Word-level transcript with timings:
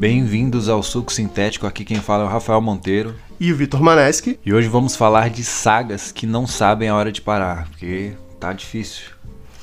Bem-vindos 0.00 0.66
ao 0.70 0.82
Suco 0.82 1.12
Sintético. 1.12 1.66
Aqui 1.66 1.84
quem 1.84 2.00
fala 2.00 2.22
é 2.22 2.26
o 2.26 2.30
Rafael 2.30 2.58
Monteiro. 2.62 3.14
E 3.38 3.52
o 3.52 3.56
Vitor 3.56 3.82
Maneschi. 3.82 4.40
E 4.46 4.50
hoje 4.50 4.66
vamos 4.66 4.96
falar 4.96 5.28
de 5.28 5.44
sagas 5.44 6.10
que 6.10 6.26
não 6.26 6.46
sabem 6.46 6.88
a 6.88 6.96
hora 6.96 7.12
de 7.12 7.20
parar, 7.20 7.68
porque 7.68 8.12
tá 8.40 8.50
difícil, 8.54 9.08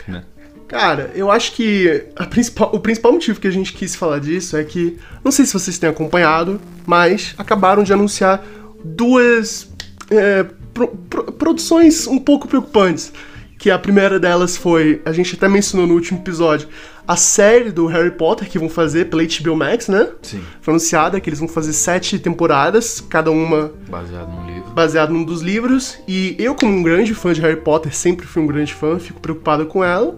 né? 0.07 0.23
Cara, 0.67 1.11
eu 1.15 1.31
acho 1.31 1.53
que 1.53 2.05
principal, 2.29 2.69
o 2.71 2.79
principal 2.79 3.13
motivo 3.13 3.39
que 3.39 3.47
a 3.47 3.51
gente 3.51 3.73
quis 3.73 3.95
falar 3.95 4.19
disso 4.19 4.55
é 4.55 4.63
que, 4.63 4.99
não 5.23 5.31
sei 5.31 5.43
se 5.43 5.53
vocês 5.53 5.79
têm 5.79 5.89
acompanhado, 5.89 6.61
mas 6.85 7.33
acabaram 7.35 7.81
de 7.81 7.91
anunciar 7.91 8.45
duas 8.85 9.67
é, 10.11 10.45
pro, 10.71 10.89
pro, 10.89 11.31
produções 11.31 12.05
um 12.05 12.19
pouco 12.19 12.47
preocupantes. 12.47 13.11
Que 13.57 13.71
a 13.71 13.79
primeira 13.79 14.19
delas 14.19 14.55
foi, 14.55 15.01
a 15.03 15.11
gente 15.11 15.35
até 15.35 15.47
mencionou 15.47 15.87
no 15.87 15.95
último 15.95 16.19
episódio, 16.19 16.67
a 17.07 17.15
série 17.15 17.71
do 17.71 17.87
Harry 17.87 18.11
Potter 18.11 18.49
que 18.49 18.59
vão 18.59 18.69
fazer 18.69 19.05
pela 19.05 19.23
HBO 19.23 19.55
Max, 19.55 19.87
né? 19.87 20.09
Sim. 20.21 20.41
Foi 20.61 20.73
anunciada 20.73 21.19
que 21.19 21.29
eles 21.29 21.39
vão 21.39 21.47
fazer 21.47 21.73
sete 21.73 22.19
temporadas, 22.19 23.01
cada 23.01 23.31
uma 23.31 23.71
baseado 23.87 24.29
num 24.29 24.45
livro. 24.45 24.69
Baseado 24.71 25.13
num 25.13 25.23
dos 25.23 25.41
livros. 25.41 25.97
E 26.07 26.35
eu, 26.37 26.53
como 26.53 26.71
um 26.71 26.83
grande 26.83 27.13
fã 27.15 27.33
de 27.33 27.41
Harry 27.41 27.61
Potter, 27.61 27.95
sempre 27.95 28.27
fui 28.27 28.43
um 28.43 28.47
grande 28.47 28.73
fã, 28.73 28.99
fico 28.99 29.21
preocupado 29.21 29.65
com 29.65 29.83
ela. 29.83 30.15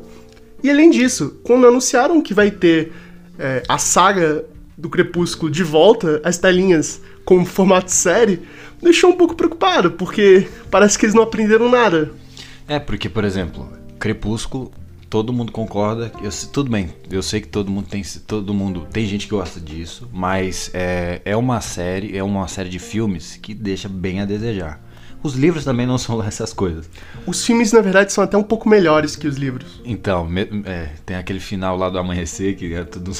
E 0.63 0.69
além 0.69 0.89
disso, 0.89 1.39
quando 1.43 1.67
anunciaram 1.67 2.21
que 2.21 2.33
vai 2.33 2.51
ter 2.51 2.91
é, 3.37 3.63
a 3.69 3.77
saga 3.77 4.43
do 4.77 4.89
Crepúsculo 4.89 5.51
de 5.51 5.63
volta, 5.63 6.19
as 6.23 6.37
telinhas 6.37 7.01
com 7.23 7.45
formato 7.45 7.91
série, 7.91 8.41
deixou 8.81 9.11
um 9.11 9.15
pouco 9.15 9.35
preocupado, 9.35 9.91
porque 9.91 10.47
parece 10.71 10.97
que 10.97 11.05
eles 11.05 11.13
não 11.13 11.23
aprenderam 11.23 11.69
nada. 11.69 12.11
É, 12.69 12.79
porque, 12.79 13.09
por 13.09 13.25
exemplo, 13.25 13.67
Crepúsculo 13.99 14.71
todo 15.09 15.33
mundo 15.33 15.51
concorda. 15.51 16.11
Eu, 16.21 16.29
tudo 16.53 16.69
bem, 16.69 16.93
eu 17.09 17.23
sei 17.23 17.41
que 17.41 17.47
todo 17.47 17.71
mundo 17.71 17.87
tem. 17.87 18.03
Todo 18.27 18.53
mundo. 18.53 18.87
Tem 18.91 19.05
gente 19.05 19.25
que 19.25 19.31
gosta 19.31 19.59
disso, 19.59 20.07
mas 20.13 20.69
é, 20.73 21.21
é 21.25 21.35
uma 21.35 21.59
série, 21.61 22.15
é 22.15 22.23
uma 22.23 22.47
série 22.47 22.69
de 22.69 22.79
filmes 22.79 23.37
que 23.37 23.53
deixa 23.53 23.89
bem 23.89 24.21
a 24.21 24.25
desejar. 24.25 24.81
Os 25.21 25.33
livros 25.33 25.65
também 25.65 25.85
não 25.85 25.97
são 25.99 26.23
essas 26.23 26.53
coisas. 26.53 26.89
Os 27.25 27.43
filmes, 27.43 27.73
na 27.73 27.81
verdade, 27.81 28.13
são 28.13 28.23
até 28.23 28.37
um 28.37 28.43
pouco 28.43 28.69
melhores 28.69 29.15
que 29.15 29.27
os 29.27 29.35
livros. 29.35 29.81
Então, 29.83 30.27
é, 30.65 30.91
tem 31.05 31.17
aquele 31.17 31.39
final 31.39 31.75
lá 31.75 31.89
do 31.89 31.97
amanhecer 31.97 32.55
que 32.55 32.73
é 32.73 32.83
tudo. 32.83 33.11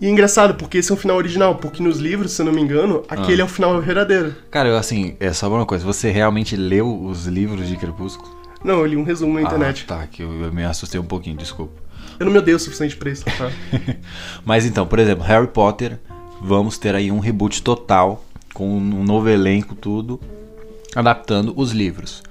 E 0.00 0.06
é 0.06 0.10
engraçado, 0.10 0.54
porque 0.54 0.78
esse 0.78 0.90
é 0.90 0.94
o 0.94 0.96
final 0.96 1.16
original, 1.16 1.56
porque 1.56 1.82
nos 1.82 1.98
livros, 1.98 2.32
se 2.32 2.42
eu 2.42 2.46
não 2.46 2.52
me 2.52 2.60
engano, 2.60 3.02
aquele 3.08 3.42
ah. 3.42 3.44
é 3.44 3.46
o 3.46 3.48
final 3.48 3.80
verdadeiro. 3.80 4.34
Cara, 4.50 4.68
eu 4.68 4.76
assim, 4.76 5.16
é 5.18 5.32
só 5.32 5.48
uma 5.48 5.66
coisa, 5.66 5.84
você 5.84 6.10
realmente 6.10 6.56
leu 6.56 7.04
os 7.04 7.26
livros 7.26 7.68
de 7.68 7.76
Crepúsculo? 7.76 8.38
Não, 8.64 8.80
eu 8.80 8.86
li 8.86 8.96
um 8.96 9.02
resumo 9.02 9.34
na 9.34 9.42
internet. 9.42 9.84
Ah, 9.88 9.96
tá, 9.96 10.06
que 10.06 10.22
eu, 10.22 10.44
eu 10.44 10.52
me 10.52 10.64
assustei 10.64 11.00
um 11.00 11.04
pouquinho, 11.04 11.36
desculpa. 11.36 11.72
Eu 12.18 12.26
não 12.26 12.32
me 12.32 12.38
odeio 12.38 12.56
o 12.56 12.60
suficiente 12.60 12.96
pra 12.96 13.10
isso, 13.10 13.24
tá? 13.24 13.50
Mas 14.44 14.64
então, 14.64 14.86
por 14.86 14.98
exemplo, 14.98 15.24
Harry 15.24 15.46
Potter, 15.46 15.98
vamos 16.40 16.78
ter 16.78 16.94
aí 16.94 17.10
um 17.10 17.20
reboot 17.20 17.62
total, 17.62 18.24
com 18.54 18.68
um 18.68 19.04
novo 19.04 19.28
elenco, 19.28 19.74
tudo, 19.74 20.20
adaptando 20.94 21.52
os 21.56 21.72
livros. 21.72 22.22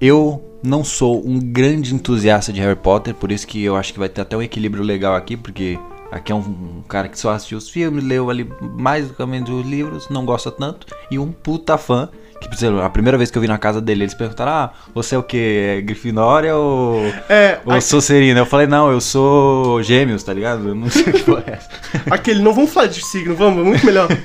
Eu 0.00 0.42
não 0.62 0.84
sou 0.84 1.26
um 1.26 1.38
grande 1.40 1.94
entusiasta 1.94 2.52
de 2.52 2.60
Harry 2.60 2.78
Potter, 2.78 3.14
por 3.14 3.32
isso 3.32 3.46
que 3.46 3.62
eu 3.62 3.76
acho 3.76 3.92
que 3.92 3.98
vai 3.98 4.08
ter 4.08 4.20
até 4.20 4.36
um 4.36 4.42
equilíbrio 4.42 4.82
legal 4.82 5.14
aqui, 5.14 5.36
porque 5.36 5.78
aqui 6.12 6.30
é 6.30 6.34
um, 6.34 6.82
cara 6.86 7.08
que 7.08 7.18
só 7.18 7.30
assistiu 7.30 7.56
os 7.56 7.70
filmes, 7.70 8.04
leu 8.04 8.28
ali 8.28 8.48
mais 8.60 9.10
ou 9.18 9.26
menos 9.26 9.48
os 9.48 9.66
livros, 9.66 10.08
não 10.10 10.26
gosta 10.26 10.50
tanto, 10.50 10.86
e 11.10 11.18
um 11.18 11.32
puta 11.32 11.78
fã 11.78 12.08
que, 12.38 12.66
a 12.66 12.90
primeira 12.90 13.16
vez 13.16 13.30
que 13.30 13.38
eu 13.38 13.42
vi 13.42 13.48
na 13.48 13.56
casa 13.56 13.80
dele, 13.80 14.02
eles 14.02 14.14
perguntaram: 14.14 14.52
Ah, 14.52 14.72
você 14.94 15.14
é 15.14 15.18
o 15.18 15.22
quê? 15.22 15.76
É 15.78 15.80
Grifinória 15.80 16.56
ou, 16.56 17.00
é, 17.28 17.60
ou 17.64 17.72
aqu... 17.72 17.80
Sonserina? 17.80 18.40
Eu 18.40 18.46
falei: 18.46 18.66
Não, 18.66 18.90
eu 18.90 19.00
sou 19.00 19.82
Gêmeos, 19.82 20.22
tá 20.22 20.32
ligado? 20.32 20.68
Eu 20.68 20.74
não 20.74 20.90
sei 20.90 21.02
o 21.02 21.12
que 21.12 21.22
foi 21.22 21.42
essa. 21.46 21.70
Aquele, 22.10 22.42
não 22.42 22.52
vamos 22.52 22.72
falar 22.72 22.88
de 22.88 23.04
signo, 23.04 23.34
vamos, 23.34 23.64
muito 23.64 23.84
melhor. 23.86 24.08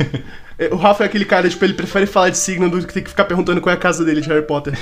É, 0.59 0.73
o 0.73 0.75
Rafa 0.75 1.03
é 1.03 1.05
aquele 1.05 1.23
cara, 1.23 1.47
tipo, 1.47 1.63
ele 1.63 1.75
prefere 1.75 2.07
falar 2.07 2.31
de 2.31 2.37
signo 2.39 2.67
do 2.67 2.81
que 2.83 2.91
ter 2.91 3.03
que 3.03 3.11
ficar 3.11 3.25
perguntando 3.25 3.61
qual 3.61 3.71
é 3.71 3.77
a 3.77 3.79
casa 3.79 4.03
dele 4.03 4.21
de 4.21 4.27
Harry 4.27 4.41
Potter. 4.41 4.75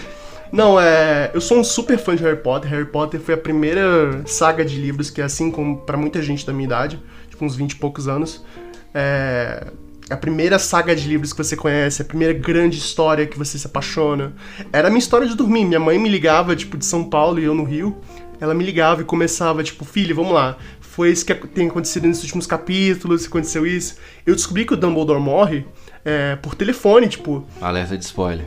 Não, 0.51 0.79
é. 0.79 1.31
Eu 1.33 1.41
sou 1.41 1.59
um 1.59 1.63
super 1.63 1.97
fã 1.97 2.15
de 2.15 2.23
Harry 2.23 2.37
Potter. 2.37 2.69
Harry 2.69 2.85
Potter 2.85 3.19
foi 3.19 3.33
a 3.33 3.37
primeira 3.37 4.23
saga 4.25 4.63
de 4.63 4.75
livros 4.79 5.09
que, 5.09 5.21
assim 5.21 5.51
como 5.51 5.77
para 5.77 5.97
muita 5.97 6.21
gente 6.21 6.45
da 6.45 6.53
minha 6.53 6.65
idade, 6.65 7.01
tipo, 7.29 7.43
uns 7.43 7.55
20 7.55 7.71
e 7.71 7.75
poucos 7.75 8.07
anos, 8.07 8.45
é 8.93 9.67
a 10.09 10.15
primeira 10.15 10.59
saga 10.59 10.95
de 10.95 11.07
livros 11.07 11.33
que 11.33 11.37
você 11.37 11.55
conhece, 11.55 12.01
a 12.01 12.05
primeira 12.05 12.33
grande 12.33 12.77
história 12.77 13.25
que 13.25 13.37
você 13.37 13.57
se 13.57 13.65
apaixona. 13.65 14.33
Era 14.71 14.87
a 14.87 14.91
minha 14.91 14.99
história 14.99 15.27
de 15.27 15.35
dormir. 15.35 15.65
Minha 15.65 15.79
mãe 15.79 15.97
me 15.97 16.09
ligava, 16.09 16.55
tipo, 16.55 16.77
de 16.77 16.85
São 16.85 17.03
Paulo 17.03 17.39
e 17.39 17.43
eu 17.43 17.55
no 17.55 17.63
Rio. 17.63 17.97
Ela 18.39 18.53
me 18.53 18.63
ligava 18.63 19.01
e 19.01 19.05
começava, 19.05 19.63
tipo, 19.63 19.83
filho, 19.83 20.15
vamos 20.15 20.33
lá. 20.33 20.57
Foi 20.79 21.09
isso 21.09 21.25
que 21.25 21.33
tem 21.33 21.67
acontecido 21.67 22.07
nesses 22.07 22.23
últimos 22.23 22.45
capítulos, 22.45 23.25
aconteceu 23.25 23.65
isso. 23.65 23.97
Eu 24.25 24.35
descobri 24.35 24.65
que 24.65 24.73
o 24.73 24.77
Dumbledore 24.77 25.19
morre 25.19 25.65
é, 26.03 26.35
por 26.35 26.55
telefone, 26.55 27.07
tipo. 27.07 27.45
Alerta 27.59 27.97
de 27.97 28.05
spoiler. 28.05 28.45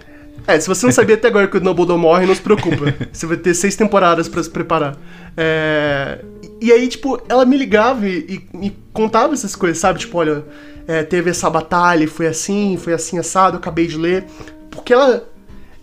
É, 0.48 0.58
se 0.58 0.66
você 0.66 0.86
não 0.86 0.92
sabia 0.92 1.14
até 1.14 1.28
agora 1.28 1.46
que 1.46 1.58
o 1.58 1.60
Dumbledore 1.60 2.00
morre, 2.00 2.24
não 2.24 2.34
se 2.34 2.40
preocupa. 2.40 2.94
Você 3.12 3.26
vai 3.26 3.36
ter 3.36 3.52
seis 3.52 3.76
temporadas 3.76 4.28
para 4.28 4.42
se 4.42 4.48
preparar. 4.48 4.96
É... 5.36 6.24
E 6.58 6.72
aí, 6.72 6.88
tipo, 6.88 7.20
ela 7.28 7.44
me 7.44 7.54
ligava 7.54 8.08
e, 8.08 8.48
me 8.54 8.74
contava 8.94 9.34
essas 9.34 9.54
coisas, 9.54 9.76
sabe? 9.76 9.98
Tipo, 9.98 10.16
olha, 10.16 10.42
é, 10.86 11.02
teve 11.02 11.28
essa 11.28 11.50
batalha, 11.50 12.08
foi 12.08 12.26
assim, 12.26 12.78
foi 12.78 12.94
assim 12.94 13.18
assado, 13.18 13.56
eu 13.56 13.58
acabei 13.58 13.86
de 13.86 13.98
ler. 13.98 14.24
Porque 14.70 14.90
ela, 14.90 15.28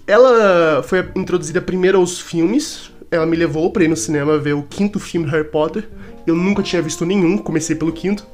ela 0.08 0.82
foi 0.82 1.08
introduzida 1.16 1.62
primeiro 1.62 2.00
aos 2.00 2.20
filmes, 2.20 2.92
ela 3.12 3.28
me 3.28 3.38
levou 3.38 3.70
pra 3.70 3.84
ir 3.84 3.88
no 3.88 3.96
cinema 3.96 4.40
ver 4.40 4.54
o 4.54 4.64
quinto 4.64 5.00
filme 5.00 5.30
Harry 5.30 5.48
Potter. 5.48 5.88
Eu 6.26 6.34
nunca 6.36 6.64
tinha 6.64 6.82
visto 6.82 7.06
nenhum, 7.06 7.38
comecei 7.38 7.76
pelo 7.76 7.92
quinto. 7.92 8.26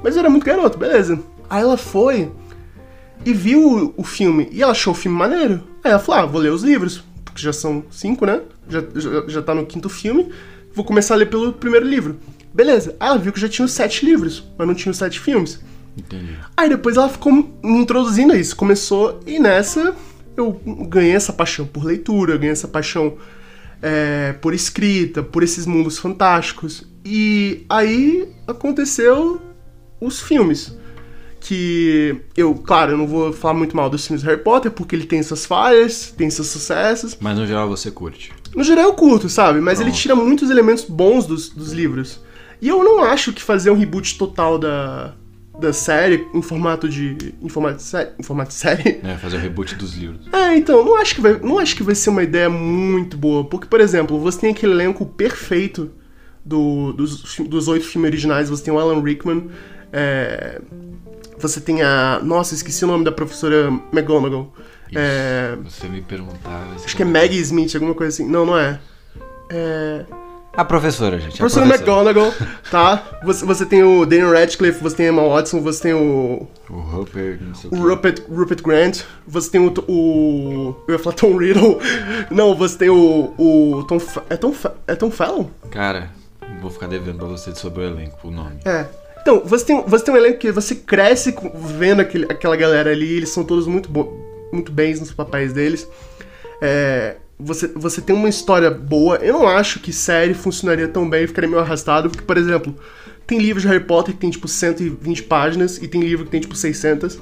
Mas 0.00 0.14
eu 0.14 0.20
era 0.20 0.30
muito 0.30 0.46
garoto, 0.46 0.78
beleza. 0.78 1.18
Aí 1.50 1.60
ela 1.60 1.76
foi 1.76 2.30
e 3.24 3.32
viu 3.32 3.94
o 3.96 4.04
filme 4.04 4.48
e 4.50 4.62
ela 4.62 4.72
achou 4.72 4.92
o 4.92 4.96
filme 4.96 5.16
maneiro. 5.16 5.62
Aí 5.82 5.90
ela 5.90 6.00
falou: 6.00 6.20
ah, 6.22 6.26
vou 6.26 6.40
ler 6.40 6.52
os 6.52 6.62
livros, 6.62 7.04
porque 7.24 7.40
já 7.40 7.52
são 7.52 7.84
cinco, 7.90 8.26
né? 8.26 8.40
Já, 8.68 8.82
já, 8.94 9.28
já 9.28 9.42
tá 9.42 9.54
no 9.54 9.66
quinto 9.66 9.88
filme. 9.88 10.28
Vou 10.74 10.84
começar 10.84 11.14
a 11.14 11.16
ler 11.18 11.26
pelo 11.28 11.52
primeiro 11.52 11.86
livro. 11.86 12.18
Beleza. 12.52 12.96
Aí 12.98 13.08
ela 13.08 13.18
viu 13.18 13.32
que 13.32 13.40
já 13.40 13.48
tinha 13.48 13.64
os 13.64 13.72
sete 13.72 14.04
livros, 14.04 14.44
mas 14.56 14.66
não 14.66 14.74
tinha 14.74 14.90
os 14.90 14.98
sete 14.98 15.20
filmes. 15.20 15.60
Entendi. 15.96 16.36
Aí 16.56 16.68
depois 16.68 16.96
ela 16.96 17.08
ficou 17.08 17.32
me 17.32 17.52
introduzindo 17.62 18.32
a 18.32 18.36
isso. 18.36 18.56
Começou, 18.56 19.20
e 19.26 19.38
nessa 19.38 19.94
eu 20.36 20.52
ganhei 20.88 21.12
essa 21.12 21.32
paixão 21.32 21.66
por 21.66 21.84
leitura, 21.84 22.36
ganhei 22.36 22.52
essa 22.52 22.68
paixão 22.68 23.16
é, 23.82 24.32
por 24.34 24.54
escrita, 24.54 25.22
por 25.22 25.42
esses 25.42 25.66
mundos 25.66 25.98
fantásticos. 25.98 26.84
E 27.04 27.64
aí 27.68 28.28
aconteceu 28.46 29.40
os 30.00 30.20
filmes. 30.20 30.76
Que 31.44 32.20
eu, 32.36 32.54
claro, 32.54 32.92
eu 32.92 32.98
não 32.98 33.06
vou 33.06 33.32
falar 33.32 33.54
muito 33.54 33.76
mal 33.76 33.90
dos 33.90 34.06
filmes 34.06 34.22
de 34.22 34.28
Harry 34.28 34.40
Potter, 34.40 34.70
porque 34.70 34.94
ele 34.94 35.06
tem 35.06 35.20
suas 35.22 35.44
falhas, 35.44 36.14
tem 36.16 36.30
seus 36.30 36.46
sucessos. 36.48 37.16
Mas 37.20 37.36
no 37.36 37.46
geral 37.46 37.68
você 37.68 37.90
curte. 37.90 38.32
No 38.54 38.62
geral 38.62 38.84
eu 38.84 38.94
curto, 38.94 39.28
sabe? 39.28 39.60
Mas 39.60 39.80
ele 39.80 39.90
tira 39.90 40.14
muitos 40.14 40.50
elementos 40.50 40.84
bons 40.84 41.26
dos, 41.26 41.48
dos 41.48 41.72
livros. 41.72 42.20
E 42.60 42.68
eu 42.68 42.84
não 42.84 43.02
acho 43.02 43.32
que 43.32 43.42
fazer 43.42 43.70
um 43.70 43.76
reboot 43.76 44.16
total 44.16 44.56
da, 44.56 45.14
da 45.58 45.72
série 45.72 46.26
em 46.32 46.40
formato 46.40 46.88
de. 46.88 47.34
em 47.42 47.48
formato 47.48 47.78
de 47.78 47.82
série. 47.82 48.10
Em 48.18 48.22
formato 48.22 48.50
de 48.50 48.54
série. 48.54 49.00
É, 49.02 49.16
fazer 49.16 49.36
o 49.36 49.40
reboot 49.40 49.74
dos 49.74 49.96
livros. 49.96 50.28
É, 50.32 50.56
então, 50.56 50.84
não 50.84 50.96
acho, 50.96 51.16
que 51.16 51.20
vai, 51.20 51.38
não 51.40 51.58
acho 51.58 51.74
que 51.74 51.82
vai 51.82 51.94
ser 51.94 52.10
uma 52.10 52.22
ideia 52.22 52.48
muito 52.48 53.16
boa. 53.16 53.44
Porque, 53.44 53.66
por 53.66 53.80
exemplo, 53.80 54.18
você 54.20 54.38
tem 54.38 54.50
aquele 54.50 54.72
elenco 54.72 55.04
perfeito 55.04 55.90
do, 56.44 56.92
dos, 56.92 57.36
dos 57.40 57.68
oito 57.68 57.84
filmes 57.84 58.10
originais. 58.10 58.48
Você 58.48 58.62
tem 58.62 58.72
o 58.72 58.78
Alan 58.78 59.02
Rickman. 59.02 59.48
É, 59.92 60.60
você 61.48 61.60
tem 61.60 61.82
a. 61.82 62.20
Nossa, 62.22 62.54
esqueci 62.54 62.84
o 62.84 62.88
nome 62.88 63.04
da 63.04 63.12
professora 63.12 63.68
McGonagall. 63.92 64.52
Isso, 64.88 64.98
é, 64.98 65.56
você 65.64 65.88
me 65.88 66.02
perguntava. 66.02 66.74
Acho 66.84 66.96
que 66.96 67.02
é 67.02 67.06
Maggie 67.06 67.40
Smith, 67.40 67.74
alguma 67.74 67.94
coisa 67.94 68.12
assim. 68.12 68.30
Não, 68.30 68.44
não 68.44 68.58
é. 68.58 68.78
É. 69.50 70.04
A 70.54 70.64
professora, 70.66 71.18
gente. 71.18 71.34
A 71.34 71.38
professora, 71.38 71.66
professora. 71.66 72.12
McGonagall, 72.12 72.34
tá? 72.70 73.20
Você, 73.24 73.44
você 73.44 73.64
tem 73.64 73.82
o 73.82 74.04
Daniel 74.04 74.32
Radcliffe, 74.32 74.82
você 74.82 74.96
tem 74.96 75.06
a 75.06 75.08
Emma 75.08 75.26
Watson, 75.26 75.62
você 75.62 75.82
tem 75.82 75.94
o. 75.94 76.46
O 76.68 76.74
Rupert, 76.74 77.40
não 77.40 77.54
sei 77.54 77.70
o, 77.70 77.74
o 77.74 77.88
Rupert, 77.88 78.22
Rupert 78.28 78.62
Grant, 78.62 79.00
você 79.26 79.50
tem 79.50 79.60
o, 79.60 79.72
o. 79.88 80.76
Eu 80.86 80.92
ia 80.92 80.98
falar 80.98 81.16
Tom 81.16 81.38
Riddle. 81.38 81.78
Não, 82.30 82.54
você 82.54 82.76
tem 82.76 82.90
o. 82.90 83.32
o 83.38 83.84
Tom. 83.84 83.98
É 84.28 84.36
Tom, 84.36 84.54
é 84.86 84.94
Tom 84.94 85.10
Fallon? 85.10 85.46
Cara, 85.70 86.10
vou 86.60 86.70
ficar 86.70 86.86
devendo 86.86 87.18
pra 87.18 87.28
você 87.28 87.54
sobre 87.54 87.80
o 87.80 87.86
elenco, 87.86 88.28
o 88.28 88.30
nome. 88.30 88.58
É. 88.66 88.86
Então, 89.22 89.40
você 89.44 89.64
tem, 89.64 89.82
você 89.86 90.04
tem 90.04 90.14
um 90.14 90.16
elenco 90.16 90.38
que 90.38 90.50
você 90.50 90.74
cresce 90.74 91.34
vendo 91.78 92.00
aquele, 92.00 92.24
aquela 92.24 92.56
galera 92.56 92.90
ali, 92.90 93.16
eles 93.16 93.28
são 93.28 93.44
todos 93.44 93.68
muito, 93.68 93.88
muito 94.52 94.70
bens 94.72 94.98
nos 94.98 95.12
papéis 95.12 95.52
deles. 95.52 95.88
É, 96.60 97.16
você, 97.38 97.68
você 97.68 98.00
tem 98.00 98.14
uma 98.14 98.28
história 98.28 98.70
boa. 98.70 99.16
Eu 99.16 99.34
não 99.34 99.48
acho 99.48 99.80
que 99.80 99.92
série 99.92 100.34
funcionaria 100.34 100.88
tão 100.88 101.08
bem 101.08 101.26
ficaria 101.26 101.48
meio 101.48 101.62
arrastado, 101.62 102.10
porque, 102.10 102.24
por 102.24 102.36
exemplo, 102.36 102.74
tem 103.26 103.38
livros 103.38 103.62
de 103.62 103.68
Harry 103.68 103.84
Potter 103.84 104.12
que 104.12 104.20
tem 104.20 104.30
tipo 104.30 104.48
120 104.48 105.22
páginas 105.22 105.78
e 105.78 105.86
tem 105.86 106.00
livro 106.00 106.24
que 106.24 106.30
tem 106.30 106.40
tipo 106.40 106.56
600. 106.56 107.20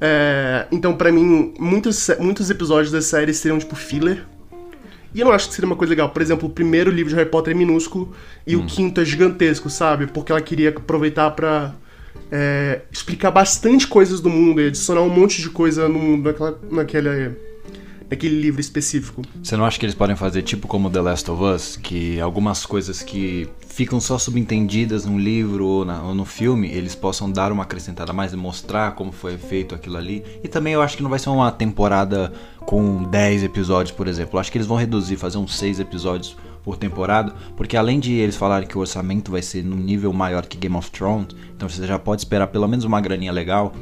É, 0.00 0.66
então, 0.72 0.96
para 0.96 1.12
mim, 1.12 1.54
muitos, 1.58 2.08
muitos 2.18 2.50
episódios 2.50 2.92
da 2.92 3.00
série 3.00 3.32
seriam 3.32 3.58
tipo 3.58 3.76
filler. 3.76 4.24
E 5.14 5.20
eu 5.20 5.26
não 5.26 5.32
acho 5.32 5.48
que 5.48 5.54
seria 5.54 5.66
uma 5.66 5.76
coisa 5.76 5.90
legal. 5.90 6.10
Por 6.10 6.20
exemplo, 6.20 6.48
o 6.48 6.52
primeiro 6.52 6.90
livro 6.90 7.10
de 7.10 7.16
Harry 7.16 7.30
Potter 7.30 7.54
é 7.54 7.56
minúsculo 7.56 8.14
e 8.46 8.56
hum. 8.56 8.60
o 8.60 8.66
quinto 8.66 9.00
é 9.00 9.04
gigantesco, 9.04 9.70
sabe? 9.70 10.06
Porque 10.06 10.32
ela 10.32 10.40
queria 10.40 10.70
aproveitar 10.70 11.30
pra 11.30 11.74
é, 12.30 12.82
explicar 12.92 13.30
bastante 13.30 13.86
coisas 13.86 14.20
do 14.20 14.28
mundo 14.28 14.60
e 14.60 14.66
adicionar 14.66 15.02
um 15.02 15.08
monte 15.08 15.40
de 15.40 15.48
coisa 15.48 15.88
no 15.88 15.98
mundo 15.98 16.24
naquela, 16.24 16.58
naquele, 16.70 17.30
naquele 18.10 18.40
livro 18.40 18.60
específico. 18.60 19.22
Você 19.42 19.56
não 19.56 19.64
acha 19.64 19.78
que 19.78 19.84
eles 19.84 19.94
podem 19.94 20.16
fazer 20.16 20.42
tipo 20.42 20.66
como 20.66 20.90
The 20.90 21.00
Last 21.00 21.30
of 21.30 21.42
Us, 21.42 21.76
que 21.76 22.20
algumas 22.20 22.64
coisas 22.64 23.02
que 23.02 23.48
ficam 23.66 24.00
só 24.00 24.18
subentendidas 24.18 25.04
no 25.04 25.18
livro 25.18 25.66
ou, 25.66 25.84
na, 25.84 26.02
ou 26.02 26.14
no 26.14 26.24
filme, 26.24 26.68
eles 26.68 26.94
possam 26.94 27.30
dar 27.30 27.52
uma 27.52 27.62
acrescentada 27.62 28.12
mais 28.12 28.32
e 28.32 28.36
mostrar 28.36 28.92
como 28.92 29.12
foi 29.12 29.36
feito 29.38 29.74
aquilo 29.74 29.96
ali? 29.96 30.24
E 30.42 30.48
também 30.48 30.72
eu 30.72 30.82
acho 30.82 30.96
que 30.96 31.02
não 31.02 31.10
vai 31.10 31.18
ser 31.18 31.30
uma 31.30 31.52
temporada 31.52 32.32
com 32.60 33.04
10 33.04 33.44
episódios, 33.44 33.94
por 33.94 34.08
exemplo. 34.08 34.36
Eu 34.36 34.40
acho 34.40 34.50
que 34.50 34.58
eles 34.58 34.66
vão 34.66 34.76
reduzir, 34.76 35.16
fazer 35.16 35.38
uns 35.38 35.56
6 35.56 35.80
episódios 35.80 36.36
por 36.64 36.76
temporada, 36.76 37.32
porque 37.56 37.76
além 37.76 37.98
de 37.98 38.12
eles 38.12 38.36
falarem 38.36 38.68
que 38.68 38.76
o 38.76 38.80
orçamento 38.80 39.30
vai 39.30 39.40
ser 39.40 39.64
num 39.64 39.76
nível 39.76 40.12
maior 40.12 40.44
que 40.44 40.58
Game 40.58 40.76
of 40.76 40.90
Thrones, 40.90 41.28
então 41.56 41.68
você 41.68 41.86
já 41.86 41.98
pode 41.98 42.20
esperar 42.20 42.48
pelo 42.48 42.68
menos 42.68 42.84
uma 42.84 43.00
graninha 43.00 43.32
legal, 43.32 43.72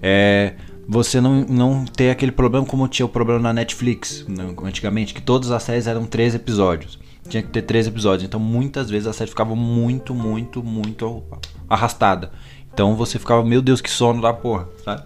é, 0.00 0.54
você 0.86 1.20
não, 1.20 1.40
não 1.42 1.84
ter 1.84 2.10
aquele 2.10 2.32
problema 2.32 2.66
como 2.66 2.86
tinha 2.88 3.06
o 3.06 3.08
problema 3.08 3.40
na 3.40 3.52
Netflix 3.52 4.24
né, 4.28 4.54
antigamente, 4.62 5.14
que 5.14 5.22
todas 5.22 5.50
as 5.50 5.62
séries 5.62 5.86
eram 5.86 6.06
três 6.06 6.34
episódios. 6.34 6.98
Tinha 7.28 7.42
que 7.42 7.48
ter 7.48 7.62
três 7.62 7.86
episódios, 7.86 8.24
então 8.24 8.38
muitas 8.38 8.90
vezes 8.90 9.06
a 9.06 9.12
série 9.12 9.30
ficava 9.30 9.56
muito, 9.56 10.14
muito, 10.14 10.62
muito 10.62 11.22
arrastada. 11.68 12.30
Então 12.72 12.94
você 12.96 13.18
ficava, 13.18 13.42
meu 13.42 13.62
Deus, 13.62 13.80
que 13.80 13.90
sono 13.90 14.20
da 14.20 14.32
porra, 14.32 14.68
sabe? 14.84 15.04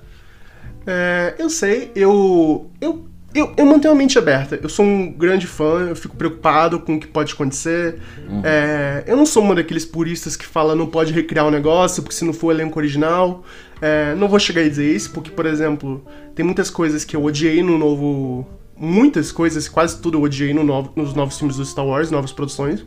É, 0.86 1.34
eu 1.38 1.48
sei, 1.48 1.92
eu, 1.94 2.70
eu 2.80 3.08
eu, 3.34 3.52
eu 3.56 3.66
mantenho 3.66 3.92
a 3.92 3.96
mente 3.96 4.18
aberta. 4.18 4.58
Eu 4.62 4.68
sou 4.68 4.84
um 4.84 5.12
grande 5.12 5.46
fã, 5.46 5.86
eu 5.88 5.96
fico 5.96 6.16
preocupado 6.16 6.80
com 6.80 6.96
o 6.96 7.00
que 7.00 7.06
pode 7.06 7.34
acontecer. 7.34 8.00
Uhum. 8.28 8.40
É, 8.42 9.04
eu 9.06 9.16
não 9.16 9.26
sou 9.26 9.44
um 9.44 9.54
daqueles 9.54 9.84
puristas 9.84 10.34
que 10.34 10.46
fala 10.46 10.74
não 10.74 10.86
pode 10.86 11.12
recriar 11.12 11.46
um 11.46 11.50
negócio, 11.50 12.02
porque 12.02 12.16
se 12.16 12.24
não 12.24 12.32
for 12.32 12.52
elenco 12.52 12.78
original. 12.78 13.44
É, 13.80 14.14
não 14.14 14.28
vou 14.28 14.38
chegar 14.38 14.62
a 14.62 14.68
dizer 14.68 14.94
isso, 14.94 15.10
porque, 15.12 15.30
por 15.30 15.46
exemplo, 15.46 16.04
tem 16.34 16.44
muitas 16.44 16.70
coisas 16.70 17.04
que 17.04 17.14
eu 17.14 17.24
odiei 17.24 17.62
no 17.62 17.78
novo. 17.78 18.46
Muitas 18.76 19.32
coisas, 19.32 19.68
quase 19.68 20.00
tudo 20.00 20.18
eu 20.18 20.22
odiei 20.22 20.54
no 20.54 20.62
novo, 20.62 20.92
nos 20.94 21.12
novos 21.12 21.36
filmes 21.36 21.56
do 21.56 21.64
Star 21.64 21.84
Wars, 21.84 22.10
novas 22.10 22.32
produções. 22.32 22.84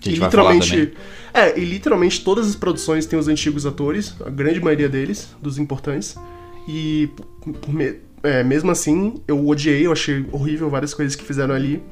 Que 0.00 0.10
gente 0.10 0.22
literalmente. 0.22 0.92
É, 1.32 1.58
e 1.58 1.64
literalmente 1.64 2.22
todas 2.22 2.46
as 2.48 2.56
produções 2.56 3.06
têm 3.06 3.18
os 3.18 3.28
antigos 3.28 3.66
atores, 3.66 4.14
a 4.24 4.30
grande 4.30 4.60
maioria 4.60 4.88
deles, 4.88 5.28
dos 5.40 5.58
importantes. 5.58 6.14
E 6.68 7.10
é, 8.22 8.42
mesmo 8.42 8.70
assim, 8.70 9.14
eu 9.26 9.46
odiei, 9.46 9.86
eu 9.86 9.92
achei 9.92 10.24
horrível 10.30 10.70
várias 10.70 10.94
coisas 10.94 11.16
que 11.16 11.24
fizeram 11.24 11.54
ali. 11.54 11.82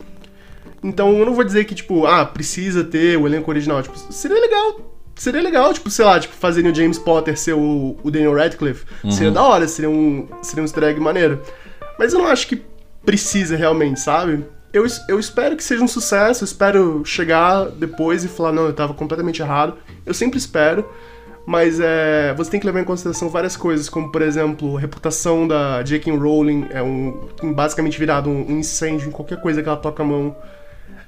Então 0.82 1.16
eu 1.18 1.24
não 1.24 1.34
vou 1.34 1.44
dizer 1.44 1.64
que, 1.64 1.74
tipo, 1.74 2.06
ah, 2.06 2.24
precisa 2.24 2.82
ter 2.82 3.18
o 3.18 3.26
elenco 3.26 3.50
original. 3.50 3.82
Tipo, 3.82 3.96
seria 4.12 4.40
legal. 4.40 4.91
Seria 5.22 5.40
legal, 5.40 5.72
tipo, 5.72 5.88
sei 5.88 6.04
lá, 6.04 6.18
tipo, 6.18 6.34
fazerem 6.34 6.72
o 6.72 6.74
James 6.74 6.98
Potter 6.98 7.38
ser 7.38 7.52
o, 7.52 7.96
o 8.02 8.10
Daniel 8.10 8.34
Radcliffe. 8.34 8.84
Uhum. 9.04 9.10
Seria 9.12 9.30
da 9.30 9.40
hora, 9.40 9.68
seria 9.68 9.88
um, 9.88 10.26
seria 10.42 10.62
um 10.62 10.64
easter 10.64 10.82
egg 10.82 10.98
maneiro. 10.98 11.40
Mas 11.96 12.12
eu 12.12 12.18
não 12.18 12.26
acho 12.26 12.48
que 12.48 12.60
precisa 13.04 13.56
realmente, 13.56 14.00
sabe? 14.00 14.44
Eu, 14.72 14.84
eu 15.08 15.20
espero 15.20 15.56
que 15.56 15.62
seja 15.62 15.80
um 15.80 15.86
sucesso, 15.86 16.42
eu 16.42 16.46
espero 16.46 17.04
chegar 17.04 17.66
depois 17.66 18.24
e 18.24 18.28
falar, 18.28 18.50
não, 18.50 18.64
eu 18.64 18.72
tava 18.72 18.94
completamente 18.94 19.40
errado. 19.40 19.76
Eu 20.04 20.12
sempre 20.12 20.38
espero. 20.38 20.84
Mas 21.46 21.78
é, 21.78 22.34
você 22.36 22.50
tem 22.50 22.58
que 22.58 22.66
levar 22.66 22.80
em 22.80 22.84
consideração 22.84 23.28
várias 23.28 23.56
coisas, 23.56 23.88
como 23.88 24.10
por 24.10 24.22
exemplo, 24.22 24.76
a 24.76 24.80
reputação 24.80 25.46
da 25.46 25.84
J.K. 25.84 26.16
Rowling 26.16 26.66
é 26.70 26.82
um 26.82 27.52
basicamente 27.54 27.96
virado 27.96 28.28
um, 28.28 28.54
um 28.54 28.58
incêndio 28.58 29.06
em 29.06 29.12
qualquer 29.12 29.40
coisa 29.40 29.62
que 29.62 29.68
ela 29.68 29.78
toca 29.78 30.02
a 30.02 30.06
mão. 30.06 30.34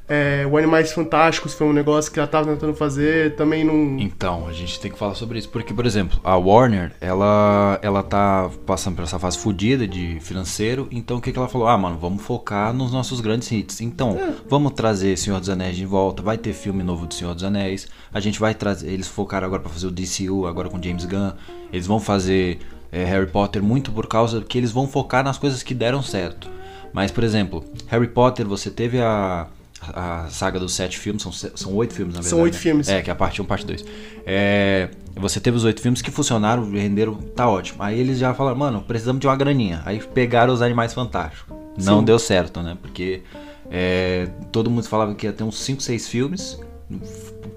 É, 0.06 0.46
o 0.46 0.58
Animais 0.58 0.92
Fantásticos 0.92 1.54
foi 1.54 1.66
um 1.66 1.72
negócio 1.72 2.12
que 2.12 2.18
ela 2.18 2.26
estava 2.26 2.52
tentando 2.52 2.74
fazer, 2.74 3.34
também 3.36 3.64
não. 3.64 3.98
Então, 3.98 4.46
a 4.46 4.52
gente 4.52 4.78
tem 4.78 4.90
que 4.90 4.98
falar 4.98 5.14
sobre 5.14 5.38
isso. 5.38 5.48
Porque, 5.48 5.72
por 5.72 5.86
exemplo, 5.86 6.20
a 6.22 6.36
Warner, 6.36 6.92
ela, 7.00 7.78
ela 7.80 8.02
tá 8.02 8.50
passando 8.66 8.96
por 8.96 9.02
essa 9.02 9.18
fase 9.18 9.38
fodida 9.38 9.88
de 9.88 10.18
financeiro. 10.20 10.88
Então, 10.90 11.16
o 11.16 11.20
que, 11.22 11.32
que 11.32 11.38
ela 11.38 11.48
falou? 11.48 11.66
Ah, 11.66 11.78
mano, 11.78 11.96
vamos 11.98 12.22
focar 12.22 12.74
nos 12.74 12.92
nossos 12.92 13.20
grandes 13.20 13.50
hits. 13.50 13.80
Então, 13.80 14.18
é. 14.18 14.34
vamos 14.46 14.72
trazer 14.72 15.16
Senhor 15.16 15.40
dos 15.40 15.48
Anéis 15.48 15.74
de 15.74 15.86
volta. 15.86 16.22
Vai 16.22 16.36
ter 16.36 16.52
filme 16.52 16.82
novo 16.82 17.06
do 17.06 17.14
Senhor 17.14 17.34
dos 17.34 17.44
Anéis. 17.44 17.88
A 18.12 18.20
gente 18.20 18.38
vai 18.38 18.54
trazer. 18.54 18.88
Eles 18.90 19.08
focaram 19.08 19.46
agora 19.46 19.62
para 19.62 19.72
fazer 19.72 19.86
o 19.86 19.90
DCU, 19.90 20.46
agora 20.46 20.68
com 20.68 20.82
James 20.82 21.06
Gunn. 21.06 21.32
Eles 21.72 21.86
vão 21.86 21.98
fazer 21.98 22.58
é, 22.92 23.04
Harry 23.04 23.26
Potter 23.26 23.62
muito 23.62 23.90
por 23.90 24.06
causa 24.06 24.42
que 24.42 24.58
eles 24.58 24.70
vão 24.70 24.86
focar 24.86 25.24
nas 25.24 25.38
coisas 25.38 25.62
que 25.62 25.72
deram 25.72 26.02
certo. 26.02 26.50
Mas, 26.92 27.10
por 27.10 27.24
exemplo, 27.24 27.64
Harry 27.86 28.06
Potter, 28.06 28.46
você 28.46 28.70
teve 28.70 29.00
a 29.00 29.48
a 29.92 30.26
saga 30.30 30.58
dos 30.58 30.72
sete 30.72 30.98
filmes, 30.98 31.22
são, 31.22 31.32
são 31.32 31.74
oito 31.74 31.94
filmes, 31.94 32.14
na 32.14 32.20
verdade. 32.20 32.30
São 32.30 32.40
oito 32.40 32.54
né? 32.54 32.60
filmes. 32.60 32.88
É, 32.88 33.02
que 33.02 33.10
é 33.10 33.12
a 33.12 33.16
parte 33.16 33.40
1, 33.40 33.44
um, 33.44 33.46
parte 33.46 33.66
2. 33.66 33.84
É, 34.26 34.88
você 35.16 35.40
teve 35.40 35.56
os 35.56 35.64
oito 35.64 35.80
filmes 35.80 36.00
que 36.00 36.10
funcionaram, 36.10 36.70
renderam, 36.70 37.14
tá 37.14 37.48
ótimo. 37.48 37.82
Aí 37.82 37.98
eles 37.98 38.18
já 38.18 38.32
falaram, 38.34 38.56
mano, 38.56 38.82
precisamos 38.82 39.20
de 39.20 39.26
uma 39.26 39.36
graninha. 39.36 39.82
Aí 39.84 40.00
pegaram 40.00 40.52
os 40.52 40.62
Animais 40.62 40.92
Fantásticos. 40.92 41.54
Não 41.76 42.00
Sim. 42.00 42.04
deu 42.04 42.18
certo, 42.18 42.62
né? 42.62 42.76
Porque 42.80 43.22
é, 43.70 44.28
todo 44.52 44.70
mundo 44.70 44.86
falava 44.86 45.14
que 45.14 45.26
ia 45.26 45.32
ter 45.32 45.44
uns 45.44 45.58
5, 45.60 45.82
6 45.82 46.08
filmes. 46.08 46.60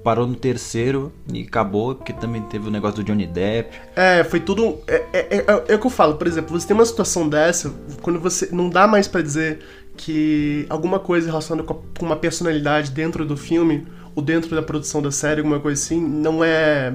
Parou 0.03 0.25
no 0.25 0.35
terceiro 0.35 1.12
e 1.31 1.41
acabou, 1.41 1.94
porque 1.94 2.13
também 2.13 2.41
teve 2.44 2.68
o 2.68 2.71
negócio 2.71 2.97
do 2.97 3.03
Johnny 3.03 3.27
Depp. 3.27 3.77
É, 3.95 4.23
foi 4.23 4.39
tudo. 4.39 4.80
É, 4.88 5.03
é, 5.13 5.38
é, 5.38 5.63
é 5.68 5.75
o 5.75 5.80
que 5.80 5.85
eu 5.85 5.91
falo, 5.91 6.15
por 6.15 6.25
exemplo, 6.25 6.57
você 6.57 6.65
tem 6.65 6.75
uma 6.75 6.85
situação 6.85 7.27
dessa, 7.27 7.73
quando 8.01 8.19
você. 8.19 8.47
Não 8.51 8.69
dá 8.69 8.88
mais 8.88 9.07
para 9.07 9.21
dizer 9.21 9.59
que 9.97 10.65
alguma 10.69 10.99
coisa 10.99 11.27
relacionada 11.27 11.67
com 11.67 12.05
uma 12.05 12.15
personalidade 12.15 12.91
dentro 12.91 13.25
do 13.25 13.35
filme 13.35 13.85
ou 14.15 14.23
dentro 14.23 14.55
da 14.55 14.61
produção 14.61 15.01
da 15.01 15.11
série, 15.11 15.41
alguma 15.41 15.59
coisa 15.59 15.81
assim, 15.81 15.99
não 15.99 16.44
é 16.44 16.94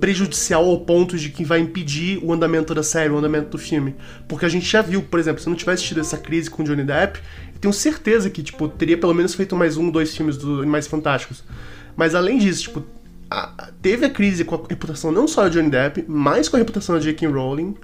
prejudicial 0.00 0.64
ao 0.68 0.80
ponto 0.80 1.16
de 1.16 1.30
que 1.30 1.44
vai 1.44 1.60
impedir 1.60 2.18
o 2.22 2.32
andamento 2.32 2.74
da 2.74 2.82
série, 2.82 3.10
o 3.10 3.18
andamento 3.18 3.50
do 3.50 3.58
filme. 3.58 3.94
Porque 4.28 4.44
a 4.44 4.48
gente 4.48 4.66
já 4.66 4.82
viu, 4.82 5.02
por 5.02 5.20
exemplo, 5.20 5.40
se 5.40 5.48
não 5.48 5.56
tivesse 5.56 5.84
tido 5.84 6.00
essa 6.00 6.16
crise 6.16 6.50
com 6.50 6.64
Johnny 6.64 6.84
Depp, 6.84 7.20
eu 7.54 7.60
tenho 7.60 7.72
certeza 7.72 8.28
que, 8.28 8.42
tipo, 8.42 8.68
teria 8.68 8.98
pelo 8.98 9.14
menos 9.14 9.34
feito 9.34 9.54
mais 9.54 9.76
um, 9.76 9.90
dois 9.90 10.16
filmes 10.16 10.36
do 10.36 10.60
Animais 10.62 10.86
Fantásticos. 10.86 11.44
Mas 11.96 12.14
além 12.14 12.38
disso, 12.38 12.62
tipo, 12.64 12.84
a, 13.30 13.70
teve 13.80 14.06
a 14.06 14.10
crise 14.10 14.44
com 14.44 14.54
a 14.54 14.60
reputação 14.68 15.12
não 15.12 15.28
só 15.28 15.48
de 15.48 15.58
Johnny 15.58 15.70
Depp, 15.70 16.04
mas 16.08 16.48
com 16.48 16.56
a 16.56 16.58
reputação 16.58 16.94
da 16.94 17.00
J.K. 17.00 17.28
Rowling, 17.28 17.74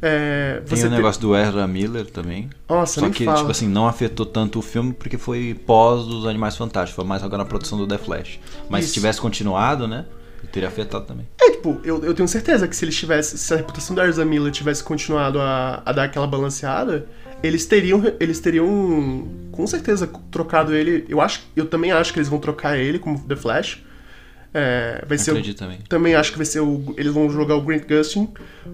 é, 0.00 0.62
Tem 0.68 0.84
o 0.84 0.90
negócio 0.90 1.20
do 1.20 1.34
Ezra 1.34 1.66
Miller 1.66 2.06
também. 2.06 2.50
Nossa, 2.68 3.00
Só 3.00 3.08
que, 3.08 3.24
fala. 3.24 3.38
tipo 3.38 3.50
assim, 3.50 3.66
não 3.66 3.86
afetou 3.86 4.26
tanto 4.26 4.58
o 4.58 4.62
filme 4.62 4.92
porque 4.92 5.16
foi 5.16 5.58
pós 5.66 6.04
dos 6.04 6.26
Animais 6.26 6.56
Fantásticos. 6.56 6.96
Foi 6.96 7.04
mais 7.04 7.22
agora 7.22 7.42
na 7.42 7.48
produção 7.48 7.78
do 7.78 7.86
The 7.86 7.98
Flash. 7.98 8.38
Mas 8.68 8.84
Isso. 8.84 8.92
se 8.92 9.00
tivesse 9.00 9.20
continuado, 9.20 9.88
né? 9.88 10.04
Teria 10.52 10.68
afetado 10.68 11.04
também. 11.04 11.26
É, 11.40 11.50
tipo, 11.50 11.80
eu, 11.84 12.02
eu 12.04 12.14
tenho 12.14 12.28
certeza 12.28 12.68
que 12.68 12.74
se 12.76 12.84
eles 12.84 12.96
tivessem. 12.96 13.36
Se 13.36 13.52
a 13.52 13.56
reputação 13.56 13.94
do 13.94 14.02
Ezra 14.02 14.24
Miller 14.24 14.52
tivesse 14.52 14.82
continuado 14.82 15.40
a, 15.40 15.82
a 15.84 15.92
dar 15.92 16.04
aquela 16.04 16.26
balanceada, 16.26 17.06
eles 17.42 17.66
teriam. 17.66 18.02
Eles 18.20 18.40
teriam. 18.40 19.28
Com 19.50 19.66
certeza 19.66 20.08
trocado 20.30 20.74
ele. 20.74 21.04
Eu 21.08 21.20
acho. 21.20 21.42
Eu 21.54 21.66
também 21.66 21.92
acho 21.92 22.12
que 22.12 22.18
eles 22.18 22.28
vão 22.28 22.38
trocar 22.38 22.78
ele 22.78 22.98
como 22.98 23.18
The 23.18 23.36
Flash. 23.36 23.82
É, 24.52 25.04
vai 25.06 25.18
ser 25.18 25.32
Acredito 25.32 25.56
o, 25.56 25.58
também. 25.58 25.78
Também 25.88 26.14
acho 26.14 26.32
que 26.32 26.38
vai 26.38 26.46
ser 26.46 26.60
o. 26.60 26.94
Eles 26.96 27.12
vão 27.12 27.28
jogar 27.30 27.56
o 27.56 27.62
Grant 27.62 27.84
Gustin, 27.88 28.28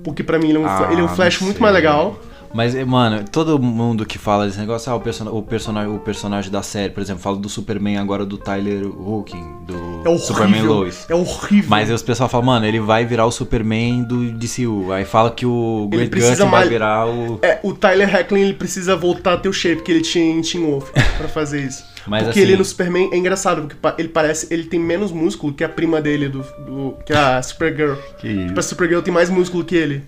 porque 0.05 0.23
pra 0.23 0.39
mim 0.39 0.51
ele 0.51 0.59
é 0.59 0.61
um, 0.61 0.67
ah, 0.67 0.89
ele 0.91 1.01
é 1.01 1.05
um 1.05 1.09
Flash 1.09 1.41
muito 1.41 1.61
mais 1.61 1.75
legal. 1.75 2.21
Mas, 2.55 2.75
mano, 2.85 3.25
todo 3.31 3.59
mundo 3.59 4.05
que 4.05 4.19
fala 4.19 4.47
desse 4.47 4.59
negócio, 4.59 4.93
ah, 4.93 4.97
o, 4.97 5.01
person 5.01 5.27
o, 5.31 5.43
personagem, 5.43 5.95
o 5.95 5.99
personagem 5.99 6.51
da 6.51 6.63
série, 6.63 6.93
por 6.93 7.01
exemplo, 7.01 7.23
fala 7.23 7.37
do 7.37 7.49
Superman 7.49 7.97
agora 7.97 8.27
do 8.27 8.37
Tyler 8.37 8.87
Hooking, 8.87 9.65
do 9.67 10.03
é 10.05 10.09
horrível, 10.09 10.19
Superman 10.19 10.63
Lois. 10.63 11.07
É 11.09 11.15
horrível. 11.15 11.71
Mas 11.71 11.89
aí 11.89 11.95
os 11.95 12.03
pessoal 12.03 12.29
falam, 12.29 12.47
mano, 12.47 12.67
ele 12.67 12.79
vai 12.79 13.07
virar 13.07 13.25
o 13.25 13.33
Superman 13.33 14.03
do 14.03 14.33
DCU. 14.33 14.93
Aí 14.93 15.05
fala 15.05 15.31
que 15.31 15.47
o 15.47 15.89
Grant 15.91 16.13
Gustin 16.13 16.51
vai 16.51 16.69
virar 16.69 17.07
o. 17.07 17.39
É, 17.43 17.59
o 17.63 17.73
Tyler 17.73 18.15
Hacklin 18.15 18.43
ele 18.43 18.55
precisa 18.55 18.95
voltar 18.97 19.35
a 19.35 19.37
ter 19.39 19.49
o 19.49 19.53
shape 19.53 19.83
que 19.83 19.91
ele 19.91 20.03
tinha 20.03 20.25
em 20.25 20.43
Teen 20.43 20.63
Wolf 20.63 20.91
pra 21.17 21.29
fazer 21.29 21.63
isso. 21.63 21.85
Mas 22.07 22.25
porque 22.25 22.41
assim... 22.41 22.49
ele 22.49 22.57
no 22.57 22.65
Superman 22.65 23.11
é 23.13 23.17
engraçado, 23.17 23.63
porque 23.63 24.01
ele 24.01 24.09
parece. 24.09 24.53
Ele 24.53 24.65
tem 24.65 24.81
menos 24.81 25.13
músculo 25.13 25.53
que 25.53 25.63
a 25.63 25.69
prima 25.69 26.01
dele, 26.01 26.29
do. 26.29 26.43
do 26.65 26.97
que 27.05 27.13
a 27.13 27.43
Supergirl. 27.43 27.95
Que... 28.19 28.47
Tipo, 28.47 28.59
a 28.59 28.63
Supergirl 28.63 29.01
tem 29.01 29.13
mais 29.13 29.31
músculo 29.31 29.65
que 29.65 29.77
ele. 29.77 30.03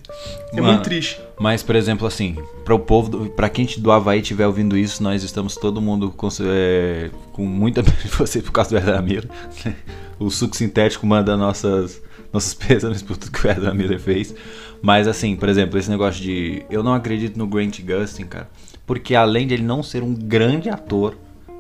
É 0.53 0.57
Mano, 0.57 0.75
muito 0.75 0.85
triste. 0.85 1.21
Mas, 1.39 1.63
por 1.63 1.77
exemplo, 1.77 2.07
assim, 2.07 2.37
para 2.65 2.75
o 2.75 2.79
povo, 2.79 3.29
para 3.31 3.49
quem 3.49 3.67
do 3.79 3.91
Havaí 3.91 4.21
estiver 4.21 4.47
ouvindo 4.47 4.77
isso, 4.77 5.03
nós 5.03 5.23
estamos 5.23 5.57
todo 5.57 5.81
mundo 5.81 6.11
com, 6.11 6.29
é, 6.43 7.11
com 7.33 7.45
muita 7.45 7.83
de 7.83 8.09
você 8.09 8.41
por 8.41 8.53
causa 8.53 8.71
do 8.71 8.77
Edramir. 8.77 9.29
o 10.19 10.31
suco 10.31 10.57
sintético 10.57 11.07
manda 11.07 11.37
nossas 11.37 12.03
nossos 12.33 12.53
pêsames 12.53 13.01
por 13.01 13.17
tudo 13.17 13.31
que 13.31 13.47
o 13.47 13.51
Edramir 13.51 13.99
fez. 14.01 14.35
Mas 14.83 15.07
assim, 15.07 15.37
por 15.37 15.49
exemplo, 15.49 15.79
esse 15.79 15.89
negócio 15.89 16.23
de 16.23 16.63
eu 16.69 16.83
não 16.83 16.93
acredito 16.93 17.39
no 17.39 17.47
Grant 17.47 17.81
Gustin, 17.81 18.25
cara, 18.25 18.51
porque 18.85 19.15
além 19.15 19.47
de 19.47 19.55
ele 19.55 19.63
não 19.63 19.83
ser 19.83 20.03
um 20.03 20.13
grande 20.13 20.69
ator, 20.69 21.17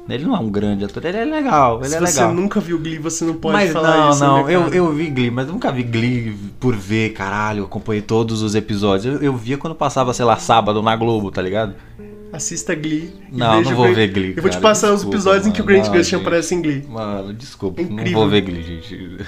ele 0.08 0.25
não 0.25 0.37
é 0.37 0.38
um 0.38 0.50
grande 0.50 0.84
ator, 0.84 1.04
ele 1.04 1.16
é 1.16 1.25
legal, 1.25 1.78
ele 1.78 1.88
Se 1.88 1.96
é 1.96 2.00
legal. 2.00 2.28
Você 2.28 2.34
nunca 2.34 2.61
viu 2.61 2.78
Glee, 2.78 2.99
você 2.99 3.25
não 3.25 3.34
pode 3.34 3.54
mas 3.54 3.73
falar 3.73 3.96
não, 3.96 4.11
isso. 4.11 4.20
Não, 4.20 4.42
não, 4.42 4.50
eu, 4.50 4.68
eu 4.68 4.92
vi 4.92 5.08
Glee, 5.08 5.30
mas 5.30 5.46
nunca 5.46 5.73
vi 5.73 5.82
Glee 5.82 6.37
por 6.61 6.76
ver, 6.76 7.14
caralho, 7.14 7.61
eu 7.61 7.64
acompanhei 7.64 8.02
todos 8.02 8.42
os 8.42 8.54
episódios. 8.54 9.14
Eu, 9.14 9.23
eu 9.23 9.37
via 9.37 9.56
quando 9.56 9.75
passava, 9.75 10.12
sei 10.12 10.26
lá, 10.26 10.37
sábado 10.37 10.82
na 10.82 10.94
Globo, 10.94 11.30
tá 11.30 11.40
ligado? 11.40 11.75
Assista 12.32 12.75
Glee. 12.75 13.12
Não, 13.32 13.62
não 13.62 13.75
vou 13.75 13.94
ver 13.94 14.08
Glee. 14.08 14.34
Eu 14.37 14.42
vou 14.42 14.50
te 14.50 14.58
passar 14.58 14.90
desculpa, 14.90 15.08
os 15.08 15.14
episódios 15.14 15.42
mano, 15.44 15.50
em 15.50 15.52
que 15.54 15.62
o 15.62 15.64
Grant 15.64 15.88
Gustin 15.88 16.16
aparece 16.16 16.54
em 16.54 16.61
Glee. 16.61 16.84
Mano, 16.87 17.32
desculpa, 17.32 17.80
é 17.80 17.84
não 17.84 18.04
vou 18.12 18.28
ver 18.28 18.42
Glee, 18.42 18.62
gente. 18.62 19.18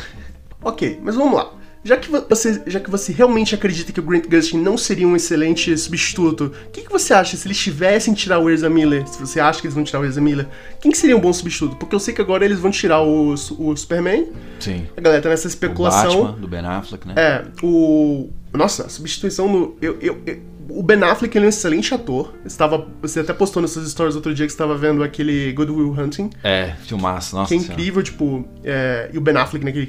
ok, 0.63 1.01
mas 1.03 1.15
vamos 1.15 1.37
lá. 1.37 1.51
Já 1.87 1.97
que 1.97 2.11
você, 2.11 2.63
já 2.67 2.81
que 2.81 2.91
você 2.91 3.13
realmente 3.13 3.55
acredita 3.55 3.93
que 3.93 4.01
o 4.01 4.03
Grant 4.03 4.27
Gustin 4.29 4.59
não 4.59 4.77
seria 4.77 5.07
um 5.07 5.15
excelente 5.15 5.77
substituto, 5.79 6.53
o 6.67 6.71
que, 6.71 6.83
que 6.83 6.91
você 6.91 7.15
acha 7.15 7.37
se 7.37 7.47
eles 7.47 7.57
tivessem 7.57 8.13
tirar 8.13 8.41
o 8.41 8.51
Ezra 8.51 8.69
Miller? 8.69 9.07
Se 9.07 9.21
você 9.21 9.39
acha 9.39 9.61
que 9.61 9.67
eles 9.67 9.75
vão 9.75 9.85
tirar 9.85 10.01
o 10.01 10.05
Ezra 10.05 10.21
Miller, 10.21 10.49
quem 10.81 10.91
que 10.91 10.99
seria 10.99 11.17
um 11.17 11.21
bom 11.21 11.33
substituto? 11.33 11.77
Porque 11.77 11.95
eu 11.95 12.01
sei 12.01 12.13
que 12.13 12.21
agora 12.21 12.45
eles 12.45 12.59
vão 12.59 12.73
tirar 12.73 13.03
o, 13.03 13.33
o 13.33 13.77
Superman. 13.77 14.27
Sim. 14.59 14.85
A 14.97 15.01
galera 15.01 15.23
tá 15.23 15.29
nessa 15.29 15.47
especulação. 15.47 16.11
O 16.11 16.25
Batman, 16.25 16.41
do 16.41 16.49
Ben 16.49 16.67
Affleck, 16.67 17.07
né? 17.07 17.15
É, 17.17 17.45
o. 17.63 18.31
Nossa, 18.53 18.87
a 18.87 18.89
substituição 18.89 19.49
no. 19.49 19.77
Eu, 19.81 19.97
eu, 20.01 20.21
eu, 20.27 20.41
o 20.69 20.83
Ben 20.83 21.01
Affleck 21.05 21.37
ele 21.37 21.45
é 21.45 21.47
um 21.47 21.51
excelente 21.51 21.95
ator. 21.95 22.35
Estava, 22.45 22.87
você 23.01 23.21
até 23.21 23.33
postou 23.33 23.63
nessas 23.63 23.89
stories 23.89 24.17
outro 24.17 24.35
dia 24.35 24.45
que 24.45 24.53
você 24.53 24.57
estava 24.57 24.77
vendo 24.77 25.05
aquele 25.05 25.53
Good 25.53 25.71
Will 25.71 25.95
Hunting. 25.97 26.31
É, 26.43 26.73
filmaço, 26.85 27.37
nossa. 27.37 27.49
Que 27.49 27.55
é 27.55 27.57
incrível, 27.59 28.03
tipo. 28.03 28.45
É, 28.65 29.09
e 29.13 29.19
o 29.19 29.21
Ben 29.21 29.37
Affleck 29.37 29.65
naquele, 29.65 29.87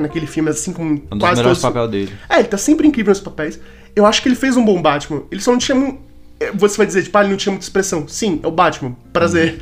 naquele 0.00 0.26
filme, 0.26 0.50
assim 0.50 0.72
como. 0.72 0.90
Um 0.90 0.96
dos 0.96 1.18
quase 1.18 1.36
melhores 1.36 1.60
todos... 1.60 1.74
papéis 1.74 1.90
dele. 1.90 2.12
É, 2.28 2.38
ele 2.38 2.48
tá 2.48 2.58
sempre 2.58 2.86
incrível 2.86 3.10
nos 3.10 3.20
papéis. 3.20 3.58
Eu 3.94 4.06
acho 4.06 4.22
que 4.22 4.28
ele 4.28 4.36
fez 4.36 4.56
um 4.56 4.64
bom 4.64 4.80
Batman. 4.80 5.22
Ele 5.30 5.40
só 5.40 5.50
não 5.52 5.58
tinha. 5.58 5.74
mu- 5.74 6.00
é, 6.40 6.50
Você 6.52 6.76
vai 6.76 6.86
dizer, 6.86 7.02
tipo, 7.04 7.16
ah, 7.16 7.20
ele 7.22 7.30
não 7.30 7.36
tinha 7.36 7.52
muita 7.52 7.64
expressão. 7.64 8.06
Sim, 8.08 8.40
é 8.42 8.46
o 8.46 8.50
Batman. 8.50 8.96
Prazer. 9.12 9.60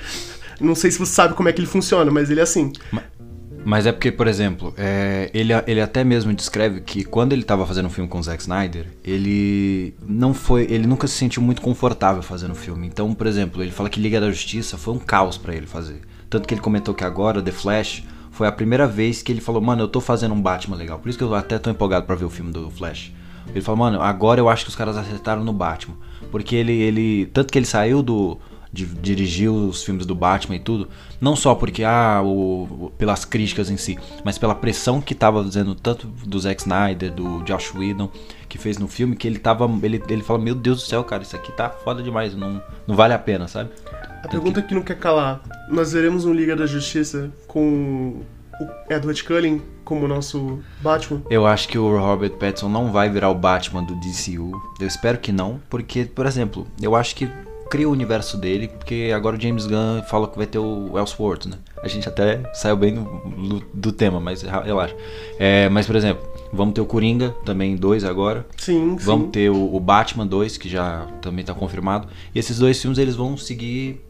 Uhum. 0.60 0.68
Não 0.68 0.74
sei 0.74 0.90
se 0.90 0.98
você 0.98 1.12
sabe 1.12 1.34
como 1.34 1.48
é 1.48 1.52
que 1.52 1.60
ele 1.60 1.66
funciona, 1.66 2.10
mas 2.10 2.30
ele 2.30 2.40
é 2.40 2.42
assim. 2.42 2.72
Mas 3.64 3.86
é 3.86 3.92
porque, 3.92 4.10
por 4.10 4.26
exemplo, 4.26 4.74
é, 4.76 5.30
ele, 5.32 5.52
ele 5.66 5.80
até 5.80 6.02
mesmo 6.02 6.32
descreve 6.34 6.80
que 6.80 7.04
quando 7.04 7.32
ele 7.32 7.44
tava 7.44 7.64
fazendo 7.64 7.86
um 7.86 7.90
filme 7.90 8.08
com 8.08 8.18
o 8.18 8.22
Zack 8.22 8.42
Snyder, 8.42 8.86
ele 9.04 9.94
não 10.06 10.34
foi. 10.34 10.62
Ele 10.68 10.86
nunca 10.86 11.06
se 11.06 11.14
sentiu 11.14 11.42
muito 11.42 11.62
confortável 11.62 12.22
fazendo 12.22 12.52
o 12.52 12.56
filme. 12.56 12.86
Então, 12.86 13.14
por 13.14 13.26
exemplo, 13.26 13.62
ele 13.62 13.70
fala 13.70 13.88
que 13.88 14.00
Liga 14.00 14.20
da 14.20 14.28
Justiça 14.30 14.76
foi 14.76 14.94
um 14.94 14.98
caos 14.98 15.38
pra 15.38 15.54
ele 15.54 15.66
fazer. 15.66 16.00
Tanto 16.28 16.48
que 16.48 16.54
ele 16.54 16.60
comentou 16.60 16.94
que 16.94 17.04
agora, 17.04 17.42
The 17.42 17.52
Flash, 17.52 18.02
foi 18.32 18.48
a 18.48 18.52
primeira 18.52 18.86
vez 18.86 19.22
que 19.22 19.30
ele 19.30 19.40
falou, 19.40 19.62
mano, 19.62 19.82
eu 19.82 19.88
tô 19.88 20.00
fazendo 20.00 20.34
um 20.34 20.40
Batman 20.42 20.76
legal. 20.76 20.98
Por 20.98 21.08
isso 21.08 21.16
que 21.18 21.22
eu 21.24 21.34
até 21.34 21.58
tô 21.58 21.70
empolgado 21.70 22.04
pra 22.06 22.14
ver 22.16 22.24
o 22.24 22.30
filme 22.30 22.50
do 22.50 22.70
Flash. 22.70 23.12
Ele 23.48 23.60
falou, 23.60 23.78
mano, 23.78 24.00
agora 24.02 24.40
eu 24.40 24.48
acho 24.48 24.64
que 24.64 24.70
os 24.70 24.76
caras 24.76 24.96
acertaram 24.96 25.44
no 25.44 25.52
Batman. 25.52 25.94
Porque 26.30 26.56
ele. 26.56 26.72
ele 26.72 27.26
tanto 27.26 27.52
que 27.52 27.58
ele 27.58 27.66
saiu 27.66 28.02
do. 28.02 28.38
De 28.74 28.86
dirigir 28.86 29.50
os 29.50 29.84
filmes 29.84 30.06
do 30.06 30.14
Batman 30.14 30.56
e 30.56 30.58
tudo, 30.58 30.88
não 31.20 31.36
só 31.36 31.54
porque 31.54 31.84
ah, 31.84 32.22
o- 32.24 32.90
pelas 32.96 33.22
críticas 33.22 33.68
em 33.68 33.76
si, 33.76 33.98
mas 34.24 34.38
pela 34.38 34.54
pressão 34.54 34.98
que 34.98 35.14
tava 35.14 35.44
dizendo 35.44 35.74
tanto 35.74 36.06
do 36.06 36.40
Zack 36.40 36.62
Snyder, 36.62 37.12
do 37.12 37.42
Josh 37.42 37.74
Whedon, 37.74 38.08
que 38.48 38.56
fez 38.56 38.78
no 38.78 38.88
filme, 38.88 39.14
que 39.14 39.28
ele 39.28 39.38
tava. 39.38 39.70
Ele, 39.82 40.02
ele 40.08 40.22
fala, 40.22 40.38
meu 40.38 40.54
Deus 40.54 40.78
do 40.80 40.86
céu, 40.86 41.04
cara, 41.04 41.22
isso 41.22 41.36
aqui 41.36 41.52
tá 41.52 41.68
foda 41.68 42.02
demais, 42.02 42.34
não, 42.34 42.62
não 42.86 42.96
vale 42.96 43.12
a 43.12 43.18
pena, 43.18 43.46
sabe? 43.46 43.68
A 44.22 44.28
pergunta 44.28 44.62
que 44.62 44.74
não 44.74 44.82
quer 44.82 44.98
calar: 44.98 45.42
nós 45.68 45.92
veremos 45.92 46.24
um 46.24 46.32
Liga 46.32 46.54
da 46.56 46.66
Justiça 46.66 47.30
com 47.46 48.22
o 48.60 48.92
Edward 48.92 49.22
Cullen 49.24 49.62
como 49.84 50.06
nosso 50.06 50.60
Batman? 50.80 51.22
Eu 51.30 51.46
acho 51.46 51.68
que 51.68 51.78
o 51.78 51.98
Robert 51.98 52.32
Pattinson 52.32 52.68
não 52.68 52.92
vai 52.92 53.08
virar 53.10 53.30
o 53.30 53.34
Batman 53.34 53.82
do 53.82 53.94
DCU. 53.96 54.52
Eu 54.80 54.86
espero 54.86 55.18
que 55.18 55.32
não, 55.32 55.60
porque, 55.68 56.04
por 56.04 56.26
exemplo, 56.26 56.66
eu 56.80 56.94
acho 56.94 57.14
que 57.16 57.28
cria 57.68 57.88
o 57.88 57.92
universo 57.92 58.36
dele, 58.36 58.68
porque 58.68 59.10
agora 59.16 59.34
o 59.34 59.40
James 59.40 59.66
Gunn 59.66 60.02
fala 60.06 60.28
que 60.28 60.36
vai 60.36 60.46
ter 60.46 60.58
o 60.58 60.98
Elseworlds, 60.98 61.46
né? 61.46 61.56
A 61.82 61.88
gente 61.88 62.06
até 62.06 62.42
saiu 62.52 62.76
bem 62.76 62.94
do, 62.94 63.00
do- 63.04 63.64
do 63.72 63.92
tema, 63.92 64.20
mas 64.20 64.42
relaxa. 64.42 64.94
É, 65.38 65.70
mas, 65.70 65.86
por 65.86 65.96
exemplo, 65.96 66.22
vamos 66.52 66.74
ter 66.74 66.82
o 66.82 66.84
Coringa, 66.86 67.30
também 67.46 67.74
dois 67.74 68.04
agora. 68.04 68.46
Sim, 68.58 68.90
sim. 68.98 69.04
Vamos 69.06 69.30
ter 69.30 69.50
o, 69.50 69.74
o 69.74 69.80
Batman 69.80 70.26
2, 70.26 70.58
que 70.58 70.68
já 70.68 71.06
também 71.22 71.42
tá 71.44 71.54
confirmado. 71.54 72.06
E 72.34 72.38
esses 72.38 72.58
dois 72.58 72.78
filmes, 72.80 72.98
eles 72.98 73.16
vão 73.16 73.38
seguir 73.38 74.02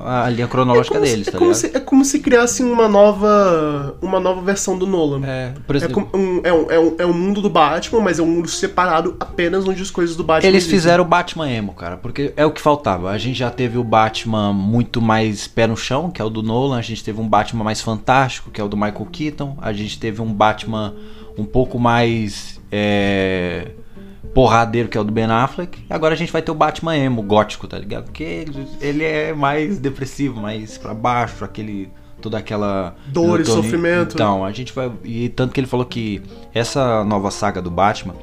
a 0.00 0.30
linha 0.30 0.46
cronológica 0.46 0.94
se- 0.94 1.00
deles, 1.04 1.26
é 1.28 1.30
tá 1.32 1.38
como 1.38 1.50
ligado? 1.50 1.60
se, 1.60 1.76
é 1.76 1.80
como 1.80 2.04
se 2.04 2.18
criassem 2.20 2.64
uma 2.64 2.88
nova, 2.88 3.96
uma 4.00 4.20
nova 4.20 4.40
versão 4.40 4.78
do 4.78 4.86
Nolan. 4.86 5.26
É, 5.26 5.54
por 5.66 5.74
É, 5.74 5.78
exemplo, 5.78 6.06
como 6.06 6.24
um, 6.24 6.40
é, 6.44 6.52
um, 6.52 6.70
é, 6.70 6.78
um, 6.78 6.94
é 7.00 7.06
um 7.06 7.12
mundo 7.12 7.42
do 7.42 7.50
Batman, 7.50 8.00
mas 8.00 8.18
é 8.18 8.22
um 8.22 8.26
mundo 8.26 8.46
separado 8.48 9.16
apenas 9.18 9.66
onde 9.66 9.82
as 9.82 9.90
coisas 9.90 10.14
do 10.14 10.22
Batman 10.22 10.48
Eles 10.48 10.62
existem. 10.62 10.78
fizeram 10.78 11.02
o 11.02 11.06
Batman 11.06 11.50
emo, 11.50 11.72
cara, 11.74 11.96
porque 11.96 12.32
é 12.36 12.46
o 12.46 12.52
que 12.52 12.60
faltava. 12.60 13.10
A 13.10 13.18
gente 13.18 13.38
já 13.38 13.50
teve 13.50 13.76
o 13.76 13.82
Batman 13.82 14.52
muito 14.52 15.02
mais 15.02 15.48
pé 15.48 15.66
no 15.66 15.76
chão, 15.76 16.10
que 16.12 16.22
é 16.22 16.24
o 16.24 16.30
do 16.30 16.42
Nolan. 16.44 16.78
A 16.78 16.82
gente 16.82 17.02
teve 17.02 17.20
um 17.20 17.26
Batman 17.28 17.64
mais 17.64 17.80
fantástico, 17.80 18.50
que 18.52 18.60
é 18.60 18.64
o 18.64 18.68
do 18.68 18.76
Michael 18.76 19.06
Keaton. 19.10 19.58
A 19.60 19.72
gente 19.72 19.98
teve 19.98 20.22
um 20.22 20.32
Batman 20.32 20.94
um 21.36 21.44
pouco 21.44 21.76
mais 21.78 22.60
é, 22.70 23.68
porradeiro, 24.34 24.88
que 24.88 24.96
é 24.96 25.00
o 25.00 25.04
do 25.04 25.12
Ben 25.12 25.24
Affleck. 25.24 25.78
E 25.88 25.92
agora 25.92 26.14
a 26.14 26.16
gente 26.16 26.32
vai 26.32 26.42
ter 26.42 26.50
o 26.50 26.54
Batman 26.54 26.96
emo, 26.96 27.22
gótico, 27.22 27.66
tá 27.66 27.78
ligado? 27.78 28.04
Porque 28.04 28.46
ele, 28.80 29.04
é 29.04 29.32
mais 29.32 29.78
depressivo, 29.78 30.40
mais 30.40 30.76
pra 30.78 30.94
baixo, 30.94 31.44
aquele 31.44 31.90
toda 32.20 32.36
aquela 32.38 32.96
Dor 33.06 33.40
e 33.40 33.44
sofrimento. 33.44 34.14
Então, 34.14 34.44
a 34.44 34.50
gente 34.52 34.72
vai 34.72 34.90
e 35.04 35.28
tanto 35.28 35.52
que 35.54 35.60
ele 35.60 35.66
falou 35.68 35.86
que 35.86 36.20
essa 36.52 37.04
nova 37.04 37.30
saga 37.30 37.62
do 37.62 37.70
Batman, 37.70 38.14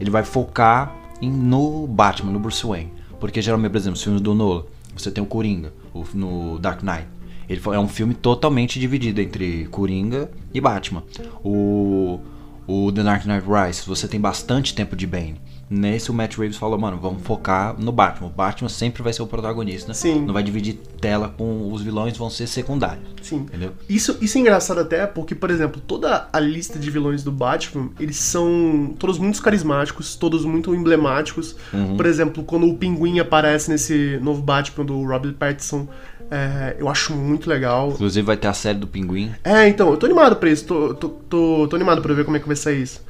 ele 0.00 0.10
vai 0.10 0.24
focar 0.24 0.92
em- 1.22 1.30
no 1.30 1.86
Batman, 1.86 2.32
no 2.32 2.40
Bruce 2.40 2.66
Wayne, 2.66 2.92
porque 3.20 3.40
geralmente, 3.40 3.70
por 3.70 3.78
exemplo, 3.78 3.96
os 3.96 4.02
filmes 4.02 4.20
do 4.20 4.34
Nolan, 4.34 4.64
você 4.96 5.10
tem 5.10 5.22
o 5.22 5.26
Coringa, 5.26 5.72
o- 5.94 6.04
no 6.12 6.58
Dark 6.58 6.82
Knight. 6.82 7.06
Ele 7.48 7.60
é 7.72 7.78
um 7.78 7.86
filme 7.86 8.12
totalmente 8.14 8.80
dividido 8.80 9.20
entre 9.20 9.66
Coringa 9.66 10.28
e 10.52 10.60
Batman. 10.60 11.04
O 11.44 12.18
o 12.66 12.90
The 12.92 13.02
Dark 13.02 13.24
Knight 13.24 13.46
Rises, 13.46 13.84
você 13.84 14.08
tem 14.08 14.20
bastante 14.20 14.74
tempo 14.74 14.96
de 14.96 15.06
Bane. 15.06 15.40
Nesse 15.68 16.12
o 16.12 16.14
Matt 16.14 16.36
Reeves 16.36 16.56
falou, 16.56 16.78
mano, 16.78 16.96
vamos 16.96 17.22
focar 17.22 17.74
no 17.76 17.90
Batman. 17.90 18.28
O 18.28 18.30
Batman 18.30 18.68
sempre 18.68 19.02
vai 19.02 19.12
ser 19.12 19.22
o 19.22 19.26
protagonista. 19.26 19.92
Sim. 19.92 20.24
Não 20.24 20.32
vai 20.32 20.42
dividir 20.44 20.74
tela 21.00 21.34
com 21.36 21.72
os 21.72 21.82
vilões, 21.82 22.16
vão 22.16 22.30
ser 22.30 22.46
secundários. 22.46 23.04
Sim. 23.20 23.38
Entendeu? 23.38 23.72
Isso, 23.88 24.16
isso 24.20 24.38
é 24.38 24.40
engraçado 24.40 24.78
até 24.78 25.06
porque, 25.06 25.34
por 25.34 25.50
exemplo, 25.50 25.82
toda 25.84 26.28
a 26.32 26.38
lista 26.38 26.78
de 26.78 26.88
vilões 26.88 27.24
do 27.24 27.32
Batman, 27.32 27.90
eles 27.98 28.16
são 28.16 28.94
todos 28.96 29.18
muito 29.18 29.42
carismáticos, 29.42 30.14
todos 30.14 30.44
muito 30.44 30.72
emblemáticos. 30.72 31.56
Uhum. 31.72 31.96
Por 31.96 32.06
exemplo, 32.06 32.44
quando 32.44 32.68
o 32.68 32.76
Pinguim 32.76 33.18
aparece 33.18 33.68
nesse 33.68 34.20
novo 34.22 34.40
Batman 34.42 34.84
do 34.84 35.02
Robert 35.02 35.34
Pattinson, 35.34 35.88
é, 36.30 36.76
eu 36.78 36.88
acho 36.88 37.14
muito 37.14 37.48
legal. 37.48 37.90
Inclusive 37.90 38.26
vai 38.26 38.36
ter 38.36 38.48
a 38.48 38.52
série 38.52 38.78
do 38.78 38.86
Pinguim. 38.86 39.32
É, 39.44 39.68
então, 39.68 39.90
eu 39.90 39.96
tô 39.96 40.06
animado 40.06 40.36
pra 40.36 40.50
isso, 40.50 40.64
tô, 40.66 40.94
tô, 40.94 41.08
tô, 41.08 41.68
tô 41.68 41.76
animado 41.76 42.02
pra 42.02 42.12
ver 42.14 42.24
como 42.24 42.36
é 42.36 42.40
que 42.40 42.46
vai 42.46 42.56
sair 42.56 42.82
isso. 42.82 43.04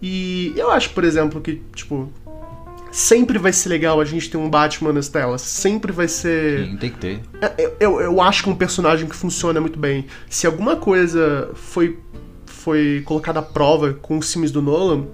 E 0.00 0.52
eu 0.56 0.70
acho, 0.70 0.90
por 0.90 1.04
exemplo, 1.04 1.40
que, 1.40 1.62
tipo, 1.74 2.10
sempre 2.90 3.38
vai 3.38 3.52
ser 3.52 3.68
legal 3.70 4.00
a 4.00 4.04
gente 4.04 4.30
ter 4.30 4.36
um 4.36 4.48
Batman 4.48 4.92
nas 4.92 5.08
telas, 5.08 5.40
sempre 5.40 5.92
vai 5.92 6.08
ser... 6.08 6.66
Sim, 6.66 6.76
tem 6.76 6.90
que 6.90 6.98
ter. 6.98 7.20
É, 7.40 7.52
Eu, 7.58 7.76
eu, 7.80 8.00
eu 8.00 8.20
acho 8.20 8.44
que 8.44 8.50
um 8.50 8.54
personagem 8.54 9.08
que 9.08 9.16
funciona 9.16 9.60
muito 9.60 9.78
bem. 9.78 10.06
Se 10.28 10.46
alguma 10.46 10.76
coisa 10.76 11.50
foi, 11.54 11.98
foi 12.46 13.02
colocada 13.04 13.40
à 13.40 13.42
prova 13.42 13.94
com 13.94 14.18
os 14.18 14.32
filmes 14.32 14.50
do 14.50 14.60
Nolan, 14.62 15.06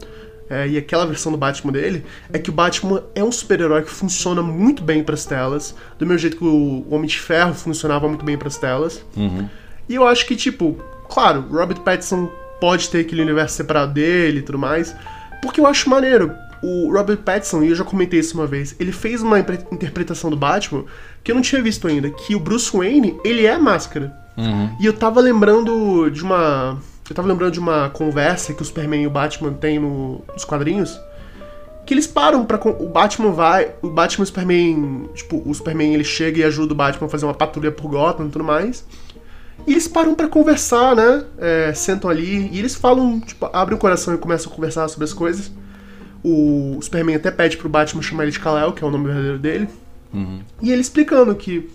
é, 0.51 0.69
e 0.69 0.77
aquela 0.77 1.07
versão 1.07 1.31
do 1.31 1.39
Batman 1.39 1.73
dele, 1.73 2.05
é 2.33 2.39
que 2.39 2.51
o 2.51 2.53
Batman 2.53 3.05
é 3.15 3.23
um 3.23 3.31
super-herói 3.31 3.83
que 3.83 3.91
funciona 3.91 4.43
muito 4.43 4.83
bem 4.83 5.05
pras 5.05 5.25
telas, 5.25 5.75
do 5.97 6.05
mesmo 6.05 6.19
jeito 6.19 6.37
que 6.37 6.45
o 6.45 6.85
Homem 6.91 7.07
de 7.07 7.19
Ferro 7.19 7.55
funcionava 7.55 8.09
muito 8.09 8.25
bem 8.25 8.37
pras 8.37 8.59
telas. 8.59 9.05
Uhum. 9.17 9.49
E 9.89 9.95
eu 9.95 10.07
acho 10.07 10.27
que, 10.27 10.35
tipo, 10.35 10.77
claro, 11.09 11.47
Robert 11.51 11.81
Pattinson 11.81 12.29
pode 12.61 12.91
ter 12.91 13.01
aquele 13.01 13.23
universo 13.23 13.57
separado 13.57 13.95
dele 13.95 14.41
e 14.41 14.43
tudo 14.43 14.59
mais, 14.59 14.95
porque 15.41 15.61
eu 15.61 15.67
acho 15.67 15.89
maneiro. 15.89 16.33
O 16.63 16.93
Robert 16.93 17.19
Pattinson, 17.19 17.63
e 17.63 17.71
eu 17.71 17.75
já 17.75 17.85
comentei 17.85 18.21
isso 18.21 18.37
uma 18.37 18.47
vez, 18.47 18.77
ele 18.79 18.93
fez 18.93 19.23
uma 19.23 19.39
interpretação 19.39 20.29
do 20.29 20.37
Batman 20.37 20.85
que 21.25 21.31
eu 21.31 21.35
não 21.35 21.43
tinha 21.43 21.63
visto 21.63 21.89
ainda, 21.89 22.11
que 22.11 22.35
o 22.35 22.41
Bruce 22.41 22.77
Wayne, 22.77 23.19
ele 23.25 23.47
é 23.47 23.57
máscara. 23.57 24.13
Uhum. 24.37 24.77
E 24.81 24.87
eu 24.87 24.93
tava 24.93 25.21
lembrando 25.21 26.11
de 26.11 26.23
uma. 26.23 26.79
Eu 27.11 27.15
tava 27.15 27.27
lembrando 27.29 27.53
de 27.53 27.59
uma 27.59 27.91
conversa 27.91 28.55
que 28.55 28.63
o 28.63 28.65
Superman 28.65 29.03
e 29.03 29.07
o 29.07 29.11
Batman 29.11 29.53
têm 29.53 29.79
no- 29.81 30.23
nos 30.33 30.45
quadrinhos. 30.45 30.99
Que 31.85 31.93
eles 31.93 32.07
param 32.07 32.45
pra. 32.47 32.57
con- 32.57 32.77
O 32.79 32.89
Batman 32.89 33.33
vai. 33.33 33.73
O 33.83 33.89
Batman 33.91 34.23
e 34.23 34.25
o 34.25 34.27
Superman. 34.27 35.09
Tipo, 35.15 35.43
o 35.45 35.53
Superman 35.53 35.93
ele 35.93 36.05
chega 36.05 36.39
e 36.39 36.45
ajuda 36.45 36.73
o 36.73 36.77
Batman 36.77 37.07
a 37.07 37.11
fazer 37.11 37.25
uma 37.27 37.35
patrulha 37.35 37.73
por 37.73 37.91
Gotham 37.91 38.27
e 38.27 38.31
tudo 38.31 38.45
mais. 38.45 38.85
E 39.67 39.73
eles 39.73 39.89
param 39.89 40.15
pra 40.15 40.29
conversar, 40.29 40.95
né? 40.95 41.25
É, 41.39 41.75
sentam 41.75 42.09
ali 42.09 42.49
e 42.53 42.59
eles 42.61 42.75
falam, 42.77 43.19
tipo, 43.21 43.51
abrem 43.53 43.77
o 43.77 43.81
coração 43.81 44.15
e 44.15 44.19
começam 44.19 44.51
a 44.51 44.55
conversar 44.55 44.87
sobre 44.89 45.05
as 45.05 45.13
coisas. 45.13 45.51
O 46.25 46.79
Superman 46.81 47.17
até 47.17 47.31
pede 47.31 47.57
pro 47.57 47.69
Batman 47.69 48.03
chamar 48.03 48.23
ele 48.23 48.33
de 48.33 48.39
Kal-El, 48.41 48.73
que 48.73 48.85
é 48.85 48.87
o 48.87 48.91
nome 48.91 49.07
verdadeiro 49.07 49.39
dele. 49.39 49.69
Uhum. 50.15 50.41
E 50.63 50.71
ele 50.71 50.81
explicando 50.81 51.35
que 51.35 51.69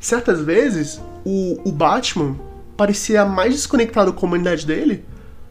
certas 0.00 0.40
vezes 0.40 1.00
o, 1.24 1.60
o 1.68 1.72
Batman 1.72 2.34
parecia 2.76 3.24
mais 3.24 3.54
desconectado 3.54 4.12
com 4.12 4.26
a 4.26 4.28
humanidade 4.28 4.66
dele 4.66 5.04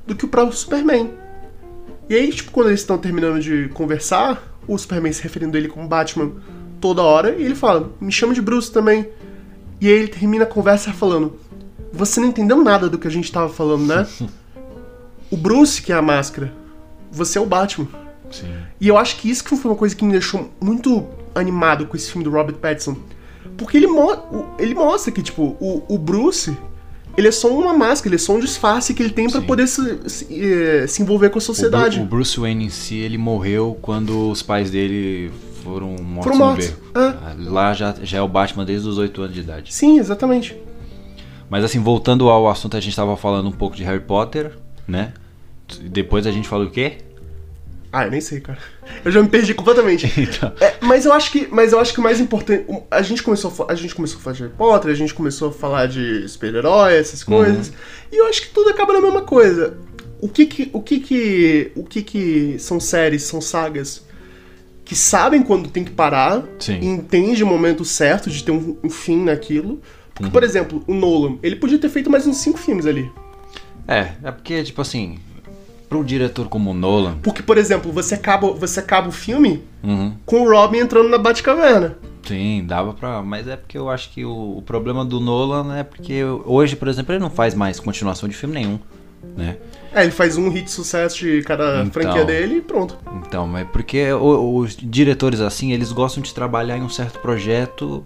do 0.05 0.15
que 0.15 0.25
o 0.25 0.27
próprio 0.27 0.57
Superman. 0.57 1.11
E 2.09 2.15
aí, 2.15 2.31
tipo, 2.31 2.51
quando 2.51 2.67
eles 2.67 2.81
estão 2.81 2.97
terminando 2.97 3.39
de 3.39 3.69
conversar, 3.69 4.41
o 4.67 4.77
Superman 4.77 5.13
se 5.13 5.23
referindo 5.23 5.55
a 5.55 5.59
ele 5.59 5.69
como 5.69 5.87
Batman 5.87 6.31
toda 6.81 7.01
hora, 7.01 7.35
e 7.35 7.43
ele 7.43 7.55
fala: 7.55 7.91
Me 7.99 8.11
chama 8.11 8.33
de 8.33 8.41
Bruce 8.41 8.71
também. 8.71 9.07
E 9.79 9.87
aí 9.87 9.93
ele 9.93 10.07
termina 10.07 10.43
a 10.43 10.47
conversa 10.47 10.91
falando: 10.91 11.37
Você 11.91 12.19
não 12.19 12.27
entendeu 12.27 12.61
nada 12.61 12.89
do 12.89 12.97
que 12.97 13.07
a 13.07 13.11
gente 13.11 13.31
tava 13.31 13.49
falando, 13.49 13.85
né? 13.85 14.07
o 15.31 15.37
Bruce, 15.37 15.81
que 15.81 15.91
é 15.91 15.95
a 15.95 16.01
máscara, 16.01 16.53
você 17.11 17.37
é 17.37 17.41
o 17.41 17.45
Batman. 17.45 17.87
Sim. 18.29 18.53
E 18.81 18.87
eu 18.87 18.97
acho 18.97 19.17
que 19.17 19.29
isso 19.29 19.43
que 19.43 19.55
foi 19.55 19.71
uma 19.71 19.77
coisa 19.77 19.95
que 19.95 20.03
me 20.03 20.11
deixou 20.11 20.51
muito 20.59 21.07
animado 21.33 21.85
com 21.85 21.95
esse 21.95 22.11
filme 22.11 22.23
do 22.23 22.31
Robert 22.31 22.55
Pattinson. 22.55 22.97
Porque 23.57 23.77
ele, 23.77 23.87
mo 23.87 24.55
ele 24.57 24.73
mostra 24.73 25.11
que, 25.11 25.21
tipo, 25.21 25.55
o, 25.59 25.83
o 25.87 25.97
Bruce, 25.97 26.57
ele 27.15 27.27
é 27.27 27.31
só 27.31 27.47
uma 27.49 27.73
máscara, 27.73 28.09
ele 28.09 28.15
é 28.15 28.25
só 28.25 28.33
um 28.33 28.39
disfarce 28.39 28.93
que 28.93 29.03
ele 29.03 29.11
tem 29.11 29.29
pra 29.29 29.41
Sim. 29.41 29.45
poder 29.47 29.67
se, 29.67 30.09
se, 30.09 30.27
eh, 30.31 30.87
se 30.87 31.01
envolver 31.01 31.29
com 31.29 31.37
a 31.37 31.41
sociedade. 31.41 31.99
O 31.99 32.05
Bruce 32.05 32.39
Wayne 32.39 32.65
em 32.65 32.69
si, 32.69 32.95
ele 32.95 33.17
morreu 33.17 33.77
quando 33.81 34.29
os 34.29 34.41
pais 34.41 34.71
dele 34.71 35.31
foram 35.63 35.95
mortos 36.01 36.23
Foram 36.23 36.37
mortos. 36.37 36.73
É. 36.95 37.49
Lá 37.49 37.73
já, 37.73 37.95
já 38.01 38.17
é 38.17 38.21
o 38.21 38.27
Batman 38.27 38.65
desde 38.65 38.87
os 38.87 38.97
8 38.97 39.21
anos 39.21 39.33
de 39.35 39.41
idade. 39.41 39.73
Sim, 39.73 39.99
exatamente. 39.99 40.55
Mas 41.49 41.63
assim, 41.63 41.79
voltando 41.79 42.29
ao 42.29 42.49
assunto, 42.49 42.75
a 42.75 42.79
gente 42.79 42.95
tava 42.95 43.15
falando 43.15 43.47
um 43.47 43.51
pouco 43.51 43.75
de 43.75 43.83
Harry 43.83 43.99
Potter, 43.99 44.57
né? 44.87 45.13
Depois 45.81 46.25
a 46.27 46.31
gente 46.31 46.47
falou 46.47 46.67
o 46.67 46.69
quê? 46.71 46.97
Ah, 47.93 48.05
eu 48.05 48.11
nem 48.11 48.19
sei, 48.19 48.41
cara. 48.41 48.57
Eu 49.05 49.11
já 49.11 49.21
me 49.21 49.29
perdi 49.29 49.53
completamente. 49.53 50.11
Então. 50.19 50.51
É, 50.59 50.77
mas 50.81 51.05
eu 51.05 51.13
acho 51.13 51.31
que, 51.31 51.47
mas 51.51 51.73
eu 51.73 51.79
acho 51.79 51.93
que 51.93 51.99
o 51.99 52.03
mais 52.03 52.19
importante, 52.19 52.65
a 52.89 53.01
gente 53.03 53.21
começou, 53.21 53.53
a, 53.67 53.71
a 53.71 53.75
gente 53.75 53.93
começou 53.93 54.19
a 54.19 54.21
falar 54.23 54.33
de 54.35 54.41
Harry 54.41 54.53
Potter, 54.55 54.91
a 54.91 54.95
gente 54.95 55.13
começou 55.13 55.49
a 55.49 55.51
falar 55.51 55.85
de 55.85 56.27
super-herói, 56.27 56.95
essas 56.95 57.23
coisas, 57.23 57.71
e 58.11 58.17
eu 58.17 58.25
acho 58.25 58.41
que 58.41 58.49
tudo 58.49 58.71
acaba 58.71 58.93
na 58.93 59.01
mesma 59.01 59.21
coisa. 59.21 59.77
O 60.19 60.27
que 60.27 60.47
que, 60.47 60.69
o 60.73 60.81
que 60.81 60.99
que, 60.99 61.71
o 61.75 61.83
que 61.83 62.01
que 62.01 62.55
são 62.57 62.79
séries, 62.79 63.23
são 63.23 63.39
sagas 63.39 64.03
que 64.83 64.95
sabem 64.95 65.43
quando 65.43 65.69
tem 65.69 65.83
que 65.83 65.91
parar, 65.91 66.43
Sim. 66.57 66.79
e 66.81 66.85
entende 66.87 67.43
o 67.43 67.47
momento 67.47 67.85
certo 67.85 68.29
de 68.29 68.43
ter 68.43 68.51
um, 68.51 68.75
um 68.83 68.89
fim 68.89 69.23
naquilo. 69.23 69.79
Porque, 70.15 70.31
por 70.31 70.43
exemplo, 70.43 70.83
o 70.87 70.93
Nolan, 70.93 71.37
ele 71.43 71.55
podia 71.55 71.77
ter 71.77 71.89
feito 71.89 72.09
mais 72.09 72.25
uns 72.25 72.37
cinco 72.37 72.57
filmes 72.57 72.85
ali. 72.85 73.09
É, 73.87 74.11
é 74.23 74.31
porque, 74.31 74.63
tipo 74.63 74.81
assim, 74.81 75.17
pra 75.93 75.99
um 75.99 76.03
diretor 76.03 76.47
como 76.49 76.71
o 76.71 76.73
Nolan, 76.73 77.17
Porque, 77.21 77.43
por 77.43 77.57
exemplo, 77.57 77.91
você 77.91 78.15
acaba, 78.15 78.51
você 78.51 78.79
acaba 78.79 79.07
o 79.09 79.11
filme 79.11 79.63
uhum, 79.83 80.13
com 80.25 80.41
o 80.41 80.49
Robin 80.49 80.79
entrando 80.79 81.09
na 81.09 81.17
Batcaverna. 81.17 81.95
sim, 82.25 82.63
dava 82.65 82.93
pra. 82.93 83.21
Mas 83.21 83.47
é 83.47 83.55
porque 83.55 83.77
eu 83.77 83.89
acho 83.89 84.09
que 84.11 84.25
o, 84.25 84.57
o 84.57 84.61
problema 84.61 85.05
do 85.05 85.19
Nolan 85.19 85.75
é 85.77 85.83
porque 85.83 86.23
hoje, 86.45 86.75
por 86.75 86.87
exemplo, 86.87 87.13
ele 87.13 87.21
não 87.21 87.29
faz 87.29 87.53
mais 87.53 87.79
continuação 87.79 88.27
de 88.27 88.35
filme 88.35 88.55
nenhum, 88.55 88.79
né? 89.37 89.57
É, 89.93 90.01
ele 90.01 90.11
faz 90.11 90.37
um 90.37 90.49
hit 90.49 90.65
de 90.65 90.71
sucesso 90.71 91.19
de 91.19 91.43
cada 91.43 91.81
Então. 91.81 91.91
franquia 91.91 92.25
dele 92.25 92.55
e 92.57 92.61
pronto. 92.61 92.97
Então, 93.27 93.45
mas 93.45 93.67
porque 93.67 94.11
os 94.11 94.75
diretores 94.75 95.39
assim, 95.39 95.71
eles 95.71 95.91
gostam 95.91 96.23
de 96.23 96.33
trabalhar 96.33 96.77
em 96.77 96.81
um 96.81 96.89
certo 96.89 97.19
projeto 97.19 98.03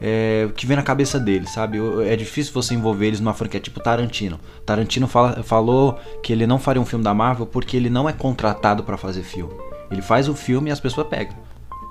é, 0.00 0.48
que 0.56 0.66
vem 0.66 0.76
na 0.76 0.82
cabeça 0.82 1.18
deles, 1.18 1.50
sabe? 1.50 1.78
É 2.06 2.16
difícil 2.16 2.52
você 2.52 2.74
envolver 2.74 3.06
eles 3.06 3.20
numa 3.20 3.34
franquia 3.34 3.60
tipo 3.60 3.80
Tarantino. 3.80 4.40
Tarantino 4.64 5.06
fala- 5.06 5.42
falou 5.42 5.98
que 6.22 6.32
ele 6.32 6.46
não 6.46 6.58
faria 6.58 6.80
um 6.80 6.86
filme 6.86 7.04
da 7.04 7.12
Marvel 7.14 7.46
porque 7.46 7.76
ele 7.76 7.90
não 7.90 8.08
é 8.08 8.12
contratado 8.12 8.82
pra 8.82 8.96
fazer 8.96 9.22
filme. 9.22 9.52
Ele 9.90 10.00
faz 10.02 10.28
o 10.28 10.34
filme 10.34 10.70
e 10.70 10.72
as 10.72 10.80
pessoas 10.80 11.06
pegam. 11.08 11.34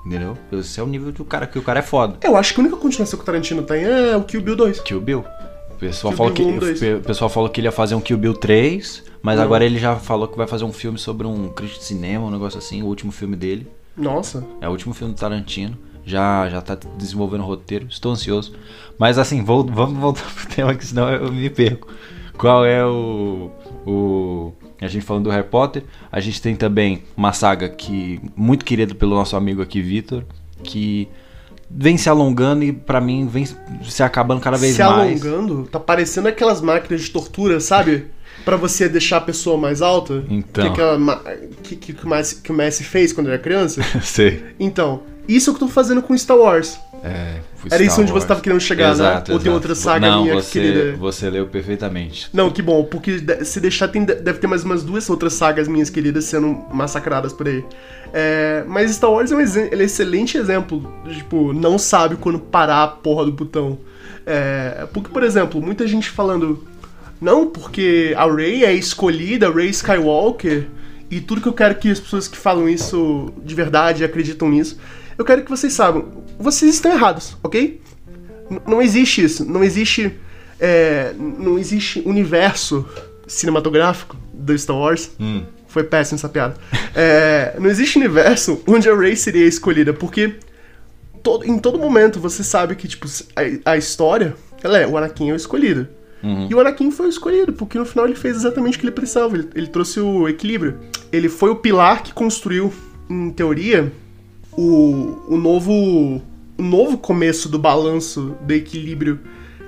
Entendeu? 0.04 0.36
Esse 0.52 0.80
é 0.80 0.82
o 0.82 0.86
nível 0.86 1.12
do 1.12 1.24
cara 1.24 1.46
que 1.46 1.58
o 1.58 1.62
cara 1.62 1.80
é 1.80 1.82
foda. 1.82 2.16
Eu 2.22 2.34
acho 2.36 2.54
que 2.54 2.60
a 2.60 2.62
única 2.64 2.76
continuação 2.76 3.18
que 3.18 3.22
o 3.22 3.26
Tarantino 3.26 3.62
tem 3.62 3.84
é 3.84 4.16
o 4.16 4.22
Kill 4.24 4.40
Bill 4.40 4.56
2. 4.56 4.80
Kill 4.80 5.00
Bill. 5.00 5.24
O 5.70 5.74
pessoal, 5.74 6.12
Kill 6.12 6.16
falou 6.16 6.32
Bill 6.60 6.74
que, 6.74 6.94
o 6.94 7.00
pessoal 7.00 7.28
falou 7.30 7.48
que 7.50 7.60
ele 7.60 7.68
ia 7.68 7.72
fazer 7.72 7.94
um 7.94 8.00
Kill 8.00 8.16
Bill 8.16 8.34
3, 8.34 9.04
mas 9.22 9.36
Não. 9.36 9.44
agora 9.44 9.64
ele 9.64 9.78
já 9.78 9.96
falou 9.96 10.26
que 10.26 10.36
vai 10.38 10.46
fazer 10.46 10.64
um 10.64 10.72
filme 10.72 10.98
sobre 10.98 11.26
um 11.26 11.48
crítico 11.50 11.80
de 11.80 11.84
cinema, 11.86 12.24
um 12.26 12.30
negócio 12.30 12.58
assim, 12.58 12.82
o 12.82 12.86
último 12.86 13.12
filme 13.12 13.36
dele. 13.36 13.66
Nossa. 13.96 14.42
É 14.60 14.66
o 14.68 14.70
último 14.70 14.94
filme 14.94 15.12
do 15.12 15.18
Tarantino. 15.20 15.76
Já, 16.04 16.48
já 16.48 16.60
tá 16.60 16.76
desenvolvendo 16.96 17.42
o 17.42 17.46
roteiro. 17.46 17.86
Estou 17.88 18.12
ansioso. 18.12 18.54
Mas 18.98 19.18
assim, 19.18 19.42
vou- 19.44 19.64
vamos 19.66 19.98
voltar 19.98 20.24
pro 20.34 20.46
tema 20.48 20.74
que 20.74 20.84
senão 20.86 21.08
eu 21.10 21.32
me 21.32 21.48
perco. 21.50 21.88
Qual 22.36 22.64
é 22.64 22.84
o. 22.84 23.50
o 23.86 24.52
a 24.80 24.88
gente 24.88 25.04
falando 25.04 25.24
do 25.24 25.30
Harry 25.30 25.46
Potter. 25.46 25.84
A 26.10 26.20
gente 26.20 26.40
tem 26.40 26.56
também 26.56 27.02
uma 27.16 27.32
saga 27.34 27.68
que 27.68 28.18
muito 28.34 28.64
querida 28.64 28.94
pelo 28.94 29.14
nosso 29.14 29.36
amigo 29.36 29.60
aqui, 29.60 29.82
Vitor. 29.82 30.24
Que 30.64 31.06
vem 31.70 31.96
se 31.98 32.08
alongando 32.08 32.64
e 32.64 32.72
pra 32.72 33.00
mim 33.00 33.26
vem 33.28 33.44
se 33.84 34.02
acabando 34.02 34.40
cada 34.40 34.56
vez 34.56 34.74
Se 34.76 34.82
mais. 34.82 35.22
alongando, 35.24 35.68
tá 35.70 35.78
parecendo 35.78 36.28
aquelas 36.28 36.60
máquinas 36.62 37.02
de 37.02 37.10
tortura, 37.10 37.60
sabe? 37.60 38.06
Pra 38.44 38.56
você 38.56 38.88
deixar 38.88 39.18
a 39.18 39.20
pessoa 39.20 39.58
mais 39.58 39.82
alta. 39.82 40.24
Então. 40.30 40.64
Que, 40.64 40.70
aquela 40.70 40.98
ma- 40.98 41.22
que, 41.62 41.76
que, 41.76 41.92
que 41.92 42.06
o 42.06 42.08
Messi, 42.08 42.36
que 42.40 42.50
o 42.50 42.54
Messi 42.54 42.82
fez 42.82 43.12
quando 43.12 43.28
era 43.28 43.38
criança. 43.38 43.82
Sei. 44.00 44.42
Então, 44.58 45.02
isso 45.36 45.50
é 45.50 45.52
o 45.52 45.56
que 45.56 45.62
eu 45.62 45.68
tô 45.68 45.72
fazendo 45.72 46.02
com 46.02 46.16
Star 46.16 46.36
Wars. 46.36 46.78
É, 47.02 47.36
fui 47.56 47.68
Era 47.70 47.82
Star 47.82 47.82
isso 47.82 48.00
onde 48.00 48.10
você 48.10 48.18
Wars. 48.18 48.24
tava 48.24 48.40
querendo 48.40 48.60
chegar, 48.60 48.92
Exato, 48.92 49.30
né? 49.30 49.34
Ou 49.34 49.40
tem 49.40 49.50
exato. 49.50 49.50
outra 49.50 49.74
saga 49.74 50.10
Não, 50.10 50.22
minha 50.22 50.34
você, 50.34 50.60
querida? 50.60 50.96
Você 50.96 51.30
leu 51.30 51.46
perfeitamente. 51.46 52.28
Não, 52.32 52.50
que 52.50 52.60
bom, 52.62 52.84
porque 52.84 53.22
se 53.44 53.60
deixar 53.60 53.88
tem, 53.88 54.04
deve 54.04 54.34
ter 54.34 54.46
mais 54.46 54.64
umas 54.64 54.82
duas 54.82 55.08
outras 55.08 55.34
sagas 55.34 55.68
minhas 55.68 55.88
queridas 55.90 56.24
sendo 56.24 56.62
massacradas 56.72 57.32
por 57.32 57.48
aí. 57.48 57.64
É, 58.12 58.64
mas 58.66 58.90
Star 58.90 59.10
Wars 59.10 59.30
é 59.32 59.36
um, 59.36 59.40
é 59.40 59.76
um 59.76 59.80
excelente 59.80 60.36
exemplo. 60.36 60.92
Tipo, 61.08 61.52
não 61.52 61.78
sabe 61.78 62.16
quando 62.16 62.38
parar 62.38 62.82
a 62.82 62.88
porra 62.88 63.24
do 63.24 63.32
botão. 63.32 63.78
É, 64.26 64.86
porque, 64.92 65.10
por 65.10 65.22
exemplo, 65.22 65.60
muita 65.60 65.86
gente 65.86 66.10
falando. 66.10 66.66
Não, 67.20 67.46
porque 67.46 68.14
a 68.16 68.26
Rey 68.32 68.64
é 68.64 68.72
escolhida, 68.72 69.48
a 69.48 69.52
Rey 69.52 69.68
Skywalker, 69.68 70.66
e 71.10 71.20
tudo 71.20 71.40
que 71.40 71.48
eu 71.48 71.52
quero 71.52 71.74
que 71.74 71.90
as 71.90 72.00
pessoas 72.00 72.26
que 72.28 72.36
falam 72.36 72.68
isso 72.68 73.30
de 73.44 73.54
verdade 73.54 74.04
acreditam 74.04 74.48
nisso. 74.48 74.78
Eu 75.18 75.24
quero 75.24 75.42
que 75.44 75.50
vocês 75.50 75.72
saibam, 75.72 76.24
vocês 76.38 76.74
estão 76.74 76.92
errados, 76.92 77.36
ok? 77.42 77.80
N- 78.50 78.60
não 78.66 78.80
existe 78.82 79.22
isso. 79.24 79.44
Não 79.44 79.62
existe. 79.62 80.12
é, 80.58 81.12
não 81.18 81.58
existe 81.58 82.02
universo 82.06 82.86
cinematográfico 83.26 84.16
do 84.32 84.56
Star 84.58 84.76
Wars. 84.76 85.10
Hum. 85.20 85.42
Foi 85.68 85.84
péssimo 85.84 86.16
essa 86.16 86.28
piada. 86.28 86.54
É, 86.94 87.54
não 87.58 87.70
existe 87.70 87.96
universo 87.96 88.60
onde 88.66 88.88
a 88.88 88.96
Rey 88.96 89.14
seria 89.16 89.46
escolhida, 89.46 89.92
porque 89.92 90.34
todo- 91.22 91.44
em 91.46 91.58
todo 91.58 91.78
momento 91.78 92.18
você 92.18 92.42
sabe 92.42 92.74
que, 92.74 92.88
tipo, 92.88 93.06
a, 93.64 93.72
a 93.72 93.76
história, 93.76 94.34
ela 94.62 94.78
é, 94.78 94.86
o 94.86 94.96
Anakin 94.98 95.30
é 95.30 95.32
o 95.32 95.36
escolhido. 95.36 95.86
Uhum. 96.22 96.48
E 96.50 96.54
o 96.54 96.60
Anakin 96.60 96.90
foi 96.90 97.06
o 97.06 97.08
escolhido, 97.08 97.52
porque 97.52 97.78
no 97.78 97.84
final 97.86 98.04
ele 98.04 98.16
fez 98.16 98.36
exatamente 98.36 98.76
o 98.76 98.80
que 98.80 98.84
ele 98.86 98.92
precisava. 98.92 99.36
Ele, 99.36 99.48
ele 99.54 99.66
trouxe 99.68 100.00
o 100.00 100.28
equilíbrio. 100.28 100.78
Ele 101.12 101.28
foi 101.28 101.50
o 101.50 101.56
pilar 101.56 102.02
que 102.02 102.12
construiu, 102.12 102.72
em 103.08 103.30
teoria, 103.30 103.90
o, 104.60 105.34
o 105.34 105.36
novo 105.36 105.72
o 106.58 106.62
novo 106.62 106.98
começo 106.98 107.48
do 107.48 107.58
balanço 107.58 108.36
do 108.42 108.52
equilíbrio 108.52 109.18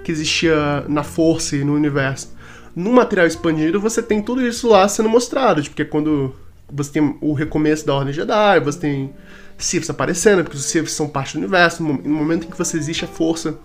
que 0.05 0.13
existia 0.13 0.85
na 0.89 1.03
força 1.03 1.57
e 1.57 1.65
no 1.65 1.75
universo. 1.75 2.35
No 2.77 2.93
material 2.93 3.27
expandido, 3.27 3.81
você 3.81 4.03
tem 4.03 4.21
tudo 4.21 4.47
isso 4.47 4.69
lá 4.69 4.87
sendo 4.89 5.09
mostrado, 5.09 5.63
porque 5.63 5.85
quando 5.85 6.35
você 6.71 6.93
tem 6.93 7.17
o 7.21 7.33
recomeço 7.33 7.87
da 7.87 7.95
Ordem 7.95 8.13
Jedi, 8.13 8.61
você 8.61 8.79
tem 8.79 9.11
Siths 9.57 9.89
aparecendo, 9.89 10.43
porque 10.43 10.57
os 10.57 10.65
Siths 10.65 10.93
são 10.93 11.09
parte 11.09 11.35
do 11.35 11.39
universo, 11.39 11.83
no 11.83 11.95
mo- 11.95 12.03
no 12.05 12.15
momento 12.15 12.47
em 12.47 12.51
que 12.51 12.59
você 12.59 12.77
existe 12.77 13.05
a 13.05 13.09
força, 13.09 13.59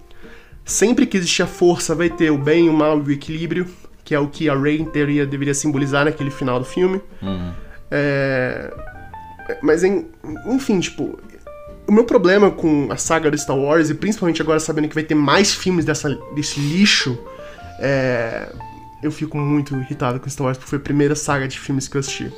sempre 0.64 1.06
que 1.06 1.18
existe 1.18 1.42
a 1.42 1.48
força 1.48 1.94
vai 1.96 2.10
ter 2.10 2.32
o 2.32 2.38
bem, 2.38 2.70
o 2.70 2.74
mal 2.74 2.98
e 3.00 3.02
o 3.02 3.12
equilíbrio, 3.12 3.68
que 4.06 4.14
é 4.16 4.20
o 4.20 4.28
que 4.28 4.48
a 4.50 4.56
Rey, 4.58 4.80
em 4.80 4.86
teoria, 4.86 5.26
deveria 5.26 5.54
simbolizar 5.54 6.06
naquele 6.06 6.32
final 6.32 6.60
do 6.60 6.66
filme. 6.66 7.02
Uhum. 7.22 7.52
É... 7.90 8.74
Mas, 9.62 9.84
enfim, 9.84 10.80
tipo... 10.80 11.20
O 11.88 11.92
meu 11.92 12.04
problema 12.04 12.52
com 12.52 12.92
a 12.92 12.98
saga 12.98 13.32
do 13.32 13.38
Star 13.38 13.58
Wars, 13.58 13.90
e 13.90 13.94
principalmente 13.94 14.42
agora 14.42 14.60
sabendo 14.60 14.90
que 14.90 14.96
vai 14.96 15.06
ter 15.06 15.16
mais 15.16 15.54
filmes 15.54 15.86
dessa, 15.86 16.14
desse 16.36 16.60
lixo, 16.60 17.18
é... 17.80 18.50
Eu 19.02 19.12
fico 19.12 19.38
muito 19.38 19.76
irritado 19.76 20.20
com 20.20 20.30
Star 20.30 20.46
Wars, 20.48 20.58
porque 20.58 20.70
foi 20.70 20.80
a 20.80 20.82
primeira 20.82 21.16
saga 21.16 21.48
de 21.48 21.60
filmes 21.60 21.88
que 21.88 21.96
eu 21.96 22.00
assisti. 22.00 22.34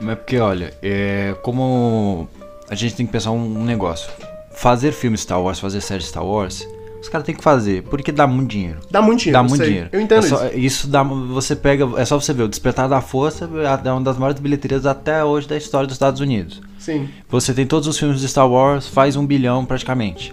Mas 0.00 0.16
porque, 0.16 0.38
olha, 0.38 0.72
é, 0.80 1.34
como 1.42 2.28
a 2.68 2.74
gente 2.76 2.94
tem 2.94 3.04
que 3.04 3.12
pensar 3.12 3.32
um 3.32 3.64
negócio. 3.64 4.08
Fazer 4.52 4.92
filme 4.92 5.18
Star 5.18 5.42
Wars, 5.42 5.58
fazer 5.58 5.80
série 5.80 6.04
Star 6.04 6.24
Wars, 6.24 6.66
os 7.00 7.08
caras 7.08 7.24
têm 7.26 7.34
que 7.34 7.42
fazer, 7.42 7.82
porque 7.84 8.12
dá 8.12 8.26
muito 8.26 8.50
dinheiro. 8.50 8.78
Dá 8.90 9.00
muito 9.00 9.20
dinheiro, 9.20 9.42
Dá 9.42 9.42
muito 9.42 9.56
sei. 9.62 9.66
dinheiro. 9.68 9.88
Eu 9.92 10.00
entendo 10.00 10.18
É 10.24 10.28
só- 10.28 10.46
isso. 10.48 10.58
isso. 10.58 10.88
dá, 10.88 11.02
você 11.02 11.56
pega, 11.56 11.88
é 11.96 12.04
só 12.04 12.20
você 12.20 12.32
ver, 12.32 12.42
o 12.42 12.48
Despertar 12.48 12.88
da 12.88 13.00
Força 13.00 13.48
é 13.84 13.90
uma 13.92 14.00
das 14.02 14.18
maiores 14.18 14.40
bilheterias 14.40 14.84
até 14.86 15.24
hoje 15.24 15.48
da 15.48 15.56
história 15.56 15.86
dos 15.86 15.94
Estados 15.94 16.20
Unidos. 16.20 16.60
Sim. 16.78 17.08
Você 17.28 17.52
tem 17.54 17.66
todos 17.66 17.88
os 17.88 17.98
filmes 17.98 18.20
de 18.20 18.28
Star 18.28 18.48
Wars, 18.48 18.86
faz 18.86 19.16
um 19.16 19.24
bilhão 19.26 19.64
praticamente. 19.64 20.32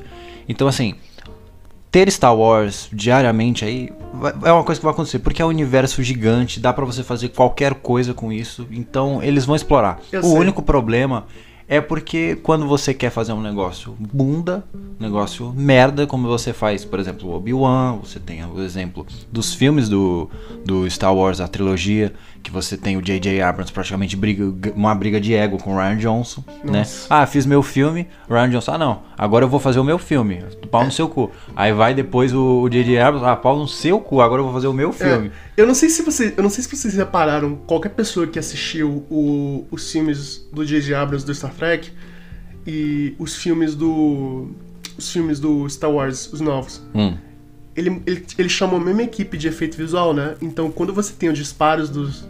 Então, 0.49 0.67
assim, 0.67 0.95
ter 1.91 2.11
Star 2.11 2.35
Wars 2.35 2.89
diariamente 2.91 3.63
aí 3.65 3.89
é 4.43 4.51
uma 4.51 4.63
coisa 4.63 4.79
que 4.79 4.85
vai 4.85 4.93
acontecer, 4.93 5.19
porque 5.19 5.41
é 5.41 5.45
um 5.45 5.49
universo 5.49 6.01
gigante, 6.03 6.59
dá 6.59 6.71
pra 6.73 6.85
você 6.85 7.01
fazer 7.03 7.29
qualquer 7.29 7.73
coisa 7.75 8.13
com 8.13 8.31
isso, 8.31 8.67
então 8.71 9.21
eles 9.23 9.45
vão 9.45 9.55
explorar. 9.55 9.99
Eu 10.11 10.19
o 10.21 10.23
sei. 10.23 10.33
único 10.39 10.61
problema 10.61 11.25
é 11.67 11.81
porque 11.81 12.37
quando 12.41 12.65
você 12.65 12.93
quer 12.93 13.09
fazer 13.09 13.33
um 13.33 13.41
negócio 13.41 13.95
bunda, 13.99 14.63
um 14.73 15.03
negócio 15.03 15.53
merda, 15.55 16.07
como 16.07 16.27
você 16.27 16.53
faz, 16.53 16.85
por 16.85 16.99
exemplo, 16.99 17.29
o 17.29 17.35
Obi-Wan, 17.35 17.97
você 18.01 18.19
tem 18.19 18.43
o 18.45 18.61
exemplo 18.61 19.05
dos 19.31 19.53
filmes 19.53 19.89
do, 19.89 20.29
do 20.65 20.89
Star 20.89 21.13
Wars, 21.13 21.41
a 21.41 21.47
trilogia, 21.47 22.13
que 22.41 22.49
você 22.49 22.77
tem 22.77 22.95
o 22.95 23.01
J.J. 23.01 23.41
Abrams 23.41 23.71
praticamente 23.71 24.15
briga, 24.15 24.71
uma 24.73 24.95
briga 24.95 25.19
de 25.19 25.33
ego 25.33 25.57
com 25.57 25.73
o 25.73 25.77
Ryan 25.77 25.97
Johnson, 25.97 26.43
né? 26.63 26.79
Nossa. 26.79 27.07
Ah, 27.09 27.25
fiz 27.25 27.45
meu 27.45 27.61
filme, 27.61 28.07
Ryan 28.29 28.49
Johnson, 28.49 28.71
ah 28.71 28.77
não, 28.77 28.99
agora 29.17 29.43
eu 29.43 29.49
vou 29.49 29.59
fazer 29.59 29.79
o 29.79 29.83
meu 29.83 29.99
filme, 29.99 30.43
pau 30.71 30.85
no 30.85 30.91
seu 30.91 31.09
cu. 31.09 31.29
Aí 31.55 31.73
vai 31.73 31.93
depois 31.93 32.33
o 32.33 32.47
o 32.47 32.69
J.J. 32.69 32.97
Abrams, 32.99 33.27
ah, 33.27 33.35
pau 33.35 33.57
no 33.57 33.67
seu 33.67 33.99
cu, 33.99 34.21
agora 34.21 34.39
eu 34.39 34.45
vou 34.45 34.53
fazer 34.53 34.67
o 34.67 34.73
meu 34.73 34.93
filme. 34.93 35.27
É, 35.27 35.46
eu 35.57 35.65
não 35.67 35.73
sei 35.73 35.89
se 35.89 36.01
vocês, 36.03 36.33
eu 36.37 36.43
não 36.43 36.49
sei 36.49 36.63
se 36.63 36.73
vocês 36.75 36.93
repararam, 36.93 37.55
qualquer 37.67 37.89
pessoa 37.89 38.27
que 38.27 38.37
assistiu 38.39 39.03
o- 39.09 39.65
os 39.71 39.91
filmes 39.91 40.47
do 40.53 40.65
J.J. 40.65 40.93
Abrams 40.93 41.25
do 41.25 41.33
Star 41.33 41.53
Trek 41.53 41.91
e 42.65 43.15
os 43.19 43.35
filmes 43.35 43.75
do 43.75 44.49
os 44.97 45.11
filmes 45.11 45.39
do 45.39 45.69
Star 45.69 45.91
Wars, 45.91 46.31
os 46.33 46.41
novos. 46.41 46.81
Hum, 46.95 47.15
ele, 47.75 48.01
ele, 48.07 48.25
ele 48.37 48.49
chama 48.49 48.77
a 48.77 48.79
mesma 48.79 49.03
equipe 49.03 49.37
de 49.37 49.47
efeito 49.47 49.77
visual, 49.77 50.13
né? 50.13 50.35
Então 50.41 50.71
quando 50.71 50.93
você 50.93 51.13
tem 51.13 51.29
os 51.29 51.37
disparos 51.37 51.89
dos, 51.89 52.25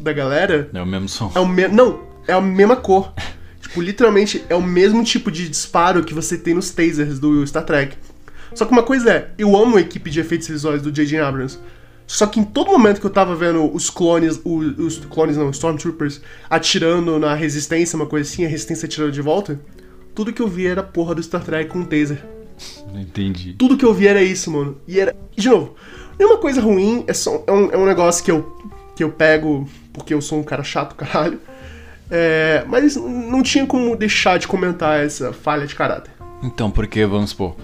da 0.00 0.12
galera, 0.12 0.68
É 0.72 0.80
o 0.82 0.86
mesmo 0.86 1.08
som. 1.08 1.32
é 1.34 1.40
o 1.40 1.46
mesmo. 1.46 1.74
Não, 1.76 2.00
é 2.26 2.32
a 2.32 2.40
mesma 2.40 2.76
cor. 2.76 3.12
tipo, 3.60 3.80
literalmente 3.82 4.44
é 4.48 4.54
o 4.54 4.62
mesmo 4.62 5.02
tipo 5.02 5.30
de 5.30 5.48
disparo 5.48 6.04
que 6.04 6.14
você 6.14 6.38
tem 6.38 6.54
nos 6.54 6.70
tasers 6.70 7.18
do 7.18 7.44
Star 7.46 7.64
Trek. 7.64 7.96
Só 8.54 8.64
que 8.64 8.72
uma 8.72 8.82
coisa 8.84 9.10
é, 9.10 9.30
eu 9.36 9.56
amo 9.56 9.76
a 9.76 9.80
equipe 9.80 10.08
de 10.10 10.20
efeitos 10.20 10.48
visuais 10.48 10.80
do 10.82 10.90
J.J. 10.92 11.18
Abrams. 11.20 11.58
Só 12.08 12.26
que 12.26 12.40
em 12.40 12.44
todo 12.44 12.70
momento 12.72 13.00
que 13.00 13.06
eu 13.06 13.10
tava 13.10 13.36
vendo 13.36 13.70
os 13.72 13.90
clones, 13.90 14.40
o- 14.42 14.56
os, 14.82 14.96
clones 15.10 15.36
não, 15.36 15.50
os 15.50 15.56
Stormtroopers 15.56 16.20
atirando 16.48 17.18
na 17.18 17.34
resistência, 17.34 17.96
uma 17.96 18.06
coisa 18.06 18.28
assim, 18.28 18.44
a 18.44 18.48
resistência 18.48 18.86
atirando 18.86 19.12
de 19.12 19.20
volta, 19.20 19.60
tudo 20.14 20.32
que 20.32 20.40
eu 20.40 20.48
vi 20.48 20.66
era 20.66 20.82
porra 20.82 21.14
do 21.14 21.22
Star 21.22 21.44
Trek 21.44 21.68
com 21.70 21.80
um 21.80 21.84
taser. 21.84 22.24
Não 22.92 22.98
entendi. 23.00 23.52
Tudo 23.58 23.76
que 23.76 23.84
eu 23.84 23.92
vi 23.94 24.06
era 24.08 24.22
isso, 24.22 24.50
mano. 24.50 24.78
E 24.88 24.98
era. 24.98 25.14
E 25.36 25.40
de 25.40 25.48
novo, 25.48 25.76
nenhuma 26.18 26.38
coisa 26.38 26.60
ruim, 26.62 27.04
é 27.06 27.12
só 27.12 27.44
é 27.46 27.52
um, 27.52 27.70
é 27.72 27.76
um 27.76 27.84
negócio 27.84 28.24
que 28.24 28.30
eu, 28.30 28.56
que 28.96 29.04
eu 29.04 29.10
pego 29.12 29.68
porque 29.92 30.14
eu 30.14 30.20
sou 30.22 30.40
um 30.40 30.42
cara 30.42 30.64
chato, 30.64 30.94
caralho. 30.96 31.38
É, 32.10 32.64
mas 32.66 32.96
não 32.96 33.42
tinha 33.42 33.66
como 33.66 33.94
deixar 33.94 34.38
de 34.38 34.48
comentar 34.48 35.04
essa 35.04 35.30
falha 35.32 35.66
de 35.66 35.74
caráter. 35.74 36.10
Então, 36.42 36.70
porque, 36.70 37.04
vamos 37.04 37.30
supor, 37.30 37.54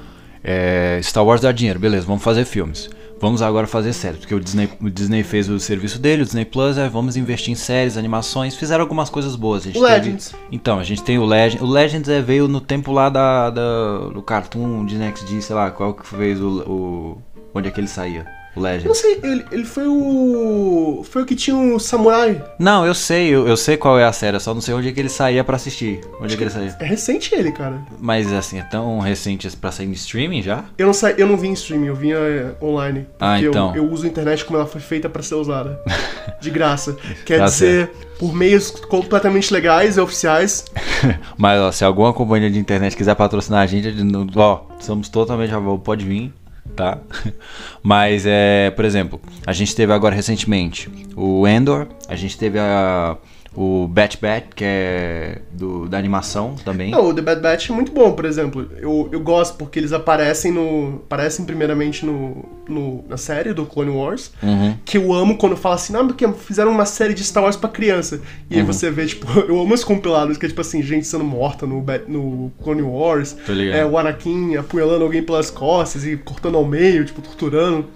é, 0.43 1.01
Star 1.03 1.25
Wars 1.25 1.41
dá 1.41 1.51
dinheiro, 1.51 1.81
beleza, 1.81 2.07
vamos 2.07 2.23
fazer 2.23 2.45
filmes. 2.45 2.91
Vamos 3.25 3.41
agora 3.41 3.67
fazer 3.67 3.95
séries, 3.95 4.19
porque 4.21 4.35
o 4.35 4.39
Disney, 4.39 4.69
o 4.83 4.91
Disney 4.91 5.23
fez 5.23 5.49
o 5.49 5.59
serviço 5.59 5.99
dele, 5.99 6.21
o 6.21 6.25
Disney 6.27 6.45
Plus, 6.45 6.77
é, 6.77 6.91
vamos 6.91 7.17
investir 7.17 7.51
em 7.51 7.55
séries, 7.55 7.97
animações, 7.97 8.55
fizeram 8.55 8.83
algumas 8.83 9.09
coisas 9.09 9.35
boas. 9.35 9.63
O 9.65 9.73
teve- 9.73 9.81
Legends. 9.81 10.35
Então, 10.53 10.79
a 10.79 10.85
gente 10.85 11.03
tem 11.03 11.19
o 11.19 11.25
Legends. 11.25 11.63
O 11.63 11.67
Legends 11.67 12.07
é, 12.11 12.21
veio 12.21 12.47
no 12.47 12.61
tempo 12.61 12.93
lá 12.93 13.09
da, 13.09 13.49
da- 13.49 14.09
do 14.13 14.21
Cartoon, 14.21 14.85
de 14.85 14.97
NXT, 14.99 15.41
sei 15.41 15.57
lá, 15.57 15.71
qual 15.71 15.95
que 15.95 16.07
fez 16.07 16.39
o, 16.39 16.59
o- 16.71 17.23
Onde 17.55 17.69
é 17.69 17.71
que 17.71 17.81
ele 17.81 17.89
saía? 17.89 18.27
O 18.57 18.64
Eu 18.67 18.85
não 18.85 18.95
sei, 18.95 19.19
ele, 19.23 19.45
ele 19.51 19.64
foi 19.64 19.87
o. 19.87 21.05
Foi 21.11 21.23
o 21.23 21.27
que 21.27 21.35
tinha 21.35 21.57
o 21.57 21.81
Samurai. 21.81 22.43
Não, 22.59 22.87
eu 22.87 22.95
sei, 22.95 23.29
eu, 23.29 23.49
eu 23.49 23.57
sei 23.57 23.77
qual 23.77 23.99
é 23.99 24.05
a 24.05 24.12
série, 24.12 24.37
eu 24.37 24.40
só 24.40 24.55
não 24.55 24.61
sei 24.61 24.75
onde 24.75 24.88
é 24.88 24.93
que 24.93 25.01
ele 25.01 25.09
saía 25.09 25.43
pra 25.43 25.57
assistir. 25.57 26.01
Onde 26.21 26.35
é 26.35 26.37
que 26.37 26.43
ele 26.45 26.51
saía. 26.51 26.77
É 26.79 26.85
recente 26.85 27.35
ele, 27.35 27.51
cara. 27.51 27.81
Mas 27.99 28.33
assim, 28.33 28.61
é 28.61 28.62
tão 28.62 29.01
recente 29.01 29.49
pra 29.57 29.73
sair 29.73 29.87
em 29.87 29.93
streaming 29.93 30.43
já? 30.43 30.64
Eu 30.79 30.87
não, 30.87 30.95
sa... 30.95 31.11
eu 31.11 31.27
não 31.27 31.37
vi 31.37 31.49
em 31.49 31.53
streaming, 31.53 31.87
eu 31.88 31.97
vinha 31.97 32.17
é, 32.17 32.55
online. 32.62 33.07
Ah, 33.19 33.33
porque 33.33 33.47
eu- 33.47 33.51
então. 33.51 33.75
Eu, 33.75 33.90
uso 33.90 34.05
a 34.05 34.09
internet 34.09 34.45
como 34.45 34.57
ela 34.59 34.67
foi 34.67 34.81
feita 34.81 35.09
pra 35.09 35.23
ser 35.23 35.35
usada. 35.35 35.81
De 36.40 36.51
graça. 36.51 36.97
Quer 37.25 37.38
Tá 37.38 37.45
dizer, 37.47 37.90
por 38.19 38.33
meios 38.35 38.71
completamente 38.71 39.53
legais 39.53 39.97
e 39.97 40.01
oficiais. 40.01 40.64
Mas 41.37 41.61
ó, 41.61 41.73
se 41.73 41.85
alguma 41.85 42.12
companhia 42.12 42.51
de 42.51 42.59
internet 42.59 42.97
quiser 42.97 43.14
patrocinar 43.17 43.62
a 43.62 43.67
gente, 43.67 43.95
ó, 44.37 44.61
somos 44.79 45.09
totalmente 45.09 45.53
a 45.53 45.61
pode 45.61 46.05
vir, 46.05 46.33
tá? 46.74 46.98
Mas 47.83 48.24
é, 48.27 48.70
por 48.70 48.85
exemplo, 48.85 49.20
a 49.46 49.53
gente 49.53 49.74
teve 49.74 49.92
agora 49.92 50.14
recentemente 50.14 50.90
o 51.16 51.46
Endor, 51.46 51.87
a 52.09 52.16
gente 52.16 52.37
teve 52.37 52.59
a, 52.59 53.16
o 53.57 53.87
Bat 53.88 54.19
Bat, 54.21 54.47
que 54.55 54.64
é 54.67 55.38
do, 55.53 55.88
da 55.88 55.97
animação 55.97 56.57
também. 56.64 56.90
Não, 56.90 57.07
o 57.09 57.14
The 57.14 57.23
Bad 57.23 57.40
Batch 57.40 57.71
é 57.71 57.73
muito 57.73 57.93
bom, 57.93 58.12
por 58.12 58.25
exemplo. 58.25 58.69
Eu, 58.79 59.09
eu 59.12 59.21
gosto 59.21 59.57
porque 59.57 59.79
eles 59.79 59.93
aparecem 59.93 60.51
no. 60.51 60.97
aparecem 61.07 61.45
primeiramente 61.45 62.05
no, 62.05 62.45
no- 62.69 63.05
na 63.09 63.17
série 63.17 63.53
do 63.53 63.64
Clone 63.64 63.90
Wars. 63.90 64.33
Uhum. 64.43 64.75
Que 64.85 64.99
eu 64.99 65.12
amo 65.12 65.37
quando 65.38 65.57
fala 65.57 65.77
assim, 65.77 65.95
ah, 65.97 66.03
porque 66.05 66.27
fizeram 66.33 66.73
uma 66.73 66.85
série 66.87 67.14
de 67.14 67.23
Star 67.23 67.45
Wars 67.45 67.57
pra 67.57 67.69
criança. 67.71 68.21
E 68.51 68.55
aí 68.57 68.61
Uhum. 68.62 68.67
você 68.67 68.90
vê, 68.90 69.07
tipo, 69.07 69.27
eu 69.49 69.61
amo 69.61 69.73
os 69.73 69.85
compilados, 69.85 70.37
que 70.37 70.47
é 70.47 70.49
tipo 70.49 70.61
assim, 70.61 70.83
gente 70.83 71.07
sendo 71.07 71.23
morta 71.25 71.64
no, 71.67 71.85
no 72.09 72.53
Clone 72.62 72.83
Wars. 72.83 73.37
É, 73.73 73.87
o 73.87 73.97
Anakin 73.97 74.57
apunhalando 74.57 75.05
alguém 75.05 75.23
pelas 75.23 75.51
costas 75.51 76.05
e 76.05 76.17
cortando 76.17 76.57
ao 76.57 76.64
meio, 76.64 77.05
tipo, 77.05 77.23
torturando. 77.23 77.87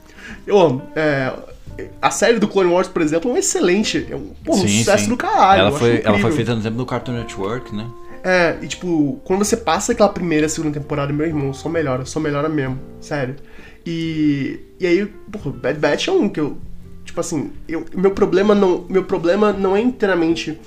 Eu 0.47 0.59
amo. 0.59 0.83
É, 0.95 1.33
a 2.01 2.11
série 2.11 2.39
do 2.39 2.49
Clone 2.49 2.71
Wars, 2.71 2.89
por 2.89 3.03
exemplo, 3.03 3.31
é 3.31 3.35
um 3.35 3.37
excelente. 3.37 4.07
É 4.11 4.17
um, 4.17 4.33
porra, 4.45 4.63
um 4.63 4.69
Sim, 4.69 4.79
sucesso 4.79 5.05
sim. 5.05 5.11
do 5.11 5.17
caralho. 5.17 5.61
ela, 5.61 5.73
foi, 5.73 6.03
ela 6.05 6.19
foi 6.19 6.33
feita 6.33 6.55
no 6.55 6.63
tempo 6.63 6.77
do 6.77 6.87
Cartoon 6.87 7.13
Network, 7.13 7.75
né? 7.75 7.87
É, 8.23 8.59
e 8.61 8.67
tipo, 8.67 9.21
quando 9.25 9.45
você 9.45 9.57
passa 9.57 9.93
aquela 9.93 10.09
primeira 10.09 10.47
e 10.47 10.49
segunda 10.49 10.79
temporada, 10.79 11.13
meu 11.13 11.27
irmão, 11.27 11.55
só 11.55 11.69
melhora, 11.69 12.05
só 12.05 12.19
melhora 12.19 12.49
mesmo, 12.49 12.79
sério. 13.01 13.37
E, 13.87 14.61
e 14.79 14.87
aí, 14.87 15.07
porra, 15.07 15.53
Bad 15.53 15.79
Batch 15.79 16.09
é 16.09 16.13
um 16.13 16.29
que 16.29 16.41
eu, 16.41 16.59
tipo 17.05 17.21
assim, 17.21 17.53
eu, 17.69 17.87
meu 17.95 18.11
problema 18.11 18.55
não, 18.55 18.85
meu 18.89 19.05
problema 19.05 19.53
não 19.53 19.77
é 19.77 19.81
inteiramente 19.81 20.59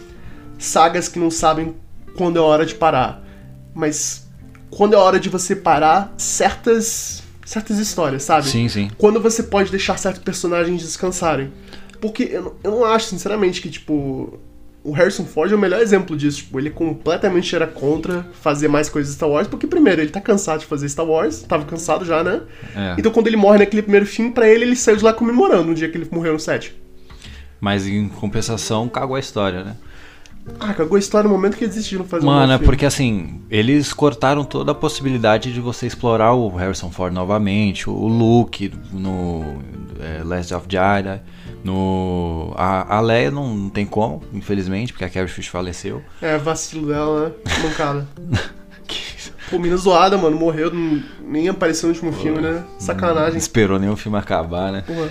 sagas 0.57 1.07
que 1.07 1.19
não 1.19 1.29
sabem 1.29 1.75
quando 2.17 2.37
é 2.37 2.41
hora 2.41 2.65
de 2.65 2.75
parar, 2.75 3.23
mas 3.73 4.27
quando 4.69 4.93
é 4.93 4.97
hora 4.97 5.19
de 5.19 5.29
você 5.29 5.55
parar 5.55 6.13
certas 6.17 7.20
certas 7.51 7.77
histórias, 7.77 8.23
sabe? 8.23 8.47
Sim, 8.47 8.67
sim. 8.69 8.89
quando 8.97 9.19
você 9.19 9.43
pode 9.43 9.69
deixar 9.71 9.97
certos 9.97 10.23
personagens 10.23 10.81
descansarem. 10.81 11.51
Porque 11.99 12.29
eu, 12.31 12.41
não- 12.41 12.53
eu 12.63 12.71
não 12.71 12.85
acho, 12.85 13.07
sinceramente, 13.07 13.61
que, 13.61 13.69
tipo, 13.69 14.39
o 14.83 14.91
Harrison 14.91 15.23
Ford 15.25 15.51
é 15.51 15.55
o 15.55 15.59
melhor 15.59 15.79
exemplo 15.81 16.17
disso. 16.17 16.37
Tipo, 16.39 16.59
ele 16.59 16.69
completamente 16.71 17.55
era 17.55 17.67
contra 17.67 18.25
fazer 18.41 18.67
mais 18.67 18.89
coisas 18.89 19.11
de 19.11 19.17
Star 19.17 19.29
Wars, 19.29 19.47
porque, 19.47 19.67
primeiro, 19.67 20.01
ele 20.01 20.09
tá 20.09 20.19
cansado 20.19 20.61
de 20.61 20.65
fazer 20.65 20.89
Star 20.89 21.05
Wars, 21.05 21.41
tava 21.43 21.65
cansado 21.65 22.03
já, 22.03 22.23
né? 22.23 22.41
É. 22.75 22.95
Então, 22.97 23.11
quando 23.11 23.27
ele 23.27 23.37
morre 23.37 23.59
naquele 23.59 23.83
primeiro 23.83 24.05
filme, 24.07 24.31
pra 24.31 24.47
ele, 24.47 24.63
ele 24.63 24.75
saiu 24.75 24.97
de 24.97 25.03
lá 25.03 25.13
comemorando 25.13 25.65
no 25.65 25.75
dia 25.75 25.87
que 25.89 25.97
ele 25.97 26.07
morreu 26.11 26.33
no 26.33 26.39
set. 26.39 26.73
Mas 27.59 27.85
em 27.85 28.07
compensação, 28.07 28.89
cagou 28.89 29.15
a 29.15 29.19
história, 29.19 29.63
né? 29.63 29.75
Ah, 30.59 30.73
cagou 30.73 30.95
a 30.95 30.99
história 30.99 31.27
no 31.27 31.33
momento 31.35 31.55
que 31.57 31.63
eles 31.63 31.75
decidiram 31.75 32.03
fazer 32.05 32.23
um 32.25 32.29
Mano, 32.29 32.51
novo 32.51 32.63
é 32.63 32.65
porque 32.65 32.85
assim, 32.85 33.41
eles 33.49 33.93
cortaram 33.93 34.43
toda 34.43 34.71
a 34.71 34.75
possibilidade 34.75 35.53
de 35.53 35.59
você 35.61 35.85
explorar 35.85 36.33
o 36.33 36.49
Harrison 36.55 36.89
Ford 36.89 37.13
novamente, 37.13 37.89
o 37.89 38.07
Luke 38.07 38.73
no 38.91 39.61
é, 39.99 40.23
Last 40.23 40.53
of 40.53 40.65
Jedi, 40.69 41.21
no. 41.63 42.53
A, 42.55 42.97
a 42.97 43.01
Leia 43.01 43.29
não, 43.31 43.53
não 43.53 43.69
tem 43.69 43.85
como, 43.85 44.23
infelizmente, 44.33 44.93
porque 44.93 45.05
a 45.05 45.09
Carrie 45.09 45.27
Fisher 45.29 45.51
faleceu. 45.51 46.01
É, 46.21 46.37
vacilo 46.37 46.87
dela, 46.87 47.29
né? 47.29 47.35
Mancada. 47.63 48.07
Pô, 49.49 49.59
mina 49.59 49.75
zoada, 49.75 50.17
mano, 50.17 50.37
morreu, 50.37 50.73
não- 50.73 51.03
nem 51.27 51.49
apareceu 51.49 51.89
no 51.89 51.93
último 51.93 52.13
filme, 52.13 52.39
né? 52.39 52.63
Não 52.71 52.79
Sacanagem. 52.79 53.37
esperou 53.37 53.77
nenhum 53.77 53.97
filme 53.97 54.17
acabar, 54.17 54.71
né? 54.71 54.81
Porra, 54.87 55.09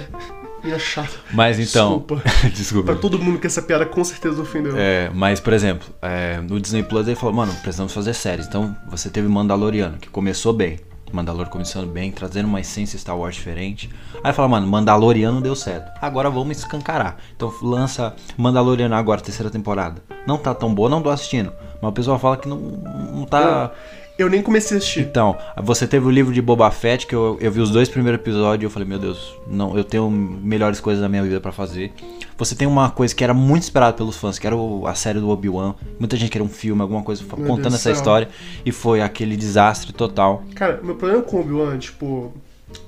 mina 0.63 0.79
chata. 0.79 1.11
Mas 1.33 1.59
então. 1.59 1.99
Desculpa. 1.99 2.23
Desculpa. 2.53 2.93
Pra 2.93 3.01
todo 3.01 3.19
mundo 3.19 3.39
que 3.39 3.47
essa 3.47 3.63
piada 3.63 3.87
com 3.87 4.03
certeza 4.05 4.41
ofendeu. 4.41 4.75
É, 4.77 5.11
mas, 5.13 5.41
por 5.41 5.53
exemplo, 5.53 5.89
é, 6.01 6.41
no 6.41 6.61
Disney 6.61 6.83
Plus 6.83 7.07
ele 7.07 7.17
falou, 7.17 7.35
mano, 7.35 7.53
precisamos 7.63 7.93
fazer 7.93 8.15
séries. 8.15 8.47
Então 8.47 8.77
você 8.89 9.11
teve 9.11 9.29
Mandaloriano, 9.29 9.99
que 9.99 10.09
começou 10.09 10.53
bem. 10.53 10.79
Mandalor 11.13 11.49
começando 11.49 11.91
bem, 11.91 12.13
trazendo 12.13 12.47
uma 12.47 12.61
essência 12.61 12.99
Star 12.99 13.19
Wars 13.19 13.35
diferente. 13.35 13.91
Aí 14.23 14.33
fala, 14.33 14.49
mano, 14.49 14.67
Mandaloriano 14.67 15.41
deu 15.41 15.57
certo. 15.57 15.91
Agora 16.01 16.31
vamos 16.31 16.59
escancarar. 16.59 17.17
Então 17.35 17.53
lança 17.63 18.15
Mandaloriano 18.37 18.95
agora, 18.95 19.21
terceira 19.21 19.51
temporada. 19.51 20.03
Não 20.27 20.39
tá 20.39 20.55
tão 20.55 20.73
boa, 20.73 20.89
não 20.89 21.03
tô 21.03 21.11
assistindo. 21.11 21.53
Mas 21.81 21.91
o 21.91 21.93
pessoal 21.93 22.19
fala 22.19 22.37
que 22.37 22.49
não, 22.49 22.59
não 22.59 23.25
tá. 23.25 23.73
Eu 24.21 24.29
nem 24.29 24.43
comecei 24.43 24.77
a 24.77 24.79
assistir. 24.79 25.01
Então, 25.01 25.37
você 25.63 25.87
teve 25.87 26.07
o 26.07 26.11
livro 26.11 26.33
de 26.35 26.43
Boba 26.43 26.71
Fett, 26.71 27.07
que 27.07 27.15
eu, 27.15 27.39
eu 27.41 27.51
vi 27.51 27.61
os 27.61 27.71
dois 27.71 27.89
primeiros 27.89 28.21
episódios 28.21 28.63
e 28.63 28.67
eu 28.67 28.71
falei, 28.71 28.87
meu 28.87 28.99
Deus, 28.99 29.35
não, 29.47 29.77
eu 29.77 29.83
tenho 29.83 30.11
melhores 30.11 30.79
coisas 30.79 31.01
na 31.03 31.09
minha 31.09 31.23
vida 31.23 31.41
pra 31.41 31.53
fazer. 31.53 31.93
Você 32.37 32.55
tem 32.55 32.69
uma 32.69 32.91
coisa 32.91 33.15
que 33.15 33.25
era 33.25 33.33
muito 33.33 33.63
esperada 33.63 33.95
pelos 33.95 34.17
fãs, 34.17 34.39
que 34.39 34.47
era 34.47 34.55
o- 34.57 34.87
a 34.87 34.95
série 34.95 35.21
do 35.21 35.29
Obi-Wan. 35.31 35.75
Muita 35.99 36.17
gente 36.17 36.31
queria 36.31 36.45
um 36.45 36.49
filme, 36.51 36.83
alguma 36.83 37.03
coisa 37.03 37.23
Meu 37.23 37.47
contando 37.47 37.63
Deus 37.63 37.75
essa 37.75 37.83
céu. 37.85 37.93
história. 37.93 38.29
E 38.65 38.71
foi 38.73 39.01
aquele 39.01 39.37
desastre 39.37 39.93
total. 39.93 40.43
Cara, 40.55 40.81
meu 40.83 40.95
problema 40.97 41.23
com 41.23 41.39
o 41.39 41.41
Obi-Wan, 41.41 41.79
tipo, 41.79 42.33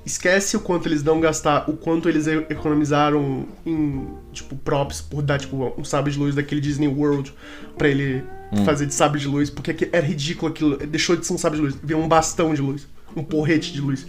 esquece 0.05 0.57
o 0.57 0.61
quanto 0.61 0.88
eles 0.88 1.03
não 1.03 1.21
gastar, 1.21 1.68
o 1.71 1.75
quanto 1.75 2.09
eles 2.09 2.27
economizaram 2.27 3.47
em, 3.64 4.09
tipo, 4.33 4.57
props 4.57 5.01
por 5.01 5.23
dar, 5.23 5.38
tipo, 5.38 5.73
um 5.79 5.85
sabre 5.85 6.12
de 6.12 6.18
luz 6.18 6.35
daquele 6.35 6.61
Disney 6.61 6.88
World 6.88 7.33
pra 7.79 7.88
ele 7.88 8.23
Hum. 8.53 8.64
fazer 8.66 8.85
de 8.87 8.92
sabre 8.95 9.18
de 9.21 9.27
luz, 9.29 9.49
porque 9.49 9.88
era 9.92 10.05
ridículo 10.05 10.51
aquilo, 10.53 10.77
deixou 10.77 11.16
de 11.16 11.27
ser 11.27 11.33
um 11.33 11.38
sabre 11.38 11.59
de 11.59 11.64
luz, 11.64 11.77
virou 11.83 12.03
um 12.03 12.09
bastão 12.09 12.53
de 12.55 12.61
luz, 12.61 12.87
um 13.16 13.23
porrete 13.25 13.73
de 13.73 13.81
luz. 13.81 14.07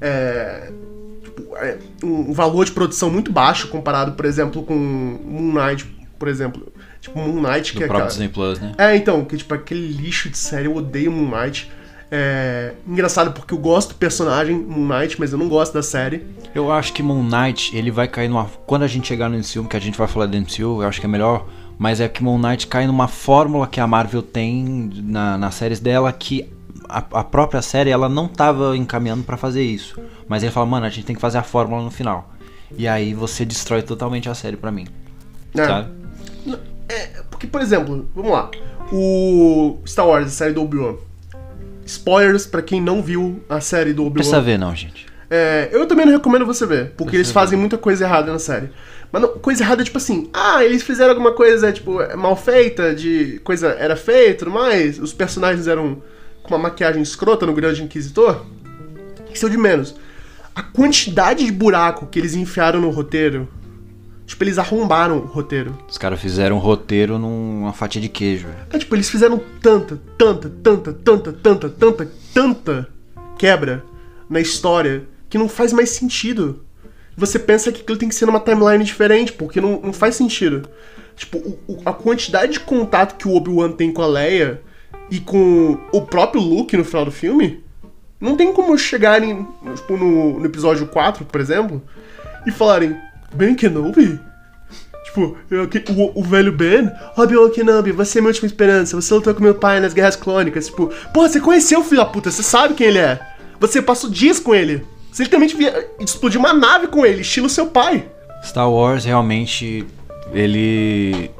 É, 0.00 0.72
tipo, 1.22 1.56
é 1.56 1.78
um 2.02 2.32
valor 2.32 2.64
de 2.64 2.72
produção 2.72 3.08
muito 3.10 3.30
baixo 3.30 3.68
comparado, 3.68 4.12
por 4.12 4.24
exemplo, 4.24 4.62
com 4.64 4.74
Moon 4.74 5.52
Knight, 5.52 5.84
por 6.18 6.26
exemplo. 6.28 6.72
Tipo, 7.00 7.18
Moon 7.20 7.40
Knight, 7.40 7.72
Do 7.72 7.76
que 7.78 7.84
é 7.84 7.86
aquela- 7.86 8.06
Disney 8.06 8.28
Plus, 8.28 8.58
né? 8.60 8.72
é, 8.78 8.96
então, 8.96 9.24
que 9.24 9.36
tipo, 9.36 9.52
aquele 9.54 9.86
lixo 9.88 10.28
de 10.28 10.38
série, 10.38 10.66
eu 10.66 10.74
odeio 10.74 11.12
Moon 11.12 11.30
Knight. 11.30 11.70
É 12.16 12.74
engraçado 12.86 13.32
porque 13.32 13.52
eu 13.52 13.58
gosto 13.58 13.88
do 13.88 13.94
personagem 13.96 14.56
Moon 14.56 14.86
Knight, 14.86 15.18
mas 15.18 15.32
eu 15.32 15.38
não 15.38 15.48
gosto 15.48 15.74
da 15.74 15.82
série. 15.82 16.24
Eu 16.54 16.70
acho 16.70 16.92
que 16.92 17.02
Moon 17.02 17.24
Knight, 17.24 17.76
ele 17.76 17.90
vai 17.90 18.06
cair 18.06 18.28
numa. 18.28 18.44
Quando 18.66 18.84
a 18.84 18.86
gente 18.86 19.08
chegar 19.08 19.28
no 19.28 19.36
MCU, 19.36 19.66
que 19.68 19.76
a 19.76 19.80
gente 19.80 19.98
vai 19.98 20.06
falar 20.06 20.26
do 20.26 20.36
MCU, 20.36 20.80
eu 20.80 20.82
acho 20.82 21.00
que 21.00 21.06
é 21.06 21.08
melhor. 21.08 21.44
Mas 21.76 22.00
é 22.00 22.08
que 22.08 22.22
Moon 22.22 22.38
Knight 22.38 22.68
cai 22.68 22.86
numa 22.86 23.08
fórmula 23.08 23.66
que 23.66 23.80
a 23.80 23.86
Marvel 23.86 24.22
tem 24.22 24.92
na, 25.02 25.36
nas 25.36 25.56
séries 25.56 25.80
dela 25.80 26.12
que 26.12 26.48
a, 26.88 26.98
a 26.98 27.24
própria 27.24 27.60
série 27.60 27.90
ela 27.90 28.08
não 28.08 28.28
tava 28.28 28.76
encaminhando 28.76 29.24
pra 29.24 29.36
fazer 29.36 29.64
isso. 29.64 29.98
Mas 30.28 30.44
ele 30.44 30.52
fala, 30.52 30.66
mano, 30.66 30.86
a 30.86 30.90
gente 30.90 31.06
tem 31.06 31.16
que 31.16 31.20
fazer 31.20 31.38
a 31.38 31.42
fórmula 31.42 31.82
no 31.82 31.90
final. 31.90 32.32
E 32.78 32.86
aí 32.86 33.12
você 33.12 33.44
destrói 33.44 33.82
totalmente 33.82 34.28
a 34.28 34.36
série 34.36 34.56
pra 34.56 34.70
mim. 34.70 34.86
É. 35.52 35.66
Sabe? 35.66 35.90
É, 36.88 37.22
porque, 37.28 37.48
por 37.48 37.60
exemplo, 37.60 38.08
vamos 38.14 38.30
lá. 38.30 38.52
O 38.92 39.78
Star 39.84 40.06
Wars, 40.06 40.28
a 40.28 40.30
série 40.30 40.52
do 40.52 40.62
Obi-Wan. 40.62 40.94
Spoilers 41.86 42.46
pra 42.46 42.62
quem 42.62 42.80
não 42.80 43.02
viu 43.02 43.42
a 43.48 43.60
série 43.60 43.92
do 43.92 44.04
Não 44.04 44.10
precisa 44.12 44.38
Obi-Wan. 44.38 44.52
ver, 44.52 44.58
não, 44.58 44.74
gente. 44.74 45.06
É, 45.30 45.68
eu 45.72 45.86
também 45.86 46.06
não 46.06 46.12
recomendo 46.12 46.46
você 46.46 46.64
ver, 46.66 46.92
porque 46.96 47.12
Você 47.12 47.16
eles 47.16 47.30
fazem 47.30 47.58
muita 47.58 47.76
coisa 47.78 48.04
errada 48.04 48.30
na 48.32 48.38
série. 48.38 48.70
Mas 49.10 49.22
não- 49.22 49.30
coisa 49.38 49.62
errada 49.62 49.82
tipo 49.84 49.98
assim, 49.98 50.28
ah, 50.32 50.64
eles 50.64 50.82
fizeram 50.82 51.10
alguma 51.10 51.32
coisa, 51.32 51.72
tipo, 51.72 51.98
mal 52.16 52.36
feita, 52.36 52.94
de 52.94 53.40
coisa 53.44 53.68
era 53.78 53.96
feia 53.96 54.30
e 54.30 54.34
tudo 54.34 54.50
mais, 54.50 54.98
os 54.98 55.12
personagens 55.12 55.66
eram 55.66 56.02
com 56.42 56.54
uma 56.54 56.58
maquiagem 56.58 57.00
escrota 57.02 57.46
no 57.46 57.52
Grande 57.54 57.82
Inquisitor. 57.82 58.44
Isso 59.32 59.46
é 59.46 59.48
o 59.48 59.50
de 59.50 59.56
menos. 59.56 59.94
A 60.54 60.62
quantidade 60.62 61.44
de 61.44 61.50
buraco 61.50 62.06
que 62.06 62.18
eles 62.18 62.34
enfiaram 62.34 62.80
no 62.80 62.90
roteiro, 62.90 63.48
tipo, 64.26 64.42
eles 64.44 64.58
arrombaram 64.58 65.18
o 65.18 65.26
roteiro. 65.26 65.76
Os 65.88 65.98
caras 65.98 66.20
fizeram 66.20 66.56
um 66.56 66.60
roteiro 66.60 67.18
numa 67.18 67.72
fatia 67.72 68.00
de 68.00 68.08
queijo. 68.08 68.46
É, 68.72 68.78
tipo, 68.78 68.94
eles 68.94 69.08
fizeram 69.10 69.40
tanta, 69.60 70.00
tanta, 70.18 70.48
tanta, 70.50 70.92
tanta, 70.92 71.32
tanta, 71.32 71.68
tanta, 71.68 72.10
tanta 72.32 72.88
quebra 73.38 73.84
na 74.28 74.40
história 74.40 75.04
que 75.28 75.36
não 75.38 75.48
faz 75.48 75.72
mais 75.72 75.90
sentido. 75.90 76.64
Você 77.16 77.38
pensa 77.38 77.70
que 77.70 77.82
aquilo 77.82 77.98
tem 77.98 78.08
que 78.08 78.14
ser 78.14 78.26
numa 78.26 78.40
timeline 78.40 78.82
diferente, 78.84 79.32
porque 79.32 79.60
não, 79.60 79.80
não 79.80 79.92
faz 79.92 80.16
sentido. 80.16 80.68
Tipo, 81.16 81.38
o- 81.38 81.58
o- 81.68 81.78
a 81.84 81.92
quantidade 81.92 82.52
de 82.54 82.60
contato 82.60 83.16
que 83.16 83.28
o 83.28 83.34
Obi-Wan 83.36 83.72
tem 83.72 83.92
com 83.92 84.02
a 84.02 84.06
Leia 84.06 84.60
e 85.10 85.20
com 85.20 85.78
o 85.92 86.02
próprio 86.02 86.40
Luke 86.42 86.76
no 86.76 86.84
final 86.84 87.04
do 87.04 87.12
filme, 87.12 87.62
não 88.20 88.36
tem 88.36 88.52
como 88.52 88.76
chegarem, 88.76 89.46
tipo, 89.76 89.96
no, 89.96 90.40
no 90.40 90.46
episódio 90.46 90.86
4, 90.88 91.24
por 91.24 91.40
exemplo, 91.40 91.80
e 92.46 92.50
falarem, 92.50 92.96
Ben 93.34 93.54
Kenobi? 93.54 94.18
Tipo, 95.04 95.36
eu- 95.50 95.68
o, 96.14 96.20
o 96.20 96.22
velho 96.24 96.50
Ben, 96.52 96.90
Obi-Wan 97.16 97.50
Kenobi, 97.50 97.92
você 97.92 98.18
é 98.18 98.20
minha 98.20 98.30
última 98.30 98.46
esperança, 98.46 99.00
você 99.00 99.12
lutou 99.14 99.34
com 99.34 99.42
meu 99.42 99.54
pai 99.54 99.78
nas 99.80 99.92
Guerras 99.94 100.16
Clônicas. 100.16 100.66
Tipo, 100.66 100.90
porra, 101.12 101.28
você 101.28 101.40
conheceu 101.40 101.80
o 101.80 101.84
filho 101.84 101.98
da 101.98 102.06
puta, 102.06 102.30
você 102.30 102.42
sabe 102.42 102.74
quem 102.74 102.88
ele 102.88 102.98
é. 102.98 103.20
Você 103.60 103.80
passou 103.80 104.10
dias 104.10 104.40
com 104.40 104.54
ele. 104.54 104.84
Você 105.12 105.22
literalmente 105.22 105.56
via, 105.56 105.88
explodiu 106.00 106.40
uma 106.40 106.52
nave 106.52 106.88
com 106.88 107.06
ele, 107.06 107.20
estilo 107.20 107.48
seu 107.48 107.66
pai. 107.66 108.08
Star 108.42 108.68
Wars 108.68 109.04
realmente 109.04 109.86
ele 110.32 111.30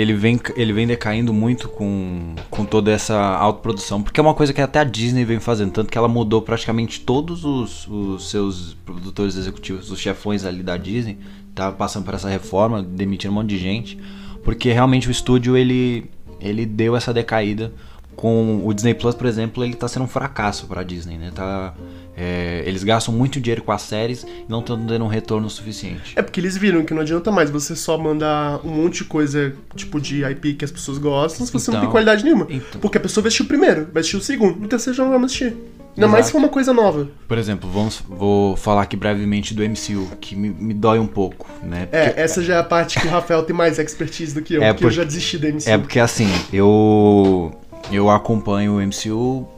ele 0.00 0.14
vem 0.14 0.40
ele 0.54 0.72
vem 0.72 0.86
decaindo 0.86 1.34
muito 1.34 1.68
com, 1.68 2.36
com 2.48 2.64
toda 2.64 2.92
essa 2.92 3.16
autoprodução, 3.16 4.00
porque 4.00 4.20
é 4.20 4.22
uma 4.22 4.32
coisa 4.32 4.52
que 4.52 4.60
até 4.60 4.78
a 4.78 4.84
Disney 4.84 5.24
vem 5.24 5.40
fazendo, 5.40 5.72
tanto 5.72 5.90
que 5.90 5.98
ela 5.98 6.06
mudou 6.06 6.40
praticamente 6.40 7.00
todos 7.00 7.44
os, 7.44 7.88
os 7.88 8.30
seus 8.30 8.74
produtores 8.86 9.34
executivos, 9.36 9.90
os 9.90 9.98
chefões 9.98 10.44
ali 10.44 10.62
da 10.62 10.76
Disney, 10.76 11.18
tá 11.52 11.72
passando 11.72 12.04
por 12.04 12.14
essa 12.14 12.28
reforma, 12.28 12.80
demitindo 12.80 13.32
um 13.32 13.34
monte 13.34 13.48
de 13.48 13.58
gente, 13.58 13.98
porque 14.44 14.70
realmente 14.70 15.08
o 15.08 15.10
estúdio 15.10 15.56
ele 15.56 16.08
ele 16.40 16.64
deu 16.64 16.94
essa 16.94 17.12
decaída 17.12 17.72
com 18.14 18.64
o 18.64 18.72
Disney 18.72 18.94
Plus, 18.94 19.16
por 19.16 19.26
exemplo, 19.26 19.64
ele 19.64 19.74
tá 19.74 19.88
sendo 19.88 20.04
um 20.04 20.08
fracasso 20.08 20.68
pra 20.68 20.84
Disney, 20.84 21.18
né? 21.18 21.32
Tá, 21.34 21.74
é, 22.18 22.62
eles 22.66 22.82
gastam 22.82 23.14
muito 23.14 23.40
dinheiro 23.40 23.62
com 23.62 23.70
as 23.70 23.82
séries 23.82 24.24
e 24.24 24.44
não 24.48 24.58
estão 24.60 24.76
dando 24.84 25.04
um 25.04 25.08
retorno 25.08 25.48
suficiente. 25.48 26.14
É 26.16 26.22
porque 26.22 26.40
eles 26.40 26.56
viram 26.56 26.84
que 26.84 26.92
não 26.92 27.02
adianta 27.02 27.30
mais 27.30 27.48
você 27.50 27.76
só 27.76 27.96
mandar 27.96 28.60
um 28.66 28.70
monte 28.70 28.98
de 28.98 29.04
coisa, 29.04 29.54
tipo, 29.76 30.00
de 30.00 30.24
IP 30.24 30.54
que 30.54 30.64
as 30.64 30.70
pessoas 30.72 30.98
gostam, 30.98 31.46
se 31.46 31.52
você 31.52 31.70
não 31.70 31.78
tem 31.78 31.84
Então, 31.84 31.92
qualidade 31.92 32.24
nenhuma. 32.24 32.46
então. 32.50 32.80
Porque 32.80 32.98
a 32.98 33.00
pessoa 33.00 33.22
vai 33.22 33.28
assistir 33.28 33.42
o 33.44 33.46
primeiro, 33.46 33.88
vai 33.92 34.00
assistir 34.00 34.16
o 34.16 34.20
segundo, 34.20 34.58
no 34.58 34.66
terceiro 34.66 34.96
já 34.96 35.04
não 35.04 35.10
vai 35.12 35.24
assistir. 35.24 35.56
Ainda 35.96 36.06
mais 36.06 36.26
se 36.26 36.32
for 36.32 36.38
uma 36.38 36.48
coisa 36.48 36.72
nova. 36.72 37.08
Por 37.26 37.36
exemplo, 37.38 37.68
vamos, 37.68 38.00
vou 38.08 38.56
falar 38.56 38.82
aqui 38.82 38.96
brevemente 38.96 39.52
do 39.52 39.64
MCU, 39.64 40.08
que 40.20 40.36
me, 40.36 40.48
me 40.48 40.72
dói 40.72 40.98
um 41.00 41.08
pouco, 41.08 41.48
né? 41.62 41.88
É, 41.90 42.06
Porque- 42.06 42.20
essa 42.20 42.42
já 42.42 42.54
é 42.54 42.58
a 42.58 42.62
parte 42.62 43.00
que 43.00 43.06
o 43.08 43.10
Rafael 43.10 43.42
tem 43.42 43.54
mais 43.54 43.80
expertise 43.80 44.32
do 44.32 44.40
que 44.40 44.54
eu, 44.54 44.62
É, 44.62 44.72
porque 44.72 44.84
eu 44.84 44.88
porque- 44.88 44.96
já 44.96 45.02
desisti 45.04 45.38
da 45.38 45.48
MC. 45.48 45.68
É 45.68 45.76
porque 45.76 45.98
assim, 45.98 46.28
eu 46.52 47.52
eu 47.90 48.10
acompanho 48.10 48.76
o 48.76 48.80
MCU, 48.80 49.48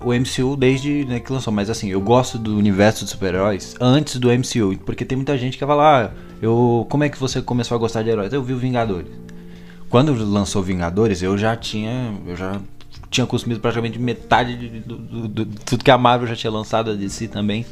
o 0.00 0.12
MCU 0.12 0.56
desde 0.56 1.04
né, 1.04 1.20
que 1.20 1.32
lançou, 1.32 1.52
mas 1.52 1.68
assim, 1.70 1.88
eu 1.88 2.00
gosto 2.00 2.38
do 2.38 2.56
universo 2.56 3.04
de 3.04 3.10
super-heróis 3.10 3.74
antes 3.80 4.16
do 4.18 4.28
MCU, 4.28 4.78
porque 4.84 5.04
tem 5.04 5.16
muita 5.16 5.36
gente 5.38 5.56
que 5.58 5.64
vai 5.64 5.76
falar, 5.76 6.04
ah, 6.06 6.10
eu, 6.40 6.86
como 6.90 7.04
é 7.04 7.08
que 7.08 7.18
você 7.18 7.40
começou 7.40 7.74
a 7.74 7.78
gostar 7.78 8.02
de 8.02 8.10
heróis? 8.10 8.32
Eu 8.32 8.42
vi 8.42 8.52
o 8.52 8.58
Vingadores. 8.58 9.08
Quando 9.88 10.12
lançou 10.30 10.62
Vingadores, 10.62 11.22
eu 11.22 11.36
já 11.38 11.56
tinha, 11.56 12.12
eu 12.26 12.36
já 12.36 12.60
tinha 13.10 13.26
consumido 13.26 13.60
praticamente 13.60 13.98
metade 13.98 14.56
de, 14.56 14.80
do- 14.80 14.96
do- 14.98 15.28
do- 15.28 15.44
de 15.44 15.56
tudo 15.64 15.84
que 15.84 15.90
a 15.90 15.96
Marvel 15.98 16.26
já 16.28 16.34
tinha 16.36 16.50
lançado, 16.50 16.90
a 16.90 16.94
DC 16.94 17.28
também. 17.28 17.64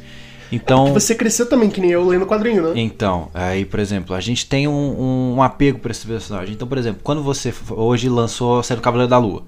Então, 0.51 0.93
Você 0.93 1.13
cresceu 1.15 1.47
também, 1.49 1.69
que 1.69 1.81
nem 1.81 1.91
eu, 1.91 2.05
lendo 2.07 2.25
quadrinho, 2.25 2.61
né? 2.63 2.79
então, 2.79 3.29
aí, 3.33 3.65
por 3.65 3.79
exemplo, 3.79 4.15
a 4.15 4.21
gente 4.21 4.45
tem 4.45 4.67
um, 4.67 5.33
um- 5.35 5.41
apego 5.43 5.79
por 5.79 5.89
esse 5.91 6.05
personagem. 6.05 6.53
Então, 6.53 6.67
por 6.67 6.77
exemplo, 6.77 7.01
quando 7.03 7.21
você 7.23 7.53
hoje 7.71 8.07
lançou 8.07 8.59
a 8.59 8.63
série 8.63 8.79
do 8.79 8.83
Cavaleiro 8.83 9.09
da 9.09 9.17
Lua. 9.17 9.43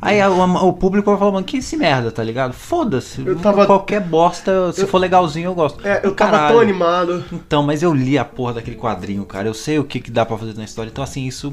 Aí 0.00 0.20
a- 0.20 0.30
o, 0.30 0.68
o 0.68 0.72
público 0.72 1.10
vai 1.10 1.18
falar, 1.18 1.32
mano, 1.32 1.44
que 1.44 1.56
esse 1.58 1.76
merda, 1.76 2.10
tá 2.12 2.22
ligado? 2.22 2.52
Foda-se. 2.52 3.26
Eu 3.26 3.36
tava- 3.36 3.66
Qualquer 3.66 4.00
bosta, 4.00 4.72
se 4.72 4.86
for 4.86 4.98
legalzinho, 4.98 5.46
eu 5.46 5.54
gosto. 5.54 5.86
É, 5.86 5.98
eu 6.04 6.14
tava 6.14 6.30
Caralho. 6.32 6.54
tão 6.54 6.60
animado. 6.60 7.24
Então, 7.32 7.62
mas 7.62 7.82
eu 7.82 7.92
li 7.92 8.16
a 8.16 8.24
porra 8.24 8.54
daquele 8.54 8.76
quadrinho, 8.76 9.24
cara. 9.24 9.48
Eu 9.48 9.54
sei 9.54 9.78
o 9.78 9.84
que, 9.84 10.00
que 10.00 10.10
dá 10.10 10.24
pra 10.24 10.38
fazer 10.38 10.54
na 10.56 10.64
história. 10.64 10.88
Então, 10.90 11.02
assim, 11.02 11.26
isso. 11.26 11.52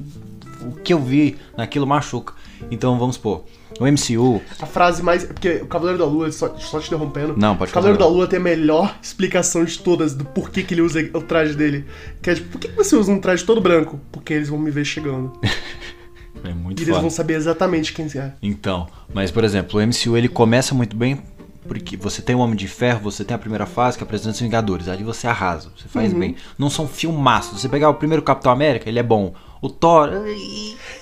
O 0.62 0.72
que 0.74 0.94
eu 0.94 1.00
vi 1.00 1.38
naquilo 1.58 1.86
machuca. 1.86 2.34
Então, 2.72 2.98
vamos 2.98 3.16
supor. 3.16 3.44
O 3.80 3.86
MCU. 3.86 4.42
A 4.62 4.66
frase 4.66 5.04
mais. 5.04 5.26
Porque 5.26 5.56
o 5.58 5.68
Cavaleiro 5.68 6.00
da 6.00 6.06
Lua, 6.06 6.32
só, 6.32 6.56
só 6.58 6.80
te 6.80 6.88
interrompendo. 6.88 7.34
Não, 7.38 7.58
pode 7.58 7.72
O 7.72 7.74
Cavaleiro 7.74 8.00
da 8.00 8.08
Lua 8.08 8.26
tem 8.26 8.40
a 8.40 8.42
melhor 8.42 8.96
explicação 9.02 9.66
de 9.66 9.78
todas 9.80 10.16
do 10.16 10.24
porquê 10.24 10.64
que 10.64 10.74
ele 10.74 10.82
usa 10.82 11.02
o 11.14 11.22
traje 11.22 11.56
dele. 11.56 11.86
Que 12.22 12.30
é 12.30 12.36
tipo, 12.36 12.50
por 12.50 12.60
que 12.62 12.68
você 12.70 12.96
usa 12.96 13.12
um 13.12 13.20
traje 13.20 13.44
todo 13.44 13.60
branco? 13.60 14.00
Porque 14.12 14.34
eles 14.34 14.48
vão 14.50 14.58
me 14.58 14.72
ver 14.72 14.86
chegando. 14.86 15.34
É 16.50 16.54
muito 16.54 16.80
E 16.80 16.84
eles 16.84 16.90
foda. 16.90 17.02
vão 17.02 17.10
saber 17.10 17.34
exatamente 17.36 17.94
quem 17.94 18.06
é. 18.16 18.32
Então, 18.42 18.88
mas 19.14 19.32
por 19.32 19.44
exemplo, 19.44 19.80
o 19.80 19.84
MCU 19.86 20.16
ele 20.18 20.28
começa 20.30 20.74
muito 20.76 20.96
bem 20.96 21.22
porque 21.68 21.98
você 21.98 22.22
tem 22.22 22.36
o 22.36 22.40
Homem 22.40 22.56
de 22.56 22.68
Ferro, 22.68 23.00
você 23.02 23.24
tem 23.24 23.34
a 23.34 23.40
primeira 23.40 23.66
fase 23.66 23.98
que 23.98 24.04
apresenta 24.04 24.32
os 24.32 24.40
Vingadores, 24.40 24.88
ali 24.88 25.04
você 25.04 25.26
arrasa, 25.28 25.70
você 25.76 25.88
faz 25.88 26.14
Uhum. 26.14 26.20
bem. 26.20 26.36
Não 26.60 26.70
são 26.70 26.88
filmaços. 26.88 27.60
Você 27.60 27.68
pegar 27.68 27.90
o 27.90 27.96
primeiro 27.96 28.22
Capitão 28.22 28.52
América, 28.52 28.88
ele 28.88 29.00
é 29.00 29.04
bom. 29.04 29.34
O 29.62 29.68
Thor, 29.70 30.12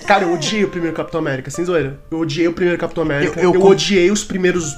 Cara, 0.06 0.24
eu 0.24 0.32
odiei 0.32 0.64
o 0.64 0.68
primeiro 0.70 0.96
Capitão 0.96 1.20
América, 1.20 1.50
sem 1.50 1.64
zoeira. 1.66 2.00
Eu 2.10 2.18
odiei 2.20 2.48
o 2.48 2.52
primeiro 2.54 2.78
Capitão 2.80 3.02
América. 3.02 3.38
Eu- 3.40 3.52
Eu, 3.54 3.60
eu 3.60 3.66
odiei 3.66 4.10
os 4.10 4.24
primeiros 4.24 4.72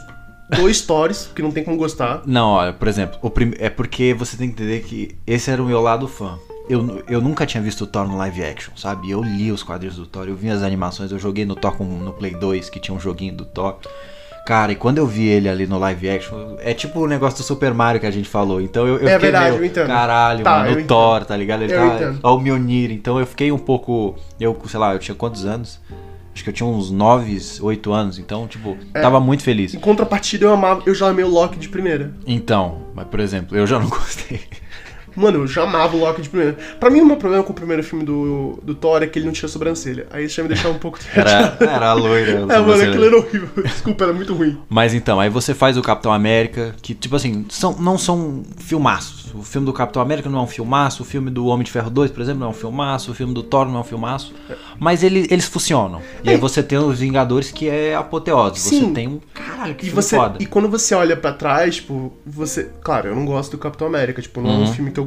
dois 0.57 0.79
stories, 0.79 1.29
que 1.35 1.40
não 1.42 1.50
tem 1.52 1.62
como 1.62 1.76
gostar. 1.76 2.22
Não, 2.26 2.50
olha, 2.50 2.72
por 2.72 2.88
exemplo, 2.88 3.18
o 3.22 3.31
prim... 3.31 3.52
é 3.59 3.68
porque 3.70 4.12
você 4.14 4.37
tem 4.37 4.48
que 4.48 4.55
entender 4.55 4.81
que 4.83 5.16
esse 5.26 5.50
era 5.50 5.62
o 5.62 5.66
meu 5.66 5.81
lado 5.81 6.09
fã. 6.09 6.37
Eu, 6.68 7.02
eu 7.09 7.20
nunca 7.20 7.46
tinha 7.46 7.62
visto 7.62 7.83
o 7.85 7.87
Thor 7.87 8.09
no 8.09 8.16
live 8.16 8.42
action, 8.44 8.72
sabe? 8.76 9.09
Eu 9.11 9.22
li 9.22 9.52
os 9.52 9.62
quadrinhos 9.62 9.96
do 9.96 10.07
Thor, 10.07 10.26
eu 10.29 10.35
vi 10.35 10.50
as 10.50 10.62
animações, 10.62 11.12
eu 11.12 11.18
joguei 11.18 11.44
no 11.44 11.55
Thor 11.55 11.76
com, 11.76 11.85
no 11.85 12.12
Play 12.12 12.33
2, 12.35 12.68
que 12.70 12.81
tinha 12.81 12.94
um 12.96 12.98
joguinho 13.00 13.35
do 13.35 13.44
Thor. 13.44 13.76
Cara, 14.46 14.70
e 14.72 14.76
quando 14.76 14.98
eu 14.98 15.07
vi 15.07 15.26
ele 15.26 15.48
ali 15.48 15.66
no 15.66 15.79
live 15.79 16.09
action, 16.09 16.57
é 16.61 16.72
tipo 16.72 17.00
o 17.00 17.07
negócio 17.07 17.38
do 17.38 17.44
Super 17.44 17.72
Mario 17.74 18.00
que 18.00 18.07
a 18.07 18.11
gente 18.11 18.29
falou. 18.29 18.61
Então 18.61 18.87
eu, 18.87 18.94
eu 18.98 19.09
É 19.09 19.14
fiquei 19.14 19.18
verdade, 19.18 19.50
meio, 19.50 19.62
eu 19.62 19.64
entendo. 19.66 19.87
caralho, 19.88 20.44
Tá, 20.44 20.59
mano, 20.64 20.81
o. 20.81 20.85
Thor, 20.85 21.24
tá 21.24 21.37
ligado? 21.37 21.62
Ele 21.62 21.72
Eu 21.74 21.79
tá, 21.79 21.94
entendo. 21.96 22.20
ó, 22.22 22.37
o 22.37 22.40
Mjolnir. 22.40 22.90
Então 22.92 23.18
eu 23.18 23.26
fiquei 23.26 23.50
um 23.50 23.59
pouco, 23.59 24.16
eu, 24.40 24.57
sei 24.68 24.79
lá, 24.81 24.92
eu 24.92 24.98
tinha 25.00 25.14
quantos 25.16 25.44
anos? 25.44 25.81
Acho 26.33 26.44
que 26.44 26.50
eu 26.50 26.55
tinha 26.55 26.66
uns 26.68 26.90
9, 26.90 27.40
8 27.62 27.92
anos, 27.92 28.18
então, 28.18 28.46
tipo, 28.46 28.76
É. 28.92 29.00
tava 29.00 29.18
muito 29.18 29.42
feliz. 29.42 29.72
Em 29.74 29.81
contrapartida, 29.81 30.44
eu 30.44 30.52
amava, 30.52 30.83
eu 30.85 30.94
já 30.94 31.09
amei 31.09 31.24
o 31.24 31.29
Loki 31.29 31.59
de 31.59 31.68
primeira. 31.68 32.12
Então, 32.26 32.83
mas 32.94 33.07
por 33.09 33.20
exemplo, 33.20 33.57
eu 33.57 33.66
já 33.66 33.79
não 33.79 33.88
gostei. 33.90 34.40
Mano, 35.16 35.38
eu 35.40 35.46
já 35.46 35.62
amava 35.62 35.96
o 35.96 36.00
Loki 36.00 36.22
de 36.22 36.29
primeira. 36.29 36.57
Pra 36.79 36.90
mim, 36.90 37.00
o 37.00 37.07
meu 37.07 37.16
problema 37.16 37.42
com 37.42 37.52
o 37.52 37.55
primeiro 37.55 37.83
filme 37.83 38.05
do, 38.05 38.59
do 38.62 38.74
Thor 38.74 39.02
é 39.02 39.07
que 39.07 39.18
ele 39.18 39.26
não 39.26 39.33
tinha 39.33 39.48
sobrancelha. 39.48 40.07
Aí 40.11 40.26
isso 40.26 40.37
já 40.37 40.42
me 40.42 40.48
deixava 40.48 40.74
um 40.74 40.79
pouco 40.79 40.98
triste. 40.98 41.18
Era, 41.18 41.57
era 41.61 41.92
loira. 41.94 42.46
É, 42.57 42.59
mano, 42.61 42.83
aquilo 42.83 43.05
era 43.05 43.16
horrível. 43.16 43.48
Desculpa, 43.64 44.05
era 44.05 44.12
muito 44.12 44.35
ruim. 44.35 44.59
Mas 44.68 44.94
então, 44.94 45.18
aí 45.18 45.29
você 45.31 45.55
faz 45.55 45.76
o 45.76 45.83
Capitão 45.83 46.12
América, 46.12 46.74
que 46.83 46.94
tipo 46.94 47.16
assim, 47.16 47.44
são, 47.48 47.72
não 47.79 47.96
são 47.98 48.42
filmaços. 48.59 49.26
O 49.35 49.42
filme 49.42 49.66
do 49.66 49.72
Capitão 49.72 50.00
América 50.00 50.29
não 50.31 50.38
é 50.38 50.42
um 50.42 50.46
filmaço, 50.46 51.02
o 51.02 51.07
filme 51.07 51.31
do 51.31 51.46
Homem 51.46 51.64
de 51.64 51.70
Ferro 51.70 51.90
2, 51.90 52.11
por 52.11 52.22
exemplo, 52.22 52.40
não 52.40 52.46
é 52.48 52.50
um 52.50 52.55
filmaço, 52.55 53.11
o 53.11 53.14
filme 53.14 53.35
do 53.35 53.42
Thor 53.42 53.66
não 53.66 53.76
é 53.76 53.81
um 53.81 53.85
filmaço. 53.85 54.35
Mas 54.79 55.02
ele- 55.02 55.26
eles 55.31 55.44
funcionam. 55.46 56.00
E 56.24 56.31
aí 56.31 56.37
você 56.37 56.62
tem 56.62 56.79
os 56.79 56.98
Vingadores 57.00 57.50
que 57.50 57.68
é 57.68 57.94
apoteose. 57.94 58.61
Você 58.61 58.68
Sim. 58.76 58.92
tem 58.94 59.09
um. 59.09 59.20
Caralho, 59.35 59.74
que 59.74 59.85
E, 59.87 59.88
filme 59.90 60.02
você, 60.02 60.16
foda. 60.16 60.37
e 60.40 60.46
quando 60.46 60.68
você 60.68 60.94
olha 60.94 61.16
pra 61.16 61.33
trás, 61.33 61.76
tipo, 61.76 62.12
você. 62.24 62.70
Claro, 62.83 63.09
eu 63.09 63.14
não 63.16 63.24
gosto 63.26 63.52
do 63.52 63.59
Capitão 63.59 63.87
América. 63.87 64.20
Tipo, 64.22 64.40
não 64.40 64.50
é 64.50 64.55
um 64.55 64.72
filme 64.72 64.90
que 64.90 65.00
eu. 65.00 65.05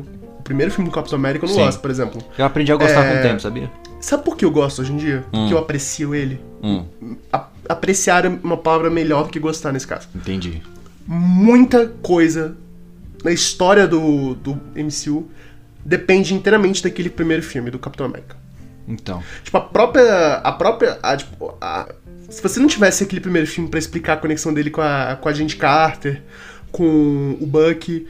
Primeiro 0.50 0.72
filme 0.74 0.90
do 0.90 0.94
Capitão 0.94 1.18
América 1.20 1.46
eu 1.46 1.50
não. 1.50 1.56
Sim. 1.56 1.64
gosto, 1.66 1.80
por 1.80 1.92
exemplo. 1.92 2.24
Eu 2.38 2.44
aprendi 2.44 2.72
a 2.72 2.76
gostar 2.76 3.06
É, 3.06 3.14
com 3.14 3.20
o 3.20 3.22
tempo, 3.22 3.40
sabia? 3.40 3.72
Sabe 4.02 4.24
por 4.24 4.36
que 4.36 4.44
eu 4.44 4.50
gosto 4.50 4.82
hoje 4.82 4.92
em 4.92 4.98
dia? 4.98 5.24
Porque 5.32 5.54
eu 5.54 5.58
aprecio 5.60 6.16
ele. 6.16 6.42
Hum, 6.64 6.84
A- 7.32 7.48
apreciar 7.70 8.26
é 8.26 8.30
uma 8.44 8.58
palavra 8.58 8.90
melhor 8.90 9.26
do 9.26 9.30
que 9.30 9.40
gostar 9.40 9.72
nesse 9.72 9.86
caso. 9.86 10.08
entendi. 10.16 10.62
Muita 11.06 11.86
coisa 12.02 12.56
na 13.24 13.32
história 13.32 13.88
do, 13.88 14.34
do 14.36 14.60
MCU 14.76 15.30
depende 15.86 16.34
inteiramente 16.34 16.82
daquele 16.84 17.10
primeiro 17.10 17.44
filme 17.44 17.70
do 17.70 17.78
Capitão 17.80 18.06
América. 18.08 18.36
Então. 18.88 19.22
Tipo, 19.44 19.58
a 19.58 19.62
própria. 19.62 20.34
A 20.38 20.52
própria. 20.52 20.98
a, 21.04 21.16
tipo, 21.16 21.54
a- 21.62 21.88
se 22.28 22.42
você 22.42 22.60
não 22.60 22.68
tivesse 22.68 23.04
aquele 23.04 23.22
primeiro 23.22 23.48
filme 23.48 23.70
pra 23.70 23.78
explicar 23.80 24.14
a 24.14 24.18
conexão 24.18 24.54
dele 24.54 24.70
com 24.72 24.82
a, 24.82 25.16
com 25.20 25.28
a 25.30 25.32
Agente 25.32 25.56
Carter, 25.56 26.22
com 26.72 27.38
o 27.42 27.46
Bucky, 27.46 28.08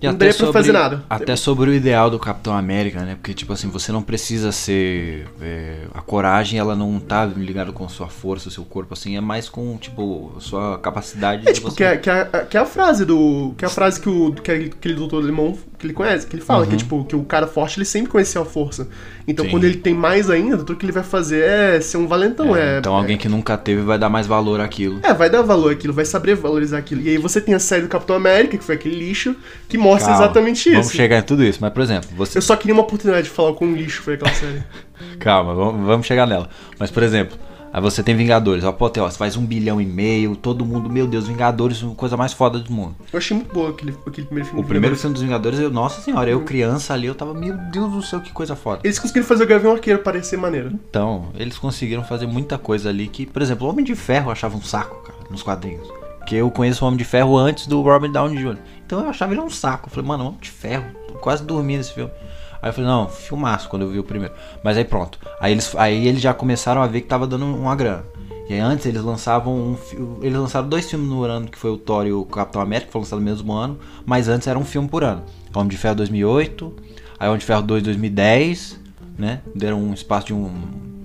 E 0.00 0.06
não 0.06 0.14
até 0.14 0.26
daria 0.26 0.34
pra 0.34 0.46
sobre, 0.46 0.52
fazer 0.52 0.72
nada. 0.72 1.04
Até 1.10 1.36
sobre 1.36 1.70
o 1.70 1.74
ideal 1.74 2.10
do 2.10 2.18
Capitão 2.18 2.54
América, 2.54 3.00
né? 3.00 3.14
Porque, 3.14 3.34
tipo 3.34 3.52
assim, 3.52 3.68
você 3.68 3.92
não 3.92 4.02
precisa 4.02 4.50
ser. 4.50 5.26
é, 5.40 5.84
a 5.92 6.00
coragem, 6.00 6.58
ela 6.58 6.74
não 6.74 6.98
tá 6.98 7.26
ligada 7.26 7.70
com 7.72 7.88
sua 7.88 8.08
força, 8.08 8.50
seu 8.50 8.64
corpo, 8.64 8.94
assim, 8.94 9.16
é 9.16 9.20
mais 9.20 9.48
com, 9.48 9.76
tipo, 9.76 10.32
sua 10.40 10.78
capacidade 10.78 11.42
É 11.46 11.52
de 11.52 11.54
tipo, 11.54 11.70
você. 11.70 11.76
que 11.76 11.84
é, 11.84 11.96
que, 11.98 12.10
é, 12.10 12.24
que 12.48 12.56
é 12.56 12.60
a 12.60 12.66
frase 12.66 13.04
do. 13.04 13.54
Que 13.58 13.64
é 13.64 13.68
a 13.68 13.70
frase 13.70 14.00
que, 14.00 14.08
o, 14.08 14.32
que 14.32 14.50
é 14.50 14.54
aquele 14.54 14.94
doutor 14.94 15.22
alemão 15.22 15.56
que 15.78 15.86
ele 15.86 15.94
conhece, 15.94 16.26
que 16.26 16.36
ele 16.36 16.42
fala, 16.42 16.66
que, 16.66 16.74
é, 16.74 16.76
tipo, 16.76 17.04
que 17.04 17.16
o 17.16 17.24
cara 17.24 17.46
forte 17.46 17.78
ele 17.78 17.86
sempre 17.86 18.10
conhecia 18.10 18.40
a 18.40 18.44
força. 18.44 18.86
Então 19.26 19.44
Sim. 19.44 19.50
quando 19.50 19.64
ele 19.64 19.76
tem 19.76 19.94
mais 19.94 20.28
ainda, 20.28 20.58
tudo 20.58 20.76
que 20.76 20.84
ele 20.84 20.92
vai 20.92 21.02
fazer 21.02 21.42
é 21.42 21.80
ser 21.80 21.96
um 21.96 22.06
valentão. 22.06 22.54
É, 22.54 22.78
então 22.78 22.94
alguém 22.94 23.16
que 23.16 23.28
nunca 23.28 23.56
teve 23.56 23.80
vai 23.80 23.98
dar 23.98 24.08
mais 24.08 24.26
valor 24.26 24.60
àquilo. 24.60 25.00
É, 25.02 25.14
vai 25.14 25.30
dar 25.30 25.40
valor 25.42 25.72
àquilo, 25.72 25.94
vai 25.94 26.04
saber 26.04 26.34
valorizar 26.34 26.78
aquilo. 26.78 27.00
E 27.00 27.08
aí 27.08 27.16
você 27.16 27.40
tem 27.40 27.54
a 27.54 27.58
série 27.58 27.82
do 27.82 27.88
Capitão 27.88 28.14
América, 28.14 28.58
que 28.58 28.64
foi 28.64 28.74
aquele 28.74 28.96
lixo, 28.96 29.34
que 29.68 29.78
mostra 29.78 29.89
Calma, 29.98 30.14
exatamente 30.14 30.68
isso. 30.68 30.76
Vamos 30.76 30.92
chegar 30.92 31.18
em 31.18 31.22
tudo 31.22 31.44
isso, 31.44 31.58
mas 31.60 31.72
por 31.72 31.82
exemplo, 31.82 32.08
você. 32.16 32.38
Eu 32.38 32.42
só 32.42 32.56
queria 32.56 32.74
uma 32.74 32.82
oportunidade 32.82 33.24
de 33.24 33.30
falar 33.30 33.54
com 33.54 33.66
um 33.66 33.74
lixo 33.74 34.02
foi 34.02 34.14
aquela 34.14 34.32
série. 34.34 34.62
Calma, 35.18 35.54
vamos, 35.54 35.86
vamos 35.86 36.06
chegar 36.06 36.26
nela. 36.26 36.48
Mas 36.78 36.90
por 36.90 37.02
exemplo, 37.02 37.38
aí 37.72 37.80
você 37.80 38.02
tem 38.02 38.14
Vingadores, 38.14 38.64
apoteose, 38.64 39.16
faz 39.16 39.36
um 39.36 39.44
bilhão 39.44 39.80
e 39.80 39.86
meio, 39.86 40.36
todo 40.36 40.64
mundo, 40.64 40.90
meu 40.90 41.06
Deus, 41.06 41.26
Vingadores, 41.28 41.82
a 41.82 41.94
coisa 41.94 42.16
mais 42.16 42.32
foda 42.32 42.58
do 42.58 42.72
mundo. 42.72 42.96
Eu 43.12 43.18
achei 43.18 43.36
muito 43.36 43.52
boa 43.52 43.70
aquele, 43.70 43.94
aquele 44.06 44.26
primeiro 44.26 44.48
filme. 44.48 44.64
O 44.64 44.66
primeiro 44.66 44.96
filme 44.96 45.14
dos 45.14 45.22
Vingadores, 45.22 45.58
eu, 45.58 45.70
nossa 45.70 46.00
senhora, 46.00 46.30
eu 46.30 46.42
criança 46.42 46.94
ali, 46.94 47.06
eu 47.06 47.14
tava, 47.14 47.34
meu 47.34 47.56
Deus 47.70 47.92
do 47.92 48.02
céu, 48.02 48.20
que 48.20 48.32
coisa 48.32 48.56
foda. 48.56 48.80
Eles 48.84 48.98
conseguiram 48.98 49.26
fazer 49.26 49.44
o 49.44 49.46
Gavião 49.46 49.72
Arqueiro 49.72 50.00
parecer 50.00 50.36
maneiro. 50.36 50.72
Então, 50.88 51.28
eles 51.36 51.56
conseguiram 51.58 52.04
fazer 52.04 52.26
muita 52.26 52.58
coisa 52.58 52.88
ali 52.88 53.08
que, 53.08 53.26
por 53.26 53.42
exemplo, 53.42 53.66
o 53.66 53.70
Homem 53.70 53.84
de 53.84 53.94
Ferro 53.94 54.28
eu 54.28 54.32
achava 54.32 54.56
um 54.56 54.62
saco, 54.62 55.02
cara, 55.04 55.18
nos 55.30 55.42
quadrinhos. 55.42 55.86
Porque 56.18 56.36
eu 56.36 56.50
conheço 56.50 56.84
o 56.84 56.88
Homem 56.88 56.98
de 56.98 57.04
Ferro 57.04 57.36
antes 57.36 57.66
do 57.66 57.80
Robert 57.82 58.12
Downey 58.12 58.36
Jr. 58.36 58.58
Então 58.90 59.04
eu 59.04 59.08
achava 59.08 59.32
ele 59.32 59.40
um 59.40 59.48
saco. 59.48 59.88
Eu 59.88 59.92
falei, 59.92 60.08
mano, 60.08 60.26
Homem 60.26 60.40
de 60.40 60.50
Ferro, 60.50 60.86
tô 61.06 61.14
quase 61.14 61.44
dormi 61.44 61.76
nesse 61.76 61.92
filme. 61.92 62.10
Aí 62.60 62.70
eu 62.70 62.72
falei, 62.72 62.90
não, 62.90 63.08
filmaço 63.08 63.68
quando 63.68 63.82
eu 63.82 63.88
vi 63.88 64.00
o 64.00 64.02
primeiro. 64.02 64.34
Mas 64.64 64.76
aí 64.76 64.84
pronto. 64.84 65.16
Aí 65.38 65.52
eles, 65.52 65.72
aí 65.76 66.08
eles 66.08 66.20
já 66.20 66.34
começaram 66.34 66.82
a 66.82 66.88
ver 66.88 67.02
que 67.02 67.06
tava 67.06 67.24
dando 67.24 67.46
uma 67.46 67.76
grana. 67.76 68.02
E 68.48 68.54
aí 68.54 68.58
antes 68.58 68.84
eles 68.86 69.00
lançavam 69.00 69.54
um 69.54 69.76
Eles 70.20 70.36
lançaram 70.36 70.68
dois 70.68 70.90
filmes 70.90 71.08
no 71.08 71.22
ano, 71.22 71.46
que 71.46 71.56
foi 71.56 71.70
o 71.70 71.78
Thor 71.78 72.04
e 72.04 72.12
o 72.12 72.24
Capitão 72.24 72.60
América, 72.60 72.86
que 72.86 72.92
foi 72.92 73.00
lançado 73.02 73.20
no 73.20 73.24
mesmo 73.24 73.52
ano. 73.52 73.78
Mas 74.04 74.26
antes 74.26 74.48
era 74.48 74.58
um 74.58 74.64
filme 74.64 74.88
por 74.88 75.04
ano. 75.04 75.22
Homem 75.54 75.68
de 75.68 75.76
Ferro 75.76 75.94
2008, 75.94 76.74
aí 77.16 77.28
Homem 77.28 77.38
de 77.38 77.46
Ferro 77.46 77.62
2 77.62 77.84
2010, 77.84 78.80
né? 79.16 79.40
Deram 79.54 79.80
um 79.80 79.94
espaço 79.94 80.26
de 80.26 80.34
um. 80.34 80.50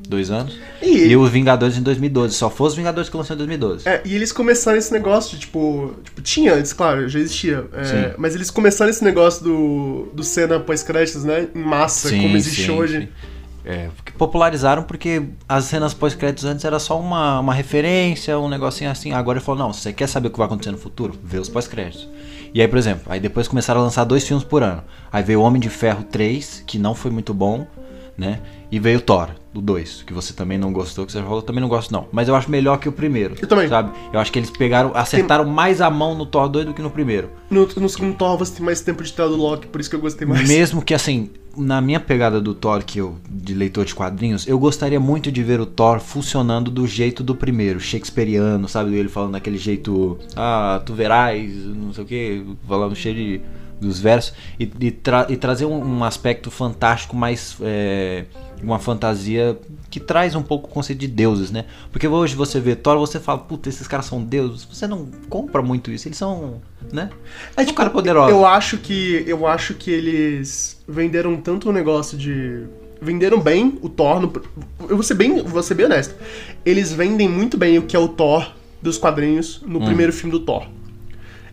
Dois 0.07 0.29
anos. 0.31 0.57
E- 0.81 1.07
E, 1.07 1.15
os 1.17 1.29
Vingadores 1.29 1.77
em 1.77 1.81
2012. 1.81 2.33
Só 2.35 2.49
foi 2.49 2.67
os 2.67 2.75
Vingadores 2.75 3.09
que 3.09 3.15
lançou 3.17 3.33
em 3.35 3.37
2012. 3.37 3.87
É, 3.87 4.01
e 4.05 4.15
eles 4.15 4.31
começaram 4.31 4.77
esse 4.77 4.91
negócio 4.91 5.31
de, 5.35 5.41
tipo, 5.41 5.93
tipo, 6.03 6.21
tinha 6.21 6.53
antes, 6.53 6.73
claro, 6.73 7.07
já 7.09 7.19
existia. 7.19 7.65
é, 7.73 7.83
Sim. 7.83 8.13
mas 8.17 8.35
eles 8.35 8.49
começaram 8.51 8.89
esse 8.89 9.03
negócio 9.03 9.43
do, 9.43 10.09
do 10.13 10.23
cena 10.23 10.59
pós-créditos, 10.59 11.23
né? 11.23 11.47
Em 11.53 11.59
massa, 11.59 12.09
como 12.09 12.35
existe 12.37 12.65
sim, 12.65 12.71
hoje. 12.71 12.99
sim. 13.01 13.07
É, 13.67 13.89
porque 13.95 14.11
popularizaram 14.11 14.83
porque 14.83 15.23
as 15.49 15.63
cenas 15.65 15.91
pós-créditos 15.91 16.45
antes 16.45 16.63
era 16.63 16.77
só 16.77 16.99
uma, 16.99 17.39
uma 17.39 17.51
referência, 17.53 18.37
um 18.37 18.47
negocinho 18.47 18.91
assim. 18.91 19.11
Agora 19.11 19.39
ele 19.39 19.45
falou, 19.45 19.59
não, 19.65 19.73
se 19.73 19.81
você 19.81 19.91
quer 19.91 20.07
saber 20.07 20.27
o 20.27 20.31
que 20.31 20.37
vai 20.37 20.45
acontecer 20.45 20.69
no 20.71 20.77
futuro, 20.77 21.17
vê 21.23 21.39
os 21.39 21.49
pós-créditos. 21.49 22.07
E 22.53 22.61
aí, 22.61 22.67
por 22.67 22.77
exemplo, 22.77 23.03
aí 23.07 23.19
depois 23.19 23.47
começaram 23.47 23.81
a 23.81 23.83
lançar 23.83 24.03
dois 24.03 24.25
filmes 24.25 24.45
por 24.45 24.61
ano. 24.61 24.83
Aí 25.11 25.23
veio 25.23 25.41
Homem 25.41 25.59
de 25.59 25.69
Ferro 25.69 26.03
3, 26.03 26.63
que 26.67 26.77
não 26.77 26.93
foi 26.93 27.09
muito 27.09 27.33
bom, 27.33 27.65
né? 28.17 28.39
E 28.71 28.79
veio 28.79 28.99
Thor, 28.99 29.29
o 29.53 29.61
2, 29.61 30.03
que 30.03 30.13
você 30.13 30.33
também 30.33 30.57
não 30.57 30.73
gostou, 30.73 31.05
que 31.05 31.11
você 31.11 31.21
falou, 31.21 31.37
eu 31.37 31.41
também 31.41 31.61
não 31.61 31.69
gosto 31.69 31.91
não. 31.91 32.07
Mas 32.11 32.27
eu 32.27 32.35
acho 32.35 32.49
melhor 32.49 32.77
que 32.77 32.89
o 32.89 32.91
primeiro. 32.91 33.35
Eu 33.41 33.47
também. 33.47 33.67
Sabe? 33.67 33.91
Eu 34.11 34.19
acho 34.19 34.31
que 34.31 34.39
eles 34.39 34.49
pegaram, 34.49 34.91
acertaram 34.93 35.45
mais 35.45 35.81
a 35.81 35.89
mão 35.89 36.15
no 36.15 36.25
Thor 36.25 36.49
2 36.49 36.65
do 36.65 36.73
que 36.73 36.81
no 36.81 36.89
primeiro. 36.89 37.29
No, 37.49 37.65
no 37.65 37.89
segundo 37.89 38.15
Thor 38.15 38.37
você 38.37 38.55
tem 38.57 38.65
mais 38.65 38.81
tempo 38.81 39.03
de 39.03 39.13
tela 39.13 39.29
do 39.29 39.37
Loki, 39.37 39.67
por 39.67 39.79
isso 39.79 39.89
que 39.89 39.95
eu 39.95 40.01
gostei 40.01 40.27
mais. 40.27 40.47
Mesmo 40.47 40.81
que 40.81 40.93
assim, 40.93 41.29
na 41.55 41.79
minha 41.79 41.99
pegada 41.99 42.41
do 42.41 42.53
Thor, 42.53 42.83
que 42.83 42.99
eu, 42.99 43.15
de 43.29 43.53
leitor 43.53 43.85
de 43.85 43.95
quadrinhos, 43.95 44.47
eu 44.47 44.59
gostaria 44.59 44.99
muito 44.99 45.31
de 45.31 45.43
ver 45.43 45.59
o 45.59 45.65
Thor 45.65 45.99
funcionando 45.99 46.69
do 46.69 46.85
jeito 46.87 47.23
do 47.23 47.35
primeiro, 47.35 47.79
shakespeariano, 47.79 48.67
sabe? 48.67 48.95
Ele 48.95 49.09
falando 49.09 49.33
daquele 49.33 49.57
jeito, 49.57 50.17
ah, 50.35 50.81
tu 50.85 50.93
verás, 50.93 51.53
não 51.53 51.93
sei 51.93 52.03
o 52.03 52.07
que, 52.07 52.45
falando 52.67 52.95
cheio 52.95 53.15
de, 53.15 53.41
dos 53.79 53.99
versos, 53.99 54.33
e, 54.59 54.71
e, 54.79 54.91
tra- 54.91 55.27
e 55.29 55.35
trazer 55.37 55.65
um, 55.65 55.97
um 55.97 56.03
aspecto 56.03 56.49
fantástico 56.51 57.15
mais. 57.15 57.57
é, 57.61 58.25
uma 58.63 58.79
fantasia 58.79 59.57
que 59.91 59.99
traz 59.99 60.33
um 60.33 60.41
pouco 60.41 60.67
o 60.67 60.71
conceito 60.71 60.99
de 60.99 61.07
deuses, 61.07 61.51
né? 61.51 61.65
Porque 61.91 62.07
hoje 62.07 62.35
você 62.35 62.59
vê 62.59 62.73
Thor, 62.75 62.97
você 62.97 63.19
fala, 63.19 63.37
puta, 63.37 63.67
esses 63.69 63.85
caras 63.85 64.05
são 64.05 64.23
deuses. 64.23 64.63
Você 64.63 64.87
não 64.87 65.07
compra 65.29 65.61
muito 65.61 65.91
isso, 65.91 66.07
eles 66.07 66.17
são, 66.17 66.61
né? 66.91 67.09
É 67.55 67.61
um 67.61 67.73
cara 67.73 67.89
poderoso. 67.89 68.31
Eu 68.31 68.45
acho 68.45 68.77
que 68.77 69.23
eu 69.27 69.45
acho 69.45 69.73
que 69.75 69.91
eles 69.91 70.81
venderam 70.87 71.35
tanto 71.35 71.69
o 71.69 71.73
negócio 71.73 72.17
de 72.17 72.63
venderam 73.01 73.39
bem 73.39 73.77
o 73.81 73.89
Thor. 73.89 74.21
No, 74.21 74.31
eu 74.89 74.95
vou 74.95 75.03
ser 75.03 75.15
bem, 75.15 75.43
vou 75.43 75.61
ser 75.61 75.75
bem 75.75 75.85
honesto. 75.85 76.15
Eles 76.65 76.91
vendem 76.93 77.27
muito 77.29 77.57
bem 77.57 77.77
o 77.77 77.83
que 77.83 77.95
é 77.95 77.99
o 77.99 78.07
Thor 78.07 78.51
dos 78.81 78.97
quadrinhos 78.97 79.61
no 79.65 79.79
primeiro 79.85 80.13
filme 80.13 80.31
do 80.31 80.39
Thor. 80.39 80.65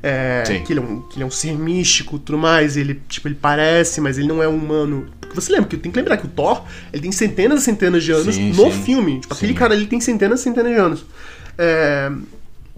É, 0.02 0.42
que, 0.66 0.72
ele 0.72 0.80
é 0.80 0.82
um, 0.82 1.00
que 1.02 1.16
ele 1.16 1.22
é 1.22 1.26
um 1.26 1.30
ser 1.30 1.56
místico, 1.56 2.18
tudo 2.18 2.36
mais. 2.38 2.76
Ele 2.76 3.00
tipo 3.08 3.28
ele 3.28 3.36
parece, 3.40 4.00
mas 4.00 4.18
ele 4.18 4.26
não 4.26 4.42
é 4.42 4.48
humano. 4.48 5.06
Porque 5.20 5.34
você 5.34 5.52
lembra 5.52 5.68
que 5.68 5.76
tem 5.76 5.92
que 5.92 5.98
lembrar 5.98 6.16
que 6.16 6.26
o 6.26 6.28
Thor 6.28 6.64
ele 6.92 7.02
tem 7.02 7.12
centenas 7.12 7.62
e 7.62 7.64
centenas 7.64 8.02
de 8.02 8.10
anos 8.12 8.34
Sim, 8.34 8.52
no 8.52 8.64
sim. 8.72 8.82
filme. 8.82 9.20
Tipo, 9.20 9.34
aquele 9.34 9.52
Sim. 9.52 9.58
cara 9.58 9.74
ali 9.74 9.86
tem 9.86 10.00
centenas 10.00 10.40
e 10.40 10.42
centenas 10.42 10.72
de 10.72 10.78
anos. 10.78 11.04
É, 11.56 12.10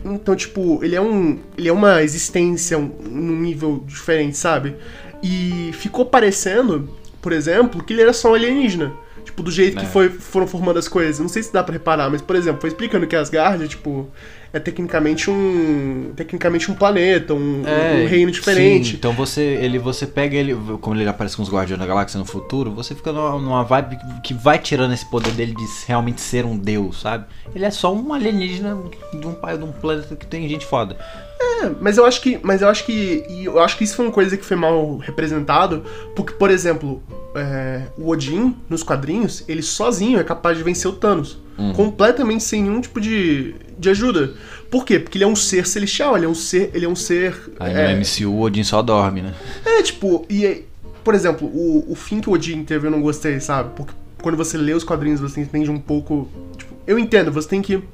então, 0.05 0.37
tipo, 0.37 0.81
ele 0.85 0.95
é 0.95 1.01
um. 1.01 1.39
Ele 1.57 1.69
é 1.69 1.73
uma 1.73 2.03
existência 2.03 2.77
um- 2.79 2.93
num 3.09 3.41
nível 3.41 3.83
diferente, 3.87 4.37
sabe? 4.37 4.75
E 5.23 5.71
ficou 5.73 6.05
parecendo, 6.05 6.91
por 7.23 7.33
exemplo, 7.33 7.83
que 7.83 7.95
ele 7.95 8.03
era 8.03 8.13
só 8.13 8.33
um 8.33 8.35
alienígena. 8.35 8.93
Tipo, 9.25 9.43
do 9.43 9.51
jeito 9.51 9.79
que 9.79 9.87
É. 9.87 9.89
foi, 9.89 10.11
foram 10.11 10.47
formando 10.47 10.79
as 10.79 10.87
coisas. 10.87 11.19
Não 11.19 11.29
sei 11.29 11.43
se 11.43 11.51
dá 11.51 11.63
pra 11.65 11.73
reparar, 11.73 12.11
mas, 12.11 12.21
por 12.21 12.37
exemplo, 12.37 12.61
foi 12.61 12.69
explicando 12.69 13.07
que 13.07 13.17
Asgard, 13.17 13.67
tipo, 13.67 14.07
é 14.55 14.61
tecnicamente 14.61 15.29
um. 15.31 16.13
Tecnicamente 16.17 16.71
um 16.71 16.75
planeta, 16.75 17.35
um, 17.35 17.63
um 17.63 18.07
reino 18.07 18.31
diferente. 18.31 18.91
sim. 18.91 18.97
então 18.97 19.13
você, 19.13 19.41
ele, 19.43 19.79
você 19.79 20.07
pega 20.07 20.37
ele, 20.37 20.55
como 20.81 20.95
ele 20.97 21.09
aparece 21.09 21.37
com 21.37 21.43
os 21.43 21.51
Guardiões 21.51 21.79
da 21.81 21.87
Galáxia 21.87 22.19
no 22.19 22.25
futuro, 22.25 22.71
você 22.71 22.95
fica 22.95 23.13
numa, 23.13 23.33
numa 23.39 23.65
vibe 23.65 23.99
que 24.23 24.33
vai 24.33 24.59
tirando 24.59 24.95
esse 24.95 25.05
poder 25.11 25.33
dele 25.33 25.55
de 25.55 25.65
realmente 25.87 26.21
ser 26.21 26.45
um 26.47 26.57
deus, 26.57 27.01
sabe? 27.01 27.25
Ele 27.55 27.65
é 27.65 27.71
só 27.71 27.93
um 27.93 28.13
alienígena 28.15 28.79
de 29.13 29.27
um, 29.27 29.35
pai- 29.35 29.59
de 29.59 29.65
um 29.65 29.73
planeta 29.73 30.15
que 30.17 30.27
tem 30.27 30.49
gente 30.49 30.65
foda. 30.65 30.97
É, 31.45 31.71
mas 31.81 31.97
eu 31.97 32.05
acho 32.05 32.21
que. 32.21 32.39
Mas 32.43 32.63
eu 32.63 32.69
acho 32.69 32.85
que. 32.85 33.25
eu 33.45 33.61
acho 33.61 33.77
que 33.77 33.85
isso 33.85 33.97
foi 33.97 34.07
uma 34.07 34.13
coisa 34.13 34.37
que 34.37 34.45
foi 34.45 34.57
mal 34.57 34.99
representado. 34.99 35.85
Porque, 36.15 36.33
por 36.35 36.51
exemplo, 36.51 37.03
é, 37.35 37.83
o 37.97 38.09
Odin, 38.09 38.57
nos 38.69 38.83
quadrinhos, 38.83 39.45
ele 39.49 39.63
sozinho 39.63 40.19
é 40.19 40.25
capaz 40.25 40.57
de 40.57 40.63
vencer 40.63 40.91
o 40.91 40.95
Thanos. 40.95 41.43
Completamente 41.77 42.43
sem 42.43 42.65
nenhum 42.65 42.81
tipo 42.81 43.01
de, 43.01 43.55
de 43.79 43.89
ajuda. 43.89 44.35
Por 44.73 44.85
quê? 44.85 44.99
Porque 44.99 45.17
ele 45.17 45.25
é 45.25 45.27
um 45.29 45.37
ser 45.37 45.69
celestial, 45.69 46.17
ele 46.17 46.27
é 46.27 46.29
um 46.29 46.35
ser. 46.35 46.71
Ele 46.75 46.85
é 46.85 46.89
um 46.89 46.97
ser. 46.97 47.37
Aí 47.61 47.73
é, 47.73 47.95
no 47.95 48.01
MCU 48.01 48.29
o 48.29 48.41
Odin 48.43 48.65
só 48.65 48.83
dorme, 48.83 49.23
né? 49.23 49.33
é, 49.65 49.81
tipo, 49.81 50.27
e 50.29 50.65
por 51.05 51.15
exemplo, 51.15 51.47
o, 51.47 51.93
o 51.93 51.95
fim 51.95 52.21
que 52.21 52.31
o 52.31 52.33
Odin 52.33 52.65
teve 52.65 52.87
eu 52.87 52.91
não 52.91 53.03
gostei, 53.03 53.39
sabe? 53.39 53.71
Porque 53.77 53.93
quando 54.23 54.37
você 54.37 54.57
lê 54.57 54.73
os 54.73 54.83
quadrinhos 54.83 55.21
você 55.21 55.43
entende 55.43 55.71
um 55.71 55.79
pouco. 55.79 56.29
Tipo, 56.57 56.75
eu 56.87 56.99
entendo, 56.99 57.31
você 57.31 57.47
tem 57.47 57.61
que 57.61 57.85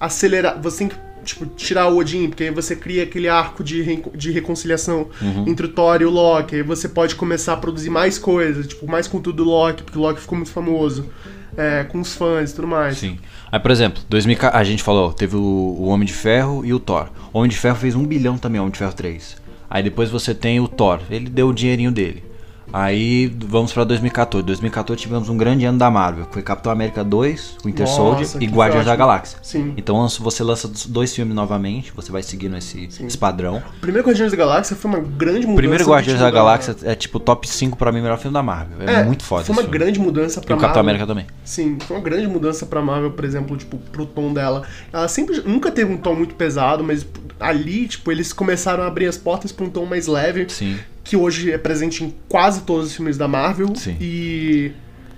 acelerar, 0.00 0.60
você 0.60 0.78
tem 0.78 0.88
que, 0.88 0.96
tipo, 1.26 1.44
tirar 1.46 1.88
o 1.88 1.98
Odin, 1.98 2.28
porque 2.28 2.44
aí 2.44 2.50
você 2.50 2.74
cria 2.74 3.02
aquele 3.02 3.28
arco 3.28 3.62
de, 3.62 3.82
re- 3.82 4.02
de 4.14 4.30
reconciliação 4.30 5.08
entre 5.46 5.66
o 5.66 5.68
Thor 5.68 6.00
e 6.00 6.04
o 6.06 6.10
Loki, 6.10 6.56
aí 6.56 6.62
você 6.62 6.88
pode 6.88 7.14
começar 7.16 7.52
a 7.52 7.56
produzir 7.58 7.90
mais 7.90 8.18
coisas, 8.18 8.66
tipo, 8.66 8.86
mais 8.90 9.06
conteúdo 9.06 9.44
do 9.44 9.50
Loki, 9.50 9.82
porque 9.82 9.98
o 9.98 10.02
Loki 10.02 10.20
ficou 10.20 10.36
muito 10.38 10.50
famoso. 10.52 11.10
é, 11.58 11.84
com 11.84 12.00
os 12.00 12.14
fãs 12.14 12.50
e 12.50 12.54
tudo 12.54 12.68
mais. 12.68 12.98
Sim. 12.98 13.18
Aí, 13.50 13.58
por 13.58 13.70
exemplo, 13.70 14.02
2000, 14.10 14.36
a 14.52 14.62
gente 14.62 14.82
falou, 14.82 15.10
teve 15.12 15.36
o, 15.36 15.40
o 15.40 15.86
Homem 15.86 16.06
de 16.06 16.12
Ferro 16.12 16.62
e 16.66 16.74
o 16.74 16.78
Thor. 16.78 17.08
O 17.32 17.38
Homem 17.38 17.50
de 17.50 17.56
Ferro 17.56 17.76
fez 17.76 17.94
um 17.94 18.04
bilhão 18.04 18.36
também, 18.36 18.60
o 18.60 18.64
Homem 18.64 18.72
de 18.72 18.78
Ferro 18.78 18.92
3. 18.92 19.36
Aí 19.70 19.82
depois 19.82 20.10
você 20.10 20.34
tem 20.34 20.60
o 20.60 20.68
Thor, 20.68 21.00
ele 21.10 21.30
deu 21.30 21.48
o 21.48 21.54
dinheirinho 21.54 21.90
dele. 21.90 22.22
Aí 22.72 23.26
vamos 23.46 23.72
pra 23.72 23.84
2014. 23.84 24.44
2014 24.44 25.00
tivemos 25.00 25.28
um 25.28 25.36
grande 25.36 25.64
ano 25.64 25.78
da 25.78 25.90
Marvel. 25.90 26.26
Foi 26.30 26.42
Capitão 26.42 26.70
América 26.72 27.02
2, 27.04 27.58
Winter 27.64 27.86
Nossa, 27.86 27.96
Soldier 27.96 28.28
e 28.42 28.46
Guardiões 28.46 28.84
da. 28.86 28.96
Galáxia. 28.96 29.38
Sim. 29.42 29.72
Então 29.76 30.00
lança- 30.00 30.22
você 30.22 30.42
lança 30.42 30.70
dois 30.88 31.14
filmes 31.14 31.34
novamente, 31.34 31.92
você 31.94 32.10
vai 32.10 32.22
seguindo 32.22 32.56
esse, 32.56 32.88
esse 33.00 33.16
padrão. 33.18 33.62
O 33.76 33.80
primeiro 33.80 34.06
Guardiões 34.06 34.30
da 34.32 34.36
Galáxia 34.36 34.74
foi 34.76 34.90
uma 34.90 35.00
grande 35.00 35.40
mudança. 35.40 35.52
O 35.52 35.56
primeiro 35.56 35.84
Guardiões 35.84 36.18
da 36.20 36.30
Galáxia 36.30 36.76
é 36.82 36.94
tipo 36.94 37.20
top 37.20 37.48
5 37.48 37.76
pra 37.76 37.92
mim, 37.92 38.00
melhor 38.02 38.18
filme 38.18 38.34
da 38.34 38.42
Marvel. 38.42 38.76
É, 38.88 39.04
muito 39.04 39.22
foda 39.22 39.44
Foi 39.44 39.54
uma 39.54 39.62
grande 39.62 39.98
mudança 40.00 40.40
E 40.40 40.44
pra 40.44 40.56
o 40.56 40.58
Capitão 40.58 40.68
Marvel. 40.68 40.80
América 40.80 41.06
também. 41.06 41.26
Sim, 41.44 41.78
foi 41.80 41.96
uma 41.96 42.02
grande 42.02 42.26
mudança 42.26 42.66
pra 42.66 42.82
Marvel, 42.82 43.12
por 43.12 43.24
exemplo, 43.24 43.56
tipo, 43.56 43.76
pro 43.78 44.04
tom 44.06 44.32
dela. 44.32 44.62
Ela 44.92 45.08
sempre 45.08 45.40
nunca 45.46 45.70
teve 45.70 45.92
um 45.92 45.96
tom 45.96 46.14
muito 46.14 46.34
pesado, 46.34 46.82
mas 46.82 47.06
ali, 47.38 47.86
tipo, 47.86 48.10
eles 48.10 48.32
começaram 48.32 48.82
a 48.82 48.86
abrir 48.86 49.06
as 49.06 49.16
portas 49.16 49.52
pra 49.52 49.64
um 49.64 49.70
tom 49.70 49.84
mais 49.86 50.06
leve, 50.06 50.46
Sim. 50.48 50.78
Que 51.06 51.16
hoje 51.16 51.52
é 51.52 51.56
presente 51.56 52.02
em 52.02 52.12
quase 52.28 52.62
todos 52.62 52.88
os 52.88 52.96
filmes 52.96 53.16
da 53.16 53.28
Marvel. 53.28 53.74
Sim. 53.76 53.96
E 54.00 54.72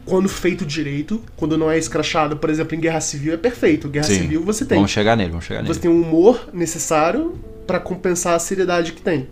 quando 0.05 0.29
feito 0.29 0.65
direito, 0.67 1.21
quando 1.35 1.57
não 1.57 1.71
é 1.71 1.79
escrachado, 1.79 2.37
por 2.37 2.51
exemplo, 2.51 2.77
em 2.77 2.81
Guerra 2.81 3.01
Civil 3.01 3.33
é 3.33 3.37
perfeito. 3.39 3.89
Guerra 3.89 4.07
Sim. 4.07 4.21
Civil 4.21 4.43
você 4.43 4.67
tem. 4.67 4.77
Vamos 4.77 4.91
chegar 4.91 5.17
nele, 5.17 5.31
vamos 5.31 5.47
chegar 5.47 5.63
nele. 5.63 5.73
Você 5.73 5.81
tem 5.81 5.91
um 5.91 6.03
humor 6.03 6.51
necessário 6.53 7.39
pra 7.67 7.81
compensar 7.81 8.35
a 8.35 8.39
seriedade 8.39 8.93
que 8.93 9.01
tem. 9.01 9.29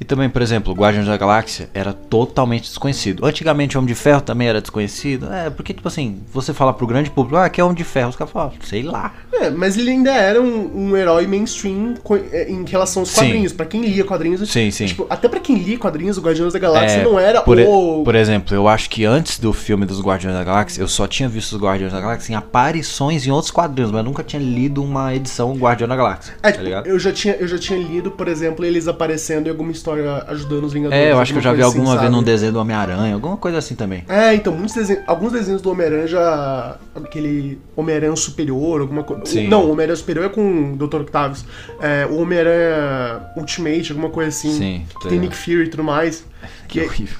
E 0.00 0.04
também, 0.04 0.28
por 0.28 0.42
exemplo, 0.42 0.74
Guardiões 0.74 1.06
da 1.06 1.16
Galáxia 1.16 1.68
era 1.72 1.92
totalmente 1.92 2.64
desconhecido. 2.64 3.24
Antigamente, 3.24 3.78
Homem 3.78 3.88
de 3.88 3.94
Ferro 3.94 4.20
também 4.20 4.48
era 4.48 4.60
desconhecido. 4.60 5.32
É, 5.32 5.50
porque, 5.50 5.72
tipo 5.72 5.86
assim, 5.86 6.20
você 6.32 6.52
fala 6.52 6.72
pro 6.72 6.86
grande 6.86 7.10
público, 7.10 7.36
ah, 7.36 7.48
que 7.48 7.60
é 7.60 7.64
Homem 7.64 7.76
de 7.76 7.84
Ferro, 7.84 8.10
os 8.10 8.16
caras 8.16 8.32
falam, 8.32 8.52
sei 8.64 8.82
lá. 8.82 9.12
É, 9.32 9.50
mas 9.50 9.76
ele 9.76 9.90
ainda 9.90 10.12
era 10.12 10.40
um, 10.40 10.90
um 10.90 10.96
herói 10.96 11.26
mainstream 11.26 11.94
é, 12.32 12.50
em 12.50 12.64
relação 12.64 13.02
aos 13.02 13.10
Sim. 13.10 13.20
quadrinhos. 13.20 13.52
Pra 13.52 13.66
quem 13.66 13.82
lia 13.82 14.04
quadrinhos. 14.04 14.48
Sim, 14.50 14.70
sim. 14.70 14.86
tipo, 14.86 15.06
até 15.08 15.28
pra 15.28 15.40
quem 15.40 15.56
lia 15.56 15.78
quadrinhos, 15.78 16.18
o 16.18 16.20
Guardiões 16.20 16.52
da 16.52 16.58
Galáxia 16.58 16.98
É, 16.98 17.04
não 17.04 17.18
era 17.18 17.40
por, 17.42 17.58
o. 17.58 18.02
por 18.04 18.14
exemplo, 18.14 18.54
eu 18.54 18.66
acho 18.66 18.90
que 18.90 19.04
antes 19.04 19.38
do 19.38 19.52
filme 19.52 19.86
dos 19.86 20.00
Guardiões 20.00 20.36
da 20.36 20.44
Galáxia, 20.44 20.82
eu 20.82 20.88
só 20.88 21.06
tinha 21.06 21.28
visto 21.28 21.52
os 21.52 21.62
Guardiões 21.62 21.92
da 21.92 22.00
Galáxia 22.00 22.32
em 22.32 22.36
aparições 22.36 23.26
em 23.26 23.30
outros 23.30 23.50
quadrinhos, 23.50 23.92
mas 23.92 24.04
nunca 24.04 24.22
tinha 24.22 24.42
lido 24.42 24.82
uma 24.82 25.14
edição 25.14 25.54
Guardião 25.54 25.88
da 25.88 25.96
Galáxia. 25.96 26.34
É, 26.42 26.46
tá 26.48 26.52
tipo, 26.52 26.64
ligado? 26.64 26.86
eu, 26.86 26.98
já 26.98 27.12
tinha, 27.12 27.34
eu 27.34 27.46
já 27.46 27.58
tinha 27.58 27.78
lido, 27.78 28.10
por 28.10 28.28
exemplo, 28.28 28.64
eles 28.64 28.88
aparecendo 28.88 29.46
em 29.46 29.50
alguma 29.50 29.70
história 29.70 29.83
ajudando 29.92 30.64
os 30.64 30.72
Vingadores. 30.72 31.04
É, 31.04 31.12
eu 31.12 31.18
acho 31.18 31.32
que 31.32 31.38
eu 31.38 31.42
já 31.42 31.52
vi 31.52 31.62
assim, 31.62 31.78
alguma 31.78 31.96
vez 31.98 32.10
num 32.10 32.22
desenho 32.22 32.52
do 32.52 32.58
Homem-Aranha, 32.58 33.14
alguma 33.14 33.36
coisa 33.36 33.58
assim 33.58 33.74
também. 33.74 34.04
É, 34.08 34.34
então, 34.34 34.52
muitos 34.54 34.74
desenhos, 34.74 35.02
alguns 35.06 35.32
desenhos 35.32 35.60
do 35.62 35.70
Homem-Aranha 35.70 36.06
já. 36.06 36.76
Aquele 36.94 37.58
Homem-Aranha 37.76 38.14
Superior, 38.16 38.80
alguma 38.80 39.02
coisa. 39.02 39.24
Sim. 39.26 39.48
Não, 39.48 39.64
o 39.64 39.72
Homem-Aranha 39.72 39.96
Superior 39.96 40.26
é 40.26 40.28
com 40.28 40.72
o 40.72 40.76
Dr. 40.76 41.02
Octavius. 41.02 41.44
É, 41.80 42.06
o 42.06 42.20
Homem-Aranha 42.20 43.22
Ultimate, 43.36 43.90
alguma 43.92 44.10
coisa 44.10 44.28
assim. 44.28 44.52
Sim, 44.52 44.86
Que 45.00 45.08
tem. 45.08 45.18
Nick 45.18 45.36
Fury 45.36 45.64
e 45.64 45.68
tudo 45.68 45.84
mais. 45.84 46.24
Que 46.68 46.80
Que- 46.80 46.86
horrível. 46.86 47.18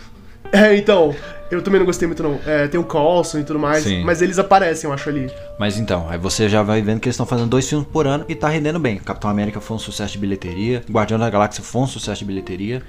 É, 0.64 0.76
então. 0.76 1.14
Eu 1.50 1.62
também 1.62 1.78
não 1.78 1.86
gostei 1.86 2.08
muito, 2.08 2.22
não. 2.22 2.38
É, 2.46 2.66
tem 2.66 2.80
o 2.80 2.84
Coulson 2.84 3.38
e 3.38 3.44
tudo 3.44 3.58
mais. 3.58 3.84
Sim. 3.84 4.02
Mas 4.02 4.22
eles 4.22 4.38
aparecem, 4.38 4.88
eu 4.88 4.94
acho, 4.94 5.08
ali. 5.08 5.30
Mas 5.58 5.78
então, 5.78 6.06
aí 6.08 6.18
você 6.18 6.48
já 6.48 6.62
vai 6.62 6.80
vendo 6.80 7.00
que 7.00 7.06
eles 7.06 7.14
estão 7.14 7.26
fazendo 7.26 7.48
dois 7.48 7.68
filmes 7.68 7.86
por 7.86 8.06
ano 8.06 8.24
e 8.28 8.34
tá 8.34 8.48
rendendo 8.48 8.78
bem. 8.78 8.96
Capitão 8.96 9.30
América 9.30 9.60
foi 9.60 9.76
um 9.76 9.78
sucesso 9.78 10.14
de 10.14 10.18
bilheteria, 10.18 10.82
Guardião 10.90 11.18
da 11.18 11.28
Galáxia 11.28 11.62
foi 11.62 11.82
um 11.82 11.86
sucesso 11.86 12.20
de 12.20 12.24
bilheteria 12.24 12.82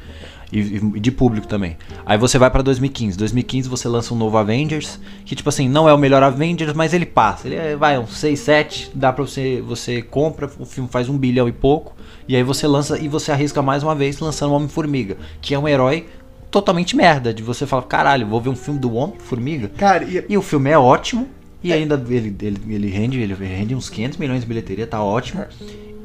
e, 0.51 0.59
e 0.78 0.99
de 0.99 1.11
público 1.11 1.47
também. 1.47 1.78
Aí 2.05 2.18
você 2.18 2.39
vai 2.39 2.49
pra 2.49 2.61
2015. 2.61 3.18
2015 3.18 3.70
você 3.70 3.88
lança 3.88 4.13
um 4.13 4.18
novo 4.18 4.38
Avengers, 4.38 4.99
que 5.26 5.36
tipo 5.36 5.49
assim, 5.49 5.68
não 5.68 5.88
é 5.88 5.93
o 5.93 5.97
melhor 5.97 6.24
Avengers, 6.24 6.74
mas 6.74 6.93
ele 6.93 7.05
passa. 7.05 7.47
Ele 7.47 7.55
é, 7.55 7.76
vai, 7.76 7.99
uns 7.99 8.18
6, 8.18 8.39
7, 8.39 8.91
dá 8.95 9.11
pra 9.11 9.26
você, 9.26 9.61
você 9.61 10.01
compra, 10.01 10.49
o 10.57 10.66
filme 10.66 10.89
faz 10.89 11.09
um 11.09 11.18
bilhão 11.18 11.47
e 11.47 11.51
pouco, 11.51 11.93
e 12.28 12.36
aí 12.36 12.41
você 12.41 12.66
lança 12.68 12.97
e 12.97 13.07
você 13.07 13.32
arrisca 13.32 13.61
mais 13.61 13.84
uma 13.84 13.93
vez 13.93 14.20
lançando 14.20 14.51
o 14.51 14.55
Homem-Formiga, 14.55 15.18
que 15.41 15.53
é 15.53 15.59
um 15.59 15.68
herói 15.68 16.07
totalmente 16.56 16.95
merda, 16.95 17.34
de 17.34 17.43
você 17.43 17.68
falar, 17.68 17.84
caralho, 17.84 18.26
vou 18.26 18.39
ver 18.39 18.47
um 18.47 18.56
filme 18.56 18.80
do 18.80 18.93
Homem-Formiga. 18.93 19.68
Cara, 19.78 20.06
e, 20.06 20.24
E 20.30 20.38
o 20.38 20.41
filme 20.41 20.70
é 20.70 20.78
ótimo. 20.78 21.28
E 21.62 21.74
ainda 21.74 22.01
ele, 22.10 22.34
ele, 22.41 22.62
ele 22.70 22.88
rende 22.89 23.20
ele 23.20 23.34
rende 23.34 23.76
uns 23.76 23.89
500 23.89 24.18
milhões 24.18 24.41
de 24.41 24.47
bilheteria, 24.47 24.88
tá 24.88 25.03
ótimo. 25.03 25.43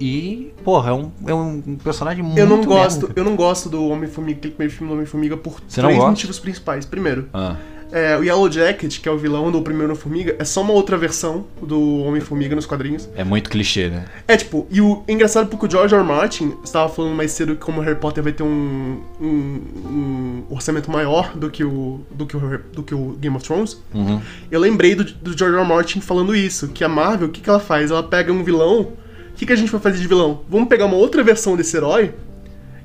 E, 0.01 0.53
porra, 0.65 0.91
é 0.91 0.93
um, 0.95 1.13
é 1.27 1.35
um 1.35 1.77
personagem 1.85 2.25
muito 2.25 2.39
eu 2.39 2.47
não 2.49 2.65
gosto, 2.65 3.07
merda. 3.07 3.21
eu 3.21 3.25
não 3.25 3.37
gosto 3.37 3.69
do 3.69 3.87
Homem-Formiga, 3.87 4.39
aquele 4.39 4.55
primeiro 4.55 4.75
filme 4.75 4.89
do 4.91 4.95
Homem-Formiga, 4.95 5.37
por 5.37 5.61
Você 5.69 5.83
três 5.83 5.99
motivos 5.99 6.39
principais. 6.39 6.85
Primeiro, 6.87 7.29
Ah, 7.33 7.57
é, 7.93 8.17
o 8.17 8.23
Yellow 8.25 8.51
Jacket, 8.51 9.01
que 9.01 9.09
é 9.09 9.13
o 9.13 9.19
vilão 9.19 9.51
do 9.51 9.61
primeiro 9.63 9.89
Homem-Formiga, 9.93 10.37
é 10.39 10.45
só 10.45 10.61
uma 10.63 10.73
outra 10.73 10.97
versão 10.97 11.47
do 11.63 11.99
Homem-Formiga 12.05 12.55
nos 12.55 12.67
quadrinhos. 12.67 13.09
é 13.17 13.25
muito 13.25 13.51
clichê, 13.51 13.89
né? 13.89 14.05
É, 14.29 14.37
tipo, 14.37 14.67
e 14.71 14.81
o 14.81 15.03
engraçado 15.09 15.49
porque 15.49 15.67
o 15.67 15.71
George 15.71 15.95
R. 15.95 16.01
R. 16.01 16.07
Martin 16.09 16.55
estava 16.65 16.89
falando 16.89 17.15
mais 17.15 17.33
cedo 17.33 17.55
que 17.57 17.61
como 17.63 17.81
o 17.81 17.85
Harry 17.85 17.99
Potter 17.99 18.23
vai 18.23 18.33
ter 18.33 18.43
um, 18.43 19.01
um- 19.21 19.61
um 19.87 20.43
orçamento 20.51 20.91
maior 20.91 21.37
do 21.37 21.51
que 21.51 21.65
o, 21.65 22.01
do 22.11 22.27
que 22.27 22.37
o, 22.37 22.61
do 22.73 22.83
que 22.83 22.95
o 22.95 23.17
Game 23.21 23.35
of 23.37 23.45
Thrones. 23.45 23.81
Uhum. 23.95 24.21
Eu 24.51 24.61
lembrei 24.61 24.95
do, 24.95 25.05
do 25.05 25.37
George 25.37 25.57
R. 25.57 25.63
R. 25.63 25.69
Martin 25.69 26.01
falando 26.01 26.35
isso, 26.35 26.69
que 26.69 26.85
a 26.85 26.89
Marvel, 26.89 27.29
o 27.29 27.31
que, 27.31 27.41
que 27.41 27.51
ela 27.51 27.61
faz? 27.61 27.91
Ela 27.91 28.03
pega 28.03 28.33
um 28.33 28.43
vilão, 28.45 28.81
o 28.83 28.93
que, 29.37 29.47
que 29.47 29.53
a 29.53 29.57
gente 29.57 29.71
vai 29.73 29.81
fazer 29.81 29.99
de 29.99 30.07
vilão? 30.07 30.43
Vamos 30.49 30.69
pegar 30.69 30.87
uma 30.87 30.97
outra 30.97 31.23
versão 31.23 31.57
desse 31.57 31.77
herói 31.77 32.13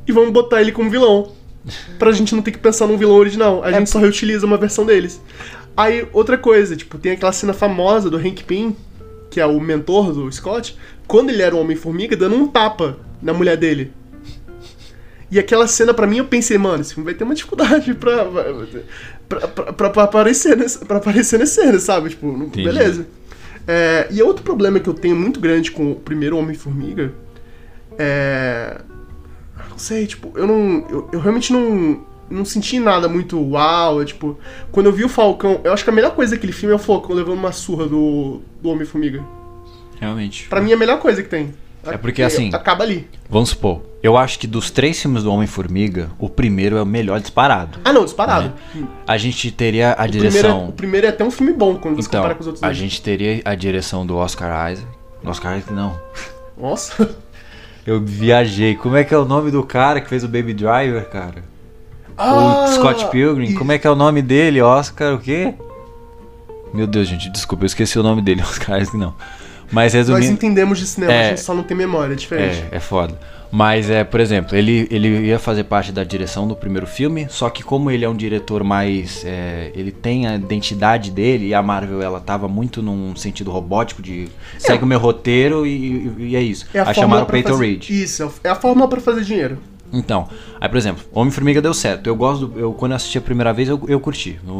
e 0.07 0.11
vamos 0.11 0.31
botar 0.31 0.61
ele 0.61 0.71
como 0.71 0.89
vilão. 0.89 1.31
Pra 1.97 2.11
gente 2.11 2.36
não 2.36 2.41
ter 2.43 2.51
que 2.51 2.57
pensar 2.59 2.88
num 2.88 2.97
vilão 2.97 3.16
original. 3.16 3.63
A 3.63 3.72
gente 3.72 3.89
só 3.89 3.99
reutiliza 3.99 4.45
uma 4.45 4.57
versão 4.57 4.86
deles. 4.86 5.22
Aí, 5.76 6.07
outra 6.13 6.38
coisa, 6.38 6.76
tipo, 6.76 6.97
tem 6.97 7.13
aquela 7.13 7.32
cena 7.32 7.53
famosa 7.53 8.09
do 8.09 8.18
Hank 8.18 8.43
Pym, 8.43 8.76
que 9.30 9.39
é 9.41 9.45
o 9.45 9.59
mentor 9.59 10.13
do 10.13 10.32
Scott, 10.32 10.78
quando 11.07 11.30
ele 11.32 11.41
era 11.41 11.55
um 11.55 11.59
Homem-Formiga, 11.59 12.16
dando 12.16 12.36
um 12.36 12.47
tapa 12.47 12.97
na 13.22 13.34
mulher 13.34 13.57
dele. 13.57 13.91
E 15.30 15.39
aquela 15.39 15.68
cena, 15.68 15.93
pra 15.93 16.05
mim, 16.07 16.18
eu 16.20 16.26
pensei, 16.26 16.57
mano, 16.57 16.82
esse 16.82 16.93
filme 16.93 17.05
vai 17.05 17.13
ter 17.13 17.24
uma 17.24 17.34
dificuldade 17.36 17.93
pra, 17.95 18.26
pra, 19.28 19.47
pra, 19.47 19.74
pra- 19.74 19.89
pra 19.89 20.03
aparecer, 20.03 20.55
nesse, 20.55 20.80
pra 20.86 20.97
aparecer 20.97 21.39
nessa 21.39 21.61
cena, 21.63 21.80
sabe? 21.80 22.09
Tipo, 22.11 22.28
Entendi. 22.32 22.63
beleza. 22.63 23.07
É, 23.68 24.07
e 24.11 24.22
outro 24.22 24.43
problema 24.43 24.80
que 24.80 24.88
eu 24.88 24.93
tenho 24.93 25.16
muito 25.16 25.39
grande 25.39 25.72
com 25.72 25.91
o 25.91 25.95
primeiro 25.95 26.38
Homem-Formiga 26.38 27.11
é. 27.97 28.80
Não 29.76 29.80
sei, 29.80 30.07
tipo, 30.07 30.32
eu 30.38 30.47
não. 30.47 30.86
Eu, 30.89 31.09
eu 31.11 31.19
realmente 31.19 31.51
não. 31.51 31.99
Não 32.28 32.43
senti 32.43 32.80
nada 32.80 33.07
muito 33.07 33.39
uau. 33.39 34.01
é, 34.01 34.05
tipo, 34.05 34.36
quando 34.71 34.88
eu 34.88 34.91
vi 34.93 35.03
o 35.03 35.09
Falcão, 35.09 35.61
eu 35.63 35.71
acho 35.71 35.84
que 35.84 35.89
a 35.91 35.93
melhor 35.93 36.15
coisa 36.15 36.34
daquele 36.36 36.53
filme 36.53 36.73
é 36.73 36.76
o 36.76 36.80
Falcão 36.80 37.15
levando 37.15 37.38
uma 37.38 37.51
surra 37.51 37.86
do, 37.86 38.41
do 38.61 38.69
Homem-Formiga. 38.69 39.23
Realmente. 39.99 40.47
Pra 40.49 40.59
mim 40.59 40.71
é 40.71 40.73
a 40.73 40.78
melhor 40.78 40.99
coisa 40.99 41.21
que 41.21 41.30
tem. 41.30 41.53
É 41.86 41.97
porque, 41.97 42.23
assim- 42.23 42.49
Acaba 42.51 42.84
ali. 42.84 43.07
Vamos 43.30 43.49
supor, 43.49 43.82
eu 44.01 44.17
acho 44.17 44.39
que 44.39 44.47
dos 44.47 44.71
três 44.71 44.99
filmes 44.99 45.21
do 45.21 45.32
Homem-Formiga, 45.32 46.09
o 46.17 46.28
primeiro 46.28 46.78
é 46.78 46.82
o 46.82 46.86
melhor 46.86 47.19
disparado. 47.19 47.78
Ah, 47.86 47.93
não, 47.93 48.03
disparado. 48.05 48.53
A 49.05 49.17
gente 49.19 49.51
teria 49.51 49.91
a 49.91 50.05
O 50.05 50.07
primeiro, 50.09 50.26
é, 50.26 50.30
direção. 50.32 50.69
o 50.69 50.71
primeiro 50.71 51.05
é 51.05 51.09
até 51.11 51.23
um 51.23 51.30
filme 51.30 51.53
bom 51.53 51.76
quando 51.76 51.97
você 51.97 52.07
Então, 52.07 52.21
compara 52.21 52.34
com 52.34 52.41
os 52.41 52.47
outros 52.47 52.63
a 52.63 52.67
dois. 52.67 52.78
gente 52.78 53.01
teria 53.03 53.39
a 53.45 53.53
direção 53.53 54.03
do 54.03 54.15
Oscar 54.17 54.71
Isaac. 54.71 54.88
Oscar 55.23 55.57
Isaac 55.59 55.71
não. 55.73 55.95
Nossa. 56.57 57.15
Eu 57.86 58.01
viajei. 58.01 58.75
Como 58.75 58.95
é 58.95 59.03
que 59.03 59.13
é 59.13 59.17
o 59.17 59.25
nome 59.25 59.51
do 59.51 59.63
cara 59.63 60.01
que 60.01 60.09
fez 60.09 60.23
o 60.23 60.27
Baby 60.27 60.53
Driver, 60.53 61.07
cara? 61.09 61.43
Ah, 62.17 62.65
o 62.65 62.67
Scott 62.73 63.07
Pilgrim, 63.09 63.49
e- 63.51 63.53
como 63.55 63.71
é 63.71 63.77
que 63.77 63.86
é 63.86 63.89
o 63.89 63.95
nome 63.95 64.21
dele? 64.21 64.61
Oscar 64.61 65.13
o 65.13 65.19
quê? 65.19 65.53
Meu 66.73 66.88
Deus, 66.88 67.07
gente, 67.07 67.29
desculpa, 67.29 67.63
eu 67.63 67.67
esqueci 67.67 67.99
o 67.99 68.03
nome 68.03 68.21
dele, 68.21 68.41
Oscar 68.43 68.79
não. 68.95 69.13
Mas 69.71 69.93
Nós 69.93 70.07
resumindo, 70.07 70.33
entendemos 70.33 70.77
de 70.79 70.88
cinema, 70.88 71.11
É. 71.11 71.25
a 71.25 71.29
gente 71.29 71.41
só 71.41 71.53
não 71.53 71.63
tem 71.63 71.75
memória, 71.75 72.13
é 72.13 72.15
diferente. 72.15 72.63
é, 72.71 72.77
é 72.77 72.79
foda. 72.79 73.19
Mas 73.51 73.89
é, 73.89 74.03
por 74.03 74.19
exemplo, 74.19 74.55
ele, 74.55 74.87
ele 74.91 75.27
ia 75.27 75.39
fazer 75.39 75.63
parte 75.63 75.91
da 75.91 76.03
direção 76.03 76.47
do 76.47 76.55
primeiro 76.55 76.87
filme, 76.87 77.27
só 77.29 77.49
que 77.49 77.63
como 77.63 77.89
ele 77.89 78.05
é 78.05 78.09
um 78.09 78.15
diretor 78.15 78.63
mais. 78.63 79.23
é, 79.25 79.71
ele 79.75 79.91
tem 79.91 80.27
a 80.27 80.35
identidade 80.35 81.11
dele, 81.11 81.47
e 81.47 81.53
a 81.53 81.61
Marvel 81.61 82.01
ela 82.01 82.19
tava 82.19 82.47
muito 82.47 82.81
num 82.81 83.15
sentido 83.15 83.51
robótico 83.51 84.01
de 84.01 84.27
segue 84.57 84.83
o 84.83 84.87
meu 84.87 84.99
roteiro 84.99 85.65
e, 85.65 86.13
e 86.17 86.35
é 86.35 86.41
isso. 86.41 86.67
É 86.73 86.79
a 86.79 86.89
Aí 86.89 86.95
chamaram 86.95 87.23
o 87.23 87.25
pra 87.25 87.33
Peyton 87.33 87.49
fazer... 87.51 87.65
Reed. 87.65 87.89
Isso, 87.89 88.33
é 88.43 88.49
a 88.49 88.55
fórmula 88.55 88.87
pra 88.87 88.99
fazer 88.99 89.21
dinheiro. 89.23 89.57
Então, 89.97 90.27
aí 90.59 90.67
por 90.69 90.77
exemplo, 90.77 91.03
Homem-Formiga 91.13 91.61
deu 91.61 91.73
certo. 91.73 92.07
Eu 92.07 92.15
gosto, 92.15 92.47
do, 92.47 92.59
eu 92.59 92.73
quando 92.73 92.91
eu 92.91 92.95
assisti 92.97 93.17
a 93.17 93.21
primeira 93.21 93.53
vez, 93.53 93.69
eu, 93.69 93.81
eu 93.87 93.99
curti. 93.99 94.39
Eu- 94.45 94.53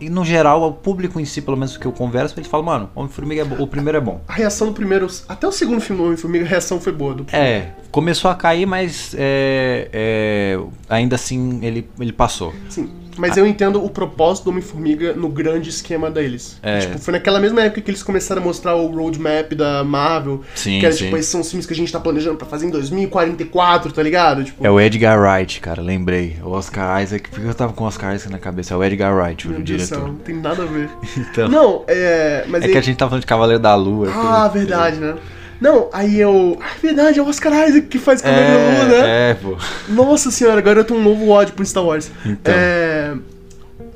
eu- 0.00 0.06
e 0.06 0.08
no 0.10 0.24
geral, 0.24 0.62
o 0.62 0.72
público 0.72 1.18
em 1.20 1.24
si, 1.24 1.42
pelo 1.42 1.56
menos 1.56 1.76
que 1.76 1.86
eu 1.86 1.92
converso, 1.92 2.34
eles 2.38 2.48
falam, 2.48 2.66
mano, 2.66 2.90
Homem-Formiga 2.94 3.42
é 3.42 3.44
bom, 3.44 3.62
o 3.62 3.66
primeiro 3.66 3.98
é 3.98 4.00
bom. 4.00 4.20
A 4.28 4.32
reação 4.32 4.68
do 4.68 4.72
primeiro... 4.72 5.06
Até 5.28 5.46
o 5.46 5.52
segundo 5.52 5.80
filme 5.80 6.00
do 6.00 6.06
Homem-Formiga, 6.06 6.44
a 6.44 6.48
reação 6.48 6.80
foi 6.80 6.92
boa. 6.92 7.14
Do... 7.14 7.26
É, 7.32 7.70
começou 7.90 8.30
a 8.30 8.34
cair, 8.34 8.66
mas 8.66 9.14
é, 9.18 9.88
é, 9.92 10.58
ainda 10.88 11.16
assim 11.16 11.60
ele, 11.64 11.88
ele 11.98 12.12
passou. 12.12 12.52
Sim, 12.68 12.88
mas 13.16 13.36
eu 13.36 13.46
entendo 13.46 13.84
o 13.84 13.88
propósito 13.90 14.44
do 14.44 14.50
Homem-Formiga 14.50 15.12
no 15.14 15.28
grande 15.28 15.70
esquema 15.70 16.10
deles. 16.10 16.58
É. 16.62 16.80
Tipo, 16.80 16.98
foi 16.98 17.12
naquela 17.12 17.40
mesma 17.40 17.62
época 17.62 17.80
que 17.80 17.90
eles 17.90 18.02
começaram 18.02 18.42
a 18.42 18.44
mostrar 18.44 18.74
o 18.76 18.86
roadmap 18.88 19.52
da 19.54 19.82
Marvel. 19.84 20.42
Sim, 20.54 20.78
que 20.80 20.86
era, 20.86 20.94
sim. 20.94 21.04
tipo, 21.04 21.16
esses 21.16 21.30
são 21.30 21.40
os 21.40 21.48
filmes 21.50 21.66
que 21.66 21.72
a 21.72 21.76
gente 21.76 21.92
tá 21.92 21.98
planejando 22.00 22.36
pra 22.36 22.46
fazer 22.46 22.66
em 22.66 22.70
2044, 22.70 23.92
tá 23.92 24.02
ligado? 24.02 24.44
Tipo, 24.44 24.66
É 24.66 24.70
o 24.70 24.80
Edgar 24.80 25.18
Wright, 25.20 25.60
cara, 25.60 25.82
lembrei. 25.82 26.36
O 26.42 26.50
Oscar 26.50 27.02
Isaac, 27.02 27.28
porque 27.30 27.46
eu 27.46 27.54
tava 27.54 27.72
com 27.72 27.84
o 27.84 27.86
Oscar 27.86 28.14
Isaac 28.14 28.30
na 28.32 28.38
cabeça. 28.38 28.74
É 28.74 28.76
o 28.76 28.84
Edgar 28.84 29.14
Wright, 29.16 29.48
meu 29.48 29.60
o 29.60 29.62
Deus 29.62 29.82
céu, 29.82 29.98
diretor. 29.98 30.12
não 30.14 30.20
tem 30.20 30.36
nada 30.36 30.62
a 30.62 30.66
ver. 30.66 30.88
Então, 31.16 31.48
Não, 31.48 31.84
é. 31.88 32.44
Mas 32.48 32.62
é 32.62 32.66
aí- 32.66 32.72
que 32.72 32.78
a 32.78 32.80
gente 32.82 32.96
tava 32.96 33.10
falando 33.10 33.22
de 33.22 33.26
Cavaleiro 33.26 33.62
da 33.62 33.74
Lua. 33.74 34.08
Ah, 34.10 34.48
coisa- 34.50 34.66
verdade, 34.66 34.96
né? 34.98 35.14
Não, 35.60 35.88
aí 35.92 36.20
eu. 36.20 36.58
Ah, 36.60 36.70
verdade, 36.82 37.18
é 37.18 37.22
o 37.22 37.26
Oscar 37.26 37.68
Isaac 37.68 37.86
que 37.86 37.98
faz 37.98 38.20
Cavaleiro 38.20 38.52
da 38.52 38.64
Lua, 38.64 38.84
né? 38.88 39.08
É, 39.28 39.30
é, 39.30 39.34
pô. 39.34 39.56
Nossa 39.88 40.30
senhora, 40.30 40.58
agora 40.58 40.80
eu 40.80 40.84
tenho 40.84 41.00
um 41.00 41.02
novo 41.02 41.28
ódio 41.28 41.54
pro 41.54 41.64
Star 41.64 41.84
Wars. 41.84 42.10
Então. 42.24 42.54
É. 42.54 43.14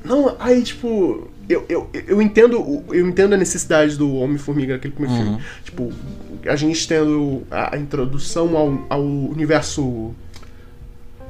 Não, 0.04 0.34
aí 0.38 0.62
tipo. 0.62 1.28
Eu, 1.48 1.64
eu, 1.68 1.90
eu, 2.06 2.22
entendo, 2.22 2.84
eu 2.92 3.08
entendo 3.08 3.32
a 3.34 3.36
necessidade 3.36 3.96
do 3.98 4.14
Homem-Formiga 4.14 4.74
naquele 4.74 4.94
primeiro 4.94 5.18
Uhum. 5.18 5.24
filme. 5.38 5.42
Tipo, 5.64 5.92
a 6.46 6.54
gente 6.54 6.86
tendo 6.86 7.42
a, 7.50 7.74
a 7.74 7.78
introdução 7.78 8.56
ao, 8.56 8.86
ao 8.88 9.02
universo. 9.02 10.12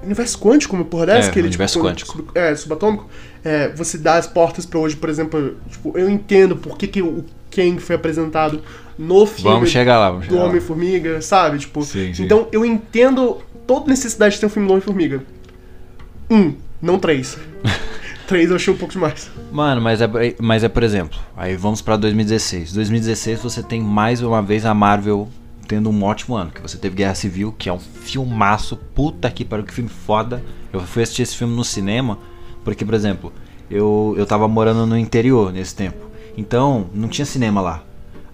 Universo 0.03 0.39
quântico, 0.39 0.76
uma 0.76 0.85
porra 0.85 1.07
dessa? 1.07 1.28
É, 1.28 1.33
que 1.33 1.39
ele, 1.39 1.49
universo 1.49 1.74
tipo, 1.78 1.87
quântico. 1.89 2.12
sub- 2.16 2.31
é, 2.35 2.55
subatômico. 2.55 3.09
É, 3.45 3.68
você 3.70 3.99
dá 3.99 4.14
as 4.16 4.26
portas 4.26 4.64
pra 4.64 4.78
hoje, 4.78 4.95
por 4.97 5.09
exemplo. 5.11 5.57
Tipo, 5.70 5.97
eu 5.99 6.09
entendo 6.09 6.57
por 6.57 6.76
que, 6.78 6.87
que 6.87 7.03
o 7.03 7.24
Kang 7.51 7.78
foi 7.81 7.97
apresentado 7.97 8.62
no 9.01 9.24
filme 9.24 9.51
Vamos 9.51 9.70
chegar 9.70 9.98
lá, 9.98 10.11
vamos 10.11 10.26
do 10.26 10.34
chegar. 10.34 10.44
Homem-Formiga, 10.44 11.22
sabe? 11.22 11.59
Tipo, 11.59 11.82
Sim, 11.82 12.12
sim. 12.12 12.24
então 12.24 12.46
eu 12.53 12.66
entendo 12.66 13.38
toda 13.66 13.88
necessidade 13.88 14.34
de 14.34 14.40
ter 14.40 14.46
um 14.46 14.51
filme 14.51 14.68
do 14.68 14.72
Homem-Formiga. 14.72 15.24
Um, 16.30 16.55
não 16.82 16.98
três. 16.98 17.38
três 18.28 18.51
eu 18.51 18.57
achei 18.57 18.72
um 18.72 18.76
pouco 18.76 18.92
demais. 18.92 19.30
Mano, 19.51 19.80
mas 19.80 20.03
é, 20.03 20.09
mas 20.38 20.62
é 20.62 20.68
por 20.68 20.82
exemplo, 20.82 21.18
aí 21.34 21.57
vamos 21.57 21.80
pra 21.80 21.96
2016. 21.96 22.74
2016 22.74 23.40
você 23.40 23.62
tem 23.62 23.80
mais 23.80 24.20
uma 24.20 24.42
vez 24.42 24.66
a 24.66 24.74
Marvel 24.74 25.28
tendo 25.66 25.88
um 25.88 26.03
ótimo 26.03 26.36
ano. 26.36 26.51
Que 26.51 26.61
você 26.61 26.76
teve 26.76 26.96
Guerra 26.96 27.14
Civil, 27.14 27.55
que 27.57 27.70
é 27.70 27.72
um 27.72 27.78
filmaço. 27.78 28.76
Puta 28.76 29.30
que 29.30 29.44
pariu, 29.46 29.64
que 29.64 29.72
filme 29.72 29.88
foda. 29.88 30.42
Eu 30.72 30.80
fui 30.80 31.03
assistir 31.03 31.22
esse 31.22 31.36
filme 31.36 31.57
no 31.57 31.64
cinema, 31.64 32.18
porque, 32.62 32.84
por 32.84 32.92
exemplo, 32.94 33.32
eu, 33.70 34.14
eu 34.18 34.26
tava 34.26 34.46
morando 34.46 34.86
no 34.86 34.98
interior 34.98 35.53
nesse 35.53 35.74
tempo. 35.74 36.11
Então, 36.36 36.90
não 36.92 37.09
tinha 37.09 37.24
cinema 37.24 37.61
lá. 37.61 37.82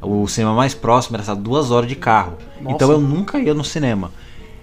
O 0.01 0.27
cinema 0.29 0.55
mais 0.55 0.75
próximo 0.75 1.17
era 1.17 1.23
essa 1.23 1.35
duas 1.35 1.71
horas 1.71 1.89
de 1.89 1.97
carro. 1.97 2.35
Nossa. 2.61 2.75
Então 2.75 2.93
eu 2.93 3.01
nunca 3.01 3.39
ia 3.39 3.55
no 3.55 3.65
cinema. 3.65 4.11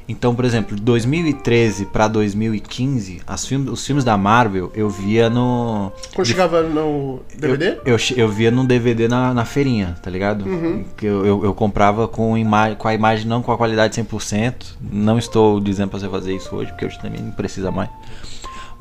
Então, 0.07 0.35
por 0.35 0.43
exemplo, 0.43 0.75
de 0.75 0.81
2013 0.81 1.85
pra 1.85 2.07
2015, 2.07 3.21
as 3.25 3.45
filmes, 3.45 3.71
os 3.71 3.85
filmes 3.85 4.03
da 4.03 4.17
Marvel 4.17 4.71
eu 4.75 4.89
via 4.89 5.29
no. 5.29 5.91
Quando 6.13 6.27
chegava 6.27 6.61
no 6.61 7.21
DVD? 7.37 7.77
Eu, 7.85 7.95
eu, 7.95 7.97
eu 8.17 8.29
via 8.29 8.51
num 8.51 8.65
DVD 8.65 9.07
na, 9.07 9.33
na 9.33 9.45
feirinha, 9.45 9.95
tá 10.01 10.09
ligado? 10.09 10.45
Uhum. 10.45 10.83
Que 10.97 11.05
eu, 11.05 11.25
eu, 11.25 11.45
eu 11.45 11.53
comprava 11.53 12.07
com, 12.07 12.37
ima 12.37 12.75
com 12.75 12.87
a 12.87 12.93
imagem 12.93 13.27
não 13.27 13.41
com 13.41 13.51
a 13.51 13.57
qualidade 13.57 13.99
100%. 14.01 14.53
Não 14.81 15.17
estou 15.17 15.59
dizendo 15.59 15.89
pra 15.89 15.99
você 15.99 16.09
fazer 16.09 16.35
isso 16.35 16.53
hoje, 16.53 16.71
porque 16.71 16.85
hoje 16.85 16.99
também 16.99 17.21
não 17.21 17.31
precisa 17.31 17.71
mais. 17.71 17.89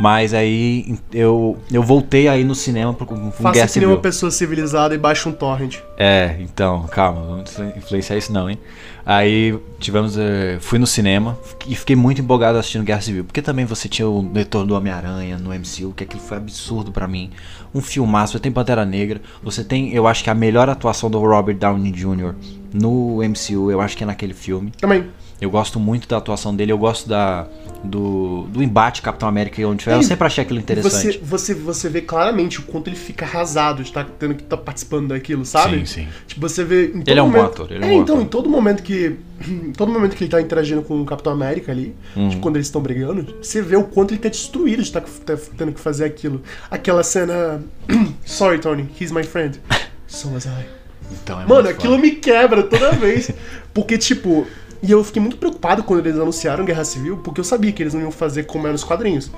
Mas 0.03 0.35
aí 0.35 0.97
eu, 1.13 1.57
eu 1.71 1.81
voltei 1.81 2.27
aí 2.27 2.43
no 2.43 2.57
cinema 2.57 2.93
pro- 2.93 3.07
com 3.07 3.31
Faça 3.31 3.53
Guerra 3.55 3.67
que 3.69 3.73
Civil. 3.73 3.91
uma 3.91 3.99
pessoa 4.01 4.33
civilizada 4.33 4.93
e 4.97 4.99
baixe 4.99 5.29
um 5.29 5.33
torrent. 5.33 5.77
É, 5.97 6.39
então, 6.41 6.89
calma, 6.91 7.23
vamos 7.23 7.49
influ- 7.53 7.73
influenciar 7.77 8.17
isso 8.17 8.33
não, 8.33 8.51
hein? 8.51 8.59
Aí 9.07 9.57
tivemos. 9.79 10.19
eh, 10.19 10.59
fui 10.61 10.81
no 10.81 10.89
cinema 10.89 11.39
e 11.69 11.77
fiquei 11.77 11.95
muito 11.95 12.21
empolgado 12.21 12.59
assistindo 12.59 12.83
Guerra 12.85 13.01
Civil. 13.01 13.23
Porque 13.23 13.41
também 13.41 13.65
você 13.65 13.89
tinha 13.89 14.09
o 14.09 14.29
retorno 14.33 14.67
do 14.67 14.75
Homem-Aranha 14.75 15.39
no 15.39 15.51
MCU, 15.55 15.93
que 15.95 16.03
aquilo 16.03 16.21
foi 16.21 16.37
absurdo 16.37 16.91
pra 16.91 17.07
mim. 17.07 17.31
Um 17.73 17.81
filmaço, 17.81 18.33
você 18.33 18.41
tem 18.41 18.51
Pantera 18.51 18.85
Negra, 18.85 19.21
você 19.41 19.63
tem, 19.63 19.95
eu 19.95 20.09
acho 20.09 20.25
que 20.25 20.31
a 20.31 20.35
melhor 20.35 20.69
atuação 20.69 21.09
do 21.09 21.21
Robert 21.21 21.55
Downey 21.59 21.93
Jr. 21.93 22.35
no 22.75 23.19
MCU, 23.23 23.71
eu 23.71 23.81
acho 23.81 23.97
que 23.97 24.03
é 24.03 24.07
naquele 24.07 24.35
filme. 24.35 24.73
Também. 24.81 25.07
Eu 25.43 25.51
gosto 25.51 25.81
muito 25.81 26.07
da 26.07 26.19
atuação 26.19 26.55
dele, 26.55 26.71
eu 26.71 26.79
gosto 26.79 27.09
da. 27.09 27.47
Do, 27.85 28.43
do 28.45 28.63
embate 28.63 29.03
Capitão 29.03 29.29
América 29.29 29.61
e 29.61 29.65
onde 29.65 29.91
Eu 29.91 30.05
sempre 30.05 30.25
achei 30.25 30.45
aquilo 30.45 30.61
interessante. 30.61 31.19
Você, 31.19 31.19
você, 31.19 31.53
você 31.53 31.89
vê 31.89 32.01
claramente 32.01 32.61
o 32.61 32.63
quanto 32.63 32.87
ele 32.87 32.95
fica 32.95 33.25
arrasado 33.25 33.83
de 33.83 33.89
estar 33.89 34.05
tendo 34.21 34.37
que 34.37 34.45
estar 34.45 34.57
participando 34.57 35.09
daquilo, 35.09 35.45
sabe? 35.45 35.79
Sim, 35.79 36.05
sim. 36.05 36.09
Tipo, 36.29 36.49
você 36.49 36.63
vê. 36.63 36.93
Ele 37.05 37.19
é 37.19 37.21
um 37.21 37.29
bom 37.29 37.39
momento- 37.39 37.63
ator, 37.65 37.73
ele 37.73 37.85
é 37.85 37.87
um 37.89 37.91
é, 37.91 37.95
bom 37.97 38.03
então, 38.03 38.15
ator. 38.15 38.25
em 38.25 38.29
todo 38.29 38.49
momento 38.49 38.85
que. 38.85 39.17
Em 39.49 39.73
todo 39.73 39.91
momento 39.91 40.15
que 40.15 40.23
ele 40.23 40.31
tá 40.31 40.41
interagindo 40.41 40.83
com 40.83 41.03
o 41.03 41.05
Capitão 41.05 41.33
América 41.33 41.73
ali, 41.73 41.93
Uhum. 42.15 42.29
tipo, 42.29 42.41
quando 42.41 42.55
eles 42.55 42.69
estão 42.69 42.81
brigando, 42.81 43.35
você 43.43 43.61
vê 43.61 43.75
o 43.75 43.83
quanto 43.83 44.15
ele 44.15 44.21
tá 44.21 44.29
destruído 44.29 44.81
de 44.81 44.89
estar 44.89 45.01
tá 45.01 45.37
tendo 45.59 45.73
que 45.73 45.81
fazer 45.81 46.05
aquilo. 46.05 46.41
Aquela 46.71 47.03
cena. 47.03 47.61
Sorry, 48.25 48.61
Tony, 48.61 48.89
he's 49.01 49.11
my 49.11 49.25
friend. 49.25 49.59
So 50.07 50.29
was 50.29 50.47
I. 50.47 50.67
Então 51.11 51.41
é 51.41 51.47
Mano, 51.47 51.69
aquilo 51.69 51.97
foda. 51.97 52.03
me 52.07 52.13
quebra 52.13 52.63
toda 52.63 52.93
vez. 52.93 53.31
Porque, 53.75 53.99
tipo. 53.99 54.47
E 54.83 54.91
eu 54.91 55.03
fiquei 55.05 55.23
muito 55.23 55.37
preocupado 55.37 55.83
quando 55.85 56.01
eles 56.07 56.19
anunciaram 56.19 56.65
Guerra 56.65 56.85
Civil, 56.85 57.19
porque 57.19 57.41
eu 57.41 57.45
sabia 57.45 57.71
que 57.71 57.83
eles 57.83 57.95
não 57.95 58.01
iam 58.01 58.11
fazer 58.11 58.45
como 58.45 58.67
é 58.67 58.73
nos 58.73 58.83
quadrinhos. 58.83 59.31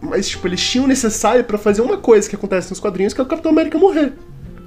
Mas, 0.00 0.28
tipo, 0.28 0.46
eles 0.48 0.60
tinham 0.60 0.84
o 0.86 0.88
necessário 0.88 1.44
pra 1.44 1.58
fazer 1.58 1.82
uma 1.82 1.98
coisa 1.98 2.28
que 2.28 2.34
acontece 2.34 2.70
nos 2.70 2.80
quadrinhos, 2.80 3.12
que 3.12 3.20
é 3.20 3.24
o 3.24 3.26
Capitão 3.26 3.52
América 3.52 3.78
morrer. 3.78 4.12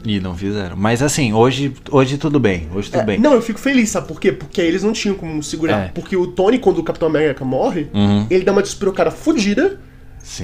E 0.05 0.19
não 0.19 0.35
fizeram. 0.35 0.75
Mas 0.75 1.01
assim, 1.01 1.31
hoje, 1.33 1.73
hoje 1.89 2.17
tudo 2.17 2.39
bem. 2.39 2.67
Hoje 2.75 2.91
tudo 2.91 3.01
É, 3.01 3.05
bem. 3.05 3.19
Não, 3.19 3.33
eu 3.33 3.41
fico 3.41 3.59
feliz, 3.59 3.89
sabe 3.89 4.07
por 4.07 4.19
quê? 4.19 4.31
Porque 4.33 4.59
aí 4.61 4.67
eles 4.67 4.83
não 4.83 4.91
tinham 4.93 5.15
como 5.15 5.41
segurar. 5.41 5.85
É. 5.85 5.87
Porque 5.93 6.15
o 6.15 6.27
Tony, 6.27 6.59
quando 6.59 6.79
o 6.79 6.83
Capitão 6.83 7.07
América 7.07 7.43
morre, 7.45 7.87
Uhum. 7.93 8.27
ele 8.29 8.43
dá 8.43 8.51
uma 8.51 8.61
despirocada 8.61 9.11
fodida 9.11 9.79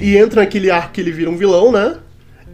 e 0.02 0.18
entra 0.18 0.42
naquele 0.42 0.72
arco 0.72 0.94
que 0.94 1.02
ele 1.02 1.12
vira 1.12 1.30
um 1.30 1.36
vilão, 1.38 1.72
né? 1.72 1.98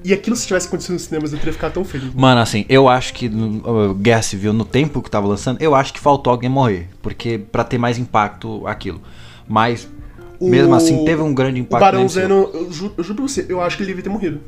E 0.04 0.14
aquilo, 0.14 0.36
se 0.36 0.46
tivesse 0.46 0.68
acontecido 0.68 0.94
nos 0.94 1.04
cinemas, 1.04 1.34
eu 1.34 1.40
teria 1.40 1.54
ficado 1.54 1.74
tão 1.74 1.84
feliz. 1.84 2.14
Mano, 2.14 2.40
assim, 2.42 2.64
eu 2.70 2.88
acho 2.88 3.14
que 3.14 3.28
no, 3.28 3.90
uh, 3.92 3.94
Guerra 3.96 4.22
Civil, 4.22 4.54
no 4.54 4.64
tempo 4.66 5.02
que 5.02 5.10
tava 5.10 5.26
lançando, 5.28 5.60
eu 5.62 5.74
acho 5.74 5.92
que 5.94 6.00
faltou 6.00 6.32
alguém 6.32 6.50
morrer. 6.50 6.88
Porque 7.02 7.40
pra 7.52 7.64
ter 7.64 7.78
mais 7.80 7.98
impacto 7.98 8.66
aquilo. 8.68 9.02
Mas, 9.48 9.88
O- 10.40 10.48
mesmo 10.50 10.76
assim, 10.76 11.04
teve 11.06 11.22
um 11.24 11.34
grande 11.34 11.60
O 11.60 11.62
impacto. 11.62 11.82
Barão 11.82 12.00
no 12.00 12.06
MCU. 12.06 12.10
Zeno, 12.14 12.50
eu 12.54 12.72
juro, 12.72 12.94
eu 12.98 13.04
juro 13.04 13.16
pra 13.16 13.28
você, 13.28 13.46
eu 13.50 13.60
acho 13.62 13.78
que 13.78 13.84
ele 13.84 13.88
devia 13.90 14.04
ter 14.04 14.10
morrido. 14.10 14.42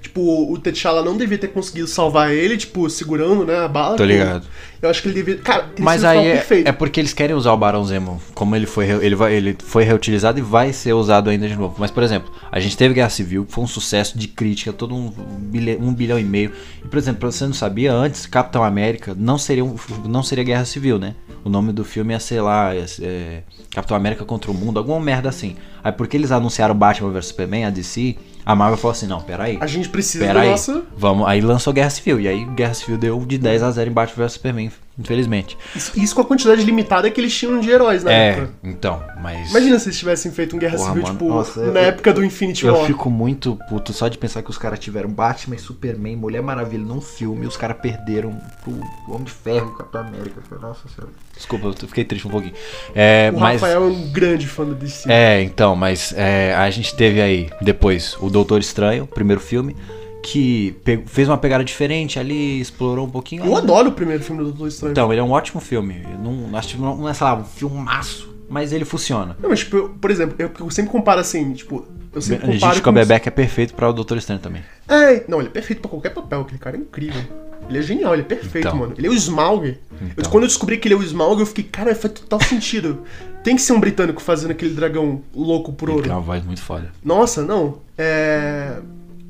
Tipo, 0.00 0.52
o 0.52 0.58
T'Challa 0.58 1.02
não 1.02 1.16
devia 1.16 1.36
ter 1.38 1.48
conseguido 1.48 1.88
salvar 1.88 2.32
ele, 2.32 2.56
tipo, 2.56 2.88
segurando, 2.88 3.44
né, 3.44 3.58
a 3.58 3.68
bala. 3.68 3.96
Tô 3.96 4.04
ligado. 4.04 4.46
Eu 4.80 4.88
acho 4.88 5.02
que 5.02 5.08
ele 5.08 5.14
devia... 5.16 5.36
Cara, 5.38 5.64
teria 5.64 5.84
Mas 5.84 6.04
aí 6.04 6.24
é, 6.28 6.46
é 6.66 6.72
porque 6.72 7.00
eles 7.00 7.12
querem 7.12 7.34
usar 7.34 7.52
o 7.52 7.56
Barão 7.56 7.84
Zemo. 7.84 8.22
Como 8.32 8.54
ele 8.54 8.64
foi, 8.64 8.88
ele, 8.88 9.16
vai, 9.16 9.34
ele 9.34 9.56
foi 9.58 9.82
reutilizado 9.82 10.38
e 10.38 10.42
vai 10.42 10.72
ser 10.72 10.92
usado 10.92 11.28
ainda 11.30 11.48
de 11.48 11.56
novo. 11.56 11.74
Mas, 11.78 11.90
por 11.90 12.02
exemplo, 12.04 12.32
a 12.50 12.60
gente 12.60 12.76
teve 12.76 12.94
Guerra 12.94 13.10
Civil, 13.10 13.44
que 13.44 13.52
foi 13.52 13.64
um 13.64 13.66
sucesso 13.66 14.16
de 14.16 14.28
crítica, 14.28 14.72
todo 14.72 14.94
um 14.94 15.10
bilhão, 15.10 15.78
um 15.80 15.92
bilhão 15.92 16.18
e 16.18 16.22
meio. 16.22 16.52
E, 16.84 16.86
por 16.86 16.96
exemplo, 16.96 17.18
pra 17.20 17.32
você 17.32 17.44
não 17.44 17.52
sabia, 17.52 17.92
antes 17.92 18.24
Capitão 18.26 18.62
América 18.62 19.16
não 19.18 19.36
seria, 19.36 19.64
um- 19.64 19.74
não 20.06 20.22
seria 20.22 20.44
Guerra 20.44 20.64
Civil, 20.64 20.96
né? 20.98 21.16
O 21.44 21.48
nome 21.48 21.72
do 21.72 21.84
filme 21.84 22.12
ia 22.14 22.20
ser 22.20 22.40
lá, 22.40 22.72
ia 22.74 22.86
ser, 22.86 23.04
é, 23.04 23.42
Capitão 23.72 23.96
América 23.96 24.24
contra 24.24 24.50
o 24.50 24.54
Mundo, 24.54 24.78
alguma 24.78 25.00
merda 25.00 25.28
assim. 25.28 25.56
Aí 25.82 25.90
porque 25.90 26.16
eles 26.16 26.30
anunciaram 26.30 26.74
Batman 26.74 27.10
vs 27.10 27.26
Superman, 27.26 27.64
a 27.64 27.70
DC, 27.70 28.16
a 28.50 28.54
Marvel 28.56 28.78
falou 28.78 28.92
assim, 28.92 29.06
não, 29.06 29.20
peraí. 29.20 29.58
A 29.60 29.66
gente 29.66 29.88
precisa 29.88 30.24
Pera 30.24 30.38
da 30.38 30.40
aí, 30.40 30.50
nossa... 30.50 30.82
vamos, 30.96 31.28
aí 31.28 31.40
lançou 31.40 31.72
Guerra 31.72 31.90
Civil, 31.90 32.18
e 32.20 32.26
aí 32.26 32.44
Guerra 32.46 32.72
Civil 32.74 32.96
deu 32.98 33.20
de 33.26 33.36
10 33.38 33.62
a 33.62 33.70
0 33.70 33.90
em 33.90 33.92
Batman 33.92 34.24
vs 34.24 34.32
Superman, 34.32 34.72
infelizmente. 34.98 35.56
Isso, 35.76 35.92
isso 36.00 36.14
com 36.14 36.22
a 36.22 36.24
quantidade 36.24 36.62
limitada 36.64 37.10
que 37.10 37.20
eles 37.20 37.36
tinham 37.36 37.60
de 37.60 37.70
heróis 37.70 38.02
na 38.02 38.10
É, 38.12 38.28
época. 38.30 38.50
então, 38.64 39.02
mas. 39.20 39.50
Imagina 39.50 39.78
se 39.78 39.88
eles 39.88 39.98
tivessem 39.98 40.32
feito 40.32 40.56
um 40.56 40.58
Guerra 40.58 40.76
Porra, 40.76 40.88
Civil, 40.88 41.02
mano, 41.02 41.14
tipo, 41.18 41.28
nossa, 41.28 41.60
eu- 41.60 41.72
na 41.74 41.80
época 41.80 42.12
do 42.14 42.24
Infinity 42.24 42.64
Eu 42.66 42.74
War. 42.74 42.86
fico 42.86 43.10
muito 43.10 43.56
puto 43.68 43.92
só 43.92 44.08
de 44.08 44.16
pensar 44.18 44.42
que 44.42 44.50
os 44.50 44.56
caras 44.58 44.78
tiveram 44.78 45.10
Batman 45.10 45.54
e 45.56 45.58
Superman, 45.58 46.16
Mulher 46.16 46.42
Maravilha 46.42 46.82
num 46.84 47.00
filme 47.00 47.44
e 47.44 47.46
os 47.48 47.56
caras 47.56 47.76
perderam 47.80 48.36
pro 48.64 48.72
Homem 49.08 49.24
de 49.24 49.30
Ferro, 49.32 49.72
Capitão 49.76 50.00
América. 50.00 50.40
Eu 50.50 50.58
Nossa 50.58 50.88
senhora. 50.88 51.12
Desculpa, 51.36 51.66
eu 51.66 51.72
fiquei 51.88 52.04
triste 52.04 52.26
um 52.26 52.30
pouquinho. 52.30 52.54
É, 52.94 53.30
O 53.34 53.38
mas. 53.38 53.60
Rafael 53.60 53.84
é 53.84 53.86
um 53.86 54.10
grande 54.10 54.46
fã 54.48 54.64
do 54.64 54.74
DC. 54.74 55.10
É, 55.10 55.40
então, 55.42 55.76
mas 55.76 56.12
é, 56.16 56.54
a 56.54 56.68
gente 56.70 56.94
teve 56.96 57.20
aí 57.20 57.50
depois 57.60 58.16
o 58.20 58.28
Doutor 58.38 58.60
Estranho, 58.60 59.06
primeiro 59.06 59.40
filme, 59.40 59.76
que 60.22 60.74
fez 61.06 61.28
uma 61.28 61.38
pegada 61.38 61.64
diferente 61.64 62.18
ali, 62.18 62.60
explorou 62.60 63.06
um 63.06 63.10
pouquinho. 63.10 63.44
Eu 63.44 63.56
adoro 63.56 63.88
o 63.88 63.92
primeiro 63.92 64.22
filme 64.22 64.42
do 64.42 64.48
Doutor 64.50 64.68
Estranho. 64.68 64.92
Então, 64.92 65.12
ele 65.12 65.20
é 65.20 65.24
um 65.24 65.30
ótimo 65.30 65.60
filme. 65.60 66.02
Eu 66.12 66.18
não, 66.18 66.56
acho 66.56 66.74
que 66.74 66.80
não 66.80 66.96
não 66.96 67.08
é, 67.08 67.14
sei 67.14 67.24
lá, 67.26 67.34
um 67.36 67.44
filmaço, 67.44 68.28
mas 68.48 68.72
ele 68.72 68.84
funciona. 68.84 69.36
Não, 69.40 69.48
mas, 69.50 69.60
tipo, 69.60 69.76
eu- 69.76 69.88
por 69.90 70.10
exemplo, 70.10 70.34
eu, 70.38 70.50
eu 70.58 70.70
sempre 70.70 70.90
comparo 70.90 71.20
assim, 71.20 71.52
tipo, 71.52 71.86
eu 72.12 72.20
sempre 72.20 72.38
comparo 72.40 72.52
Benedict 72.58 72.82
com... 72.82 72.90
Cumberbatch 72.90 73.26
é 73.26 73.30
perfeito 73.30 73.74
para 73.74 73.88
o 73.88 73.92
Doutor 73.92 74.18
Estranho 74.18 74.40
também. 74.40 74.62
É, 74.88 75.24
não, 75.28 75.38
ele 75.38 75.48
é 75.48 75.52
perfeito 75.52 75.80
pra 75.80 75.90
qualquer 75.90 76.10
papel, 76.10 76.40
aquele 76.42 76.58
cara 76.58 76.76
é 76.76 76.80
incrível. 76.80 77.22
Ele 77.68 77.78
é 77.78 77.82
genial, 77.82 78.14
ele 78.14 78.22
é 78.22 78.24
perfeito, 78.24 78.66
Então. 78.66 78.78
mano. 78.78 78.94
Ele 78.96 79.06
é 79.06 79.10
o 79.10 79.14
Smaug. 79.14 79.66
Eu- 79.66 79.76
Então. 80.16 80.30
quando 80.30 80.44
eu 80.44 80.48
descobri 80.48 80.78
que 80.78 80.88
ele 80.88 80.94
é 80.94 80.96
o 80.96 81.02
Smaug, 81.02 81.40
eu 81.40 81.46
fiquei, 81.46 81.64
cara, 81.64 81.94
faz 81.94 82.14
total 82.14 82.40
sentido. 82.40 83.02
Tem 83.48 83.56
que 83.56 83.62
ser 83.62 83.72
um 83.72 83.80
britânico 83.80 84.20
fazendo 84.20 84.50
aquele 84.50 84.74
dragão 84.74 85.22
louco 85.34 85.72
por 85.72 85.88
ouro. 85.88 86.02
tem 86.02 86.12
uma 86.12 86.20
voz 86.20 86.44
muito 86.44 86.60
foda. 86.60 86.92
Nossa, 87.02 87.42
não. 87.42 87.78
É. 87.96 88.74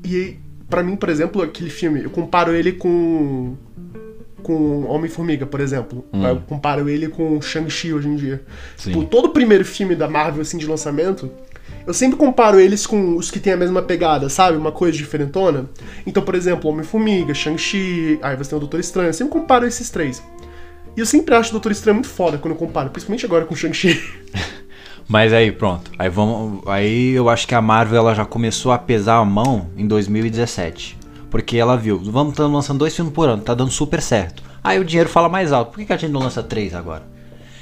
E 0.03 0.35
pra 0.69 0.83
mim, 0.83 0.97
por 0.97 1.07
exemplo, 1.07 1.41
aquele 1.41 1.69
filme, 1.69 2.03
eu 2.03 2.09
comparo 2.09 2.53
ele 2.53 2.73
com. 2.73 3.55
Com 4.43 4.83
Homem-Formiga, 4.87 5.45
por 5.45 5.61
exemplo. 5.61 6.03
Eu 6.11 6.41
comparo 6.41 6.89
ele 6.89 7.07
com 7.07 7.41
Shang-Chi 7.41 7.93
hoje 7.93 8.09
em 8.09 8.17
dia. 8.17 8.43
Hum. 8.45 8.51
Sim. 8.75 8.91
Tipo, 8.91 9.05
todo 9.05 9.25
o 9.27 9.29
primeiro 9.29 9.63
filme 9.63 9.95
da 9.95 10.09
Marvel, 10.09 10.41
assim, 10.41 10.57
de 10.57 10.67
lançamento, 10.67 11.31
eu 11.87 11.93
sempre 11.93 12.17
comparo 12.17 12.59
eles 12.59 12.85
com 12.85 13.15
os 13.15 13.31
que 13.31 13.39
têm 13.39 13.53
a 13.53 13.57
mesma 13.57 13.81
pegada, 13.81 14.27
sabe? 14.27 14.57
Uma 14.57 14.73
coisa 14.73 14.97
diferentona. 14.97 15.69
Então, 16.05 16.21
por 16.21 16.35
exemplo, 16.35 16.69
Homem-Formiga, 16.69 17.33
Shang-Chi, 17.33 18.19
aí 18.21 18.35
você 18.35 18.49
tem 18.49 18.57
o 18.57 18.59
Doutor 18.59 18.81
Estranho. 18.81 19.07
Eu 19.07 19.13
sempre 19.13 19.31
comparo 19.31 19.65
esses 19.65 19.89
três. 19.89 20.21
E 20.95 20.99
eu 20.99 21.05
sempre 21.05 21.35
acho 21.35 21.49
o 21.49 21.51
Doutor 21.53 21.71
Estranho 21.71 21.95
muito 21.95 22.09
foda 22.09 22.37
quando 22.37 22.53
eu 22.53 22.57
comparo, 22.57 22.89
principalmente 22.89 23.25
agora 23.25 23.45
com 23.45 23.53
o 23.53 23.57
Shang-Chi. 23.57 24.01
Mas 25.09 25.33
aí, 25.33 25.51
pronto. 25.51 25.89
Aí 25.97 26.07
vamos. 26.07 26.61
Aí 26.67 27.11
eu 27.11 27.29
acho 27.29 27.47
que 27.47 27.55
a 27.55 27.61
Marvel 27.61 27.97
ela 27.97 28.13
já 28.13 28.25
começou 28.25 28.71
a 28.71 28.77
pesar 28.77 29.15
a 29.15 29.25
mão 29.25 29.69
em 29.75 29.87
2017. 29.87 30.97
Porque 31.31 31.57
ela 31.57 31.75
viu, 31.75 31.99
vamos 31.99 32.33
estar 32.33 32.45
lançando 32.45 32.79
dois 32.79 32.95
filmes 32.95 33.13
por 33.13 33.27
ano, 33.27 33.41
tá 33.41 33.53
dando 33.55 33.71
super 33.71 34.01
certo. 34.01 34.43
Aí 34.63 34.79
o 34.79 34.85
dinheiro 34.85 35.09
fala 35.09 35.27
mais 35.27 35.51
alto. 35.51 35.71
Por 35.71 35.79
que, 35.79 35.85
que 35.85 35.93
a 35.93 35.97
gente 35.97 36.11
não 36.11 36.21
lança 36.21 36.43
três 36.43 36.75
agora? 36.75 37.03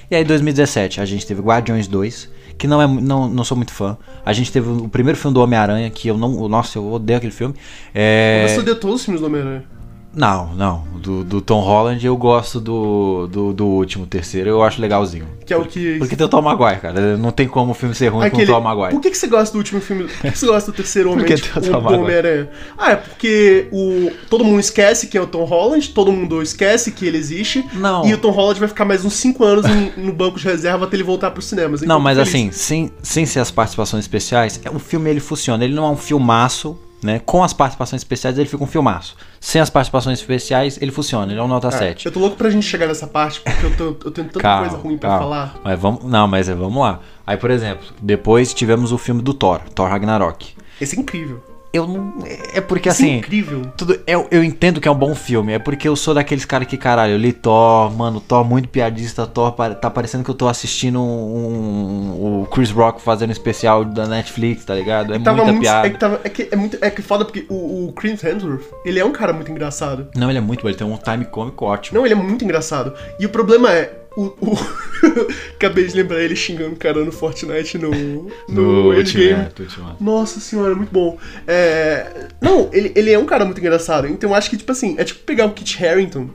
E 0.10 0.16
aí, 0.16 0.24
em 0.24 0.26
2017, 0.26 1.02
a 1.02 1.06
gente 1.06 1.26
teve 1.26 1.42
Guardiões 1.42 1.88
2, 1.88 2.30
que 2.58 2.66
não 2.66 2.82
é 2.82 2.88
não, 2.88 3.30
não 3.30 3.44
sou 3.44 3.56
muito 3.58 3.74
fã. 3.74 3.98
A 4.26 4.34
gente 4.34 4.52
teve 4.52 4.70
o 4.70 4.88
primeiro 4.88 5.18
filme 5.18 5.34
do 5.34 5.42
Homem-Aranha, 5.42 5.90
que 5.90 6.08
eu 6.08 6.18
não. 6.18 6.50
Nossa, 6.50 6.78
eu 6.78 6.92
odeio 6.92 7.18
aquele 7.18 7.34
filme. 7.34 7.56
É... 7.94 8.46
Você 8.48 8.60
odeia 8.60 8.76
todos 8.76 8.98
os 8.98 9.06
filmes 9.06 9.22
do 9.22 9.28
Homem-Aranha. 9.28 9.64
Não, 10.14 10.54
não. 10.56 10.84
Do, 10.98 11.24
do 11.24 11.42
Tom 11.42 11.60
Holland 11.62 12.04
eu 12.06 12.18
gosto 12.18 12.60
do, 12.60 13.28
do, 13.32 13.54
do 13.54 13.66
último, 13.68 14.06
terceiro, 14.08 14.50
eu 14.50 14.64
acho 14.64 14.82
legalzinho. 14.82 15.28
Que 15.46 15.54
é 15.54 15.58
o 15.58 15.64
que. 15.64 15.98
Porque 16.00 16.16
tem 16.16 16.26
o 16.26 16.30
Tom 16.30 16.42
Maguire, 16.42 16.82
cara. 16.82 17.16
Não 17.16 17.32
tem 17.32 17.48
como 17.48 17.72
o 17.72 17.74
filme 17.76 17.94
ser 17.94 18.08
ruim 18.10 18.26
Aquele- 18.26 18.46
com 18.48 18.52
o 18.52 18.56
Tom 18.56 18.62
Maguire. 18.62 18.92
Por 18.92 19.02
que, 19.02 19.12
que 19.12 19.18
você 19.18 19.28
gosta 19.28 19.54
do 19.54 19.60
último 19.60 19.80
filme? 19.80 20.06
Por 20.06 20.32
que, 20.32 20.38
você 20.38 20.46
gosta 20.48 20.72
do 20.72 20.76
terceiro 20.76 21.12
homem, 21.12 21.24
Porque 21.26 21.42
tem 21.42 21.70
o 21.70 21.72
Tom 21.74 21.82
Maguire. 21.82 22.02
Homem-Aranha? 22.04 22.50
Ah, 22.78 22.92
é 22.92 22.96
porque 22.96 23.68
o, 23.72 24.12
todo 24.30 24.44
mundo 24.44 24.60
esquece 24.60 25.08
que 25.08 25.18
é 25.18 25.22
o 25.22 25.28
Tom 25.28 25.44
Holland, 25.44 25.90
todo 25.90 26.12
mundo 26.12 26.42
esquece 26.42 26.92
que 26.92 27.06
ele 27.06 27.18
existe. 27.18 27.64
Não. 27.76 28.06
E 28.06 28.14
o 28.14 28.18
Tom 28.18 28.32
Holland 28.32 28.60
vai 28.60 28.68
ficar 28.68 28.86
mais 28.86 29.06
uns 29.06 29.14
5 29.14 29.44
anos 29.44 29.66
no 29.96 30.12
banco 30.12 30.40
de 30.40 30.46
reserva 30.46 30.86
até 30.86 30.96
ele 30.98 31.04
voltar 31.04 31.32
pros 31.32 31.46
cinemas. 31.46 31.82
Então, 31.84 31.96
Não, 31.96 32.04
mas 32.04 32.18
feliz. 32.18 32.30
assim, 32.34 32.52
sem, 32.52 32.92
sem 33.04 33.26
ser 33.26 33.40
as 33.40 33.52
participações 33.52 34.04
especiais, 34.04 34.60
é- 34.66 34.70
o 34.70 34.80
filme 34.80 35.10
ele 35.10 35.20
funciona. 35.20 35.64
Ele 35.64 35.76
não 35.76 35.86
é 35.86 35.90
um 35.90 35.96
filmaço, 35.98 36.78
né? 37.02 37.20
Com 37.26 37.44
as 37.44 37.54
participações 37.54 38.02
especiais 38.02 38.38
ele 38.38 38.48
fica 38.50 38.64
um 38.64 38.68
filmaço. 38.68 39.16
Sem 39.40 39.62
as 39.62 39.70
participações 39.70 40.20
especiais 40.20 40.78
ele 40.82 40.92
funciona, 40.92 41.32
ele 41.32 41.40
é 41.40 41.44
um 41.44 41.48
nota 41.48 41.70
7. 41.72 42.06
Eu 42.06 42.12
tô 42.12 42.20
louco 42.20 42.36
pra 42.36 42.50
gente 42.50 42.66
chegar 42.66 42.88
nessa 42.88 43.08
parte, 43.08 43.42
porque 43.42 43.66
eu, 43.66 43.78
tô, 43.78 43.84
eu 44.08 44.12
tenho 44.12 44.28
tanta 44.28 44.40
Calma, 44.40 44.68
coisa 44.68 44.82
ruim 44.82 44.98
pra 44.98 45.10
calma. 45.10 45.24
falar. 45.24 45.56
Mas 45.64 45.80
vamos, 45.80 46.04
não, 46.04 46.28
mas 46.28 46.50
é, 46.50 46.56
vamos 46.56 46.82
lá. 46.82 47.00
Aí, 47.26 47.38
por 47.38 47.52
exemplo, 47.52 47.86
depois 48.02 48.54
tivemos 48.54 48.92
o 48.92 48.98
filme 48.98 49.22
do 49.22 49.34
Thor, 49.34 49.62
Thor 49.76 49.90
Ragnarok. 49.90 50.56
Esse 50.80 50.96
é 50.96 51.00
incrível. 51.00 51.44
Eu 51.74 51.86
não. 51.86 52.14
É 52.54 52.62
porque 52.62 52.90
Esse 52.90 53.04
é 53.04 53.06
assim. 53.08 53.18
incrível. 53.18 53.62
Tudo, 53.78 54.00
eu, 54.08 54.26
eu 54.32 54.44
entendo 54.44 54.80
que 54.80 54.88
é 54.88 54.92
um 54.92 54.96
bom 54.96 55.14
filme, 55.14 55.54
é 55.54 55.60
porque 55.60 55.88
eu 55.88 55.96
sou 55.96 56.14
daqueles 56.14 56.46
caras 56.46 56.68
que, 56.68 56.78
caralho, 56.78 57.14
eu 57.14 57.18
li 57.18 57.34
Thor, 57.34 57.92
mano, 57.96 58.20
Thor 58.22 58.44
muito 58.44 58.70
piadista, 58.70 59.28
Thor 59.28 59.52
tá 59.52 59.90
parecendo 59.90 60.24
que 60.24 60.30
eu 60.32 60.36
tô 60.36 60.48
assistindo 60.48 61.00
um, 61.02 61.04
um- 61.04 62.42
o 62.44 62.46
Chris 62.48 62.72
Rock 62.72 63.02
fazendo 63.02 63.30
um 63.30 63.34
especial 63.34 63.84
da 63.86 64.06
Netflix, 64.08 64.66
tá 64.66 64.74
ligado? 64.76 65.14
É 65.14 65.20
Tava 65.20 65.38
muita 65.38 65.52
muito, 65.52 65.62
piada. 65.64 65.88
é, 65.88 65.90
que 65.92 65.98
tava, 66.00 66.22
é, 66.24 66.30
que 66.30 66.48
é 66.52 66.56
muito. 66.56 66.78
É 66.82 66.90
que 66.90 67.02
foda 67.02 67.26
porque 67.26 67.46
o, 67.50 67.88
o 67.88 67.94
Chris 67.94 68.24
Hemsworth, 68.24 68.64
ele 68.86 69.00
é 69.00 69.06
um 69.06 69.12
cara 69.12 69.34
muito 69.34 69.52
engraçado. 69.52 70.08
Não, 70.16 70.30
ele 70.30 70.38
é 70.40 70.42
muito 70.42 70.62
bom, 70.64 70.70
ele 70.70 70.78
tem 70.78 70.88
um 70.88 70.98
time 70.98 71.26
cômico 71.26 71.66
ótimo. 71.66 71.98
Não, 72.00 72.06
ele 72.06 72.14
é 72.14 72.18
muito 72.18 72.44
engraçado. 72.44 72.94
E 73.20 73.26
o 73.26 73.30
problema 73.30 73.72
é. 73.72 73.94
O, 74.18 74.26
o- 74.42 74.58
Acabei 75.56 75.86
de 75.86 75.96
lembrar 75.96 76.20
ele 76.24 76.36
xingando 76.36 76.74
o 76.74 76.76
cara 76.76 77.06
no 77.06 77.12
Fortnite 77.12 77.78
no, 77.78 77.92
no, 78.50 78.92
Endgame. 78.92 79.34
Ultimate, 79.34 79.62
Ultimate. 79.62 80.04
Nossa 80.04 80.40
senhora, 80.40 80.74
muito 80.74 80.92
bom. 80.92 81.20
É... 81.46 82.26
Não, 82.42 82.68
ele, 82.74 82.92
ele 82.96 83.12
é 83.12 83.20
um 83.20 83.28
cara 83.28 83.46
muito 83.46 83.60
engraçado. 83.60 84.08
Então 84.08 84.32
eu 84.32 84.36
acho 84.36 84.50
que, 84.50 84.58
tipo 84.58 84.72
assim, 84.72 84.96
é 84.98 85.04
tipo 85.04 85.20
pegar 85.20 85.46
o 85.46 85.52
Kit 85.52 85.86
Harington. 85.86 86.30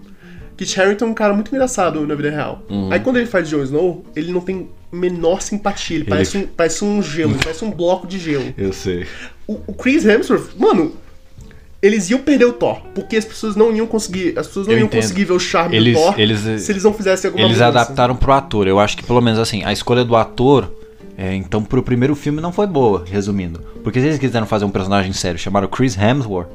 Kit 0.57 0.81
Harington 0.81 1.07
é 1.07 1.09
um 1.09 1.15
cara 1.15 1.35
muito 1.35 1.53
engraçado 1.53 2.07
na 2.07 2.15
vida 2.15 2.31
real. 2.31 2.63
Uhum. 2.71 2.93
Aí 2.93 3.01
quando 3.01 3.17
ele 3.17 3.27
faz 3.27 3.49
Jon 3.49 3.65
Snow, 3.65 4.05
ele 4.15 4.31
não 4.31 4.41
tem 4.41 4.71
menor 4.93 5.43
simpatia. 5.43 5.97
Ele, 5.97 6.05
Parece, 6.05 6.39
um, 6.39 6.47
parece 6.47 6.85
um 6.85 7.03
gelo, 7.03 7.33
ele 7.33 7.43
parece 7.43 7.65
um 7.65 7.71
bloco 7.71 8.07
de 8.07 8.19
gelo. 8.19 8.55
Eu 8.57 8.73
sei. 8.73 9.07
O, 9.45 9.55
o 9.67 9.75
Chris 9.75 10.05
Hemsworth, 10.05 10.51
mano, 10.57 10.95
eles 11.83 12.09
iam 12.11 12.21
perder 12.21 12.45
o 12.45 12.53
Thor. 12.53 12.81
Porque 12.95 13.17
as 13.17 13.25
pessoas 13.25 13.57
não 13.57 13.75
iam 13.75 13.87
conseguir. 13.87 14.39
As 14.39 14.47
pessoas 14.47 14.67
não 14.67 14.73
Eu 14.75 14.79
iam 14.81 14.87
entendo. 14.87 15.01
conseguir 15.03 15.25
ver 15.25 15.33
o 15.33 15.39
charme 15.41 15.77
Eles- 15.77 15.97
do 15.97 16.01
Thor 16.03 16.15
eles- 16.19 16.63
se 16.63 16.73
eles 16.73 16.85
não 16.85 16.95
fizessem 16.95 17.29
alguma 17.29 17.45
Eles 17.47 17.59
mudança. 17.59 17.81
adaptaram 17.81 18.15
pro 18.17 18.33
ator. 18.33 18.67
Eu 18.69 18.79
acho 18.79 18.97
que 18.97 19.03
pelo 19.03 19.21
menos 19.21 19.39
assim, 19.41 19.65
a 19.65 19.73
escolha 19.73 20.05
do 20.05 20.15
ator, 20.17 20.73
é, 21.19 21.35
então 21.35 21.63
pro 21.63 21.83
primeiro 21.83 22.15
filme 22.15 22.41
não 22.41 22.53
foi 22.53 22.67
boa, 22.67 23.05
resumindo. 23.11 23.61
Porque 23.83 24.01
se 24.01 24.07
eles 24.07 24.19
quiseram 24.19 24.47
fazer 24.47 24.65
um 24.65 24.71
personagem 24.71 25.13
sério, 25.13 25.39
chamaram 25.39 25.67
Chris 25.69 25.97
Hemsworth, 25.99 26.49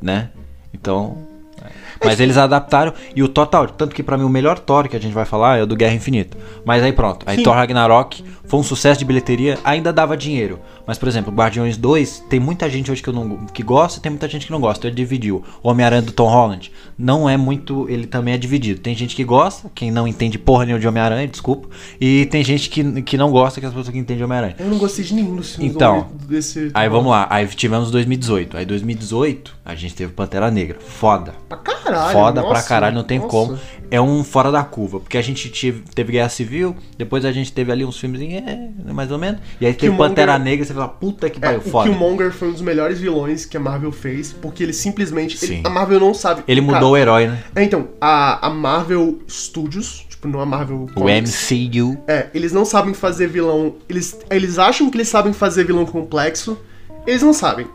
né? 0.00 0.28
Então. 0.74 1.16
é. 1.62 1.70
Mas 2.04 2.20
eles 2.20 2.36
adaptaram 2.36 2.92
e 3.14 3.22
o 3.22 3.28
Thor 3.28 3.46
tá 3.46 3.62
ótimo. 3.62 3.78
Tanto 3.78 3.94
que 3.94 4.02
pra 4.02 4.18
mim 4.18 4.24
o 4.24 4.28
melhor 4.28 4.58
Thor 4.58 4.86
que 4.86 4.96
a 4.96 5.00
gente 5.00 5.14
vai 5.14 5.24
falar 5.24 5.56
é 5.58 5.62
o 5.62 5.66
do 5.66 5.74
Guerra 5.74 5.94
Infinita. 5.94 6.36
Mas 6.64 6.82
aí 6.82 6.92
pronto. 6.92 7.24
Aí 7.26 7.38
Sim. 7.38 7.42
Thor 7.42 7.54
Ragnarok 7.54 8.22
foi 8.46 8.60
um 8.60 8.62
sucesso 8.62 8.98
de 8.98 9.04
bilheteria, 9.04 9.58
ainda 9.64 9.92
dava 9.92 10.16
dinheiro. 10.16 10.60
Mas, 10.86 10.98
por 10.98 11.08
exemplo, 11.08 11.32
Guardiões 11.32 11.76
2, 11.76 12.24
tem 12.30 12.38
muita 12.38 12.70
gente 12.70 12.90
hoje 12.90 13.02
que, 13.02 13.08
eu 13.08 13.12
não, 13.12 13.46
que 13.46 13.62
gosta 13.62 13.98
e 13.98 14.02
tem 14.02 14.10
muita 14.10 14.28
gente 14.28 14.46
que 14.46 14.52
não 14.52 14.60
gosta. 14.60 14.86
Ele 14.86 14.94
dividiu. 14.94 15.42
O 15.62 15.68
Homem-Aranha 15.68 16.02
do 16.02 16.12
Tom 16.12 16.28
Holland 16.28 16.70
não 16.96 17.28
é 17.28 17.36
muito. 17.36 17.88
Ele 17.88 18.06
também 18.06 18.34
é 18.34 18.38
dividido. 18.38 18.80
Tem 18.80 18.94
gente 18.94 19.16
que 19.16 19.24
gosta, 19.24 19.70
quem 19.74 19.90
não 19.90 20.06
entende 20.06 20.38
porra 20.38 20.64
nenhuma 20.64 20.80
de 20.80 20.86
Homem-Aranha, 20.86 21.26
desculpa. 21.26 21.68
E 22.00 22.26
tem 22.26 22.44
gente 22.44 22.70
que, 22.70 23.02
que 23.02 23.16
não 23.16 23.32
gosta, 23.32 23.58
que 23.58 23.66
é 23.66 23.68
as 23.68 23.74
pessoas 23.74 23.92
que 23.92 23.98
entendem 23.98 24.24
Homem-Aranha. 24.24 24.54
Eu 24.58 24.66
não 24.66 24.78
gostei 24.78 25.04
de 25.04 25.14
nenhum 25.14 25.36
dos 25.36 25.56
filmes 25.56 25.74
Então, 25.74 26.06
desse. 26.28 26.70
Aí 26.72 26.88
vamos 26.88 27.10
lá, 27.10 27.26
aí 27.28 27.46
tivemos 27.48 27.90
2018. 27.90 28.56
Aí 28.56 28.64
2018, 28.64 29.56
a 29.64 29.74
gente 29.74 29.94
teve 29.94 30.12
Pantera 30.12 30.50
Negra. 30.50 30.78
Foda. 30.80 31.34
Pra 31.48 31.58
caralho. 31.58 32.12
Foda 32.12 32.40
pra 32.42 32.50
nossa, 32.50 32.68
caralho, 32.68 32.94
não 32.94 33.04
tem 33.04 33.18
nossa. 33.18 33.30
como. 33.30 33.58
É 33.90 34.00
um 34.00 34.24
fora 34.24 34.50
da 34.50 34.64
curva. 34.64 34.98
Porque 35.00 35.16
a 35.16 35.22
gente 35.22 35.48
tive, 35.48 35.82
teve 35.94 36.12
Guerra 36.12 36.28
Civil, 36.28 36.74
depois 36.98 37.24
a 37.24 37.30
gente 37.32 37.52
teve 37.52 37.70
ali 37.70 37.84
uns 37.84 37.98
filmes, 37.98 38.20
é, 38.20 38.70
mais 38.92 39.10
ou 39.12 39.18
menos. 39.18 39.40
E 39.60 39.66
aí 39.66 39.72
teve 39.72 39.86
Killmonger- 39.92 40.08
Pantera 40.08 40.38
Negra, 40.38 40.64
você 40.64 40.74
fala, 40.74 40.88
puta 40.88 41.30
que 41.30 41.38
É, 41.38 41.40
pariu, 41.40 41.58
o 41.58 41.62
foda. 41.62 41.88
Killmonger 41.90 42.32
foi 42.32 42.48
um 42.48 42.52
dos 42.52 42.62
melhores 42.62 42.98
vilões 42.98 43.44
que 43.44 43.56
a 43.56 43.60
Marvel 43.60 43.92
fez, 43.92 44.32
porque 44.32 44.62
ele 44.62 44.72
simplesmente. 44.72 45.42
ele- 45.44 45.60
a 45.64 45.70
Marvel 45.70 46.00
não 46.00 46.12
sabe. 46.14 46.42
Ele 46.48 46.60
Cara, 46.60 46.72
mudou 46.74 46.92
o 46.92 46.96
herói, 46.96 47.26
né? 47.28 47.42
É, 47.54 47.62
então, 47.62 47.88
a, 48.00 48.46
a 48.46 48.50
Marvel 48.50 49.20
Studios, 49.28 50.04
tipo, 50.08 50.26
não 50.26 50.40
a 50.40 50.46
Marvel. 50.46 50.84
O 50.84 50.92
Comics, 50.92 51.50
MCU. 51.50 51.96
É, 52.08 52.26
eles 52.34 52.52
não 52.52 52.64
sabem 52.64 52.92
fazer 52.94 53.28
vilão. 53.28 53.76
Eles, 53.88 54.18
eles 54.30 54.58
acham 54.58 54.90
que 54.90 54.96
eles 54.96 55.08
sabem 55.08 55.32
fazer 55.32 55.64
vilão 55.64 55.86
complexo. 55.86 56.58
Eles 57.06 57.22
não 57.22 57.32
sabem. 57.32 57.66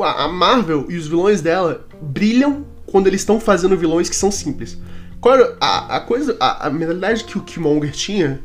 A 0.00 0.28
Marvel 0.28 0.86
e 0.88 0.96
os 0.96 1.08
vilões 1.08 1.40
dela 1.40 1.84
brilham 2.00 2.64
quando 2.86 3.08
eles 3.08 3.20
estão 3.22 3.40
fazendo 3.40 3.76
vilões 3.76 4.08
que 4.08 4.14
são 4.14 4.30
simples. 4.30 4.78
Qual 5.20 5.34
era 5.34 5.56
a, 5.60 5.96
a 5.96 6.00
coisa. 6.00 6.36
A, 6.38 6.66
a 6.66 6.70
mentalidade 6.70 7.24
que 7.24 7.36
o 7.38 7.42
Killmonger 7.42 7.92
tinha 7.92 8.40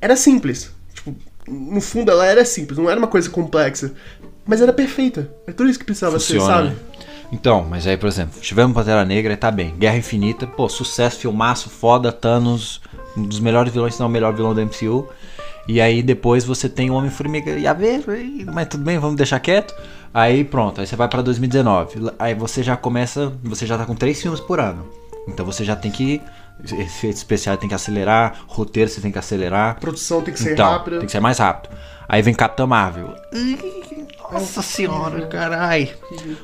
era 0.00 0.16
simples. 0.16 0.70
Tipo, 0.94 1.14
no 1.46 1.80
fundo 1.80 2.10
ela 2.10 2.26
era 2.26 2.44
simples, 2.44 2.78
não 2.78 2.90
era 2.90 2.98
uma 2.98 3.08
coisa 3.08 3.28
complexa. 3.30 3.92
Mas 4.46 4.60
era 4.60 4.72
perfeita. 4.72 5.30
É 5.46 5.52
tudo 5.52 5.68
isso 5.68 5.78
que 5.78 5.84
precisava 5.84 6.18
ser, 6.18 6.38
Funciona, 6.38 6.54
sabe? 6.54 6.68
né? 6.70 6.76
Então, 7.30 7.66
mas 7.68 7.86
aí, 7.86 7.96
por 7.96 8.06
exemplo, 8.06 8.40
tivemos 8.40 8.74
Pantera 8.74 9.04
Negra 9.04 9.34
e 9.34 9.36
tá 9.36 9.50
bem. 9.50 9.74
Guerra 9.76 9.98
Infinita, 9.98 10.46
pô, 10.46 10.66
sucesso, 10.68 11.18
filmaço, 11.18 11.68
foda, 11.68 12.10
Thanos, 12.10 12.80
um 13.14 13.22
dos 13.22 13.38
melhores 13.38 13.70
vilões, 13.72 13.94
se 13.94 14.00
não 14.00 14.06
o 14.06 14.10
melhor 14.10 14.34
vilão 14.34 14.54
da 14.54 14.62
MCU. 14.64 15.06
E 15.66 15.82
aí 15.82 16.02
depois 16.02 16.44
você 16.44 16.66
tem 16.66 16.88
o 16.88 16.94
Homem-Formiga 16.94 17.50
e 17.50 17.66
a 17.66 17.74
ver, 17.74 18.02
mas 18.46 18.68
tudo 18.68 18.82
bem, 18.84 18.98
vamos 18.98 19.16
deixar 19.16 19.38
quieto. 19.38 19.74
Aí 20.14 20.42
pronto, 20.42 20.80
aí 20.80 20.86
você 20.86 20.96
vai 20.96 21.06
pra 21.08 21.20
2019. 21.20 22.10
Aí 22.18 22.34
você 22.34 22.62
já 22.62 22.74
começa, 22.74 23.30
você 23.44 23.66
já 23.66 23.76
tá 23.76 23.84
com 23.84 23.94
três 23.94 24.22
filmes 24.22 24.40
por 24.40 24.58
ano. 24.58 24.86
Então 25.28 25.44
você 25.46 25.64
já 25.64 25.76
tem 25.76 25.90
que. 25.90 26.20
Efeito 26.60 27.14
especial 27.16 27.56
tem 27.56 27.68
que 27.68 27.74
acelerar, 27.76 28.36
roteiro 28.48 28.90
você 28.90 29.00
tem 29.00 29.12
que 29.12 29.18
acelerar. 29.18 29.78
Produção 29.78 30.22
tem 30.22 30.34
que 30.34 30.40
ser 30.40 30.54
Então, 30.54 30.68
rápida. 30.68 30.96
tem 30.98 31.06
que 31.06 31.12
ser 31.12 31.20
mais 31.20 31.38
rápido. 31.38 31.72
Aí 32.08 32.20
vem 32.20 32.34
Capitã 32.34 32.66
Marvel. 32.66 33.14
Nossa 34.32 34.62
senhora, 34.62 35.26
carai. 35.26 35.90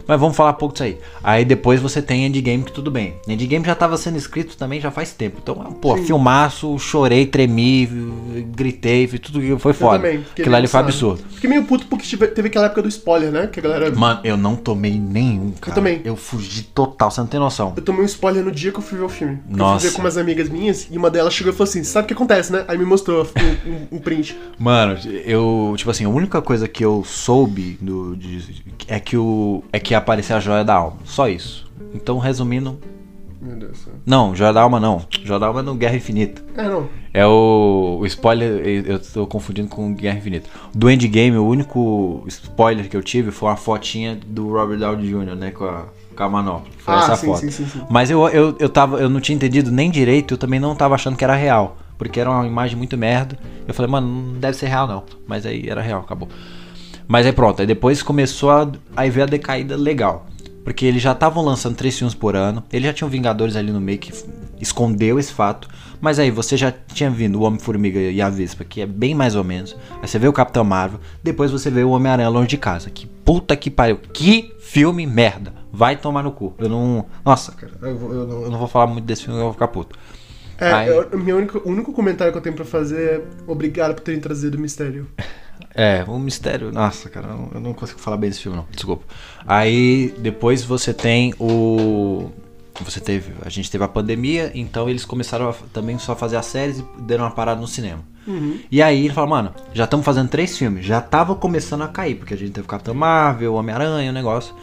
Mas 0.06 0.20
vamos 0.20 0.36
falar 0.36 0.50
um 0.50 0.54
pouco 0.54 0.72
disso 0.74 0.84
aí. 0.84 0.98
Aí 1.22 1.44
depois 1.44 1.80
você 1.80 2.00
tem 2.00 2.24
Endgame, 2.26 2.62
que 2.64 2.72
tudo 2.72 2.90
bem. 2.90 3.14
Endgame 3.28 3.64
já 3.64 3.74
tava 3.74 3.96
sendo 3.96 4.16
escrito 4.16 4.56
também 4.56 4.80
já 4.80 4.90
faz 4.90 5.12
tempo. 5.12 5.38
Então, 5.42 5.54
pô, 5.80 5.96
Sim. 5.98 6.04
filmaço, 6.04 6.78
chorei, 6.78 7.26
tremi, 7.26 7.86
gritei, 8.54 9.06
tudo 9.06 9.40
que 9.40 9.58
foi 9.58 9.72
foda. 9.72 9.98
também, 9.98 10.24
Aquilo 10.38 10.54
ali 10.56 10.66
foi 10.66 10.80
emocionado. 10.80 10.88
absurdo. 11.14 11.34
Fiquei 11.34 11.50
meio 11.50 11.64
puto 11.64 11.86
porque 11.86 12.04
tive- 12.06 12.28
teve 12.28 12.48
aquela 12.48 12.66
época 12.66 12.82
do 12.82 12.88
spoiler, 12.88 13.30
né? 13.30 13.46
Que 13.46 13.60
a 13.60 13.62
galera. 13.62 13.94
Mano, 13.94 14.20
eu 14.24 14.36
não 14.36 14.56
tomei 14.56 14.98
nenhum, 14.98 15.52
cara. 15.60 15.74
também. 15.74 16.00
Eu 16.04 16.16
fugi 16.16 16.62
total, 16.62 17.10
você 17.10 17.20
não 17.20 17.28
tem 17.28 17.40
noção. 17.40 17.72
Eu 17.76 17.82
tomei 17.82 18.02
um 18.02 18.06
spoiler 18.06 18.44
no 18.44 18.50
dia 18.50 18.72
que 18.72 18.78
eu 18.78 18.82
fui 18.82 18.98
ver 18.98 19.04
o 19.04 19.08
filme. 19.08 19.38
Eu 19.50 19.56
Nossa. 19.56 19.80
fui 19.80 19.90
ver 19.90 19.96
com 19.96 20.02
umas 20.02 20.16
amigas 20.16 20.48
minhas 20.48 20.88
e 20.90 20.96
uma 20.96 21.10
delas 21.10 21.34
chegou 21.34 21.52
e 21.52 21.56
falou 21.56 21.68
assim: 21.68 21.84
sabe 21.84 22.04
o 22.04 22.08
que 22.08 22.14
acontece, 22.14 22.52
né? 22.52 22.64
Aí 22.68 22.76
me 22.78 22.84
mostrou 22.84 23.24
um, 23.24 23.70
um- 23.70 23.96
um 23.96 23.98
print. 23.98 24.36
Mano, 24.58 24.98
eu, 25.24 25.74
tipo 25.76 25.90
assim, 25.90 26.04
a 26.04 26.08
única 26.08 26.40
coisa 26.40 26.66
que 26.68 26.84
eu 26.84 27.04
soube 27.04 27.73
do, 27.80 28.16
de- 28.16 28.62
é 28.88 28.98
que 29.00 29.16
o 29.16 29.62
é 29.72 29.78
que 29.78 29.94
ia 29.94 29.98
aparecer 29.98 30.32
a 30.34 30.40
joia 30.40 30.64
da 30.64 30.74
alma. 30.74 30.96
Só 31.04 31.28
isso. 31.28 31.70
Então, 31.94 32.18
resumindo, 32.18 32.78
Meu 33.40 33.56
Deus 33.56 33.72
do 33.72 33.76
céu. 33.76 33.92
não, 34.06 34.34
joia 34.34 34.52
da 34.52 34.62
alma 34.62 34.80
não. 34.80 35.02
Joia 35.22 35.38
da 35.40 35.46
alma 35.46 35.60
é 35.60 35.62
no 35.62 35.74
Guerra 35.74 35.96
Infinita. 35.96 36.42
É, 36.56 36.62
não. 36.68 36.88
É 37.12 37.24
o, 37.26 37.98
o 38.00 38.06
spoiler, 38.06 38.66
eu 38.86 38.98
tô 38.98 39.26
confundindo 39.26 39.68
com 39.68 39.94
Guerra 39.94 40.18
Infinita. 40.18 40.48
Do 40.74 40.90
Endgame, 40.90 41.36
o 41.36 41.46
único 41.46 42.24
spoiler 42.26 42.88
que 42.88 42.96
eu 42.96 43.02
tive 43.02 43.30
foi 43.30 43.48
uma 43.48 43.56
fotinha 43.56 44.18
do 44.26 44.48
Robert 44.52 44.78
Downey 44.78 45.06
Jr., 45.06 45.36
né, 45.36 45.50
com 45.52 45.64
a, 45.64 45.84
com 46.16 46.22
a 46.22 46.28
manopla. 46.28 46.66
Foi 46.78 46.94
Ah, 46.94 46.98
essa 46.98 47.16
sim, 47.16 47.26
foto. 47.26 47.40
sim, 47.40 47.50
sim, 47.50 47.66
sim. 47.66 47.80
Mas 47.88 48.10
eu, 48.10 48.26
eu, 48.28 48.56
eu, 48.58 48.68
tava, 48.68 48.98
eu 48.98 49.08
não 49.08 49.20
tinha 49.20 49.36
entendido 49.36 49.70
nem 49.70 49.90
direito, 49.90 50.34
eu 50.34 50.38
também 50.38 50.58
não 50.58 50.74
tava 50.74 50.94
achando 50.96 51.16
que 51.16 51.22
era 51.24 51.34
real. 51.36 51.76
Porque 51.96 52.18
era 52.18 52.28
uma 52.28 52.44
imagem 52.44 52.76
muito 52.76 52.98
merda. 52.98 53.38
Eu 53.68 53.72
falei, 53.72 53.88
mano, 53.88 54.08
não 54.08 54.40
deve 54.40 54.56
ser 54.56 54.66
real 54.66 54.88
não. 54.88 55.04
Mas 55.28 55.46
aí 55.46 55.68
era 55.68 55.80
real, 55.80 56.00
acabou. 56.00 56.28
Mas 57.06 57.26
aí 57.26 57.32
pronto, 57.32 57.60
aí 57.60 57.66
depois 57.66 58.02
começou 58.02 58.50
a 58.50 58.70
aí 58.96 59.10
veio 59.10 59.24
a 59.26 59.28
decaída 59.28 59.76
legal. 59.76 60.26
Porque 60.64 60.86
eles 60.86 61.02
já 61.02 61.12
estavam 61.12 61.44
lançando 61.44 61.76
três 61.76 61.96
filmes 61.98 62.14
por 62.14 62.34
ano. 62.34 62.64
Eles 62.72 62.86
já 62.86 62.92
tinham 62.94 63.10
Vingadores 63.10 63.54
ali 63.54 63.70
no 63.70 63.80
meio 63.82 63.98
que 63.98 64.10
escondeu 64.60 65.18
esse 65.18 65.30
fato. 65.32 65.68
Mas 66.00 66.18
aí 66.18 66.30
você 66.30 66.56
já 66.56 66.72
tinha 66.72 67.10
vindo 67.10 67.38
o 67.38 67.42
Homem-Formiga 67.42 67.98
e 68.00 68.20
a 68.22 68.30
Vespa, 68.30 68.64
que 68.64 68.80
é 68.80 68.86
bem 68.86 69.14
mais 69.14 69.34
ou 69.36 69.44
menos. 69.44 69.76
Aí 70.00 70.08
você 70.08 70.18
vê 70.18 70.26
o 70.26 70.32
Capitão 70.32 70.64
Marvel. 70.64 70.98
Depois 71.22 71.50
você 71.50 71.70
vê 71.70 71.82
o 71.82 71.90
Homem-Aranha 71.90 72.30
longe 72.30 72.48
de 72.48 72.56
casa. 72.56 72.88
Que 72.88 73.06
puta 73.06 73.54
que 73.56 73.70
pariu. 73.70 73.98
Que 74.12 74.54
filme 74.58 75.06
merda. 75.06 75.52
Vai 75.70 75.96
tomar 75.96 76.22
no 76.22 76.32
cu. 76.32 76.54
Eu 76.58 76.68
não. 76.70 77.04
Nossa, 77.24 77.52
cara, 77.52 77.72
eu, 77.82 77.98
vou- 77.98 78.12
eu 78.14 78.26
não, 78.26 78.42
eu 78.44 78.50
não 78.50 78.58
vou 78.58 78.68
falar 78.68 78.86
muito 78.86 79.04
desse 79.04 79.24
filme, 79.24 79.38
eu 79.38 79.44
vou 79.44 79.52
ficar 79.52 79.68
puto. 79.68 79.98
É, 80.58 80.72
Aí- 80.72 80.88
eu, 80.88 81.10
meu 81.18 81.36
único, 81.36 81.58
o 81.58 81.68
único 81.70 81.92
comentário 81.92 82.32
que 82.32 82.38
eu 82.38 82.42
tenho 82.42 82.56
pra 82.56 82.64
fazer 82.64 83.02
é 83.02 83.22
obrigado 83.46 83.94
por 83.94 84.00
terem 84.02 84.20
trazido 84.20 84.56
o 84.56 84.60
mistério. 84.60 85.06
É, 85.74 86.04
o 86.06 86.18
mistério. 86.18 86.70
Nossa, 86.70 87.10
cara, 87.10 87.26
eu 87.28 87.36
não, 87.36 87.50
eu 87.54 87.60
não 87.60 87.74
consigo 87.74 87.98
falar 87.98 88.16
bem 88.16 88.30
desse 88.30 88.42
filme, 88.42 88.56
não. 88.56 88.66
Desculpa. 88.70 89.04
Aí 89.46 90.14
depois 90.18 90.64
você 90.64 90.94
tem 90.94 91.34
o. 91.38 92.30
Você 92.80 93.00
teve. 93.00 93.32
A 93.44 93.48
gente 93.48 93.70
teve 93.70 93.82
a 93.84 93.88
pandemia, 93.88 94.50
então 94.54 94.88
eles 94.88 95.04
começaram 95.04 95.48
a, 95.50 95.52
também 95.72 95.98
só 95.98 96.12
a 96.12 96.16
fazer 96.16 96.36
as 96.36 96.46
séries 96.46 96.78
e 96.78 97.02
deram 97.02 97.24
uma 97.24 97.30
parada 97.30 97.60
no 97.60 97.66
cinema. 97.66 98.02
E 98.70 98.80
aí 98.80 99.04
ele 99.04 99.14
falou, 99.14 99.30
mano, 99.30 99.52
já 99.72 99.84
estamos 99.84 100.04
fazendo 100.04 100.28
três 100.28 100.56
filmes. 100.56 100.84
Já 100.84 101.00
tava 101.00 101.34
começando 101.34 101.82
a 101.82 101.88
cair, 101.88 102.14
porque 102.14 102.34
a 102.34 102.36
gente 102.36 102.52
teve 102.52 102.66
Capitão 102.66 102.94
Marvel, 102.94 103.54
Homem-Aranha, 103.54 104.10
o 104.10 104.14
negócio. 104.14 104.54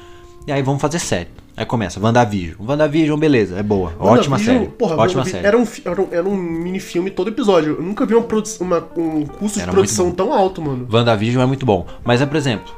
E 0.47 0.51
aí 0.51 0.61
vamos 0.61 0.81
fazer 0.81 0.99
série. 0.99 1.29
Aí 1.61 1.65
começa, 1.67 1.99
WandaVision. 1.99 2.55
WandaVision, 2.59 3.19
beleza, 3.19 3.59
é 3.59 3.61
boa. 3.61 3.93
Ótima 3.99 4.37
WandaVision, 4.37 4.57
série. 4.57 4.67
Porra, 4.69 4.95
ótima 4.97 5.23
série. 5.25 5.45
Era 5.45 5.57
um, 5.59 5.67
era, 5.85 6.01
um, 6.01 6.07
era 6.11 6.27
um 6.27 6.35
mini-filme 6.35 7.11
todo 7.11 7.27
episódio. 7.29 7.75
Eu 7.77 7.83
nunca 7.83 8.03
vi 8.03 8.15
uma, 8.15 8.25
uma- 8.59 8.83
um 8.97 9.25
custo 9.27 9.59
Era 9.59 9.67
de 9.69 9.71
produção 9.75 10.09
tão 10.11 10.33
alto, 10.33 10.59
mano. 10.59 10.87
WandaVision 10.91 11.43
é 11.43 11.45
muito 11.45 11.63
bom. 11.63 11.85
Mas 12.03 12.19
é, 12.19 12.25
por 12.25 12.35
exemplo, 12.35 12.73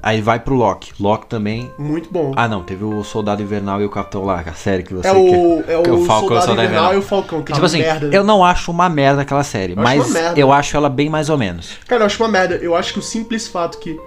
Aí 0.00 0.20
vai 0.20 0.38
pro 0.38 0.54
Loki. 0.54 0.92
Loki 1.00 1.26
também. 1.26 1.68
Muito 1.76 2.08
bom. 2.12 2.32
Ah, 2.36 2.46
não, 2.46 2.62
teve 2.62 2.84
o 2.84 3.02
Soldado 3.02 3.42
Invernal 3.42 3.82
e 3.82 3.84
o 3.84 3.90
Capitão 3.90 4.24
lá, 4.24 4.40
a 4.46 4.52
série 4.52 4.84
que 4.84 4.94
você 4.94 5.08
é 5.08 5.12
o, 5.12 5.60
quer. 5.64 5.72
é 5.74 5.82
que 5.82 5.90
o, 5.90 6.04
Falcão 6.04 6.36
e 6.36 6.38
o 6.38 6.42
Soldado 6.42 6.68
Invernal 6.68 6.94
e 6.94 6.96
o 6.98 7.02
Falcão, 7.02 7.42
que 7.42 7.50
é 7.50 7.54
Tipo 7.56 7.58
uma 7.58 7.66
assim, 7.66 7.78
merda. 7.80 8.06
eu 8.14 8.22
não 8.22 8.44
acho 8.44 8.70
uma 8.70 8.88
merda 8.88 9.22
aquela 9.22 9.42
série, 9.42 9.72
Eu 9.72 9.82
acho 9.82 9.96
mas 9.98 10.06
uma 10.06 10.14
merda. 10.20 10.38
eu 10.40 10.52
acho 10.52 10.76
ela 10.76 10.88
bem 10.88 11.10
mais 11.10 11.28
ou 11.28 11.36
menos. 11.36 11.72
Cara, 11.88 12.02
eu 12.02 12.06
acho 12.06 12.22
uma 12.22 12.28
merda. 12.28 12.54
Eu 12.62 12.76
acho 12.76 12.92
que 12.92 13.00
o 13.00 13.02
simples 13.02 13.48
fato 13.48 13.78
que 13.78 13.98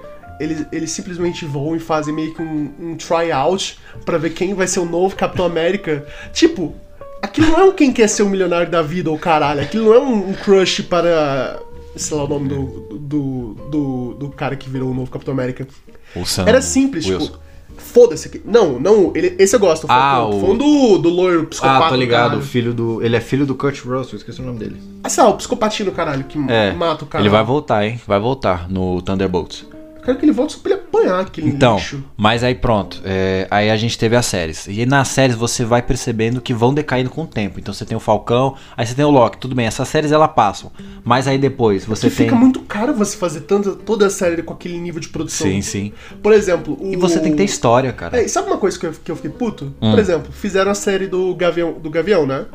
eles, 0.41 0.65
eles 0.71 0.91
simplesmente 0.91 1.45
vão 1.45 1.75
e 1.75 1.79
fazem 1.79 2.13
meio 2.13 2.33
que 2.33 2.41
um, 2.41 2.71
um 2.79 2.95
tryout 2.97 3.77
pra 4.05 4.17
ver 4.17 4.31
quem 4.31 4.53
vai 4.53 4.67
ser 4.67 4.79
o 4.79 4.85
novo 4.85 5.15
Capitão 5.15 5.45
América. 5.45 6.05
Tipo, 6.33 6.73
aquilo 7.21 7.47
não 7.51 7.59
é 7.59 7.63
um 7.65 7.71
quem 7.73 7.91
quer 7.93 8.07
ser 8.07 8.23
o 8.23 8.29
milionário 8.29 8.69
da 8.69 8.81
vida 8.81 9.09
ou 9.09 9.17
caralho. 9.17 9.61
Aquilo 9.61 9.85
não 9.85 9.93
é 9.93 9.99
um, 9.99 10.29
um 10.29 10.33
crush 10.33 10.81
para. 10.83 11.59
Sei 11.95 12.15
lá 12.15 12.23
o 12.23 12.27
nome 12.27 12.47
do, 12.47 12.65
do, 12.97 13.53
do, 13.69 14.13
do 14.15 14.29
cara 14.29 14.55
que 14.55 14.69
virou 14.69 14.89
o 14.91 14.93
novo 14.93 15.11
Capitão 15.11 15.33
América. 15.33 15.67
O 16.15 16.25
Sam 16.25 16.45
Era 16.47 16.61
simples, 16.61 17.05
Wilson. 17.05 17.25
tipo. 17.25 17.39
Foda-se. 17.77 18.27
aqui. 18.27 18.41
Não, 18.45 18.79
não, 18.79 19.11
ele, 19.15 19.35
esse 19.39 19.55
eu 19.55 19.59
gosto. 19.59 19.87
Ah, 19.89 20.25
o- 20.27 20.39
falando 20.39 20.57
do, 20.59 20.97
do 20.99 21.09
loiro 21.09 21.47
psicopata. 21.47 21.85
Ah, 21.85 21.89
tô 21.89 21.95
do 21.95 21.99
ligado, 21.99 22.37
o 22.37 22.41
filho 22.41 22.73
do. 22.73 23.01
Ele 23.03 23.15
é 23.15 23.19
filho 23.19 23.45
do 23.45 23.55
Kurt 23.55 23.79
Russell, 23.83 24.17
esqueci 24.17 24.39
o 24.39 24.45
nome 24.45 24.59
dele. 24.59 24.77
Ah, 25.03 25.09
sei 25.09 25.23
lá, 25.23 25.29
o 25.31 25.33
psicopatinho 25.37 25.89
do 25.89 25.95
caralho 25.95 26.23
que 26.25 26.37
É. 26.49 26.71
mata 26.73 27.03
o 27.05 27.07
cara. 27.07 27.21
Ele 27.23 27.29
vai 27.29 27.43
voltar, 27.43 27.85
hein? 27.85 27.99
Vai 28.07 28.19
voltar 28.19 28.69
no 28.69 29.01
Thunderbolts. 29.01 29.65
Eu 30.01 30.05
quero 30.05 30.17
que 30.17 30.25
ele 30.25 30.31
volte 30.31 30.53
só 30.53 30.59
pra 30.59 30.71
ele 30.71 30.81
apanhar 30.81 31.19
aquele 31.19 31.47
Então, 31.49 31.75
lixo. 31.75 32.03
mas 32.17 32.43
aí 32.43 32.55
pronto. 32.55 32.99
é, 33.05 33.47
aí 33.51 33.69
a 33.69 33.77
gente 33.77 33.95
teve 33.99 34.15
as 34.15 34.25
séries. 34.25 34.65
E 34.67 34.83
nas 34.83 35.09
séries 35.09 35.35
você 35.35 35.63
vai 35.63 35.79
percebendo 35.83 36.41
que 36.41 36.55
vão 36.55 36.73
decaindo 36.73 37.07
com 37.11 37.21
o 37.21 37.27
tempo. 37.27 37.59
Então 37.59 37.71
você 37.71 37.85
tem 37.85 37.95
o 37.95 37.99
Falcão, 37.99 38.55
aí 38.75 38.83
você 38.85 38.95
tem 38.95 39.05
o 39.05 39.11
Loki, 39.11 39.37
tudo 39.37 39.53
bem. 39.53 39.67
Essas 39.67 39.87
séries 39.87 40.11
elas 40.11 40.31
passam. 40.33 40.71
Mas 41.03 41.27
aí 41.27 41.37
depois 41.37 41.85
você 41.85 42.09
que 42.09 42.15
tem. 42.15 42.25
fica 42.25 42.35
muito 42.35 42.61
caro 42.61 42.95
você 42.95 43.15
fazer 43.15 43.41
tanta, 43.41 43.73
toda 43.75 44.07
a 44.07 44.09
série 44.09 44.41
com 44.41 44.53
aquele 44.55 44.79
nível 44.79 44.99
de 44.99 45.09
produção. 45.09 45.45
Sim, 45.45 45.61
sim. 45.61 45.93
Por 46.23 46.33
exemplo, 46.33 46.75
o... 46.81 46.91
E 46.91 46.95
você 46.95 47.19
tem 47.19 47.31
que 47.31 47.37
ter 47.37 47.43
história, 47.45 47.93
cara. 47.93 48.19
É, 48.19 48.25
e 48.25 48.27
sabe 48.29 48.47
uma 48.47 48.57
coisa 48.57 48.79
que 48.79 48.87
eu, 48.87 48.93
que 48.93 49.11
eu 49.11 49.15
fiquei 49.15 49.29
puto? 49.31 49.65
Hum. 49.79 49.91
Por 49.91 49.99
exemplo, 49.99 50.31
fizeram 50.31 50.71
a 50.71 50.75
série 50.75 51.05
do 51.05 51.35
Gavião, 51.35 51.73
do 51.73 51.91
Gavião, 51.91 52.25
né? 52.25 52.45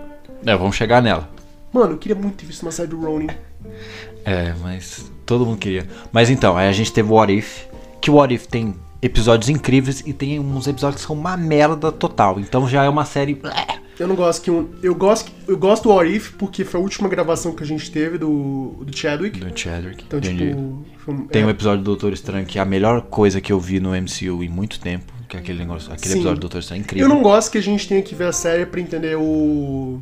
É, 0.44 0.56
vamos 0.56 0.74
chegar 0.74 1.00
nela. 1.00 1.28
Mano, 1.72 1.92
eu 1.92 1.98
queria 1.98 2.16
muito 2.16 2.38
ter 2.38 2.46
visto 2.46 2.62
uma 2.62 2.72
série 2.72 2.88
do 2.88 3.00
Ronin. 3.00 3.28
É, 4.24 4.52
mas 4.60 5.10
todo 5.26 5.44
mundo 5.44 5.58
queria. 5.58 5.86
Mas 6.12 6.30
então, 6.30 6.56
aí 6.56 6.68
a 6.68 6.72
gente 6.72 6.92
teve 6.92 7.10
o 7.10 7.14
What 7.14 7.36
If, 7.36 7.64
que 8.00 8.10
o 8.10 8.14
What 8.14 8.32
If 8.32 8.46
tem 8.46 8.74
episódios 9.02 9.48
incríveis 9.48 10.02
e 10.06 10.12
tem 10.12 10.40
uns 10.40 10.66
episódios 10.66 11.02
que 11.02 11.06
são 11.06 11.16
uma 11.16 11.36
merda 11.36 11.92
total. 11.92 12.40
Então 12.40 12.68
já 12.68 12.84
é 12.84 12.88
uma 12.88 13.04
série. 13.04 13.40
Eu 13.98 14.06
não 14.06 14.14
gosto 14.14 14.42
que 14.42 14.50
um... 14.50 14.68
Eu 14.82 14.94
gosto, 14.94 15.30
eu 15.48 15.56
gosto 15.56 15.84
do 15.84 15.90
What 15.90 16.14
If 16.14 16.32
porque 16.32 16.64
foi 16.64 16.80
a 16.80 16.82
última 16.82 17.08
gravação 17.08 17.52
que 17.52 17.62
a 17.62 17.66
gente 17.66 17.90
teve 17.90 18.18
do, 18.18 18.74
do 18.80 18.96
Chadwick. 18.96 19.40
Do 19.40 19.58
Chadwick. 19.58 20.04
Então, 20.06 20.18
entendi. 20.18 20.48
tipo... 20.48 20.58
um- 21.08 21.26
Tem 21.28 21.42
é, 21.42 21.46
um 21.46 21.50
episódio 21.50 21.78
do 21.78 21.84
Doutor 21.84 22.12
Estranho 22.12 22.44
que 22.46 22.58
é 22.58 22.62
a 22.62 22.64
melhor 22.64 23.02
coisa 23.02 23.40
que 23.40 23.52
eu 23.52 23.58
vi 23.60 23.80
no 23.80 23.90
MCU 23.90 24.42
em 24.42 24.48
muito 24.48 24.80
tempo. 24.80 25.12
Que 25.28 25.36
é 25.36 25.40
aquele 25.40 25.58
negócio. 25.58 25.92
Aquele 25.92 26.12
Sim. 26.12 26.18
episódio 26.18 26.36
do 26.36 26.40
Doutor 26.42 26.60
Estranho 26.60 26.80
é 26.80 26.84
incrível. 26.84 27.08
Eu 27.08 27.14
não 27.14 27.22
gosto 27.22 27.50
que 27.50 27.58
a 27.58 27.62
gente 27.62 27.88
tenha 27.88 28.02
que 28.02 28.14
ver 28.14 28.28
a 28.28 28.32
série 28.32 28.66
pra 28.66 28.80
entender 28.80 29.16
o... 29.16 30.00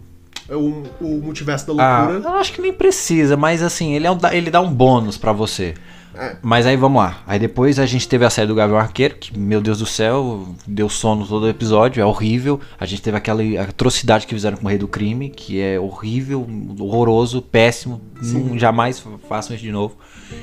O, 0.48 0.82
o 1.00 1.20
multiverso 1.22 1.72
da 1.74 1.82
Ah, 1.82 2.02
loucura. 2.06 2.28
eu 2.34 2.38
acho 2.38 2.52
que 2.52 2.60
nem 2.60 2.72
precisa, 2.72 3.36
mas 3.36 3.62
assim, 3.62 3.94
ele, 3.94 4.06
é 4.06 4.10
um- 4.10 4.18
ele 4.32 4.50
dá 4.50 4.60
um 4.60 4.72
bônus 4.72 5.16
pra 5.16 5.32
você. 5.32 5.74
É. 6.16 6.36
Mas 6.42 6.64
aí 6.64 6.76
vamos 6.76 7.02
lá. 7.02 7.18
Aí 7.26 7.40
depois 7.40 7.78
a 7.80 7.86
gente 7.86 8.06
teve 8.08 8.24
a 8.24 8.30
série 8.30 8.46
do 8.46 8.54
Gavião 8.54 8.78
Arqueiro, 8.78 9.16
que, 9.16 9.36
meu 9.36 9.60
Deus 9.60 9.78
do 9.80 9.86
céu, 9.86 10.46
deu 10.64 10.88
sono 10.88 11.26
todo 11.26 11.42
o 11.42 11.48
episódio, 11.48 12.00
é 12.00 12.04
horrível. 12.06 12.60
A 12.78 12.86
gente 12.86 13.02
teve 13.02 13.16
aquela 13.16 13.42
atrocidade 13.60 14.24
que 14.26 14.32
fizeram 14.34 14.56
com 14.56 14.66
o 14.66 14.68
Rei 14.68 14.78
do 14.78 14.86
Crime, 14.86 15.28
que 15.28 15.60
é 15.60 15.80
horrível, 15.80 16.46
horroroso, 16.78 17.42
péssimo. 17.42 18.00
Não, 18.22 18.56
jamais 18.56 19.02
façam 19.28 19.56
isso 19.56 19.64
de 19.64 19.72
novo. 19.72 19.96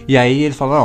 E 0.08 0.18
aí 0.18 0.42
ele 0.44 0.54
falou: 0.54 0.76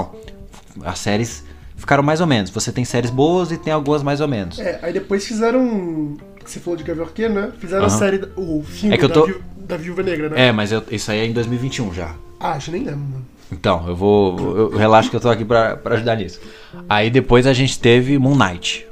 não, 0.79 0.85
as 0.89 1.01
séries 1.01 1.43
ficaram 1.75 2.03
mais 2.05 2.21
ou 2.21 2.27
menos. 2.29 2.51
Você 2.51 2.71
tem 2.71 2.85
séries 2.85 3.11
boas 3.11 3.51
e 3.51 3.57
tem 3.59 3.73
algumas 3.73 4.05
mais 4.05 4.21
ou 4.21 4.29
menos. 4.29 4.61
É, 4.61 4.79
aí 4.83 4.93
depois 4.93 5.27
fizeram. 5.27 6.17
Você 6.47 6.61
falou 6.61 6.77
de 6.77 6.85
Gavião 6.85 7.05
Arqueiro, 7.07 7.35
né? 7.35 7.51
Fizeram 7.59 7.85
a 7.85 7.87
Aham. 7.89 7.99
série, 7.99 8.19
da- 8.19 8.29
o 8.37 8.63
filme 8.65 8.95
É 8.95 8.99
que 8.99 9.05
eu 9.05 9.09
da, 9.09 9.15
tô- 9.15 9.27
Viú- 9.27 9.41
da 9.59 9.77
Viúva 9.77 10.03
Negra, 10.03 10.29
né? 10.29 10.47
É, 10.49 10.53
mas 10.53 10.73
eu- 10.73 10.83
isso 10.91 11.11
aí 11.11 11.19
é 11.21 11.27
em 11.27 11.33
2021 11.33 11.93
já. 11.93 12.15
Ah, 12.39 12.59
já 12.59 12.71
nem 12.73 12.83
lembro, 12.85 13.01
mano. 13.01 13.27
Então, 13.53 13.85
eu 13.89 13.95
vou. 13.97 14.39
Eu, 14.39 14.73
eu 14.73 14.77
relaxo 14.79 15.09
que 15.11 15.17
eu 15.17 15.21
tô 15.21 15.29
aqui 15.31 15.45
pra, 15.45 15.77
pra 15.77 15.95
ajudar 15.95 16.17
nisso. 16.17 16.41
Aí 16.89 17.11
depois 17.11 17.47
a 17.47 17.53
gente 17.53 17.79
teve 17.79 18.19
Moon 18.19 18.35
Knight, 18.37 18.87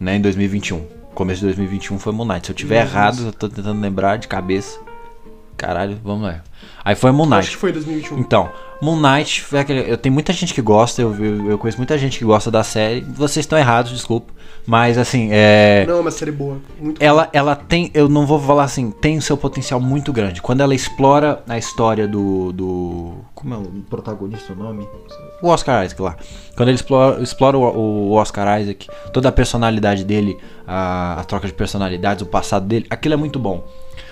né, 0.00 0.16
em 0.16 0.20
2021. 0.20 0.84
Começo 1.14 1.40
de 1.40 1.46
2021 1.46 1.98
foi 1.98 2.12
Moon 2.12 2.24
Knight. 2.24 2.46
Se 2.46 2.52
eu 2.52 2.56
tiver 2.56 2.76
Meu 2.76 2.84
Deus. 2.84 2.94
errado, 2.94 3.26
eu 3.26 3.32
tô 3.32 3.48
tentando 3.48 3.80
lembrar 3.80 4.16
de 4.16 4.26
cabeça. 4.28 4.78
Caralho, 5.56 5.98
vamos 6.02 6.22
lá. 6.24 6.42
Aí 6.84 6.94
foi 6.96 7.12
Moon 7.12 7.24
Acho 7.24 7.30
Knight. 7.34 7.50
que 7.50 7.56
foi 7.56 7.72
2021. 7.72 8.18
Então, 8.18 8.50
Moon 8.82 8.96
Knight 8.96 9.46
aquele. 9.56 9.88
Eu 9.88 9.96
tenho 9.96 10.12
muita 10.12 10.32
gente 10.32 10.52
que 10.52 10.60
gosta, 10.60 11.00
eu, 11.00 11.14
eu, 11.50 11.56
conheço 11.56 11.78
muita 11.78 11.96
gente 11.96 12.18
que 12.18 12.24
gosta 12.24 12.50
da 12.50 12.64
série. 12.64 13.00
Vocês 13.00 13.44
estão 13.44 13.56
errados, 13.56 13.92
desculpa. 13.92 14.32
Mas 14.66 14.98
assim, 14.98 15.28
é. 15.30 15.84
Não, 15.86 15.98
é 15.98 16.00
uma 16.00 16.10
série 16.10 16.32
boa. 16.32 16.60
Muito 16.80 17.00
Ela, 17.00 17.28
ela 17.32 17.54
tem, 17.54 17.92
eu 17.94 18.08
não 18.08 18.26
vou 18.26 18.40
falar 18.40 18.64
assim, 18.64 18.90
tem 18.90 19.16
o 19.16 19.22
seu 19.22 19.36
potencial 19.36 19.80
muito 19.80 20.12
grande. 20.12 20.42
Quando 20.42 20.62
ela 20.62 20.74
explora 20.74 21.44
a 21.48 21.56
história 21.56 22.08
do. 22.08 22.52
do 22.52 23.14
como 23.36 23.54
é 23.54 23.56
o 23.56 23.62
protagonista 23.88 24.52
o 24.52 24.56
nome? 24.56 24.88
O 25.40 25.46
Oscar 25.46 25.84
Isaac 25.84 26.02
lá. 26.02 26.16
Quando 26.56 26.68
ele 26.68 26.76
explora, 26.76 27.22
explora 27.22 27.56
o, 27.56 27.62
o 27.62 28.12
Oscar 28.14 28.60
Isaac, 28.60 28.88
toda 29.12 29.28
a 29.28 29.32
personalidade 29.32 30.04
dele, 30.04 30.36
a, 30.66 31.20
a 31.20 31.24
troca 31.24 31.46
de 31.46 31.52
personalidades, 31.52 32.22
o 32.22 32.26
passado 32.26 32.66
dele, 32.66 32.86
aquilo 32.90 33.14
é 33.14 33.16
muito 33.16 33.38
bom. 33.38 33.64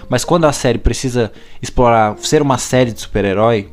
Mas 0.09 0.25
quando 0.25 0.45
a 0.45 0.53
série 0.53 0.79
precisa 0.79 1.33
explorar, 1.61 2.17
ser 2.19 2.41
uma 2.41 2.59
série 2.59 2.93
de 2.93 3.01
super-herói, 3.01 3.69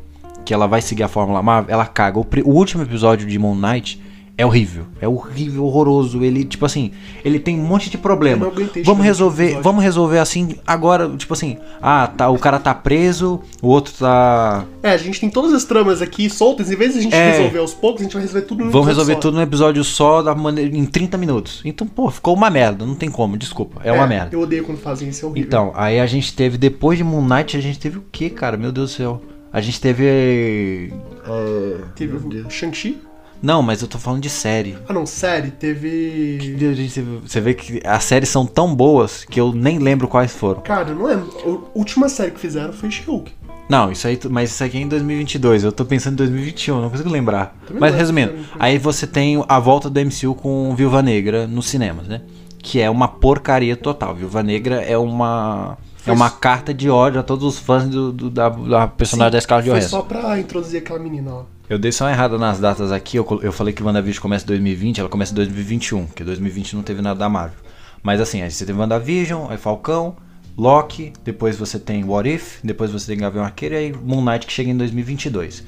que 0.47 0.53
ela 0.53 0.65
vai 0.65 0.81
seguir 0.81 1.03
a 1.03 1.09
Fórmula 1.09 1.43
Marvel, 1.43 1.73
ela 1.73 1.85
caga. 1.85 2.17
O, 2.17 2.25
o 2.45 2.51
último 2.51 2.81
episódio 2.81 3.27
de 3.27 3.37
Moon 3.37 3.53
Knight 3.53 4.01
é 4.37 4.45
horrível. 4.45 4.85
É 5.01 5.07
horrível, 5.07 5.65
horroroso. 5.65 6.23
Ele, 6.23 6.45
tipo 6.45 6.65
assim, 6.65 6.91
ele 7.25 7.37
tem 7.37 7.59
um 7.59 7.63
monte 7.65 7.89
de 7.89 7.97
problema. 7.97 8.49
Vamos 8.85 9.03
resolver, 9.03 9.59
vamos 9.61 9.83
resolver 9.83 10.19
assim 10.19 10.55
agora, 10.65 11.09
tipo 11.17 11.33
assim, 11.33 11.57
ah, 11.81 12.07
tá, 12.07 12.29
o 12.29 12.39
cara 12.39 12.59
tá 12.59 12.73
preso, 12.73 13.41
o 13.61 13.67
outro 13.67 13.91
tá 13.99 14.63
É, 14.81 14.91
a 14.91 14.97
gente 14.97 15.19
tem 15.19 15.29
todas 15.29 15.51
as 15.51 15.65
tramas 15.65 16.01
aqui 16.01 16.29
soltas, 16.29 16.71
em 16.71 16.75
vez 16.77 16.93
de 16.93 16.99
a 16.99 17.01
gente 17.01 17.13
É. 17.15 17.31
resolver 17.31 17.59
aos 17.59 17.73
poucos, 17.73 17.99
a 17.99 18.03
gente 18.05 18.13
vai 18.13 18.21
resolver 18.21 18.45
tudo 18.45 18.63
num 18.63 18.71
Vamos 18.71 18.87
resolver 18.87 19.13
só. 19.15 19.19
tudo 19.19 19.35
num 19.35 19.41
episódio 19.43 19.83
só 19.83 20.21
da 20.21 20.33
maneira, 20.33 20.77
em 20.77 20.85
30 20.85 21.17
minutos. 21.17 21.61
Então, 21.65 21.85
pô, 21.85 22.09
ficou 22.09 22.33
uma 22.33 22.49
merda, 22.49 22.85
não 22.85 22.95
tem 22.95 23.09
como, 23.11 23.35
desculpa. 23.35 23.81
É, 23.83 23.91
uma 23.91 24.07
merda. 24.07 24.29
Eu 24.31 24.39
odeio 24.41 24.63
quando 24.63 24.77
fazem 24.77 25.09
isso, 25.09 25.25
é 25.25 25.27
horrível. 25.27 25.45
Então, 25.45 25.71
aí 25.75 25.99
a 25.99 26.05
gente 26.05 26.33
teve, 26.33 26.57
depois 26.57 26.97
de 26.97 27.03
Moon 27.03 27.27
Knight, 27.27 27.57
a 27.57 27.59
gente 27.61 27.79
teve 27.79 27.97
o 27.97 28.03
que, 28.11 28.29
cara? 28.29 28.55
Meu 28.55 28.71
Deus 28.71 28.91
do 28.91 28.95
céu. 28.95 29.21
A 29.51 29.61
gente 29.61 29.79
teve. 29.81 30.91
é, 31.25 31.77
Teve 31.95 32.17
o. 32.17 32.49
Shang-Chi. 32.49 33.01
Não, 33.41 33.61
mas 33.61 33.81
eu 33.83 33.87
tô 33.87 33.99
falando 33.99 34.21
de 34.21 34.29
série. 34.31 34.77
Ah, 34.89 34.93
não, 34.93 35.05
série. 35.05 35.51
Teve. 35.51 36.39
Gente- 36.75 37.01
Você 37.01 37.39
vê 37.39 37.53
que 37.53 37.79
as 37.85 38.03
séries 38.03 38.29
são 38.29 38.45
tão 38.45 38.73
boas 38.73 39.23
que 39.25 39.39
eu 39.39 39.51
nem 39.53 39.77
lembro 39.77 40.07
quais 40.07 40.33
foram. 40.33 40.61
Cara, 40.61 40.89
eu 40.89 40.95
não 40.95 41.05
lembro. 41.05 41.29
A 41.73 41.77
última 41.77 42.09
série 42.09 42.31
que 42.31 42.39
fizeram 42.39 42.73
foi 42.73 42.89
She-Hulk. 42.89 43.31
Não, 43.69 43.91
isso 43.91 44.07
aí, 44.07 44.17
mas 44.29 44.49
isso 44.51 44.63
aqui 44.63 44.77
é 44.77 44.81
em 44.81 44.87
2022. 44.87 45.63
Eu 45.63 45.71
tô 45.71 45.83
pensando 45.85 46.13
em 46.13 46.17
2021, 46.17 46.81
não 46.81 46.89
consigo 46.89 47.09
lembrar. 47.09 47.55
Também 47.67 47.81
Mas 47.81 47.93
resumindo, 47.95 48.33
aí 48.57 48.77
você 48.77 49.05
tem 49.05 49.43
a 49.47 49.59
volta 49.59 49.89
do 49.89 49.99
MCU 49.99 50.33
com 50.35 50.73
Viúva 50.75 51.01
Negra 51.03 51.45
nos 51.45 51.67
cinemas, 51.67 52.07
né? 52.07 52.21
Que 52.59 52.79
é 52.81 52.89
uma 52.89 53.07
porcaria 53.09 53.75
total. 53.75 54.15
Viúva 54.15 54.41
Negra 54.41 54.81
é 54.81 54.97
uma 54.97 55.77
é 56.11 56.15
Foi 56.15 56.15
uma 56.15 56.29
carta 56.29 56.73
de 56.73 56.89
ódio 56.89 57.19
a 57.19 57.23
todos 57.23 57.45
os 57.45 57.59
fãs 57.59 57.87
do, 57.87 58.11
do- 58.11 58.29
da, 58.29 58.49
da 58.49 58.87
personagem 58.87 59.31
da 59.33 59.41
Scarlett 59.41 59.69
Foi 59.69 59.79
Johansson. 59.79 59.97
só 59.97 60.03
pra 60.03 60.39
introduzir 60.39 60.79
aquela 60.79 60.99
menina 60.99 61.31
lá. 61.31 61.45
Eu 61.69 61.77
dei 61.77 61.91
só 61.91 62.05
uma 62.05 62.11
errada 62.11 62.37
nas 62.37 62.59
datas 62.59 62.91
aqui. 62.91 63.17
Eu, 63.17 63.39
eu 63.43 63.51
falei 63.51 63.73
que 63.73 63.83
WandaVision 63.83 64.21
começa 64.21 64.45
em 64.45 64.47
2020, 64.47 64.99
ela 65.01 65.09
começa 65.09 65.31
em 65.33 65.35
2021, 65.35 66.05
porque 66.07 66.23
2020 66.23 66.75
não 66.75 66.83
teve 66.83 67.01
nada 67.01 67.19
da 67.19 67.27
Marvel. 67.27 67.57
Mas 68.01 68.21
assim, 68.21 68.41
aí 68.41 68.49
você 68.49 68.65
tem 68.65 68.73
WandaVision, 68.75 69.47
aí 69.49 69.57
Falcão, 69.57 70.15
Loki, 70.57 71.11
depois 71.23 71.57
você 71.57 71.77
tem 71.77 72.03
What 72.05 72.27
If, 72.29 72.59
depois 72.63 72.89
você 72.89 73.07
tem 73.07 73.17
Gavião 73.17 73.43
Arqueiro 73.43 73.75
e 73.75 73.77
aí 73.77 73.93
Moon 73.93 74.23
Knight 74.23 74.47
que 74.47 74.53
chega 74.53 74.69
em 74.71 74.77
2022. 74.77 75.63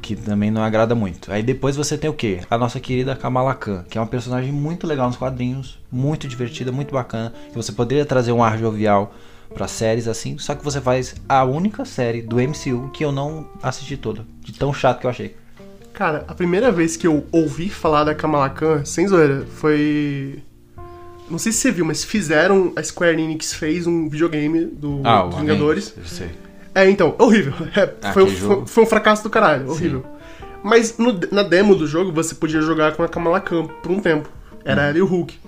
Que 0.00 0.14
também 0.16 0.50
não 0.50 0.62
agrada 0.62 0.94
muito. 0.94 1.32
Aí 1.32 1.42
depois 1.42 1.76
você 1.76 1.96
tem 1.96 2.10
o 2.10 2.12
quê? 2.12 2.40
A 2.50 2.58
nossa 2.58 2.78
querida 2.80 3.14
Kamala 3.16 3.54
Khan, 3.54 3.84
que 3.88 3.96
é 3.96 4.00
uma 4.00 4.06
personagem 4.06 4.52
muito 4.52 4.86
legal 4.86 5.06
nos 5.06 5.16
quadrinhos, 5.16 5.78
muito 5.90 6.28
divertida, 6.28 6.70
muito 6.70 6.92
bacana. 6.92 7.32
Que 7.50 7.54
você 7.56 7.72
poderia 7.72 8.04
trazer 8.04 8.30
um 8.32 8.42
ar 8.44 8.58
jovial 8.58 9.14
pra 9.54 9.68
séries 9.68 10.08
assim, 10.08 10.36
só 10.38 10.54
que 10.54 10.64
você 10.64 10.80
faz 10.80 11.14
a 11.28 11.44
única 11.44 11.84
série 11.84 12.20
do 12.22 12.36
MCU 12.36 12.90
que 12.92 13.04
eu 13.04 13.12
não 13.12 13.48
assisti 13.62 13.96
toda, 13.96 14.26
de 14.40 14.52
tão 14.52 14.72
chato 14.74 15.00
que 15.00 15.06
eu 15.06 15.10
achei. 15.10 15.36
Cara, 15.92 16.24
a 16.26 16.34
primeira 16.34 16.72
vez 16.72 16.96
que 16.96 17.06
eu 17.06 17.24
ouvi 17.30 17.68
falar 17.68 18.02
da 18.04 18.14
Kamala 18.14 18.50
Khan, 18.50 18.84
sem 18.84 19.06
zoeira, 19.06 19.46
foi. 19.56 20.42
Não 21.30 21.38
sei 21.38 21.52
se 21.52 21.58
você 21.58 21.70
viu, 21.70 21.84
mas 21.84 22.02
fizeram. 22.02 22.72
A 22.76 22.82
Square 22.82 23.20
Enix 23.22 23.52
fez 23.54 23.86
um 23.86 24.08
videogame 24.08 24.64
do, 24.64 24.98
dos 25.02 25.38
Vingadores. 25.38 25.94
Eu 25.96 26.04
sei. 26.04 26.30
É, 26.74 26.90
então, 26.90 27.14
horrível. 27.18 27.54
É, 27.76 27.94
Ah, 28.02 28.12
foi, 28.12 28.24
aquele 28.24 28.66
foi- 28.66 28.82
um 28.84 28.86
fracasso 28.86 29.22
do 29.22 29.30
caralho, 29.30 29.70
horrível. 29.70 30.04
Mas 30.64 30.98
no- 30.98 31.18
na 31.30 31.42
demo 31.44 31.76
do 31.76 31.86
jogo 31.86 32.10
você 32.12 32.34
podia 32.34 32.60
jogar 32.60 32.96
com 32.96 33.02
a 33.04 33.08
Kamala 33.08 33.40
Khan 33.40 33.66
por 33.82 33.92
um 33.92 34.00
tempo. 34.00 34.28
Era 34.64 34.82
Hum. 34.82 34.84
ela 34.86 34.98
e 34.98 35.02
o 35.02 35.06
Hulk. 35.06 35.38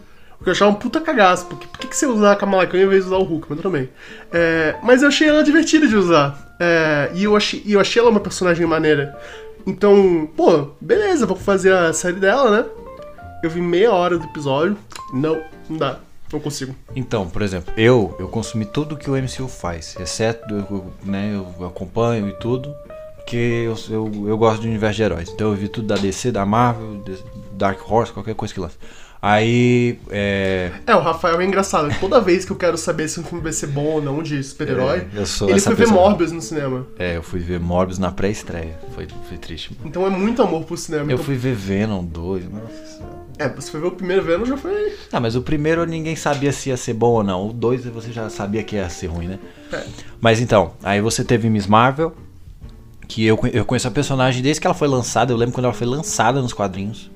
O 0.40 0.44
que 0.44 0.50
eu 0.50 0.52
achava 0.52 0.70
um 0.70 0.74
puta 0.74 1.00
cagaço. 1.00 1.46
Porque 1.46 1.66
por 1.66 1.78
que, 1.78 1.88
que 1.88 1.96
você 1.96 2.06
usar 2.06 2.32
a 2.32 2.36
Kamala 2.36 2.66
Khan 2.66 2.78
em 2.78 2.88
vez 2.88 3.02
de 3.02 3.08
usar 3.08 3.16
o 3.16 3.24
Hulk? 3.24 3.46
Mas 3.48 3.72
bem. 3.72 3.88
É, 4.32 4.76
mas 4.82 5.02
eu 5.02 5.08
achei 5.08 5.28
ela 5.28 5.42
divertida 5.42 5.86
de 5.86 5.96
usar. 5.96 6.56
É, 6.60 7.10
e 7.14 7.24
eu 7.24 7.36
achei, 7.36 7.62
eu 7.66 7.80
achei 7.80 8.00
ela 8.00 8.10
uma 8.10 8.20
personagem 8.20 8.66
maneira. 8.66 9.18
Então, 9.66 10.28
pô, 10.36 10.68
beleza, 10.80 11.26
vou 11.26 11.36
fazer 11.36 11.72
a 11.72 11.92
série 11.92 12.20
dela, 12.20 12.50
né? 12.50 12.66
eu 13.42 13.50
vi 13.50 13.60
meia 13.60 13.92
hora 13.92 14.18
do 14.18 14.24
episódio. 14.24 14.76
Não, 15.12 15.42
não 15.68 15.76
dá. 15.76 15.98
Não 16.32 16.40
consigo. 16.40 16.74
Então, 16.94 17.28
por 17.28 17.40
exemplo, 17.40 17.72
eu 17.76 18.14
eu 18.18 18.28
consumi 18.28 18.64
tudo 18.64 18.96
que 18.96 19.08
o 19.08 19.14
MCU 19.14 19.46
faz, 19.46 19.96
exceto 20.00 20.54
eu, 20.54 20.92
né, 21.04 21.32
eu 21.32 21.66
acompanho 21.66 22.28
e 22.28 22.32
tudo, 22.32 22.74
porque 23.14 23.36
eu, 23.36 23.76
eu, 23.88 24.28
eu 24.28 24.36
gosto 24.36 24.62
de 24.62 24.68
universo 24.68 24.96
de 24.96 25.02
heróis. 25.04 25.30
Então 25.30 25.50
eu 25.50 25.54
vi 25.54 25.68
tudo 25.68 25.86
da 25.86 25.94
DC, 25.94 26.32
da 26.32 26.44
Marvel, 26.44 27.00
Dark 27.52 27.78
Horse, 27.88 28.12
qualquer 28.12 28.34
coisa 28.34 28.52
que 28.52 28.58
lança. 28.58 28.76
Aí, 29.28 29.98
é, 30.08 30.70
É, 30.86 30.94
o 30.94 31.00
Rafael 31.00 31.40
é 31.40 31.44
engraçado. 31.44 31.92
Toda 31.98 32.20
vez 32.20 32.44
que 32.44 32.52
eu 32.52 32.56
quero 32.56 32.78
saber 32.78 33.08
se 33.08 33.18
um 33.18 33.24
filme 33.24 33.42
vai 33.42 33.52
ser 33.52 33.66
bom 33.66 33.84
ou 33.84 34.00
não 34.00 34.22
de 34.22 34.40
super-herói, 34.40 34.98
É, 35.12 35.18
ele 35.48 35.60
foi 35.60 35.74
ver 35.74 35.82
pessoa. 35.84 36.00
Morbius 36.00 36.30
no 36.30 36.40
cinema. 36.40 36.86
é, 36.96 37.16
eu 37.16 37.24
fui 37.24 37.40
ver 37.40 37.58
Morbius 37.58 37.98
na 37.98 38.12
pré-estreia. 38.12 38.78
Foi, 38.94 39.08
foi 39.28 39.36
triste. 39.36 39.76
Então 39.84 40.06
é 40.06 40.10
muito 40.10 40.40
amor 40.42 40.62
pro 40.64 40.76
cinema. 40.76 41.10
Eu 41.10 41.14
Então- 41.14 41.24
fui 41.24 41.34
ver 41.34 41.56
Venom 41.56 42.04
2, 42.04 42.44
nossa. 42.48 43.02
É, 43.36 43.48
você 43.48 43.68
foi 43.68 43.80
ver 43.80 43.88
o 43.88 43.90
primeiro 43.90 44.22
Venom, 44.22 44.44
já 44.44 44.56
foi. 44.56 44.92
Ah, 45.12 45.18
mas 45.18 45.34
o 45.34 45.42
primeiro 45.42 45.84
ninguém 45.84 46.14
sabia 46.14 46.52
se 46.52 46.68
ia 46.68 46.76
ser 46.76 46.94
bom 46.94 47.10
ou 47.14 47.24
não. 47.24 47.48
O 47.48 47.52
dois 47.52 47.84
você 47.84 48.12
já 48.12 48.30
sabia 48.30 48.62
que 48.62 48.76
ia 48.76 48.88
ser 48.88 49.08
ruim, 49.08 49.26
né? 49.26 49.38
É. 49.72 49.82
Mas 50.20 50.40
então, 50.40 50.74
aí 50.84 51.00
você 51.00 51.24
teve 51.24 51.50
Miss 51.50 51.66
Marvel, 51.66 52.14
que 53.08 53.26
eu, 53.26 53.36
eu 53.52 53.64
conheço 53.64 53.88
a 53.88 53.90
personagem 53.90 54.40
desde 54.40 54.60
que 54.60 54.68
ela 54.68 54.72
foi 54.74 54.86
lançada. 54.86 55.32
Eu 55.32 55.36
lembro 55.36 55.52
quando 55.52 55.64
ela 55.64 55.74
foi 55.74 55.86
lançada 55.88 56.40
nos 56.40 56.52
quadrinhos. 56.52 57.10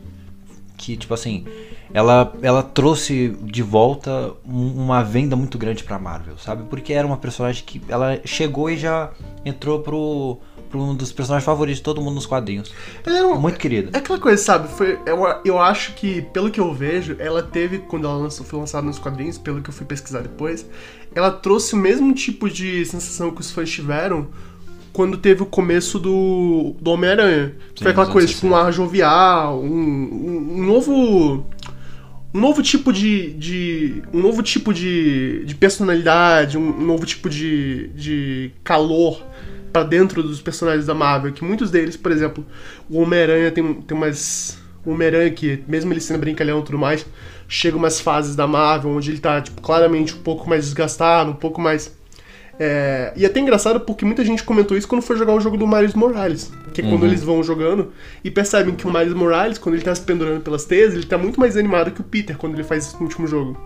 Que, 0.77 0.97
tipo 0.97 1.13
assim, 1.15 1.45
ela, 1.93 2.33
ela 2.43 2.63
trouxe 2.63 3.37
de 3.43 3.63
volta 3.63 4.33
um- 4.47 4.83
uma 4.85 5.03
venda 5.03 5.35
muito 5.37 5.59
grande 5.59 5.83
pra 5.85 5.99
Marvel, 5.99 6.39
sabe? 6.39 6.65
Porque 6.71 6.93
era 6.93 7.07
uma 7.07 7.17
personagem 7.17 7.65
que 7.65 7.81
ela 7.89 8.21
chegou 8.25 8.71
e 8.71 8.77
já 8.77 9.11
entrou 9.45 9.81
pro, 9.81 10.39
pro 10.71 10.81
um 10.81 10.95
dos 10.95 11.11
personagens 11.13 11.45
favoritos 11.45 11.79
de 11.79 11.83
todo 11.85 12.01
mundo 12.01 12.15
nos 12.15 12.27
quadrinhos. 12.27 12.73
Ela 13.05 13.19
era 13.19 13.27
um- 13.29 13.39
Muito 13.41 13.59
querida. 13.59 13.91
É 13.93 13.99
aquela 13.99 14.19
coisa, 14.21 14.43
sabe? 14.43 14.69
Foi, 14.69 14.99
eu, 15.05 15.19
eu 15.45 15.59
acho 15.59 15.95
que, 15.95 16.23
pelo 16.33 16.51
que 16.51 16.61
eu 16.61 16.73
vejo, 16.73 17.17
ela 17.19 17.43
teve, 17.43 17.79
quando 17.79 18.07
ela 18.07 18.17
lançou, 18.17 18.47
foi 18.47 18.59
lançada 18.61 18.87
nos 18.87 18.99
quadrinhos, 18.99 19.37
pelo 19.39 19.61
que 19.61 19.71
eu 19.71 19.75
fui 19.75 19.85
pesquisar 19.87 20.21
depois, 20.21 20.65
ela 21.15 21.31
trouxe 21.31 21.75
o 21.75 21.77
mesmo 21.77 22.13
tipo 22.15 22.49
de 22.49 22.85
sensação 22.87 23.33
que 23.33 23.41
os 23.41 23.51
fãs 23.51 23.69
tiveram 23.69 24.29
quando 24.93 25.17
teve 25.17 25.43
o 25.43 25.47
começo 25.47 25.99
do, 25.99 26.75
do 26.81 26.91
Homem-Aranha. 26.91 27.55
Foi 27.81 27.91
aquela 27.93 28.07
coisa, 28.13 28.27
tipo, 28.29 28.47
um 28.49 28.55
ar 28.57 28.73
jovial, 28.73 29.61
um, 29.61 29.67
um, 29.73 30.55
um 30.59 30.65
novo. 30.67 31.47
Um 32.33 32.41
novo 32.41 32.63
tipo 32.63 32.93
de. 32.93 33.33
de 33.33 34.03
um 34.13 34.21
novo 34.21 34.43
tipo 34.43 34.73
de, 34.73 35.45
de 35.45 35.55
personalidade, 35.55 36.57
um, 36.57 36.69
um 36.81 36.87
novo 36.87 37.05
tipo 37.05 37.29
de, 37.29 37.89
de 37.89 38.53
calor 38.63 39.23
pra 39.73 39.83
dentro 39.83 40.23
dos 40.23 40.41
personagens 40.41 40.87
da 40.87 40.95
Marvel. 40.95 41.33
Que 41.33 41.45
muitos 41.45 41.71
deles, 41.71 41.97
por 41.97 42.13
exemplo, 42.13 42.47
o 42.89 43.01
Homem-Aranha 43.01 43.51
tem, 43.51 43.75
tem 43.75 43.97
umas. 43.97 44.59
O 44.85 44.93
Homem-Aranha 44.93 45.31
que, 45.31 45.63
mesmo 45.67 45.93
ele 45.93 46.01
sendo 46.01 46.21
brincalhão 46.21 46.61
e 46.61 46.65
tudo 46.65 46.79
mais, 46.79 47.05
chega 47.49 47.77
umas 47.77 48.01
fases 48.01 48.35
da 48.35 48.47
Marvel 48.47 48.93
onde 48.93 49.11
ele 49.11 49.19
tá, 49.19 49.41
tipo, 49.41 49.61
claramente 49.61 50.15
um 50.15 50.19
pouco 50.19 50.49
mais 50.49 50.65
desgastado, 50.65 51.33
um 51.33 51.37
pouco 51.37 51.61
mais. 51.61 51.99
É, 52.63 53.15
e 53.17 53.25
é 53.25 53.27
até 53.27 53.41
engraçado 53.41 53.81
porque 53.81 54.05
muita 54.05 54.23
gente 54.23 54.45
comentou 54.45 54.77
isso 54.77 54.87
quando 54.87 55.01
foi 55.01 55.17
jogar 55.17 55.33
o 55.35 55.41
jogo 55.41 55.57
do 55.57 55.67
Miles 55.67 55.95
Morales. 55.95 56.53
Que 56.75 56.83
é 56.83 56.85
quando 56.85 57.07
eles 57.07 57.23
vão 57.25 57.43
jogando 57.43 57.91
e 58.23 58.31
percebem 58.31 58.75
que 58.75 58.87
o 58.87 58.93
Miles 58.93 59.15
Morales, 59.15 59.57
quando 59.57 59.77
ele 59.77 59.83
tá 59.83 59.95
se 59.95 60.03
pendurando 60.03 60.41
pelas 60.43 60.67
teias, 60.67 60.93
ele 60.93 61.05
tá 61.07 61.17
muito 61.17 61.41
mais 61.41 61.57
animado 61.57 61.91
que 61.91 62.03
o 62.03 62.05
Peter 62.05 62.37
quando 62.37 62.53
ele 62.55 62.63
faz 62.63 62.93
no 62.95 63.01
último 63.03 63.27
jogo. 63.27 63.59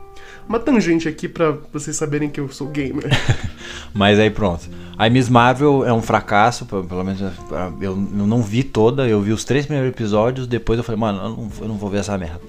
Uma 0.49 0.61
tangente 0.61 1.09
aqui 1.09 1.26
pra 1.26 1.57
vocês 1.72 1.97
saberem 1.97 2.28
que 2.30 2.38
eu 2.38 2.49
sou 2.49 2.68
gamer. 2.68 3.07
Mas 3.92 4.18
aí 4.18 4.30
pronto. 4.30 4.68
Aí 4.97 5.11
Miss 5.11 5.28
Marvel 5.28 5.84
é 5.84 5.92
um 5.92 6.01
fracasso, 6.03 6.64
pe- 6.64 6.82
pelo 6.86 7.03
menos 7.03 7.20
eu, 7.20 7.30
eu 7.80 7.97
não 7.97 8.42
vi 8.42 8.62
toda, 8.62 9.09
eu 9.09 9.20
vi 9.20 9.32
os 9.32 9.42
três 9.42 9.66
primeiros 9.66 9.90
episódios, 9.92 10.47
depois 10.47 10.78
eu 10.78 10.84
falei, 10.84 11.01
mano, 11.01 11.18
eu 11.18 11.28
não, 11.30 11.51
eu 11.62 11.68
não 11.68 11.74
vou 11.76 11.90
ver 11.90 11.99
essa 11.99 12.16
merda. 12.16 12.40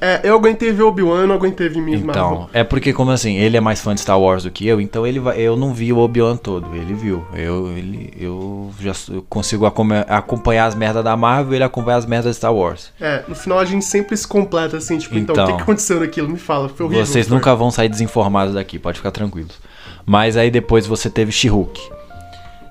É, 0.00 0.20
eu 0.22 0.34
aguentei 0.34 0.72
ver 0.72 0.82
Obi-Wan, 0.82 1.26
não 1.26 1.34
aguentei 1.34 1.68
ver 1.68 1.80
Miss 1.80 2.02
Marvel. 2.02 2.24
Então, 2.24 2.50
é 2.52 2.62
porque 2.64 2.92
como 2.92 3.10
assim, 3.10 3.36
ele 3.36 3.56
é 3.56 3.60
mais 3.60 3.80
fã 3.80 3.94
de 3.94 4.00
Star 4.00 4.18
Wars 4.20 4.44
do 4.44 4.50
que 4.50 4.66
eu, 4.66 4.80
então 4.80 5.06
ele 5.06 5.18
vai, 5.18 5.38
eu 5.40 5.56
não 5.56 5.74
vi 5.74 5.92
o 5.92 5.98
Obi-Wan 5.98 6.36
todo, 6.36 6.74
ele 6.74 6.94
viu. 6.94 7.24
Eu, 7.34 7.68
ele, 7.76 8.12
eu 8.18 8.70
já 8.80 8.92
eu 9.12 9.22
consigo 9.28 9.66
acompanhar 9.66 10.66
as 10.66 10.74
merdas 10.74 11.02
da 11.02 11.16
Marvel, 11.16 11.54
ele 11.54 11.64
acompanha 11.64 11.96
as 11.98 12.06
merdas 12.06 12.32
de 12.32 12.36
Star 12.36 12.54
Wars. 12.54 12.92
É, 13.00 13.24
no 13.28 13.34
final 13.34 13.58
a 13.58 13.64
gente 13.64 13.84
sempre 13.84 14.16
se 14.16 14.26
completa 14.26 14.76
assim, 14.76 14.98
tipo, 14.98 15.16
então, 15.18 15.34
o 15.34 15.36
que, 15.36 15.42
Então. 15.44 15.56
que 15.56 15.62
aconteceu 15.62 16.00
naquilo? 16.00 16.28
Me 16.28 16.38
fala, 16.38 16.68
foi 16.68 16.86
horrível. 16.86 17.04
Vocês 17.04 17.28
nunca 17.28 17.54
vão 17.54 17.70
sair 17.70 17.88
desinformados 17.88 18.54
daqui, 18.54 18.78
pode 18.78 18.98
ficar 18.98 19.10
tranquilos. 19.10 19.58
Mas 20.06 20.36
aí 20.36 20.50
depois 20.50 20.86
você 20.86 21.10
teve 21.10 21.30
She-Hulk. 21.32 21.97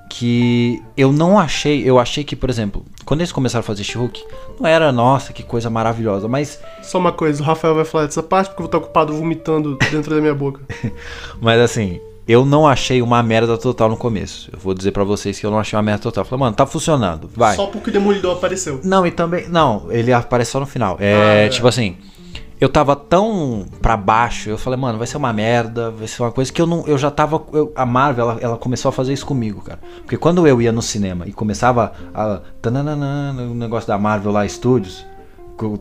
Que 0.10 0.82
eu 0.96 1.12
não 1.12 1.38
achei, 1.38 1.88
eu 1.88 2.00
achei 2.00 2.24
que, 2.24 2.36
por 2.36 2.50
exemplo, 2.50 2.86
quando 3.06 3.22
eles 3.22 3.32
começaram 3.32 3.60
a 3.62 3.64
fazer 3.64 3.84
She-Hulk, 3.84 4.24
não 4.60 4.68
era, 4.68 4.92
nossa, 4.92 5.34
que 5.34 5.44
coisa 5.44 5.70
maravilhosa, 5.70 6.28
mas, 6.28 6.60
Só 6.82 6.98
uma 6.98 7.12
coisa, 7.12 7.42
o 7.42 7.46
Rafael 7.46 7.76
vai 7.76 7.86
falar 7.86 8.06
dessa 8.06 8.24
parte 8.24 8.48
porque 8.50 8.62
eu 8.62 8.64
vou 8.64 8.68
estar 8.68 8.78
ocupado 8.78 9.14
vomitando 9.14 9.78
dentro 9.92 10.16
da 10.16 10.22
minha 10.22 10.34
boca. 10.36 10.62
mas 11.42 11.60
assim, 11.60 12.00
eu 12.28 12.46
não 12.46 12.68
achei 12.68 13.02
uma 13.02 13.24
merda 13.24 13.58
total 13.58 13.90
no 13.90 13.96
começo. 13.98 14.50
Eu 14.52 14.60
vou 14.60 14.74
dizer 14.74 14.92
pra 14.92 15.04
vocês 15.04 15.40
que 15.40 15.46
eu 15.46 15.52
não 15.52 15.60
achei 15.60 15.78
uma 15.78 15.84
merda 15.84 16.04
total. 16.04 16.24
Eu 16.24 16.28
falei, 16.30 16.42
mano, 16.42 16.56
tá 16.56 16.66
funcionando, 16.66 17.30
vai. 17.34 17.56
Só 17.56 17.68
porque 17.68 17.90
o 17.90 17.94
Demolidor 17.94 18.36
apareceu. 18.38 18.82
Não, 18.84 19.06
e 19.08 19.12
também. 19.12 19.48
Não, 19.48 19.86
ele 19.90 20.12
aparece 20.12 20.52
só 20.52 20.60
no 20.60 20.66
final. 20.66 20.98
É, 21.00 21.14
Ah, 21.14 21.34
é. 21.46 21.50
tipo 21.50 21.68
assim. 21.68 21.96
Eu 22.60 22.70
tava 22.70 22.96
tão 22.96 23.66
pra 23.82 23.96
baixo, 23.96 24.50
eu 24.50 24.58
falei, 24.58 24.80
mano, 24.80 24.98
vai 24.98 25.06
ser 25.06 25.18
uma 25.18 25.32
merda, 25.32 25.92
vai 25.92 26.08
ser 26.08 26.24
uma 26.24 26.32
coisa 26.32 26.52
que 26.52 26.60
eu 26.60 26.66
não. 26.66 26.84
Eu 26.88 26.98
já 26.98 27.12
tava. 27.12 27.40
eu- 27.54 27.72
a 27.76 27.86
Marvel, 27.86 28.32
ela, 28.32 28.40
ela 28.42 28.58
começou 28.58 28.90
a 28.90 28.92
fazer 28.92 29.14
isso 29.14 29.26
comigo, 29.28 29.62
cara. 29.62 29.80
Porque 30.02 30.18
quando 30.18 30.48
eu 30.48 30.60
ia 30.60 30.72
no 30.72 30.82
cinema 30.82 31.28
e 31.28 31.34
começava 31.34 31.94
a. 32.16 32.42
tananana, 32.62 33.44
o 33.44 33.54
negócio 33.54 33.88
da 33.88 33.98
Marvel 34.00 34.32
lá, 34.32 34.48
Studios, 34.48 35.06
co- 35.06 35.17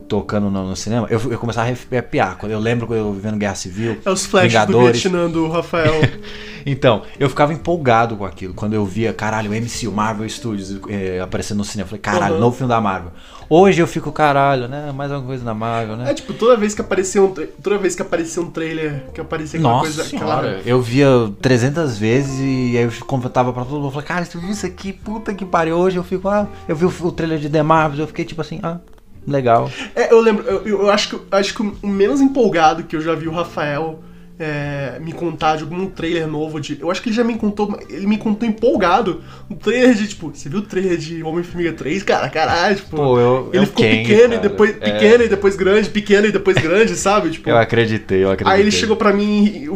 tocando 0.07 0.49
no, 0.49 0.69
no 0.69 0.75
cinema, 0.75 1.07
eu, 1.09 1.19
eu 1.31 1.37
começava 1.37 1.67
a 1.67 1.71
arrepiar. 1.71 2.37
Quando 2.37 2.51
eu 2.51 2.59
lembro 2.59 2.93
eu 2.93 3.13
vendo 3.13 3.37
Guerra 3.37 3.55
Civil. 3.55 3.97
É 4.03 4.09
os 4.09 4.25
flashes 4.25 4.65
do. 4.65 4.81
Vietnã 4.81 5.29
do 5.29 5.47
Rafael. 5.47 6.01
Então, 6.69 7.03
eu 7.17 7.29
ficava 7.29 7.53
empolgado 7.53 8.17
com 8.17 8.25
aquilo. 8.25 8.53
Quando 8.53 8.73
eu 8.73 8.85
via, 8.85 9.13
caralho, 9.13 9.49
o 9.49 9.53
MCU, 9.55 9.89
Marvel 9.89 10.27
Studios 10.27 10.77
eh, 10.89 11.17
aparecendo 11.21 11.59
no 11.59 11.63
cinema. 11.63 11.85
Eu 11.85 11.89
falei, 11.91 12.01
caralho, 12.01 12.33
Uhum. 12.33 12.41
novo 12.41 12.57
filme 12.57 12.67
da 12.67 12.81
Marvel. 12.81 13.13
Hoje 13.49 13.81
eu 13.81 13.87
fico, 13.87 14.11
caralho, 14.11 14.67
né? 14.67 14.91
Mais 14.91 15.09
uma 15.09 15.21
coisa 15.21 15.45
da 15.45 15.53
Marvel, 15.53 15.95
né? 15.95 16.11
É 16.11 16.13
tipo, 16.13 16.33
toda 16.33 16.57
vez 16.57 16.75
que 16.75 16.81
aparecia 16.81 17.23
um, 17.23 17.33
toda 17.63 17.77
vez 17.77 17.95
que 17.95 18.01
aparecia 18.01 18.43
um 18.43 18.51
trailer, 18.51 19.05
que 19.13 19.21
aparecia 19.21 19.57
aquela 19.57 19.75
Nossa 19.75 19.85
coisa, 19.85 20.03
senhora, 20.03 20.47
aquela 20.57 20.61
eu 20.65 20.81
via 20.81 21.07
300 21.41 21.97
vezes 21.97 22.37
e 22.41 22.77
aí 22.77 22.83
eu 22.83 22.91
contava 23.05 23.53
pra 23.53 23.63
todo 23.63 23.75
mundo, 23.75 23.87
eu 23.87 23.91
falei, 23.91 24.05
cara, 24.05 24.27
isso 24.49 24.65
aqui? 24.65 24.91
Puta 24.91 25.33
que 25.33 25.45
pariu. 25.45 25.77
Hoje 25.77 25.95
eu 25.95 26.03
fico, 26.03 26.27
ah, 26.27 26.45
eu 26.67 26.75
vi 26.75 26.83
o, 26.83 26.93
o 27.01 27.11
trailer 27.13 27.39
de 27.39 27.49
The 27.49 27.63
Marvels, 27.63 27.99
eu 27.99 28.07
fiquei 28.07 28.25
tipo 28.25 28.41
assim, 28.41 28.59
ah, 28.61 28.79
legal. 29.27 29.69
É, 29.95 30.11
eu 30.11 30.19
lembro, 30.21 30.43
eu, 30.45 30.65
eu 30.65 30.89
acho 30.89 31.09
que 31.09 31.21
acho 31.31 31.53
que 31.53 31.61
o 31.61 31.87
menos 31.87 32.21
empolgado 32.21 32.83
que 32.83 32.95
eu 32.95 33.01
já 33.01 33.13
vi 33.13 33.27
o 33.27 33.31
Rafael 33.31 33.99
é, 34.39 34.99
me 35.01 35.11
contar 35.13 35.55
de 35.55 35.63
algum 35.63 35.87
trailer 35.87 36.27
novo 36.27 36.59
de. 36.59 36.79
Eu 36.79 36.91
acho 36.91 37.01
que 37.01 37.09
ele 37.09 37.15
já 37.15 37.23
me 37.23 37.35
contou. 37.35 37.79
Ele 37.89 38.05
me 38.05 38.17
contou 38.17 38.47
empolgado. 38.47 39.23
Um 39.49 39.55
trailer 39.55 39.95
de, 39.95 40.07
tipo, 40.07 40.29
você 40.29 40.47
viu 40.47 40.59
o 40.59 40.61
trailer 40.61 40.97
de 40.97 41.23
Homem-Formiga 41.23 41.73
3? 41.73 42.03
Cara, 42.03 42.29
caralho, 42.29 42.75
tipo. 42.75 42.95
Pô, 42.95 43.19
eu- 43.19 43.49
ele 43.51 43.63
eu 43.63 43.67
ficou 43.67 43.83
pequeno 43.83 44.33
e 44.33 44.37
cara. 44.37 44.39
depois. 44.41 44.69
É. 44.79 44.91
Pequeno 44.91 45.23
e 45.23 45.27
depois 45.27 45.55
grande, 45.55 45.89
pequeno 45.89 46.27
e 46.27 46.31
depois 46.31 46.55
grande, 46.57 46.95
sabe? 46.95 47.31
Tipo. 47.31 47.49
Eu 47.49 47.57
acreditei, 47.57 48.23
eu 48.23 48.29
acreditei. 48.31 48.53
Aí 48.53 48.61
ele 48.61 48.71
chegou 48.71 48.95
pra 48.95 49.11
mim, 49.11 49.67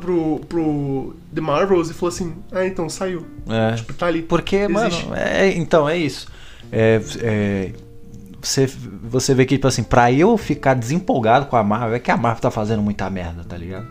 pro, 0.00 0.40
pro 0.48 1.16
The 1.34 1.40
Marvels 1.40 1.88
e 1.88 1.94
falou 1.94 2.12
assim: 2.12 2.34
Ah, 2.52 2.66
então 2.66 2.88
saiu. 2.90 3.24
É. 3.48 3.74
Tipo, 3.76 3.94
tá 3.94 4.06
ali. 4.06 4.20
Porque, 4.20 4.56
Existe. 4.56 5.06
mano, 5.06 5.16
é, 5.16 5.48
então, 5.56 5.88
é 5.88 5.96
isso. 5.96 6.26
É, 6.70 7.00
é, 7.22 7.70
você, 8.46 8.66
você 9.02 9.34
vê 9.34 9.44
que, 9.44 9.54
tipo 9.56 9.66
assim, 9.68 9.82
pra 9.82 10.10
eu 10.12 10.36
ficar 10.36 10.74
desempolgado 10.74 11.46
com 11.46 11.56
a 11.56 11.62
Marvel, 11.64 11.94
é 11.96 11.98
que 11.98 12.10
a 12.10 12.16
Marvel 12.16 12.40
tá 12.42 12.50
fazendo 12.50 12.82
muita 12.82 13.08
merda, 13.10 13.44
tá 13.44 13.56
ligado? 13.56 13.86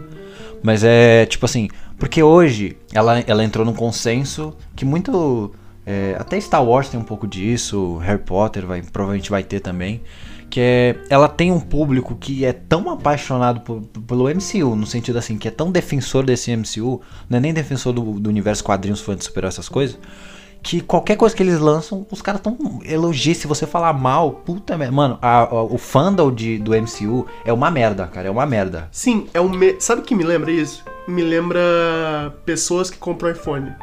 Mas 0.61 0.83
é, 0.83 1.25
tipo 1.25 1.45
assim, 1.45 1.67
porque 1.97 2.23
hoje 2.23 2.77
ela, 2.93 3.19
ela 3.27 3.43
entrou 3.43 3.65
num 3.65 3.73
consenso 3.73 4.53
que 4.75 4.85
muito. 4.85 5.53
é, 5.85 6.15
até 6.17 6.39
Star 6.39 6.63
Wars 6.63 6.87
tem 6.89 6.99
um 6.99 7.03
pouco 7.03 7.27
disso, 7.27 7.97
Harry 7.97 8.21
Potter 8.21 8.65
vai, 8.65 8.81
provavelmente 8.81 9.29
vai 9.29 9.43
ter 9.43 9.59
também. 9.59 10.01
Que 10.49 10.59
é. 10.61 10.95
Ela 11.09 11.27
tem 11.27 11.51
um 11.51 11.59
público 11.59 12.15
que 12.15 12.45
é 12.45 12.53
tão 12.53 12.89
apaixonado 12.89 13.61
por- 13.61 13.81
pelo 14.07 14.29
MCU, 14.29 14.75
no 14.75 14.85
sentido 14.85 15.17
assim, 15.17 15.37
que 15.37 15.47
é 15.47 15.51
tão 15.51 15.71
defensor 15.71 16.23
desse 16.23 16.51
MCU, 16.55 17.01
não 17.27 17.37
é 17.37 17.41
nem 17.41 17.53
defensor 17.53 17.91
do, 17.91 18.19
do 18.19 18.29
universo 18.29 18.63
quadrinhos, 18.63 19.01
fã 19.01 19.15
de 19.15 19.23
super 19.25 19.43
essas 19.45 19.67
coisas, 19.67 19.97
que 20.63 20.79
qualquer 20.79 21.17
coisa 21.17 21.35
que 21.35 21.43
eles 21.43 21.59
lançam, 21.59 22.07
os 22.09 22.21
caras 22.21 22.39
tão 22.41 22.57
elogiam. 22.85 23.35
Se 23.35 23.45
você 23.47 23.67
falar 23.67 23.91
mal, 23.93 24.31
puta 24.31 24.77
merda. 24.77 24.93
Mano, 24.95 25.19
a- 25.21 25.39
a- 25.41 25.63
o 25.63 25.77
fandom 25.77 26.31
de, 26.31 26.57
do 26.57 26.73
MCU 26.73 27.27
é 27.43 27.51
uma 27.51 27.69
merda, 27.69 28.07
cara, 28.07 28.27
é 28.29 28.31
uma 28.31 28.45
merda. 28.45 28.87
Sim, 28.91 29.27
é 29.33 29.41
um. 29.41 29.49
Me... 29.49 29.75
Sabe 29.79 30.01
o 30.01 30.03
que 30.05 30.15
me 30.15 30.23
lembra 30.23 30.49
isso? 30.51 30.83
Me 31.07 31.21
lembra 31.21 31.59
pessoas 32.45 32.89
que 32.89 32.97
compram 32.97 33.29
iPhone. 33.31 33.73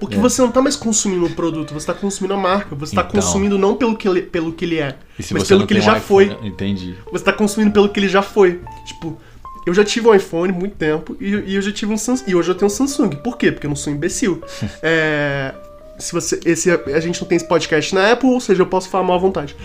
Porque 0.00 0.16
É. 0.16 0.18
você 0.18 0.42
não 0.42 0.50
tá 0.50 0.60
mais 0.60 0.74
consumindo 0.74 1.24
o 1.26 1.30
produto, 1.30 1.72
você 1.72 1.86
tá 1.86 1.94
consumindo 1.94 2.34
a 2.34 2.36
marca. 2.36 2.74
Você 2.74 2.94
tá 2.96 3.02
Então. 3.02 3.20
consumindo 3.20 3.56
não 3.56 3.76
pelo 3.76 3.96
que 3.96 4.08
ele, 4.08 4.22
pelo 4.22 4.52
que 4.52 4.64
ele 4.64 4.78
é, 4.80 4.96
mas 5.30 5.46
pelo 5.46 5.64
que 5.64 5.72
ele 5.72 5.78
um 5.80 5.84
já 5.84 5.98
iPhone, 5.98 6.30
foi. 6.36 6.46
Entendi. 6.48 6.96
Você 7.12 7.22
tá 7.24 7.32
consumindo 7.32 7.70
pelo 7.72 7.88
que 7.88 8.00
ele 8.00 8.08
já 8.08 8.20
foi. 8.22 8.60
Tipo, 8.84 9.16
eu 9.64 9.72
já 9.72 9.84
tive 9.84 10.08
um 10.08 10.14
iPhone 10.14 10.52
há 10.52 10.56
muito 10.58 10.74
tempo 10.74 11.16
e, 11.20 11.28
e 11.28 11.54
eu 11.54 11.62
já 11.62 11.70
tive 11.70 11.92
um 11.92 11.96
Samsung. 11.96 12.24
E 12.26 12.34
hoje 12.34 12.50
eu 12.50 12.54
tenho 12.56 12.66
um 12.66 12.74
Samsung. 12.74 13.10
Por 13.10 13.36
quê? 13.38 13.52
Porque 13.52 13.64
eu 13.66 13.68
não 13.68 13.76
sou 13.76 13.92
imbecil. 13.92 14.42
é, 14.82 15.54
se 15.98 16.12
você. 16.12 16.40
Esse, 16.44 16.70
a 16.70 17.00
gente 17.00 17.20
não 17.20 17.28
tem 17.28 17.36
esse 17.36 17.46
podcast 17.46 17.94
na 17.94 18.12
Apple, 18.12 18.30
ou 18.30 18.40
seja, 18.40 18.62
eu 18.62 18.66
posso 18.66 18.88
falar 18.88 19.04
mal 19.04 19.16
à 19.16 19.20
vontade. 19.20 19.56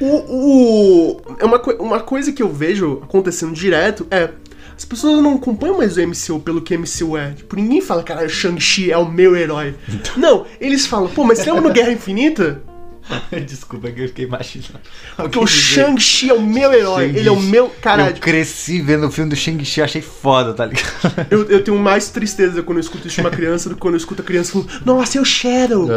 O, 0.00 0.06
o, 0.06 1.20
é 1.38 1.44
uma, 1.44 1.62
uma 1.78 2.00
coisa 2.00 2.32
que 2.32 2.42
eu 2.42 2.48
vejo 2.48 3.00
acontecendo 3.02 3.52
direto 3.52 4.06
é. 4.10 4.30
As 4.74 4.86
pessoas 4.86 5.22
não 5.22 5.34
acompanham 5.34 5.76
mais 5.76 5.96
o 5.96 6.00
MCU 6.00 6.40
pelo 6.40 6.60
que 6.62 6.74
o 6.74 6.80
MCU 6.80 7.16
é. 7.16 7.32
Tipo, 7.32 7.54
ninguém 7.54 7.80
fala, 7.80 8.02
cara, 8.02 8.28
Shang-Chi 8.28 8.90
é 8.90 8.96
o 8.96 9.08
meu 9.08 9.36
herói. 9.36 9.76
Não, 10.16 10.46
eles 10.58 10.86
falam, 10.86 11.08
pô, 11.08 11.22
mas 11.22 11.38
você 11.38 11.52
lembra 11.52 11.68
no 11.68 11.70
Guerra 11.74 11.92
Infinita? 11.92 12.62
Desculpa 13.46 13.90
que 13.90 14.00
eu 14.02 14.08
fiquei 14.08 14.24
imaginando. 14.24 14.80
Porque 15.16 15.38
o 15.38 15.46
Shang-Chi 15.46 16.30
é 16.30 16.34
o 16.34 16.40
meu 16.42 16.72
herói. 16.72 17.04
Ele 17.14 17.28
é 17.28 17.32
o 17.32 17.40
meu. 17.40 17.68
Caralho, 17.80 18.16
Eu 18.16 18.20
cresci 18.20 18.80
vendo 18.80 19.06
o 19.06 19.10
filme 19.10 19.30
do 19.30 19.36
Shang-Chi, 19.36 19.82
achei 19.82 20.02
foda, 20.02 20.52
tá 20.54 20.66
ligado? 20.66 21.26
eu, 21.30 21.44
eu 21.50 21.64
tenho 21.64 21.78
mais 21.78 22.08
tristeza 22.08 22.62
quando 22.62 22.78
eu 22.78 22.82
escuto 22.82 23.06
isso 23.06 23.16
de 23.16 23.20
uma 23.22 23.30
criança 23.30 23.68
do 23.68 23.74
que 23.74 23.80
quando 23.80 23.94
eu 23.94 23.98
escuto 23.98 24.22
a 24.22 24.24
criança 24.24 24.52
falando, 24.52 24.70
nossa, 24.84 25.18
é 25.18 25.20
o 25.20 25.24
Shadow. 25.24 25.88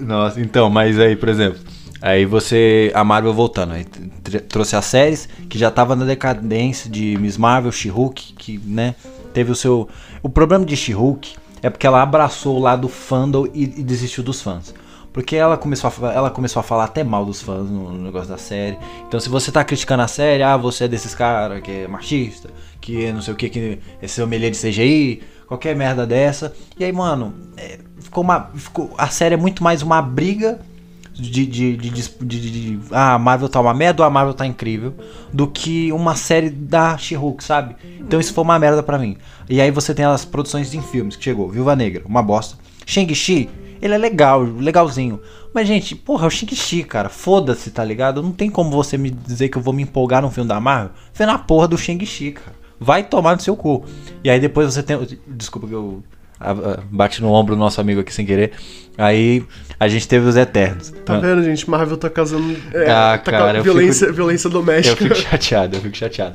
Nossa, 0.00 0.40
então, 0.40 0.68
mas 0.70 0.98
aí, 0.98 1.16
por 1.16 1.28
exemplo, 1.28 1.58
aí 2.00 2.24
você. 2.24 2.90
A 2.94 3.04
Marvel 3.04 3.32
voltando, 3.32 3.72
aí 3.72 3.84
tr- 3.84 4.38
trouxe 4.48 4.76
as 4.76 4.84
séries 4.84 5.28
que 5.48 5.58
já 5.58 5.70
tava 5.70 5.94
na 5.96 6.04
decadência 6.04 6.90
de 6.90 7.16
Miss 7.18 7.36
Marvel, 7.36 7.70
She-Hulk, 7.72 8.34
que, 8.38 8.58
né, 8.64 8.94
teve 9.32 9.50
o 9.52 9.54
seu. 9.54 9.88
O 10.22 10.28
problema 10.28 10.64
de 10.64 10.76
She-Hulk 10.76 11.34
é 11.62 11.68
porque 11.70 11.86
ela 11.86 12.02
abraçou 12.02 12.56
o 12.56 12.60
lado 12.60 12.88
fandom 12.88 13.46
e, 13.52 13.64
e 13.64 13.82
desistiu 13.82 14.22
dos 14.24 14.40
fãs. 14.40 14.74
Porque 15.12 15.34
ela 15.34 15.56
começou, 15.56 15.90
a, 15.90 16.12
ela 16.12 16.30
começou 16.30 16.60
a 16.60 16.62
falar 16.62 16.84
até 16.84 17.02
mal 17.02 17.24
dos 17.24 17.42
fãs 17.42 17.68
no, 17.68 17.92
no 17.92 18.04
negócio 18.04 18.28
da 18.28 18.38
série. 18.38 18.78
Então, 19.06 19.18
se 19.18 19.28
você 19.28 19.50
tá 19.50 19.64
criticando 19.64 20.02
a 20.02 20.08
série, 20.08 20.42
ah, 20.42 20.56
você 20.56 20.84
é 20.84 20.88
desses 20.88 21.14
caras 21.14 21.60
que 21.62 21.70
é 21.70 21.88
machista, 21.88 22.50
que 22.80 23.04
é 23.04 23.12
não 23.12 23.20
sei 23.20 23.34
o 23.34 23.36
que, 23.36 23.48
que 23.48 23.78
é 24.00 24.06
sommelier 24.06 24.50
de 24.50 24.58
CGI, 24.58 25.22
qualquer 25.46 25.74
merda 25.74 26.06
dessa. 26.06 26.54
E 26.78 26.84
aí, 26.84 26.92
mano, 26.92 27.34
é, 27.56 27.78
ficou 27.98 28.22
uma. 28.22 28.50
Ficou, 28.54 28.94
a 28.96 29.08
série 29.08 29.34
é 29.34 29.38
muito 29.38 29.64
mais 29.64 29.82
uma 29.82 30.00
briga 30.00 30.60
de, 31.20 31.46
de, 31.46 31.76
de, 31.76 31.90
de, 31.90 32.78
ah, 32.90 33.14
a 33.14 33.18
Marvel 33.18 33.48
tá 33.48 33.60
uma 33.60 33.74
merda 33.74 34.02
ou 34.02 34.06
a 34.06 34.10
Marvel 34.10 34.32
tá 34.32 34.46
incrível, 34.46 34.94
do 35.32 35.46
que 35.46 35.92
uma 35.92 36.14
série 36.14 36.48
da 36.48 36.96
She-Hulk, 36.96 37.42
sabe? 37.44 37.76
Então 37.98 38.18
isso 38.18 38.32
foi 38.32 38.42
uma 38.44 38.58
merda 38.58 38.82
pra 38.82 38.98
mim. 38.98 39.16
E 39.48 39.60
aí 39.60 39.70
você 39.70 39.94
tem 39.94 40.04
as 40.04 40.24
produções 40.24 40.72
em 40.72 40.80
filmes 40.80 41.16
que 41.16 41.24
chegou, 41.24 41.48
Viúva 41.48 41.76
Negra, 41.76 42.02
uma 42.06 42.22
bosta. 42.22 42.56
Shang-Chi, 42.86 43.48
ele 43.80 43.94
é 43.94 43.98
legal, 43.98 44.42
legalzinho. 44.42 45.20
Mas, 45.54 45.66
gente, 45.66 45.96
porra, 45.96 46.26
é 46.26 46.28
o 46.28 46.30
Shang-Chi, 46.30 46.84
cara. 46.84 47.08
Foda-se, 47.08 47.70
tá 47.70 47.84
ligado? 47.84 48.22
Não 48.22 48.30
tem 48.32 48.48
como 48.50 48.70
você 48.70 48.96
me 48.96 49.10
dizer 49.10 49.48
que 49.48 49.58
eu 49.58 49.62
vou 49.62 49.74
me 49.74 49.82
empolgar 49.82 50.22
num 50.22 50.30
filme 50.30 50.48
da 50.48 50.60
Marvel 50.60 50.90
vendo 51.12 51.30
a 51.30 51.38
porra 51.38 51.66
do 51.66 51.76
Shang-Chi, 51.76 52.32
cara. 52.32 52.56
Vai 52.78 53.02
tomar 53.02 53.34
no 53.36 53.42
seu 53.42 53.56
cu. 53.56 53.84
E 54.24 54.30
aí 54.30 54.40
depois 54.40 54.72
você 54.72 54.82
tem. 54.82 54.96
Desculpa 55.26 55.66
que 55.66 55.74
eu 55.74 56.02
ah, 56.40 56.52
ah, 56.52 56.80
bati 56.90 57.20
no 57.20 57.30
ombro 57.30 57.54
do 57.54 57.58
nosso 57.58 57.80
amigo 57.80 58.00
aqui 58.00 58.12
sem 58.14 58.24
querer. 58.24 58.52
Aí 58.96 59.44
a 59.78 59.86
gente 59.88 60.08
teve 60.08 60.26
os 60.26 60.36
Eternos. 60.36 60.90
Tá 61.04 61.18
vendo, 61.18 61.42
gente? 61.42 61.68
Marvel 61.68 61.98
tá 61.98 62.08
causando 62.08 62.56
é, 62.72 62.90
Ah, 62.90 63.20
tá 63.22 63.30
cara, 63.30 63.58
eu 63.58 63.62
violência, 63.62 64.06
fico- 64.06 64.16
violência 64.16 64.48
Eu 64.48 64.52
doméstica. 64.52 64.96
fico 64.96 65.14
chateado, 65.14 65.76
eu 65.76 65.82
fico 65.82 65.96
chateado. 65.96 66.34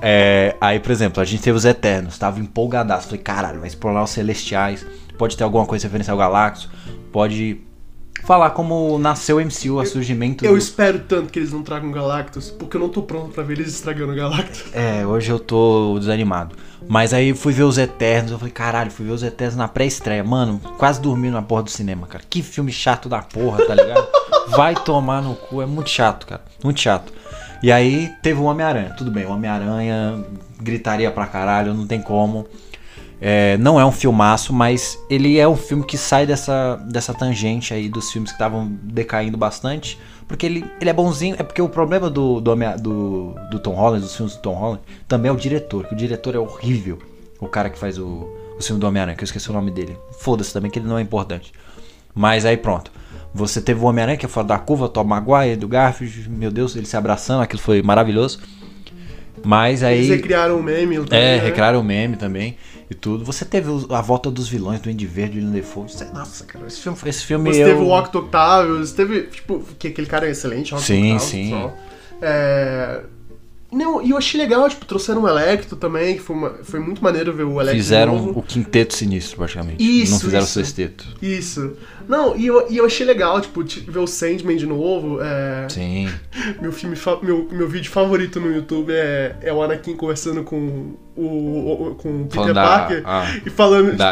É, 0.00 0.54
aí, 0.60 0.78
por 0.78 0.92
exemplo, 0.92 1.20
a 1.20 1.24
gente 1.24 1.42
teve 1.42 1.56
os 1.56 1.64
Eternos, 1.64 2.16
tava 2.16 2.38
empolgadaço. 2.38 3.06
Falei, 3.08 3.20
caralho, 3.20 3.58
vai 3.58 3.68
explorar 3.68 4.04
os 4.04 4.10
Celestiais. 4.10 4.86
Pode 5.20 5.36
ter 5.36 5.44
alguma 5.44 5.66
coisa 5.66 5.86
referente 5.86 6.10
ao 6.10 6.16
Galactus. 6.16 6.66
Pode 7.12 7.60
falar 8.24 8.50
como 8.50 8.98
nasceu 8.98 9.36
o 9.36 9.40
MCU, 9.40 9.74
o 9.78 9.84
surgimento. 9.84 10.42
Eu 10.46 10.52
do- 10.52 10.58
espero 10.58 11.00
tanto 11.00 11.30
que 11.30 11.38
eles 11.38 11.52
não 11.52 11.62
tragam 11.62 11.90
Galactus, 11.92 12.50
porque 12.50 12.78
eu 12.78 12.80
não 12.80 12.88
tô 12.88 13.02
pronto 13.02 13.28
pra 13.34 13.42
ver 13.42 13.58
eles 13.58 13.74
estragando 13.74 14.14
Galactus. 14.14 14.64
É, 14.72 15.06
hoje 15.06 15.30
eu 15.30 15.38
tô 15.38 15.98
desanimado. 15.98 16.56
Mas 16.88 17.12
aí 17.12 17.34
fui 17.34 17.52
ver 17.52 17.64
os 17.64 17.76
Eternos, 17.76 18.32
eu 18.32 18.38
falei, 18.38 18.50
caralho, 18.52 18.90
fui 18.90 19.04
ver 19.04 19.12
os 19.12 19.22
Eternos 19.22 19.56
na 19.56 19.68
pré-estreia. 19.68 20.24
Mano, 20.24 20.58
quase 20.78 21.02
dormi 21.02 21.28
na 21.28 21.42
porra 21.42 21.64
do 21.64 21.70
cinema, 21.70 22.06
cara. 22.06 22.24
Que 22.30 22.42
filme 22.42 22.72
chato 22.72 23.06
da 23.10 23.18
porra, 23.20 23.62
tá 23.66 23.74
ligado? 23.74 24.08
Vai 24.56 24.74
tomar 24.74 25.20
no 25.20 25.34
cu, 25.34 25.60
é 25.60 25.66
muito 25.66 25.90
chato, 25.90 26.26
cara. 26.26 26.40
Muito 26.64 26.80
chato. 26.80 27.12
E 27.62 27.70
aí 27.70 28.10
teve 28.22 28.40
o 28.40 28.44
Homem-Aranha. 28.44 28.94
Tudo 28.96 29.10
bem, 29.10 29.26
o 29.26 29.30
Homem-Aranha 29.32 30.24
gritaria 30.58 31.10
pra 31.10 31.26
caralho, 31.26 31.74
não 31.74 31.86
tem 31.86 32.00
como. 32.00 32.46
É, 33.20 33.58
não 33.58 33.78
é 33.78 33.84
um 33.84 33.92
filmaço, 33.92 34.50
mas 34.52 34.98
ele 35.10 35.38
é 35.38 35.46
um 35.46 35.56
filme 35.56 35.84
que 35.84 35.98
sai 35.98 36.26
dessa, 36.26 36.76
dessa 36.76 37.12
tangente 37.12 37.74
aí 37.74 37.86
dos 37.88 38.10
filmes 38.10 38.30
que 38.30 38.36
estavam 38.36 38.66
decaindo 38.82 39.36
bastante. 39.36 39.98
Porque 40.26 40.46
ele, 40.46 40.64
ele 40.80 40.88
é 40.88 40.92
bonzinho. 40.92 41.36
É 41.38 41.42
porque 41.42 41.60
o 41.60 41.68
problema 41.68 42.08
do, 42.08 42.40
do, 42.40 42.54
do, 42.78 43.34
do 43.50 43.58
Tom 43.58 43.74
Holland, 43.74 44.02
dos 44.02 44.16
filmes 44.16 44.36
do 44.36 44.40
Tom 44.40 44.54
Holland, 44.54 44.80
também 45.06 45.28
é 45.28 45.32
o 45.32 45.36
diretor. 45.36 45.86
Que 45.86 45.92
o 45.92 45.96
diretor 45.96 46.34
é 46.34 46.38
horrível. 46.38 46.98
O 47.38 47.46
cara 47.46 47.68
que 47.68 47.78
faz 47.78 47.98
o, 47.98 48.28
o 48.58 48.62
filme 48.62 48.80
do 48.80 48.86
Homem-Aranha, 48.86 49.16
que 49.16 49.22
eu 49.22 49.26
esqueci 49.26 49.50
o 49.50 49.52
nome 49.52 49.70
dele. 49.70 49.96
Foda-se 50.18 50.52
também, 50.52 50.70
que 50.70 50.78
ele 50.78 50.86
não 50.88 50.96
é 50.96 51.02
importante. 51.02 51.52
Mas 52.14 52.46
aí 52.46 52.56
pronto. 52.56 52.90
Você 53.34 53.60
teve 53.60 53.80
o 53.80 53.84
Homem-Aranha, 53.84 54.16
que 54.16 54.24
é 54.24 54.28
fora 54.28 54.46
da 54.46 54.58
curva, 54.58 54.88
Tom 54.88 55.04
Maguire, 55.04 55.56
do 55.56 55.68
Garfield, 55.68 56.30
meu 56.30 56.50
Deus, 56.50 56.74
eles 56.74 56.88
se 56.88 56.96
abraçando, 56.96 57.42
aquilo 57.42 57.60
foi 57.60 57.82
maravilhoso. 57.82 58.40
Mas 59.44 59.82
aí. 59.82 59.98
Eles 59.98 60.10
recriaram 60.10 60.58
o 60.58 60.62
meme. 60.62 60.96
também, 60.96 61.18
É, 61.18 61.36
né? 61.36 61.42
recriaram 61.42 61.80
o 61.80 61.84
meme 61.84 62.16
também 62.16 62.56
e 62.90 62.94
tudo. 62.94 63.24
Você 63.24 63.44
teve 63.44 63.70
a 63.90 64.00
volta 64.00 64.30
dos 64.30 64.48
vilões 64.48 64.80
do 64.80 64.90
Andy 64.90 65.06
Verde 65.06 65.38
e 65.38 65.42
do 65.42 65.50
Defoe. 65.50 65.86
Nossa, 66.12 66.44
cara, 66.44 66.66
esse 66.66 66.80
filme, 66.80 66.98
esse 67.06 67.24
filme 67.24 67.54
Você 67.54 67.62
eu... 67.62 67.68
teve 67.68 67.80
o 67.80 67.88
Octo 67.90 68.18
Octavius, 68.18 68.92
teve, 68.92 69.22
tipo, 69.28 69.64
que 69.78 69.88
aquele 69.88 70.06
cara 70.08 70.26
é 70.26 70.30
excelente, 70.32 70.74
Octo 70.74 70.84
Sim, 70.84 71.12
Octavius, 71.14 71.22
sim. 71.30 71.70
É... 72.20 73.00
Não, 73.72 74.02
e 74.02 74.10
eu 74.10 74.16
achei 74.18 74.40
legal, 74.40 74.68
tipo, 74.68 74.84
trouxeram 74.84 75.22
o 75.22 75.28
Electro 75.28 75.76
também, 75.76 76.16
que 76.16 76.20
foi, 76.20 76.34
uma- 76.34 76.50
foi 76.64 76.80
muito 76.80 77.00
maneiro 77.04 77.32
ver 77.32 77.44
o 77.44 77.52
Electro 77.60 77.76
Fizeram 77.80 78.16
novo. 78.16 78.40
o 78.40 78.42
quinteto 78.42 78.94
sinistro, 78.94 79.36
praticamente. 79.36 79.80
Isso, 79.80 80.12
Não 80.14 80.18
fizeram 80.20 80.42
isso. 80.44 80.58
o 80.60 80.64
sexteto. 80.64 81.06
Isso. 81.22 81.76
Não, 82.10 82.36
e 82.36 82.44
eu, 82.48 82.66
e 82.68 82.76
eu 82.78 82.84
achei 82.86 83.06
legal, 83.06 83.40
tipo, 83.40 83.62
ti- 83.62 83.84
ver 83.88 84.00
o 84.00 84.06
Sandman 84.06 84.56
de 84.56 84.66
novo. 84.66 85.20
É... 85.22 85.68
Sim. 85.68 86.10
Meu 86.60 86.72
filme, 86.72 86.96
meu, 87.22 87.48
meu 87.52 87.68
vídeo 87.68 87.88
favorito 87.90 88.40
no 88.40 88.52
YouTube 88.52 88.92
é, 88.92 89.36
é 89.40 89.52
o 89.52 89.62
Anakin 89.62 89.94
conversando 89.94 90.42
com 90.42 90.94
o, 91.16 91.22
o- 91.22 91.94
com 91.96 92.22
o 92.22 92.26
Peter 92.26 92.52
da- 92.52 92.62
Parker 92.64 93.02
ah, 93.04 93.24
e 93.46 93.50
falando, 93.50 93.90
tipo, 93.90 94.02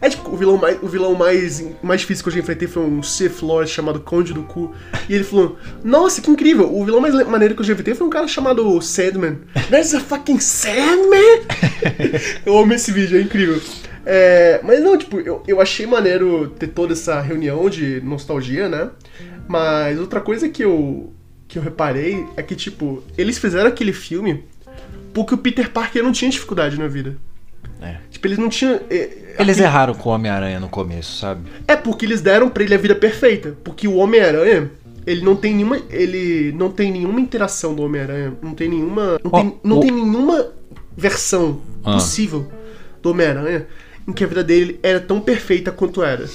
é 0.00 0.08
tipo, 0.08 0.30
o 0.30 0.36
vilão, 0.36 0.56
mais, 0.56 0.78
o 0.82 0.88
vilão 0.88 1.14
mais, 1.14 1.64
mais 1.82 2.00
difícil 2.00 2.24
que 2.24 2.30
eu 2.30 2.34
já 2.34 2.40
enfrentei 2.40 2.66
foi 2.66 2.82
um 2.82 3.00
Sith 3.02 3.40
Lord 3.42 3.70
chamado 3.70 4.00
Conde 4.00 4.32
do 4.34 4.42
Cu. 4.42 4.74
E 5.08 5.14
ele 5.14 5.22
falou, 5.24 5.56
nossa, 5.84 6.20
que 6.20 6.28
incrível, 6.30 6.68
o 6.74 6.84
vilão 6.84 7.00
mais 7.00 7.14
maneiro 7.28 7.54
que 7.54 7.60
eu 7.60 7.64
já 7.64 7.72
enfrentei 7.74 7.94
foi 7.94 8.06
um 8.06 8.10
cara 8.10 8.26
chamado 8.26 8.80
Sandman. 8.82 9.38
There's 9.70 9.94
a 9.94 10.00
fucking 10.00 10.40
Sandman? 10.40 11.42
eu 12.44 12.58
amo 12.58 12.72
esse 12.72 12.90
vídeo, 12.90 13.18
é 13.18 13.22
incrível. 13.22 13.60
É, 14.06 14.60
mas 14.62 14.80
não, 14.82 14.96
tipo, 14.96 15.18
eu, 15.18 15.42
eu 15.48 15.60
achei 15.60 15.84
maneiro 15.86 16.48
ter 16.58 16.68
toda 16.68 16.92
essa 16.92 17.20
reunião 17.20 17.68
de 17.68 18.00
nostalgia, 18.02 18.68
né? 18.68 18.90
Mas 19.48 19.98
outra 19.98 20.20
coisa 20.20 20.48
que 20.48 20.62
eu, 20.62 21.12
que 21.48 21.58
eu 21.58 21.62
reparei 21.62 22.24
é 22.36 22.42
que, 22.42 22.54
tipo, 22.54 23.02
eles 23.18 23.36
fizeram 23.38 23.66
aquele 23.68 23.92
filme 23.92 24.44
porque 25.12 25.34
o 25.34 25.38
Peter 25.38 25.70
Parker 25.70 26.02
não 26.04 26.12
tinha 26.12 26.30
dificuldade 26.30 26.78
na 26.78 26.86
vida. 26.86 27.16
É. 27.82 27.96
Tipo, 28.10 28.26
eles 28.28 28.38
não 28.38 28.48
tinham. 28.48 28.80
é, 28.88 29.34
Eles 29.38 29.58
erraram 29.58 29.92
com 29.94 30.08
o 30.08 30.12
Homem-Aranha 30.12 30.60
no 30.60 30.68
começo, 30.68 31.18
sabe? 31.18 31.42
É 31.66 31.74
porque 31.76 32.06
eles 32.06 32.20
deram 32.20 32.48
pra 32.48 32.62
ele 32.62 32.74
a 32.74 32.78
vida 32.78 32.94
perfeita. 32.94 33.56
Porque 33.64 33.86
o 33.88 33.96
Homem-Aranha, 33.96 34.70
ele 35.06 35.22
não 35.22 35.34
tem 35.36 35.54
nenhuma. 35.54 35.78
Ele 35.90 36.52
não 36.52 36.70
tem 36.70 36.90
nenhuma 36.92 37.20
interação 37.20 37.74
do 37.74 37.82
Homem-Aranha. 37.82 38.34
Não 38.42 38.54
tem 38.54 38.68
nenhuma. 38.68 39.18
Não, 39.22 39.30
Ó, 39.32 39.40
tem, 39.40 39.56
não 39.64 39.78
o- 39.78 39.80
tem 39.80 39.90
nenhuma 39.90 40.46
versão 40.96 41.60
Ah. 41.84 41.94
possível 41.94 42.46
do 43.02 43.10
Homem-Aranha 43.10 43.66
em 44.06 44.12
que 44.12 44.24
a 44.24 44.26
vida 44.26 44.42
dele 44.44 44.78
era 44.82 45.00
tão 45.00 45.20
perfeita 45.20 45.70
quanto 45.70 46.02
era. 46.02 46.26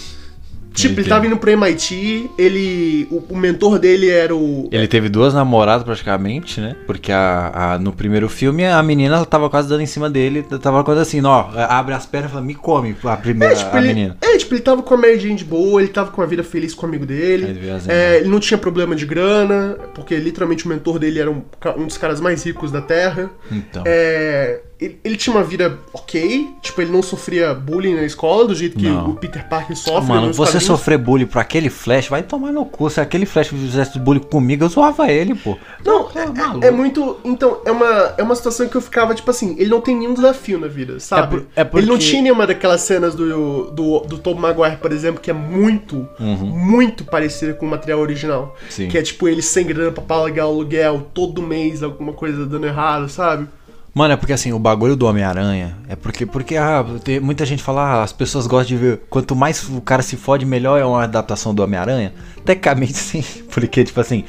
Tipo, 0.74 1.02
ele 1.02 1.10
tava 1.10 1.28
indo 1.28 1.36
pro 1.36 1.52
MIT, 1.52 2.30
ele. 2.38 3.06
O, 3.12 3.34
o 3.34 3.36
mentor 3.38 3.78
dele 3.78 4.10
era 4.10 4.34
o. 4.34 4.70
Ele 4.72 4.88
teve 4.88 5.10
duas 5.10 5.34
namoradas 5.34 5.84
praticamente, 5.84 6.62
né? 6.62 6.78
Porque 6.88 7.12
a, 7.12 7.74
a- 7.74 7.78
no 7.78 7.92
primeiro 7.92 8.30
filme 8.30 8.64
a 8.66 8.82
menina 8.82 9.26
tava 9.26 9.50
quase 9.50 9.68
dando 9.68 9.82
em 9.82 9.86
cima 9.86 10.10
dele. 10.10 10.44
Tava 10.62 10.82
coisa 10.86 11.02
assim, 11.02 11.22
ó, 11.26 11.50
abre 11.68 11.94
as 11.94 12.06
pernas 12.06 12.30
e 12.30 12.34
fala, 12.36 12.46
me 12.46 12.56
come 12.56 12.96
a 13.04 13.18
primeira 13.18 13.54
É, 13.54 13.58
tipo, 13.58 13.76
a 13.76 13.80
ele, 13.80 13.88
menina. 13.90 14.18
é, 14.22 14.38
tipo, 14.38 14.54
ele 14.54 14.62
tava 14.62 14.82
com 14.82 14.94
a 14.94 14.98
Mary 14.98 15.20
Jane 15.20 15.36
de 15.36 15.44
boa, 15.44 15.82
ele 15.82 15.92
tava 15.92 16.10
com 16.10 16.22
a 16.22 16.26
vida 16.26 16.42
feliz 16.42 16.74
com 16.74 16.86
o 16.86 16.90
amigo 16.90 17.06
dele. 17.06 17.70
É, 17.90 18.20
ele 18.20 18.30
não 18.30 18.40
tinha 18.40 18.58
problema 18.58 18.96
de 18.96 19.06
grana, 19.06 19.76
porque 19.94 20.16
literalmente 20.16 20.66
o 20.66 20.70
mentor 20.70 20.98
dele 21.00 21.20
era 21.20 21.30
um, 21.30 21.42
um 21.78 21.86
dos 21.86 21.98
caras 21.98 22.22
mais 22.22 22.46
ricos 22.46 22.72
da 22.72 22.82
Terra. 22.82 23.30
Então. 23.52 23.84
É, 23.86 24.62
ele, 24.82 25.00
ele 25.04 25.16
tinha 25.16 25.36
uma 25.36 25.44
vida 25.44 25.78
ok, 25.94 26.50
tipo, 26.62 26.82
ele 26.82 26.92
não 26.92 27.04
sofria 27.04 27.54
bullying 27.54 27.94
na 27.96 28.04
escola, 28.04 28.48
do 28.48 28.56
jeito 28.56 28.78
que 28.78 28.90
Não. 28.90 29.12
o 29.12 29.16
Peter 29.16 29.48
Parker 29.48 29.76
sofre 29.78 30.08
Mano, 30.10 30.28
você 30.34 30.38
quadrinhos. 30.44 30.64
sofrer 30.64 30.98
bullying 30.98 31.26
por 31.28 31.40
aquele 31.40 31.70
flash, 31.70 32.08
vai 32.08 32.24
tomar 32.24 32.52
no 32.52 32.66
cu. 32.66 32.90
Se 32.90 33.00
aquele 33.00 33.26
flash 33.26 33.48
fizesse 33.50 34.00
bullying 34.00 34.20
comigo, 34.22 34.64
eu 34.64 34.70
zoava 34.70 35.10
ele, 35.12 35.36
pô. 35.36 35.58
Não, 35.86 36.10
é- 36.16 36.26
maluco. 36.26 36.66
é, 36.66 36.70
é 36.70 36.72
muito. 36.72 37.18
Então, 37.24 37.60
é 37.66 37.72
uma, 37.72 38.14
é 38.18 38.24
uma 38.24 38.36
situação 38.36 38.68
que 38.68 38.76
eu 38.76 38.82
ficava, 38.82 39.14
tipo 39.14 39.30
assim, 39.30 39.56
ele 39.60 39.70
não 39.70 39.82
tem 39.82 39.96
nenhum 39.96 40.14
desafio 40.14 40.60
na 40.60 40.68
vida, 40.68 41.00
sabe? 41.00 41.46
É 41.56 41.64
por- 41.64 41.78
é 41.78 41.80
Ele 41.80 41.88
não 41.88 41.96
porque- 41.98 42.10
tinha 42.10 42.22
nenhuma 42.24 42.48
daquelas 42.48 42.82
cenas 42.82 43.14
do, 43.14 43.70
do, 43.72 44.00
do 44.00 44.18
Tom 44.18 44.34
Maguire, 44.36 44.78
por 44.78 44.92
exemplo, 44.92 45.22
que 45.22 45.30
é 45.30 45.34
muito, 45.34 46.08
muito 46.20 47.04
parecida 47.06 47.54
com 47.54 47.66
o 47.66 47.70
material 47.70 48.00
original. 48.00 48.56
Uhum. 48.62 48.68
Sim. 48.70 48.88
Que 48.88 48.98
é 48.98 49.02
tipo 49.02 49.28
ele 49.28 49.42
sem 49.42 49.66
grana 49.66 49.92
pra 49.92 50.02
pagar 50.04 50.46
o 50.48 50.50
aluguel, 50.50 51.08
todo 51.14 51.42
mês 51.42 51.84
alguma 51.84 52.14
coisa 52.14 52.46
dando 52.46 52.66
errado, 52.66 53.08
sabe? 53.10 53.48
Mano, 53.94 54.14
é 54.14 54.18
porque 54.18 54.32
assim, 54.32 54.54
o 54.54 54.60
bagulho 54.60 54.96
do 54.96 55.06
Homem-Aranha 55.06 55.76
é 55.90 55.98
porque, 55.98 56.26
porque 56.26 56.56
ah, 56.56 56.86
tem, 57.04 57.20
muita 57.20 57.46
gente 57.46 57.62
fala, 57.62 57.82
ah, 57.82 58.04
as 58.04 58.14
pessoas 58.14 58.48
gostam 58.48 58.68
de 58.78 58.78
ver. 58.78 59.02
Quanto 59.10 59.36
mais 59.36 59.68
o 59.68 59.82
cara 59.82 60.02
se 60.02 60.16
fode, 60.16 60.46
melhor 60.46 60.80
é 60.80 60.86
uma 60.86 61.04
adaptação 61.04 61.54
do 61.54 61.62
Homem-Aranha. 61.62 62.14
Tecnicamente 62.46 62.94
sim, 62.98 63.22
porque, 63.52 63.84
tipo 63.84 64.00
assim, 64.00 64.24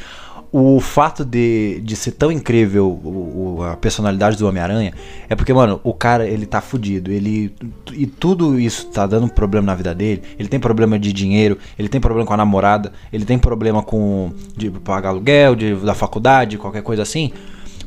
o 0.50 0.80
fato 0.80 1.24
de, 1.24 1.80
de 1.84 1.94
ser 1.94 2.10
tão 2.10 2.30
incrível 2.32 2.86
o, 2.88 3.56
o- 3.58 3.62
a 3.64 3.76
personalidade 3.76 4.36
do 4.36 4.48
Homem-Aranha 4.48 4.92
é 5.28 5.36
porque, 5.36 5.54
mano, 5.54 5.80
o 5.84 5.94
cara, 5.94 6.26
ele 6.26 6.44
tá 6.44 6.60
fudido. 6.60 7.12
Ele, 7.12 7.54
e 7.92 8.04
tudo 8.04 8.58
isso 8.58 8.86
tá 8.88 9.06
dando 9.06 9.28
problema 9.28 9.66
na 9.68 9.74
vida 9.76 9.94
dele. 9.94 10.22
Ele 10.40 10.48
tem 10.48 10.58
problema 10.58 10.98
de 10.98 11.12
dinheiro, 11.12 11.56
ele 11.78 11.88
tem 11.88 12.00
problema 12.00 12.26
com 12.26 12.34
a 12.34 12.36
namorada, 12.36 12.92
ele 13.12 13.24
tem 13.24 13.38
problema 13.38 13.80
com 13.80 14.32
de 14.56 14.70
pagar 14.70 15.10
aluguel, 15.10 15.54
de, 15.54 15.76
da 15.76 15.94
faculdade, 15.94 16.58
qualquer 16.58 16.82
coisa 16.82 17.02
assim. 17.02 17.30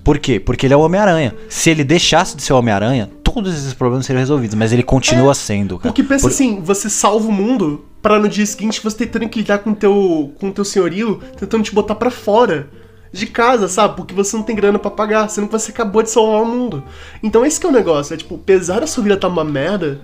Por 0.06 0.20
quê? 0.20 0.40
Porque 0.40 0.68
ele 0.68 0.74
é 0.74 0.78
o 0.78 0.82
Homem-Aranha. 0.82 1.34
Se 1.50 1.70
ele 1.72 1.84
deixasse 1.84 2.38
de 2.38 2.44
ser 2.44 2.54
o 2.54 2.58
Homem-Aranha, 2.60 3.10
todos 3.24 3.54
esses 3.54 3.74
problemas 3.74 4.06
seriam 4.06 4.20
resolvidos. 4.22 4.56
Mas 4.56 4.72
ele 4.72 4.84
continua 4.84 5.34
sendo, 5.34 5.78
cara. 5.80 5.90
Porque 5.92 6.04
pensa 6.04 6.22
Por- 6.22 6.32
assim, 6.32 6.62
você 6.62 6.90
salva 6.90 7.28
o 7.28 7.32
mundo 7.32 7.84
pra 8.04 8.20
no 8.20 8.30
dia 8.30 8.46
seguinte 8.46 8.80
você 8.84 8.96
tentando 8.98 9.28
que 9.28 9.40
lidar 9.40 9.58
com 9.58 9.72
o 9.72 9.76
teu, 9.76 10.32
com 10.40 10.52
teu 10.52 10.64
senhorio, 10.64 11.20
tentando 11.38 11.64
te 11.64 11.74
botar 11.74 11.96
pra 11.96 12.12
fora 12.12 12.70
de 13.12 13.26
casa, 13.26 13.68
sabe? 13.68 13.96
Porque 13.96 14.14
você 14.14 14.38
não 14.38 14.44
tem 14.44 14.56
grana 14.56 14.78
pra 14.78 14.92
pagar, 14.92 15.28
sendo 15.30 15.48
que 15.48 15.54
você 15.54 15.72
acabou 15.72 16.04
de 16.04 16.12
salvar 16.12 16.44
o 16.44 16.46
mundo. 16.46 16.84
Então 17.24 17.44
esse 17.44 17.60
que 17.60 17.66
é 17.66 17.70
o 17.70 17.74
negócio, 17.74 18.14
é 18.14 18.18
tipo, 18.18 18.36
apesar 18.36 18.82
da 18.82 18.88
sua 18.88 19.02
vida 19.04 19.18
tá 19.18 19.28
uma 19.28 19.44
merda, 19.44 20.00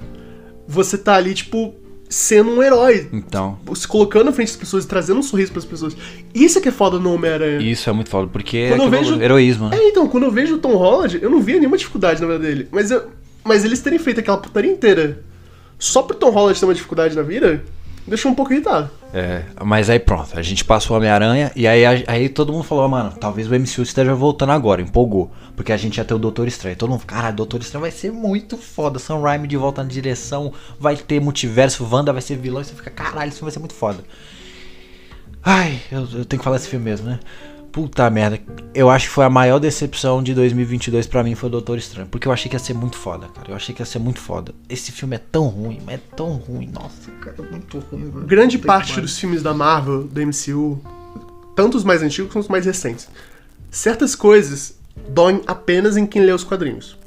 você 0.67 0.97
tá 0.97 1.13
ali, 1.15 1.33
tipo, 1.35 1.75
sendo 2.11 2.51
um 2.51 2.61
herói. 2.61 3.07
Então, 3.13 3.57
Se 3.73 3.87
colocando 3.87 4.25
na 4.25 4.31
frente 4.33 4.49
das 4.49 4.57
pessoas 4.57 4.83
e 4.83 4.87
trazendo 4.87 5.19
um 5.19 5.23
sorriso 5.23 5.51
pras 5.53 5.63
pessoas. 5.65 5.95
Isso 6.35 6.59
é 6.59 6.61
que 6.61 6.67
é 6.67 6.71
foda 6.71 6.99
no 6.99 7.13
Homem-Aranha. 7.13 7.59
isso 7.61 7.89
é 7.89 7.93
muito 7.93 8.09
foda, 8.09 8.27
porque 8.27 8.57
é 8.57 8.69
Quando 8.69 8.81
eu 8.81 8.87
aquele 8.87 9.03
vejo- 9.03 9.21
heroísmo, 9.21 9.69
né? 9.69 9.77
É, 9.77 9.87
então, 9.87 10.07
quando 10.07 10.23
eu 10.25 10.31
vejo 10.31 10.55
o 10.55 10.57
Tom 10.59 10.75
Holland, 10.75 11.19
eu 11.21 11.29
não 11.29 11.41
via 11.41 11.57
nenhuma 11.57 11.77
dificuldade 11.77 12.19
na 12.21 12.27
vida 12.27 12.39
dele. 12.39 12.67
Mas, 12.69 12.91
eu, 12.91 13.03
mas 13.45 13.63
eles 13.63 13.79
terem 13.79 13.97
feito 13.97 14.19
aquela 14.19 14.37
putaria 14.37 14.69
inteira 14.71 15.23
só 15.79 16.01
pro 16.03 16.15
Tom 16.15 16.29
Holland 16.31 16.59
ter 16.59 16.65
uma 16.65 16.73
dificuldade 16.75 17.15
na 17.15 17.21
vida, 17.21 17.63
deixou 18.07 18.31
um 18.31 18.35
pouco 18.35 18.53
irritado. 18.53 18.89
É, 19.13 19.43
mas 19.63 19.89
aí 19.89 19.99
pronto, 19.99 20.37
a 20.37 20.41
gente 20.41 20.63
passou 20.63 20.95
Homem-Aranha 20.95 21.51
e 21.55 21.67
aí, 21.67 21.83
aí 22.07 22.29
todo 22.29 22.53
mundo 22.53 22.63
falou, 22.63 22.87
mano, 22.87 23.11
talvez 23.19 23.49
o 23.49 23.53
MCU 23.53 23.81
esteja 23.81 24.15
voltando 24.15 24.51
agora, 24.51 24.81
empolgou. 24.81 25.31
Porque 25.55 25.71
a 25.71 25.77
gente 25.77 25.97
ia 25.97 26.05
ter 26.05 26.13
o 26.13 26.19
Doutor 26.19 26.47
Estranho. 26.47 26.75
Todo 26.75 26.89
mundo, 26.89 27.05
cara, 27.05 27.31
Doutor 27.31 27.59
Estranho 27.61 27.81
vai 27.81 27.91
ser 27.91 28.11
muito 28.11 28.57
foda. 28.57 28.99
Sam 28.99 29.19
Raimi 29.19 29.47
de 29.47 29.57
volta 29.57 29.83
na 29.83 29.89
direção, 29.89 30.53
vai 30.79 30.95
ter 30.95 31.19
multiverso, 31.19 31.87
Wanda 31.89 32.13
vai 32.13 32.21
ser 32.21 32.37
vilão, 32.37 32.61
e 32.61 32.65
você 32.65 32.73
fica, 32.73 32.89
caralho, 32.89 33.29
isso 33.29 33.41
vai 33.41 33.51
ser 33.51 33.59
muito 33.59 33.75
foda. 33.75 34.03
Ai, 35.43 35.79
eu, 35.91 36.01
eu 36.01 36.25
tenho 36.25 36.39
que 36.39 36.43
falar 36.43 36.57
desse 36.57 36.69
filme 36.69 36.85
mesmo, 36.85 37.07
né? 37.07 37.19
Puta 37.71 38.09
merda, 38.09 38.39
eu 38.75 38.89
acho 38.89 39.07
que 39.07 39.13
foi 39.13 39.23
a 39.23 39.29
maior 39.29 39.57
decepção 39.57 40.21
de 40.21 40.33
2022 40.33 41.07
pra 41.07 41.23
mim 41.23 41.35
foi 41.35 41.47
o 41.47 41.51
Doutor 41.51 41.77
Estranho. 41.77 42.07
Porque 42.07 42.27
eu 42.27 42.31
achei 42.31 42.49
que 42.49 42.55
ia 42.55 42.59
ser 42.59 42.73
muito 42.73 42.97
foda, 42.97 43.27
cara. 43.27 43.51
Eu 43.51 43.55
achei 43.55 43.73
que 43.73 43.81
ia 43.81 43.85
ser 43.85 43.99
muito 43.99 44.19
foda. 44.19 44.53
Esse 44.67 44.91
filme 44.91 45.15
é 45.15 45.19
tão 45.19 45.47
ruim, 45.47 45.79
mas 45.85 45.95
é 45.95 46.01
tão 46.15 46.33
ruim. 46.33 46.69
Nossa, 46.73 47.09
cara, 47.21 47.35
é 47.39 47.51
muito 47.51 47.79
ruim. 47.79 48.11
Grande 48.25 48.57
parte 48.57 48.99
dos 48.99 49.17
filmes 49.17 49.41
da 49.41 49.53
Marvel, 49.53 50.03
da 50.03 50.21
MCU, 50.25 50.81
tanto 51.55 51.77
os 51.77 51.83
mais 51.83 52.03
antigos 52.03 52.31
quanto 52.31 52.43
os 52.43 52.49
mais 52.49 52.65
recentes, 52.65 53.07
certas 53.69 54.15
coisas 54.15 54.75
doem 55.09 55.41
apenas 55.47 55.95
em 55.95 56.05
quem 56.05 56.23
lê 56.23 56.31
os 56.31 56.43
quadrinhos. 56.43 56.97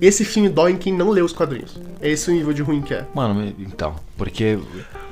Esse 0.00 0.24
filme 0.24 0.48
dói 0.48 0.72
em 0.72 0.76
quem 0.76 0.92
não 0.92 1.10
lê 1.10 1.20
os 1.22 1.32
quadrinhos. 1.32 1.78
É 2.00 2.08
esse 2.10 2.30
o 2.30 2.32
nível 2.34 2.52
de 2.52 2.62
ruim 2.62 2.80
que 2.82 2.94
é. 2.94 3.04
Mano, 3.14 3.52
então, 3.58 3.94
porque 4.16 4.58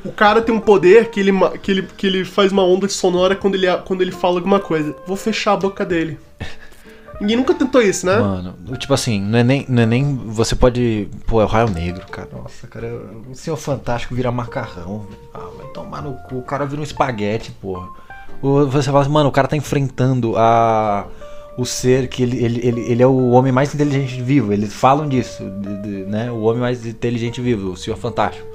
O 0.05 0.11
cara 0.13 0.41
tem 0.43 0.55
um 0.55 0.61
poder 0.61 1.11
que 1.11 1.21
ele, 1.21 1.33
que 1.63 1.71
ele, 1.71 1.83
que 1.97 2.07
ele 2.07 2.25
faz 2.25 2.51
uma 2.53 2.65
onda 2.65 2.89
sonora 2.89 3.37
quando 3.37 3.55
ele, 3.55 3.67
quando 3.85 4.01
ele 4.03 4.11
fala 4.13 4.37
alguma 4.37 4.59
coisa. 4.61 4.97
Vou 5.07 5.17
fechar 5.17 5.53
a 5.53 5.57
boca 5.57 5.85
dele. 5.85 6.19
Ninguém 7.21 7.37
nunca 7.37 7.55
tentou 7.55 7.81
isso, 7.81 8.05
né? 8.05 8.17
Mano, 8.19 8.55
tipo 8.79 8.93
assim, 8.93 9.21
não 9.21 9.39
é 9.39 9.45
nem. 9.45 9.65
Não 9.69 9.83
é 9.83 9.87
nem 9.87 10.17
você 10.27 10.57
pode. 10.57 11.09
Pô, 11.27 11.41
é 11.41 11.45
o 11.45 11.47
Raio 11.47 11.71
Negro, 11.71 12.05
cara. 12.11 12.29
Nossa, 12.33 12.67
cara, 12.67 12.89
o 13.31 13.35
Senhor 13.35 13.57
Fantástico 13.57 14.15
vira 14.15 14.33
macarrão. 14.33 15.07
Ah, 15.33 15.47
vai 15.57 15.67
tomar 15.69 16.03
no 16.03 16.15
cu. 16.15 16.39
O 16.39 16.43
cara 16.43 16.65
vira 16.67 16.81
um 16.81 16.85
espaguete, 16.85 17.53
porra. 17.61 17.87
O- 18.41 18.67
Você 18.67 18.87
fala 18.91 19.03
assim, 19.03 19.11
mano, 19.13 19.29
o 19.29 19.33
cara 19.33 19.47
tá 19.47 19.57
enfrentando 19.57 20.35
a. 20.37 21.07
O 21.57 21.67
ser 21.67 22.09
que 22.09 22.23
ele, 22.23 22.43
ele, 22.43 22.61
ele, 22.67 22.81
ele 22.81 23.03
é 23.03 23.07
o 23.07 23.31
homem 23.31 23.53
mais 23.53 23.75
inteligente 23.75 24.21
vivo. 24.23 24.53
Eles 24.53 24.73
falam 24.73 25.07
disso, 25.09 25.43
de- 25.61 25.83
de- 25.83 26.11
né? 26.11 26.31
O 26.31 26.41
homem 26.43 26.61
mais 26.63 26.85
inteligente 26.87 27.41
vivo, 27.41 27.73
o 27.73 27.77
Senhor 27.77 27.97
Fantástico. 27.99 28.47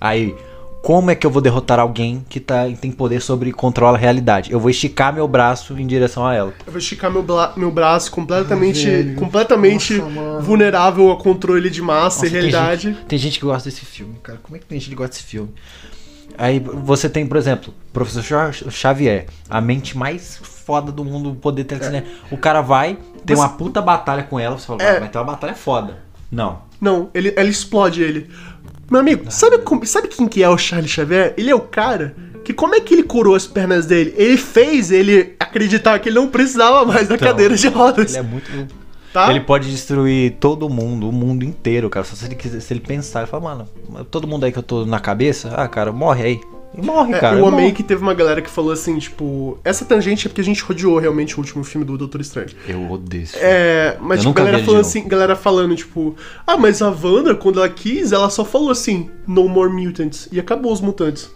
Aí, 0.00 0.34
como 0.80 1.10
é 1.10 1.14
que 1.14 1.26
eu 1.26 1.30
vou 1.30 1.42
derrotar 1.42 1.78
alguém 1.78 2.24
que 2.28 2.40
tá, 2.40 2.64
tem 2.80 2.90
poder 2.90 3.20
sobre 3.20 3.52
controla 3.52 3.98
a 3.98 4.00
realidade? 4.00 4.50
Eu 4.50 4.58
vou 4.58 4.70
esticar 4.70 5.12
meu 5.12 5.28
braço 5.28 5.78
em 5.78 5.86
direção 5.86 6.26
a 6.26 6.34
ela. 6.34 6.54
Eu 6.66 6.72
vou 6.72 6.78
esticar 6.78 7.10
meu, 7.10 7.22
meu 7.56 7.70
braço 7.70 8.10
completamente, 8.10 8.86
Velho. 8.86 9.14
completamente 9.16 9.94
Nossa, 9.98 10.40
vulnerável 10.40 11.10
ao 11.10 11.18
controle 11.18 11.68
de 11.68 11.82
massa 11.82 12.18
Nossa, 12.22 12.26
e 12.26 12.30
tem 12.30 12.38
realidade. 12.40 12.82
gente- 12.92 13.04
Tem 13.06 13.18
gente, 13.18 13.38
que 13.38 13.44
gosta 13.44 13.68
desse 13.68 13.84
filme, 13.84 14.14
cara. 14.22 14.38
Como 14.42 14.56
é 14.56 14.58
que 14.60 14.64
tem 14.64 14.78
gente 14.80 14.88
que 14.90 14.94
gosta 14.96 15.10
desse 15.16 15.24
filme? 15.24 15.50
Aí 16.38 16.60
você 16.60 17.10
tem, 17.10 17.26
por 17.26 17.36
exemplo, 17.36 17.74
o 17.90 17.92
professor 17.92 18.22
Xa- 18.22 18.70
Xavier, 18.70 19.26
a 19.50 19.60
mente 19.60 19.98
mais 19.98 20.40
foda 20.68 20.92
do 20.92 21.02
mundo, 21.02 21.30
o 21.30 21.34
poder 21.34 21.64
telecinese. 21.64 22.04
O 22.30 22.36
cara 22.36 22.60
vai, 22.60 22.98
tem 23.24 23.34
Você- 23.34 23.42
uma 23.42 23.48
puta 23.48 23.80
batalha 23.80 24.22
com 24.22 24.38
ela, 24.38 24.58
você 24.58 24.66
fala, 24.66 24.82
É. 24.82 25.00
vai 25.00 25.08
ter 25.08 25.16
uma 25.16 25.24
batalha 25.24 25.54
foda. 25.54 25.96
Não. 26.30 26.58
Não, 26.78 27.08
ele, 27.14 27.32
ela 27.34 27.48
explode 27.48 28.02
ele. 28.02 28.28
Meu 28.90 29.00
amigo, 29.00 29.30
sabe, 29.30 29.56
como- 29.58 29.86
sabe 29.86 30.08
quem 30.08 30.28
que 30.28 30.42
é 30.42 30.48
o 30.48 30.58
Charles 30.58 30.90
Xavier? 30.90 31.32
Ele 31.38 31.48
é 31.50 31.54
o 31.54 31.60
cara 31.60 32.14
que 32.44 32.52
como 32.52 32.74
é 32.74 32.80
que 32.80 32.92
ele 32.94 33.02
curou 33.02 33.34
as 33.34 33.46
pernas 33.46 33.86
dele? 33.86 34.12
Ele 34.16 34.36
fez 34.36 34.90
ele 34.92 35.34
acreditar 35.40 35.98
que 36.00 36.10
ele 36.10 36.16
não 36.16 36.28
precisava 36.28 36.84
mais 36.84 37.08
da 37.08 37.14
Então, 37.14 37.28
cadeira 37.28 37.56
de 37.56 37.68
rodas. 37.68 38.10
Ele 38.14 38.18
é 38.18 38.22
muito. 38.22 38.66
Tá? 39.10 39.30
Ele 39.30 39.40
pode 39.40 39.70
destruir 39.70 40.36
todo 40.38 40.68
mundo, 40.68 41.08
o 41.08 41.12
mundo 41.12 41.42
inteiro, 41.44 41.88
cara. 41.88 42.04
Só 42.04 42.14
se 42.14 42.26
ele 42.26 42.34
quiser, 42.34 42.60
se 42.60 42.72
ele 42.74 42.80
pensar, 42.80 43.20
ele 43.20 43.26
fala, 43.30 43.42
mano, 43.42 44.04
todo 44.10 44.26
mundo 44.28 44.44
aí 44.44 44.52
que 44.52 44.58
eu 44.58 44.62
tô 44.62 44.84
na 44.84 45.00
cabeça, 45.00 45.50
ah, 45.56 45.66
cara, 45.66 45.90
morre 45.92 46.22
aí. 46.24 46.40
E 46.76 46.82
morre, 46.84 47.14
É, 47.14 47.18
cara. 47.18 47.38
eu 47.38 47.46
amei 47.46 47.60
morre. 47.66 47.72
que 47.72 47.82
teve 47.82 48.02
uma 48.02 48.14
galera 48.14 48.42
que 48.42 48.50
falou 48.50 48.70
assim, 48.70 48.98
tipo, 48.98 49.58
essa 49.64 49.84
tangente 49.84 50.26
é 50.26 50.28
porque 50.28 50.40
a 50.40 50.44
gente 50.44 50.62
rodeou 50.62 50.98
realmente 50.98 51.34
o 51.36 51.38
último 51.40 51.64
filme 51.64 51.84
do 51.84 51.96
Doutor 51.96 52.20
Estranho. 52.20 52.48
Eu 52.68 52.90
odeio 52.90 53.22
esse 53.24 53.32
filme. 53.32 53.46
É, 53.48 53.96
mas 54.00 54.18
Eu 54.18 54.24
tipo, 54.30 54.34
galera 54.34 54.58
falando 54.64 54.80
assim, 54.80 55.08
galera 55.08 55.34
falando, 55.36 55.74
tipo, 55.74 56.14
ah, 56.46 56.56
mas 56.56 56.80
a 56.82 56.90
Wanda, 56.90 57.34
quando 57.34 57.58
ela 57.58 57.68
quis, 57.68 58.12
ela 58.12 58.28
só 58.30 58.44
falou 58.44 58.70
assim, 58.70 59.10
no 59.26 59.48
more 59.48 59.72
mutants, 59.72 60.28
e 60.30 60.38
acabou 60.38 60.72
os 60.72 60.80
mutantes. 60.80 61.30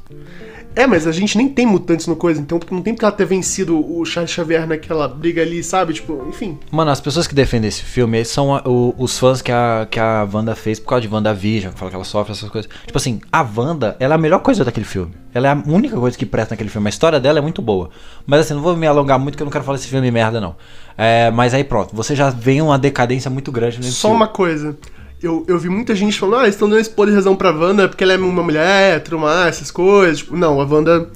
É, 0.75 0.87
mas 0.87 1.07
a 1.07 1.13
gente 1.13 1.37
nem 1.37 1.49
tem 1.49 1.67
mutantes 1.67 2.07
no 2.07 2.17
coisa, 2.17 2.41
então 2.41 2.59
não 2.71 2.81
tem 2.81 2.95
porque 2.95 3.05
ela 3.05 3.13
ter 3.13 3.27
vencido 3.27 3.79
o 3.79 4.05
Charles 4.07 4.31
Xavier 4.31 4.67
naquela 4.67 5.07
briga 5.07 5.43
ali, 5.43 5.63
sabe? 5.63 5.93
Tipo, 5.93 6.25
enfim. 6.29 6.59
Mano, 6.71 6.91
as 6.91 7.01
pessoas 7.01 7.27
que 7.27 7.35
defendem 7.35 7.69
esse 7.69 7.83
filme 7.83 8.25
são 8.25 8.55
a- 8.57 8.63
o- 8.67 8.95
os 8.97 9.19
fãs 9.19 9.43
que 9.43 9.53
a, 9.53 9.87
que 9.91 10.01
a 10.01 10.27
Wanda 10.33 10.55
fez 10.55 10.81
por 10.81 10.89
causa 10.89 11.03
de 11.07 11.13
WandaVision, 11.15 11.73
que 11.73 11.79
fala 11.79 11.91
que 11.91 11.95
ela 11.95 12.05
sofre 12.05 12.33
essas 12.33 12.49
coisas. 12.49 12.71
Tipo 12.87 12.97
assim, 12.97 13.21
a 13.31 13.43
Wanda, 13.43 13.97
ela 14.01 14.15
é 14.15 14.17
a 14.17 14.19
melhor 14.19 14.39
coisa 14.41 14.65
daquele 14.65 14.87
filme. 14.87 15.13
Ela 15.35 15.49
é 15.49 15.51
a 15.53 15.63
única 15.67 15.97
coisa 15.97 16.17
que 16.17 16.25
presta 16.25 16.55
naquele 16.55 16.71
filme. 16.71 16.89
A 16.89 16.91
história 16.91 17.21
dela 17.21 17.39
é 17.39 17.43
muito 17.43 17.61
boa. 17.61 17.91
Mas 18.27 18.41
assim, 18.41 18.55
não 18.55 18.63
vou 18.63 18.75
me 18.77 18.87
alongar 18.87 19.19
muito, 19.19 19.37
que 19.37 19.43
eu 19.43 19.47
não 19.47 19.53
quero 19.53 19.65
falar 19.65 19.77
desse 19.77 19.89
filme 19.89 20.11
merda, 20.11 20.41
não. 20.41 20.57
É, 20.97 21.31
mas 21.31 21.53
aí 21.53 21.65
pronto, 21.65 21.95
você 21.95 22.17
já 22.17 22.31
vem 22.31 22.63
uma 22.63 22.79
decadência 22.79 23.31
muito 23.31 23.53
grande 23.53 23.77
no 23.79 23.85
Só 23.85 24.09
MCU. 24.09 24.17
uma 24.17 24.29
coisa. 24.29 24.77
Eu, 25.23 25.45
eu 25.47 25.57
vi 25.59 25.69
muita 25.69 25.95
gente 25.95 26.19
falando, 26.19 26.41
ah, 26.41 26.43
eles 26.43 26.55
estão 26.57 26.69
dando 26.69 26.81
esse 26.81 26.91
poder 26.91 27.13
de 27.13 27.17
razão 27.17 27.37
pra 27.37 27.51
Wanda 27.53 27.89
porque 27.89 28.03
ela 28.03 28.13
é 28.15 28.17
uma 28.17 28.43
mulher, 28.43 29.03
mais, 29.13 29.57
essas 29.57 29.71
coisas. 29.71 30.19
Tipo, 30.19 30.37
não, 30.37 30.61
a 30.61 30.65
Wanda. 30.65 31.09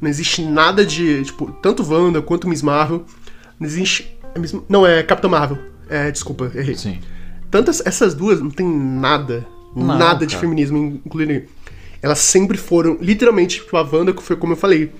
Não 0.00 0.08
existe 0.10 0.42
nada 0.42 0.84
de. 0.84 1.22
Tipo, 1.22 1.52
tanto 1.62 1.88
Wanda 1.88 2.20
quanto 2.20 2.48
Miss 2.48 2.60
Marvel. 2.62 3.04
Não 3.60 3.66
existe. 3.66 4.18
é 4.34 4.38
Miss- 4.38 4.56
não, 4.68 4.84
é 4.84 5.02
Capitã 5.04 5.28
Marvel. 5.28 5.58
É, 5.88 6.10
desculpa, 6.10 6.50
errei. 6.54 6.74
Sim. 6.74 6.98
Tantas 7.50 7.80
essas 7.86 8.14
duas 8.14 8.40
não 8.40 8.50
tem 8.50 8.66
nada, 8.66 9.46
Não, 9.76 9.86
nada 9.96 10.26
de 10.26 10.34
cara. 10.34 10.40
feminismo 10.40 11.00
incluído. 11.06 11.44
Elas 12.00 12.18
sempre 12.18 12.58
foram, 12.58 12.96
literalmente, 13.00 13.60
tipo, 13.60 13.76
a 13.76 13.82
Wanda, 13.82 14.12
que 14.12 14.22
foi 14.22 14.34
como 14.34 14.54
eu 14.54 14.56
falei. 14.56 14.90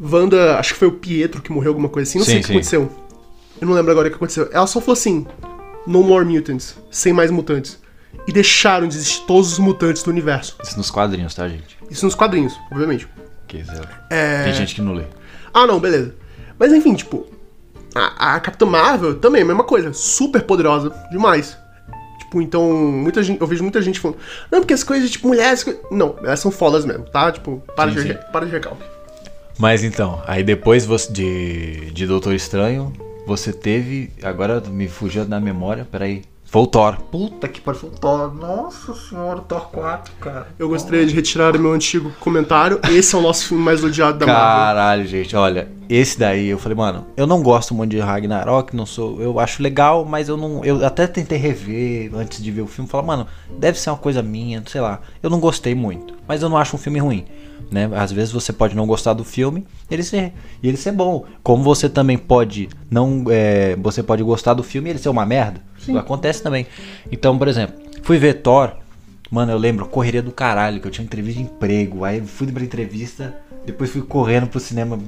Wanda, 0.00 0.58
acho 0.58 0.72
que 0.72 0.78
foi 0.78 0.88
o 0.88 0.92
Pietro 0.92 1.42
que 1.42 1.52
morreu, 1.52 1.70
alguma 1.72 1.88
coisa 1.88 2.08
assim, 2.08 2.18
não 2.18 2.24
sei 2.24 2.34
Sim, 2.36 2.38
o 2.38 2.42
que 2.42 2.46
sim. 2.46 2.52
aconteceu. 2.54 2.90
Eu 3.60 3.66
não 3.66 3.74
lembro 3.74 3.90
agora 3.90 4.06
o 4.06 4.10
que 4.10 4.16
aconteceu. 4.16 4.48
Ela 4.52 4.66
só 4.66 4.80
falou 4.80 4.92
assim: 4.94 5.26
No 5.88 6.02
more 6.02 6.24
mutants, 6.24 6.76
sem 6.90 7.12
mais 7.12 7.30
mutantes. 7.30 7.78
E 8.26 8.32
deixaram 8.32 8.86
de 8.86 8.94
existir 8.94 9.24
todos 9.26 9.52
os 9.52 9.58
mutantes 9.58 10.02
do 10.02 10.10
universo. 10.10 10.56
Isso 10.62 10.76
nos 10.76 10.90
quadrinhos, 10.90 11.34
tá, 11.34 11.48
gente? 11.48 11.78
Isso 11.90 12.04
nos 12.04 12.14
quadrinhos, 12.14 12.54
obviamente. 12.70 13.08
Que, 13.46 13.62
lá. 13.62 14.06
É... 14.10 14.44
Tem 14.44 14.52
gente 14.52 14.74
que 14.74 14.82
não 14.82 14.92
lê. 14.92 15.04
Ah, 15.52 15.66
não, 15.66 15.80
beleza. 15.80 16.14
Mas 16.58 16.72
enfim, 16.72 16.94
tipo, 16.94 17.26
a, 17.94 18.34
a 18.34 18.40
Capitã 18.40 18.66
Marvel 18.66 19.14
também, 19.14 19.42
a 19.42 19.44
mesma 19.46 19.64
coisa. 19.64 19.92
Super 19.94 20.42
poderosa, 20.42 20.92
demais. 21.10 21.56
Tipo, 22.18 22.42
então, 22.42 22.70
muita 22.70 23.22
gente, 23.22 23.40
eu 23.40 23.46
vejo 23.46 23.62
muita 23.62 23.80
gente 23.80 23.98
falando, 23.98 24.18
não, 24.52 24.60
porque 24.60 24.74
as 24.74 24.84
coisas, 24.84 25.10
tipo, 25.10 25.26
mulheres. 25.26 25.64
co-" 25.64 25.74
Não, 25.90 26.16
elas 26.22 26.40
são 26.40 26.50
fodas 26.50 26.84
mesmo, 26.84 27.04
tá? 27.06 27.32
Tipo, 27.32 27.62
para, 27.74 27.90
Sim, 27.90 28.02
de, 28.02 28.12
sim. 28.12 28.18
para 28.30 28.44
de 28.44 28.52
recalque. 28.52 28.84
Mas 29.58 29.82
então, 29.82 30.22
aí 30.26 30.44
depois 30.44 30.86
de, 31.08 31.90
de 31.92 32.06
Doutor 32.06 32.34
Estranho, 32.34 32.92
você 33.28 33.52
teve. 33.52 34.10
Agora 34.22 34.60
me 34.60 34.88
fugiu 34.88 35.24
da 35.24 35.38
memória, 35.38 35.86
peraí. 35.88 36.22
Foi 36.50 36.62
o 36.62 36.66
Thor. 36.66 36.96
Puta 37.12 37.46
que 37.46 37.60
pariu, 37.60 37.78
foi 37.78 37.90
o 37.90 37.92
Thor. 37.92 38.34
Nossa 38.34 38.94
senhora, 38.94 39.40
Thor 39.42 39.68
4, 39.70 40.14
cara. 40.18 40.48
Eu 40.58 40.66
gostaria 40.70 41.04
de 41.04 41.14
retirar 41.14 41.54
o 41.54 41.60
meu 41.60 41.74
antigo 41.74 42.10
comentário. 42.18 42.80
Esse 42.90 43.14
é 43.14 43.18
o 43.18 43.20
nosso 43.20 43.48
filme 43.48 43.62
mais 43.62 43.84
odiado 43.84 44.18
da 44.18 44.26
Marvel. 44.26 44.46
Caralho, 44.46 45.06
gente, 45.06 45.36
olha. 45.36 45.68
esse 45.90 46.18
daí, 46.18 46.48
eu 46.48 46.58
falei, 46.58 46.74
mano, 46.74 47.06
eu 47.18 47.26
não 47.26 47.42
gosto 47.42 47.74
muito 47.74 47.90
de 47.90 47.98
Ragnarok, 47.98 48.74
não 48.74 48.86
sou, 48.86 49.20
eu 49.20 49.38
acho 49.38 49.62
legal, 49.62 50.06
mas 50.06 50.30
eu 50.30 50.38
não, 50.38 50.64
eu 50.64 50.84
até 50.86 51.06
tentei 51.06 51.36
rever 51.36 52.14
antes 52.14 52.42
de 52.42 52.50
ver 52.50 52.62
o 52.62 52.66
filme, 52.66 52.88
falar, 52.88 53.04
mano, 53.04 53.26
deve 53.58 53.78
ser 53.78 53.90
uma 53.90 53.98
coisa 53.98 54.22
minha, 54.22 54.62
sei 54.66 54.80
lá. 54.80 55.00
Eu 55.22 55.28
não 55.28 55.40
gostei 55.40 55.74
muito, 55.74 56.14
mas 56.26 56.40
eu 56.40 56.48
não 56.48 56.56
acho 56.56 56.76
um 56.76 56.78
filme 56.78 56.98
ruim, 56.98 57.26
né? 57.70 57.88
Às 57.94 58.12
vezes 58.12 58.32
você 58.32 58.52
pode 58.52 58.74
não 58.74 58.86
gostar 58.86 59.12
do 59.12 59.24
filme, 59.24 59.66
ele 59.90 60.02
ser, 60.02 60.32
e 60.62 60.68
ele 60.68 60.76
ser 60.76 60.92
bom. 60.92 61.24
Como 61.42 61.62
você 61.62 61.88
também 61.88 62.16
pode 62.16 62.68
não, 62.90 63.24
é, 63.28 63.76
você 63.76 64.02
pode 64.02 64.22
gostar 64.22 64.54
do 64.54 64.62
filme 64.62 64.88
e 64.88 64.92
ele 64.92 64.98
ser 64.98 65.08
uma 65.08 65.26
merda. 65.26 65.60
Isso 65.78 65.96
acontece 65.96 66.42
também. 66.42 66.66
Então, 67.10 67.36
por 67.38 67.48
exemplo, 67.48 67.76
fui 68.02 68.18
ver 68.18 68.34
Thor, 68.42 68.72
mano, 69.30 69.52
eu 69.52 69.58
lembro, 69.58 69.86
correria 69.86 70.22
do 70.22 70.32
caralho, 70.32 70.80
que 70.80 70.86
eu 70.86 70.90
tinha 70.90 71.04
entrevista 71.04 71.40
de 71.40 71.46
emprego, 71.46 72.04
aí 72.04 72.20
fui 72.20 72.46
pra 72.50 72.62
entrevista 72.62 73.34
depois 73.68 73.90
fui 73.90 74.00
correndo 74.00 74.46
pro 74.46 74.58
cinema 74.58 74.98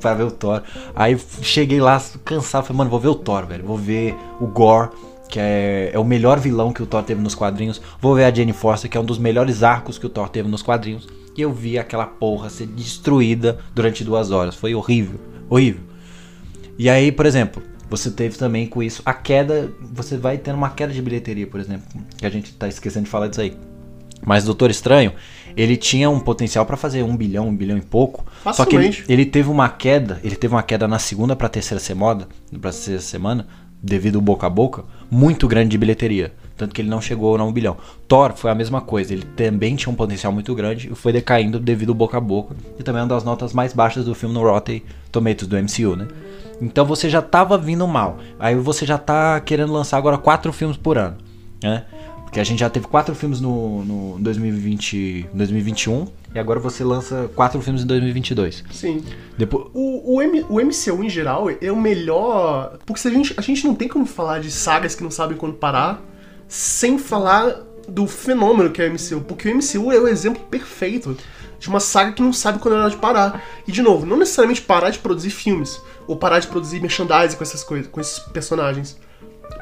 pra 0.00 0.12
ver 0.12 0.24
o 0.24 0.30
Thor. 0.30 0.62
Aí 0.94 1.16
cheguei 1.40 1.80
lá 1.80 2.02
cansado, 2.24 2.64
falei, 2.64 2.78
mano, 2.78 2.90
vou 2.90 2.98
ver 2.98 3.08
o 3.08 3.14
Thor, 3.14 3.46
velho. 3.46 3.64
Vou 3.64 3.76
ver 3.76 4.16
o 4.40 4.46
Gore, 4.46 4.90
que 5.28 5.38
é, 5.38 5.90
é 5.92 5.98
o 5.98 6.04
melhor 6.04 6.40
vilão 6.40 6.72
que 6.72 6.82
o 6.82 6.86
Thor 6.86 7.02
teve 7.04 7.20
nos 7.20 7.34
quadrinhos. 7.34 7.80
Vou 8.00 8.14
ver 8.16 8.24
a 8.24 8.34
Jane 8.34 8.52
Foster, 8.52 8.90
que 8.90 8.98
é 8.98 9.00
um 9.00 9.04
dos 9.04 9.18
melhores 9.18 9.62
arcos 9.62 9.98
que 9.98 10.06
o 10.06 10.08
Thor 10.08 10.28
teve 10.28 10.48
nos 10.48 10.62
quadrinhos. 10.62 11.06
E 11.38 11.42
eu 11.42 11.52
vi 11.52 11.78
aquela 11.78 12.04
porra 12.04 12.50
ser 12.50 12.66
destruída 12.66 13.60
durante 13.72 14.02
duas 14.02 14.32
horas. 14.32 14.56
Foi 14.56 14.74
horrível, 14.74 15.20
horrível. 15.48 15.82
E 16.76 16.90
aí, 16.90 17.12
por 17.12 17.26
exemplo, 17.26 17.62
você 17.88 18.10
teve 18.10 18.36
também 18.36 18.66
com 18.66 18.82
isso 18.82 19.00
a 19.06 19.14
queda. 19.14 19.70
Você 19.92 20.16
vai 20.16 20.36
tendo 20.36 20.56
uma 20.56 20.70
queda 20.70 20.92
de 20.92 21.00
bilheteria, 21.00 21.46
por 21.46 21.60
exemplo. 21.60 21.86
Que 22.16 22.26
a 22.26 22.28
gente 22.28 22.52
tá 22.54 22.66
esquecendo 22.66 23.04
de 23.04 23.10
falar 23.10 23.28
disso 23.28 23.40
aí. 23.40 23.56
Mas 24.26 24.42
Doutor 24.46 24.68
Estranho, 24.68 25.12
ele 25.56 25.76
tinha 25.76 26.10
um 26.10 26.18
potencial 26.18 26.66
para 26.66 26.76
fazer 26.76 27.04
um 27.04 27.16
bilhão, 27.16 27.46
um 27.46 27.56
bilhão 27.56 27.78
e 27.78 27.82
pouco. 27.82 28.26
Só 28.52 28.64
que 28.64 28.74
ele, 28.74 29.04
ele, 29.08 29.24
teve 29.24 29.48
uma 29.48 29.68
queda, 29.68 30.20
ele 30.24 30.34
teve 30.34 30.52
uma 30.52 30.62
queda 30.64 30.88
na 30.88 30.98
segunda 30.98 31.36
para 31.36 31.48
terceira 31.48 31.78
semana, 31.78 32.26
para 32.50 32.72
terceira 32.72 33.00
semana, 33.00 33.46
devido 33.80 34.16
ao 34.16 34.22
boca 34.22 34.44
a 34.48 34.50
boca, 34.50 34.82
muito 35.08 35.46
grande 35.46 35.70
de 35.70 35.78
bilheteria. 35.78 36.34
Tanto 36.58 36.74
que 36.74 36.82
ele 36.82 36.90
não 36.90 37.00
chegou 37.00 37.36
a 37.36 37.44
um 37.44 37.52
bilhão. 37.52 37.76
Thor 38.08 38.32
foi 38.34 38.50
a 38.50 38.54
mesma 38.54 38.80
coisa, 38.80 39.12
ele 39.12 39.22
também 39.22 39.76
tinha 39.76 39.92
um 39.92 39.94
potencial 39.94 40.32
muito 40.32 40.52
grande 40.56 40.90
e 40.90 40.94
foi 40.94 41.12
decaindo 41.12 41.60
devido 41.60 41.90
ao 41.90 41.94
boca 41.94 42.18
a 42.18 42.20
boca. 42.20 42.56
E 42.76 42.82
também 42.82 42.98
é 42.98 43.02
uma 43.04 43.08
das 43.08 43.22
notas 43.22 43.52
mais 43.52 43.72
baixas 43.72 44.04
do 44.04 44.14
filme 44.14 44.34
no 44.34 44.42
Rotten 44.42 44.82
Tomatoes 45.12 45.46
do 45.46 45.56
MCU, 45.56 45.94
né? 45.94 46.08
Então 46.60 46.84
você 46.84 47.08
já 47.08 47.22
tava 47.22 47.56
vindo 47.56 47.86
mal. 47.86 48.18
Aí 48.40 48.56
você 48.56 48.84
já 48.84 48.98
tá 48.98 49.40
querendo 49.40 49.72
lançar 49.72 49.96
agora 49.96 50.18
quatro 50.18 50.52
filmes 50.52 50.76
por 50.76 50.98
ano, 50.98 51.16
né? 51.62 51.84
Porque 52.24 52.40
a 52.40 52.44
gente 52.44 52.58
já 52.58 52.68
teve 52.68 52.86
quatro 52.88 53.14
filmes 53.14 53.40
no, 53.40 53.84
no 53.84 54.18
2020, 54.18 55.28
2021 55.32 56.08
e 56.34 56.38
agora 56.38 56.60
você 56.60 56.84
lança 56.84 57.30
quatro 57.34 57.60
filmes 57.62 57.84
em 57.84 57.86
2022. 57.86 58.64
Sim. 58.70 59.02
Depois... 59.38 59.68
O, 59.72 60.16
o, 60.16 60.20
M, 60.22 60.44
o 60.48 60.60
MCU 60.60 61.04
em 61.04 61.08
geral 61.08 61.46
é 61.48 61.72
o 61.72 61.76
melhor. 61.76 62.78
Porque 62.84 63.06
a, 63.06 63.10
gente, 63.10 63.32
a 63.36 63.40
gente 63.40 63.64
não 63.64 63.74
tem 63.74 63.88
como 63.88 64.04
falar 64.04 64.40
de 64.40 64.50
sagas 64.50 64.94
que 64.94 65.02
não 65.02 65.10
sabem 65.10 65.38
quando 65.38 65.54
parar 65.54 66.02
sem 66.48 66.98
falar 66.98 67.62
do 67.86 68.06
fenômeno 68.06 68.70
que 68.70 68.82
é 68.82 68.88
o 68.88 68.92
MCU. 68.92 69.20
Porque 69.26 69.48
o 69.48 69.54
MCU 69.54 69.92
é 69.92 69.98
o 69.98 70.08
exemplo 70.08 70.42
perfeito 70.44 71.16
de 71.58 71.68
uma 71.68 71.80
saga 71.80 72.12
que 72.12 72.22
não 72.22 72.32
sabe 72.32 72.58
quando 72.58 72.74
é 72.74 72.78
hora 72.78 72.90
de 72.90 72.96
parar. 72.96 73.42
E 73.66 73.72
de 73.72 73.82
novo, 73.82 74.06
não 74.06 74.16
necessariamente 74.16 74.62
parar 74.62 74.90
de 74.90 74.98
produzir 74.98 75.30
filmes 75.30 75.80
ou 76.06 76.16
parar 76.16 76.38
de 76.38 76.48
produzir 76.48 76.80
merchandising 76.80 77.36
com 77.36 77.42
essas 77.42 77.62
coisas, 77.62 77.86
com 77.90 78.00
esses 78.00 78.18
personagens 78.18 78.96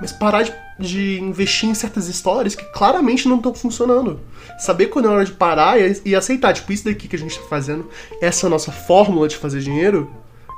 mas 0.00 0.12
parar 0.12 0.42
de, 0.42 0.52
de, 0.78 1.20
investir 1.20 1.68
em 1.68 1.74
certas 1.74 2.08
histórias 2.08 2.54
que 2.54 2.64
claramente 2.64 3.28
não 3.28 3.36
estão 3.36 3.54
funcionando. 3.54 4.20
Saber 4.58 4.86
quando 4.86 5.06
é 5.06 5.08
hora 5.08 5.24
de 5.24 5.32
parar 5.32 5.80
e, 5.80 6.00
e, 6.04 6.14
aceitar, 6.14 6.52
tipo, 6.52 6.72
isso 6.72 6.84
daqui 6.84 7.08
que 7.08 7.16
a 7.16 7.18
gente 7.18 7.38
tá 7.38 7.46
fazendo, 7.48 7.88
essa 8.20 8.48
nossa 8.48 8.72
fórmula 8.72 9.28
de 9.28 9.36
fazer 9.36 9.60
dinheiro, 9.60 10.10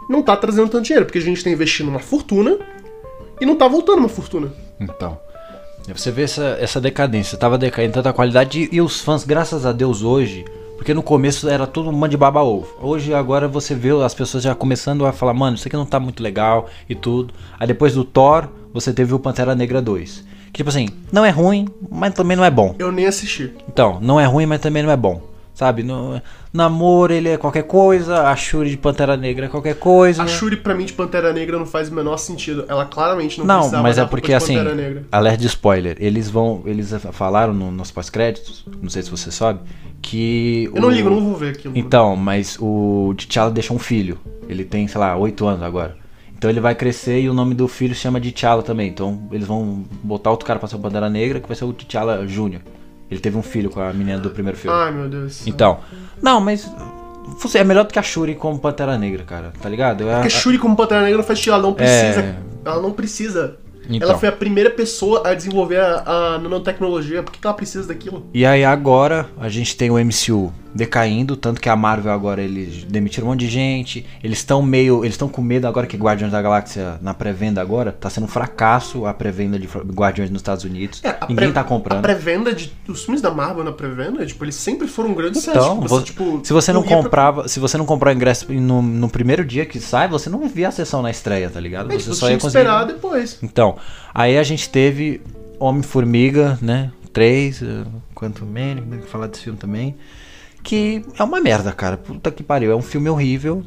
não 0.09 0.23
tá 0.23 0.37
trazendo 0.37 0.69
tanto 0.69 0.85
dinheiro, 0.85 1.05
porque 1.05 1.19
a 1.19 1.23
gente 1.23 1.43
tá 1.45 1.51
investindo 1.51 1.89
uma 1.89 2.01
fortuna 2.01 2.59
e 3.41 3.47
não 3.47 3.57
tá 3.57 3.69
voltando 3.69 3.99
uma 3.99 4.09
fortuna. 4.09 4.53
Então. 4.81 5.21
Você 5.95 6.11
vê 6.11 6.23
essa, 6.23 6.57
essa 6.61 6.81
decadência, 6.81 7.39
tava 7.39 7.57
decaindo 7.57 7.95
tanta 7.95 8.13
qualidade 8.13 8.69
e, 8.71 8.77
e 8.77 8.81
os 8.81 9.01
fãs, 9.01 9.25
graças 9.25 9.65
a 9.65 9.73
Deus, 9.73 10.03
hoje, 10.03 10.45
porque 10.77 10.95
no 10.95 11.03
começo 11.03 11.49
era 11.49 11.67
todo 11.67 11.89
um 11.89 11.93
monte 11.93 12.13
de 12.13 12.17
baba 12.17 12.43
ovo. 12.43 12.69
Hoje 12.81 13.13
agora 13.15 13.49
você 13.49 13.75
vê 13.75 13.91
as 14.03 14.15
pessoas 14.15 14.43
já 14.43 14.55
começando 14.55 15.07
a 15.07 15.13
falar, 15.13 15.35
mano, 15.35 15.57
isso 15.57 15.67
aqui 15.67 15.77
não 15.77 15.87
tá 15.87 15.99
muito 15.99 16.23
legal 16.23 16.69
e 16.89 16.95
tudo. 16.95 17.35
Aí 17.59 17.67
depois 17.67 17.95
do 17.95 18.05
Thor, 18.05 18.49
você 18.73 18.93
teve 18.93 19.15
o 19.15 19.19
Pantera 19.19 19.55
Negra 19.55 19.83
2. 19.83 20.25
Que 20.47 20.59
tipo 20.59 20.71
assim, 20.71 20.89
não 21.13 21.25
é 21.25 21.31
ruim, 21.31 21.67
mas 21.91 22.15
também 22.15 22.37
não 22.37 22.45
é 22.45 22.51
bom. 22.51 22.75
Eu 22.79 22.93
nem 22.93 23.07
assisti. 23.07 23.53
Então, 23.69 23.99
não 24.01 24.19
é 24.19 24.25
ruim, 24.25 24.47
mas 24.47 24.61
também 24.61 24.83
não 24.83 24.91
é 24.91 24.97
bom. 24.97 25.21
Sabe? 25.59 25.83
No, 25.83 26.23
namoro, 26.53 27.13
ele 27.13 27.31
é 27.31 27.37
qualquer 27.37 27.65
coisa, 27.65 28.29
a 28.29 28.37
Shuri 28.37 28.71
de 28.71 28.77
Pantera 28.77 29.17
Negra 29.17 29.47
é 29.47 29.49
qualquer 29.49 29.75
coisa. 29.75 30.23
A 30.23 30.27
Shuri, 30.29 30.57
pra 30.57 30.73
mim, 30.73 30.85
de 30.85 30.93
Pantera 30.93 31.33
Negra 31.33 31.59
não 31.59 31.67
faz 31.67 31.89
o 31.89 31.95
menor 31.97 32.17
sentido. 32.17 32.65
Ela 32.69 32.85
claramente 32.85 33.41
não 33.41 33.45
Não, 33.45 33.83
mas 33.83 33.99
é 33.99 34.05
porque 34.05 34.33
assim, 34.33 34.55
alerta 35.11 35.39
de 35.39 35.49
spoiler. 35.49 35.97
Eles 35.99 36.31
vão. 36.31 36.63
Eles 36.65 36.95
falaram 37.11 37.53
no, 37.53 37.73
nos 37.73 37.91
pós-créditos, 37.91 38.65
não 38.81 38.89
sei 38.89 39.03
se 39.03 39.11
você 39.11 39.33
sabe, 39.33 39.59
que. 40.01 40.67
Eu 40.67 40.75
o, 40.77 40.81
não 40.81 40.91
ligo, 40.91 41.11
não 41.11 41.25
vou 41.25 41.35
ver 41.35 41.55
aquilo. 41.55 41.77
Então, 41.77 42.15
mas 42.15 42.57
o 42.61 43.13
T'Challa 43.17 43.51
deixou 43.51 43.77
um 43.77 43.81
filho. 43.81 44.17
Ele 44.49 44.65
tem, 44.65 44.87
sei 44.87 45.01
lá, 45.01 45.17
8 45.17 45.45
anos 45.45 45.63
agora. 45.65 45.97
Então 46.37 46.49
ele 46.49 46.61
vai 46.61 46.77
crescer 46.77 47.21
e 47.21 47.29
o 47.29 47.35
nome 47.35 47.53
do 47.53 47.67
filho 47.67 47.97
se 47.97 48.01
chama 48.01 48.21
de 48.21 48.31
T'Challa 48.31 48.63
também. 48.63 48.89
Então 48.89 49.29
eles 49.33 49.49
vão 49.49 49.83
botar 50.05 50.31
outro 50.31 50.47
cara 50.47 50.61
pra 50.61 50.69
ser 50.69 50.77
o 50.77 50.79
Pantera 50.79 51.11
Negra, 51.11 51.41
que 51.41 51.49
vai 51.49 51.57
ser 51.57 51.65
o 51.65 51.73
T'Challa 51.73 52.29
Júnior. 52.29 52.63
Ele 53.11 53.21
teve 53.21 53.37
um 53.37 53.43
filho 53.43 53.71
com 53.71 53.81
a 53.81 53.93
menina 53.93 54.19
do 54.19 54.31
primeiro 54.31 54.59
filme. 54.59 54.77
Ai, 54.77 54.93
meu 54.93 55.09
Deus. 55.09 55.47
Então, 55.47 55.81
não, 56.23 56.41
mas 56.41 56.71
você 57.39 57.59
é 57.59 57.65
melhor 57.65 57.85
do 57.85 57.93
que 57.93 57.99
a 57.99 58.03
Shuri 58.03 58.35
como 58.35 58.59
Pantera 58.59 58.97
Negra, 58.99 59.25
cara, 59.25 59.53
tá 59.61 59.69
ligado? 59.69 60.05
Porque 60.05 60.27
a 60.27 60.31
Shuri 60.31 60.59
como 60.59 60.77
Pantera 60.77 61.03
Negra 61.03 61.23
faz 61.23 61.39
sentido, 61.39 61.55
ela 61.55 61.63
não 61.63 61.75
precisa. 61.75 62.21
É... 62.21 62.37
Ela 62.65 62.83
não 62.83 62.93
precisa. 62.93 63.57
Então. 63.89 64.11
Ela 64.11 64.19
foi 64.19 64.29
a 64.29 64.33
primeira 64.33 64.71
pessoa 64.71 65.27
a 65.27 65.33
desenvolver 65.33 65.81
a, 65.81 66.35
a 66.35 66.39
nanotecnologia. 66.39 67.23
Por 67.23 67.33
que, 67.33 67.39
que 67.41 67.47
ela 67.47 67.57
precisa 67.57 67.89
daquilo? 67.89 68.27
E 68.35 68.45
aí 68.45 68.65
agora 68.65 69.29
a 69.39 69.49
gente 69.49 69.77
tem 69.77 69.91
o 69.91 69.95
MCU 69.95 70.53
decaindo, 70.79 71.37
tanto 71.37 71.61
que 71.61 71.69
a 71.69 71.75
Marvel 71.75 72.13
agora 72.13 72.41
eles 72.41 72.85
demitiram 72.85 73.27
um 73.27 73.31
monte 73.31 73.41
de 73.41 73.49
gente, 73.49 74.07
eles 74.23 74.39
estão 74.39 74.63
meio, 74.63 75.05
eles 75.05 75.15
estão 75.15 75.29
com 75.29 75.43
medo 75.43 75.67
agora 75.67 75.89
que 75.89 75.97
Guardiões 75.97 76.31
da 76.31 76.41
Galáxia 76.41 77.01
na 77.03 77.13
pré-venda 77.13 77.61
agora 77.61 77.91
tá 77.91 78.09
sendo 78.09 78.25
um 78.25 78.29
fracasso 78.29 79.05
a 79.05 79.13
pré-venda 79.13 79.59
de 79.59 79.67
Guardiões 79.67 80.31
nos 80.31 80.39
Estados 80.39 80.65
Unidos. 80.65 81.01
É, 81.03 81.19
Ninguém 81.29 81.53
tá 81.53 81.65
comprando. 81.65 81.99
A 81.99 82.03
pré-venda 82.03 82.55
de 82.55 82.73
os 82.87 83.03
filmes 83.03 83.21
da 83.21 83.29
Marvel 83.33 83.65
na 83.65 83.73
pré-venda, 83.73 84.25
tipo, 84.25 84.45
eles 84.45 84.55
sempre 84.55 84.87
foram 84.87 85.11
um 85.11 85.15
grande 85.15 85.41
então, 85.41 85.79
tipo, 85.79 85.89
você, 85.89 86.05
tipo, 86.05 86.41
se 86.45 86.53
você 86.53 86.73
não 86.73 86.85
comprava, 86.85 87.41
pra... 87.41 87.49
se 87.49 87.59
você 87.59 87.77
não 87.77 87.85
comprar 87.85 88.11
o 88.11 88.15
ingresso 88.15 88.53
no, 88.53 88.81
no, 88.81 89.09
primeiro 89.09 89.45
dia 89.45 89.67
que 89.67 89.81
sai, 89.81 90.07
você 90.07 90.31
não 90.31 90.47
via 90.47 90.69
a 90.69 90.71
sessão 90.71 91.03
na 91.03 91.11
estreia, 91.11 91.51
tá 91.51 91.59
ligado? 91.59 91.91
É, 91.91 91.95
você 91.95 92.05
tipo, 92.05 92.15
só 92.15 92.31
ia 92.31 92.39
conseguir 92.39 92.59
esperar 92.61 92.85
depois. 92.87 93.39
Então, 93.43 93.77
aí 94.15 94.39
a 94.39 94.45
gente 94.45 94.69
teve 94.69 95.21
Homem-Formiga, 95.59 96.57
né? 96.63 96.93
3, 97.13 97.65
quanto 98.15 98.45
menos, 98.45 98.85
falar 99.11 99.27
desse 99.27 99.43
filme 99.43 99.59
também 99.59 99.97
que 100.63 101.05
é 101.19 101.23
uma 101.23 101.41
merda, 101.41 101.73
cara. 101.73 101.97
Puta 101.97 102.31
que 102.31 102.43
pariu. 102.43 102.71
É 102.71 102.77
um 102.77 102.83
filme 102.83 103.09
horrível, 103.09 103.65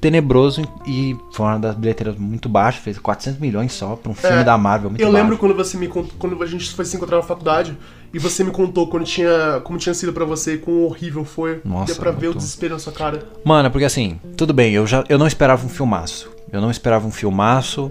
tenebroso 0.00 0.62
e 0.86 1.16
foi 1.32 1.46
uma 1.46 1.58
das 1.58 1.74
bilheteiras 1.74 2.16
muito 2.16 2.48
baixas. 2.48 2.82
Fez 2.82 2.98
400 2.98 3.40
milhões 3.40 3.72
só 3.72 3.96
pra 3.96 4.10
um 4.10 4.14
filme 4.14 4.38
é, 4.38 4.44
da 4.44 4.56
Marvel. 4.56 4.92
eu 4.98 5.10
lembro 5.10 5.36
quando 5.38 5.54
você 5.54 5.76
me 5.76 5.88
contou, 5.88 6.12
quando 6.18 6.40
a 6.42 6.46
gente 6.46 6.70
foi 6.72 6.84
se 6.84 6.96
encontrar 6.96 7.16
na 7.16 7.22
faculdade 7.22 7.76
e 8.12 8.18
você 8.18 8.44
me 8.44 8.50
contou 8.50 8.88
quando 8.88 9.04
tinha, 9.04 9.60
como 9.64 9.78
tinha 9.78 9.94
sido 9.94 10.12
para 10.12 10.24
você, 10.24 10.56
quão 10.56 10.84
horrível 10.84 11.24
foi. 11.24 11.60
Nossa, 11.64 11.92
Deu 11.92 11.96
pra 11.96 12.10
ver 12.10 12.28
o 12.28 12.34
desespero 12.34 12.74
na 12.74 12.78
sua 12.78 12.92
cara. 12.92 13.22
Mano, 13.44 13.70
porque 13.70 13.84
assim, 13.84 14.20
tudo 14.36 14.52
bem, 14.52 14.72
eu 14.72 14.86
já 14.86 15.04
eu 15.08 15.18
não 15.18 15.26
esperava 15.26 15.64
um 15.64 15.68
filmaço. 15.68 16.30
Eu 16.52 16.60
não 16.60 16.70
esperava 16.70 17.06
um 17.06 17.10
filmaço. 17.10 17.90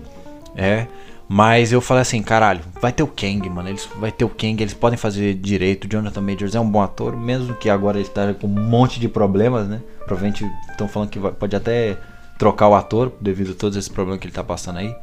É. 0.55 0.87
Mas 1.27 1.71
eu 1.71 1.81
falei 1.81 2.01
assim, 2.01 2.21
caralho, 2.21 2.61
vai 2.79 2.91
ter 2.91 3.01
o 3.01 3.07
Kang, 3.07 3.49
mano. 3.49 3.69
Eles, 3.69 3.89
vai 3.97 4.11
ter 4.11 4.25
o 4.25 4.29
Kang, 4.29 4.61
eles 4.61 4.73
podem 4.73 4.97
fazer 4.97 5.33
direito. 5.33 5.87
Jonathan 5.87 6.21
Majors 6.21 6.53
é 6.53 6.59
um 6.59 6.69
bom 6.69 6.81
ator, 6.81 7.17
mesmo 7.17 7.55
que 7.55 7.69
agora 7.69 7.99
ele 7.99 8.07
tá 8.07 8.33
com 8.33 8.47
um 8.47 8.49
monte 8.49 8.99
de 8.99 9.09
problemas, 9.09 9.67
né? 9.67 9.81
Provavelmente 10.05 10.45
estão 10.69 10.87
falando 10.87 11.09
que 11.09 11.17
vai, 11.17 11.31
pode 11.31 11.55
até 11.55 11.97
trocar 12.37 12.67
o 12.67 12.75
ator 12.75 13.11
devido 13.19 13.51
a 13.51 13.55
todos 13.55 13.75
esses 13.75 13.89
problemas 13.89 14.19
que 14.19 14.27
ele 14.27 14.33
tá 14.33 14.43
passando 14.43 14.77
aí. 14.77 14.95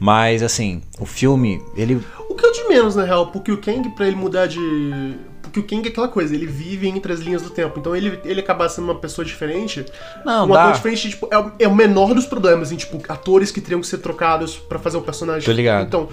Mas 0.00 0.42
assim, 0.42 0.82
o 0.98 1.06
filme, 1.06 1.62
ele. 1.76 2.02
O 2.28 2.34
que 2.34 2.44
é 2.44 2.50
de 2.50 2.68
menos, 2.68 2.96
na 2.96 3.04
real, 3.04 3.28
porque 3.28 3.52
o 3.52 3.58
Kang, 3.58 3.88
pra 3.90 4.08
ele 4.08 4.16
mudar 4.16 4.46
de 4.46 5.16
que 5.54 5.60
o 5.60 5.62
King 5.62 5.88
é 5.88 5.92
aquela 5.92 6.08
coisa, 6.08 6.34
ele 6.34 6.46
vive 6.46 6.88
entre 6.88 7.12
as 7.12 7.20
linhas 7.20 7.40
do 7.40 7.48
tempo. 7.48 7.78
Então 7.78 7.94
ele, 7.94 8.18
ele 8.24 8.40
acabar 8.40 8.68
sendo 8.68 8.86
uma 8.86 8.96
pessoa 8.96 9.24
diferente. 9.24 9.86
Não, 10.24 10.46
um 10.46 10.48
dá. 10.48 10.64
ator 10.64 10.74
diferente, 10.74 11.10
tipo, 11.10 11.28
é, 11.30 11.64
é, 11.64 11.68
o 11.68 11.74
menor 11.74 12.12
dos 12.12 12.26
problemas, 12.26 12.72
em, 12.72 12.76
tipo, 12.76 13.00
atores 13.08 13.52
que 13.52 13.60
teriam 13.60 13.80
que 13.80 13.86
ser 13.86 13.98
trocados 13.98 14.56
para 14.56 14.80
fazer 14.80 14.96
o 14.96 15.02
personagem. 15.02 15.44
Tô 15.44 15.52
ligado. 15.52 15.86
Então, 15.86 16.08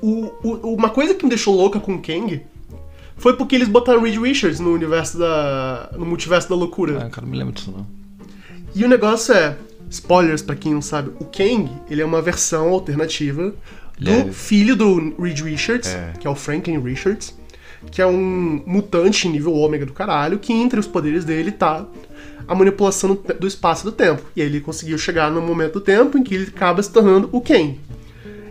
o, 0.00 0.32
o, 0.42 0.74
uma 0.74 0.88
coisa 0.88 1.14
que 1.14 1.24
me 1.24 1.28
deixou 1.28 1.54
louca 1.54 1.78
com 1.78 1.94
o 1.94 2.00
Kang 2.00 2.42
foi 3.18 3.36
porque 3.36 3.54
eles 3.54 3.68
botaram 3.68 4.00
Reed 4.00 4.16
Richards 4.16 4.60
no 4.60 4.72
universo 4.72 5.18
da. 5.18 5.90
no 5.92 6.06
multiverso 6.06 6.48
da 6.48 6.54
loucura. 6.54 7.04
Ah, 7.04 7.10
cara, 7.10 7.26
não 7.26 7.32
me 7.32 7.38
lembro 7.38 7.52
disso 7.52 7.70
não. 7.70 7.86
E 8.74 8.82
o 8.82 8.88
negócio 8.88 9.34
é. 9.34 9.56
Spoilers 9.90 10.42
para 10.42 10.54
quem 10.54 10.74
não 10.74 10.82
sabe, 10.82 11.12
o 11.18 11.24
Kang, 11.24 11.70
ele 11.88 12.02
é 12.02 12.04
uma 12.04 12.20
versão 12.20 12.68
alternativa 12.68 13.54
do 13.98 14.32
filho 14.34 14.76
do 14.76 15.14
Reed 15.18 15.40
Richards, 15.40 15.88
é. 15.88 16.12
que 16.20 16.26
é 16.26 16.30
o 16.30 16.34
Franklin 16.34 16.78
Richards 16.78 17.37
que 17.90 18.02
é 18.02 18.06
um 18.06 18.62
mutante 18.66 19.28
nível 19.28 19.54
ômega 19.54 19.86
do 19.86 19.92
caralho, 19.92 20.38
que 20.38 20.52
entre 20.52 20.78
os 20.78 20.86
poderes 20.86 21.24
dele 21.24 21.52
tá 21.52 21.86
a 22.46 22.54
manipulação 22.54 23.18
do 23.38 23.46
espaço 23.46 23.82
e 23.82 23.90
do 23.90 23.92
tempo. 23.92 24.22
E 24.34 24.40
aí 24.40 24.48
ele 24.48 24.60
conseguiu 24.60 24.96
chegar 24.98 25.30
no 25.30 25.40
momento 25.40 25.74
do 25.74 25.80
tempo 25.80 26.16
em 26.18 26.22
que 26.22 26.34
ele 26.34 26.52
acaba 26.54 26.82
se 26.82 26.90
tornando 26.90 27.28
o 27.32 27.40
Kang. 27.40 27.78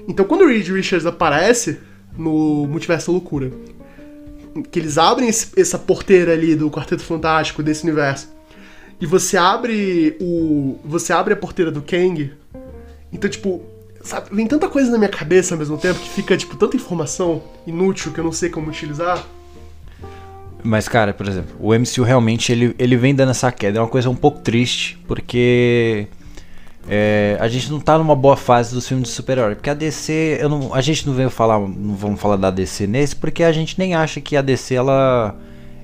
Então 0.07 0.25
quando 0.25 0.41
o 0.41 0.47
Reed 0.47 0.67
Richards 0.69 1.05
aparece 1.05 1.79
no 2.17 2.67
Multiverso 2.67 3.07
da 3.07 3.13
Loucura, 3.13 3.51
que 4.71 4.79
eles 4.79 4.97
abrem 4.97 5.29
esse, 5.29 5.59
essa 5.59 5.77
porteira 5.77 6.33
ali 6.33 6.55
do 6.55 6.69
Quarteto 6.69 7.03
Fantástico 7.03 7.61
desse 7.61 7.83
universo, 7.83 8.29
e 8.99 9.05
você 9.05 9.37
abre 9.37 10.17
o. 10.19 10.79
Você 10.83 11.13
abre 11.13 11.33
a 11.33 11.37
porteira 11.37 11.71
do 11.71 11.81
Kang. 11.81 12.31
Então, 13.13 13.29
tipo, 13.29 13.63
sabe, 14.07 14.29
vem 14.31 14.47
tanta 14.47 14.67
coisa 14.67 14.89
na 14.89 14.97
minha 14.97 15.09
cabeça 15.09 15.53
ao 15.53 15.59
mesmo 15.59 15.77
tempo 15.77 15.99
que 15.99 16.09
fica, 16.09 16.35
tipo, 16.37 16.55
tanta 16.55 16.75
informação 16.75 17.43
inútil 17.65 18.11
que 18.11 18.19
eu 18.19 18.23
não 18.23 18.31
sei 18.31 18.49
como 18.49 18.69
utilizar. 18.69 19.23
Mas, 20.63 20.87
cara, 20.87 21.13
por 21.13 21.27
exemplo, 21.27 21.55
o 21.59 21.73
MCU 21.73 22.03
realmente 22.03 22.51
ele, 22.51 22.75
ele 22.79 22.97
vem 22.97 23.13
dando 23.13 23.31
essa 23.31 23.51
queda. 23.51 23.77
É 23.77 23.81
uma 23.81 23.87
coisa 23.87 24.09
um 24.09 24.15
pouco 24.15 24.39
triste, 24.39 24.97
porque 25.07 26.07
é, 26.89 27.37
a 27.39 27.47
gente 27.47 27.69
não 27.69 27.79
tá 27.79 27.97
numa 27.97 28.15
boa 28.15 28.35
fase 28.35 28.73
dos 28.73 28.87
filmes 28.87 29.09
de 29.09 29.13
super-herói. 29.13 29.55
Porque 29.55 29.69
a 29.69 29.73
DC, 29.73 30.37
eu 30.41 30.49
não, 30.49 30.73
a 30.73 30.81
gente 30.81 31.05
não 31.05 31.13
veio 31.13 31.29
falar, 31.29 31.59
não 31.59 31.95
vamos 31.95 32.19
falar 32.19 32.37
da 32.37 32.49
DC 32.49 32.87
nesse, 32.87 33.15
porque 33.15 33.43
a 33.43 33.51
gente 33.51 33.77
nem 33.77 33.93
acha 33.93 34.19
que 34.19 34.35
a 34.35 34.41
DC 34.41 34.75
ela, 34.75 35.35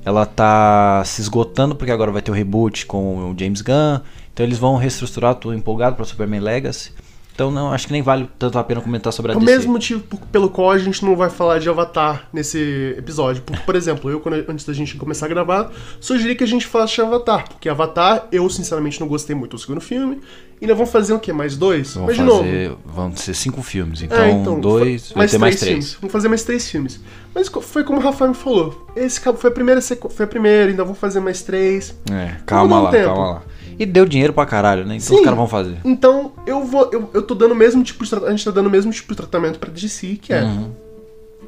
ela 0.04 0.26
tá 0.26 1.04
se 1.06 1.22
esgotando, 1.22 1.76
porque 1.76 1.92
agora 1.92 2.12
vai 2.12 2.22
ter 2.22 2.32
o 2.32 2.34
reboot 2.34 2.86
com 2.86 3.32
o 3.32 3.36
James 3.38 3.62
Gunn. 3.62 4.00
Então 4.34 4.46
eles 4.46 4.58
vão 4.58 4.78
reestruturar, 4.78 5.36
tô 5.36 5.54
empolgado 5.54 5.96
para 5.96 6.06
Superman 6.06 6.40
Legacy. 6.40 6.92
Então 7.34 7.50
não, 7.50 7.74
acho 7.74 7.88
que 7.88 7.94
nem 7.94 8.02
vale 8.04 8.30
tanto 8.38 8.60
a 8.60 8.64
pena 8.64 8.80
comentar 8.80 9.12
sobre 9.12 9.32
a 9.32 9.34
É 9.34 9.38
o 9.38 9.40
DC. 9.40 9.52
mesmo 9.52 9.72
motivo 9.74 10.04
pelo 10.32 10.50
qual 10.50 10.70
a 10.72 10.78
gente 10.78 11.04
não 11.04 11.16
vai 11.16 11.32
falar 11.32 11.58
de 11.60 11.68
Avatar 11.68 12.28
nesse 12.32 12.94
episódio. 12.98 13.42
Porque, 13.42 13.60
por 13.64 13.76
exemplo, 13.76 14.10
eu, 14.12 14.20
quando- 14.20 14.46
antes 14.48 14.64
da 14.66 14.74
gente 14.74 14.96
começar 14.98 15.26
a 15.26 15.30
gravar, 15.30 15.72
sugeri 16.00 16.36
que 16.36 16.44
a 16.44 16.48
gente 16.48 16.68
falasse 16.68 16.94
de 16.94 17.02
Avatar. 17.02 17.48
Porque 17.50 17.68
Avatar, 17.68 18.28
eu 18.32 18.48
sinceramente 18.50 19.00
não 19.02 19.08
gostei 19.08 19.36
muito 19.36 19.52
do 19.56 19.60
segundo 19.60 19.82
filme. 19.82 20.22
E 20.62 20.68
nós 20.68 20.78
vamos 20.78 20.92
fazer 20.94 21.12
o 21.14 21.20
quê? 21.20 21.34
Mais 21.34 21.58
dois? 21.58 21.96
Vão 21.96 22.06
Mas 22.06 22.16
de 22.16 22.22
novo. 22.22 22.44
fazer, 22.44 22.72
vão 22.86 23.16
ser 23.18 23.34
cinco 23.34 23.62
filmes, 23.62 24.02
então, 24.02 24.18
É, 24.18 24.32
então, 24.32 24.60
dois, 24.62 25.10
fa- 25.12 25.16
vai 25.20 25.28
ter 25.28 25.38
mais 25.38 25.56
filmes. 25.60 25.86
três. 25.86 25.98
Vamos 26.00 26.12
fazer 26.14 26.28
mais 26.30 26.44
três 26.44 26.70
filmes. 26.70 27.02
Mas 27.36 27.48
foi 27.50 27.84
como 27.84 28.00
o 28.00 28.02
Rafael 28.02 28.30
me 28.30 28.38
falou. 28.38 28.88
Esse 28.96 29.20
foi 29.20 29.50
a 29.50 29.54
primeira, 29.54 29.82
foi 29.82 30.24
a 30.24 30.28
primeira, 30.28 30.70
ainda 30.70 30.84
vamos 30.84 31.00
fazer 31.00 31.20
mais 31.20 31.42
três. 31.42 31.94
É, 32.10 32.36
calma 32.46 32.80
um 32.80 32.84
lá, 32.84 32.92
tempo. 32.92 33.06
calma 33.06 33.30
lá. 33.32 33.42
E 33.80 33.86
deu 33.86 34.06
dinheiro 34.06 34.34
pra 34.34 34.46
caralho, 34.46 34.86
né? 34.86 34.96
Então 34.96 35.08
Sim. 35.08 35.16
os 35.16 35.22
caras 35.22 35.38
vão 35.38 35.48
fazer. 35.48 35.78
Então, 35.84 36.34
eu 36.46 36.64
vou. 36.64 36.90
Eu, 36.92 37.10
eu 37.14 37.22
tô 37.22 37.34
dando 37.36 37.52
o 37.54 37.56
mesmo 37.56 37.84
tipo 37.84 38.04
de 38.06 38.16
A 38.16 38.30
gente 38.32 38.46
tá 38.46 38.52
dando 38.52 38.68
o 38.68 38.70
mesmo 38.70 38.92
tipo 38.92 39.12
de 39.14 39.18
tratamento 39.18 39.60
pra 39.60 39.70
DC, 39.72 40.18
que 40.22 40.34
é. 40.34 40.44
Uhum. 40.44 40.72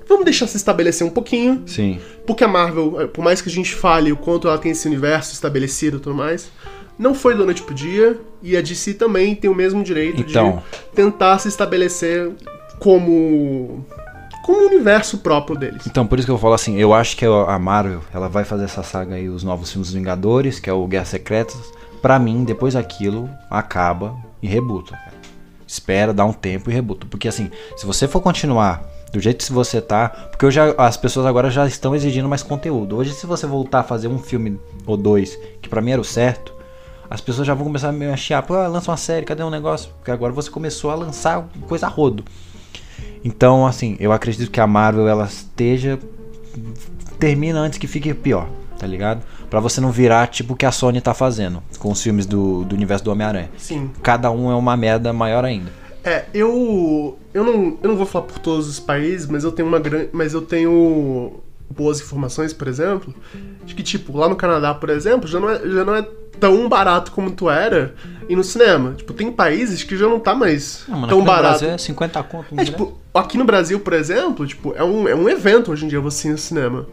Vamos 0.08 0.24
deixar 0.26 0.46
se 0.48 0.56
estabelecer 0.58 1.06
um 1.06 1.10
pouquinho. 1.10 1.64
Sim. 1.66 2.00
Porque 2.28 2.44
a 2.44 2.48
Marvel, 2.48 3.02
eh, 3.02 3.08
por 3.08 3.24
mais 3.24 3.42
que 3.42 3.50
a 3.50 3.52
gente 3.52 3.74
fale 3.74 4.12
o 4.12 4.16
quanto 4.18 4.48
ela 4.48 4.58
tem 4.58 4.72
esse 4.72 4.88
universo 4.88 5.34
estabelecido 5.34 5.98
e 5.98 6.00
tudo 6.00 6.16
mais, 6.16 6.52
não 6.98 7.16
foi 7.16 7.36
da 7.36 7.44
noite 7.44 7.64
pro 7.64 7.74
dia. 7.74 8.20
E 8.44 8.56
a 8.56 8.62
DC 8.62 8.94
também 8.94 9.34
tem 9.34 9.50
o 9.50 9.56
mesmo 9.56 9.84
direito 9.84 10.22
Então. 10.22 10.62
de 10.72 10.96
tentar 10.96 11.40
se 11.40 11.48
estabelecer 11.48 12.32
como. 12.80 13.84
como 14.44 14.62
um 14.62 14.68
universo 14.68 15.18
próprio 15.20 15.58
deles. 15.58 15.88
Então, 15.88 16.06
por 16.06 16.20
isso 16.20 16.28
que 16.28 16.32
eu 16.32 16.38
falo 16.38 16.54
assim, 16.54 16.78
eu 16.78 16.94
acho 16.94 17.18
que 17.18 17.26
a 17.26 17.58
Marvel, 17.58 18.02
ela 18.14 18.30
vai 18.30 18.44
fazer 18.46 18.66
essa 18.66 18.84
saga 18.84 19.16
aí, 19.16 19.28
os 19.28 19.44
novos 19.44 19.72
filmes 19.72 19.88
dos 19.88 19.96
Vingadores, 19.96 20.60
que 20.60 20.70
é 20.70 20.74
o 20.74 20.86
Guerra 20.86 21.06
Secretas. 21.06 21.58
Pra 22.06 22.19
mim, 22.19 22.44
depois 22.44 22.76
daquilo, 22.76 23.27
acaba 23.49 24.15
e 24.40 24.45
rebuta. 24.45 24.95
Espera, 25.65 26.14
dá 26.14 26.23
um 26.23 26.32
tempo 26.32 26.69
e 26.69 26.73
rebuta. 26.73 27.07
Porque 27.10 27.27
assim, 27.27 27.49
se 27.76 27.84
você 27.84 28.07
for 28.07 28.22
continuar 28.22 28.84
do 29.11 29.19
jeito 29.19 29.44
que 29.44 29.52
você 29.52 29.82
tá, 29.82 30.10
porque 30.10 30.45
a- 30.60 30.76
as 30.86 30.98
pessoas 30.98 31.26
agora 31.26 31.49
já 31.49 31.65
estão 31.65 31.95
exigindo 31.95 32.30
mais 32.30 32.44
conteúdo. 32.44 32.95
Hoje, 32.95 33.11
se 33.11 33.26
você 33.26 33.48
voltar 33.48 33.80
a 33.80 33.84
fazer 33.84 34.07
um 34.07 34.19
filme 34.19 34.60
ou 34.86 34.95
dois, 34.95 35.36
que 35.60 35.68
pra 35.68 35.82
mim 35.82 35.90
era 35.94 35.99
o 35.99 36.03
certo, 36.03 36.53
as 37.10 37.22
pessoas 37.22 37.48
já 37.48 37.56
vão 37.56 37.65
começar 37.65 37.90
a 37.90 37.91
me 37.91 38.06
achar, 38.06 38.44
pô, 38.44 38.53
lança 38.53 38.91
uma 38.91 38.98
série, 38.98 39.26
cadê 39.26 39.41
um 39.41 39.49
negócio? 39.49 39.90
Porque 39.98 40.11
agora 40.11 40.32
você 40.32 40.52
começou 40.52 40.91
a 40.91 40.95
lançar 40.95 41.48
coisa 41.68 41.88
a 41.88 41.90
rodo. 41.90 42.23
Então, 43.23 43.65
assim, 43.65 43.98
eu 43.99 44.11
acredito 44.11 44.52
que 44.52 44.61
a 44.61 44.68
Marvel 44.68 45.07
ela 45.07 45.26
esteja 45.26 45.98
termina 47.19 47.61
antes 47.61 47.80
que 47.80 47.88
fique 47.88 48.14
pior, 48.14 48.48
tá 48.77 48.86
ligado? 48.86 49.23
Pra 49.56 49.61
você 49.61 49.80
não 49.80 49.90
virar 49.90 50.27
tipo 50.27 50.52
o 50.52 50.56
que 50.57 50.65
a 50.65 50.72
Sony 50.73 50.99
tá 50.99 51.14
fazendo 51.14 51.64
com 51.80 51.90
os 51.90 52.03
filmes 52.03 52.26
do, 52.26 52.65
do 52.65 52.76
universo 52.76 53.06
do 53.06 53.11
Homem-Aranha. 53.11 53.49
Sim. 53.57 53.90
Cada 54.03 54.30
um 54.30 54.52
é 54.52 54.53
uma 54.53 54.76
merda 54.76 55.14
maior 55.14 55.45
ainda. 55.45 55.72
É, 56.03 56.26
eu. 56.34 57.18
Eu 57.34 57.45
não, 57.45 57.77
eu 57.82 57.88
não 57.88 57.95
vou 57.95 58.06
falar 58.06 58.26
por 58.26 58.38
todos 58.40 58.68
os 58.68 58.82
países, 58.82 59.26
mas 59.27 59.45
eu 59.45 59.53
tenho 59.53 59.65
uma 59.65 59.80
grande. 59.80 60.10
Mas 60.11 60.34
eu 60.34 60.41
tenho 60.41 61.40
boas 61.69 62.02
informações, 62.02 62.52
por 62.52 62.68
exemplo, 62.68 63.15
de 63.65 63.73
que, 63.73 63.82
tipo, 63.82 64.18
lá 64.18 64.27
no 64.27 64.36
Canadá, 64.36 64.73
por 64.73 64.90
exemplo, 64.90 65.26
já 65.26 65.40
não 65.40 65.49
é, 65.49 65.60
já 65.60 65.86
não 65.86 65.95
é 65.95 66.06
tão 66.40 66.68
barato 66.68 67.11
como 67.11 67.32
tu 67.32 67.49
era 67.49 67.95
ir 68.27 68.36
no 68.36 68.44
cinema. 68.44 68.94
Tipo, 68.94 69.14
tem 69.14 69.32
países 69.32 69.84
que 69.84 69.95
já 69.95 70.07
não 70.07 70.19
tá 70.19 70.36
mais 70.36 70.84
Não, 70.88 70.95
mano, 70.95 71.07
tão 71.07 71.19
aqui 71.19 71.27
no 71.27 71.34
barato. 71.34 71.60
Brasil 71.60 71.69
é 71.69 71.77
50 71.77 72.23
conto. 72.23 72.60
É, 72.60 72.65
tipo, 72.65 72.98
aqui 73.14 73.38
no 73.38 73.45
Brasil, 73.45 73.80
por 73.80 73.94
exemplo, 73.94 74.45
tipo, 74.45 74.73
é 74.76 74.84
um, 74.84 75.07
é 75.07 75.15
um 75.15 75.30
evento 75.30 75.72
hoje 75.72 75.86
em 75.86 75.88
dia 75.88 75.99
você 75.99 76.27
ir 76.27 76.32
no 76.32 76.38
cinema. 76.38 76.86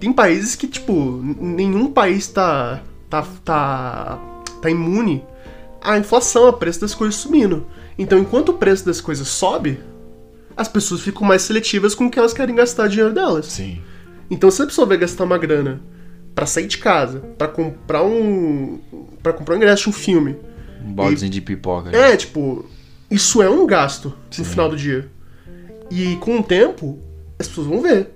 Tem 0.00 0.12
países 0.12 0.54
que, 0.54 0.66
tipo, 0.66 1.20
nenhum 1.40 1.90
país 1.92 2.28
tá, 2.28 2.82
tá, 3.10 3.26
tá, 3.44 4.18
tá 4.62 4.70
imune 4.70 5.24
à 5.80 5.98
inflação, 5.98 6.46
a 6.46 6.52
preço 6.52 6.80
das 6.80 6.94
coisas 6.94 7.16
subindo. 7.16 7.66
Então, 7.98 8.18
enquanto 8.18 8.50
o 8.50 8.54
preço 8.54 8.84
das 8.86 9.00
coisas 9.00 9.26
sobe, 9.26 9.80
as 10.56 10.68
pessoas 10.68 11.00
ficam 11.00 11.26
mais 11.26 11.42
seletivas 11.42 11.94
com 11.94 12.06
o 12.06 12.10
que 12.10 12.18
elas 12.18 12.32
querem 12.32 12.54
gastar 12.54 12.86
o 12.86 12.88
dinheiro 12.88 13.12
delas. 13.12 13.46
Sim. 13.46 13.80
Então, 14.30 14.50
se 14.50 14.62
a 14.62 14.66
pessoa 14.66 14.86
vai 14.86 14.96
gastar 14.98 15.24
uma 15.24 15.38
grana 15.38 15.80
pra 16.34 16.46
sair 16.46 16.66
de 16.68 16.78
casa, 16.78 17.20
pra 17.36 17.48
comprar 17.48 18.04
um, 18.04 18.78
para 19.22 19.32
comprar 19.32 19.54
um 19.54 19.56
ingresso 19.56 19.84
de 19.84 19.88
um 19.88 19.92
filme, 19.92 20.36
Um 20.84 20.92
baldezinho 20.92 21.30
de 21.32 21.40
pipoca. 21.40 21.90
é, 21.96 22.16
tipo, 22.16 22.64
isso 23.10 23.42
é 23.42 23.50
um 23.50 23.66
gasto 23.66 24.14
Sim. 24.30 24.42
no 24.42 24.48
final 24.48 24.68
do 24.68 24.76
dia. 24.76 25.10
E 25.90 26.14
com 26.16 26.38
o 26.38 26.42
tempo, 26.42 26.98
as 27.38 27.48
pessoas 27.48 27.66
vão 27.66 27.80
ver. 27.82 28.10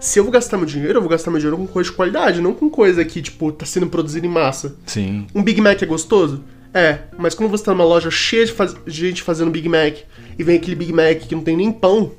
Se 0.00 0.18
eu 0.18 0.22
vou 0.24 0.32
gastar 0.32 0.56
meu 0.56 0.66
dinheiro, 0.66 0.98
eu 0.98 1.00
vou 1.00 1.10
gastar 1.10 1.30
meu 1.30 1.40
dinheiro 1.40 1.56
com 1.56 1.66
coisa 1.66 1.90
de 1.90 1.96
qualidade, 1.96 2.40
não 2.40 2.54
com 2.54 2.70
coisa 2.70 3.04
que, 3.04 3.20
tipo, 3.20 3.50
tá 3.50 3.66
sendo 3.66 3.88
produzida 3.88 4.26
em 4.26 4.30
massa. 4.30 4.76
Sim. 4.86 5.26
Um 5.34 5.42
Big 5.42 5.60
Mac 5.60 5.82
é 5.82 5.86
gostoso? 5.86 6.42
É, 6.72 6.98
mas 7.18 7.34
quando 7.34 7.50
você 7.50 7.64
tá 7.64 7.72
numa 7.72 7.84
loja 7.84 8.10
cheia 8.10 8.44
de, 8.46 8.52
faz- 8.52 8.76
de 8.86 8.92
gente 9.08 9.22
fazendo 9.22 9.50
Big 9.50 9.68
Mac 9.68 9.96
e 10.38 10.42
vem 10.44 10.56
aquele 10.56 10.76
Big 10.76 10.92
Mac 10.92 11.18
que 11.26 11.34
não 11.34 11.42
tem 11.42 11.56
nem 11.56 11.72
pão, 11.72 12.12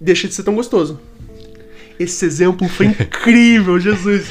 deixa 0.00 0.26
de 0.26 0.34
ser 0.34 0.42
tão 0.42 0.54
gostoso. 0.54 0.98
Esse 1.98 2.24
exemplo 2.24 2.68
foi 2.68 2.86
incrível, 3.00 3.78
Jesus. 3.78 4.26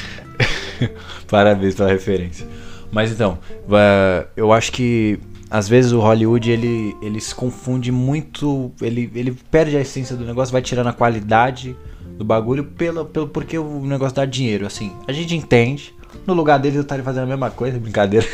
Parabéns 1.28 1.74
pela 1.74 1.88
referência. 1.88 2.46
Mas 2.90 3.10
então, 3.10 3.38
va- 3.66 4.26
eu 4.36 4.52
acho 4.52 4.70
que 4.72 5.18
às 5.50 5.68
vezes 5.68 5.92
o 5.92 6.00
Hollywood 6.00 6.50
ele, 6.50 6.94
ele 7.00 7.20
se 7.20 7.34
confunde 7.34 7.90
muito, 7.92 8.70
ele, 8.82 9.10
ele 9.14 9.32
perde 9.50 9.76
a 9.76 9.80
essência 9.80 10.14
do 10.16 10.24
negócio, 10.24 10.52
vai 10.52 10.60
tirando 10.62 10.88
a 10.88 10.92
qualidade 10.92 11.74
do 12.22 12.24
bagulho 12.26 12.62
pelo, 12.64 13.04
pelo 13.04 13.26
porque 13.26 13.58
o 13.58 13.80
negócio 13.84 14.14
dá 14.14 14.24
dinheiro, 14.24 14.64
assim. 14.64 14.92
A 15.08 15.12
gente 15.12 15.34
entende. 15.34 15.92
No 16.26 16.34
lugar 16.34 16.58
deles 16.58 16.76
eu 16.76 16.82
estaria 16.82 17.02
fazendo 17.04 17.24
a 17.24 17.26
mesma 17.26 17.50
coisa, 17.50 17.78
brincadeira. 17.80 18.26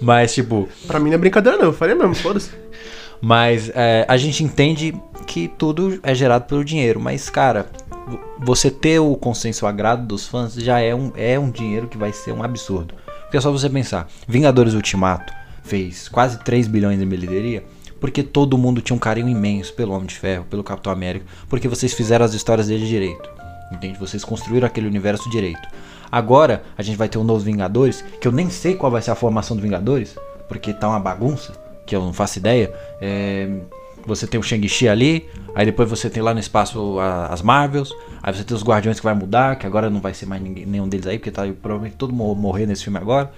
Mas 0.00 0.34
tipo, 0.34 0.66
Pra 0.86 0.98
mim 0.98 1.10
não 1.10 1.16
é 1.16 1.18
brincadeira, 1.18 1.58
não. 1.58 1.66
Eu 1.66 1.72
faria 1.72 1.94
mesmo, 1.94 2.14
foda-se. 2.14 2.50
mas 3.20 3.70
é, 3.74 4.04
a 4.08 4.16
gente 4.16 4.42
entende 4.42 4.94
que 5.26 5.48
tudo 5.58 5.98
é 6.02 6.14
gerado 6.14 6.44
pelo 6.46 6.64
dinheiro. 6.64 6.98
Mas, 7.00 7.28
cara, 7.28 7.66
vo- 8.06 8.18
você 8.38 8.70
ter 8.70 8.98
o 8.98 9.14
consenso 9.16 9.66
agrado 9.66 10.06
dos 10.06 10.26
fãs 10.26 10.54
já 10.54 10.80
é 10.80 10.94
um, 10.94 11.12
é 11.16 11.38
um 11.38 11.50
dinheiro 11.50 11.86
que 11.88 11.98
vai 11.98 12.12
ser 12.12 12.32
um 12.32 12.42
absurdo. 12.42 12.94
Porque 13.22 13.36
é 13.36 13.40
só 13.40 13.50
você 13.52 13.68
pensar: 13.68 14.08
Vingadores 14.26 14.72
Ultimato 14.74 15.32
fez 15.64 16.08
quase 16.08 16.38
3 16.44 16.66
bilhões 16.66 17.00
em 17.02 17.06
bilheteria. 17.06 17.64
Porque 18.00 18.22
todo 18.22 18.58
mundo 18.58 18.80
tinha 18.80 18.94
um 18.96 18.98
carinho 18.98 19.28
imenso 19.28 19.72
pelo 19.74 19.92
Homem 19.92 20.06
de 20.06 20.14
Ferro, 20.14 20.44
pelo 20.50 20.62
Capitão 20.62 20.92
América. 20.92 21.26
Porque 21.48 21.66
vocês 21.68 21.92
fizeram 21.94 22.24
as 22.24 22.34
histórias 22.34 22.68
dele 22.68 22.86
direito. 22.86 23.28
Entende? 23.72 23.98
Vocês 23.98 24.24
construíram 24.24 24.66
aquele 24.66 24.86
universo 24.86 25.28
direito. 25.30 25.66
Agora 26.10 26.62
a 26.78 26.82
gente 26.82 26.96
vai 26.96 27.08
ter 27.08 27.18
um 27.18 27.24
novo 27.24 27.40
Vingadores, 27.40 28.04
que 28.20 28.28
eu 28.28 28.32
nem 28.32 28.48
sei 28.48 28.74
qual 28.74 28.92
vai 28.92 29.02
ser 29.02 29.10
a 29.10 29.14
formação 29.14 29.56
do 29.56 29.62
Vingadores, 29.62 30.16
porque 30.48 30.72
tá 30.72 30.88
uma 30.88 31.00
bagunça, 31.00 31.52
que 31.84 31.96
eu 31.96 32.00
não 32.00 32.12
faço 32.12 32.38
ideia. 32.38 32.72
É, 33.00 33.48
você 34.06 34.24
tem 34.26 34.38
o 34.38 34.42
Shang-Chi 34.42 34.88
ali, 34.88 35.28
aí 35.52 35.66
depois 35.66 35.90
você 35.90 36.08
tem 36.08 36.22
lá 36.22 36.32
no 36.32 36.38
espaço 36.38 36.98
a- 37.00 37.26
as 37.26 37.42
Marvels, 37.42 37.92
aí 38.22 38.32
você 38.32 38.44
tem 38.44 38.56
os 38.56 38.62
Guardiões 38.62 39.00
que 39.00 39.04
vai 39.04 39.14
mudar, 39.14 39.56
que 39.56 39.66
agora 39.66 39.90
não 39.90 40.00
vai 40.00 40.14
ser 40.14 40.26
mais 40.26 40.40
ninguém, 40.40 40.64
nenhum 40.64 40.88
deles 40.88 41.06
aí, 41.08 41.18
porque 41.18 41.32
tá 41.32 41.42
provavelmente 41.60 41.96
todo 41.96 42.12
mundo 42.12 42.36
morrer 42.40 42.66
nesse 42.66 42.84
filme 42.84 42.98
agora. 43.00 43.32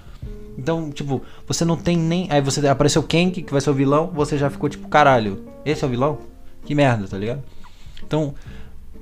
Então, 0.59 0.91
tipo, 0.91 1.21
você 1.47 1.63
não 1.63 1.77
tem 1.77 1.97
nem. 1.97 2.27
Aí 2.29 2.41
você 2.41 2.65
apareceu 2.67 3.01
Kang, 3.01 3.31
que 3.31 3.51
vai 3.51 3.61
ser 3.61 3.69
o 3.69 3.73
vilão, 3.73 4.11
você 4.13 4.37
já 4.37 4.49
ficou 4.49 4.67
tipo, 4.67 4.89
caralho, 4.89 5.45
esse 5.65 5.83
é 5.83 5.87
o 5.87 5.89
vilão? 5.89 6.17
Que 6.65 6.75
merda, 6.75 7.07
tá 7.07 7.17
ligado? 7.17 7.41
Então, 8.05 8.35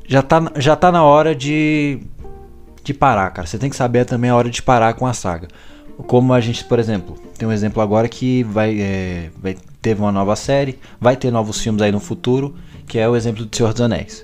já 0.07 0.21
tá, 0.21 0.51
já 0.57 0.75
tá 0.75 0.91
na 0.91 1.03
hora 1.03 1.33
de, 1.33 1.99
de 2.83 2.93
parar, 2.93 3.31
cara. 3.31 3.47
Você 3.47 3.57
tem 3.57 3.71
que 3.71 3.75
saber 3.75 4.05
também 4.05 4.29
a 4.29 4.35
hora 4.35 4.51
de 4.51 4.61
parar 4.61 4.93
com 4.93 5.07
a 5.07 5.13
saga. 5.13 5.47
Como 6.05 6.31
a 6.31 6.39
gente, 6.39 6.63
por 6.63 6.77
exemplo, 6.77 7.15
tem 7.39 7.47
um 7.47 7.51
exemplo 7.51 7.81
agora 7.81 8.07
que 8.07 8.43
vai, 8.43 8.79
é, 8.79 9.31
vai 9.41 9.57
teve 9.81 9.99
uma 9.99 10.11
nova 10.11 10.35
série, 10.35 10.77
vai 11.01 11.15
ter 11.15 11.31
novos 11.31 11.59
filmes 11.59 11.81
aí 11.81 11.91
no 11.91 11.99
futuro, 11.99 12.55
que 12.87 12.99
é 12.99 13.09
o 13.09 13.15
exemplo 13.15 13.43
do 13.43 13.55
Senhor 13.55 13.73
dos 13.73 13.81
Anéis. 13.81 14.23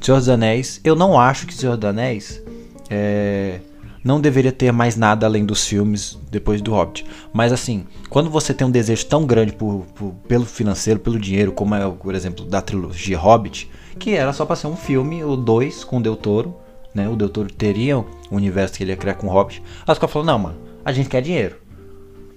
Senhor 0.00 0.16
dos 0.16 0.28
Anéis, 0.30 0.80
eu 0.82 0.96
não 0.96 1.20
acho 1.20 1.46
que 1.46 1.52
Senhor 1.52 1.76
dos 1.76 1.90
Anéis 1.90 2.42
é, 2.88 3.60
não 4.04 4.20
deveria 4.20 4.52
ter 4.52 4.72
mais 4.72 4.96
nada 4.96 5.26
além 5.26 5.44
dos 5.44 5.66
filmes 5.66 6.18
depois 6.30 6.60
do 6.60 6.72
Hobbit. 6.72 7.04
Mas 7.32 7.52
assim, 7.52 7.84
quando 8.10 8.28
você 8.30 8.52
tem 8.52 8.66
um 8.66 8.70
desejo 8.70 9.06
tão 9.06 9.24
grande 9.26 9.52
por, 9.52 9.86
por- 9.94 10.12
pelo 10.26 10.44
financeiro, 10.44 10.98
pelo 11.00 11.18
dinheiro, 11.18 11.52
como 11.52 11.74
é, 11.74 11.88
por 11.90 12.14
exemplo, 12.14 12.44
da 12.44 12.60
trilogia 12.60 13.18
Hobbit, 13.18 13.70
que 13.98 14.10
era 14.14 14.32
só 14.32 14.44
pra 14.44 14.56
ser 14.56 14.66
um 14.66 14.76
filme, 14.76 15.22
o 15.22 15.36
2 15.36 15.84
com 15.84 15.98
o 15.98 16.02
Del 16.02 16.16
Toro, 16.16 16.54
né? 16.94 17.08
O 17.08 17.16
Del 17.16 17.28
Toro 17.28 17.52
teria 17.52 17.98
o 17.98 18.06
universo 18.30 18.74
que 18.74 18.82
ele 18.84 18.90
ia 18.92 18.96
criar 18.96 19.14
com 19.14 19.26
o 19.26 19.30
Hobbit. 19.30 19.62
Aí 19.86 19.92
os 19.92 19.98
caras 19.98 20.12
falaram, 20.12 20.32
não, 20.32 20.38
mano, 20.38 20.56
a 20.84 20.92
gente 20.92 21.08
quer 21.08 21.22
dinheiro. 21.22 21.56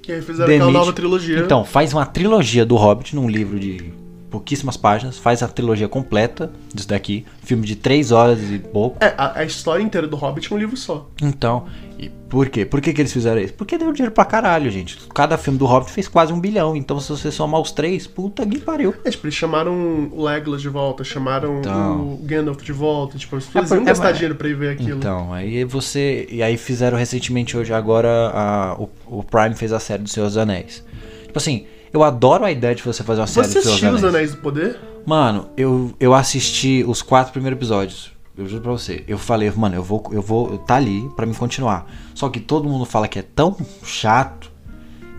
E 0.07 0.11
aí 0.11 0.21
fizeram 0.21 0.43
aquela 0.43 0.59
Demite. 0.59 0.73
nova 0.77 0.93
trilogia. 0.93 1.39
Então, 1.39 1.65
faz 1.65 1.91
uma 1.91 2.05
trilogia 2.05 2.63
do 2.65 2.75
Hobbit 2.75 3.15
num 3.15 3.27
livro 3.27 3.59
de 3.59 3.91
pouquíssimas 4.39 4.75
páginas, 4.75 5.17
faz 5.17 5.41
a 5.41 5.47
trilogia 5.47 5.87
completa 5.87 6.51
disso 6.73 6.89
daqui, 6.89 7.25
filme 7.41 7.65
de 7.65 7.75
3 7.75 8.11
horas 8.11 8.39
e 8.51 8.59
pouco. 8.59 8.97
É, 9.03 9.13
a, 9.17 9.39
a 9.39 9.45
história 9.45 9.81
inteira 9.81 10.07
do 10.07 10.15
Hobbit 10.17 10.51
é 10.51 10.55
um 10.55 10.59
livro 10.59 10.75
só. 10.75 11.07
Então, 11.21 11.65
e 11.97 12.09
por 12.09 12.49
quê? 12.49 12.65
Por 12.65 12.81
que, 12.81 12.91
que 12.91 13.01
eles 13.01 13.13
fizeram 13.13 13.39
isso? 13.39 13.53
Porque 13.53 13.77
deu 13.77 13.91
dinheiro 13.93 14.13
pra 14.13 14.25
caralho, 14.25 14.69
gente. 14.69 14.97
Cada 15.13 15.37
filme 15.37 15.57
do 15.57 15.65
Hobbit 15.65 15.89
fez 15.91 16.09
quase 16.09 16.33
um 16.33 16.39
bilhão. 16.39 16.75
Então, 16.75 16.99
se 16.99 17.09
você 17.09 17.31
somar 17.31 17.61
os 17.61 17.71
três, 17.71 18.05
puta 18.05 18.45
que 18.45 18.59
pariu. 18.59 18.93
É, 19.05 19.09
tipo, 19.09 19.25
eles 19.25 19.35
chamaram 19.35 20.09
o 20.11 20.23
Legolas 20.25 20.61
de 20.61 20.67
volta, 20.67 21.03
chamaram 21.05 21.59
Então. 21.59 22.01
o 22.01 22.17
Gandalf 22.23 22.61
de 22.61 22.73
volta. 22.73 23.17
Tipo, 23.17 23.37
as 23.37 23.45
pessoas 23.45 23.71
É, 23.71 23.75
iam 23.75 23.83
é, 23.83 23.85
gastar 23.85 24.03
mas- 24.09 24.15
dinheiro 24.17 24.35
pra 24.35 24.49
ir 24.49 24.55
ver 24.55 24.71
aquilo. 24.71 24.97
Então, 24.97 25.31
aí 25.31 25.63
você. 25.63 26.27
E 26.29 26.43
aí 26.43 26.57
fizeram 26.57 26.97
recentemente 26.97 27.55
hoje, 27.55 27.71
agora, 27.73 28.09
a- 28.33 28.75
o, 28.77 28.89
o 29.19 29.23
Prime 29.23 29.55
fez 29.55 29.71
a 29.71 29.79
série 29.79 30.03
do 30.03 30.09
Senhor 30.09 30.25
dos 30.25 30.35
Anéis. 30.37 30.83
Tipo 31.25 31.37
assim, 31.37 31.65
eu 31.95 32.03
adoro 32.03 32.43
a 32.43 32.51
ideia 32.51 32.75
de 32.75 32.83
você 32.83 33.03
fazer 33.03 33.21
uma 33.21 33.27
série 33.27 33.47
Você 33.47 33.59
assistiu 33.59 33.91
Os 33.93 34.03
Anéis. 34.03 34.31
Do 34.31 34.37
Poder? 34.37 34.77
Mano, 35.05 35.49
eu, 35.55 35.93
eu 35.99 36.13
assisti 36.13 36.83
os 36.85 37.01
quatro 37.01 37.31
primeiros 37.31 37.57
episódios. 37.57 38.11
Eu 38.37 38.47
juro 38.47 38.61
pra 38.61 38.71
você. 38.73 39.03
Eu 39.07 39.17
falei, 39.17 39.49
mano, 39.55 39.75
eu 39.75 39.83
vou, 39.83 40.03
eu 40.11 40.21
vou. 40.21 40.57
Tá 40.57 40.75
ali 40.75 41.09
pra 41.15 41.25
me 41.25 41.33
continuar. 41.33 41.89
Só 42.13 42.27
que 42.27 42.39
todo 42.39 42.67
mundo 42.67 42.85
fala 42.85 43.07
que 43.07 43.17
é 43.19 43.21
tão 43.21 43.55
chato 43.83 44.51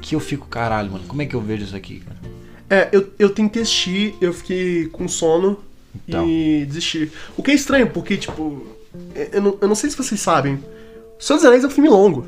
que 0.03 0.15
eu 0.15 0.21
fico, 0.21 0.47
caralho, 0.47 0.93
mano, 0.93 1.05
como 1.09 1.23
é 1.23 1.27
que 1.27 1.35
eu 1.35 1.41
vejo 1.41 1.65
isso 1.65 1.75
aqui, 1.75 2.01
cara? 2.01 2.17
É, 2.69 2.89
eu, 2.93 3.09
eu 3.19 3.31
tentei 3.31 3.63
assistir, 3.63 4.15
eu 4.21 4.33
fiquei 4.33 4.87
com 4.89 5.09
sono 5.09 5.59
Então. 6.07 6.29
e 6.29 6.65
desisti. 6.67 7.11
O 7.37 7.43
que 7.43 7.51
é 7.53 7.55
estranho, 7.55 7.87
porque, 7.89 8.17
tipo, 8.17 8.67
eu 9.33 9.41
não, 9.41 9.59
eu 9.61 9.69
não 9.69 9.75
sei 9.75 9.89
se 9.89 9.97
vocês 9.97 10.21
sabem, 10.21 10.63
Senhor 11.19 11.39
dos 11.39 11.47
Anéis 11.47 11.65
é 11.65 11.67
um 11.69 11.71
filme 11.71 11.89
longo. 11.89 12.27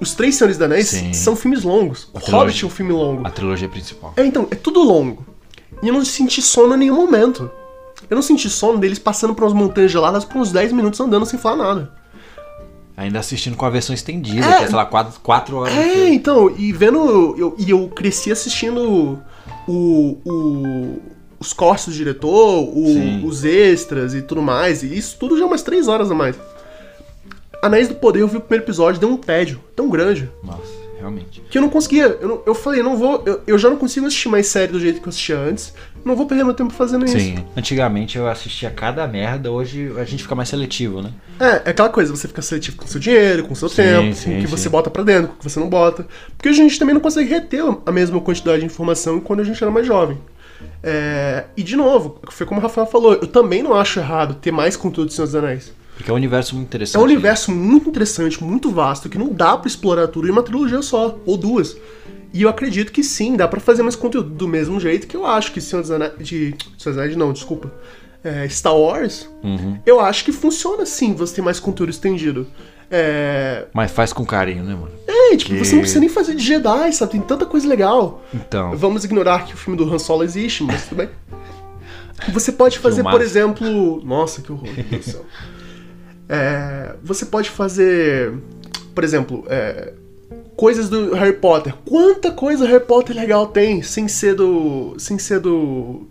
Os 0.00 0.14
Três 0.14 0.34
Senhores 0.36 0.60
Anéis 0.60 0.88
Sim. 0.88 1.12
são 1.12 1.34
filmes 1.34 1.62
longos. 1.62 2.08
O. 2.12 2.18
Hobbit 2.18 2.64
é 2.64 2.66
um 2.66 2.70
filme 2.70 2.92
longo. 2.92 3.26
A 3.26 3.30
trilogia 3.30 3.68
principal. 3.68 4.12
É, 4.16 4.24
então, 4.24 4.46
é 4.50 4.54
tudo 4.54 4.80
longo. 4.82 5.24
E 5.82 5.88
eu 5.88 5.94
não 5.94 6.04
senti 6.04 6.40
sono 6.42 6.74
em 6.74 6.78
nenhum 6.78 6.96
momento. 6.96 7.50
Eu 8.10 8.14
não 8.14 8.22
senti 8.22 8.48
sono 8.50 8.78
deles 8.78 8.98
passando 8.98 9.34
por 9.34 9.44
umas 9.44 9.52
montanhas 9.54 9.90
geladas 9.90 10.24
por 10.24 10.36
uns 10.38 10.52
10 10.52 10.72
minutos 10.72 11.00
andando 11.00 11.24
sem 11.26 11.38
falar 11.38 11.56
nada. 11.56 11.92
Ainda 12.96 13.18
assistindo 13.18 13.56
com 13.56 13.66
a 13.66 13.70
versão 13.70 13.94
estendida, 13.94 14.46
É. 14.46 14.58
que 14.58 14.64
é, 14.64 14.66
sei 14.68 14.76
lá, 14.76 14.86
quatro, 14.86 15.20
quatro 15.20 15.56
horas. 15.56 15.72
de 15.72 15.78
É, 15.80 16.08
então, 16.08 16.50
e 16.56 16.72
vendo. 16.72 17.34
Eu, 17.36 17.54
e 17.58 17.68
eu 17.70 17.88
cresci 17.88 18.32
assistindo 18.32 19.18
o, 19.68 20.18
o- 20.24 20.98
os 21.38 21.52
cortes 21.52 21.86
do 21.88 21.92
diretor, 21.92 22.30
o- 22.64 23.26
os 23.26 23.44
extras 23.44 24.14
e 24.14 24.22
tudo 24.22 24.40
mais. 24.40 24.82
E 24.82 24.96
isso 24.96 25.16
tudo 25.18 25.36
já 25.36 25.44
é 25.44 25.46
umas 25.46 25.62
3 25.62 25.88
horas 25.88 26.10
a 26.10 26.14
mais. 26.14 26.36
Anéis 27.66 27.88
do 27.88 27.94
Poder, 27.94 28.20
eu 28.20 28.28
vi 28.28 28.36
o 28.36 28.40
primeiro 28.40 28.64
episódio, 28.64 29.00
deu 29.00 29.08
um 29.08 29.16
tédio 29.16 29.60
tão 29.74 29.88
grande 29.90 30.28
Nossa, 30.42 30.62
realmente. 30.98 31.42
que 31.50 31.58
eu 31.58 31.62
não 31.62 31.68
conseguia. 31.68 32.16
Eu, 32.20 32.28
não- 32.28 32.42
eu 32.46 32.54
falei, 32.54 32.82
não 32.82 32.96
vou. 32.96 33.22
Eu, 33.26 33.40
eu 33.46 33.58
já 33.58 33.68
não 33.68 33.76
consigo 33.76 34.06
assistir 34.06 34.28
mais 34.28 34.46
série 34.46 34.72
do 34.72 34.80
jeito 34.80 35.00
que 35.00 35.06
eu 35.06 35.10
assistia 35.10 35.38
antes. 35.38 35.72
Não 36.04 36.14
vou 36.14 36.26
perder 36.26 36.44
meu 36.44 36.54
tempo 36.54 36.72
fazendo 36.72 37.04
isso. 37.04 37.18
Sim, 37.18 37.44
antigamente 37.56 38.16
eu 38.16 38.28
assistia 38.28 38.70
cada 38.70 39.04
merda, 39.08 39.50
hoje 39.50 39.92
a 39.98 40.04
gente 40.04 40.22
fica 40.22 40.36
mais 40.36 40.48
seletivo, 40.48 41.02
né? 41.02 41.10
É, 41.40 41.62
é 41.66 41.70
aquela 41.70 41.88
coisa, 41.88 42.14
você 42.14 42.28
fica 42.28 42.40
seletivo 42.40 42.76
com 42.76 42.84
o 42.84 42.88
seu 42.88 43.00
dinheiro, 43.00 43.44
com 43.44 43.52
o 43.52 43.56
seu 43.56 43.68
Sim, 43.68 43.76
tempo, 43.82 44.14
sim, 44.14 44.24
com 44.30 44.38
o 44.38 44.40
que 44.42 44.46
sim. 44.48 44.56
você 44.56 44.68
bota 44.68 44.88
pra 44.88 45.02
dentro, 45.02 45.28
com 45.28 45.34
o 45.34 45.38
que 45.38 45.44
você 45.50 45.58
não 45.58 45.68
bota. 45.68 46.06
Porque 46.36 46.48
a 46.48 46.52
gente 46.52 46.78
também 46.78 46.94
não 46.94 47.00
consegue 47.00 47.28
reter 47.28 47.62
a 47.84 47.90
mesma 47.90 48.20
quantidade 48.20 48.60
de 48.60 48.66
informação 48.66 49.18
quando 49.18 49.40
a 49.40 49.44
gente 49.44 49.60
era 49.60 49.70
mais 49.72 49.84
jovem. 49.86 50.16
É, 50.82 51.44
e 51.56 51.62
de 51.64 51.74
novo, 51.74 52.20
foi 52.30 52.46
como 52.46 52.60
o 52.60 52.62
Rafael 52.62 52.86
falou, 52.86 53.14
eu 53.14 53.26
também 53.26 53.62
não 53.62 53.74
acho 53.74 53.98
errado 53.98 54.34
ter 54.36 54.52
mais 54.52 54.76
conteúdo 54.76 55.08
do 55.08 55.12
Senhor 55.12 55.26
dos 55.26 55.34
Anéis. 55.34 55.72
Porque 55.96 56.10
é 56.10 56.12
um 56.12 56.16
universo 56.16 56.54
muito 56.54 56.66
É 56.66 56.68
interessante. 56.68 57.00
um 57.00 57.04
universo 57.04 57.50
muito 57.52 57.88
interessante, 57.88 58.44
muito 58.44 58.70
vasto, 58.70 59.08
que 59.08 59.16
não 59.18 59.32
dá 59.32 59.56
pra 59.56 59.66
explorar 59.66 60.08
tudo 60.08 60.28
em 60.28 60.30
uma 60.30 60.42
trilogia 60.42 60.82
só, 60.82 61.18
ou 61.24 61.36
duas. 61.36 61.76
E 62.34 62.42
eu 62.42 62.48
acredito 62.50 62.92
que 62.92 63.02
sim, 63.02 63.34
dá 63.36 63.48
pra 63.48 63.58
fazer 63.60 63.82
mais 63.82 63.96
conteúdo 63.96 64.28
do 64.28 64.46
mesmo 64.46 64.78
jeito 64.78 65.06
que 65.06 65.16
eu 65.16 65.24
acho 65.24 65.52
que 65.52 65.60
Senhor 65.60 65.80
dos 65.82 65.90
Anéis. 65.90 66.12
De. 66.18 66.54
Senhor 66.76 66.94
dos 66.94 66.98
Anéis, 66.98 67.16
não, 67.16 67.32
desculpa. 67.32 67.72
É, 68.22 68.46
Star 68.48 68.76
Wars, 68.76 69.28
Uhum. 69.42 69.78
eu 69.86 70.00
acho 70.00 70.24
que 70.24 70.32
funciona 70.32 70.84
sim 70.84 71.14
você 71.14 71.36
ter 71.36 71.42
mais 71.42 71.58
conteúdo 71.60 71.90
estendido. 71.90 72.46
É. 72.90 73.66
Mas 73.72 73.90
faz 73.90 74.12
com 74.12 74.24
carinho, 74.24 74.64
né, 74.64 74.74
mano? 74.74 74.90
É, 75.08 75.36
tipo, 75.36 75.52
Que- 75.52 75.58
você 75.64 75.72
não 75.74 75.80
precisa 75.80 76.00
nem 76.00 76.08
fazer 76.08 76.34
de 76.34 76.42
Jedi, 76.44 76.92
sabe? 76.92 77.12
Tem 77.12 77.20
tanta 77.20 77.46
coisa 77.46 77.66
legal. 77.66 78.22
Então. 78.34 78.76
Vamos 78.76 79.04
ignorar 79.04 79.44
que 79.46 79.54
o 79.54 79.56
filme 79.56 79.76
do 79.78 79.92
Han 79.92 79.98
Solo 79.98 80.22
existe, 80.24 80.62
mas 80.62 80.84
tudo 80.88 80.98
bem. 80.98 81.08
Você 82.32 82.52
pode 82.52 82.78
fazer, 82.78 83.02
por 83.02 83.20
exemplo. 83.20 84.02
Nossa, 84.04 84.40
que 84.42 84.50
horror, 84.52 84.68
meu 84.74 84.84
Deus 84.84 85.04
do 85.06 85.10
céu. 85.12 85.24
É, 86.28 86.94
você 87.02 87.24
pode 87.26 87.50
fazer, 87.50 88.32
por 88.94 89.04
exemplo, 89.04 89.44
é, 89.48 89.92
coisas 90.56 90.88
do 90.88 91.14
Harry 91.14 91.34
Potter. 91.34 91.74
Quanta 91.84 92.30
coisa 92.32 92.66
Harry 92.66 92.84
Potter 92.84 93.14
legal 93.14 93.46
tem 93.46 93.82
sem 93.82 94.08
ser 94.08 94.34
do. 94.34 94.94
sem 94.98 95.18
ser 95.18 95.38
do. 95.40 96.06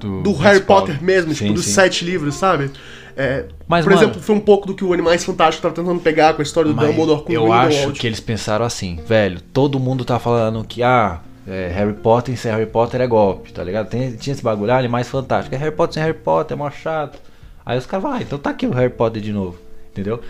do 0.00 0.32
Harry 0.34 0.60
principal. 0.60 0.80
Potter 0.80 1.02
mesmo, 1.02 1.32
tipo, 1.34 1.48
Sim, 1.48 1.54
dos 1.54 1.64
sim. 1.64 1.72
sete 1.72 2.04
livros, 2.04 2.34
sabe? 2.36 2.70
É, 3.16 3.44
Mas, 3.68 3.84
por 3.84 3.92
mano- 3.92 4.04
exemplo, 4.06 4.22
foi 4.22 4.34
um 4.34 4.40
pouco 4.40 4.66
do 4.66 4.74
que 4.74 4.82
o 4.84 4.92
Animais 4.92 5.22
Fantásticos 5.22 5.60
tava 5.62 5.74
tentando 5.74 6.00
pegar 6.00 6.32
com 6.34 6.40
a 6.40 6.42
história 6.42 6.72
do 6.72 6.78
Dumbledore 6.80 7.22
com 7.24 7.30
o 7.30 7.34
eu 7.34 7.52
acho 7.52 7.92
que 7.92 8.06
eles 8.06 8.20
pensaram 8.20 8.64
assim, 8.64 8.98
velho, 9.06 9.38
todo 9.52 9.78
mundo 9.78 10.02
tá 10.02 10.18
falando 10.18 10.64
que, 10.64 10.82
ah, 10.82 11.20
é, 11.46 11.70
Harry 11.74 11.92
Potter 11.92 12.38
sem 12.38 12.50
Harry 12.50 12.64
Potter 12.64 13.02
é 13.02 13.06
golpe, 13.06 13.52
tá 13.52 13.62
ligado? 13.62 13.90
Tem- 13.90 14.12
tinha 14.16 14.32
esse 14.32 14.42
bagulho, 14.42 14.72
ah, 14.72 14.78
animais 14.78 15.08
fantásticos, 15.08 15.58
é 15.58 15.60
Harry 15.62 15.76
Potter 15.76 15.94
sem 15.94 16.02
Harry 16.02 16.16
Potter, 16.16 16.54
é 16.54 16.58
mó 16.58 16.70
chato. 16.70 17.18
Aí 17.64 17.78
os 17.78 17.86
caras 17.86 18.02
falam, 18.02 18.18
ah, 18.18 18.22
então 18.22 18.38
tá 18.38 18.50
aqui 18.50 18.66
o 18.66 18.72
Harry 18.72 18.90
Potter 18.92 19.22
de 19.22 19.32
novo, 19.32 19.58
entendeu? 19.90 20.20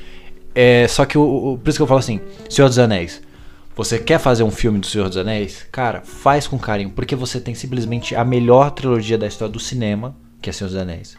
É, 0.54 0.86
só 0.88 1.04
que, 1.04 1.16
o, 1.16 1.22
o- 1.54 1.58
por 1.58 1.68
isso 1.70 1.78
que 1.78 1.82
eu 1.82 1.86
falo 1.86 2.00
assim, 2.00 2.20
Senhor 2.48 2.68
dos 2.68 2.78
Anéis, 2.78 3.22
você 3.74 3.98
quer 3.98 4.18
fazer 4.18 4.42
um 4.42 4.50
filme 4.50 4.78
do 4.78 4.86
Senhor 4.86 5.08
dos 5.08 5.16
Anéis? 5.16 5.66
Cara, 5.72 6.02
faz 6.02 6.46
com 6.46 6.58
carinho, 6.58 6.90
porque 6.90 7.16
você 7.16 7.40
tem 7.40 7.54
simplesmente 7.54 8.14
a 8.14 8.24
melhor 8.24 8.70
trilogia 8.70 9.16
da 9.16 9.26
história 9.26 9.52
do 9.52 9.58
cinema, 9.60 10.14
que 10.42 10.50
é 10.50 10.52
Senhor 10.52 10.68
dos 10.68 10.76
Anéis 10.78 11.16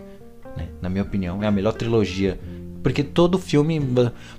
né? 0.56 0.68
Na 0.80 0.88
minha 0.88 1.02
opinião, 1.03 1.41
é 1.41 1.48
a 1.48 1.52
melhor 1.52 1.73
trilogia. 1.73 2.40
Porque 2.84 3.02
todo 3.02 3.40
filme. 3.40 3.81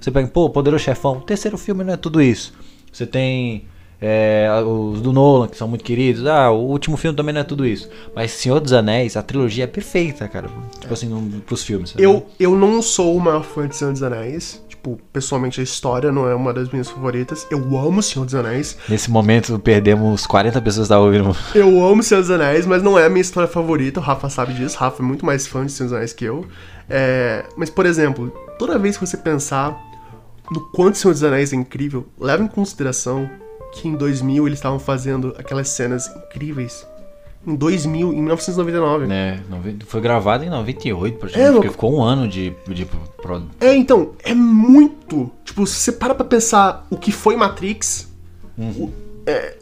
Você 0.01 0.13
pega, 0.13 0.29
pô, 0.29 0.49
Poderoso 0.49 0.85
Chefão, 0.85 1.17
o 1.17 1.21
terceiro 1.23 1.59
filme 1.59 1.83
não 1.83 1.95
é 1.95 1.97
tudo 1.97 2.23
isso. 2.23 2.53
Você 2.93 3.05
tem 3.05 3.65
é, 4.01 4.49
os 4.67 5.01
do 5.01 5.13
Nolan, 5.13 5.49
que 5.49 5.57
são 5.57 5.69
muito 5.69 5.85
queridos. 5.85 6.27
Ah, 6.27 6.51
o 6.51 6.59
último 6.59 6.97
filme 6.97 7.17
também 7.17 7.33
não 7.33 7.41
é 7.41 7.45
tudo 7.45 7.67
isso. 7.67 7.89
Mas 8.15 8.33
Senhor 8.33 8.61
dos 8.61 8.73
Anéis, 8.73 9.17
a 9.17 9.23
trilogia 9.23 9.65
é 9.65 9.67
perfeita, 9.67 10.29
cara. 10.29 10.49
Tipo 10.81 10.93
assim, 10.93 11.09
no, 11.09 11.41
pros 11.41 11.63
filmes. 11.63 11.91
sabe? 11.91 12.03
Eu, 12.03 12.27
eu 12.39 12.57
não 12.57 12.83
sou 12.83 13.17
o 13.17 13.21
maior 13.21 13.43
fã 13.43 13.67
de 13.67 13.77
Senhor 13.77 13.93
dos 13.93 14.03
Anéis. 14.03 14.63
Tipo, 14.69 14.99
pessoalmente 15.13 15.61
a 15.61 15.65
história 15.65 16.13
não 16.13 16.29
é 16.29 16.35
uma 16.35 16.53
das 16.53 16.69
minhas 16.69 16.91
favoritas. 16.91 17.47
Eu 17.51 17.79
amo 17.79 18.03
Senhor 18.03 18.25
dos 18.27 18.35
Anéis. 18.35 18.77
Nesse 18.89 19.11
momento, 19.11 19.59
perdemos 19.59 20.27
40 20.27 20.61
pessoas 20.61 20.89
da 20.89 20.99
ouvindo. 21.01 21.35
Eu 21.55 21.83
amo 21.83 22.03
Senhor 22.03 22.21
dos 22.21 22.31
Anéis, 22.31 22.67
mas 22.67 22.83
não 22.83 22.99
é 22.99 23.07
a 23.07 23.09
minha 23.09 23.23
história 23.23 23.49
favorita. 23.49 24.01
O 24.01 24.03
Rafa 24.03 24.29
sabe 24.29 24.53
disso. 24.53 24.77
O 24.77 24.81
Rafa 24.81 25.03
é 25.03 25.07
muito 25.07 25.25
mais 25.25 25.47
fã 25.47 25.65
de 25.65 25.73
Senhor 25.73 25.89
dos 25.89 25.97
Anéis 25.97 26.13
que 26.13 26.27
eu. 26.27 26.45
É, 26.91 27.47
mas, 27.57 27.71
por 27.71 27.87
exemplo, 27.87 28.31
toda 28.59 28.79
vez 28.79 28.99
que 28.99 29.07
você 29.07 29.17
pensar 29.17 29.75
no 30.51 30.61
quanto 30.61 30.99
Senhor 30.99 31.15
dos 31.15 31.25
Anéis 31.25 31.55
é 31.55 31.57
incrível, 31.57 32.07
leva 32.21 32.43
em 32.43 32.49
consideração 32.49 33.31
que 33.75 33.89
em 33.89 33.95
2000 33.97 34.47
eles 34.47 34.59
estavam 34.59 34.79
fazendo 34.79 35.35
aquelas 35.39 35.69
cenas 35.69 36.11
incríveis. 36.17 36.87
Em 37.47 37.55
2000, 37.55 38.13
em 38.13 38.23
1999. 38.23 39.07
Né? 39.07 39.41
Noven- 39.51 39.77
Foi 39.87 40.01
gravado 40.01 40.45
em 40.45 40.49
98, 40.49 41.15
É, 41.15 41.19
praticamente, 41.19 41.53
porque 41.53 41.67
louco. 41.67 41.73
ficou 41.73 41.95
um 41.99 42.03
ano 42.03 42.27
de. 42.27 42.55
de 42.69 42.87
pro- 42.87 43.43
É, 43.61 43.75
então, 43.75 44.13
é 44.23 44.35
muito. 44.35 45.31
Tipo, 45.45 45.67
se 45.67 45.75
você 45.81 45.93
para 45.93 46.15
pra 46.15 46.25
pensar 46.25 46.87
o 46.91 46.97
que 46.97 47.13
foi 47.13 47.37
Matrix, 47.37 48.09
o- 48.59 48.91
é, 49.27 49.57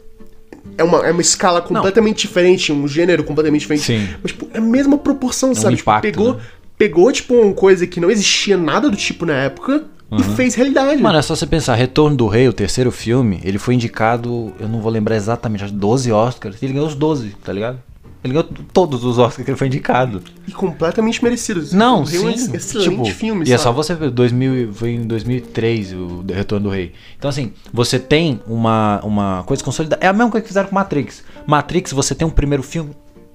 é, 0.77 0.83
uma, 0.83 1.05
é 1.05 1.11
uma 1.11 1.21
escala 1.21 1.61
completamente 1.61 2.25
diferente, 2.25 2.71
um 2.71 2.87
gênero 2.87 3.23
completamente 3.25 3.61
diferente. 3.61 3.83
Sim. 3.85 4.07
Mas, 4.21 4.31
tipo, 4.31 4.47
é 4.53 4.59
a 4.59 4.61
mesma 4.61 4.97
proporção, 4.97 5.53
sabe? 5.53 5.75
Tipo, 5.75 5.89
impacto, 5.89 6.01
pegou, 6.03 6.33
né? 6.35 6.39
pegou, 6.77 7.11
tipo, 7.11 7.33
uma 7.33 7.53
coisa 7.53 7.85
que 7.85 7.99
não 7.99 8.09
existia 8.09 8.55
nada 8.55 8.89
do 8.89 8.95
tipo 8.95 9.25
na 9.25 9.33
época 9.33 9.83
e 10.19 10.35
fez 10.35 10.55
realidade. 10.55 11.01
Mano, 11.01 11.17
é 11.17 11.21
só 11.21 11.35
você 11.35 11.45
pensar, 11.45 11.75
Retorno 11.75 12.15
do 12.15 12.27
Rei, 12.27 12.47
o 12.47 12.53
terceiro 12.53 12.91
filme, 12.91 13.39
ele 13.43 13.57
foi 13.57 13.73
indicado, 13.73 14.53
eu 14.59 14.67
não 14.67 14.81
vou 14.81 14.91
lembrar 14.91 15.15
exatamente, 15.15 15.63
acho 15.63 15.73
que 15.73 15.79
12 15.79 16.11
Oscars, 16.11 16.61
ele 16.61 16.73
ganhou 16.73 16.87
os 16.87 16.95
12, 16.95 17.35
tá 17.43 17.51
ligado? 17.53 17.79
Ele 18.23 18.33
ganhou 18.33 18.47
todos 18.71 19.03
os 19.03 19.19
Oscars 19.19 19.43
que 19.43 19.51
ele 19.51 19.57
foi 19.57 19.67
indicado. 19.67 20.23
E 20.47 20.51
completamente 20.53 21.21
merecidos. 21.21 21.73
Não, 21.73 22.03
um 22.03 22.05
sim. 22.05 22.29
excelente 22.53 22.89
tipo, 22.89 23.05
filme, 23.05 23.45
E 23.45 23.51
é 23.51 23.57
sabe? 23.57 23.63
só 23.63 23.71
você 23.73 23.93
ver, 23.95 24.11
2000, 24.11 24.73
foi 24.73 24.91
em 24.91 25.05
2003 25.05 25.91
o 25.91 26.23
Retorno 26.33 26.69
do 26.69 26.73
Rei. 26.73 26.93
Então 27.17 27.29
assim, 27.29 27.51
você 27.73 27.99
tem 27.99 28.39
uma, 28.47 29.01
uma 29.03 29.43
coisa 29.43 29.61
consolidada. 29.61 30.03
É 30.03 30.07
a 30.07 30.13
mesma 30.13 30.31
coisa 30.31 30.41
que 30.41 30.47
fizeram 30.47 30.69
com 30.69 30.75
Matrix. 30.75 31.21
Matrix, 31.45 31.91
você 31.91 32.15
tem 32.15 32.25
um 32.25 32.31
primeiro 32.31 32.63
filme 32.63 32.91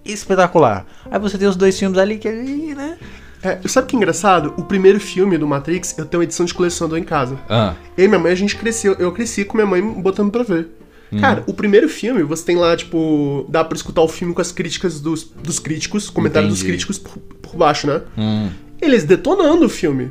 espetacular. 0.07 0.87
Aí 1.11 1.19
você 1.19 1.37
tem 1.37 1.47
os 1.47 1.57
dois 1.57 1.79
filmes 1.79 1.99
ali 1.99 2.17
que, 2.17 2.31
né? 2.31 2.97
É, 3.43 3.59
sabe 3.69 3.87
que 3.87 3.95
é 3.95 3.99
engraçado? 3.99 4.53
O 4.57 4.65
primeiro 4.65 4.99
filme 4.99 5.39
do 5.39 5.47
Matrix, 5.47 5.97
eu 5.97 6.05
tenho 6.05 6.21
uma 6.21 6.25
edição 6.25 6.45
de 6.45 6.53
colecionador 6.53 6.99
em 6.99 7.05
casa. 7.05 7.39
Ah, 7.49 7.75
Eu 7.97 8.05
e 8.05 8.09
minha 8.09 8.19
mãe, 8.19 8.33
a 8.33 8.35
gente 8.35 8.57
cresceu. 8.57 8.95
Eu 8.99 9.13
cresci 9.13 9.45
com 9.45 9.57
minha 9.57 9.67
mãe 9.67 9.81
botando 9.83 10.31
pra 10.31 10.43
ver. 10.43 10.69
Hum. 11.13 11.21
Cara, 11.21 11.43
o 11.47 11.55
primeiro 11.55 11.89
filme, 11.89 12.23
você 12.23 12.45
tem 12.45 12.57
lá, 12.57 12.77
tipo. 12.77 13.47
Dá 13.49 13.65
pra 13.65 13.77
escutar 13.77 14.03
o 14.03 14.09
filme 14.09 14.35
com 14.35 14.41
as 14.41 14.53
críticas 14.53 15.01
dos, 15.01 15.25
dos 15.25 15.59
críticos, 15.59 16.11
comentários 16.11 16.51
dos 16.53 16.63
críticos 16.63 16.99
por, 16.99 17.17
por 17.41 17.57
baixo, 17.57 17.87
né? 17.87 18.03
hum, 18.17 18.51
Eles 18.83 19.05
detonando 19.05 19.65
o 19.67 19.69
filme. 19.69 20.11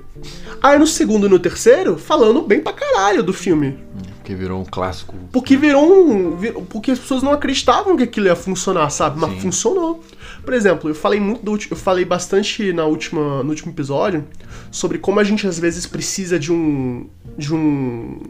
Aí 0.64 0.80
no 0.80 0.88
segundo 0.88 1.28
e 1.28 1.30
no 1.30 1.38
terceiro, 1.38 1.98
falando 1.98 2.41
bem 2.41 2.62
pra 2.62 2.74
caralho 2.74 3.22
do 3.22 3.32
filme. 3.34 3.78
que 4.24 4.34
virou 4.34 4.60
um 4.62 4.66
clássico. 4.66 5.14
Porque 5.32 5.56
virou 5.56 6.10
um. 6.10 6.36
Porque 6.70 6.91
as 6.91 6.99
pessoas 6.99 7.22
não 7.22 7.32
acreditavam 7.32 7.95
que 7.95 8.04
aquilo 8.04 8.26
ia 8.26 8.36
funcionar, 8.36 8.90
sabe? 8.90 9.20
Mas 9.20 9.32
Sim. 9.34 9.40
funcionou. 9.41 10.04
Por 10.48 10.53
exemplo, 10.53 10.90
eu 10.90 10.95
falei 10.95 11.19
muito 11.19 11.44
do, 11.44 11.60
eu 11.69 11.76
falei 11.76 12.06
bastante 12.06 12.72
na 12.72 12.86
última, 12.86 13.44
no 13.44 13.49
último 13.49 13.69
episódio 13.74 14.24
sobre 14.72 14.98
como 14.98 15.19
a 15.19 15.24
gente 15.26 15.45
às 15.45 15.60
vezes 15.60 15.86
precisa 15.86 16.40
de 16.40 16.53
um. 16.53 17.10
de 17.38 17.53
um. 17.53 18.22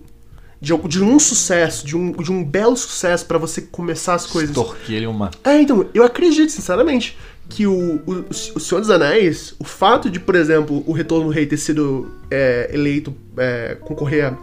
de, 0.60 0.74
um- 0.74 0.88
de 0.88 1.04
um 1.04 1.20
sucesso, 1.20 1.86
de 1.86 1.96
um, 1.96 2.12
de 2.14 2.32
um 2.32 2.44
belo 2.44 2.76
sucesso 2.76 3.24
pra 3.28 3.38
você 3.38 3.62
começar 3.62 4.16
as 4.16 4.26
coisas. 4.26 4.50
Extorquir 4.50 4.96
ele 4.96 5.06
uma. 5.06 5.30
É, 5.44 5.62
então, 5.62 5.86
eu 5.94 6.04
acredito, 6.04 6.52
sinceramente, 6.52 7.16
que 7.50 7.68
o, 7.68 7.98
o, 8.08 8.26
o 8.56 8.60
Senhor 8.60 8.82
dos 8.82 8.90
Anéis, 8.90 9.54
o 9.60 9.64
fato 9.64 10.10
de, 10.10 10.20
por 10.20 10.34
exemplo, 10.34 10.84
o 10.88 10.94
Retorno 10.94 11.26
do 11.26 11.32
Rei 11.32 11.46
ter 11.46 11.58
sido 11.58 12.12
é, 12.32 12.72
eleito, 12.74 13.14
é, 13.38 13.76
concorrer 13.82 14.26
a 14.34 14.38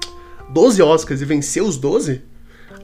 12 0.52 0.80
Oscars 0.80 1.20
e 1.20 1.24
vencer 1.24 1.60
os 1.60 1.76
12, 1.76 2.22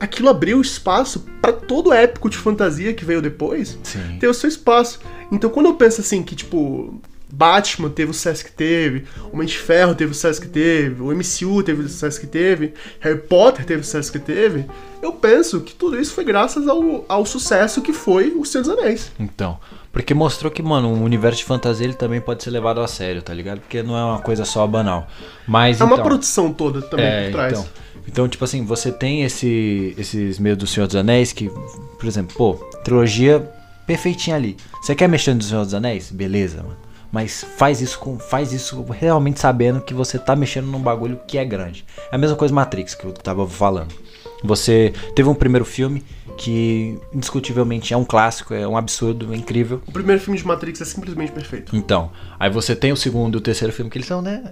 aquilo 0.01 0.31
abriu 0.31 0.61
espaço 0.61 1.27
pra 1.41 1.53
todo 1.53 1.93
épico 1.93 2.31
de 2.31 2.39
fantasia 2.39 2.95
que 2.95 3.05
veio 3.05 3.21
depois 3.21 3.79
Sim. 3.83 4.17
ter 4.19 4.27
o 4.27 4.35
seu 4.35 4.49
espaço. 4.49 4.99
Então, 5.31 5.51
quando 5.51 5.67
eu 5.67 5.75
penso 5.75 6.01
assim, 6.01 6.23
que, 6.23 6.35
tipo, 6.35 6.99
Batman 7.33 7.91
teve 7.91 8.11
o 8.11 8.15
sucesso 8.15 8.45
que 8.45 8.51
teve, 8.51 9.05
o 9.31 9.35
Homem 9.35 9.47
de 9.47 9.57
Ferro 9.57 9.95
teve 9.95 10.11
o 10.11 10.15
sucesso 10.15 10.41
que 10.41 10.49
teve, 10.49 11.01
o 11.03 11.13
MCU 11.15 11.63
teve 11.63 11.83
o 11.83 11.89
sucesso 11.89 12.19
que 12.19 12.27
teve, 12.27 12.75
Harry 12.99 13.19
Potter 13.19 13.65
teve 13.65 13.83
o 13.83 13.85
sucesso 13.85 14.11
que 14.11 14.19
teve, 14.19 14.67
eu 15.03 15.13
penso 15.13 15.61
que 15.61 15.75
tudo 15.75 16.01
isso 16.01 16.13
foi 16.13 16.25
graças 16.25 16.67
ao, 16.67 17.05
ao 17.09 17.25
sucesso 17.25 17.81
que 17.83 17.93
foi 17.93 18.33
o 18.37 18.45
Senhor 18.45 18.65
dos 18.65 18.73
Anéis. 18.79 19.13
Então, 19.19 19.59
porque 19.93 20.15
mostrou 20.15 20.51
que, 20.51 20.63
mano, 20.63 20.89
o 20.89 21.03
universo 21.03 21.39
de 21.39 21.45
fantasia 21.45 21.85
ele 21.85 21.95
também 21.95 22.21
pode 22.21 22.43
ser 22.43 22.51
levado 22.51 22.81
a 22.81 22.89
sério, 22.89 23.23
tá 23.23 23.35
ligado? 23.35 23.61
Porque 23.61 23.83
não 23.83 23.97
é 23.97 24.05
uma 24.05 24.19
coisa 24.21 24.45
só 24.45 24.67
banal. 24.67 25.07
Mas 25.47 25.81
É 25.81 25.85
uma 25.85 25.95
então, 25.95 26.05
produção 26.05 26.53
toda 26.53 26.83
também 26.83 27.07
é, 27.07 27.25
por 27.27 27.33
trás. 27.33 27.53
Então, 27.53 27.67
então, 28.11 28.29
tipo 28.29 28.45
assim, 28.45 28.65
você 28.65 28.91
tem 28.91 29.23
esse, 29.23 29.95
esses 29.97 30.41
meios 30.41 30.59
do 30.59 30.67
Senhor 30.67 30.89
dos 30.89 30.97
Anéis 30.97 31.33
que, 31.33 31.49
por 31.49 32.07
exemplo, 32.09 32.37
pô, 32.37 32.55
trilogia 32.83 33.49
perfeitinha 33.87 34.35
ali. 34.35 34.57
Você 34.83 34.97
quer 34.97 35.09
mexer 35.09 35.33
no 35.33 35.41
Senhor 35.41 35.65
dos 35.65 35.75
Anéis? 35.75 36.11
Beleza, 36.11 36.57
mano. 36.61 36.77
Mas 37.13 37.45
faz 37.57 37.81
isso 37.81 38.01
com, 38.01 38.19
faz 38.19 38.53
isso 38.53 38.85
realmente 38.91 39.39
sabendo 39.39 39.81
que 39.81 39.95
você 39.95 40.19
tá 40.19 40.35
mexendo 40.35 40.67
num 40.67 40.81
bagulho 40.81 41.21
que 41.25 41.39
é 41.39 41.45
grande. 41.45 41.85
É 42.11 42.17
a 42.17 42.19
mesma 42.19 42.35
coisa 42.35 42.53
Matrix 42.53 42.97
que 42.97 43.05
eu 43.05 43.13
tava 43.13 43.47
falando. 43.47 43.95
Você 44.43 44.93
teve 45.15 45.29
um 45.29 45.35
primeiro 45.35 45.65
filme 45.65 46.03
que 46.43 46.99
indiscutivelmente 47.13 47.93
é 47.93 47.97
um 47.99 48.05
clássico, 48.05 48.55
é 48.55 48.67
um 48.67 48.75
absurdo, 48.75 49.35
é 49.35 49.37
incrível. 49.37 49.83
O 49.87 49.93
primeiro 49.93 50.23
filme 50.23 50.39
de 50.41 50.47
Matrix 50.47 50.81
é 50.81 50.87
simplesmente 50.87 51.31
perfeito. 51.33 51.77
Então, 51.77 52.11
aí 52.39 52.49
você 52.49 52.75
tem 52.75 52.91
o 52.93 52.97
segundo 52.97 53.37
e 53.37 53.39
o 53.39 53.41
terceiro 53.43 53.75
filme 53.75 53.91
que 53.91 53.99
eles 53.99 54.09
são, 54.09 54.23
né? 54.23 54.43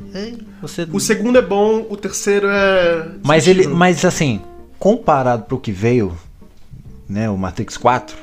Você 0.61 0.87
O 0.93 1.01
segundo 1.01 1.39
é 1.39 1.43
bom, 1.43 1.87
o 1.89 1.97
terceiro 1.97 2.47
é. 2.47 3.09
Mas 3.25 3.49
ele, 3.49 3.67
mas 3.67 4.05
assim, 4.05 4.43
comparado 4.79 5.45
pro 5.45 5.59
que 5.59 5.73
veio, 5.73 6.15
né, 7.09 7.31
o 7.31 7.39
Matrix 7.39 7.79
4, 7.79 8.15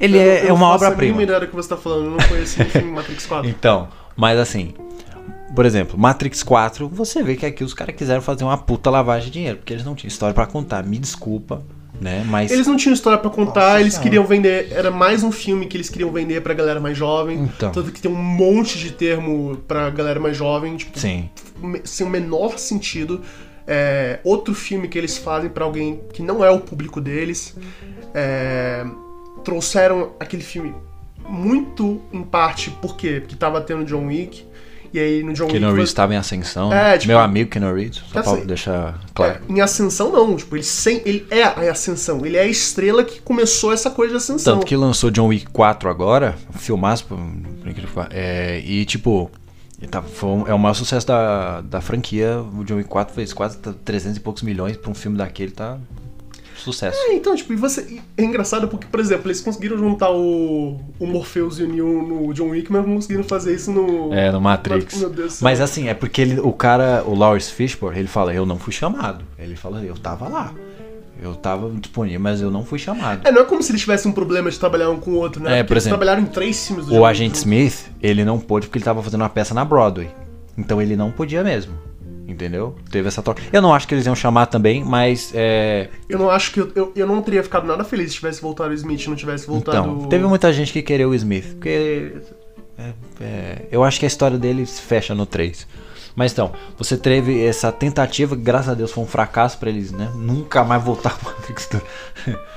ele 0.00 0.16
Eu- 0.18 0.20
é, 0.20 0.42
eu 0.42 0.48
é 0.48 0.52
uma 0.52 0.66
obra-prima. 0.70 1.12
mínima 1.12 1.22
ideia 1.22 1.38
do 1.38 1.46
que 1.46 1.54
você 1.54 1.68
tá 1.68 1.76
falando, 1.76 2.06
eu 2.06 2.10
não 2.10 2.28
conheço 2.28 2.60
o 2.60 2.64
filme 2.64 2.90
Matrix 2.90 3.24
4. 3.26 3.46
Então, 3.48 3.86
mas 4.16 4.36
assim, 4.36 4.74
por 5.54 5.64
exemplo, 5.64 5.96
Matrix 5.96 6.42
4, 6.42 6.88
você 6.88 7.22
vê 7.22 7.36
que 7.36 7.46
aqui 7.46 7.62
os 7.62 7.72
caras 7.72 7.94
quiseram 7.94 8.20
fazer 8.20 8.42
uma 8.42 8.58
puta 8.58 8.90
lavagem 8.90 9.26
de 9.28 9.34
dinheiro, 9.34 9.58
porque 9.58 9.72
eles 9.72 9.84
não 9.84 9.94
tinham 9.94 10.08
história 10.08 10.34
pra 10.34 10.44
contar. 10.44 10.82
Me 10.82 10.98
desculpa, 10.98 11.62
né, 12.02 12.24
mas 12.26 12.50
Eles 12.50 12.66
não 12.66 12.76
tinham 12.76 12.92
história 12.92 13.16
pra 13.18 13.30
contar, 13.30 13.70
Nossa 13.70 13.80
eles 13.80 13.96
queriam 13.96 14.24
vender. 14.24 14.72
Era 14.72 14.90
mais 14.90 15.22
um 15.22 15.30
filme 15.30 15.66
que 15.66 15.76
eles 15.76 15.88
queriam 15.88 16.10
vender 16.10 16.42
pra 16.42 16.52
galera 16.52 16.80
mais 16.80 16.98
jovem. 16.98 17.38
Então. 17.44 17.70
Tanto 17.70 17.92
que 17.92 18.02
tem 18.02 18.10
um 18.10 18.14
monte 18.14 18.78
de 18.78 18.90
termo 18.90 19.56
pra 19.68 19.88
galera 19.90 20.18
mais 20.18 20.36
jovem, 20.36 20.76
tipo, 20.76 20.98
sim, 20.98 21.30
sem 21.84 22.06
o 22.06 22.10
menor 22.10 22.58
sentido. 22.58 23.22
É, 23.66 24.18
outro 24.24 24.52
filme 24.54 24.88
que 24.88 24.98
eles 24.98 25.16
fazem 25.16 25.48
pra 25.48 25.64
alguém 25.64 26.00
que 26.12 26.20
não 26.20 26.44
é 26.44 26.50
o 26.50 26.58
público 26.58 27.00
deles. 27.00 27.56
É, 28.12 28.84
trouxeram 29.44 30.12
aquele 30.18 30.42
filme 30.42 30.74
muito 31.28 32.00
em 32.12 32.22
parte, 32.22 32.70
por 32.82 32.96
quê? 32.96 33.20
Porque 33.20 33.36
tava 33.36 33.60
tendo 33.60 33.84
John 33.84 34.06
Wick. 34.06 34.44
E 34.92 34.98
aí 34.98 35.22
no 35.22 35.32
John 35.32 35.46
Keanu 35.46 35.66
Wick. 35.66 35.76
Reeves 35.76 35.90
estava 35.90 36.12
em 36.12 36.16
ascensão. 36.18 36.72
É, 36.72 36.76
né? 36.92 36.98
tipo- 36.98 37.08
Meu 37.08 37.18
amigo 37.18 37.50
Keanu 37.50 37.74
Reeves, 37.74 38.02
só 38.12 38.22
pra 38.22 38.32
Assim, 38.32 38.46
deixar 38.46 39.00
claro. 39.14 39.40
É, 39.48 39.52
em 39.52 39.60
ascensão 39.60 40.12
não, 40.12 40.36
tipo, 40.36 40.54
ele, 40.54 40.62
sem, 40.62 41.00
ele 41.06 41.26
é 41.30 41.42
a 41.44 41.70
ascensão, 41.72 42.24
ele 42.26 42.36
é 42.36 42.42
a 42.42 42.46
estrela 42.46 43.02
que 43.02 43.20
começou 43.22 43.72
essa 43.72 43.90
coisa 43.90 44.12
de 44.12 44.16
ascensão. 44.18 44.54
Tanto 44.54 44.66
que 44.66 44.76
lançou 44.76 45.10
John 45.10 45.28
Wick 45.28 45.46
4 45.46 45.88
agora, 45.88 46.34
filmaço, 46.58 47.06
é, 48.10 48.60
e 48.64 48.84
tipo, 48.84 49.30
tá, 49.90 50.02
um- 50.24 50.46
é 50.46 50.54
o 50.54 50.58
maior 50.58 50.74
sucesso 50.74 51.06
da, 51.06 51.60
da 51.62 51.80
franquia. 51.80 52.40
O 52.56 52.64
John 52.64 52.76
Wick 52.76 52.88
4 52.88 53.14
fez 53.14 53.32
quase 53.32 53.58
300 53.58 54.16
e 54.18 54.20
poucos 54.20 54.42
milhões 54.42 54.76
pra 54.76 54.90
um 54.90 54.94
filme 54.94 55.16
daquele, 55.16 55.52
tá 55.52 55.78
sucesso. 56.62 56.98
É, 56.98 57.14
então, 57.14 57.34
tipo, 57.34 57.52
e 57.52 57.56
você. 57.56 58.00
É 58.16 58.22
engraçado 58.22 58.68
porque, 58.68 58.86
por 58.86 59.00
exemplo, 59.00 59.28
eles 59.28 59.40
conseguiram 59.40 59.76
juntar 59.78 60.10
o, 60.10 60.80
o 60.98 61.06
Morpheus 61.06 61.58
e 61.58 61.64
o 61.64 61.68
Neo 61.68 62.02
no 62.02 62.32
John 62.32 62.50
Wick, 62.50 62.70
mas 62.70 62.86
não 62.86 62.94
conseguiram 62.94 63.24
fazer 63.24 63.54
isso 63.54 63.70
no. 63.70 64.12
É, 64.12 64.30
no 64.30 64.40
Matrix. 64.40 64.98
Meu 64.98 65.10
Deus. 65.10 65.40
Mas 65.40 65.60
assim, 65.60 65.88
é 65.88 65.94
porque 65.94 66.22
ele, 66.22 66.40
o 66.40 66.52
cara, 66.52 67.02
o 67.06 67.14
Lawrence 67.14 67.52
Fishburne, 67.52 67.98
ele 67.98 68.08
fala, 68.08 68.34
eu 68.34 68.46
não 68.46 68.58
fui 68.58 68.72
chamado. 68.72 69.24
Ele 69.38 69.56
fala, 69.56 69.82
eu 69.82 69.94
tava 69.96 70.28
lá. 70.28 70.52
Eu 71.22 71.36
tava 71.36 71.70
disponível, 71.70 72.18
mas 72.18 72.40
eu 72.40 72.50
não 72.50 72.64
fui 72.64 72.80
chamado. 72.80 73.20
É, 73.24 73.30
não 73.30 73.42
é 73.42 73.44
como 73.44 73.62
se 73.62 73.70
eles 73.70 73.80
tivessem 73.80 74.10
um 74.10 74.14
problema 74.14 74.50
de 74.50 74.58
trabalhar 74.58 74.90
um 74.90 74.98
com 74.98 75.12
o 75.12 75.14
outro, 75.14 75.40
né? 75.40 75.50
É, 75.50 75.56
Porque 75.58 75.68
por 75.68 75.74
eles 75.74 75.84
exemplo, 75.84 75.98
trabalharam 75.98 76.26
em 76.26 76.30
três 76.30 76.66
filmes 76.66 76.86
do 76.86 76.94
O 76.96 77.06
agente. 77.06 77.36
Smith, 77.36 77.90
ele 78.02 78.24
não 78.24 78.40
pôde 78.40 78.66
porque 78.66 78.78
ele 78.78 78.84
tava 78.84 79.00
fazendo 79.02 79.20
uma 79.20 79.28
peça 79.28 79.54
na 79.54 79.64
Broadway. 79.64 80.10
Então 80.58 80.82
ele 80.82 80.96
não 80.96 81.12
podia 81.12 81.44
mesmo. 81.44 81.74
Entendeu? 82.26 82.76
Teve 82.90 83.08
essa 83.08 83.22
troca. 83.22 83.42
Eu 83.52 83.60
não 83.60 83.74
acho 83.74 83.86
que 83.86 83.94
eles 83.94 84.06
iam 84.06 84.14
chamar 84.14 84.46
também, 84.46 84.84
mas 84.84 85.32
é. 85.34 85.88
Eu 86.08 86.18
não 86.18 86.30
acho 86.30 86.52
que. 86.52 86.60
Eu, 86.60 86.72
eu, 86.74 86.92
eu 86.94 87.06
não 87.06 87.20
teria 87.20 87.42
ficado 87.42 87.66
nada 87.66 87.84
feliz 87.84 88.10
se 88.10 88.16
tivesse 88.16 88.40
voltado 88.40 88.70
o 88.70 88.74
Smith 88.74 89.06
não 89.06 89.16
tivesse 89.16 89.46
voltado. 89.46 89.78
Então, 89.78 90.08
teve 90.08 90.24
muita 90.26 90.52
gente 90.52 90.72
que 90.72 90.82
queria 90.82 91.08
o 91.08 91.14
Smith. 91.14 91.54
Porque. 91.54 92.12
é, 92.78 92.92
é, 93.20 93.66
eu 93.70 93.82
acho 93.82 93.98
que 93.98 94.06
a 94.06 94.08
história 94.08 94.38
dele 94.38 94.64
se 94.66 94.80
fecha 94.80 95.14
no 95.14 95.26
3. 95.26 95.66
Mas 96.14 96.32
então, 96.32 96.52
você 96.76 96.96
teve 96.96 97.42
essa 97.44 97.72
tentativa, 97.72 98.36
que 98.36 98.42
graças 98.42 98.68
a 98.68 98.74
Deus 98.74 98.90
foi 98.92 99.02
um 99.02 99.06
fracasso 99.06 99.56
pra 99.58 99.70
eles, 99.70 99.90
né? 99.92 100.10
Nunca 100.14 100.62
mais 100.62 100.82
voltar 100.82 101.16
pro 101.18 101.32
Matrix. 101.32 101.70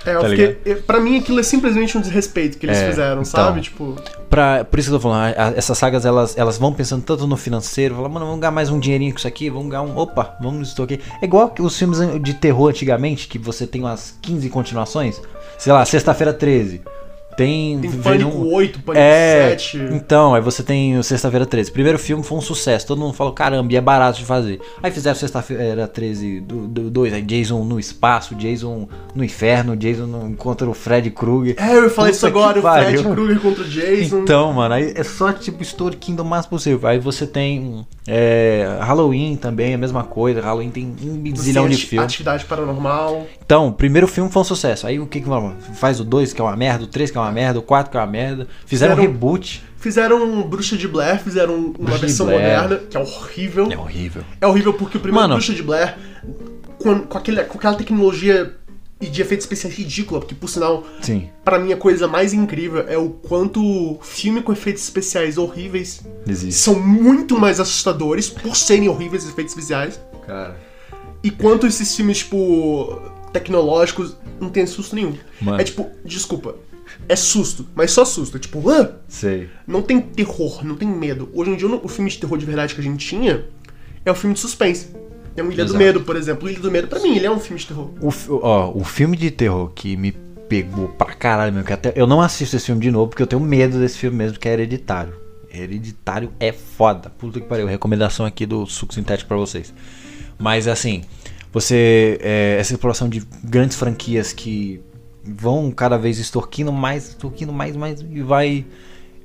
É, 0.05 0.13
eu 0.13 0.21
tá 0.21 0.29
fiquei, 0.29 0.75
pra 0.75 0.99
mim 0.99 1.17
aquilo 1.17 1.39
é 1.39 1.43
simplesmente 1.43 1.97
um 1.97 2.01
desrespeito 2.01 2.57
que 2.57 2.65
eles 2.65 2.77
É, 2.77 2.89
fizeram, 2.89 3.21
então. 3.21 3.25
sabe? 3.25 3.61
Tipo. 3.61 3.95
Pra, 4.29 4.65
por 4.65 4.77
isso 4.77 4.89
que 4.89 4.95
eu 4.95 4.99
tô 4.99 5.03
falando, 5.09 5.33
a- 5.37 5.53
essas 5.55 5.77
sagas 5.77 6.05
elas, 6.05 6.37
elas 6.37 6.57
vão 6.57 6.73
pensando 6.73 7.01
tanto 7.03 7.25
no 7.25 7.37
financeiro, 7.37 7.95
falam, 7.95 8.09
mano, 8.09 8.25
vamos 8.25 8.41
ganhar 8.41 8.51
mais 8.51 8.69
um 8.69 8.77
dinheirinho 8.79 9.13
com 9.13 9.19
isso 9.19 9.27
aqui, 9.27 9.49
vamos 9.49 9.69
ganhar 9.69 9.83
um. 9.83 9.97
Opa, 9.97 10.35
vamos 10.41 10.69
isso 10.69 10.83
aqui. 10.83 10.99
É 11.21 11.25
igual 11.25 11.49
que 11.49 11.61
os 11.61 11.77
filmes 11.77 11.99
de 12.21 12.33
terror 12.33 12.69
antigamente, 12.69 13.27
que 13.27 13.39
você 13.39 13.65
tem 13.65 13.81
umas 13.81 14.15
15 14.21 14.49
continuações. 14.49 15.21
Sei 15.57 15.71
lá, 15.71 15.85
sexta-feira 15.85 16.33
13. 16.33 16.81
Tem. 17.35 17.79
Tem 17.79 17.91
Pânico 17.91 18.29
um- 18.37 18.53
8, 18.53 18.79
Pânico 18.81 19.03
é, 19.03 19.49
7. 19.49 19.77
então, 19.91 20.33
aí 20.33 20.41
você 20.41 20.63
tem 20.63 20.97
o 20.97 21.03
Sexta-feira 21.03 21.45
13. 21.45 21.71
Primeiro 21.71 21.99
filme 21.99 22.23
foi 22.23 22.37
um 22.37 22.41
sucesso, 22.41 22.87
todo 22.87 22.99
mundo 22.99 23.13
falou, 23.13 23.33
caramba, 23.33 23.71
e 23.71 23.75
é 23.75 23.81
barato 23.81 24.19
de 24.19 24.25
fazer. 24.25 24.59
Aí 24.81 24.91
fizeram 24.91 25.15
Sexta-feira 25.17 25.87
13 25.87 26.39
do 26.41 26.89
2, 26.89 27.13
aí 27.13 27.21
Jason 27.21 27.63
no 27.63 27.79
espaço, 27.79 28.35
Jason 28.35 28.87
no 29.13 29.23
inferno, 29.23 29.75
Jason 29.75 30.05
no, 30.05 30.35
contra 30.35 30.69
o 30.69 30.73
Fred 30.73 31.09
Krueger. 31.11 31.55
É, 31.59 31.75
eu 31.75 31.83
ia 31.83 31.89
falar 31.89 32.09
isso 32.09 32.19
Puta 32.21 32.31
que 32.31 32.37
agora, 32.39 32.59
o 32.59 32.85
Fred. 32.85 33.03
Krueger 33.03 33.39
contra 33.39 33.63
o 33.63 33.67
Jason. 33.67 34.17
Então, 34.19 34.53
mano, 34.53 34.73
aí 34.75 34.93
é 34.95 35.03
só 35.03 35.31
tipo 35.33 35.61
extorquindo 35.61 36.23
o 36.23 36.25
máximo 36.25 36.51
possível. 36.51 36.87
Aí 36.87 36.99
você 36.99 37.25
tem 37.27 37.85
é, 38.07 38.77
Halloween 38.81 39.35
também, 39.35 39.73
a 39.73 39.77
mesma 39.77 40.03
coisa. 40.03 40.41
Halloween 40.41 40.69
tem 40.69 40.95
um 41.03 41.35
zilhão 41.35 41.67
de 41.67 41.77
filmes. 41.77 42.05
Atividade 42.05 42.45
paranormal. 42.45 43.25
Então, 43.43 43.67
o 43.69 43.71
primeiro 43.73 44.07
filme 44.07 44.29
foi 44.31 44.41
um 44.41 44.45
sucesso. 44.45 44.85
Aí 44.85 44.99
o 44.99 45.07
que 45.07 45.21
que? 45.21 45.27
Faz 45.73 45.99
o 45.99 46.03
2, 46.03 46.33
que 46.33 46.41
é 46.41 46.43
uma 46.43 46.55
merda, 46.55 46.83
o 46.83 46.87
3 46.87 47.09
que 47.11 47.17
é 47.17 47.21
uma 47.21 47.31
merda, 47.31 47.59
o 47.59 47.63
4 47.63 47.91
que 47.91 47.97
é 47.97 47.99
uma 47.99 48.05
merda. 48.07 48.47
Fizeram 48.65 48.93
um 48.93 48.97
Fizeram- 48.97 49.13
reboot. 49.13 49.63
Fizeram 49.77 50.41
Bruxa 50.41 50.75
de 50.75 50.87
Blair, 50.87 51.19
fizeram 51.19 51.55
uma 51.55 51.73
Bruxa 51.73 51.99
versão 51.99 52.25
moderna, 52.25 52.77
que 52.89 52.97
é 52.97 52.99
horrível. 52.99 53.67
É 53.71 53.77
horrível. 53.77 54.23
É 54.41 54.47
horrível 54.47 54.73
porque 54.73 54.97
o 54.97 54.99
primeiro 54.99 55.21
Mano. 55.21 55.35
Bruxa 55.35 55.53
de 55.53 55.61
Blair, 55.61 55.95
com, 56.79 57.01
com, 57.01 57.17
aquele, 57.17 57.43
com 57.43 57.57
aquela 57.57 57.75
tecnologia 57.75 58.51
e 58.99 59.07
de 59.07 59.21
efeitos 59.21 59.45
especiais 59.45 59.75
ridícula, 59.75 60.19
porque 60.21 60.33
por 60.33 60.49
sinal, 60.49 60.85
Sim, 61.01 61.29
pra 61.43 61.59
mim 61.59 61.73
a 61.73 61.77
coisa 61.77 62.07
mais 62.07 62.33
incrível 62.33 62.85
é 62.87 62.97
o 62.97 63.09
quanto 63.09 63.99
filme 64.01 64.41
com 64.41 64.53
efeitos 64.53 64.83
especiais 64.83 65.37
horríveis 65.37 66.01
existe. 66.25 66.59
são 66.59 66.79
muito 66.79 67.37
mais 67.37 67.59
assustadores 67.59 68.29
por 68.29 68.55
serem 68.55 68.87
horríveis 68.87 69.23
os 69.23 69.29
efeitos 69.31 69.53
especiais. 69.53 69.99
Cara. 70.25 70.57
E 71.21 71.29
quanto 71.29 71.67
esses 71.67 71.93
filmes, 71.95 72.19
tipo, 72.19 73.01
tecnológicos, 73.33 74.15
não 74.39 74.49
tem 74.49 74.65
susto 74.65 74.95
nenhum. 74.95 75.15
Mano. 75.41 75.59
É 75.59 75.63
tipo, 75.63 75.89
desculpa. 76.05 76.55
é 77.09 77.15
susto, 77.15 77.67
mas 77.75 77.91
só 77.91 78.05
susto. 78.05 78.37
É 78.37 78.39
tipo, 78.39 78.69
ah! 78.69 78.91
Sei. 79.07 79.49
Não 79.67 79.81
tem 79.81 79.99
terror, 79.99 80.63
não 80.63 80.75
tem 80.75 80.87
medo. 80.87 81.29
Hoje 81.33 81.51
em 81.51 81.55
dia, 81.55 81.67
o 81.67 81.87
filme 81.87 82.09
de 82.09 82.17
terror 82.19 82.37
de 82.37 82.45
verdade 82.45 82.73
que 82.75 82.79
a 82.81 82.83
gente 82.83 83.05
tinha 83.05 83.45
é 84.05 84.11
o 84.11 84.15
filme 84.15 84.35
de 84.35 84.39
suspense. 84.39 84.87
É 85.37 85.43
um 85.43 85.51
Ilha 85.51 85.63
Exato. 85.63 85.73
do 85.73 85.79
Medo, 85.79 86.01
por 86.01 86.15
exemplo. 86.15 86.47
O 86.47 86.51
Ilha 86.51 86.59
do 86.59 86.71
Medo, 86.71 86.87
pra 86.87 86.99
mim, 86.99 87.15
ele 87.15 87.25
é 87.25 87.31
um 87.31 87.39
filme 87.39 87.59
de 87.59 87.67
terror. 87.67 87.89
O, 88.01 88.09
ó, 88.41 88.71
o 88.73 88.83
filme 88.83 89.17
de 89.17 89.29
terror 89.31 89.69
que 89.75 89.97
me 89.97 90.11
pegou 90.47 90.87
pra 90.89 91.07
caralho 91.13 91.51
mesmo, 91.51 91.65
que 91.67 91.73
até 91.73 91.91
eu 91.95 92.05
não 92.07 92.21
assisto 92.21 92.55
esse 92.55 92.67
filme 92.67 92.79
de 92.81 92.91
novo 92.91 93.07
porque 93.09 93.21
eu 93.23 93.27
tenho 93.27 93.41
medo 93.41 93.79
desse 93.79 93.97
filme 93.97 94.15
mesmo, 94.17 94.37
que 94.39 94.47
é 94.47 94.53
Hereditário. 94.53 95.13
Hereditário 95.51 96.31
é 96.39 96.51
foda. 96.51 97.09
Puta 97.09 97.39
que 97.39 97.47
pariu. 97.47 97.65
Recomendação 97.67 98.25
aqui 98.25 98.45
do 98.45 98.65
suco 98.65 98.93
sintético 98.93 99.27
pra 99.27 99.37
vocês. 99.37 99.73
Mas 100.37 100.67
assim, 100.67 101.01
você. 101.51 102.17
é, 102.21 102.57
essa 102.59 102.73
exploração 102.73 103.07
de 103.09 103.23
grandes 103.43 103.77
franquias 103.77 104.33
que 104.33 104.81
vão 105.23 105.71
cada 105.71 105.97
vez 105.97 106.19
extorquindo 106.19 106.71
mais, 106.71 107.09
extorquindo 107.09 107.51
mais, 107.53 107.75
mais 107.75 108.01
e 108.01 108.21
vai. 108.21 108.65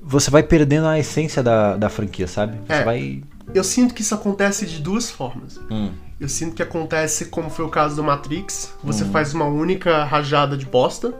Você 0.03 0.31
vai 0.31 0.43
perdendo 0.43 0.87
a 0.87 0.99
essência 0.99 1.43
da, 1.43 1.77
da 1.77 1.89
franquia, 1.91 2.27
sabe? 2.27 2.57
Você 2.67 2.73
É. 2.73 2.85
vai. 2.85 3.23
Eu 3.55 3.65
sinto 3.65 3.95
que 3.95 4.03
isso 4.03 4.15
acontece 4.15 4.67
de 4.67 4.81
duas 4.81 5.11
formas. 5.11 5.61
Hum, 5.71 5.91
Eu 6.21 6.29
sinto 6.29 6.55
que 6.55 6.63
acontece 6.63 7.27
como 7.27 7.51
foi 7.51 7.65
o 7.65 7.69
caso 7.69 7.97
do 7.97 8.05
Matrix. 8.05 8.75
Você 8.85 9.05
faz 9.07 9.35
uma 9.35 9.47
única 9.47 10.05
rajada 10.05 10.57
de 10.57 10.67
bosta. 10.67 11.15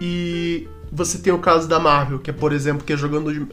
E 0.00 0.66
você 0.90 1.18
tem 1.18 1.32
o 1.32 1.38
caso 1.38 1.68
da 1.68 1.78
Marvel, 1.78 2.18
que 2.18 2.30
é, 2.30 2.32
por 2.32 2.52
exemplo, 2.52 2.84
que 2.84 2.92
é 2.92 2.96
jogando 2.96 3.32
de, 3.32 3.46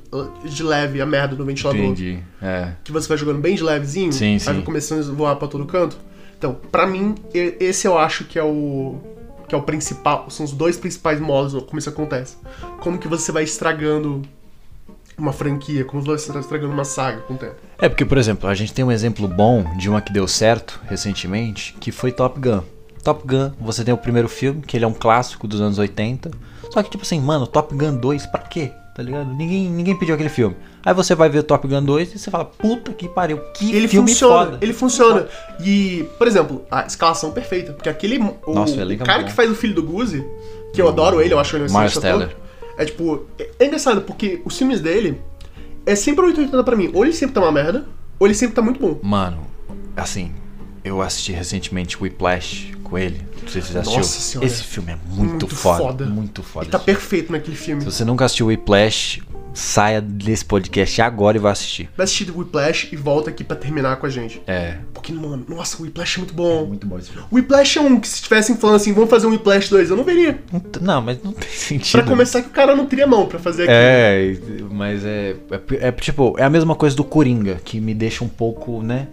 de 0.50 0.64
leve 0.64 1.02
a 1.02 1.06
merda 1.06 1.36
no 1.36 1.46
ventilador. 1.46 1.80
entendi. 1.82 2.20
É. 2.42 2.72
Que 2.84 2.92
você 2.92 3.08
vai 3.08 3.18
jogando 3.18 3.40
bem 3.40 3.56
de 3.56 3.64
levezinho. 3.64 4.12
Sim, 4.12 4.34
aí 4.34 4.40
sim. 4.40 4.54
vai 4.54 4.62
começando 4.64 5.08
a 5.08 5.14
voar 5.14 5.36
pra 5.36 5.48
todo 5.48 5.66
canto. 5.66 5.98
Então, 6.38 6.56
pra 6.72 6.86
mim, 6.88 7.16
esse 7.34 7.88
eu 7.88 7.98
acho 7.98 8.24
que 8.26 8.38
é 8.40 8.44
o. 8.44 8.96
Que 9.48 9.56
é 9.56 9.58
o 9.58 9.62
principal. 9.64 10.30
São 10.30 10.46
os 10.46 10.52
dois 10.52 10.78
principais 10.78 11.20
modos 11.20 11.54
como 11.64 11.80
isso 11.80 11.90
acontece. 11.90 12.38
Como 12.80 12.98
que 12.98 13.08
você 13.08 13.32
vai 13.32 13.44
estragando 13.44 14.22
uma 15.18 15.34
franquia, 15.34 15.84
como 15.84 16.02
você 16.04 16.32
vai 16.32 16.42
estragando 16.42 16.72
uma 16.72 16.86
saga 16.86 17.22
com 17.22 17.34
o 17.34 17.38
tempo. 17.38 17.56
É 17.80 17.90
porque, 17.90 18.06
por 18.06 18.18
exemplo, 18.18 18.48
a 18.48 18.54
gente 18.54 18.72
tem 18.72 18.86
um 18.86 18.92
exemplo 18.92 19.28
bom 19.28 19.66
de 19.76 19.90
uma 19.90 20.00
que 20.00 20.14
deu 20.14 20.28
certo 20.28 20.80
recentemente, 20.88 21.76
que 21.80 21.92
foi 21.92 22.12
Top 22.12 22.40
Gun. 22.40 22.62
Top 23.04 23.26
Gun, 23.26 23.52
você 23.60 23.84
tem 23.84 23.94
o 23.94 23.98
primeiro 23.98 24.30
filme, 24.30 24.62
que 24.62 24.78
ele 24.78 24.86
é 24.86 24.88
um 24.88 24.94
clássico 24.94 25.48
dos 25.48 25.60
anos 25.60 25.80
80. 25.80 26.30
Só 26.72 26.84
que, 26.84 26.90
tipo 26.92 27.04
assim, 27.04 27.20
mano, 27.20 27.48
Top 27.48 27.74
Gun 27.74 27.96
2, 27.96 28.28
pra 28.28 28.42
quê? 28.42 28.72
Tá 28.96 29.02
ligado? 29.02 29.34
Ninguém, 29.34 29.70
ninguém 29.70 29.98
pediu 29.98 30.14
aquele 30.14 30.30
filme. 30.30 30.56
Aí 30.86 30.94
você 30.94 31.16
vai 31.16 31.30
ver 31.30 31.42
Top 31.44 31.68
Gun 31.68 31.84
2 31.84 32.14
e 32.14 32.20
você 32.20 32.30
fala, 32.30 32.46
puta 32.46 32.94
que 32.94 33.08
pariu, 33.08 33.40
que 33.56 33.76
ele 33.76 33.88
filme 33.88 34.10
funciona, 34.10 34.46
foda. 34.46 34.58
ele 34.62 34.74
funciona. 34.74 35.28
E, 35.64 36.08
por 36.18 36.28
exemplo, 36.28 36.64
a 36.70 36.86
escalação 36.86 37.32
perfeita, 37.32 37.74
porque 37.74 37.90
aquele 37.90 38.18
o, 38.46 38.54
Nossa, 38.54 38.76
o 38.76 38.88
o 38.88 38.92
é 38.92 38.98
cara 38.98 39.24
que 39.24 39.32
faz 39.32 39.50
o 39.50 39.56
filho 39.56 39.74
do 39.74 39.84
Guzi, 39.84 40.24
que 40.74 40.82
eu 40.82 40.88
adoro 40.88 41.22
ele, 41.22 41.34
eu 41.34 41.40
acho 41.40 41.56
ele 41.56 41.64
um 41.64 41.66
excelente 41.66 41.98
ator. 41.98 42.47
É 42.78 42.86
tipo, 42.86 43.26
é, 43.40 43.66
engraçado 43.66 44.02
porque 44.02 44.42
os 44.46 44.58
filmes 44.58 44.80
dele 44.80 45.20
é 45.86 45.96
sempre 45.96 46.26
880 46.26 46.64
pra 46.64 46.76
mim. 46.76 46.92
Ou 46.94 47.04
ele 47.04 47.14
sempre 47.14 47.34
tá 47.34 47.42
uma 47.42 47.52
merda, 47.52 47.88
ou 48.20 48.28
ele 48.28 48.34
sempre 48.34 48.56
tá 48.56 48.62
muito 48.62 48.80
bom. 48.80 49.00
Mano, 49.02 49.48
assim, 49.96 50.32
eu 50.84 51.02
assisti 51.02 51.32
recentemente 51.32 52.02
Whiplash 52.02 52.74
com 52.84 52.98
ele. 52.98 53.22
Não 53.42 53.50
sei 53.50 53.62
se 53.62 53.68
você 53.68 53.74
já 53.74 53.80
assistiu. 53.82 54.00
Nossa 54.00 54.20
senhora. 54.20 54.48
Esse 54.48 54.64
filme 54.64 54.92
é 54.92 54.98
muito, 55.08 55.30
Muito 55.30 55.48
foda, 55.48 55.84
foda. 55.84 56.06
Muito 56.06 56.44
foda. 56.44 56.66
Ele 56.66 56.72
tá 56.72 56.80
filme. 56.80 57.00
perfeito 57.00 57.32
naquele 57.32 57.58
filme. 57.58 57.82
Se 57.82 57.92
você 57.92 58.06
nunca 58.06 58.26
assistiu 58.26 58.48
Whiplash, 58.48 59.22
saia 59.58 60.00
desse 60.00 60.46
podcast 60.46 61.02
agora 61.02 61.36
e 61.36 61.40
vá 61.40 61.52
assistir. 61.52 61.90
Vai 61.98 62.04
assistir 62.04 62.30
o 62.30 62.38
Whiplash 62.38 62.90
e 62.92 62.96
volta 62.96 63.32
aqui 63.32 63.44
pra 63.44 63.58
terminar 63.58 63.96
com 63.98 64.06
a 64.06 64.10
gente. 64.10 64.40
É. 64.46 64.78
Porque, 64.94 65.12
mano, 65.12 65.44
nossa, 65.48 65.82
o 65.82 65.82
Whiplash 65.82 66.18
é 66.18 66.20
muito 66.20 66.34
bom. 66.36 66.66
Muito 66.68 66.86
bom 66.86 67.00
esse 67.00 67.10
filme. 67.10 67.28
O 67.32 67.36
Whiplash 67.36 67.78
é 67.78 67.82
um 67.82 68.00
que 68.00 68.08
se 68.08 68.16
estivessem 68.16 68.56
falando 68.56 68.76
assim, 68.76 68.94
vamos 68.94 69.10
fazer 69.10 69.26
um 69.26 69.32
Whiplash 69.32 69.70
2, 69.70 69.90
eu 69.90 69.98
não 69.98 70.04
veria. 70.04 70.40
Não, 70.80 71.02
mas 71.02 71.24
não 71.24 71.32
tem 71.34 71.50
sentido. 71.50 72.04
Pra 72.04 72.12
começar 72.12 72.44
que 72.44 72.50
o 72.50 72.52
cara 72.52 72.76
não 72.76 72.86
teria 72.86 73.08
mão 73.08 73.26
pra 73.26 73.40
fazer 73.40 73.64
aquilo. 73.64 73.78
É, 73.78 74.38
mas 74.72 75.04
é, 75.04 75.36
é, 75.50 75.88
é 75.88 75.92
tipo, 75.92 76.36
é 76.38 76.44
a 76.44 76.50
mesma 76.50 76.76
coisa 76.76 76.96
do 76.96 77.04
Coringa, 77.04 77.60
que 77.66 77.82
me 77.82 77.96
deixa 77.96 78.24
um 78.24 78.30
pouco, 78.30 78.84
né? 78.84 79.08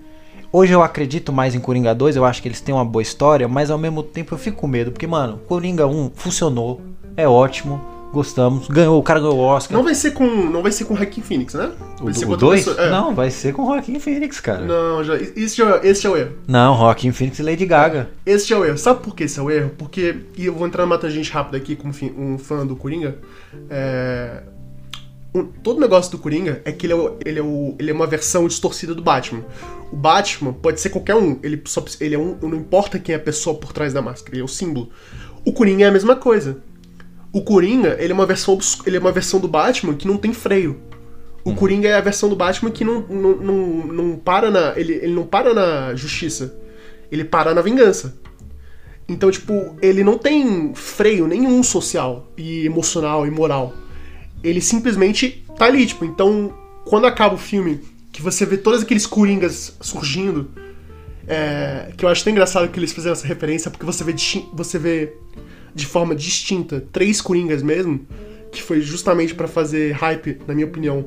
Hoje 0.52 0.72
eu 0.72 0.82
acredito 0.82 1.32
mais 1.32 1.54
em 1.54 1.58
Coringa 1.58 1.94
2, 1.94 2.16
eu 2.16 2.24
acho 2.24 2.42
que 2.42 2.48
eles 2.48 2.60
têm 2.60 2.74
uma 2.74 2.84
boa 2.84 3.02
história, 3.02 3.48
mas 3.48 3.70
ao 3.70 3.78
mesmo 3.78 4.02
tempo 4.02 4.34
eu 4.34 4.38
fico 4.38 4.58
com 4.58 4.68
medo, 4.68 4.92
porque, 4.92 5.06
mano, 5.06 5.40
Coringa 5.48 5.86
1 5.86 6.12
funcionou, 6.14 6.80
é 7.16 7.26
ótimo, 7.26 7.93
gostamos, 8.14 8.68
ganhou, 8.68 8.98
o 8.98 9.02
cara 9.02 9.20
ganhou 9.20 9.36
o 9.36 9.40
Oscar. 9.42 9.76
Não 9.76 9.84
vai 9.84 9.94
ser 9.94 10.12
com. 10.12 10.24
Não 10.26 10.62
vai 10.62 10.72
ser 10.72 10.84
com 10.86 10.96
Joaquin 10.96 11.20
Phoenix, 11.20 11.52
né? 11.52 11.70
o 12.00 12.04
Vai 12.04 12.14
ser 12.14 12.24
o 12.24 12.30
outra 12.30 12.46
2? 12.46 12.64
pessoa. 12.64 12.86
É. 12.86 12.90
Não, 12.90 13.14
vai 13.14 13.30
ser 13.30 13.52
com 13.52 13.66
Joaquim 13.66 13.98
Phoenix, 14.00 14.40
cara. 14.40 14.64
Não, 14.64 15.04
já, 15.04 15.16
esse, 15.16 15.56
já, 15.56 15.80
esse 15.84 16.02
já 16.02 16.08
é 16.08 16.12
o 16.12 16.16
erro. 16.16 16.32
Não, 16.48 16.76
Joaquim 16.78 17.12
Phoenix 17.12 17.38
e 17.38 17.42
Lady 17.42 17.66
Gaga. 17.66 18.08
Esse 18.24 18.52
é 18.52 18.56
o 18.56 18.64
erro. 18.64 18.78
Sabe 18.78 19.00
por 19.02 19.14
que 19.14 19.24
esse 19.24 19.38
é 19.38 19.42
o 19.42 19.50
erro? 19.50 19.70
Porque, 19.76 20.16
e 20.38 20.46
eu 20.46 20.54
vou 20.54 20.66
entrar 20.66 20.84
numa 20.86 20.96
tangente 20.96 21.30
rápida 21.30 21.58
aqui 21.58 21.76
como 21.76 21.92
um 22.16 22.38
fã 22.38 22.66
do 22.66 22.74
Coringa. 22.76 23.18
É, 23.68 24.42
um- 25.34 25.44
todo 25.44 25.80
negócio 25.80 26.10
do 26.12 26.18
Coringa 26.18 26.62
é 26.64 26.72
que 26.72 26.86
ele 26.86 26.92
é, 26.92 26.96
o- 26.96 27.16
ele, 27.24 27.38
é 27.38 27.42
o- 27.42 27.74
ele 27.78 27.90
é 27.90 27.94
uma 27.94 28.06
versão 28.06 28.46
distorcida 28.46 28.94
do 28.94 29.02
Batman. 29.02 29.42
O 29.92 29.96
Batman 29.96 30.52
pode 30.52 30.80
ser 30.80 30.90
qualquer 30.90 31.14
um. 31.14 31.38
Ele, 31.42 31.60
só, 31.66 31.84
ele 32.00 32.14
é 32.14 32.18
um. 32.18 32.36
Não 32.42 32.54
importa 32.56 32.98
quem 32.98 33.12
é 33.14 33.16
a 33.16 33.20
pessoa 33.20 33.56
por 33.56 33.72
trás 33.72 33.92
da 33.92 34.00
máscara, 34.02 34.34
ele 34.34 34.42
é 34.42 34.44
o 34.44 34.48
símbolo. 34.48 34.90
O 35.44 35.52
Coringa 35.52 35.84
é 35.84 35.88
a 35.88 35.92
mesma 35.92 36.16
coisa. 36.16 36.58
O 37.34 37.42
Coringa, 37.42 37.96
ele 37.98 38.12
é 38.12 38.14
uma 38.14 38.26
versão, 38.26 38.56
ele 38.86 38.96
é 38.96 39.00
uma 39.00 39.10
versão 39.10 39.40
do 39.40 39.48
Batman 39.48 39.94
que 39.94 40.06
não 40.06 40.16
tem 40.16 40.32
freio. 40.32 40.80
O 41.42 41.52
Coringa 41.52 41.88
é 41.88 41.94
a 41.96 42.00
versão 42.00 42.28
do 42.28 42.36
Batman 42.36 42.70
que 42.70 42.84
não, 42.84 43.00
não, 43.00 43.36
não, 43.36 43.86
não 43.88 44.16
para 44.16 44.52
na. 44.52 44.72
Ele, 44.76 44.92
ele 44.92 45.12
não 45.12 45.26
para 45.26 45.52
na 45.52 45.96
justiça. 45.96 46.56
Ele 47.10 47.24
para 47.24 47.52
na 47.52 47.60
vingança. 47.60 48.16
Então, 49.08 49.32
tipo, 49.32 49.76
ele 49.82 50.04
não 50.04 50.16
tem 50.16 50.72
freio 50.76 51.26
nenhum 51.26 51.60
social 51.64 52.32
e 52.36 52.64
emocional 52.64 53.26
e 53.26 53.32
moral. 53.32 53.74
Ele 54.40 54.60
simplesmente 54.60 55.44
tá 55.58 55.64
ali, 55.64 55.84
tipo, 55.86 56.04
então, 56.04 56.54
quando 56.84 57.04
acaba 57.08 57.34
o 57.34 57.38
filme, 57.38 57.80
que 58.12 58.22
você 58.22 58.46
vê 58.46 58.56
todos 58.56 58.82
aqueles 58.82 59.08
coringas 59.08 59.76
surgindo, 59.80 60.52
é, 61.26 61.92
que 61.96 62.04
eu 62.04 62.08
acho 62.08 62.22
tão 62.22 62.30
engraçado 62.30 62.68
que 62.68 62.78
eles 62.78 62.92
fizeram 62.92 63.14
essa 63.14 63.26
referência, 63.26 63.72
porque 63.72 63.84
você 63.84 64.04
vê, 64.04 64.14
você 64.52 64.78
vê 64.78 65.12
de 65.74 65.86
forma 65.86 66.14
distinta 66.14 66.82
três 66.92 67.20
coringas 67.20 67.62
mesmo, 67.62 68.00
que 68.52 68.62
foi 68.62 68.80
justamente 68.80 69.34
pra 69.34 69.48
fazer 69.48 69.92
hype, 69.92 70.38
na 70.46 70.54
minha 70.54 70.66
opinião, 70.66 71.04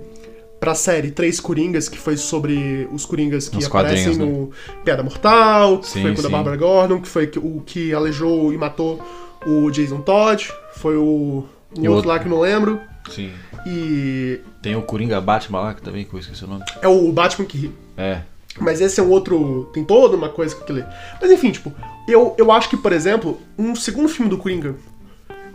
pra 0.60 0.74
série 0.76 1.12
Três 1.12 1.40
Coringas, 1.40 1.88
que 1.88 1.98
foi 2.00 2.18
sobre 2.18 2.90
os 2.92 3.06
coringas 3.06 3.48
que 3.48 3.56
Nos 3.56 3.68
aparecem 3.68 4.06
quadrinhos, 4.06 4.18
né? 4.18 4.26
no 4.26 4.84
Piada 4.84 5.04
Mortal, 5.04 5.78
que 5.80 5.88
Sim, 5.88 6.02
foi 6.02 6.14
com 6.14 6.20
o 6.20 6.24
da 6.24 6.30
sim. 6.30 6.34
Barbara 6.34 6.58
Gordon, 6.58 7.00
que 7.00 7.08
foi 7.08 7.32
o 7.38 7.62
que 7.66 7.94
aleijou 7.94 8.52
e 8.52 8.58
matou 8.58 9.00
o 9.46 9.70
Jason 9.70 10.02
Todd, 10.02 10.52
foi 10.76 10.98
o, 10.98 11.02
o 11.04 11.46
outro 11.78 11.92
outro- 11.92 12.10
lá 12.10 12.18
que 12.20 12.28
não 12.28 12.40
lembro, 12.40 12.82
Sim. 13.10 13.32
e 13.68 14.40
Tem 14.62 14.76
o 14.76 14.82
Coringa 14.82 15.22
Batman 15.22 15.62
lá, 15.62 15.74
que 15.76 15.82
também, 15.82 16.04
que 16.04 16.14
eu 16.14 16.20
esqueci 16.20 16.44
o 16.44 16.48
nome. 16.48 16.64
é 16.82 16.88
o 16.88 17.12
Batman 17.12 17.46
que 17.46 17.58
ri. 17.58 17.72
É. 17.96 18.22
Mas 18.60 18.82
esse 18.82 19.00
é 19.00 19.04
um 19.04 19.10
outro. 19.12 19.70
Tem 19.72 19.84
toda 19.84 20.18
uma 20.18 20.30
coisa 20.30 20.56
com 20.56 20.74
ali. 20.74 20.84
Mas 21.22 21.30
enfim, 21.32 21.52
tipo, 21.52 21.72
eu, 22.08 22.36
eu 22.38 22.52
acho 22.52 22.70
que, 22.70 22.78
por 22.78 22.94
exemplo, 22.94 23.40
um 23.58 23.76
segundo 23.76 24.08
filme 24.08 24.30
do 24.30 24.38
Coringa, 24.38 24.76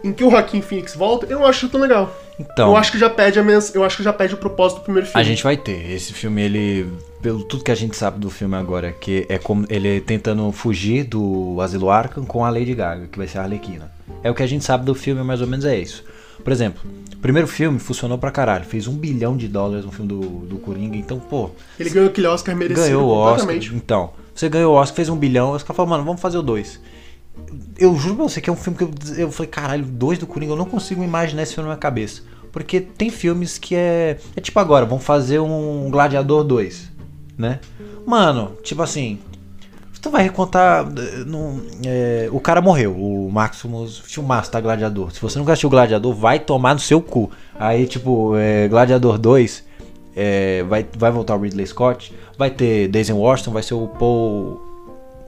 em 0.04 0.12
que 0.12 0.24
o 0.24 0.30
Joaquim 0.30 0.60
Phoenix 0.60 0.94
volta, 0.94 1.26
eu 1.26 1.38
não 1.38 1.46
acho 1.46 1.68
tão 1.68 1.80
legal. 1.80 2.14
Então, 2.38 2.70
eu 2.70 2.76
acho 2.76 2.90
que 2.90 2.98
já 2.98 3.08
pede 3.08 3.38
a 3.38 3.42
mens... 3.42 3.74
Eu 3.74 3.84
acho 3.84 3.98
que 3.98 4.02
já 4.02 4.12
pede 4.12 4.34
o 4.34 4.36
propósito 4.36 4.78
do 4.78 4.84
primeiro 4.84 5.06
filme. 5.06 5.20
a 5.20 5.24
gente 5.24 5.44
vai 5.44 5.56
ter. 5.56 5.90
Esse 5.90 6.12
filme, 6.12 6.42
ele. 6.42 6.92
Pelo 7.20 7.44
tudo 7.44 7.62
que 7.62 7.70
a 7.70 7.74
gente 7.74 7.96
sabe 7.96 8.18
do 8.18 8.28
filme 8.28 8.56
agora, 8.56 8.90
que 8.90 9.24
é 9.28 9.38
como 9.38 9.64
ele 9.68 10.00
tentando 10.00 10.50
fugir 10.50 11.04
do 11.04 11.60
Asilo 11.60 11.88
Arkham 11.88 12.24
com 12.24 12.44
a 12.44 12.50
Lady 12.50 12.74
Gaga, 12.74 13.06
que 13.06 13.16
vai 13.16 13.28
ser 13.28 13.38
a 13.38 13.42
Arlequina. 13.42 13.92
É 14.24 14.30
o 14.30 14.34
que 14.34 14.42
a 14.42 14.46
gente 14.46 14.64
sabe 14.64 14.84
do 14.84 14.94
filme, 14.94 15.22
mais 15.22 15.40
ou 15.40 15.46
menos 15.46 15.64
é 15.64 15.78
isso. 15.78 16.02
Por 16.42 16.52
exemplo, 16.52 16.82
o 17.12 17.18
primeiro 17.18 17.46
filme 17.46 17.78
funcionou 17.78 18.18
pra 18.18 18.32
caralho. 18.32 18.64
Fez 18.64 18.88
um 18.88 18.94
bilhão 18.94 19.36
de 19.36 19.46
dólares 19.46 19.84
no 19.84 19.92
filme 19.92 20.08
do, 20.08 20.20
do 20.46 20.56
Coringa. 20.56 20.96
Então, 20.96 21.20
pô, 21.20 21.50
Ele 21.78 21.90
ganhou 21.90 22.08
aquele 22.08 22.26
Oscar 22.26 22.56
merecido 22.56 22.84
ganhou 22.84 23.08
o 23.08 23.12
Oscar. 23.12 23.54
Então, 23.54 24.10
você 24.42 24.48
ganhou 24.48 24.74
o 24.74 24.76
Oscar, 24.76 24.96
fez 24.96 25.08
um 25.08 25.16
bilhão. 25.16 25.52
Os 25.52 25.62
caras 25.62 25.76
falaram, 25.76 25.90
mano, 25.90 26.04
vamos 26.04 26.20
fazer 26.20 26.38
o 26.38 26.42
dois. 26.42 26.80
Eu 27.78 27.96
juro 27.96 28.16
pra 28.16 28.24
você 28.24 28.40
que 28.40 28.50
é 28.50 28.52
um 28.52 28.56
filme 28.56 28.76
que 28.76 28.84
eu, 28.84 28.90
eu 29.16 29.32
falei, 29.32 29.48
caralho, 29.48 29.84
dois 29.84 30.18
do 30.18 30.26
Coringa, 30.26 30.52
eu 30.52 30.56
não 30.56 30.64
consigo 30.66 31.02
imaginar 31.02 31.42
esse 31.42 31.54
filme 31.54 31.68
na 31.68 31.74
minha 31.74 31.80
cabeça. 31.80 32.22
Porque 32.50 32.80
tem 32.80 33.08
filmes 33.08 33.56
que 33.56 33.74
é. 33.74 34.18
É 34.36 34.40
tipo 34.40 34.58
agora, 34.58 34.84
vamos 34.84 35.04
fazer 35.04 35.38
um 35.38 35.88
Gladiador 35.90 36.44
2, 36.44 36.92
né? 37.38 37.60
Mano, 38.06 38.56
tipo 38.62 38.82
assim. 38.82 39.18
Tu 40.00 40.10
vai 40.10 40.24
recontar. 40.24 40.84
é, 41.86 42.28
o 42.32 42.40
cara 42.40 42.60
morreu, 42.60 42.92
o 42.92 43.30
Maximus 43.30 44.00
filmaço, 44.00 44.50
tá? 44.50 44.60
Gladiador. 44.60 45.12
Se 45.12 45.22
você 45.22 45.38
nunca 45.38 45.52
assistiu 45.52 45.70
Gladiador, 45.70 46.12
vai 46.12 46.40
tomar 46.40 46.74
no 46.74 46.80
seu 46.80 47.00
cu. 47.00 47.30
Aí, 47.54 47.86
tipo, 47.86 48.36
é, 48.36 48.66
Gladiador 48.66 49.16
2, 49.16 49.64
é, 50.16 50.62
vai, 50.64 50.86
vai 50.96 51.10
voltar 51.10 51.36
o 51.36 51.40
Ridley 51.40 51.66
Scott, 51.66 52.14
vai 52.38 52.50
ter 52.50 52.88
Daisy 52.88 53.12
Washington, 53.12 53.52
vai 53.52 53.62
ser 53.62 53.74
o 53.74 53.86
Paul. 53.88 54.60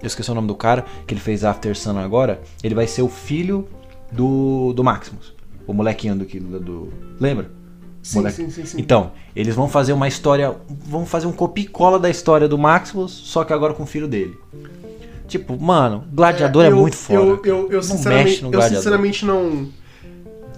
Eu 0.02 0.06
esqueci 0.06 0.31
o 0.31 0.35
nome 0.35 0.48
do 0.48 0.55
cara, 0.55 0.85
que 1.06 1.15
ele 1.15 1.20
fez 1.20 1.44
After 1.44 1.74
Sun 1.77 1.97
agora. 1.98 2.40
Ele 2.62 2.74
vai 2.74 2.86
ser 2.86 3.02
o 3.02 3.09
filho 3.09 3.66
do, 4.12 4.73
do 4.74 4.85
Maximus. 4.85 5.32
O 5.66 5.73
molequinho 5.73 6.15
do, 6.15 6.24
que- 6.27 6.39
do. 6.39 6.93
Lembra? 7.19 7.51
Sim, 8.02 8.28
sim, 8.28 8.51
sim, 8.51 8.66
sim. 8.66 8.77
Então, 8.78 9.12
eles 9.35 9.55
vão 9.55 9.66
fazer 9.66 9.94
uma 9.94 10.06
história. 10.06 10.55
Vão 10.69 11.06
fazer 11.06 11.27
um 11.27 11.32
copia 11.32 11.65
e 11.65 11.66
cola 11.69 11.98
da 11.98 12.11
história 12.11 12.47
do 12.47 12.59
Maximus, 12.59 13.11
só 13.12 13.44
que 13.44 13.52
agora 13.55 13.73
com 13.73 13.85
o 13.85 13.86
filho 13.86 14.06
dele. 14.06 14.36
Tipo, 15.27 15.59
mano, 15.59 16.05
Gladiador 16.12 16.66
é, 16.66 16.69
eu- 16.69 16.77
muito 16.77 16.97
foda. 16.97 17.19
Eu, 17.19 17.40
eu, 17.44 17.56
eu, 17.70 17.77
Não 17.77 17.82
sinceramente, 17.82 18.28
mexe 18.28 18.43
no 18.43 18.48
eu 18.48 18.52
Gladiador. 18.52 18.77
sinceramente 18.78 19.24
não. 19.24 19.69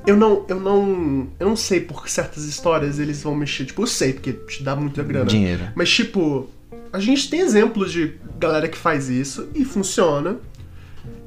Eu 0.06 0.16
não, 0.16 0.44
eu 0.48 0.60
não, 0.60 1.28
eu 1.40 1.48
não 1.48 1.56
sei 1.56 1.80
por 1.80 2.08
certas 2.08 2.44
histórias 2.44 2.98
eles 2.98 3.22
vão 3.22 3.34
mexer. 3.34 3.64
Tipo, 3.64 3.82
eu 3.82 3.86
sei 3.86 4.12
porque 4.12 4.32
te 4.32 4.62
dá 4.62 4.76
muita 4.76 5.02
grana. 5.02 5.26
Dinheiro. 5.26 5.68
Mas 5.74 5.90
tipo, 5.90 6.48
a 6.92 6.98
gente 7.00 7.28
tem 7.28 7.40
exemplos 7.40 7.90
de 7.92 8.14
galera 8.38 8.68
que 8.68 8.78
faz 8.78 9.08
isso 9.08 9.48
e 9.54 9.64
funciona. 9.64 10.36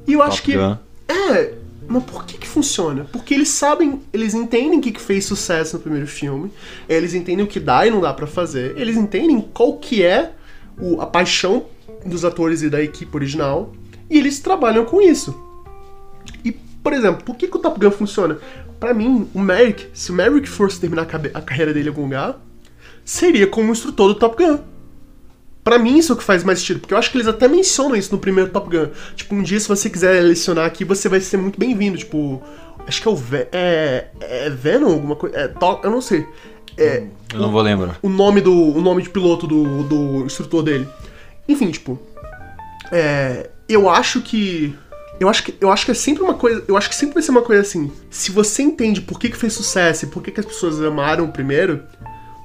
E 0.06 0.12
eu 0.14 0.22
acho 0.22 0.38
Top 0.38 0.50
que 0.52 0.56
Gun. 0.56 0.76
é, 1.08 1.54
mas 1.88 2.04
por 2.04 2.24
que 2.24 2.38
que 2.38 2.46
funciona? 2.48 3.04
Porque 3.12 3.34
eles 3.34 3.48
sabem, 3.48 4.00
eles 4.12 4.32
entendem 4.34 4.78
o 4.78 4.82
que 4.82 4.92
que 4.92 5.00
fez 5.00 5.24
sucesso 5.24 5.76
no 5.76 5.82
primeiro 5.82 6.06
filme, 6.06 6.50
eles 6.88 7.14
entendem 7.14 7.44
o 7.44 7.48
que 7.48 7.60
dá 7.60 7.86
e 7.86 7.90
não 7.90 8.00
dá 8.00 8.12
pra 8.14 8.26
fazer, 8.26 8.76
eles 8.78 8.96
entendem 8.96 9.40
qual 9.40 9.76
que 9.78 10.02
é 10.02 10.32
o- 10.78 11.00
a 11.00 11.06
paixão 11.06 11.66
dos 12.06 12.24
atores 12.24 12.62
e 12.62 12.70
da 12.70 12.82
equipe 12.82 13.14
original, 13.14 13.72
e 14.08 14.18
eles 14.18 14.40
trabalham 14.40 14.84
com 14.84 15.02
isso. 15.02 15.38
E, 16.44 16.52
por 16.52 16.92
exemplo, 16.92 17.24
por 17.24 17.36
que, 17.36 17.46
que 17.46 17.56
o 17.56 17.60
Top 17.60 17.78
Gun 17.78 17.90
funciona? 17.90 18.38
Pra 18.80 18.94
mim, 18.94 19.28
o 19.34 19.38
Merrick, 19.38 19.88
se 19.92 20.10
o 20.10 20.14
Merrick 20.14 20.48
fosse 20.48 20.80
terminar 20.80 21.06
a, 21.34 21.40
carreira 21.42 21.74
dele 21.74 21.88
em 21.88 21.90
algum 21.90 22.04
lugar, 22.04 22.40
seria 23.04 23.46
como 23.46 23.70
instrutor 23.70 24.08
do 24.08 24.14
Top 24.14 24.42
Gun. 24.42 24.58
Pra 25.62 25.78
mim, 25.78 25.98
isso 25.98 26.12
é 26.12 26.14
o 26.14 26.18
que 26.18 26.24
faz 26.24 26.42
mais 26.42 26.60
sentido, 26.60 26.80
porque 26.80 26.94
eu 26.94 26.98
acho 26.98 27.10
que 27.10 27.18
eles 27.18 27.28
até 27.28 27.46
mencionam 27.46 27.94
isso 27.94 28.10
no 28.10 28.18
primeiro 28.18 28.50
Top 28.50 28.74
Gun. 28.74 28.88
Tipo, 29.14 29.34
um 29.34 29.42
dia, 29.42 29.60
se 29.60 29.68
você 29.68 29.90
quiser 29.90 30.22
lecionar 30.22 30.64
aqui, 30.64 30.86
você 30.86 31.10
vai 31.10 31.20
ser 31.20 31.36
muito 31.36 31.58
bem-vindo. 31.60 31.98
Tipo, 31.98 32.42
acho 32.86 33.02
que 33.02 33.06
é 33.06 33.10
o. 33.10 33.14
Ve 33.14 33.46
é, 33.52 34.08
é 34.18 34.48
Venom, 34.48 34.92
alguma 34.92 35.14
coisa. 35.14 35.36
É, 35.36 35.52
eu 35.84 35.90
não 35.90 36.00
sei. 36.00 36.26
É, 36.78 37.04
Eu 37.34 37.40
não 37.40 37.50
vou 37.50 37.60
lembrar. 37.60 37.98
o 38.00 38.08
nome 38.08 38.40
do 38.40 38.54
o 38.54 38.80
nome 38.80 39.02
de 39.02 39.10
piloto 39.10 39.46
do, 39.46 39.82
do 39.82 40.24
instrutor 40.24 40.62
dele. 40.62 40.88
Enfim, 41.46 41.70
tipo, 41.70 42.00
é, 42.90 43.50
eu 43.68 43.90
acho 43.90 44.22
que 44.22 44.74
eu 45.20 45.28
acho 45.28 45.44
que 45.44 45.54
eu 45.60 45.70
acho 45.70 45.84
que 45.84 45.90
é 45.90 45.94
sempre 45.94 46.22
uma 46.22 46.32
coisa, 46.32 46.64
eu 46.66 46.76
acho 46.76 46.88
que 46.88 46.94
sempre 46.94 47.14
vai 47.14 47.22
ser 47.22 47.30
uma 47.30 47.42
coisa 47.42 47.60
assim. 47.60 47.92
Se 48.08 48.32
você 48.32 48.62
entende 48.62 49.02
por 49.02 49.20
que 49.20 49.28
que 49.28 49.36
fez 49.36 49.52
sucesso 49.52 50.06
e 50.06 50.08
por 50.08 50.22
que 50.22 50.30
que 50.30 50.40
as 50.40 50.46
pessoas 50.46 50.80
amaram 50.80 51.26
o 51.26 51.32
primeiro, 51.32 51.82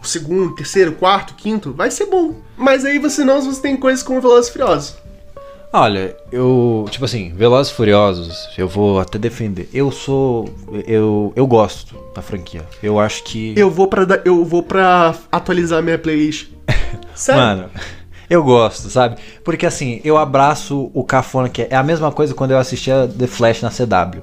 o 0.03 0.06
segundo, 0.06 0.52
o 0.52 0.56
terceiro, 0.56 0.91
o 0.91 0.95
quarto, 0.95 1.31
o 1.31 1.35
quinto, 1.35 1.72
vai 1.72 1.89
ser 1.89 2.07
bom. 2.07 2.35
Mas 2.57 2.84
aí 2.84 2.99
você 2.99 3.23
não, 3.23 3.41
você 3.41 3.61
tem 3.61 3.77
coisas 3.77 4.03
como 4.03 4.19
Velozes 4.19 4.49
e 4.49 4.52
Furiosos. 4.52 4.95
Olha, 5.72 6.15
eu. 6.31 6.85
Tipo 6.89 7.06
assim, 7.06 7.34
Velozes 7.34 7.72
e 7.72 7.76
Furiosos, 7.76 8.49
eu 8.57 8.68
vou 8.68 8.99
até 8.99 9.18
defender. 9.18 9.69
Eu 9.73 9.89
sou. 9.89 10.53
Eu, 10.85 11.31
eu 11.34 11.47
gosto 11.47 11.95
da 12.14 12.22
franquia. 12.22 12.65
Eu 12.84 12.99
acho 12.99 13.23
que. 13.23 13.53
Eu 13.57 13.69
vou 13.69 13.88
para 13.88 14.22
eu 14.26 14.43
vou 14.43 14.64
para 14.64 15.15
atualizar 15.31 15.81
minha 15.81 15.97
playlist. 15.97 16.47
Sério? 17.15 17.41
Mano, 17.41 17.69
eu 18.30 18.43
gosto, 18.43 18.89
sabe? 18.89 19.18
Porque 19.43 19.65
assim, 19.65 20.02
eu 20.03 20.18
abraço 20.18 20.89
o 20.93 21.03
cafona 21.03 21.49
que 21.49 21.64
é. 21.64 21.68
É 21.72 21.76
a 21.76 21.84
mesma 21.84 22.11
coisa 22.11 22.34
quando 22.34 22.52
eu 22.52 22.57
assistia 22.57 23.07
The 23.07 23.27
Flash 23.27 23.61
na 23.61 23.69
CW. 23.69 24.22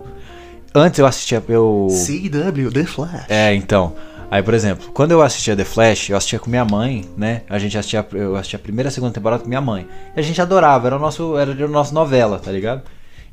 Antes 0.74 0.99
eu 0.99 1.07
assistia. 1.07 1.43
Eu... 1.49 1.89
CW, 1.91 2.70
The 2.73 2.85
Flash. 2.85 3.24
É, 3.29 3.55
então. 3.55 3.95
Aí, 4.31 4.43
por 4.43 4.55
exemplo, 4.55 4.91
quando 4.95 5.11
eu 5.11 5.20
assistia 5.20 5.55
The 5.55 5.65
Flash, 5.65 6.09
eu 6.09 6.16
assistia 6.16 6.39
com 6.39 6.49
minha 6.49 6.65
mãe, 6.65 7.05
né? 7.19 7.43
A 7.51 7.59
gente 7.59 7.77
assistia, 7.77 8.07
eu 8.12 8.35
assistia 8.35 8.59
a 8.59 8.62
primeira 8.62 8.89
e 8.89 8.91
a 8.91 8.91
segunda 8.91 9.12
temporada 9.12 9.43
com 9.43 9.49
minha 9.49 9.61
mãe. 9.61 9.87
E 10.16 10.20
a 10.20 10.23
gente 10.23 10.41
adorava, 10.41 10.87
era 10.87 10.97
o 10.97 10.99
nosso, 10.99 11.37
era 11.37 11.53
a 11.53 11.69
nossa 11.69 11.93
novela, 11.93 12.39
tá 12.39 12.51
ligado? 12.51 12.81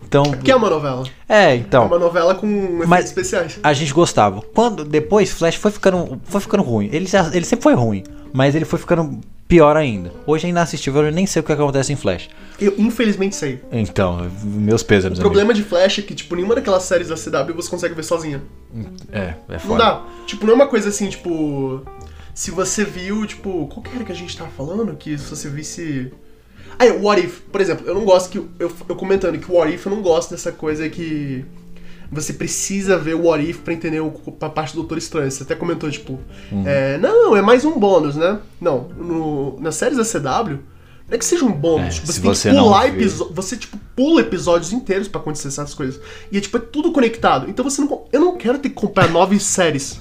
Então, 0.03 0.23
Que 0.23 0.51
é 0.51 0.55
uma 0.55 0.69
novela. 0.69 1.05
é, 1.27 1.51
É 1.51 1.55
então, 1.55 1.85
uma 1.85 1.99
novela 1.99 2.35
com 2.35 2.47
efeitos 2.83 3.05
especiais. 3.05 3.59
a 3.63 3.71
gente 3.73 3.93
gostava. 3.93 4.41
Quando 4.53 4.83
depois 4.83 5.31
Flash 5.31 5.55
foi 5.55 5.71
ficando, 5.71 6.19
foi 6.25 6.41
ficando 6.41 6.63
ruim. 6.63 6.89
Ele, 6.91 7.07
ele 7.33 7.45
sempre 7.45 7.63
foi 7.63 7.73
ruim, 7.75 8.03
mas 8.33 8.53
ele 8.53 8.65
foi 8.65 8.79
ficando 8.79 9.19
pior 9.49 9.75
ainda. 9.75 10.13
Hoje 10.27 10.45
é 10.45 10.49
inassistível, 10.51 11.03
eu 11.03 11.11
nem 11.11 11.25
sei 11.25 11.39
o 11.41 11.43
que 11.43 11.51
acontece 11.51 11.91
em 11.91 11.95
Flash. 11.95 12.29
Eu 12.61 12.75
infelizmente 12.77 13.35
sei. 13.35 13.59
Então, 13.71 14.29
meus 14.43 14.83
pesos, 14.83 15.17
O 15.17 15.21
problema 15.21 15.53
de 15.55 15.63
Flash 15.63 15.99
é 15.99 16.01
que, 16.03 16.13
tipo, 16.13 16.35
nenhuma 16.35 16.53
daquelas 16.53 16.83
séries 16.83 17.07
da 17.07 17.15
CW 17.15 17.55
você 17.55 17.67
consegue 17.69 17.95
ver 17.95 18.03
sozinha. 18.03 18.43
É, 19.11 19.19
é 19.19 19.53
Não 19.53 19.59
foda. 19.59 19.83
dá. 19.83 20.03
Tipo, 20.27 20.45
não 20.45 20.53
é 20.53 20.55
uma 20.55 20.67
coisa 20.67 20.89
assim, 20.89 21.09
tipo. 21.09 21.81
Se 22.33 22.51
você 22.51 22.85
viu, 22.85 23.25
tipo. 23.25 23.67
Qual 23.67 23.81
que 23.81 23.89
era 23.95 24.05
que 24.05 24.11
a 24.11 24.15
gente 24.15 24.37
tava 24.37 24.51
falando? 24.51 24.95
Que 24.95 25.17
se 25.17 25.25
você 25.29 25.49
visse. 25.49 26.13
Ah, 26.77 26.85
é, 26.85 26.91
What 26.91 27.19
If, 27.25 27.39
por 27.51 27.59
exemplo, 27.59 27.87
eu 27.87 27.95
não 27.95 28.05
gosto 28.05 28.29
que. 28.29 28.37
Eu, 28.37 28.71
eu 28.87 28.95
comentando 28.95 29.37
que 29.39 29.51
o 29.51 29.55
What 29.55 29.73
If 29.73 29.83
eu 29.85 29.91
não 29.95 30.01
gosto 30.03 30.29
dessa 30.29 30.51
coisa 30.51 30.87
que. 30.89 31.43
Você 32.11 32.33
precisa 32.33 32.97
ver 32.97 33.15
o 33.15 33.27
What 33.27 33.47
If 33.47 33.59
pra 33.59 33.73
entender 33.73 33.99
o, 33.99 34.13
a 34.41 34.49
parte 34.49 34.73
do 34.73 34.81
Doutor 34.81 34.97
Estranho. 34.97 35.29
Você 35.29 35.43
até 35.43 35.55
comentou, 35.55 35.89
tipo. 35.91 36.19
Uhum. 36.51 36.63
é, 36.65 36.97
não, 36.97 37.35
é 37.35 37.41
mais 37.41 37.63
um 37.63 37.77
bônus, 37.77 38.15
né? 38.15 38.39
Não. 38.59 38.89
No, 38.97 39.59
nas 39.59 39.75
séries 39.75 39.97
da 39.97 40.03
CW, 40.03 40.59
não 41.09 41.15
é 41.15 41.17
que 41.17 41.25
seja 41.25 41.43
um 41.43 41.51
bônus. 41.51 41.87
É, 41.87 41.89
tipo, 41.89 42.07
você 42.07 42.21
tem 42.21 42.29
você 42.29 42.49
que 42.49 42.55
pular 42.55 42.87
episódios. 42.87 43.35
Você, 43.35 43.57
tipo, 43.57 43.77
pula 43.95 44.21
episódios 44.21 44.71
inteiros 44.71 45.07
pra 45.07 45.19
acontecer 45.19 45.47
essas 45.47 45.73
coisas. 45.73 45.99
E 46.31 46.37
é, 46.37 46.41
tipo, 46.41 46.57
é 46.57 46.59
tudo 46.59 46.91
conectado. 46.91 47.49
Então 47.49 47.63
você 47.63 47.81
não. 47.81 48.05
Eu 48.11 48.21
não 48.21 48.37
quero 48.37 48.59
ter 48.59 48.69
que 48.69 48.75
comprar 48.75 49.09
nove 49.09 49.39
séries. 49.39 49.99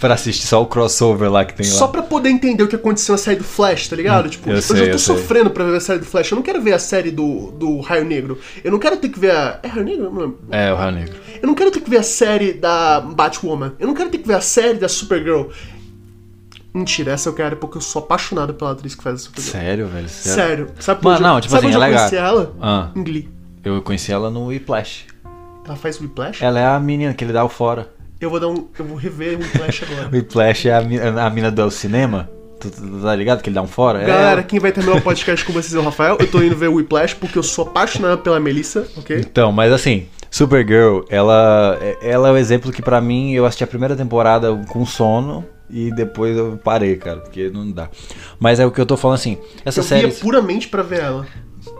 Pra 0.00 0.14
assistir 0.14 0.46
só 0.46 0.62
o 0.62 0.66
crossover 0.66 1.30
lá 1.30 1.44
que 1.44 1.52
tem 1.52 1.66
Só 1.66 1.84
lá. 1.84 1.92
pra 1.92 2.02
poder 2.02 2.30
entender 2.30 2.62
o 2.62 2.68
que 2.68 2.74
aconteceu 2.74 3.12
na 3.12 3.18
série 3.18 3.36
do 3.36 3.44
Flash, 3.44 3.86
tá 3.88 3.94
ligado? 3.96 4.30
tipo, 4.30 4.48
eu 4.48 4.56
eu, 4.56 4.62
sei, 4.62 4.76
já 4.76 4.84
tô 4.86 4.90
eu 4.92 4.98
sei. 4.98 5.16
sofrendo 5.16 5.50
pra 5.50 5.62
ver 5.64 5.76
a 5.76 5.80
série 5.80 5.98
do 5.98 6.06
Flash. 6.06 6.30
Eu 6.32 6.36
não 6.36 6.42
quero 6.42 6.62
ver 6.62 6.72
a 6.72 6.78
série 6.78 7.10
do, 7.10 7.50
do 7.52 7.80
Raio 7.80 8.04
Negro. 8.06 8.38
Eu 8.64 8.72
não 8.72 8.78
quero 8.78 8.96
ter 8.96 9.10
que 9.10 9.18
ver 9.20 9.30
a. 9.32 9.60
É 9.62 9.68
Raio 9.68 9.84
Negro? 9.84 10.04
Eu. 10.18 10.38
É, 10.50 10.72
o 10.72 10.76
Raio 10.76 10.92
Negro. 10.92 11.14
Eu 11.42 11.46
não 11.46 11.54
quero 11.54 11.70
ter 11.70 11.80
que 11.80 11.90
ver 11.90 11.98
a 11.98 12.02
série 12.02 12.54
da 12.54 12.98
Batwoman. 13.00 13.74
Eu 13.78 13.86
não 13.86 13.94
quero 13.94 14.08
ter 14.08 14.18
que 14.18 14.26
ver 14.26 14.34
a 14.36 14.40
série 14.40 14.78
da 14.78 14.88
Supergirl. 14.88 15.48
Mentira, 16.72 17.12
essa 17.12 17.28
eu 17.28 17.32
quero 17.34 17.56
porque 17.56 17.76
eu 17.78 17.82
sou 17.82 18.00
apaixonado 18.00 18.54
pela 18.54 18.70
atriz 18.70 18.94
que 18.94 19.02
faz 19.02 19.16
a 19.16 19.18
Supergirl. 19.18 19.52
Sério, 19.52 19.86
velho? 19.88 20.08
Sério. 20.08 20.70
Sabe 20.78 21.04
Mano, 21.04 21.16
onde, 21.16 21.22
não, 21.28 21.40
tipo 21.40 21.50
sabe 21.52 21.66
assim, 21.66 21.76
onde 21.76 21.84
é 21.84 21.88
eu 21.90 21.96
conheci 21.98 22.16
ela? 22.16 22.54
Ah, 22.62 22.88
Em 22.96 23.02
Glee. 23.04 23.28
eu 23.64 23.82
conheci 23.82 24.12
ela 24.12 24.30
no 24.30 24.46
Whiplash. 24.46 25.04
Ela 25.66 25.76
faz 25.76 26.00
Whiplash? 26.00 26.42
Ela 26.42 26.58
é 26.60 26.66
a 26.66 26.78
menina 26.80 27.12
que 27.12 27.24
ele 27.24 27.32
dá 27.32 27.44
o 27.44 27.48
fora. 27.48 27.90
Eu 28.20 28.28
vou 28.30 28.38
dar 28.40 28.48
um. 28.48 28.68
Eu 28.78 28.84
vou 28.84 28.96
rever 28.96 29.38
o 29.38 29.42
Whiplash 29.42 29.84
agora. 29.84 30.08
Whiplash 30.12 30.68
é 30.68 30.74
a, 30.74 30.82
mi- 30.82 30.98
a 31.00 31.30
mina 31.30 31.50
do 31.50 31.70
cinema. 31.70 32.28
Tu, 32.60 32.70
tu- 32.70 33.00
tá 33.02 33.14
ligado 33.16 33.42
que 33.42 33.48
ele 33.48 33.54
dá 33.54 33.62
um 33.62 33.66
fora? 33.66 34.02
É 34.02 34.06
Galera, 34.06 34.30
ela. 34.32 34.42
quem 34.42 34.60
vai 34.60 34.70
terminar 34.72 34.96
o 34.98 35.00
podcast 35.00 35.44
com 35.46 35.52
vocês 35.52 35.74
é 35.74 35.78
o 35.78 35.82
Rafael. 35.82 36.18
Eu 36.20 36.26
tô 36.30 36.42
indo 36.42 36.54
ver 36.54 36.68
o 36.68 36.74
Whiplash 36.74 37.14
porque 37.14 37.38
eu 37.38 37.42
sou 37.42 37.66
apaixonado 37.66 38.18
pela 38.18 38.38
Melissa, 38.38 38.86
ok? 38.98 39.16
Então, 39.18 39.50
mas 39.50 39.72
assim, 39.72 40.06
Supergirl, 40.30 41.00
ela, 41.08 41.78
ela 42.02 42.28
é 42.28 42.32
o 42.32 42.36
exemplo 42.36 42.70
que 42.70 42.82
pra 42.82 43.00
mim 43.00 43.32
eu 43.32 43.46
assisti 43.46 43.64
a 43.64 43.66
primeira 43.66 43.96
temporada 43.96 44.54
com 44.68 44.84
sono 44.84 45.42
e 45.70 45.90
depois 45.90 46.36
eu 46.36 46.58
parei, 46.62 46.96
cara, 46.96 47.20
porque 47.20 47.48
não 47.48 47.70
dá. 47.70 47.88
Mas 48.38 48.60
é 48.60 48.66
o 48.66 48.70
que 48.70 48.80
eu 48.80 48.84
tô 48.86 48.96
falando 48.96 49.14
assim, 49.16 49.38
essa 49.64 49.80
Eu 49.80 49.84
série. 49.84 50.06
via 50.08 50.20
puramente 50.20 50.68
pra 50.68 50.82
ver 50.82 51.00
ela. 51.00 51.26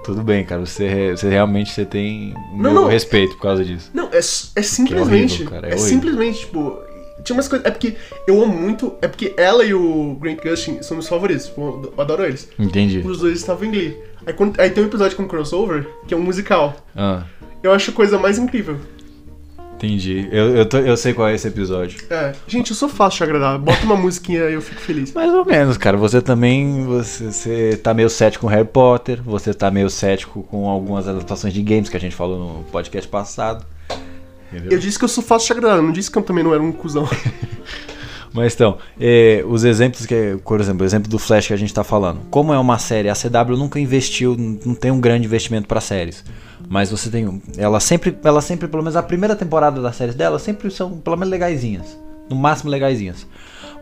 Tudo 0.05 0.23
bem, 0.23 0.45
cara, 0.45 0.65
você, 0.65 1.11
você 1.17 1.29
realmente 1.29 1.71
você 1.73 1.85
tem 1.85 2.35
Não, 2.53 2.59
meu 2.59 2.73
não. 2.75 2.87
respeito 2.89 3.35
por 3.37 3.43
causa 3.43 3.65
disso. 3.65 3.91
Não, 3.95 4.09
é, 4.13 4.19
é 4.19 4.23
simplesmente. 4.23 5.35
horrível, 5.35 5.51
cara, 5.51 5.67
é 5.67 5.71
é 5.71 5.75
horrível. 5.75 5.89
simplesmente, 5.91 6.39
tipo. 6.41 6.79
Tinha 7.23 7.37
umas 7.37 7.49
coisas. 7.49 7.67
É 7.67 7.71
porque 7.71 7.97
eu 8.27 8.43
amo 8.43 8.57
muito. 8.57 8.95
É 9.03 9.09
porque 9.09 9.35
ela 9.37 9.63
e 9.65 9.75
o 9.75 10.17
Grant 10.21 10.39
Gustin 10.43 10.83
são 10.83 10.97
meus 10.97 11.07
favoritos. 11.09 11.47
tipo, 11.47 11.93
Eu 11.97 12.01
adoro 12.03 12.25
eles. 12.25 12.49
Entendi. 12.59 12.99
Os 13.05 13.19
dois 13.19 13.39
estavam 13.39 13.67
em 13.67 13.71
Glee. 13.71 13.97
Aí, 14.27 14.33
quando- 14.33 14.59
aí 14.59 14.71
tem 14.71 14.83
um 14.83 14.87
episódio 14.87 15.17
com 15.17 15.29
crossover, 15.29 15.87
que 16.09 16.15
é 16.15 16.17
um 16.17 16.23
musical. 16.23 16.75
Ah, 16.97 17.25
Eu 17.63 17.73
acho 17.73 17.91
a 17.91 17.95
coisa 17.95 18.19
mais 18.19 18.39
incrível. 18.39 18.79
Entendi. 19.87 20.29
Eu, 20.31 20.57
eu, 20.57 20.67
tô- 20.67 20.79
eu 20.79 20.97
sei 20.97 21.13
qual 21.15 21.29
é 21.29 21.35
esse 21.35 21.49
episódio. 21.49 22.01
É. 22.11 22.33
Gente, 22.47 22.71
eu 22.71 22.77
sou 22.77 22.89
fácil 22.89 23.19
de 23.19 23.25
agradar. 23.25 23.59
Bota 23.59 23.85
uma 23.85 23.97
musiquinha 23.97 24.49
e 24.51 24.53
eu 24.55 24.63
fico 24.63 24.81
feliz. 24.81 25.13
Mais 25.13 25.33
ou 25.33 25.45
menos, 25.45 25.77
cara. 25.77 25.97
Você 25.97 26.21
também. 26.21 26.85
Você, 26.87 27.25
você 27.33 27.77
tá 27.83 27.95
meio 27.95 28.11
cético 28.11 28.43
com 28.47 28.53
Harry 28.53 28.67
Potter. 28.69 29.23
Você 29.23 29.55
tá 29.55 29.71
meio 29.71 29.89
cético 29.91 30.43
com 30.45 30.69
algumas 30.69 31.09
adaptações 31.09 31.53
de 31.55 31.63
games 31.63 31.89
que 31.89 31.97
a 31.97 32.01
gente 32.01 32.15
falou 32.15 32.39
no 32.39 32.65
podcast 32.65 33.09
passado. 33.09 33.65
Entendeu? 34.53 34.73
Eu 34.73 34.79
disse 34.79 34.99
que 34.99 35.05
eu 35.05 35.09
sou 35.09 35.23
fácil 35.23 35.47
de 35.55 35.59
agradar, 35.61 35.77
eu 35.79 35.83
não 35.83 35.93
disse 35.93 36.11
que 36.11 36.19
eu 36.19 36.23
também 36.23 36.43
não 36.43 36.53
era 36.53 36.63
um 36.63 36.73
cuzão. 36.73 37.09
Mas 38.33 38.55
então, 38.55 38.79
é, 38.99 39.45
os 39.47 39.65
exemplos 39.65 40.07
que, 40.07 40.39
por 40.45 40.61
exemplo, 40.61 40.83
o 40.83 40.87
exemplo 40.87 41.11
do 41.11 41.19
Flash 41.19 41.49
que 41.49 41.53
a 41.53 41.57
gente 41.57 41.75
tá 41.75 41.83
falando. 41.83 42.21
Como 42.31 42.53
é 42.53 42.59
uma 42.59 42.79
série, 42.79 43.09
a 43.09 43.15
CW 43.15 43.57
nunca 43.57 43.81
investiu, 43.81 44.37
não 44.37 44.75
tem 44.75 44.91
um 44.91 45.01
grande 45.01 45.27
investimento 45.27 45.67
para 45.67 45.81
séries. 45.81 46.25
Mas 46.69 46.91
você 46.91 47.11
tem, 47.11 47.43
ela 47.59 47.81
sempre, 47.81 48.17
ela 48.23 48.41
sempre, 48.41 48.69
pelo 48.69 48.83
menos 48.83 48.95
a 48.95 49.03
primeira 49.03 49.35
temporada 49.35 49.81
das 49.83 49.97
séries 49.97 50.15
dela, 50.15 50.39
sempre 50.39 50.71
são 50.71 50.99
pelo 50.99 51.17
menos 51.17 51.31
legaisinhas, 51.31 51.99
no 52.29 52.37
máximo 52.37 52.71
legaisinhas. 52.71 53.27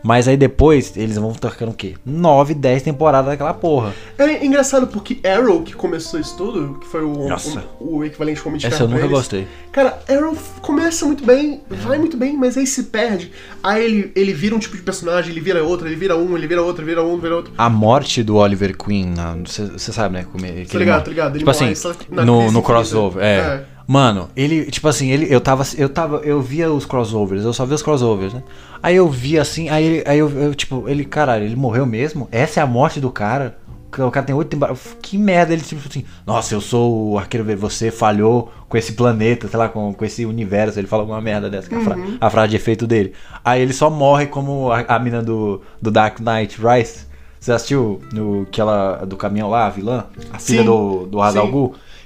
Mas 0.03 0.27
aí 0.27 0.37
depois 0.37 0.95
eles 0.95 1.17
vão 1.17 1.33
tocando 1.33 1.69
o 1.69 1.73
quê? 1.73 1.95
9, 2.05 2.53
10 2.53 2.83
temporadas 2.83 3.29
daquela 3.31 3.53
porra. 3.53 3.93
É 4.17 4.45
engraçado 4.45 4.87
porque 4.87 5.19
Arrow, 5.27 5.61
que 5.63 5.73
começou 5.73 6.19
isso 6.19 6.35
tudo, 6.37 6.79
que 6.79 6.87
foi 6.87 7.03
o, 7.03 7.27
Nossa. 7.27 7.63
o, 7.79 7.97
o 7.97 8.05
equivalente 8.05 8.41
Homem 8.47 8.59
de 8.59 8.67
Essa 8.67 8.83
eu 8.83 8.87
nunca 8.87 9.01
eles. 9.01 9.11
gostei. 9.11 9.47
Cara, 9.71 9.99
Arrow 10.09 10.35
começa 10.61 11.05
muito 11.05 11.23
bem, 11.23 11.61
vai 11.69 11.97
muito 11.97 12.17
bem, 12.17 12.35
mas 12.37 12.57
aí 12.57 12.65
se 12.65 12.83
perde. 12.83 13.31
Aí 13.61 13.83
ele, 13.83 14.11
ele 14.15 14.33
vira 14.33 14.55
um 14.55 14.59
tipo 14.59 14.75
de 14.75 14.81
personagem, 14.83 15.31
ele 15.31 15.41
vira 15.41 15.63
outro, 15.63 15.87
ele 15.87 15.95
vira 15.95 16.15
um, 16.17 16.35
ele 16.37 16.47
vira 16.47 16.61
outro, 16.61 16.81
ele 16.83 16.89
vira 16.89 17.03
um, 17.03 17.17
vira 17.17 17.35
outro. 17.35 17.53
A 17.57 17.69
morte 17.69 18.23
do 18.23 18.37
Oliver 18.37 18.75
Queen, 18.77 19.13
você 19.45 19.91
sabe, 19.91 20.15
né? 20.15 20.25
Como 20.31 20.45
é, 20.45 20.49
ele 20.49 20.67
ligado, 20.73 21.03
tô 21.03 21.09
ligado. 21.09 21.31
Ele 21.35 21.39
Tipo 21.45 21.51
morre 21.51 21.71
assim, 21.71 21.89
na 22.09 22.25
no, 22.25 22.51
no 22.51 22.63
crossover, 22.63 23.23
é. 23.23 23.37
É. 23.37 23.78
Mano, 23.91 24.29
ele, 24.35 24.65
tipo 24.69 24.87
assim, 24.87 25.09
ele, 25.09 25.33
eu 25.33 25.41
tava, 25.41 25.63
eu 25.75 25.89
tava, 25.89 26.17
eu 26.17 26.39
via 26.39 26.71
os 26.71 26.85
crossovers, 26.85 27.43
eu 27.43 27.51
só 27.51 27.65
via 27.65 27.73
os 27.73 27.81
crossovers, 27.81 28.31
né? 28.35 28.43
Aí 28.83 28.95
eu 28.95 29.09
via 29.09 29.41
assim, 29.41 29.67
aí, 29.67 29.83
ele- 29.83 30.03
aí 30.05 30.19
eu, 30.19 30.29
eu, 30.29 30.53
tipo, 30.53 30.87
ele, 30.87 31.03
caralho, 31.03 31.43
ele 31.43 31.55
morreu 31.55 31.87
mesmo? 31.87 32.29
Essa 32.31 32.59
é 32.59 32.63
a 32.63 32.67
morte 32.67 32.99
do 33.01 33.09
cara? 33.09 33.57
o 33.97 34.11
cara 34.11 34.23
tem 34.23 34.35
oito 34.35 34.49
temporadas. 34.49 34.95
Que 35.01 35.17
merda, 35.17 35.53
ele 35.53 35.63
tipo 35.63 35.81
assim, 35.89 36.05
nossa, 36.23 36.53
eu 36.53 36.61
sou 36.61 37.13
o 37.13 37.17
arqueiro 37.17 37.43
verde, 37.43 37.59
você 37.59 37.89
falhou 37.89 38.51
com 38.69 38.77
esse 38.77 38.93
planeta, 38.93 39.47
sei 39.47 39.57
lá, 39.57 39.67
com, 39.67 39.91
com 39.91 40.05
esse 40.05 40.23
universo. 40.23 40.79
Ele 40.79 40.85
fala 40.85 41.01
alguma 41.01 41.19
merda 41.19 41.49
dessa, 41.49 41.67
que 41.67 41.73
é 41.73 41.79
a, 41.79 41.81
fra- 41.81 41.97
a 42.21 42.29
frase 42.29 42.49
de 42.51 42.55
efeito 42.57 42.85
dele. 42.85 43.13
Aí 43.43 43.59
ele 43.59 43.73
só 43.73 43.89
morre 43.89 44.27
como 44.27 44.71
a, 44.71 44.81
a 44.81 44.99
mina 44.99 45.23
do, 45.23 45.63
do 45.81 45.89
Dark 45.89 46.19
Knight 46.19 46.59
Rise. 46.61 47.07
Você 47.39 47.51
assistiu 47.51 47.99
no, 48.13 48.45
que 48.51 48.61
ela, 48.61 48.97
do 49.07 49.17
caminhão 49.17 49.49
lá, 49.49 49.65
a 49.65 49.69
vilã? 49.71 50.05
A 50.31 50.37
filha 50.37 50.59
Sim, 50.59 50.65
do, 50.65 51.07
do 51.07 51.19
Hazal 51.19 51.45
sim. 51.47 51.51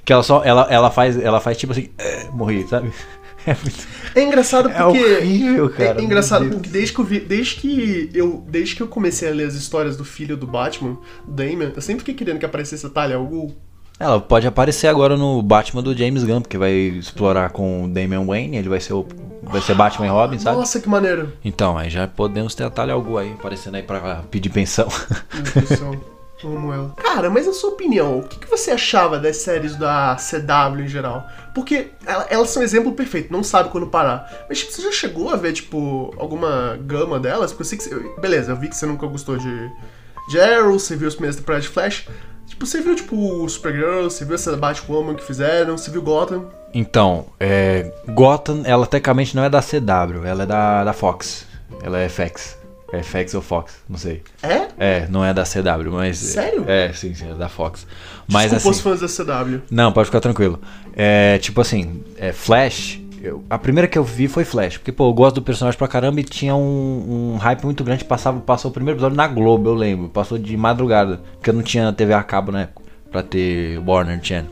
Que 0.05 0.11
ela 0.11 0.23
só, 0.23 0.43
ela, 0.43 0.67
ela 0.69 0.91
faz, 0.91 1.17
ela 1.17 1.39
faz 1.39 1.57
tipo 1.57 1.71
assim, 1.71 1.89
é, 1.97 2.27
morri, 2.31 2.67
sabe? 2.67 2.91
É 3.45 3.57
muito... 3.61 3.87
É 4.15 4.23
engraçado 4.23 4.69
É 4.69 4.73
porque. 4.73 5.03
horrível, 5.03 5.69
cara, 5.69 5.99
É 5.99 6.01
engraçado 6.01 6.49
porque 6.49 6.69
desde 6.69 6.93
que 6.93 6.99
eu 6.99 7.03
vi. 7.03 7.19
Desde 7.19 7.55
que 7.55 8.09
eu. 8.13 8.41
Desde 8.47 8.73
que 8.73 8.81
eu 8.81 8.87
comecei 8.87 9.29
a 9.29 9.33
ler 9.33 9.45
as 9.45 9.53
histórias 9.53 9.97
do 9.97 10.05
filho 10.05 10.37
do 10.37 10.47
Batman, 10.47 10.97
do 11.27 11.33
Damian, 11.33 11.73
eu 11.75 11.81
sempre 11.81 11.99
fiquei 11.99 12.13
querendo 12.13 12.39
que 12.39 12.45
aparecesse 12.45 12.85
a 12.85 12.89
Talia 12.89 13.17
al 13.17 13.25
Ghul. 13.25 13.53
Ela 13.99 14.19
pode 14.19 14.47
aparecer 14.47 14.87
agora 14.87 15.17
no 15.17 15.41
Batman 15.41 15.83
do 15.83 15.95
James 15.95 16.23
Gunn, 16.23 16.41
porque 16.41 16.57
vai 16.57 16.71
explorar 16.71 17.49
com 17.49 17.83
o 17.83 17.87
Damian 17.87 18.25
Wayne, 18.25 18.57
ele 18.57 18.69
vai 18.69 18.79
ser 18.79 18.93
o 18.93 19.05
vai 19.43 19.61
ser 19.61 19.75
Batman 19.75 20.07
e 20.07 20.09
Robin, 20.09 20.39
sabe? 20.39 20.57
Nossa, 20.57 20.79
que 20.79 20.89
maneiro. 20.89 21.33
Então, 21.43 21.77
aí 21.77 21.89
já 21.89 22.07
podemos 22.07 22.55
ter 22.55 22.63
a 22.63 22.69
Talia 22.69 22.93
al 22.93 23.01
Ghul 23.01 23.17
aí 23.17 23.33
aparecendo 23.33 23.75
aí 23.75 23.83
pra 23.83 24.23
pedir 24.31 24.49
pensão. 24.49 24.87
Céu. 24.89 26.01
Amo 26.43 26.73
ela. 26.73 26.91
Cara, 26.97 27.29
mas 27.29 27.45
na 27.47 27.53
sua 27.53 27.69
opinião, 27.71 28.19
o 28.19 28.23
que, 28.23 28.39
que 28.39 28.49
você 28.49 28.71
achava 28.71 29.17
das 29.19 29.37
séries 29.37 29.75
da 29.75 30.15
CW 30.17 30.81
em 30.81 30.87
geral? 30.87 31.25
Porque 31.55 31.91
ela- 32.05 32.27
elas 32.29 32.49
são 32.49 32.61
exemplo 32.63 32.91
perfeito, 32.93 33.31
não 33.31 33.43
sabe 33.43 33.69
quando 33.69 33.87
parar. 33.87 34.45
Mas 34.49 34.59
tipo, 34.59 34.71
você 34.71 34.81
já 34.81 34.91
chegou 34.91 35.29
a 35.29 35.35
ver, 35.35 35.53
tipo, 35.53 36.13
alguma 36.17 36.77
gama 36.81 37.19
delas? 37.19 37.51
Porque 37.51 37.61
eu 37.63 37.65
sei 37.67 37.77
que 37.77 37.83
você, 37.83 38.19
Beleza, 38.19 38.51
eu 38.51 38.55
vi 38.55 38.67
que 38.67 38.75
você 38.75 38.85
nunca 38.85 39.05
gostou 39.07 39.37
de, 39.37 39.71
Arrow, 40.39 40.77
você 40.79 40.95
viu 40.95 41.07
os 41.07 41.15
primeiros 41.15 41.35
temporadas 41.37 41.65
de 41.65 41.69
Flash. 41.71 42.07
Tipo, 42.47 42.65
você 42.65 42.81
viu, 42.81 42.95
tipo, 42.95 43.47
Supergirl, 43.49 44.03
você 44.03 44.25
viu 44.25 44.35
essa 44.35 44.55
Batwoman 44.57 45.15
que 45.15 45.23
fizeram, 45.23 45.77
você 45.77 45.89
viu 45.89 46.01
Gotham. 46.01 46.45
Então, 46.73 47.27
é, 47.39 47.91
Gotham, 48.09 48.63
ela 48.65 48.85
tecnicamente 48.85 49.35
não 49.35 49.43
é 49.43 49.49
da 49.49 49.61
CW, 49.61 50.25
ela 50.25 50.43
é 50.43 50.45
da, 50.45 50.83
da 50.83 50.93
Fox. 50.93 51.45
Ela 51.81 51.99
é 51.99 52.09
FX. 52.09 52.57
É 52.93 53.01
FX 53.01 53.33
ou 53.33 53.41
Fox, 53.41 53.73
não 53.89 53.97
sei. 53.97 54.21
É? 54.43 54.67
É, 54.77 55.07
não 55.09 55.25
é 55.25 55.33
da 55.33 55.43
CW, 55.43 55.91
mas. 55.91 56.17
Sério? 56.19 56.63
É, 56.67 56.93
sim, 56.93 57.13
sim, 57.15 57.31
é 57.31 57.33
da 57.33 57.49
Fox. 57.49 57.87
Mas 58.31 58.51
Desculpa 58.51 58.69
assim. 58.69 58.69
os 58.69 58.99
fãs 59.01 59.17
da 59.17 59.23
CW. 59.45 59.61
Não, 59.71 59.91
pode 59.91 60.05
ficar 60.05 60.19
tranquilo. 60.19 60.59
É, 60.95 61.37
tipo 61.39 61.59
assim, 61.59 62.03
é, 62.17 62.31
Flash. 62.31 62.99
eu- 63.21 63.43
a 63.49 63.57
primeira 63.57 63.87
que 63.87 63.97
eu 63.97 64.03
vi 64.03 64.27
foi 64.27 64.43
Flash, 64.45 64.77
porque, 64.77 64.91
pô, 64.91 65.09
eu 65.09 65.13
gosto 65.13 65.35
do 65.35 65.41
personagem 65.41 65.77
pra 65.77 65.87
caramba 65.87 66.19
e 66.19 66.23
tinha 66.23 66.53
um, 66.55 67.33
um 67.33 67.37
hype 67.37 67.63
muito 67.63 67.83
grande. 67.83 68.05
Passava, 68.05 68.39
passou 68.41 68.69
o 68.69 68.73
primeiro 68.73 68.97
episódio 68.97 69.17
na 69.17 69.27
Globo, 69.27 69.69
eu 69.69 69.73
lembro. 69.73 70.09
Passou 70.09 70.37
de 70.37 70.55
madrugada, 70.55 71.19
porque 71.33 71.49
eu 71.49 71.53
não 71.53 71.63
tinha 71.63 71.91
TV 71.91 72.13
a 72.13 72.21
cabo 72.21 72.51
na 72.51 72.61
época, 72.61 72.81
pra 73.11 73.23
ter 73.23 73.79
Warner 73.79 74.19
Channel. 74.21 74.51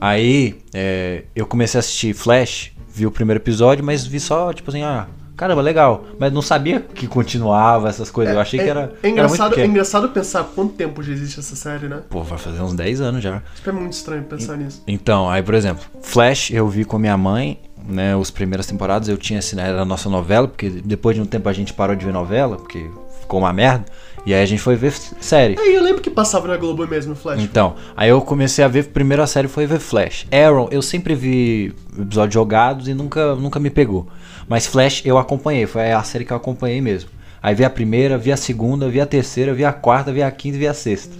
Aí, 0.00 0.58
é, 0.72 1.24
eu 1.34 1.46
comecei 1.46 1.78
a 1.78 1.80
assistir 1.80 2.14
Flash, 2.14 2.72
vi 2.88 3.04
o 3.06 3.10
primeiro 3.10 3.40
episódio, 3.40 3.84
mas 3.84 4.06
vi 4.06 4.20
só, 4.20 4.52
tipo 4.52 4.70
assim, 4.70 4.82
ah, 4.82 5.06
caramba, 5.36 5.60
legal. 5.62 6.04
Mas 6.18 6.32
não 6.32 6.42
sabia 6.42 6.80
que 6.80 7.06
continuava 7.06 7.88
essas 7.88 8.10
coisas. 8.10 8.34
eu 8.34 8.40
achei 8.40 8.60
é, 8.60 8.64
que 8.64 8.68
era. 8.68 8.80
É 8.80 8.82
era 8.82 8.90
muito 8.90 9.06
engraçado, 9.06 9.46
é 9.46 9.50
pequeno. 9.50 9.70
engraçado 9.70 10.08
pensar 10.10 10.44
quanto 10.44 10.74
tempo 10.74 11.02
já 11.02 11.12
existe 11.12 11.38
essa 11.40 11.56
série, 11.56 11.88
né? 11.88 12.00
Pô, 12.08 12.22
vai 12.22 12.38
fazer 12.38 12.60
uns 12.60 12.74
10 12.74 13.00
anos 13.00 13.22
já. 13.22 13.42
Isso 13.54 13.68
é 13.68 13.72
muito 13.72 13.92
estranho 13.92 14.22
pensar 14.24 14.56
nisso. 14.56 14.82
Então, 14.86 15.28
aí, 15.28 15.42
por 15.42 15.54
exemplo, 15.54 15.84
Flash 16.02 16.50
eu 16.50 16.68
vi 16.68 16.84
com 16.84 16.98
minha 16.98 17.16
mãe, 17.16 17.58
né, 17.86 18.16
as 18.16 18.30
primeiras 18.30 18.66
temporadas 18.66 19.08
eu 19.08 19.16
tinha 19.16 19.38
assinado, 19.38 19.70
era 19.70 19.82
a 19.82 19.84
nossa 19.84 20.08
novela, 20.08 20.46
porque 20.46 20.68
depois 20.68 21.16
de 21.16 21.22
um 21.22 21.26
tempo 21.26 21.48
a 21.48 21.52
gente 21.52 21.72
parou 21.72 21.96
de 21.96 22.04
ver 22.04 22.12
novela, 22.12 22.56
porque 22.56 22.90
ficou 23.20 23.40
uma 23.40 23.52
merda, 23.52 23.84
e 24.26 24.34
aí 24.34 24.42
a 24.42 24.46
gente 24.46 24.60
foi 24.60 24.76
ver 24.76 24.92
série. 24.92 25.58
Aí 25.58 25.74
eu 25.74 25.82
lembro 25.82 26.02
que 26.02 26.10
passava 26.10 26.46
na 26.48 26.56
Globo 26.56 26.86
mesmo, 26.86 27.14
Flash. 27.14 27.42
Então, 27.42 27.74
aí 27.96 28.10
eu 28.10 28.20
comecei 28.20 28.64
a 28.64 28.68
ver, 28.68 28.88
primeiro 28.88 29.22
a 29.22 29.26
série 29.26 29.48
foi 29.48 29.66
ver 29.66 29.78
Flash. 29.78 30.26
Arrow, 30.30 30.68
eu 30.70 30.82
sempre 30.82 31.14
vi 31.14 31.74
episódios 31.98 32.34
jogados 32.34 32.88
e 32.88 32.94
nunca, 32.94 33.34
nunca 33.34 33.58
me 33.58 33.70
pegou. 33.70 34.06
Mas 34.50 34.66
Flash 34.66 35.02
eu 35.06 35.16
acompanhei, 35.16 35.64
foi 35.64 35.92
a 35.92 36.02
série 36.02 36.24
que 36.24 36.32
eu 36.32 36.36
acompanhei 36.36 36.80
mesmo. 36.80 37.08
Aí 37.40 37.54
vi 37.54 37.64
a 37.64 37.70
primeira, 37.70 38.18
vi 38.18 38.32
a 38.32 38.36
segunda, 38.36 38.88
vi 38.88 39.00
a 39.00 39.06
terceira, 39.06 39.54
vi 39.54 39.64
a 39.64 39.72
quarta, 39.72 40.12
vi 40.12 40.24
a 40.24 40.30
quinta 40.32 40.56
e 40.56 40.58
vi 40.58 40.66
a 40.66 40.74
sexta. 40.74 41.14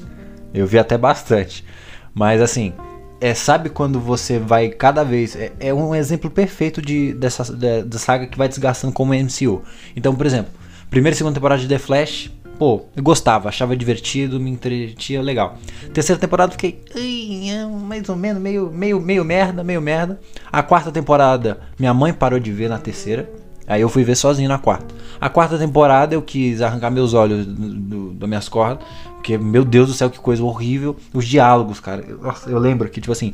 Eu 0.52 0.66
vi 0.66 0.80
até 0.80 0.98
bastante. 0.98 1.64
Mas 2.12 2.42
assim, 2.42 2.72
é, 3.20 3.32
sabe 3.32 3.68
quando 3.70 4.00
você 4.00 4.40
vai 4.40 4.70
cada 4.70 5.04
vez. 5.04 5.36
É, 5.36 5.52
é 5.60 5.72
um 5.72 5.94
exemplo 5.94 6.28
perfeito 6.28 6.82
de, 6.82 7.12
dessa 7.12 7.54
da, 7.54 7.82
da 7.82 7.98
saga 8.00 8.26
que 8.26 8.36
vai 8.36 8.48
desgastando 8.48 8.92
como 8.92 9.14
MCU. 9.14 9.62
Então, 9.94 10.12
por 10.12 10.26
exemplo, 10.26 10.52
primeira 10.90 11.14
e 11.14 11.16
segunda 11.16 11.34
temporada 11.34 11.62
de 11.62 11.68
The 11.68 11.78
Flash, 11.78 12.32
pô, 12.60 12.82
eu 12.94 13.02
gostava, 13.02 13.48
achava 13.48 13.74
divertido, 13.74 14.38
me 14.38 14.50
entretinha, 14.50 15.22
legal. 15.22 15.56
Terceira 15.94 16.20
temporada 16.20 16.52
fiquei. 16.52 16.78
"Ai, 16.94 17.66
mais 17.88 18.06
ou 18.10 18.14
menos, 18.14 18.40
meio, 18.40 18.70
meio, 18.70 19.00
meio 19.00 19.24
merda, 19.24 19.64
meio 19.64 19.80
merda. 19.80 20.20
A 20.52 20.62
quarta 20.62 20.92
temporada, 20.92 21.58
minha 21.78 21.94
mãe 21.94 22.12
parou 22.12 22.38
de 22.38 22.52
ver 22.52 22.68
na 22.68 22.76
terceira. 22.78 23.28
Aí 23.66 23.80
eu 23.80 23.88
fui 23.88 24.04
ver 24.04 24.14
sozinho 24.14 24.48
na 24.48 24.58
quarta. 24.58 24.94
A 25.18 25.30
quarta 25.30 25.56
temporada 25.56 26.14
eu 26.14 26.20
quis 26.20 26.60
arrancar 26.60 26.90
meus 26.90 27.14
olhos 27.14 27.46
do- 27.46 27.74
do- 27.74 28.12
das 28.12 28.28
minhas 28.28 28.48
cordas. 28.48 28.84
Porque, 29.14 29.38
meu 29.38 29.64
Deus 29.64 29.88
do 29.88 29.94
céu, 29.94 30.10
que 30.10 30.18
coisa 30.18 30.42
horrível. 30.44 30.94
Os 31.14 31.24
diálogos, 31.26 31.80
cara. 31.80 32.04
Eu, 32.06 32.20
eu 32.46 32.58
lembro 32.58 32.88
que, 32.90 33.00
tipo 33.00 33.12
assim, 33.12 33.32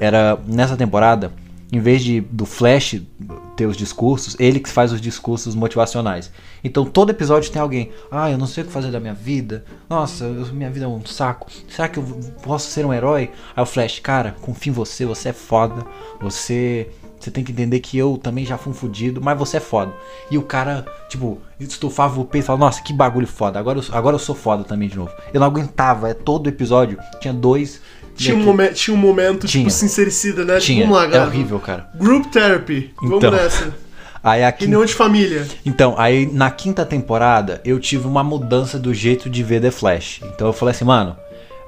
era 0.00 0.36
nessa 0.48 0.76
temporada, 0.76 1.30
em 1.72 1.80
vez 1.80 2.02
de 2.02 2.20
do 2.20 2.46
Flash 2.46 3.00
ter 3.56 3.66
os 3.66 3.76
discursos, 3.76 4.36
ele 4.38 4.60
que 4.60 4.68
faz 4.68 4.92
os 4.92 5.00
discursos 5.00 5.54
motivacionais. 5.54 6.30
Então 6.62 6.84
todo 6.84 7.10
episódio 7.10 7.50
tem 7.50 7.60
alguém, 7.60 7.90
ah, 8.10 8.30
eu 8.30 8.38
não 8.38 8.46
sei 8.46 8.62
o 8.62 8.66
que 8.66 8.72
fazer 8.72 8.90
da 8.90 9.00
minha 9.00 9.14
vida, 9.14 9.64
nossa, 9.88 10.28
minha 10.52 10.70
vida 10.70 10.86
é 10.86 10.88
um 10.88 11.04
saco, 11.04 11.50
será 11.68 11.88
que 11.88 11.98
eu 11.98 12.02
posso 12.42 12.70
ser 12.70 12.84
um 12.84 12.92
herói? 12.92 13.30
Aí 13.56 13.62
o 13.62 13.66
Flash, 13.66 14.00
cara, 14.00 14.36
confio 14.40 14.70
em 14.70 14.74
você, 14.74 15.04
você 15.04 15.30
é 15.30 15.32
foda, 15.32 15.84
você. 16.20 16.88
Você 17.20 17.30
tem 17.30 17.42
que 17.42 17.52
entender 17.52 17.80
que 17.80 17.96
eu 17.96 18.18
também 18.18 18.44
já 18.44 18.58
fui 18.58 18.70
um 18.70 18.76
fudido, 18.76 19.18
mas 19.18 19.38
você 19.38 19.56
é 19.56 19.60
foda. 19.60 19.90
E 20.30 20.36
o 20.36 20.42
cara, 20.42 20.84
tipo, 21.08 21.40
estufava 21.58 22.20
o 22.20 22.24
peito 22.26 22.44
e 22.44 22.46
falava, 22.46 22.66
nossa, 22.66 22.82
que 22.82 22.92
bagulho 22.92 23.26
foda, 23.26 23.58
agora 23.58 23.78
eu, 23.78 23.84
agora 23.92 24.16
eu 24.16 24.18
sou 24.18 24.34
foda 24.34 24.62
também 24.62 24.90
de 24.90 24.98
novo. 24.98 25.10
Eu 25.32 25.40
não 25.40 25.46
aguentava, 25.46 26.10
é 26.10 26.12
todo 26.12 26.50
episódio, 26.50 26.98
tinha 27.22 27.32
dois. 27.32 27.80
Tinha 28.16 28.34
um, 28.34 28.38
aqui. 28.38 28.46
momen- 28.46 28.72
tinha 28.72 28.94
um 28.96 28.98
momento, 29.00 29.46
Tinha. 29.46 29.62
tipo, 29.64 29.70
sincericida, 29.70 30.44
né? 30.44 30.58
Tinha, 30.58 30.82
Tipo, 30.82 30.94
vamos 30.94 31.10
lá, 31.12 31.16
é 31.18 31.26
horrível, 31.26 31.58
cara. 31.58 31.88
Group 31.96 32.26
therapy. 32.32 32.92
Vamos 33.00 33.16
Então. 33.18 33.30
nessa. 33.30 33.74
Aí 34.22 34.42
aqui 34.42 34.64
Reunião 34.64 34.84
de 34.86 34.94
família. 34.94 35.46
Então, 35.66 35.94
aí 35.98 36.24
na 36.32 36.50
quinta 36.50 36.82
temporada 36.86 37.60
eu 37.62 37.78
tive 37.78 38.06
uma 38.06 38.24
mudança 38.24 38.78
do 38.78 38.94
jeito 38.94 39.28
de 39.28 39.42
ver 39.42 39.60
The 39.60 39.70
Flash. 39.70 40.20
Então 40.34 40.46
eu 40.46 40.52
falei 40.54 40.74
assim, 40.74 40.86
mano, 40.86 41.14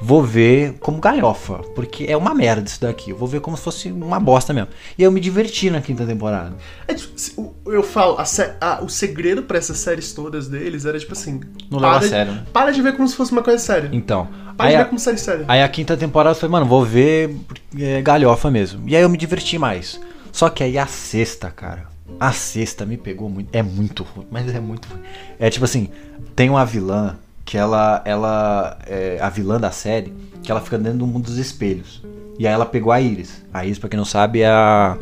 vou 0.00 0.22
ver 0.22 0.74
como 0.80 1.00
galhofa, 1.00 1.58
porque 1.74 2.04
é 2.08 2.16
uma 2.16 2.34
merda 2.34 2.66
isso 2.68 2.80
daqui. 2.80 3.10
Eu 3.10 3.16
vou 3.16 3.26
ver 3.26 3.40
como 3.40 3.56
se 3.56 3.62
fosse 3.62 3.90
uma 3.90 4.20
bosta 4.20 4.52
mesmo. 4.52 4.68
E 4.98 5.02
eu 5.02 5.10
me 5.10 5.20
diverti 5.20 5.70
na 5.70 5.80
quinta 5.80 6.04
temporada. 6.06 6.54
É, 6.86 6.94
tipo, 6.94 7.54
eu 7.66 7.82
falo, 7.82 8.16
a 8.18 8.24
a- 8.60 8.82
o 8.82 8.88
segredo 8.88 9.42
pra 9.42 9.58
essas 9.58 9.78
séries 9.78 10.12
todas 10.12 10.48
deles 10.48 10.84
era, 10.84 10.98
tipo 10.98 11.12
assim... 11.12 11.40
Não 11.70 11.78
leva 11.78 11.96
a 11.96 11.98
para- 12.00 12.08
sério, 12.08 12.32
né? 12.32 12.44
Para 12.52 12.70
de 12.72 12.82
ver 12.82 12.94
como 12.96 13.08
se 13.08 13.16
fosse 13.16 13.32
uma 13.32 13.42
coisa 13.42 13.58
séria. 13.58 13.88
Então, 13.92 14.28
Para 14.56 14.70
de 14.70 14.76
a, 14.76 14.78
ver 14.82 14.84
como 14.86 14.98
série 14.98 15.18
séria. 15.18 15.44
aí 15.48 15.62
a 15.62 15.68
quinta 15.68 15.96
temporada 15.96 16.36
eu 16.36 16.40
falei, 16.40 16.52
mano, 16.52 16.66
vou 16.66 16.84
ver 16.84 17.34
é 17.78 18.00
galhofa 18.02 18.50
mesmo. 18.50 18.88
E 18.88 18.94
aí 18.94 19.02
eu 19.02 19.08
me 19.08 19.16
diverti 19.18 19.58
mais. 19.58 20.00
Só 20.32 20.48
que 20.50 20.62
aí 20.62 20.76
a 20.76 20.86
sexta, 20.86 21.50
cara, 21.50 21.86
a 22.20 22.30
sexta 22.32 22.84
me 22.84 22.96
pegou 22.98 23.28
muito. 23.30 23.48
É 23.54 23.62
muito 23.62 24.02
ruim, 24.02 24.26
mas 24.30 24.54
é 24.54 24.60
muito 24.60 24.86
ruim. 24.88 25.00
É 25.38 25.48
tipo 25.48 25.64
assim, 25.64 25.88
tem 26.34 26.50
uma 26.50 26.64
vilã 26.64 27.16
que 27.46 27.56
ela, 27.56 28.02
ela 28.04 28.76
é 28.86 29.18
a 29.22 29.30
vilã 29.30 29.58
da 29.58 29.70
série, 29.70 30.12
que 30.42 30.50
ela 30.50 30.60
fica 30.60 30.76
dentro 30.76 30.98
do 30.98 31.06
mundo 31.06 31.24
dos 31.26 31.38
espelhos. 31.38 32.02
E 32.38 32.46
aí 32.46 32.52
ela 32.52 32.66
pegou 32.66 32.92
a 32.92 33.00
Iris. 33.00 33.42
A 33.54 33.64
Iris, 33.64 33.78
pra 33.78 33.88
quem 33.88 33.96
não 33.96 34.04
sabe, 34.04 34.40
é 34.42 34.48
a. 34.48 34.98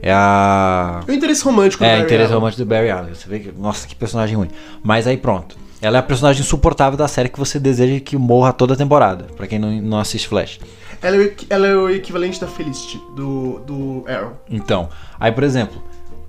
É 0.00 0.12
a. 0.12 1.00
E 1.08 1.10
o 1.10 1.14
interesse 1.14 1.42
romântico 1.42 1.82
do 1.82 1.86
É, 1.86 1.92
Barry 1.92 2.02
interesse 2.04 2.24
Allen. 2.26 2.34
romântico 2.38 2.62
do 2.64 2.68
Barry 2.68 2.90
Allen. 2.90 3.14
Você 3.14 3.28
vê 3.28 3.40
que. 3.40 3.52
Nossa, 3.52 3.88
que 3.88 3.96
personagem 3.96 4.36
ruim. 4.36 4.48
Mas 4.84 5.06
aí 5.06 5.16
pronto. 5.16 5.56
Ela 5.80 5.96
é 5.96 6.00
a 6.00 6.02
personagem 6.02 6.42
insuportável 6.42 6.96
da 6.96 7.08
série 7.08 7.28
que 7.28 7.38
você 7.38 7.58
deseja 7.58 7.98
que 7.98 8.16
morra 8.16 8.52
toda 8.52 8.74
a 8.74 8.76
temporada. 8.76 9.24
Pra 9.36 9.48
quem 9.48 9.58
não, 9.58 9.72
não 9.82 9.98
assiste 9.98 10.28
Flash. 10.28 10.60
Ela 11.02 11.16
é, 11.16 11.18
o 11.20 11.32
ela 11.50 11.66
é 11.66 11.74
o 11.74 11.90
equivalente 11.90 12.40
da 12.40 12.46
Felicity, 12.46 13.00
do, 13.16 13.58
do 13.60 14.04
Arrow. 14.06 14.34
Então, 14.48 14.88
aí 15.18 15.32
por 15.32 15.42
exemplo, 15.42 15.82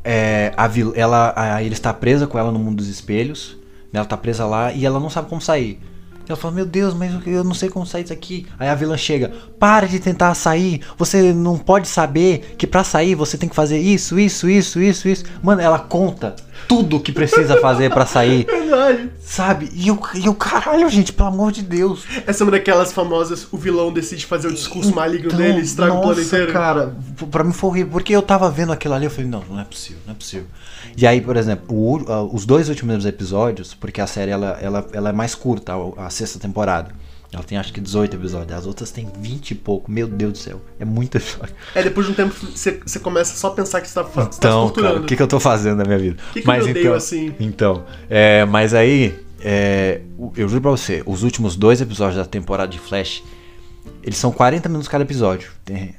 é, 0.04 0.52
a 0.58 0.68
ela, 0.96 1.34
a, 1.36 1.62
ele 1.62 1.74
está 1.76 1.94
presa 1.94 2.26
com 2.26 2.40
ela 2.40 2.52
no 2.52 2.58
mundo 2.58 2.78
dos 2.78 2.88
espelhos, 2.88 3.56
ela 3.94 4.06
tá 4.06 4.18
presa 4.18 4.46
lá 4.46 4.74
e 4.74 4.86
ela 4.86 5.00
não 5.00 5.10
sabe 5.10 5.30
como 5.30 5.42
sair. 5.42 5.80
Ela 6.28 6.38
fala, 6.38 6.54
meu 6.54 6.66
Deus, 6.66 6.94
mas 6.94 7.12
eu 7.28 7.44
não 7.44 7.54
sei 7.54 7.70
como 7.70 7.86
sair 7.86 8.04
disso 8.04 8.14
aqui. 8.14 8.48
Aí 8.58 8.70
a 8.70 8.76
vilã 8.76 8.96
chega, 8.96 9.32
para 9.60 9.86
de 9.88 10.00
tentar 10.00 10.34
sair, 10.36 10.82
você 10.98 11.34
não 11.34 11.58
pode 11.58 11.88
saber 11.88 12.56
que 12.58 12.66
pra 12.66 12.84
sair 12.84 13.14
você 13.14 13.38
tem 13.38 13.50
que 13.50 13.56
fazer 13.56 13.80
isso, 13.80 14.18
isso, 14.18 14.50
isso, 14.50 14.82
isso, 14.82 15.08
isso. 15.08 15.26
Mano, 15.42 15.62
ela 15.62 15.80
conta 15.80 16.36
tudo 16.68 17.00
que 17.00 17.12
precisa 17.12 17.60
fazer 17.60 17.90
pra 17.92 18.06
sair, 18.06 18.46
Verdade. 18.50 19.10
sabe? 19.22 19.70
E 19.74 19.92
o, 19.92 20.00
e 20.16 20.30
o 20.30 20.34
caralho, 20.34 20.90
gente, 20.90 21.12
pelo 21.14 21.30
amor 21.30 21.52
de 21.52 21.62
Deus. 21.62 22.04
Essa 22.26 22.44
é 22.44 22.46
uma 22.46 22.52
daquelas 22.52 22.92
famosas, 22.94 23.48
o 23.52 23.58
vilão 23.58 23.92
decide 23.92 24.26
fazer 24.26 24.48
o 24.48 24.54
discurso 24.54 24.94
maligno 24.96 25.28
Então, 25.28 25.38
dele 25.40 25.60
e 25.60 25.64
estraga 25.64 25.94
o 25.94 26.02
plano 26.02 26.16
nossa, 26.16 26.22
inteiro. 26.22 26.54
cara, 26.54 26.96
pra 27.30 27.44
mim 27.44 27.54
foi 27.54 27.70
horrível, 27.70 27.92
porque 27.92 28.14
eu 28.16 28.22
tava 28.22 28.50
vendo 28.50 28.72
aquilo 28.72 28.94
ali, 28.94 29.06
eu 29.06 29.12
falei, 29.12 29.30
não, 29.30 29.44
não 29.50 29.60
é 29.60 29.64
possível, 29.66 30.00
não 30.06 30.14
é 30.14 30.16
possível. 30.16 30.48
E 30.96 31.08
aí, 31.08 31.20
por 31.22 31.36
exemplo, 31.38 31.66
o 31.76 32.06
ah, 32.08 32.24
os 32.24 32.46
dois 32.46 32.70
últimos 32.70 33.06
episódios, 33.06 33.74
porque 33.74 34.00
a 34.00 34.08
série 34.08 34.32
ela, 34.32 34.58
ela, 34.62 34.88
ela 34.94 35.10
é 35.10 35.14
mais 35.14 35.34
curta, 35.36 35.74
a, 35.74 36.06
a 36.06 36.10
sexta 36.10 36.38
temporada. 36.40 36.92
Ela 37.34 37.44
tem 37.44 37.58
acho 37.58 37.74
que 37.74 37.82
18 37.82 38.16
episódios. 38.16 38.58
As 38.58 38.66
outras 38.68 38.92
tem 38.92 39.08
20 39.20 39.52
e 39.52 39.56
pouco. 39.56 39.92
Meu 39.92 40.08
Deus 40.08 40.34
do 40.34 40.38
céu. 40.38 40.62
É 40.80 40.86
muito 40.86 41.18
episódio. 41.18 41.56
É, 41.74 41.82
depois 41.84 42.06
de 42.06 42.12
um 42.12 42.16
tempo 42.16 42.34
você, 42.34 42.80
você 42.86 43.00
começa 43.00 43.36
só 43.36 43.48
a 43.48 43.52
pensar 43.52 43.82
que 43.82 43.88
você 43.88 43.96
tá, 43.96 44.04
fa- 44.04 44.24
você 44.26 44.40
tá 44.40 44.48
Então, 44.48 44.62
torturando. 44.66 44.94
cara, 44.94 45.04
o 45.04 45.08
que, 45.08 45.16
que 45.16 45.22
eu 45.22 45.28
tô 45.28 45.40
fazendo 45.40 45.78
na 45.78 45.84
minha 45.86 45.98
vida? 46.00 46.18
que 46.34 46.42
que 46.42 46.48
eu 46.50 46.54
odeio 46.54 46.78
então, 46.80 46.94
assim? 46.94 47.34
Então, 47.40 47.84
é, 48.10 48.46
mas 48.46 48.74
aí, 48.74 49.18
é, 49.42 50.02
o- 50.18 50.32
eu 50.38 50.48
juro 50.48 50.62
pra 50.62 50.72
você, 50.72 51.02
os 51.06 51.24
últimos 51.24 51.56
dois 51.56 51.82
episódios 51.82 52.18
da 52.18 52.26
temporada 52.26 52.72
de 52.72 52.78
Flash, 52.80 53.24
eles 54.04 54.18
são 54.18 54.32
40 54.32 54.70
minutos 54.70 54.88
cada 54.88 55.04
episódio. 55.04 55.50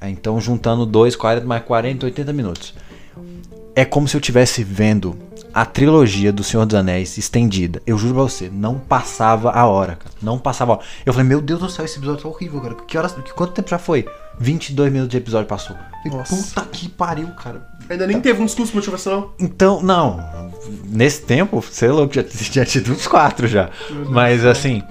Então, 0.02 0.40
juntando 0.40 0.86
dois, 0.86 1.16
40 1.16 1.46
mais 1.46 1.64
40, 1.64 2.06
80 2.06 2.32
minutos. 2.32 2.74
É 3.74 3.84
como 3.84 4.06
se 4.06 4.16
eu 4.16 4.20
estivesse 4.20 4.62
vendo 4.62 5.18
a 5.54 5.64
trilogia 5.64 6.32
do 6.32 6.42
Senhor 6.42 6.66
dos 6.66 6.74
Anéis 6.74 7.16
estendida. 7.16 7.80
Eu 7.86 7.96
juro 7.96 8.14
pra 8.14 8.22
você, 8.24 8.50
não 8.52 8.76
passava 8.76 9.52
a 9.52 9.64
hora, 9.66 9.94
cara. 9.94 10.10
Não 10.20 10.36
passava 10.36 10.72
a 10.72 10.76
hora. 10.76 10.84
Eu 11.06 11.12
falei, 11.12 11.28
meu 11.28 11.40
Deus 11.40 11.60
do 11.60 11.70
céu, 11.70 11.84
esse 11.84 11.96
episódio 11.96 12.22
tá 12.22 12.28
horrível, 12.28 12.60
cara. 12.60 12.74
Que 12.74 12.98
horas, 12.98 13.12
que, 13.12 13.32
quanto 13.32 13.52
tempo 13.52 13.70
já 13.70 13.78
foi? 13.78 14.04
22 14.40 14.92
minutos 14.92 15.12
de 15.12 15.16
episódio 15.16 15.46
passou. 15.46 15.76
Falei, 16.02 16.18
Nossa. 16.18 16.34
Puta 16.34 16.68
que 16.72 16.88
pariu, 16.88 17.28
cara. 17.28 17.64
Ainda 17.88 18.06
nem 18.06 18.20
teve 18.20 18.42
um 18.42 18.46
discurso 18.46 18.74
motivacional. 18.74 19.32
Então, 19.38 19.80
não. 19.80 20.50
Nesse 20.86 21.22
tempo, 21.22 21.62
sei 21.70 21.90
lá, 21.90 22.06
já 22.10 22.24
tinha 22.24 22.64
tido 22.64 22.92
uns 22.92 23.06
quatro 23.06 23.46
já. 23.46 23.70
Mas 24.10 24.44
assim, 24.44 24.82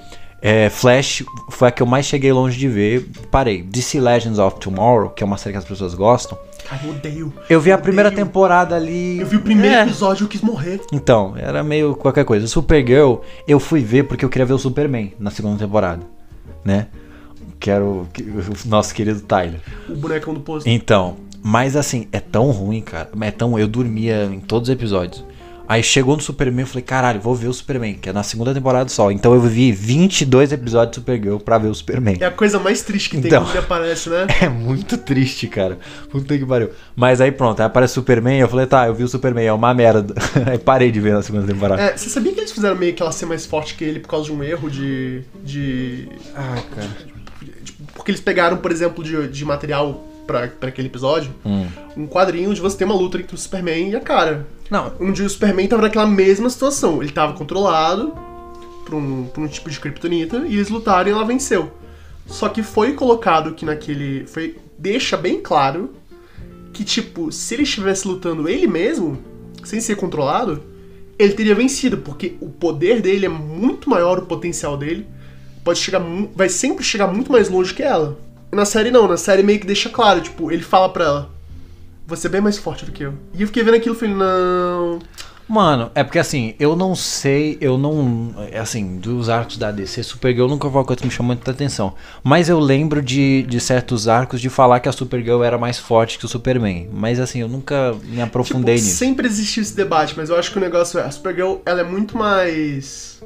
é, 0.43 0.69
Flash 0.69 1.23
foi 1.49 1.69
a 1.69 1.71
que 1.71 1.81
eu 1.81 1.87
mais 1.87 2.05
cheguei 2.05 2.31
longe 2.33 2.59
de 2.59 2.67
ver. 2.67 3.09
Parei. 3.31 3.61
DC 3.63 3.99
Legends 3.99 4.37
of 4.39 4.59
Tomorrow, 4.59 5.09
que 5.11 5.23
é 5.23 5.25
uma 5.25 5.37
série 5.37 5.53
que 5.53 5.59
as 5.59 5.65
pessoas 5.65 5.93
gostam. 5.95 6.37
Cara, 6.67 6.81
eu 6.83 6.89
odeio. 6.91 7.33
Eu 7.49 7.59
vi 7.61 7.71
a 7.71 7.75
Odeio. 7.75 7.83
primeira 7.83 8.11
temporada 8.11 8.75
ali. 8.75 9.19
Eu 9.19 9.25
vi 9.25 9.37
o 9.37 9.41
primeiro 9.41 9.75
É. 9.75 9.83
episódio 9.83 10.23
e 10.23 10.25
eu 10.25 10.29
quis 10.29 10.41
morrer. 10.41 10.81
Então, 10.91 11.33
era 11.37 11.63
meio 11.63 11.95
qualquer 11.95 12.25
coisa. 12.25 12.45
Supergirl, 12.47 13.15
eu 13.47 13.59
fui 13.59 13.81
ver 13.81 14.03
porque 14.03 14.23
eu 14.25 14.29
queria 14.29 14.45
ver 14.45 14.53
o 14.53 14.59
Superman 14.59 15.13
na 15.19 15.31
segunda 15.31 15.57
temporada, 15.57 16.01
né? 16.63 16.87
Que 17.59 17.69
era 17.71 17.83
o, 17.83 18.01
o 18.01 18.67
nosso 18.67 18.93
querido 18.93 19.21
Tyler. 19.21 19.59
O 19.89 19.95
bonecão 19.95 20.33
do 20.33 20.39
posto. 20.41 20.67
Então, 20.67 21.15
mas 21.41 21.75
assim, 21.75 22.07
é 22.11 22.19
tão 22.19 22.51
ruim, 22.51 22.81
cara. 22.81 23.09
É 23.21 23.31
tão. 23.31 23.57
Eu 23.59 23.67
dormia 23.67 24.25
em 24.25 24.39
todos 24.39 24.67
os 24.69 24.73
episódios. 24.73 25.23
Aí 25.67 25.81
chegou 25.81 26.15
no 26.15 26.21
Superman, 26.21 26.61
eu 26.63 26.67
falei, 26.67 26.83
caralho, 26.83 27.21
vou 27.21 27.33
ver 27.33 27.47
o 27.47 27.53
Superman, 27.53 27.93
que 27.95 28.09
é 28.09 28.13
na 28.13 28.21
segunda 28.21 28.53
temporada 28.53 28.89
só. 28.89 29.09
Então 29.11 29.33
eu 29.33 29.39
vi 29.41 29.71
22 29.71 30.51
episódios 30.51 30.91
de 30.91 30.95
Supergirl 30.95 31.37
pra 31.37 31.57
ver 31.57 31.69
o 31.69 31.73
Superman. 31.73 32.17
É 32.19 32.25
a 32.25 32.31
coisa 32.31 32.59
mais 32.59 32.81
triste 32.81 33.09
que 33.09 33.17
tem 33.17 33.27
Então. 33.27 33.43
quando 33.43 33.51
ele 33.55 33.59
aparece, 33.59 34.09
né? 34.09 34.27
É 34.41 34.49
muito 34.49 34.97
triste, 34.97 35.47
cara. 35.47 35.79
Puta 36.11 36.37
que 36.37 36.45
pariu. 36.45 36.69
Mas 36.95 37.21
aí 37.21 37.31
pronto, 37.31 37.61
aí 37.61 37.65
aparece 37.65 37.93
o 37.93 37.95
Superman, 37.95 38.39
eu 38.39 38.49
falei, 38.49 38.65
tá, 38.65 38.87
eu 38.87 38.93
vi 38.93 39.03
o 39.03 39.07
Superman, 39.07 39.45
é 39.45 39.53
uma 39.53 39.73
merda. 39.73 40.13
aí 40.45 40.57
parei 40.57 40.91
de 40.91 40.99
ver 40.99 41.13
na 41.13 41.21
segunda 41.23 41.47
temporada. 41.47 41.81
É, 41.81 41.95
você 41.97 42.09
sabia 42.09 42.33
que 42.33 42.39
eles 42.41 42.51
fizeram 42.51 42.75
meio 42.75 42.93
que 42.93 43.01
ela 43.01 43.11
ser 43.13 43.25
mais 43.25 43.45
forte 43.45 43.75
que 43.75 43.83
ele 43.85 43.99
por 44.01 44.09
causa 44.09 44.25
de 44.25 44.33
um 44.33 44.43
erro 44.43 44.69
de. 44.69 45.21
de. 45.43 46.09
Ai, 46.35 46.63
cara. 46.75 46.89
porque 47.95 48.11
eles 48.11 48.21
pegaram, 48.21 48.57
por 48.57 48.69
exemplo, 48.71 49.01
de, 49.03 49.27
de 49.29 49.45
material 49.45 50.05
pra, 50.27 50.47
pra 50.47 50.69
aquele 50.69 50.87
episódio, 50.87 51.31
Hum. 51.45 51.67
um 51.97 52.07
quadrinho 52.07 52.49
onde 52.51 52.61
você 52.61 52.77
tem 52.77 52.85
uma 52.85 52.95
luta 52.95 53.17
entre 53.17 53.33
o 53.35 53.37
Superman 53.37 53.89
e 53.91 53.95
a 53.95 53.99
cara. 54.01 54.45
Não, 54.73 54.91
Onde 54.99 55.21
o 55.21 55.29
Superman 55.29 55.67
tava 55.67 55.83
naquela 55.83 56.07
mesma 56.07 56.49
situação. 56.49 57.03
Ele 57.03 57.11
tava 57.11 57.33
controlado 57.33 58.11
por 58.83 58.95
um, 58.95 59.25
por 59.27 59.43
um 59.43 59.47
tipo 59.47 59.69
de 59.69 59.79
kryptonita 59.79 60.47
e 60.47 60.55
eles 60.55 60.69
lutaram 60.69 61.07
e 61.07 61.11
ela 61.11 61.23
venceu. 61.23 61.71
Só 62.25 62.49
que 62.49 62.63
foi 62.63 62.93
colocado 62.93 63.53
que 63.53 63.65
naquele. 63.65 64.25
Foi. 64.25 64.57
Deixa 64.75 65.15
bem 65.15 65.39
claro 65.39 65.93
que, 66.73 66.83
tipo, 66.83 67.31
se 67.31 67.53
ele 67.53 67.61
estivesse 67.61 68.07
lutando 68.07 68.49
ele 68.49 68.65
mesmo, 68.65 69.19
sem 69.63 69.79
ser 69.79 69.95
controlado, 69.95 70.63
ele 71.19 71.33
teria 71.33 71.53
vencido, 71.53 71.99
porque 71.99 72.35
o 72.41 72.49
poder 72.49 72.99
dele 72.99 73.27
é 73.27 73.29
muito 73.29 73.87
maior, 73.87 74.17
o 74.17 74.25
potencial 74.25 74.75
dele. 74.75 75.05
Pode 75.63 75.77
chegar. 75.77 76.01
Vai 76.33 76.49
sempre 76.49 76.83
chegar 76.83 77.05
muito 77.05 77.31
mais 77.31 77.47
longe 77.47 77.75
que 77.75 77.83
ela. 77.83 78.17
Na 78.51 78.65
série 78.65 78.89
não, 78.89 79.07
na 79.07 79.17
série 79.17 79.43
meio 79.43 79.59
que 79.59 79.67
deixa 79.67 79.87
claro, 79.87 80.19
tipo, 80.19 80.51
ele 80.51 80.63
fala 80.63 80.89
pra 80.89 81.05
ela. 81.05 81.32
Você 82.15 82.27
é 82.27 82.29
bem 82.29 82.41
mais 82.41 82.57
forte 82.57 82.85
do 82.85 82.91
que 82.91 83.03
eu. 83.03 83.13
E 83.33 83.41
eu 83.41 83.47
fiquei 83.47 83.63
vendo 83.63 83.75
aquilo 83.75 83.95
e 83.95 83.99
falei, 83.99 84.13
não. 84.13 84.99
Mano, 85.47 85.91
é 85.93 86.03
porque 86.03 86.19
assim, 86.19 86.55
eu 86.59 86.75
não 86.75 86.95
sei, 86.95 87.57
eu 87.59 87.77
não. 87.77 88.33
Assim, 88.59 88.97
dos 88.97 89.29
arcos 89.29 89.57
da 89.57 89.71
DC, 89.71 90.01
Supergirl 90.01 90.47
nunca 90.47 90.69
foi 90.69 90.79
uma 90.79 90.85
coisa 90.85 91.01
que 91.01 91.07
me 91.07 91.11
chamou 91.11 91.35
muita 91.35 91.51
atenção. 91.51 91.93
Mas 92.23 92.47
eu 92.47 92.59
lembro 92.59 93.01
de, 93.01 93.43
de 93.43 93.59
certos 93.59 94.07
arcos 94.07 94.39
de 94.39 94.49
falar 94.49 94.79
que 94.79 94.87
a 94.87 94.91
Supergirl 94.91 95.43
era 95.43 95.57
mais 95.57 95.77
forte 95.77 96.17
que 96.17 96.25
o 96.25 96.29
Superman. 96.29 96.89
Mas 96.93 97.19
assim, 97.19 97.41
eu 97.41 97.49
nunca 97.49 97.93
me 98.05 98.21
aprofundei 98.21 98.75
tipo, 98.75 98.85
nisso. 98.87 98.97
Sempre 98.97 99.27
existiu 99.27 99.61
esse 99.61 99.75
debate, 99.75 100.13
mas 100.15 100.29
eu 100.29 100.37
acho 100.37 100.51
que 100.51 100.57
o 100.57 100.61
negócio 100.61 100.99
é. 100.99 101.03
A 101.03 101.11
Supergirl, 101.11 101.57
ela 101.65 101.81
é 101.81 101.83
muito 101.83 102.17
mais. 102.17 103.21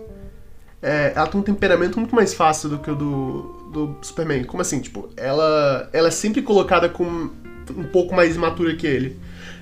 é, 0.81 1.13
ela 1.15 1.27
tem 1.27 1.39
um 1.39 1.43
temperamento 1.43 1.99
muito 1.99 2.15
mais 2.15 2.33
fácil 2.33 2.67
do 2.69 2.79
que 2.79 2.89
o 2.89 2.95
do, 2.95 3.41
do 3.71 3.97
Superman. 4.01 4.43
Como 4.43 4.61
assim? 4.61 4.79
Tipo, 4.79 5.07
ela, 5.15 5.87
ela 5.93 6.07
é 6.07 6.11
sempre 6.11 6.41
colocada 6.41 6.89
como 6.89 7.31
um 7.75 7.83
pouco 7.83 8.15
mais 8.15 8.35
imatura 8.35 8.75
que 8.75 8.87
ele. 8.87 9.17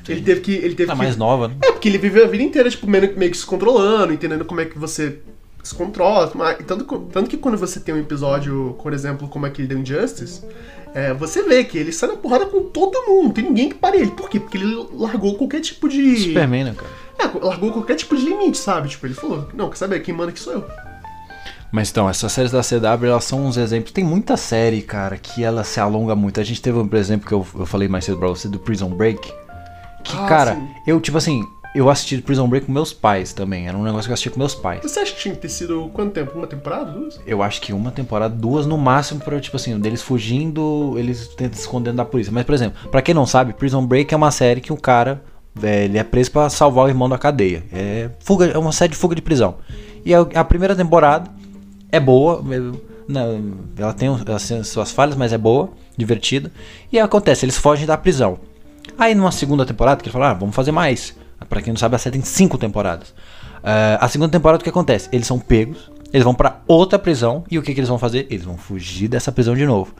Ele 0.07 0.21
teve 0.21 0.41
que. 0.41 0.51
Ele 0.53 0.75
teve 0.75 0.87
Tá 0.87 0.93
que 0.93 0.97
mais 0.99 1.17
nova, 1.17 1.47
né? 1.47 1.55
É, 1.63 1.71
porque 1.71 1.89
ele 1.89 1.97
viveu 1.97 2.25
a 2.25 2.27
vida 2.27 2.43
inteira, 2.43 2.69
tipo, 2.69 2.87
meio, 2.87 3.17
meio 3.17 3.31
que 3.31 3.37
se 3.37 3.45
controlando, 3.45 4.13
entendendo 4.13 4.45
como 4.45 4.61
é 4.61 4.65
que 4.65 4.77
você 4.77 5.19
se 5.63 5.73
controla. 5.73 6.31
Mas, 6.35 6.57
tanto, 6.65 6.85
tanto 7.11 7.29
que 7.29 7.37
quando 7.37 7.57
você 7.57 7.79
tem 7.79 7.95
um 7.95 7.99
episódio, 7.99 8.77
por 8.81 8.93
exemplo, 8.93 9.27
como 9.27 9.45
aquele 9.45 9.67
do 9.67 9.77
Injustice, 9.77 10.43
é, 10.93 11.13
você 11.13 11.43
vê 11.43 11.63
que 11.63 11.77
ele 11.77 11.91
sai 11.91 12.09
na 12.09 12.15
porrada 12.15 12.45
com 12.45 12.63
todo 12.63 13.05
mundo, 13.07 13.33
tem 13.33 13.43
ninguém 13.43 13.69
que 13.69 13.75
pare 13.75 13.97
ele. 13.97 14.11
Por 14.11 14.29
quê? 14.29 14.39
Porque 14.39 14.57
ele 14.57 14.87
largou 14.93 15.35
qualquer 15.35 15.61
tipo 15.61 15.89
de. 15.89 16.17
Superman, 16.17 16.65
né, 16.65 16.75
cara? 16.75 16.91
É, 17.17 17.45
largou 17.45 17.71
qualquer 17.71 17.95
tipo 17.95 18.15
de 18.15 18.25
limite, 18.25 18.57
sabe? 18.57 18.89
Tipo, 18.89 19.07
ele 19.07 19.13
falou, 19.13 19.47
não, 19.53 19.69
quer 19.69 19.77
saber, 19.77 19.99
quem 20.01 20.13
manda 20.13 20.29
aqui 20.29 20.39
sou 20.39 20.53
eu. 20.53 20.65
Mas 21.75 21.89
então, 21.91 22.09
essas 22.09 22.31
séries 22.31 22.53
da 22.53 22.61
CW, 22.61 23.05
elas 23.05 23.25
são 23.25 23.45
uns 23.45 23.57
exemplos. 23.57 23.91
Tem 23.91 24.01
muita 24.01 24.37
série, 24.37 24.81
cara, 24.81 25.17
que 25.17 25.43
ela 25.43 25.61
se 25.65 25.77
alonga 25.77 26.15
muito. 26.15 26.39
A 26.39 26.43
gente 26.43 26.61
teve 26.61 26.79
um, 26.79 26.87
por 26.87 26.95
exemplo, 26.97 27.27
que 27.27 27.33
eu, 27.33 27.45
eu 27.53 27.65
falei 27.65 27.89
mais 27.89 28.05
cedo 28.05 28.17
pra 28.17 28.29
você, 28.29 28.47
do 28.47 28.57
Prison 28.57 28.87
Break. 28.87 29.19
Que, 30.01 30.15
Ah, 30.15 30.25
cara, 30.25 30.55
sim. 30.55 30.67
eu, 30.87 31.01
tipo 31.01 31.17
assim, 31.17 31.43
eu 31.75 31.89
assisti 31.89 32.21
Prison 32.21 32.47
Break 32.47 32.67
com 32.67 32.71
meus 32.71 32.93
pais 32.93 33.33
também. 33.33 33.67
Era 33.67 33.77
um 33.77 33.83
negócio 33.83 34.05
que 34.05 34.11
eu 34.11 34.13
assisti 34.13 34.29
com 34.29 34.39
meus 34.39 34.55
pais. 34.55 34.83
Você 34.83 35.01
acha 35.01 35.11
que 35.13 35.19
tinha 35.19 35.35
que 35.35 35.41
ter 35.41 35.49
sido 35.49 35.89
quanto 35.93 36.13
tempo? 36.13 36.31
Uma 36.37 36.47
temporada? 36.47 36.91
Duas? 36.91 37.19
Eu 37.27 37.43
acho 37.43 37.59
que 37.59 37.73
uma 37.73 37.91
temporada, 37.91 38.33
duas 38.33 38.65
no 38.65 38.77
máximo, 38.77 39.19
pra, 39.19 39.37
tipo 39.41 39.57
assim, 39.57 39.77
deles 39.77 40.01
fugindo, 40.01 40.93
eles 40.97 41.27
tentam 41.35 41.55
se 41.55 41.59
escondendo 41.63 41.97
da 41.97 42.05
polícia. 42.05 42.31
Mas, 42.31 42.45
por 42.45 42.55
exemplo, 42.55 42.89
pra 42.89 43.01
quem 43.01 43.13
não 43.13 43.25
sabe, 43.25 43.51
Prison 43.51 43.85
Break 43.85 44.13
é 44.13 44.15
uma 44.17 44.31
série 44.31 44.61
que 44.61 44.71
o 44.71 44.77
cara, 44.77 45.21
é, 45.61 45.83
ele 45.83 45.97
é 45.97 46.05
preso 46.05 46.31
pra 46.31 46.49
salvar 46.49 46.85
o 46.85 46.87
irmão 46.87 47.09
da 47.09 47.17
cadeia. 47.17 47.63
É, 47.73 48.11
fuga, 48.21 48.45
é 48.45 48.57
uma 48.57 48.71
série 48.71 48.91
de 48.91 48.97
fuga 48.97 49.13
de 49.13 49.21
prisão. 49.21 49.55
E 50.05 50.15
a, 50.15 50.21
a 50.21 50.43
primeira 50.45 50.73
temporada 50.73 51.29
é 51.95 51.99
boa, 51.99 52.43
é, 52.49 53.81
ela 53.81 53.93
tem 53.93 54.09
suas 54.63 54.91
falhas, 54.91 55.15
mas 55.15 55.33
é 55.33 55.37
boa, 55.37 55.69
divertida. 55.97 56.51
E 56.91 56.99
acontece, 56.99 57.45
eles 57.45 57.57
fogem 57.57 57.85
da 57.85 57.97
prisão. 57.97 58.39
Aí 58.97 59.13
numa 59.15 59.31
segunda 59.31 59.65
temporada, 59.65 60.01
que 60.01 60.07
eles 60.07 60.13
falam, 60.13 60.29
ah, 60.29 60.33
vamos 60.33 60.55
fazer 60.55 60.71
mais. 60.71 61.15
Pra 61.49 61.61
quem 61.61 61.73
não 61.73 61.79
sabe, 61.79 61.95
a 61.95 61.99
série 61.99 62.13
tem 62.13 62.25
cinco 62.25 62.57
temporadas. 62.57 63.13
Ah, 63.63 63.97
a 64.01 64.07
segunda 64.07 64.31
temporada, 64.31 64.61
o 64.61 64.63
que 64.63 64.69
acontece? 64.69 65.09
Eles 65.11 65.27
são 65.27 65.39
pegos, 65.39 65.91
eles 66.13 66.23
vão 66.23 66.33
pra 66.33 66.61
outra 66.67 66.97
prisão, 66.97 67.43
e 67.49 67.59
o 67.59 67.61
que, 67.61 67.73
que 67.73 67.79
eles 67.79 67.89
vão 67.89 67.97
fazer? 67.99 68.27
Eles 68.29 68.45
vão 68.45 68.57
fugir 68.57 69.07
dessa 69.07 69.31
prisão 69.31 69.55
de 69.55 69.65
novo. 69.65 69.93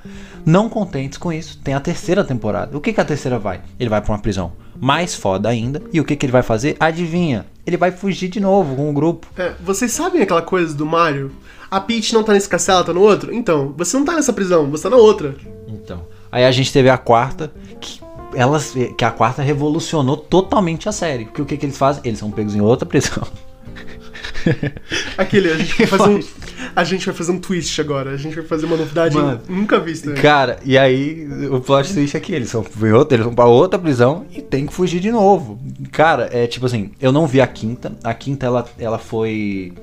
Não 0.45 0.69
contentes 0.69 1.17
com 1.17 1.33
isso, 1.33 1.59
tem 1.63 1.73
a 1.73 1.79
terceira 1.79 2.23
temporada. 2.23 2.77
O 2.77 2.81
que, 2.81 2.93
que 2.93 3.01
a 3.01 3.05
terceira 3.05 3.37
vai? 3.37 3.61
Ele 3.79 3.89
vai 3.89 4.01
pra 4.01 4.13
uma 4.13 4.19
prisão 4.19 4.53
mais 4.79 5.15
foda 5.15 5.49
ainda, 5.49 5.81
e 5.91 5.99
o 5.99 6.05
que, 6.05 6.15
que 6.15 6.25
ele 6.25 6.31
vai 6.31 6.43
fazer? 6.43 6.75
Adivinha? 6.79 7.45
Ele 7.65 7.77
vai 7.77 7.91
fugir 7.91 8.29
de 8.29 8.39
novo 8.39 8.75
com 8.75 8.89
o 8.89 8.93
grupo. 8.93 9.27
É, 9.37 9.53
vocês 9.63 9.91
sabem 9.91 10.21
aquela 10.21 10.41
coisa 10.41 10.75
do 10.75 10.85
Mario? 10.85 11.31
A 11.69 11.81
Peach 11.81 12.13
não 12.13 12.23
tá 12.23 12.33
nesse 12.33 12.47
castelo, 12.47 12.77
ela 12.77 12.85
tá 12.85 12.93
no 12.93 13.01
outro? 13.01 13.33
Então, 13.33 13.73
você 13.75 13.97
não 13.97 14.05
tá 14.05 14.13
nessa 14.13 14.31
prisão, 14.31 14.69
você 14.69 14.83
tá 14.83 14.89
na 14.89 14.97
outra. 14.97 15.35
Então. 15.67 16.01
Aí 16.31 16.45
a 16.45 16.51
gente 16.51 16.71
teve 16.71 16.89
a 16.89 16.97
quarta, 16.97 17.51
que 17.79 17.99
elas, 18.33 18.73
que 18.97 19.05
a 19.05 19.11
quarta 19.11 19.41
revolucionou 19.41 20.17
totalmente 20.17 20.87
a 20.87 20.91
série. 20.91 21.25
Porque 21.25 21.41
o 21.41 21.45
que, 21.45 21.57
que 21.57 21.65
eles 21.65 21.77
fazem? 21.77 22.01
Eles 22.05 22.19
são 22.19 22.29
pegos 22.29 22.55
em 22.55 22.61
outra 22.61 22.85
prisão. 22.85 23.23
Aquele, 25.17 25.51
a 25.51 25.57
gente 25.57 25.77
vai 25.77 25.87
fazer 25.87 26.09
um. 26.09 26.19
A 26.75 26.83
gente 26.83 27.05
vai 27.05 27.15
fazer 27.15 27.31
um 27.31 27.39
twist 27.39 27.79
agora. 27.79 28.11
A 28.11 28.17
gente 28.17 28.35
vai 28.35 28.45
fazer 28.45 28.65
uma 28.65 28.77
novidade 28.77 29.15
Mano. 29.15 29.41
nunca 29.47 29.79
vista. 29.79 30.13
Cara, 30.13 30.59
e 30.63 30.77
aí 30.77 31.27
o 31.49 31.59
plot 31.59 31.93
twist 31.93 32.15
é 32.15 32.19
que 32.19 32.33
eles 32.33 32.49
são 32.49 32.65
eles 33.11 33.25
vão 33.25 33.33
pra 33.33 33.45
outra 33.45 33.79
prisão 33.79 34.25
e 34.31 34.41
tem 34.41 34.65
que 34.65 34.73
fugir 34.73 34.99
de 34.99 35.11
novo. 35.11 35.59
Cara, 35.91 36.29
é 36.31 36.47
tipo 36.47 36.65
assim, 36.65 36.91
eu 36.99 37.11
não 37.11 37.27
vi 37.27 37.41
a 37.41 37.47
quinta. 37.47 37.93
A 38.03 38.13
quinta 38.13 38.45
ela, 38.45 38.65
ela 38.77 38.97
foi. 38.97 39.73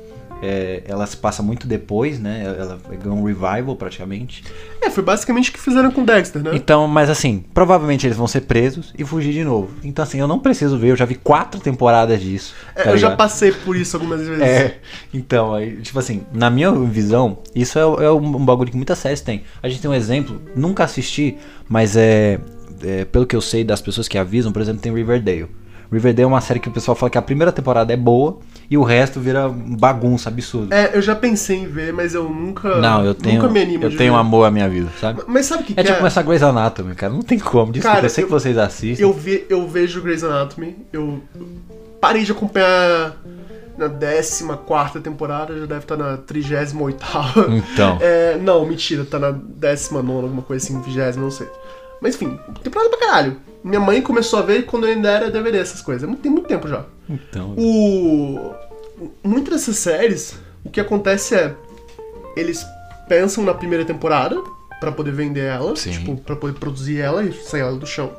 É, 0.42 0.82
ela 0.86 1.06
se 1.06 1.16
passa 1.16 1.40
muito 1.40 1.68
depois, 1.68 2.18
né? 2.18 2.42
Ela 2.44 2.78
ganhou 3.00 3.16
um 3.16 3.22
revival 3.22 3.76
praticamente. 3.76 4.42
É, 4.80 4.90
foi 4.90 5.04
basicamente 5.04 5.50
o 5.50 5.52
que 5.52 5.60
fizeram 5.60 5.92
com 5.92 6.04
Dexter, 6.04 6.42
né? 6.42 6.50
Então, 6.54 6.88
mas 6.88 7.08
assim, 7.08 7.44
provavelmente 7.54 8.04
eles 8.08 8.16
vão 8.16 8.26
ser 8.26 8.40
presos 8.40 8.92
e 8.98 9.04
fugir 9.04 9.32
de 9.32 9.44
novo. 9.44 9.70
Então, 9.84 10.02
assim, 10.02 10.18
eu 10.18 10.26
não 10.26 10.40
preciso 10.40 10.76
ver, 10.76 10.88
eu 10.88 10.96
já 10.96 11.04
vi 11.04 11.14
quatro 11.14 11.60
temporadas 11.60 12.20
disso. 12.20 12.54
É, 12.74 12.82
tá 12.82 12.90
eu 12.90 12.98
já 12.98 13.08
ligado? 13.08 13.18
passei 13.18 13.52
por 13.52 13.76
isso 13.76 13.96
algumas 13.96 14.20
vezes. 14.26 14.42
É, 14.42 14.78
então, 15.14 15.54
aí, 15.54 15.76
tipo 15.76 15.98
assim, 16.00 16.22
na 16.32 16.50
minha 16.50 16.72
visão, 16.72 17.38
isso 17.54 17.78
é, 17.78 17.82
é 17.82 18.10
um, 18.10 18.36
um 18.36 18.44
bagulho 18.44 18.72
que 18.72 18.76
muitas 18.76 18.98
séries 18.98 19.20
têm. 19.20 19.44
A 19.62 19.68
gente 19.68 19.80
tem 19.80 19.88
um 19.88 19.94
exemplo, 19.94 20.42
nunca 20.56 20.82
assisti, 20.82 21.36
mas 21.68 21.96
é, 21.96 22.40
é, 22.82 23.04
pelo 23.04 23.26
que 23.26 23.36
eu 23.36 23.40
sei 23.40 23.62
das 23.62 23.80
pessoas 23.80 24.08
que 24.08 24.18
avisam, 24.18 24.50
por 24.50 24.60
exemplo, 24.60 24.82
tem 24.82 24.92
Riverdale. 24.92 25.46
Riverdale 25.92 26.24
é 26.24 26.26
uma 26.26 26.40
série 26.40 26.58
que 26.58 26.68
o 26.68 26.72
pessoal 26.72 26.96
fala 26.96 27.10
que 27.10 27.18
a 27.18 27.22
primeira 27.22 27.52
temporada 27.52 27.92
é 27.92 27.96
boa 27.96 28.38
e 28.72 28.78
o 28.78 28.82
resto 28.82 29.20
vira 29.20 29.50
bagunça 29.50 30.30
absurda. 30.30 30.74
É, 30.74 30.96
eu 30.96 31.02
já 31.02 31.14
pensei 31.14 31.58
em 31.58 31.66
ver, 31.66 31.92
mas 31.92 32.14
eu 32.14 32.24
nunca. 32.26 32.76
Não, 32.80 33.04
eu 33.04 33.14
tenho, 33.14 33.42
Nunca 33.42 33.52
me 33.52 33.60
animo 33.60 33.84
eu 33.84 33.94
tenho 33.94 34.14
ver. 34.14 34.18
amor 34.18 34.44
à 34.46 34.50
minha 34.50 34.66
vida, 34.66 34.88
sabe? 34.98 35.20
Mas 35.26 35.44
sabe 35.44 35.62
o 35.62 35.66
que, 35.66 35.72
É 35.74 35.76
que 35.76 35.82
tipo 35.84 35.98
começar 35.98 36.22
Grey's 36.22 36.42
Anatomy, 36.42 36.94
cara. 36.94 37.12
Não 37.12 37.20
tem 37.20 37.38
como. 37.38 37.70
Desculpa, 37.70 37.96
Cara, 37.96 38.06
eu 38.06 38.10
sei 38.10 38.24
eu- 38.24 38.28
que 38.28 38.32
vocês 38.32 38.56
assistem. 38.56 39.06
Eu, 39.06 39.12
ve, 39.12 39.44
eu 39.50 39.68
vejo 39.68 40.00
Grey's 40.00 40.24
Anatomy, 40.24 40.74
eu 40.90 41.20
parei 42.00 42.24
de 42.24 42.32
acompanhar 42.32 43.14
na 43.76 43.88
14 43.88 45.00
temporada, 45.00 45.52
já 45.58 45.66
deve 45.66 45.80
estar 45.80 45.96
na 45.98 46.16
38. 46.16 47.04
Então. 47.50 47.98
É, 48.00 48.38
não, 48.38 48.64
mentira, 48.64 49.04
tá 49.04 49.18
na 49.18 49.32
19, 49.32 50.10
alguma 50.12 50.40
coisa 50.42 50.64
assim, 50.64 50.80
20, 50.80 51.16
não 51.18 51.30
sei. 51.30 51.46
Mas 52.02 52.16
enfim, 52.16 52.38
temporada 52.62 52.90
pra 52.90 52.98
caralho. 53.06 53.36
Minha 53.62 53.78
mãe 53.78 54.02
começou 54.02 54.40
a 54.40 54.42
ver 54.42 54.66
quando 54.66 54.86
eu 54.86 54.92
ainda 54.92 55.08
era 55.08 55.30
DVD, 55.30 55.58
essas 55.58 55.80
coisas. 55.80 56.06
Muito- 56.08 56.20
Tem 56.20 56.30
muito 56.32 56.48
tempo 56.48 56.66
já. 56.68 56.84
Então. 57.08 57.54
O... 57.56 58.52
Muitas 59.22 59.54
dessas 59.54 59.76
séries, 59.78 60.34
o 60.64 60.70
que 60.70 60.80
acontece 60.80 61.34
é. 61.36 61.54
Eles 62.36 62.66
pensam 63.08 63.44
na 63.44 63.54
primeira 63.54 63.84
temporada 63.84 64.36
pra 64.80 64.90
poder 64.90 65.12
vender 65.12 65.44
ela, 65.44 65.76
Sim. 65.76 65.92
tipo, 65.92 66.16
pra 66.16 66.34
poder 66.34 66.58
produzir 66.58 66.98
ela 66.98 67.22
e 67.22 67.32
sair 67.32 67.60
ela 67.60 67.76
do 67.76 67.86
chão. 67.86 68.10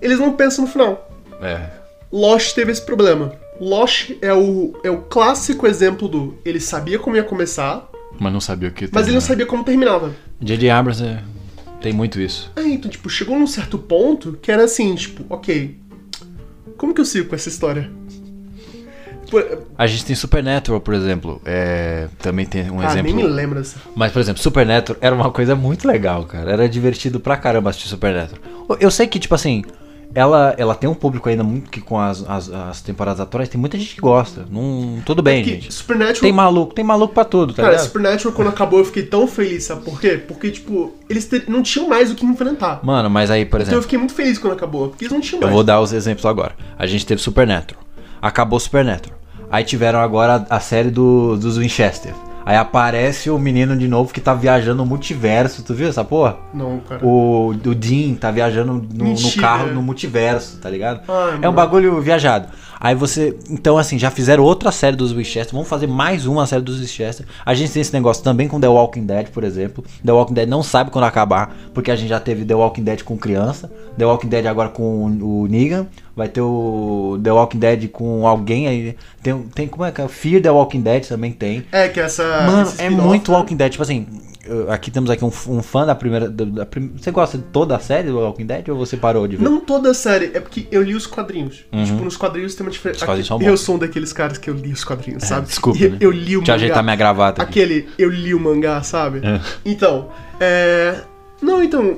Eles 0.00 0.18
não 0.18 0.32
pensam 0.32 0.64
no 0.64 0.70
final. 0.70 1.10
É. 1.42 1.68
Lost 2.10 2.54
teve 2.54 2.72
esse 2.72 2.80
problema. 2.82 3.32
Lost 3.60 4.12
é 4.22 4.32
o, 4.32 4.78
é 4.82 4.90
o 4.90 5.02
clássico 5.02 5.66
exemplo 5.66 6.08
do. 6.08 6.38
Ele 6.44 6.60
sabia 6.60 6.98
como 6.98 7.16
ia 7.16 7.24
começar, 7.24 7.86
Mas 8.18 8.32
não 8.32 8.40
sabia 8.40 8.68
o 8.68 8.72
que 8.72 8.88
mas 8.92 9.06
ele 9.06 9.14
não 9.14 9.20
sabia 9.20 9.44
como 9.46 9.62
terminava. 9.64 10.12
J.J. 10.40 10.70
Abrams 10.70 11.04
é... 11.04 11.22
tem 11.80 11.92
muito 11.92 12.20
isso. 12.20 12.50
Aí, 12.56 12.74
então, 12.74 12.90
tipo, 12.90 13.08
chegou 13.08 13.38
num 13.38 13.46
certo 13.46 13.78
ponto 13.78 14.38
que 14.40 14.50
era 14.50 14.64
assim, 14.64 14.94
tipo, 14.94 15.24
ok. 15.28 15.78
Como 16.76 16.94
que 16.94 17.00
eu 17.00 17.04
sigo 17.04 17.28
com 17.28 17.34
essa 17.34 17.48
história? 17.48 17.90
A 19.76 19.86
gente 19.86 20.06
tem 20.06 20.16
Supernatural, 20.16 20.80
por 20.80 20.94
exemplo. 20.94 21.40
É... 21.44 22.08
Também 22.18 22.46
tem 22.46 22.70
um 22.70 22.80
ah, 22.80 22.86
exemplo. 22.86 23.02
nem 23.02 23.14
me 23.14 23.22
lembro 23.24 23.58
dessa. 23.58 23.76
Mas, 23.94 24.10
por 24.10 24.20
exemplo, 24.20 24.42
Supernatural 24.42 24.98
era 25.00 25.14
uma 25.14 25.30
coisa 25.30 25.54
muito 25.54 25.86
legal, 25.86 26.24
cara. 26.24 26.50
Era 26.50 26.68
divertido 26.68 27.20
pra 27.20 27.36
caramba 27.36 27.70
assistir 27.70 27.88
Supernatural. 27.88 28.42
Eu 28.80 28.90
sei 28.90 29.06
que, 29.06 29.18
tipo 29.18 29.34
assim, 29.34 29.64
ela, 30.14 30.54
ela 30.56 30.74
tem 30.74 30.88
um 30.88 30.94
público 30.94 31.28
ainda 31.28 31.44
muito 31.44 31.70
que 31.70 31.80
com 31.80 31.98
as, 32.00 32.24
as, 32.28 32.50
as 32.50 32.80
temporadas 32.80 33.20
atuais, 33.20 33.48
tem 33.48 33.60
muita 33.60 33.78
gente 33.78 33.94
que 33.94 34.00
gosta. 34.00 34.44
Não, 34.50 35.00
tudo 35.04 35.22
bem, 35.22 35.44
Que 35.44 35.50
gente. 35.50 35.72
Supernatural. 35.74 36.20
Tem 36.22 36.32
maluco, 36.32 36.74
tem 36.74 36.84
maluco 36.84 37.14
pra 37.14 37.24
tudo, 37.24 37.52
tá 37.52 37.62
Cara, 37.62 37.74
ligado? 37.74 37.86
Supernatural, 37.86 38.34
quando 38.34 38.48
acabou, 38.48 38.78
eu 38.80 38.84
fiquei 38.84 39.02
tão 39.04 39.26
feliz, 39.28 39.64
sabe 39.64 39.82
por 39.82 40.00
quê? 40.00 40.20
Porque, 40.26 40.50
tipo, 40.50 40.92
eles 41.08 41.26
te- 41.26 41.44
não 41.48 41.62
tinham 41.62 41.88
mais 41.88 42.10
o 42.10 42.14
que 42.14 42.24
enfrentar. 42.26 42.80
Mano, 42.82 43.08
mas 43.10 43.30
aí, 43.30 43.44
por 43.44 43.56
Então 43.56 43.60
eu 43.60 43.66
exemplo, 43.66 43.82
fiquei 43.82 43.98
muito 43.98 44.14
feliz 44.14 44.38
quando 44.38 44.54
acabou, 44.54 44.88
porque 44.88 45.04
eles 45.04 45.12
não 45.12 45.20
tinham 45.20 45.40
eu 45.40 45.46
mais. 45.46 45.54
vou 45.54 45.62
dar 45.62 45.80
os 45.80 45.92
exemplos 45.92 46.24
agora. 46.26 46.52
A 46.78 46.86
gente 46.86 47.04
teve 47.06 47.20
Supernatural. 47.20 47.82
Acabou 48.20 48.58
Supernatural. 48.58 49.16
Aí 49.50 49.62
tiveram 49.64 50.00
agora 50.00 50.44
a, 50.50 50.56
a 50.56 50.60
série 50.60 50.90
do, 50.90 51.36
dos 51.36 51.56
Winchester. 51.58 52.12
Aí 52.48 52.56
aparece 52.56 53.28
o 53.28 53.38
menino 53.38 53.76
de 53.76 53.86
novo 53.86 54.10
que 54.10 54.22
tá 54.22 54.32
viajando 54.32 54.78
no 54.78 54.86
multiverso. 54.86 55.62
Tu 55.62 55.74
viu 55.74 55.86
essa 55.86 56.02
porra? 56.02 56.38
Não, 56.54 56.80
cara. 56.80 57.04
O, 57.04 57.48
o 57.48 57.74
Dean 57.74 58.14
tá 58.14 58.30
viajando 58.30 58.72
no, 58.72 59.04
no 59.04 59.32
carro 59.38 59.66
no 59.66 59.82
multiverso, 59.82 60.56
tá 60.56 60.70
ligado? 60.70 61.02
Ai, 61.06 61.40
é 61.42 61.46
um 61.46 61.52
bagulho 61.52 62.00
viajado. 62.00 62.48
Aí 62.80 62.94
você. 62.94 63.36
Então, 63.50 63.76
assim, 63.76 63.98
já 63.98 64.10
fizeram 64.10 64.44
outra 64.44 64.72
série 64.72 64.96
dos 64.96 65.12
Winchester. 65.12 65.52
Vamos 65.52 65.68
fazer 65.68 65.86
mais 65.86 66.24
uma 66.24 66.46
série 66.46 66.62
dos 66.62 66.80
Winchester. 66.80 67.26
A 67.44 67.52
gente 67.52 67.70
tem 67.70 67.82
esse 67.82 67.92
negócio 67.92 68.24
também 68.24 68.48
com 68.48 68.58
The 68.58 68.68
Walking 68.68 69.04
Dead, 69.04 69.28
por 69.28 69.44
exemplo. 69.44 69.84
The 70.02 70.12
Walking 70.12 70.32
Dead 70.32 70.48
não 70.48 70.62
sabe 70.62 70.90
quando 70.90 71.04
acabar, 71.04 71.54
porque 71.74 71.90
a 71.90 71.96
gente 71.96 72.08
já 72.08 72.18
teve 72.18 72.46
The 72.46 72.54
Walking 72.54 72.82
Dead 72.82 73.02
com 73.02 73.18
criança. 73.18 73.70
The 73.98 74.06
Walking 74.06 74.28
Dead 74.28 74.46
agora 74.46 74.70
com 74.70 75.04
o 75.04 75.46
Negan. 75.46 75.86
Vai 76.18 76.26
ter 76.28 76.40
o 76.40 77.16
The 77.22 77.30
Walking 77.30 77.58
Dead 77.60 77.88
com 77.90 78.26
alguém 78.26 78.66
aí. 78.66 78.96
Tem, 79.22 79.38
tem 79.54 79.68
como 79.68 79.84
é 79.84 79.92
que 79.92 80.02
é? 80.02 80.08
Fear 80.08 80.42
The 80.42 80.50
Walking 80.50 80.80
Dead 80.80 81.06
também 81.06 81.30
tem. 81.30 81.64
É, 81.70 81.86
que 81.86 82.00
essa. 82.00 82.24
Mano, 82.44 82.72
é 82.76 82.90
muito 82.90 83.30
né? 83.30 83.36
Walking 83.38 83.54
Dead. 83.54 83.70
Tipo 83.70 83.84
assim, 83.84 84.04
eu- 84.44 84.68
aqui 84.68 84.90
temos 84.90 85.10
aqui 85.10 85.24
um, 85.24 85.28
um 85.48 85.62
fã 85.62 85.86
da 85.86 85.94
primeira. 85.94 86.28
da- 86.28 86.44
da 86.44 86.66
Você 86.96 87.12
gosta 87.12 87.38
de 87.38 87.44
toda 87.44 87.76
a 87.76 87.78
série 87.78 88.08
do 88.08 88.18
Walking 88.18 88.46
Dead 88.46 88.68
ou 88.68 88.76
você 88.76 88.96
parou 88.96 89.28
de 89.28 89.36
ver? 89.36 89.44
Não 89.44 89.60
toda 89.60 89.92
a 89.92 89.94
série, 89.94 90.32
é 90.34 90.40
porque 90.40 90.66
eu 90.72 90.82
li 90.82 90.96
os 90.96 91.06
quadrinhos. 91.06 91.64
Tipo, 91.84 92.02
nos 92.04 92.16
quadrinhos 92.16 92.56
tem 92.56 92.66
uma 92.66 92.72
diferença. 92.72 93.08
Uhum. 93.08 93.22
São 93.22 93.40
Eu 93.40 93.56
sou 93.56 93.76
um 93.76 93.78
daquinhes 93.78 94.12
caras 94.12 94.38
que 94.38 94.50
eu 94.50 94.54
li 94.54 94.72
os 94.72 94.82
quadrinhos, 94.82 95.22
sabe? 95.22 95.46
desculpa, 95.46 95.78
E 95.78 95.88
né? 95.88 95.98
Eu 96.00 96.10
li 96.10 96.36
o 96.36 96.40
Deixa 96.40 96.50
eu 96.50 96.54
mangá. 96.54 96.54
ajeitar 96.56 96.82
minha 96.82 96.96
gravata 96.96 97.42
aqui. 97.44 97.60
Aquele, 97.62 97.88
eu 97.96 98.10
li 98.10 98.34
o 98.34 98.40
mangá, 98.40 98.82
sabe? 98.82 99.20
É. 99.24 99.40
Então, 99.64 100.08
é. 100.40 100.96
Não, 101.40 101.62
então. 101.62 101.96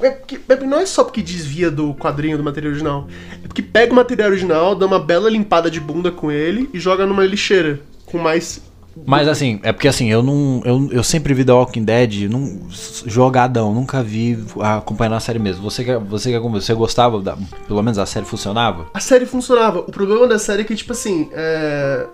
É 0.00 0.10
porque, 0.10 0.36
é 0.36 0.56
porque 0.56 0.66
não 0.66 0.78
é 0.78 0.86
só 0.86 1.04
porque 1.04 1.22
desvia 1.22 1.70
do 1.70 1.94
quadrinho 1.94 2.36
do 2.36 2.44
material 2.44 2.72
original. 2.72 3.08
É 3.42 3.46
porque 3.46 3.62
pega 3.62 3.92
o 3.92 3.96
material 3.96 4.30
original, 4.30 4.74
dá 4.74 4.86
uma 4.86 4.98
bela 4.98 5.28
limpada 5.30 5.70
de 5.70 5.80
bunda 5.80 6.10
com 6.10 6.30
ele 6.30 6.68
e 6.72 6.80
joga 6.80 7.06
numa 7.06 7.24
lixeira. 7.24 7.80
Com 8.06 8.18
mais. 8.18 8.62
Mas 9.06 9.28
assim, 9.28 9.60
é 9.62 9.72
porque 9.72 9.88
assim, 9.88 10.10
eu 10.10 10.22
não. 10.22 10.62
Eu, 10.64 10.88
eu 10.90 11.04
sempre 11.04 11.32
vi 11.32 11.44
The 11.44 11.52
Walking 11.52 11.84
Dead 11.84 12.28
num, 12.30 12.68
jogadão, 13.06 13.72
nunca 13.72 14.02
vi 14.02 14.44
acompanhando 14.60 15.14
a 15.14 15.20
série 15.20 15.38
mesmo. 15.38 15.62
Você 15.62 15.84
que 15.84 15.96
você, 15.96 16.38
você 16.38 16.74
gostava, 16.74 17.20
da, 17.20 17.36
pelo 17.66 17.82
menos 17.82 17.98
a 17.98 18.06
série 18.06 18.26
funcionava? 18.26 18.86
A 18.92 19.00
série 19.00 19.26
funcionava. 19.26 19.80
O 19.80 19.92
problema 19.92 20.26
da 20.26 20.38
série 20.38 20.62
é 20.62 20.64
que, 20.64 20.74
tipo 20.74 20.92
assim, 20.92 21.28
é, 21.32 22.06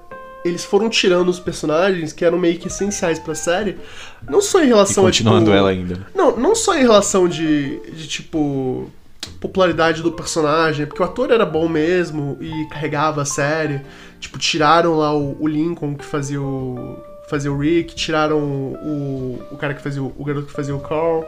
eles 0.46 0.64
foram 0.64 0.88
tirando 0.88 1.28
os 1.28 1.38
personagens 1.40 2.12
que 2.12 2.24
eram 2.24 2.38
meio 2.38 2.58
que 2.58 2.68
essenciais 2.68 3.18
pra 3.18 3.34
série. 3.34 3.76
Não 4.28 4.40
só 4.40 4.60
em 4.60 4.64
E 4.64 4.68
relação 4.68 5.04
continuando 5.04 5.50
a, 5.50 5.54
tipo... 5.54 5.56
ela 5.56 5.70
ainda. 5.70 6.06
Não, 6.14 6.36
não 6.36 6.54
só 6.54 6.74
em 6.76 6.82
relação 6.82 7.28
de, 7.28 7.78
de 7.92 8.06
tipo 8.06 8.90
popularidade 9.40 10.02
do 10.02 10.12
personagem, 10.12 10.86
porque 10.86 11.02
o 11.02 11.04
ator 11.04 11.30
era 11.30 11.44
bom 11.44 11.68
mesmo 11.68 12.38
e 12.40 12.68
carregava 12.68 13.22
a 13.22 13.24
série. 13.24 13.80
Tipo, 14.20 14.38
tiraram 14.38 14.96
lá 14.96 15.14
o, 15.14 15.36
o 15.40 15.46
Lincoln 15.46 15.94
que 15.94 16.04
fazia 16.04 16.40
o 16.40 16.96
fazia 17.28 17.50
o 17.52 17.58
Rick, 17.58 17.94
tiraram 17.96 18.38
o, 18.38 19.42
o 19.50 19.56
cara 19.56 19.74
que 19.74 19.82
fazia 19.82 20.00
o, 20.00 20.14
o 20.16 20.24
garoto 20.24 20.46
que 20.46 20.52
fazia 20.52 20.74
o 20.74 20.80
Carl. 20.80 21.24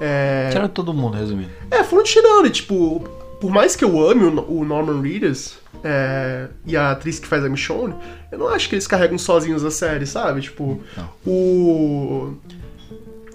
É, 0.00 0.48
Tiraram 0.50 0.68
todo 0.68 0.94
mundo, 0.94 1.16
resumindo. 1.16 1.50
é, 1.70 1.82
foram 1.84 2.02
tirando, 2.04 2.46
e 2.46 2.50
tipo, 2.50 3.04
por 3.42 3.50
mais 3.50 3.74
que 3.74 3.84
eu 3.84 4.00
ame 4.08 4.22
o, 4.22 4.60
o 4.60 4.64
Norman 4.64 5.00
Reedus 5.02 5.58
é, 5.82 6.46
e 6.64 6.76
a 6.76 6.92
atriz 6.92 7.18
que 7.18 7.26
faz 7.26 7.44
a 7.44 7.48
Michonne, 7.48 7.92
eu 8.30 8.38
não 8.38 8.46
acho 8.46 8.68
que 8.68 8.76
eles 8.76 8.86
carregam 8.86 9.18
sozinhos 9.18 9.64
a 9.64 9.70
série, 9.70 10.06
sabe? 10.06 10.42
Tipo, 10.42 10.80
Não. 10.96 11.08
o. 11.26 12.34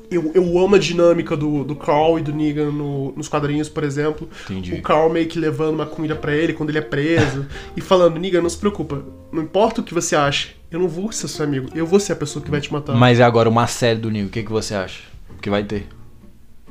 Eu, 0.09 0.31
eu 0.34 0.57
amo 0.57 0.75
a 0.75 0.79
dinâmica 0.79 1.35
do, 1.35 1.65
do 1.65 1.75
Carl 1.75 2.17
e 2.17 2.21
do 2.21 2.31
Negan 2.34 2.71
no- 2.71 3.11
nos 3.17 3.27
quadrinhos, 3.27 3.67
por 3.67 3.84
exemplo. 3.84 4.29
Entendi. 4.45 4.75
O 4.75 4.81
Carl 4.81 5.09
meio 5.09 5.27
que 5.27 5.38
levando 5.38 5.73
uma 5.75 5.85
comida 5.85 6.15
pra 6.15 6.34
ele 6.34 6.53
quando 6.53 6.69
ele 6.69 6.77
é 6.77 6.81
preso 6.81 7.45
e 7.75 7.81
falando: 7.81 8.17
Negan, 8.17 8.41
não 8.41 8.49
se 8.49 8.57
preocupa, 8.57 9.03
não 9.29 9.43
importa 9.43 9.81
o 9.81 9.84
que 9.84 9.93
você 9.93 10.15
acha, 10.15 10.51
eu 10.71 10.79
não 10.79 10.88
vou 10.88 11.11
ser 11.11 11.27
seu 11.27 11.43
amigo, 11.43 11.67
eu 11.75 11.85
vou 11.85 11.99
ser 11.99 12.13
a 12.13 12.15
pessoa 12.15 12.41
que 12.41 12.49
vai 12.49 12.61
te 12.61 12.71
matar. 12.71 12.95
Mas 12.95 13.19
e 13.19 13.23
agora 13.23 13.49
uma 13.49 13.67
série 13.67 13.99
do 13.99 14.09
Neil, 14.09 14.27
o 14.27 14.29
que, 14.29 14.41
que 14.41 14.51
você 14.51 14.73
acha? 14.73 15.01
Que 15.41 15.49
vai 15.49 15.65
ter? 15.65 15.85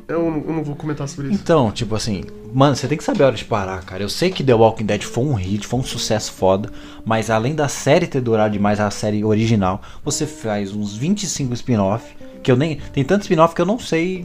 Eu, 0.09 0.31
não- 0.31 0.45
eu 0.47 0.53
não 0.53 0.63
vou 0.63 0.77
comentar 0.77 1.09
sobre 1.09 1.31
isso. 1.33 1.41
Então, 1.43 1.71
tipo 1.73 1.95
assim, 1.95 2.23
mano, 2.55 2.77
você 2.77 2.87
tem 2.87 2.97
que 2.97 3.03
saber 3.03 3.25
a 3.25 3.27
hora 3.27 3.37
de 3.37 3.45
parar, 3.45 3.83
cara. 3.85 4.03
Eu 4.03 4.09
sei 4.09 4.31
que 4.31 4.45
The 4.45 4.55
Walking 4.55 4.85
Dead 4.87 5.03
foi 5.03 5.25
um 5.25 5.35
hit, 5.35 5.67
foi 5.67 5.81
um 5.81 5.83
sucesso 5.83 6.33
foda, 6.33 6.71
mas 7.05 7.29
além 7.29 7.55
da 7.55 7.67
série 7.69 8.07
ter 8.07 8.21
durado 8.21 8.53
demais 8.53 8.79
a 8.79 8.91
série 8.91 9.25
original, 9.25 9.83
você 10.05 10.25
faz 10.27 10.73
uns 10.73 10.97
25 10.97 11.53
spin-off, 11.55 12.15
que 12.43 12.53
eu 12.53 12.57
nem. 12.57 12.77
Tem 12.93 13.03
tanto 13.05 13.23
spin-off 13.23 13.55
que 13.55 13.61
eu 13.61 13.67
não 13.67 13.79
sei. 13.81 14.25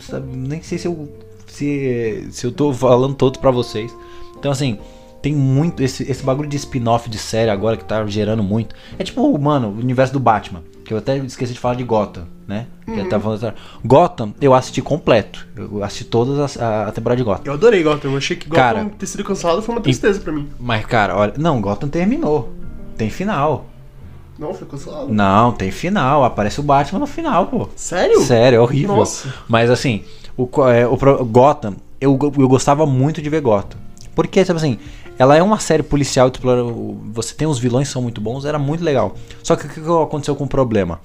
sabe, 0.00 0.34
nem 0.36 0.62
sei 0.62 0.78
se 0.78 0.86
eu. 0.88 1.08
Se, 1.46 2.28
se 2.30 2.46
eu 2.46 2.52
tô 2.52 2.72
falando 2.72 3.14
todos 3.14 3.40
pra 3.40 3.50
vocês. 3.50 3.94
Então, 4.38 4.50
assim. 4.52 4.78
Tem 5.22 5.34
muito. 5.34 5.82
Esse, 5.82 6.10
esse 6.10 6.22
bagulho 6.22 6.48
de 6.48 6.56
spin-off 6.56 7.10
de 7.10 7.18
série 7.18 7.50
agora 7.50 7.76
que 7.76 7.84
tá 7.84 8.06
gerando 8.06 8.42
muito. 8.42 8.74
É 8.98 9.04
tipo, 9.04 9.38
mano, 9.38 9.68
o 9.68 9.72
universo 9.78 10.14
do 10.14 10.18
Batman. 10.18 10.62
Que 10.82 10.94
eu 10.94 10.96
até 10.98 11.18
esqueci 11.18 11.52
de 11.52 11.58
falar 11.60 11.74
de 11.74 11.84
Gotham, 11.84 12.26
né? 12.50 12.66
Que 12.84 12.98
eu 12.98 13.08
tava 13.08 13.22
falando- 13.22 13.54
Gotham, 13.84 14.34
eu 14.40 14.52
assisti 14.52 14.82
completo. 14.82 15.46
Eu 15.56 15.82
assisti 15.82 16.04
todas 16.04 16.38
as, 16.38 16.60
a, 16.60 16.88
a 16.88 16.92
temporada 16.92 17.16
de 17.16 17.24
Gotham. 17.24 17.42
Eu 17.46 17.52
adorei 17.54 17.82
Gotham, 17.82 18.10
eu 18.10 18.16
achei 18.18 18.36
que 18.36 18.48
Gotham 18.48 18.60
Cara, 18.62 18.84
ter 18.98 19.06
sido 19.06 19.24
cancelado 19.24 19.62
foi 19.62 19.74
uma 19.74 19.80
tristeza 19.80 20.20
pra 20.20 20.32
mim. 20.32 20.48
Mas, 20.58 20.84
cara, 20.84 21.16
olha. 21.16 21.32
Não, 21.38 21.60
Gotham 21.60 21.88
terminou. 21.88 22.52
Tem 22.96 23.08
final. 23.08 23.64
Não, 24.38 24.52
foi 24.52 24.66
cancelado. 24.66 25.12
Não, 25.12 25.52
tem 25.52 25.70
final. 25.70 26.24
Aparece 26.24 26.60
o 26.60 26.62
Batman 26.62 26.98
no 27.00 27.06
final, 27.06 27.46
pô. 27.46 27.68
Sério? 27.76 28.20
Sério, 28.22 28.56
é 28.56 28.60
horrível. 28.60 28.96
Nossa. 28.96 29.32
Mas 29.48 29.70
assim, 29.70 30.02
o, 30.36 30.48
é, 30.68 30.86
o 30.86 30.96
Gotham, 31.24 31.76
eu, 32.00 32.18
eu 32.38 32.48
gostava 32.48 32.84
muito 32.86 33.22
de 33.22 33.30
ver 33.30 33.40
Gotham. 33.40 33.78
Porque, 34.14 34.44
sabe 34.44 34.58
assim, 34.58 34.78
ela 35.18 35.36
é 35.36 35.42
uma 35.42 35.58
série 35.58 35.82
policial, 35.82 36.28
explora- 36.28 36.62
você 37.12 37.34
tem 37.34 37.46
os 37.46 37.58
vilões 37.58 37.88
que 37.88 37.92
são 37.92 38.02
muito 38.02 38.20
bons, 38.20 38.44
era 38.46 38.58
muito 38.58 38.82
legal. 38.82 39.14
Só 39.42 39.54
que 39.56 39.66
o 39.66 39.68
que 39.68 39.80
aconteceu 39.80 40.34
com 40.34 40.44
o 40.44 40.48
problema? 40.48 40.98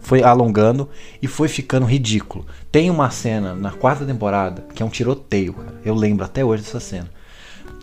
Foi 0.00 0.22
alongando 0.22 0.88
e 1.20 1.26
foi 1.26 1.48
ficando 1.48 1.84
ridículo. 1.86 2.46
Tem 2.72 2.88
uma 2.90 3.10
cena 3.10 3.54
na 3.54 3.70
quarta 3.72 4.04
temporada 4.04 4.64
que 4.74 4.82
é 4.82 4.86
um 4.86 4.88
tiroteio, 4.88 5.52
cara. 5.54 5.74
Eu 5.84 5.94
lembro 5.94 6.24
até 6.24 6.44
hoje 6.44 6.62
dessa 6.62 6.80
cena. 6.80 7.08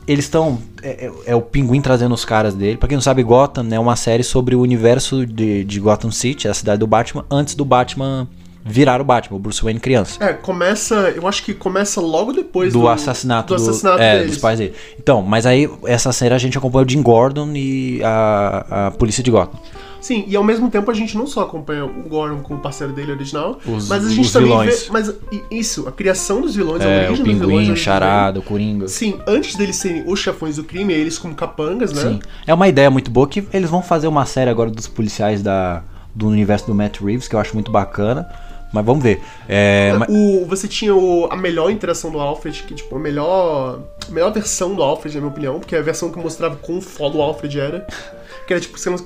Eles 0.07 0.25
estão. 0.25 0.59
É, 0.83 1.07
é- 1.07 1.11
é 1.27 1.35
o 1.35 1.41
pinguim 1.41 1.81
trazendo 1.81 2.13
os 2.13 2.23
caras 2.23 2.53
dele. 2.53 2.77
Pra 2.77 2.87
quem 2.87 2.95
não 2.95 3.01
sabe, 3.01 3.23
Gotham 3.23 3.67
é 3.71 3.79
uma 3.79 3.95
série 3.95 4.23
sobre 4.23 4.55
o 4.55 4.61
universo 4.61 5.25
de, 5.25 5.63
de 5.63 5.79
Gotham 5.79 6.11
City, 6.11 6.47
a 6.47 6.53
cidade 6.53 6.79
do 6.79 6.87
Batman, 6.87 7.25
antes 7.29 7.55
do 7.55 7.65
Batman 7.65 8.27
virar 8.67 8.99
o 8.99 9.03
Batman, 9.03 9.37
o 9.37 9.39
Bruce 9.39 9.61
Wayne 9.63 9.79
criança. 9.79 10.23
É, 10.23 10.33
começa. 10.33 10.95
Eu 11.15 11.27
acho 11.27 11.43
que 11.43 11.53
começa 11.53 12.01
logo 12.01 12.33
depois 12.33 12.73
do, 12.73 12.87
assassinato, 12.87 13.55
do 13.55 13.61
assassinato 13.61 14.01
é, 14.01 14.23
dos 14.23 14.37
pais 14.37 14.57
dele. 14.59 14.73
Então, 14.99 15.21
mas 15.21 15.45
aí 15.45 15.69
essa 15.85 16.11
série 16.11 16.33
a 16.33 16.37
gente 16.39 16.57
acompanha 16.57 16.85
o 16.85 16.89
Jim 16.89 17.01
Gordon 17.01 17.51
e 17.55 18.01
a, 18.03 18.87
a 18.87 18.91
polícia 18.91 19.21
de 19.23 19.29
Gotham. 19.29 19.59
Sim, 20.06 20.23
e 20.27 20.36
ao 20.36 20.44
mesmo 20.44 20.69
tempo 20.69 20.91
a 20.91 20.94
gente 20.94 21.18
não 21.18 21.26
só 21.26 21.41
acompanha 21.41 21.84
o 21.84 22.03
Gordon 22.07 22.41
com 22.44 22.53
o 22.53 22.60
parceiro 22.60 22.94
dele 22.94 23.11
original, 23.11 23.57
Os- 23.65 23.88
mas 23.90 24.06
a 24.06 24.10
gente 24.10 24.32
também 24.32 24.49
vilões. 24.49 24.84
vê. 24.84 24.90
Mas 24.91 25.14
isso, 25.49 25.88
a 25.88 25.91
criação 25.91 26.41
dos 26.41 26.56
vilões, 26.56 26.82
a 26.82 26.86
É, 26.86 26.98
origem 27.07 27.14
o 27.14 27.26
dos 27.26 27.34
vilões. 27.40 27.41
a 27.41 27.57
Pinguim, 27.61 27.72
o 27.72 27.76
Charada, 27.76 28.40
o 28.40 28.44
Coringa. 28.44 28.88
Sim, 28.88 29.19
antes 29.26 29.56
deles 29.56 29.77
serem 29.77 30.03
os 30.06 30.19
chefões 30.19 30.57
do 30.57 30.64
crime, 30.64 30.94
eles 30.94 31.18
como 31.18 31.34
capangas, 31.34 31.91
né? 31.91 32.02
Sim. 32.03 32.19
É 32.45 32.53
uma 32.53 32.68
ideia 32.68 32.91
muito 32.91 33.10
boa 33.10 33.27
que 33.27 33.48
eles 33.52 33.69
vão 33.69 33.82
fazer 33.82 34.07
uma 34.07 34.27
série 34.27 34.49
agora 34.52 34.69
dos 34.69 34.88
policiais 34.88 35.41
da, 35.41 35.82
do 36.14 36.27
universo 36.27 36.68
do 36.68 36.76
Matt 36.76 36.99
Reeves, 37.02 37.27
que 37.27 37.36
eu 37.36 37.40
acho 37.40 37.56
muito 37.56 37.72
bacana. 37.72 38.27
Mas 38.72 38.86
vamos 38.86 39.02
ver. 39.03 39.22
É, 39.48 39.94
ma- 39.98 40.06
O, 40.10 40.45
você 40.45 40.68
tinha 40.68 40.94
o- 40.94 41.27
a 41.32 41.36
melhor 41.38 41.69
interação 41.72 42.11
do 42.11 42.19
Alfred, 42.19 42.61
que 42.64 42.73
tipo, 42.76 42.95
a 42.95 42.99
melhor, 42.99 43.80
a 44.07 44.11
melhor 44.11 44.32
versão 44.34 44.76
do 44.76 44.84
Alfred, 44.84 45.15
na 45.15 45.22
minha 45.22 45.32
opinião, 45.32 45.60
porque 45.60 45.76
é 45.76 45.80
a 45.80 45.82
versão 45.82 46.11
que 46.11 46.19
mostrava 46.19 46.57
quão 46.57 46.80
foda 46.82 47.18
o 47.18 47.22
Alfred 47.22 47.60
era. 47.60 47.88
Que 48.47 48.53
era 48.53 48.59
tipo, 48.61 48.77
você 48.77 48.89
não 48.89 48.97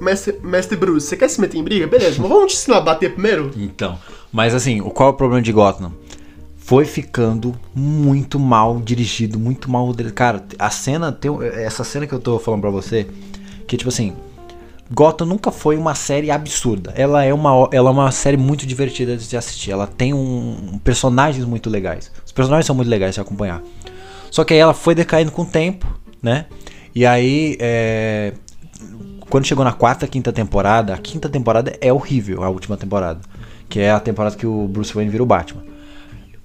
Mestre, 0.00 0.38
Mestre 0.42 0.76
Bruce, 0.76 1.06
você 1.06 1.16
quer 1.16 1.28
se 1.28 1.40
meter 1.40 1.58
em 1.58 1.62
briga? 1.62 1.86
Beleza, 1.86 2.20
mas 2.20 2.28
vamos 2.28 2.52
te 2.52 2.58
ensinar 2.58 2.78
a 2.78 2.80
bater 2.80 3.12
primeiro? 3.12 3.50
Então, 3.56 3.98
mas 4.32 4.54
assim, 4.54 4.80
qual 4.80 5.10
é 5.10 5.12
o 5.12 5.16
problema 5.16 5.42
de 5.42 5.52
Gotham? 5.52 5.92
Foi 6.58 6.84
ficando 6.84 7.54
muito 7.74 8.38
mal 8.38 8.80
dirigido, 8.80 9.38
muito 9.38 9.70
mal. 9.70 9.92
Cara, 10.14 10.44
a 10.58 10.70
cena, 10.70 11.10
tem 11.12 11.30
um- 11.30 11.42
essa 11.42 11.82
cena 11.84 12.06
que 12.06 12.12
eu 12.12 12.20
tô 12.20 12.38
falando 12.38 12.60
pra 12.60 12.70
você, 12.70 13.06
que 13.66 13.76
tipo 13.76 13.88
assim, 13.88 14.12
Gotham 14.92 15.24
nunca 15.26 15.52
foi 15.52 15.76
uma 15.76 15.94
série 15.94 16.30
absurda. 16.30 16.92
Ela 16.96 17.24
é 17.24 17.32
uma, 17.32 17.68
ela 17.72 17.90
é 17.90 17.92
uma 17.92 18.10
série 18.10 18.36
muito 18.36 18.66
divertida 18.66 19.16
de 19.16 19.36
assistir. 19.36 19.70
Ela 19.70 19.86
tem 19.86 20.12
um, 20.12 20.80
personagens 20.82 21.44
muito 21.44 21.70
legais. 21.70 22.10
Os 22.26 22.32
personagens 22.32 22.66
são 22.66 22.74
muito 22.74 22.88
legais 22.88 23.14
de 23.14 23.20
acompanhar. 23.20 23.62
Só 24.32 24.42
que 24.44 24.52
aí 24.54 24.60
ela 24.60 24.74
foi 24.74 24.94
decaindo 24.94 25.30
com 25.30 25.42
o 25.42 25.46
tempo, 25.46 25.86
né? 26.20 26.46
E 26.92 27.06
aí, 27.06 27.56
é, 27.60 28.32
quando 29.28 29.46
chegou 29.46 29.64
na 29.64 29.72
quarta, 29.72 30.06
quinta 30.06 30.32
temporada, 30.32 30.94
a 30.94 30.98
quinta 30.98 31.28
temporada 31.28 31.76
é 31.80 31.92
horrível, 31.92 32.42
a 32.42 32.48
última 32.48 32.76
temporada. 32.76 33.20
Que 33.68 33.80
é 33.80 33.90
a 33.90 34.00
temporada 34.00 34.34
que 34.36 34.46
o 34.46 34.66
Bruce 34.66 34.92
Wayne 34.92 35.10
vira 35.10 35.22
o 35.22 35.26
Batman. 35.26 35.62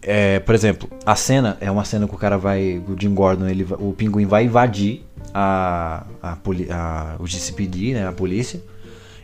É, 0.01 0.39
por 0.39 0.53
exemplo, 0.53 0.87
a 1.03 1.15
cena 1.15 1.57
é 1.59 1.71
uma 1.71 1.83
cena 1.83 2.07
que 2.07 2.13
o 2.13 2.17
cara 2.17 2.37
vai. 2.37 2.77
O 2.87 2.95
Jim 2.99 3.13
Gordon, 3.15 3.47
ele, 3.47 3.65
o 3.79 3.91
pinguim 3.93 4.27
vai 4.27 4.45
invadir 4.45 5.03
a, 5.33 6.03
a, 6.21 6.37
a- 6.71 7.15
o 7.17 7.25
GCPD, 7.25 7.93
né? 7.95 8.07
A 8.07 8.11
polícia. 8.11 8.61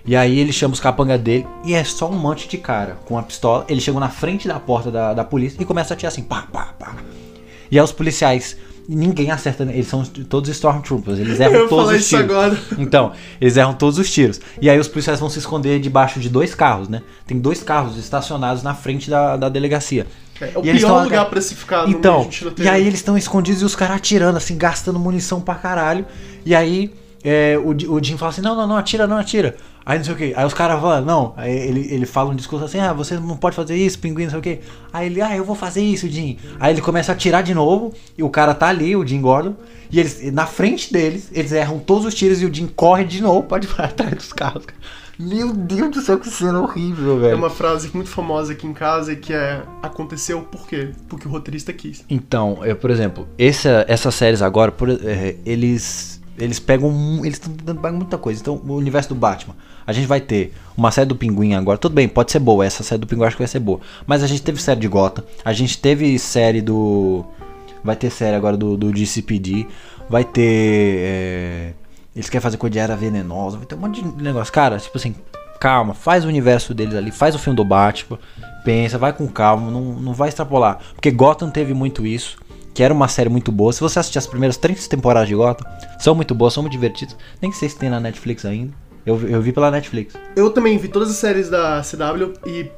E 0.04 0.16
aí 0.16 0.40
ele 0.40 0.52
chama 0.52 0.74
os 0.74 0.80
capanga 0.80 1.16
dele 1.16 1.46
e 1.64 1.76
é 1.76 1.84
só 1.84 2.10
um 2.10 2.18
monte 2.18 2.48
de 2.50 2.58
cara 2.58 2.98
com 3.06 3.20
a 3.20 3.22
pistola. 3.22 3.64
Ele 3.70 3.80
chega 3.80 4.00
na 4.00 4.10
frente 4.10 4.48
da 4.48 4.60
porta 4.60 4.90
da, 4.90 5.14
da 5.14 5.24
polícia 5.24 5.62
e 5.62 5.66
começa 5.66 5.94
a 5.94 5.96
atirar 5.96 6.08
assim, 6.12 6.24
pá, 6.24 6.48
pá, 6.52 6.74
pá. 6.80 6.96
E 7.70 7.78
aí 7.78 7.84
os 7.84 7.92
policiais, 7.92 8.58
ninguém 8.96 9.32
acerta, 9.32 9.64
eles 9.64 9.88
são 9.88 10.04
todos 10.04 10.50
Stormtroopers, 10.50 11.20
eles 11.20 11.40
erram 11.42 11.68
todos 11.68 11.92
os 11.92 12.02
isso 12.02 12.10
tiros. 12.10 12.24
agora. 12.24 12.58
Então, 12.78 13.12
eles 13.40 13.58
erram 13.58 13.74
todos 13.74 13.98
os 13.98 14.10
tiros. 14.10 14.40
E 14.62 14.70
aí 14.70 14.80
os 14.80 14.88
policiais 14.88 15.20
vão 15.20 15.30
se 15.30 15.40
esconder 15.40 15.80
debaixo 15.80 16.20
de 16.20 16.30
dois 16.30 16.54
carros, 16.54 16.88
né? 16.90 17.02
Tem 17.26 17.40
dois 17.40 17.64
carros 17.64 17.98
estacionados 17.98 18.64
na 18.64 18.74
frente 18.74 19.10
da, 19.10 19.38
da 19.38 19.50
delegacia. 19.50 20.06
É, 20.40 20.58
o 20.58 20.66
E 20.66 20.76
pior 20.78 21.04
lugar 21.04 21.26
pra 21.30 21.40
se 21.40 21.54
ficar 21.54 21.84
no 21.88 21.90
Então, 21.90 22.28
e 22.58 22.68
aí 22.68 22.82
eles 22.82 22.96
estão 22.96 23.16
escondidos 23.16 23.62
e 23.62 23.66
os 23.66 23.76
caras 23.76 23.98
atirando, 23.98 24.38
assim, 24.38 24.58
gastando 24.58 24.98
munição 24.98 25.40
pra 25.40 25.56
caralho. 25.56 26.06
E 26.44 26.56
aí 26.56 26.92
é, 27.24 27.58
o, 27.58 27.70
o 27.94 28.04
Jim 28.04 28.18
fala 28.18 28.32
assim: 28.32 28.42
não, 28.42 28.56
não, 28.56 28.68
não, 28.68 28.78
atira, 28.78 29.06
não, 29.08 29.18
atira. 29.18 29.56
Aí 29.86 29.98
não 29.98 30.06
sei 30.06 30.14
o 30.14 30.18
que. 30.18 30.34
Aí 30.36 30.46
os 30.46 30.54
caras 30.54 30.80
falam, 30.80 31.04
não. 31.04 31.34
Aí 31.36 31.52
ele, 31.52 31.88
ele 31.94 32.06
fala 32.06 32.30
um 32.32 32.36
discurso 32.36 32.66
assim: 32.66 32.80
ah, 32.80 32.94
você 32.94 33.16
não 33.20 33.38
pode 33.38 33.56
fazer 33.56 33.76
isso, 33.76 34.00
pinguim, 34.00 34.24
não 34.24 34.30
sei 34.32 34.40
o 34.40 34.42
que. 34.42 34.60
Aí 34.94 35.08
ele, 35.08 35.22
ah, 35.22 35.36
eu 35.36 35.44
vou 35.44 35.56
fazer 35.56 35.82
isso, 35.82 36.08
Jim. 36.10 36.38
Aí 36.60 36.74
ele 36.74 36.82
começa 36.82 37.12
a 37.12 37.16
atirar 37.16 37.44
de 37.44 37.54
novo. 37.54 37.94
E 38.18 38.24
o 38.24 38.30
cara 38.30 38.54
tá 38.54 38.68
ali, 38.68 38.96
o 38.96 39.06
Jim 39.06 39.22
Gordon. 39.22 39.56
E 39.92 40.00
eles, 40.00 40.32
na 40.32 40.46
frente 40.46 40.92
deles, 40.94 41.30
eles 41.34 41.52
erram 41.52 41.80
todos 41.80 42.06
os 42.06 42.14
tiros 42.16 42.42
e 42.42 42.46
o 42.46 42.54
Jim 42.54 42.68
corre 42.68 43.04
de 43.04 43.22
novo 43.22 43.44
pra 43.44 43.60
pra 43.68 43.88
trás 43.88 44.14
dos 44.14 44.34
carros. 44.34 44.66
Meu 45.20 45.54
Deus 45.54 45.92
do 45.92 46.02
céu, 46.02 46.18
que 46.18 46.30
cena 46.32 46.60
horrível, 46.62 47.20
velho. 47.20 47.34
É 47.34 47.36
uma 47.36 47.50
frase 47.50 47.92
muito 47.94 48.10
famosa 48.10 48.54
aqui 48.54 48.66
em 48.66 48.74
casa 48.74 49.16
que 49.16 49.32
é 49.34 49.62
aconteceu 49.84 50.42
por 50.42 50.66
quê? 50.68 50.90
Porque 51.08 51.28
o 51.28 51.32
roteirista 51.32 51.72
quis. 51.72 52.04
Então, 52.10 52.66
eu, 52.66 52.76
por 52.76 52.90
exemplo, 52.90 53.28
essa, 53.38 53.86
essas 53.88 54.16
séries 54.16 54.42
agora, 54.42 54.72
por- 54.72 54.90
é, 54.90 55.36
eles 55.46 56.21
eles 56.38 56.60
pegam 56.60 57.20
eles 57.24 57.40
estão 57.40 57.76
pegar 57.76 57.92
muita 57.92 58.18
coisa. 58.18 58.42
Então, 58.42 58.62
o 58.66 58.74
universo 58.76 59.10
do 59.10 59.16
Batman, 59.16 59.56
a 59.86 59.94
gente 59.94 60.08
vai 60.08 60.22
ter 60.22 60.54
uma 60.78 60.92
série 60.92 61.08
do 61.08 61.16
Pinguim 61.16 61.54
agora. 61.54 61.78
Tudo 61.78 61.94
bem, 61.94 62.08
pode 62.08 62.32
ser 62.32 62.40
boa. 62.40 62.66
Essa 62.66 62.84
série 62.84 63.00
do 63.00 63.08
Pinguim 63.08 63.26
acho 63.26 63.36
que 63.36 63.42
vai 63.42 63.48
ser 63.48 63.60
boa. 63.60 63.80
Mas 64.06 64.24
a 64.24 64.28
gente 64.28 64.42
teve 64.42 64.62
série 64.62 64.80
de 64.80 64.88
Gotham, 64.88 65.24
a 65.44 65.54
gente 65.54 65.78
teve 65.78 66.18
série 66.18 66.62
do 66.62 67.26
vai 67.84 67.96
ter 67.96 68.10
série 68.12 68.36
agora 68.36 68.56
do, 68.56 68.78
do 68.78 68.96
GCPD, 68.96 69.66
vai 70.08 70.24
ter 70.24 70.98
é, 71.00 71.74
eles 72.16 72.30
querem 72.30 72.42
fazer 72.42 72.58
coisa 72.58 72.72
de 72.72 72.80
era 72.80 72.96
venenosa, 72.96 73.58
vai 73.58 73.66
ter 73.66 73.76
um 73.76 73.80
monte 73.80 74.02
de 74.02 74.24
negócio. 74.24 74.54
Cara, 74.54 74.78
tipo 74.78 74.98
assim, 74.98 75.16
calma, 75.60 75.94
faz 75.94 76.26
o 76.26 76.28
universo 76.28 76.74
deles 76.74 76.96
ali, 76.96 77.12
faz 77.12 77.36
o 77.36 77.40
filme 77.40 77.56
do 77.56 77.64
Batman, 77.64 78.20
pensa, 78.64 78.98
vai 78.98 79.14
com 79.14 79.28
calma, 79.28 79.72
não, 79.72 79.82
não 79.94 80.14
vai 80.14 80.30
extrapolar. 80.30 80.80
Porque 80.94 81.10
Gotham 81.12 81.50
teve 81.50 81.74
muito 81.74 82.06
isso, 82.06 82.38
que 82.74 82.82
era 82.84 82.94
uma 82.94 83.08
série 83.08 83.30
muito 83.30 83.52
boa. 83.52 83.72
Se 83.74 83.82
você 83.82 84.00
assistir 84.00 84.18
as 84.18 84.28
primeiras 84.28 84.58
três 84.58 84.88
temporadas 84.88 85.28
de 85.28 85.36
Gotham, 85.36 85.66
são 86.00 86.16
muito 86.16 86.34
boas, 86.34 86.54
são 86.54 86.64
muito 86.64 86.74
divertidas. 86.74 87.16
Nem 87.42 87.52
sei 87.52 87.68
se 87.70 87.78
tem 87.78 87.90
na 87.90 88.00
Netflix 88.00 88.46
ainda. 88.46 88.74
Eu, 89.06 89.18
vi- 89.18 89.32
eu 89.32 89.42
vi 89.42 89.52
pela 89.52 89.72
Netflix. 89.72 90.14
Eu 90.36 90.50
também 90.52 90.78
vi 90.78 90.88
todas 90.88 91.10
as 91.10 91.16
séries 91.18 91.50
da 91.50 91.82
CW 91.82 92.34
e 92.46 92.70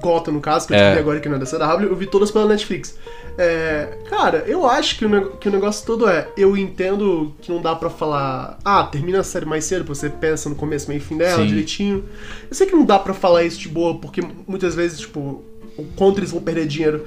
Gotham, 0.00 0.32
no 0.32 0.40
caso, 0.40 0.66
que 0.66 0.72
eu 0.72 0.76
É. 0.76 0.80
descobri 0.80 1.00
agora 1.00 1.20
que 1.20 1.28
não 1.28 1.36
é 1.36 1.38
da 1.38 1.46
CW, 1.46 1.86
eu 1.88 1.96
vi 1.96 2.06
todas 2.06 2.30
pela 2.30 2.46
Netflix. 2.46 2.96
É, 3.36 3.98
cara, 4.08 4.44
eu 4.46 4.66
acho 4.66 4.96
que 4.98 5.04
o, 5.04 5.30
que 5.32 5.48
o 5.48 5.52
negócio 5.52 5.86
todo 5.86 6.08
é, 6.08 6.28
eu 6.36 6.56
entendo 6.56 7.34
que 7.40 7.50
não 7.50 7.60
dá 7.60 7.74
pra 7.74 7.88
falar, 7.90 8.58
ah, 8.64 8.84
termina 8.84 9.20
a 9.20 9.24
série 9.24 9.46
mais 9.46 9.64
cedo, 9.64 9.84
você 9.84 10.08
pensa 10.08 10.48
no 10.48 10.54
começo, 10.54 10.88
meio 10.88 10.98
e 10.98 11.00
fim 11.00 11.16
dela, 11.18 11.42
Sim. 11.42 11.48
direitinho. 11.48 12.04
Eu 12.48 12.54
sei 12.54 12.66
que 12.66 12.74
não 12.74 12.84
dá 12.84 12.98
pra 12.98 13.12
falar 13.14 13.44
isso 13.44 13.58
de 13.58 13.68
boa, 13.68 13.98
porque 13.98 14.20
muitas 14.46 14.74
vezes, 14.74 15.00
tipo, 15.00 15.42
o 15.78 15.84
quanto 15.96 16.18
eles 16.18 16.30
vão 16.30 16.40
perder 16.40 16.66
dinheiro. 16.66 17.04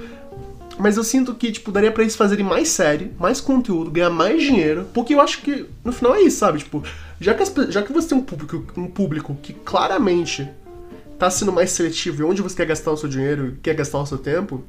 Mas 0.78 0.98
eu 0.98 1.04
sinto 1.04 1.36
que, 1.36 1.52
tipo, 1.52 1.72
daria 1.72 1.92
pra 1.92 2.04
eles 2.04 2.16
fazerem 2.16 2.46
mais 2.46 2.70
série, 2.70 3.12
mais 3.20 3.40
conteúdo, 3.40 3.92
ganhar 3.92 4.10
mais 4.10 4.42
dinheiro, 4.42 4.88
porque 4.94 5.14
eu 5.14 5.22
acho 5.22 5.42
que 5.42 5.66
no 5.84 5.92
final 5.92 6.16
é 6.16 6.22
isso, 6.22 6.38
sabe? 6.38 6.60
Tipo, 6.60 6.84
já 7.20 7.34
que, 7.34 7.44
as 7.44 7.54
já 7.70 7.84
que 7.84 7.94
você 7.94 8.10
tem 8.10 8.18
um 8.18 8.22
público, 8.22 8.66
um 8.76 8.88
público 8.88 9.38
que 9.42 9.54
claramente 9.54 10.50
tá 11.20 11.30
sendo 11.30 11.54
mais 11.54 11.72
seletivo 11.72 12.22
e 12.22 12.26
onde 12.26 12.42
você 12.42 12.56
quer 12.56 12.66
gastar 12.66 12.92
o 12.92 12.98
seu 12.98 13.08
dinheiro, 13.08 13.58
quer 13.62 13.76
gastar 13.76 14.00
o 14.00 14.06
seu 14.06 14.18
tempo, 14.18 14.64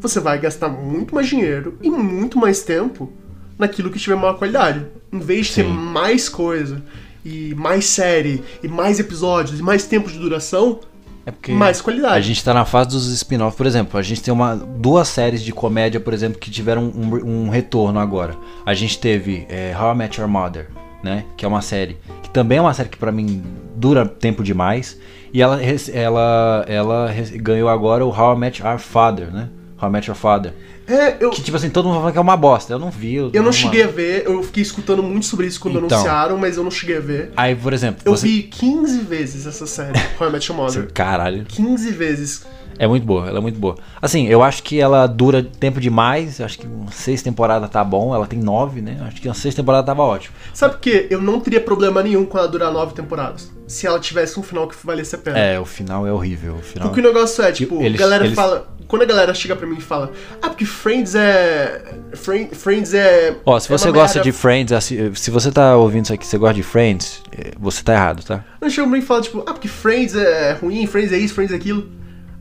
você 0.00 0.20
vai 0.20 0.38
gastar 0.38 0.68
muito 0.68 1.14
mais 1.14 1.26
dinheiro 1.26 1.78
e 1.82 1.90
muito 1.90 2.38
mais 2.38 2.62
tempo 2.62 3.12
naquilo 3.58 3.90
que 3.90 3.98
tiver 3.98 4.16
maior 4.16 4.34
qualidade. 4.34 4.86
Em 5.10 5.18
vez 5.18 5.46
de 5.46 5.54
ter 5.56 5.64
Sim. 5.64 5.72
mais 5.72 6.28
coisa, 6.28 6.82
e 7.24 7.54
mais 7.54 7.86
série, 7.86 8.42
e 8.62 8.68
mais 8.68 8.98
episódios, 8.98 9.60
e 9.60 9.62
mais 9.62 9.84
tempo 9.84 10.10
de 10.10 10.18
duração, 10.18 10.80
É 11.24 11.30
porque 11.30 11.52
mais 11.52 11.80
qualidade. 11.80 12.16
a 12.16 12.20
gente 12.20 12.42
tá 12.42 12.52
na 12.52 12.64
fase 12.64 12.90
dos 12.90 13.06
spin-off, 13.12 13.56
por 13.56 13.66
exemplo. 13.66 13.98
A 13.98 14.02
gente 14.02 14.22
tem 14.22 14.32
uma, 14.32 14.56
duas 14.56 15.08
séries 15.08 15.42
de 15.42 15.52
comédia, 15.52 16.00
por 16.00 16.12
exemplo, 16.12 16.38
que 16.38 16.50
tiveram 16.50 16.84
um, 16.84 17.44
um 17.44 17.48
retorno 17.48 17.98
agora. 17.98 18.36
A 18.66 18.74
gente 18.74 18.98
teve 18.98 19.46
é, 19.48 19.74
How 19.78 19.92
I 19.92 19.96
Met 19.96 20.20
Your 20.20 20.28
Mother, 20.28 20.68
né? 21.02 21.24
Que 21.36 21.44
é 21.44 21.48
uma 21.48 21.62
série 21.62 21.96
que 22.22 22.30
também 22.30 22.58
é 22.58 22.60
uma 22.60 22.74
série 22.74 22.88
que 22.88 22.96
pra 22.96 23.12
mim 23.12 23.42
dura 23.76 24.06
tempo 24.06 24.42
demais. 24.42 24.98
E 25.32 25.40
ela, 25.40 25.60
ela, 25.92 26.64
ela 26.68 27.14
ganhou 27.36 27.68
agora 27.68 28.04
o 28.04 28.10
How 28.10 28.36
I 28.36 28.38
Met 28.38 28.62
Our 28.62 28.78
Father, 28.78 29.32
né? 29.32 29.48
How 29.80 29.88
I 29.88 29.92
Met 29.92 30.08
Your 30.08 30.16
Father. 30.16 30.52
É, 30.86 31.16
eu, 31.20 31.30
Que 31.30 31.42
tipo 31.42 31.56
assim, 31.56 31.70
todo 31.70 31.88
mundo 31.88 31.98
fala 32.00 32.12
que 32.12 32.18
é 32.18 32.20
uma 32.20 32.36
bosta. 32.36 32.72
Eu 32.72 32.78
não 32.78 32.90
vi. 32.90 33.14
eu 33.14 33.30
não 33.42 33.52
cheguei 33.52 33.84
a 33.84 33.86
ver, 33.86 34.24
eu 34.26 34.42
fiquei 34.42 34.62
escutando 34.62 35.02
muito 35.02 35.26
sobre 35.26 35.46
isso 35.46 35.60
quando 35.60 35.78
Então. 35.78 35.96
anunciaram, 35.98 36.36
mas 36.38 36.56
eu 36.56 36.64
não 36.64 36.70
cheguei 36.70 36.96
a 36.96 37.00
ver. 37.00 37.32
Aí, 37.36 37.54
por 37.54 37.72
exemplo, 37.72 38.02
Eu 38.04 38.16
você... 38.16 38.26
vi 38.26 38.42
15 38.44 38.98
vezes 39.00 39.46
essa 39.46 39.66
série, 39.66 39.98
How 40.20 40.28
I 40.28 40.32
Met 40.32 40.50
Your 40.50 40.60
Mother. 40.60 40.90
Caralho. 40.92 41.44
15 41.48 41.90
vezes. 41.92 42.44
É 42.78 42.86
muito 42.86 43.04
boa, 43.06 43.28
ela 43.28 43.38
é 43.38 43.40
muito 43.40 43.58
boa. 43.58 43.76
Assim, 44.00 44.26
eu 44.26 44.42
acho 44.42 44.62
que 44.62 44.80
ela 44.80 45.06
dura 45.06 45.42
tempo 45.42 45.80
demais. 45.80 46.40
Acho 46.40 46.58
que 46.58 46.66
seis 46.90 47.22
temporadas 47.22 47.68
tá 47.70 47.82
bom. 47.84 48.14
Ela 48.14 48.26
tem 48.26 48.38
nove, 48.38 48.80
né? 48.80 48.98
Acho 49.06 49.20
que 49.20 49.28
umas 49.28 49.38
seis 49.38 49.54
temporadas 49.54 49.86
tava 49.86 50.02
ótimo. 50.02 50.34
Sabe 50.54 50.74
por 50.74 50.80
quê? 50.80 51.06
Eu 51.10 51.20
não 51.20 51.38
teria 51.40 51.60
problema 51.60 52.02
nenhum 52.02 52.24
com 52.24 52.38
ela 52.38 52.48
durar 52.48 52.72
nove 52.72 52.94
temporadas. 52.94 53.50
Se 53.66 53.86
ela 53.86 53.98
tivesse 54.00 54.38
um 54.38 54.42
final 54.42 54.66
que 54.68 54.74
valesse 54.84 55.14
a 55.14 55.18
pena. 55.18 55.38
É, 55.38 55.58
o 55.60 55.64
final 55.64 56.06
é 56.06 56.12
horrível. 56.12 56.56
O 56.56 56.62
final... 56.62 56.88
Porque 56.88 57.00
o 57.00 57.04
negócio 57.04 57.42
é, 57.44 57.52
tipo, 57.52 57.80
Eles- 57.82 58.00
a 58.00 58.04
galera 58.04 58.24
eles- 58.24 58.34
fala. 58.36 58.70
Quando 58.88 59.02
a 59.02 59.06
galera 59.06 59.32
chega 59.32 59.56
pra 59.56 59.66
mim 59.66 59.76
e 59.78 59.80
fala, 59.80 60.12
ah, 60.42 60.50
porque 60.50 60.66
Friends 60.66 61.14
é. 61.14 61.94
Fri- 62.12 62.50
Friends 62.52 62.92
é. 62.92 63.34
Ó, 63.46 63.58
se 63.58 63.72
é 63.72 63.78
você 63.78 63.86
uma 63.88 63.92
gosta 63.94 64.18
merda." 64.18 64.30
de 64.30 64.32
Friends, 64.36 64.84
se 65.18 65.30
você 65.30 65.50
tá 65.50 65.74
ouvindo 65.78 66.04
isso 66.04 66.12
aqui, 66.12 66.26
você 66.26 66.36
gosta 66.36 66.52
de 66.54 66.62
Friends, 66.62 67.22
eh, 67.32 67.52
você 67.58 67.82
tá 67.82 67.94
errado, 67.94 68.22
tá? 68.22 68.44
Não 68.60 68.68
chega 68.68 68.82
pra 68.86 68.92
mim 68.98 69.02
e 69.02 69.06
fala, 69.06 69.22
tipo, 69.22 69.40
ah, 69.46 69.52
porque 69.54 69.66
Friends 69.68 70.14
é 70.14 70.52
ruim, 70.60 70.86
Friends 70.86 71.10
é 71.10 71.16
isso, 71.16 71.32
Friends 71.32 71.54
é 71.54 71.56
aquilo. 71.56 71.88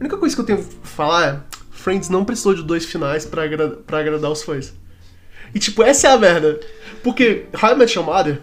A 0.01 0.03
única 0.03 0.17
coisa 0.17 0.33
que 0.35 0.41
eu 0.41 0.45
tenho 0.45 0.57
que 0.63 0.65
falar 0.83 1.27
é, 1.27 1.39
Friends 1.71 2.09
não 2.09 2.25
precisou 2.25 2.55
de 2.55 2.63
dois 2.63 2.83
finais 2.85 3.23
pra, 3.23 3.43
agra- 3.43 3.77
pra 3.85 3.99
agradar 3.99 4.31
os 4.31 4.41
fãs. 4.41 4.73
E 5.53 5.59
tipo, 5.59 5.83
essa 5.83 6.07
é 6.07 6.11
a 6.11 6.17
merda. 6.17 6.59
Porque 7.03 7.45
How 7.61 7.73
I 7.73 7.75
Met 7.75 7.95
Your 7.95 8.05
Mother 8.05 8.41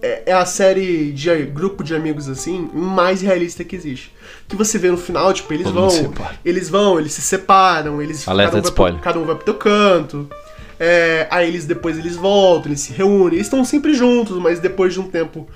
é, 0.00 0.22
é 0.26 0.32
a 0.32 0.46
série 0.46 1.12
de 1.12 1.44
grupo 1.46 1.84
de 1.84 1.94
amigos 1.94 2.26
assim 2.28 2.70
mais 2.72 3.20
realista 3.20 3.62
que 3.64 3.76
existe. 3.76 4.14
Que 4.48 4.56
você 4.56 4.78
vê 4.78 4.90
no 4.90 4.96
final, 4.96 5.30
tipo, 5.34 5.52
eles 5.52 5.66
Todo 5.66 5.74
vão, 5.74 6.14
eles 6.42 6.70
vão, 6.70 6.98
eles 6.98 7.12
se 7.12 7.20
separam, 7.20 8.00
eles 8.00 8.26
Alerta 8.26 8.52
cada 8.52 8.58
um, 8.58 8.62
vai 8.62 8.62
pro, 8.62 8.68
spoiler. 8.70 9.00
cada 9.02 9.18
um 9.18 9.24
vai 9.24 9.34
pro 9.34 9.44
teu 9.44 9.54
canto. 9.54 10.26
É, 10.80 11.26
aí 11.30 11.48
eles 11.48 11.66
depois 11.66 11.98
eles 11.98 12.16
voltam, 12.16 12.70
eles 12.70 12.80
se 12.80 12.92
reúnem, 12.94 13.34
eles 13.34 13.46
estão 13.46 13.62
sempre 13.64 13.92
juntos, 13.94 14.38
mas 14.38 14.58
depois 14.60 14.94
de 14.94 15.00
um 15.00 15.08
tempo, 15.08 15.46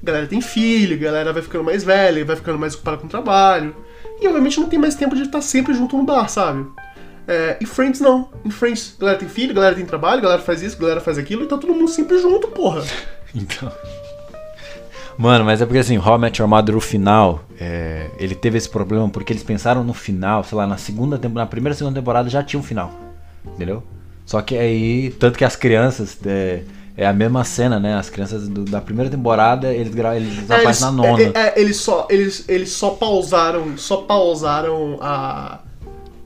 a 0.00 0.06
galera 0.06 0.26
tem 0.26 0.40
filho, 0.40 0.94
a 0.96 0.98
galera 0.98 1.32
vai 1.32 1.42
ficando 1.42 1.64
mais 1.64 1.82
velha, 1.84 2.24
vai 2.24 2.36
ficando 2.36 2.58
mais 2.58 2.74
ocupada 2.74 2.96
com 2.96 3.06
o 3.06 3.10
trabalho. 3.10 3.74
E 4.20 4.26
obviamente 4.26 4.60
não 4.60 4.68
tem 4.68 4.78
mais 4.78 4.94
tempo 4.94 5.14
de 5.14 5.22
estar 5.22 5.40
sempre 5.40 5.74
junto 5.74 5.96
no 5.96 6.04
bar, 6.04 6.28
sabe? 6.28 6.66
É, 7.26 7.58
e 7.60 7.66
Friends 7.66 8.00
não. 8.00 8.28
Em 8.44 8.50
Friends, 8.50 8.96
galera 8.98 9.18
tem 9.18 9.28
filho, 9.28 9.54
galera 9.54 9.76
tem 9.76 9.84
trabalho, 9.84 10.22
galera 10.22 10.40
faz 10.40 10.62
isso, 10.62 10.78
galera 10.78 11.00
faz 11.00 11.18
aquilo, 11.18 11.44
e 11.44 11.46
tá 11.46 11.58
todo 11.58 11.74
mundo 11.74 11.88
sempre 11.88 12.18
junto, 12.18 12.48
porra. 12.48 12.82
Então. 13.34 13.70
Mano, 15.18 15.44
mas 15.44 15.60
é 15.60 15.66
porque 15.66 15.80
assim, 15.80 15.98
How 15.98 16.16
I 16.16 16.18
Met 16.18 16.40
Your 16.40 16.48
Mother, 16.48 16.74
o 16.74 16.80
final, 16.80 17.44
é, 17.60 18.08
ele 18.18 18.34
teve 18.34 18.56
esse 18.56 18.68
problema 18.68 19.06
porque 19.10 19.34
eles 19.34 19.42
pensaram 19.42 19.84
no 19.84 19.92
final, 19.92 20.42
sei 20.44 20.56
lá, 20.56 20.66
na 20.66 20.78
segunda 20.78 21.18
temporada, 21.18 21.44
na 21.44 21.50
primeira 21.50 21.74
segunda 21.74 22.00
temporada 22.00 22.30
já 22.30 22.42
tinha 22.42 22.58
um 22.58 22.62
final. 22.62 22.90
Entendeu? 23.44 23.82
Só 24.24 24.40
que 24.40 24.56
aí, 24.56 25.10
tanto 25.18 25.36
que 25.36 25.44
as 25.44 25.56
crianças, 25.56 26.18
é, 26.24 26.62
é 26.98 27.06
a 27.06 27.12
mesma 27.12 27.44
cena, 27.44 27.78
né? 27.80 27.94
As 27.94 28.10
crianças 28.10 28.48
do- 28.48 28.64
da 28.64 28.80
primeira 28.80 29.08
temporada, 29.10 29.72
eles, 29.72 29.94
eles 29.94 30.50
É, 30.50 30.54
aparecem 30.56 30.84
na 30.86 30.92
nona. 30.92 31.22
é, 31.22 31.24
é, 31.24 31.32
é, 31.34 31.54
eles 31.60 31.76
só, 31.78 32.06
eles, 32.10 32.44
eles 32.48 32.70
só 32.72 32.90
pausaram, 32.90 33.78
só 33.78 33.98
pausaram 33.98 34.98
a. 35.00 35.60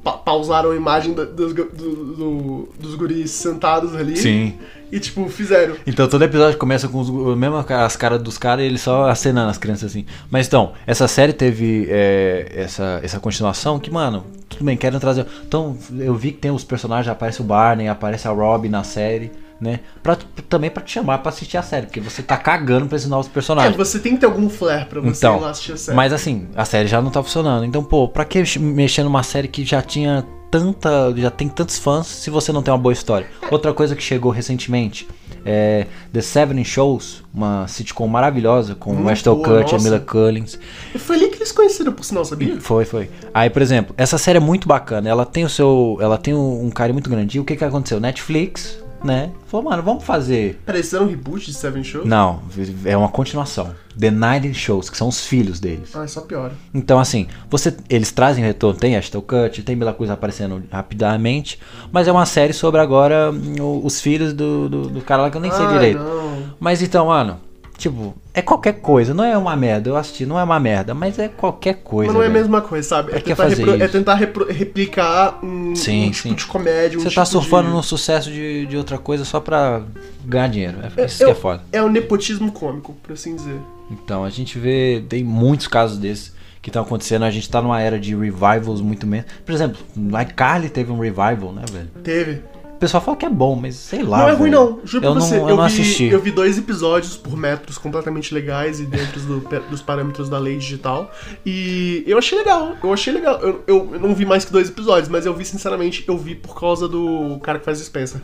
pa- 0.03 0.13
pausaram 0.19 0.73
a 0.73 0.75
imagem 0.77 1.13
gu- 1.15 1.27
do- 1.27 1.55
do- 1.55 2.69
dos 2.81 2.95
guris 2.97 3.31
sentados 3.31 3.95
ali. 3.95 4.17
Sim. 4.17 4.55
E 4.91 4.99
tipo, 5.01 5.27
fizeram. 5.29 5.75
Então 5.87 6.07
todo 6.09 6.23
episódio 6.23 6.59
começa 6.59 6.87
com 6.89 7.01
os, 7.01 7.09
mesmo 7.37 7.57
as 7.57 7.97
caras 7.97 8.21
dos 8.21 8.37
caras 8.37 8.63
e 8.65 8.67
eles 8.67 8.81
só 8.83 9.09
acenando 9.09 9.49
as 9.51 9.57
crianças 9.57 9.91
assim. 9.91 10.05
Mas 10.31 10.47
então, 10.47 10.73
essa 10.87 11.07
série 11.09 11.33
teve 11.33 11.87
é, 11.89 12.51
essa, 12.57 13.01
essa 13.03 13.19
continuação 13.21 13.79
que, 13.79 13.91
mano, 13.91 14.25
tudo 14.51 14.65
bem, 14.65 14.77
querem 14.77 14.99
trazer. 14.99 15.25
Então, 15.47 15.77
eu 15.99 16.15
vi 16.15 16.33
que 16.33 16.39
tem 16.39 16.51
os 16.51 16.63
personagens, 16.65 17.09
aparece 17.11 17.41
o 17.41 17.45
Barney, 17.45 17.89
aparece 17.89 18.29
a 18.29 18.33
Robin 18.33 18.69
na 18.69 18.85
série, 18.85 19.31
né? 19.63 19.81
Pra, 20.03 20.17
também 20.49 20.69
pra 20.71 20.83
te 20.83 20.91
chamar 20.93 21.19
pra 21.19 21.31
assistir 21.31 21.57
a 21.57 21.63
série, 21.63 21.87
porque 21.87 22.01
você 22.01 22.23
tá 22.23 22.37
cagando 22.37 22.87
pra 22.87 22.97
esses 22.97 23.09
novos 23.09 23.29
É, 23.29 23.31
personagens. 23.31 23.77
você 23.77 23.99
tem 23.99 24.15
que 24.15 24.21
ter 24.21 24.27
algum 24.27 24.51
flair 24.51 24.87
pra 24.87 25.01
você 25.01 25.19
Então, 25.19 25.37
ir 25.39 25.41
lá 25.41 25.51
assistir 25.51 25.73
a 25.73 25.77
série. 25.77 25.97
Mas 25.97 26.13
assim, 26.13 26.49
a 26.57 26.65
série 26.65 26.89
já 26.89 27.01
não 27.01 27.11
tá 27.11 27.23
funcionando. 27.23 27.65
Então, 27.65 27.83
pô, 27.85 28.09
pra 28.09 28.25
que 28.25 28.43
mexer 28.59 29.03
numa 29.05 29.23
série 29.23 29.47
que 29.49 29.65
já 29.65 29.81
tinha 29.81 30.25
tanta. 30.51 31.15
já 31.17 31.31
tem 31.31 31.49
tantos 31.49 31.79
fãs 31.79 32.07
se 32.07 32.29
você 32.29 32.53
não 32.53 32.63
tem 32.63 32.73
uma 32.75 32.79
boa 32.79 32.93
história? 32.93 33.27
Outra 33.51 33.73
coisa 33.73 33.95
que 33.97 34.03
chegou 34.03 34.31
recentemente 34.31 35.09
é 35.45 35.87
The 36.13 36.21
Seven 36.21 36.63
Shows, 36.63 37.25
uma 37.35 37.67
sitcom 37.67 38.07
maravilhosa 38.07 38.75
com 38.77 38.93
Muito 38.95 39.09
Ashton 39.11 39.43
Kutcher. 39.43 39.81
Mila 39.83 39.99
Collins. 39.99 40.59
E 40.95 40.99
foi 40.99 41.17
ali 41.17 41.29
que 41.31 41.37
eles 41.37 41.51
conheceram, 41.51 41.93
por 41.93 42.05
sinal, 42.05 42.25
sabia? 42.25 42.61
Foi, 42.61 42.85
foi. 42.85 43.11
Aí, 43.35 43.51
por 43.51 43.61
exemplo, 43.63 43.93
essa 43.99 44.19
série 44.19 44.37
é 44.37 44.41
muito 44.41 44.69
bacana. 44.69 45.09
Ela 45.09 45.25
tem 45.27 45.45
o 45.45 45.49
seu. 45.49 45.97
Ela 46.01 46.17
tem 46.19 46.33
um 46.35 46.71
carinho 46.71 46.95
muito 46.95 47.11
grande. 47.11 47.39
E 47.39 47.41
o 47.41 47.45
que 47.45 47.57
que 47.57 47.65
aconteceu? 47.65 47.99
Netflix, 47.99 48.79
né? 49.05 49.31
Falou, 49.47 49.71
mano, 49.71 49.83
vamos 49.83 50.05
fazer. 50.05 50.61
Peraí, 50.65 50.81
isso 50.81 50.97
era 50.97 51.05
um 51.05 51.09
reboot 51.09 51.47
de 51.47 51.55
Seven 51.55 51.85
Shows? 51.85 52.07
Não, 52.07 52.41
é 52.85 52.97
uma 52.97 53.09
continuação. 53.09 53.75
The 53.99 54.11
Nine 54.11 54.55
Shows, 54.55 54.89
que 54.89 54.97
são 54.97 55.09
os 55.09 55.27
filhos 55.27 55.61
deles. 55.61 55.95
Ah, 55.95 56.07
só 56.07 56.23
piora. 56.23 56.53
Então, 56.73 56.99
assim, 56.99 57.27
você, 57.51 57.75
eles 57.91 58.11
trazem 58.11 58.45
retorno, 58.45 58.79
tem 58.79 58.97
Ashton 58.97 59.21
Kutcher, 59.21 59.65
tem 59.65 59.77
Mila 59.77 59.93
Coisa 59.93 60.15
aparecendo 60.15 60.63
rapidamente, 60.71 61.59
mas 61.91 62.09
é 62.09 62.13
uma 62.13 62.27
série 62.27 62.53
sobre 62.53 62.81
agora 62.81 63.31
hum, 63.31 63.83
os 63.85 64.01
filhos 64.01 64.33
do, 64.33 64.69
do, 64.69 64.89
do 64.89 65.01
cara 65.03 65.23
lá 65.23 65.31
que 65.31 65.37
eu 65.37 65.41
nem 65.41 65.51
sei 65.51 65.65
Ai, 65.67 65.73
direito. 65.73 65.99
Não. 65.99 66.55
Mas 66.59 66.81
então, 66.81 67.07
mano, 67.07 67.39
tipo, 67.83 68.15
é 68.33 68.41
qualquer 68.41 68.75
coisa, 68.75 69.13
não 69.13 69.25
é 69.25 69.37
uma 69.37 69.55
merda, 69.57 69.91
eu 69.91 69.97
assisti, 69.97 70.25
não 70.25 70.39
é 70.39 70.45
uma 70.45 70.59
merda, 70.61 70.95
mas 70.95 71.19
é 71.19 71.29
qualquer 71.29 71.75
coisa. 71.83 72.13
Mas 72.13 72.17
não 72.17 72.23
é 72.23 72.29
a 72.29 72.31
mesma 72.31 72.61
coisa, 72.61 72.89
sabe? 72.89 73.13
É 73.13 73.17
que 73.17 73.25
tentar, 73.25 73.43
fazer 73.43 73.65
repro- 73.65 73.83
é 73.83 73.89
tentar 73.89 74.15
repro- 74.15 74.47
replicar 74.53 75.39
um, 75.45 75.75
Sim, 75.75 76.07
um 76.07 76.11
tipo 76.11 76.29
sim. 76.29 76.35
de 76.35 76.47
comédia, 76.47 76.99
um 76.99 77.03
Você 77.03 77.11
tá 77.11 77.23
tipo 77.25 77.27
surfando 77.27 77.69
de... 77.69 77.75
no 77.75 77.83
sucesso 77.83 78.31
de, 78.31 78.67
de 78.67 78.77
outra 78.77 78.99
coisa 78.99 79.25
só 79.25 79.41
pra 79.41 79.83
ganhar 80.25 80.49
dinheiro. 80.49 80.79
É, 80.97 81.03
É, 81.03 81.07
isso 81.07 81.25
que 81.25 81.31
é 81.31 81.35
foda. 81.35 81.63
É 81.73 81.83
o 81.83 81.89
nepotismo 81.89 82.53
cômico, 82.53 82.95
por 83.03 83.13
assim 83.13 83.35
dizer. 83.37 83.59
Então, 83.91 84.25
a 84.25 84.31
gente 84.31 84.59
vê, 84.59 85.05
tem 85.09 85.23
muitos 85.25 85.67
casos 85.67 85.99
desses 85.99 86.33
que 86.63 86.71
estão 86.71 86.83
acontecendo. 86.83 87.25
A 87.25 87.31
gente 87.31 87.51
tá 87.51 87.61
numa 87.61 87.81
era 87.81 87.99
de 87.99 88.15
revivals 88.15 88.81
muito 88.81 89.07
menos. 89.07 89.27
Por 89.45 89.53
exemplo, 89.53 89.77
iCarly 90.23 90.69
teve 90.71 90.93
um 90.93 90.99
revival, 91.01 91.53
né, 91.53 91.63
velho? 91.71 91.91
Teve. 92.05 92.43
O 92.83 92.85
pessoal 92.85 93.01
fala 93.01 93.17
que 93.17 93.25
é 93.25 93.31
bom, 93.31 93.55
mas 93.55 93.77
sei 93.77 94.03
lá. 94.03 94.19
não 94.19 94.29
é 94.29 94.33
ruim, 94.33 94.51
não. 94.51 94.81
Juro 94.83 95.07
eu 95.07 95.13
pra 95.13 95.21
você. 95.21 95.37
Não, 95.37 95.43
eu, 95.45 95.49
eu, 95.51 95.57
não 95.57 95.69
vi, 95.69 95.81
assisti. 95.81 96.05
eu 96.07 96.21
vi 96.21 96.33
dois 96.33 96.59
episódios 96.59 97.17
por 97.17 97.37
metros 97.37 97.79
completamente 97.79 98.35
legais 98.35 98.81
e 98.81 98.87
dentro 98.87 99.21
do, 99.21 99.41
dos 99.71 99.81
parâmetros 99.81 100.29
da 100.29 100.37
lei 100.37 100.59
digital. 100.59 101.09
E 101.47 102.03
eu 102.09 102.19
achei 102.19 102.37
legal. 102.37 102.73
Eu 102.83 102.93
achei 102.93 103.13
legal. 103.13 103.39
Eu, 103.41 103.63
eu, 103.69 103.91
eu 103.93 104.01
não 104.01 104.13
vi 104.13 104.27
mais 104.27 104.45
que 104.45 104.51
dois 104.51 104.69
episódios, 104.69 105.09
mas 105.09 105.25
eu 105.25 105.33
vi, 105.33 105.45
sinceramente, 105.45 106.05
eu 106.09 106.19
vi 106.19 106.35
por 106.35 106.59
causa 106.59 106.89
do 106.89 107.39
cara 107.41 107.61
que 107.61 107.65
faz 107.65 107.79
Spencer. 107.79 108.21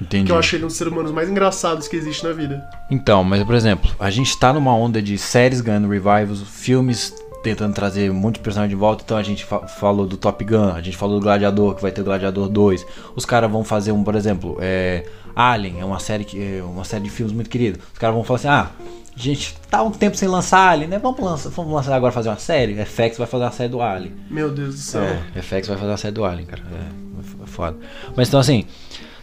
Entendi. 0.00 0.26
Que 0.26 0.32
eu 0.32 0.38
achei 0.38 0.58
ele 0.58 0.64
um 0.64 0.68
dos 0.68 0.76
seres 0.76 0.92
humanos 0.92 1.12
mais 1.12 1.30
engraçados 1.30 1.86
que 1.86 1.94
existe 1.94 2.24
na 2.24 2.32
vida. 2.32 2.68
Então, 2.90 3.22
mas 3.22 3.44
por 3.44 3.54
exemplo, 3.54 3.88
a 4.00 4.10
gente 4.10 4.36
tá 4.36 4.52
numa 4.52 4.74
onda 4.74 5.00
de 5.00 5.16
séries 5.16 5.60
ganhando 5.60 5.88
revivals, 5.88 6.42
filmes 6.42 7.14
tentando 7.44 7.72
trazer 7.74 8.10
um 8.10 8.14
monte 8.14 8.40
de 8.40 8.74
volta. 8.74 9.02
Então 9.04 9.16
a 9.16 9.22
gente 9.22 9.44
fa- 9.44 9.66
falou 9.68 10.06
do 10.06 10.16
Top 10.16 10.42
Gun, 10.44 10.70
a 10.70 10.80
gente 10.82 10.96
falou 10.96 11.20
do 11.20 11.22
Gladiador, 11.22 11.74
que 11.76 11.82
vai 11.82 11.92
ter 11.92 12.00
o 12.00 12.04
Gladiador 12.04 12.48
2. 12.48 12.84
Os 13.14 13.24
caras 13.24 13.50
vão 13.50 13.62
fazer 13.62 13.92
um, 13.92 14.02
por 14.02 14.14
exemplo, 14.16 14.56
é, 14.60 15.04
Alien, 15.36 15.80
é 15.80 15.84
uma 15.84 16.00
série 16.00 16.24
que 16.24 16.40
é 16.58 16.62
uma 16.62 16.84
série 16.84 17.04
de 17.04 17.10
filmes 17.10 17.32
muito 17.34 17.48
querida. 17.50 17.78
Os 17.92 17.98
caras 17.98 18.14
vão 18.16 18.24
falar 18.24 18.38
assim: 18.38 18.48
"Ah, 18.48 18.70
a 19.16 19.18
gente 19.20 19.54
tá 19.70 19.82
um 19.82 19.90
tempo 19.90 20.16
sem 20.16 20.26
lançar 20.28 20.70
Alien, 20.70 20.88
né? 20.88 20.98
Vamos 20.98 21.20
lançar, 21.20 21.50
vamos 21.50 21.72
lançar 21.72 21.94
agora 21.94 22.10
fazer 22.12 22.30
uma 22.30 22.38
série. 22.38 22.74
FX 22.84 23.18
vai 23.18 23.26
fazer 23.26 23.44
uma 23.44 23.52
série 23.52 23.68
do 23.68 23.80
Alien. 23.80 24.12
Meu 24.30 24.50
Deus 24.50 24.74
do 24.74 24.80
céu. 24.80 25.02
É, 25.02 25.40
FX 25.42 25.68
vai 25.68 25.76
fazer 25.76 25.92
a 25.92 25.96
série 25.96 26.14
do 26.14 26.24
Alien, 26.24 26.46
cara. 26.46 26.62
É, 26.72 27.42
é 27.44 27.46
foda. 27.46 27.76
Mas 28.16 28.28
então 28.28 28.40
assim, 28.40 28.64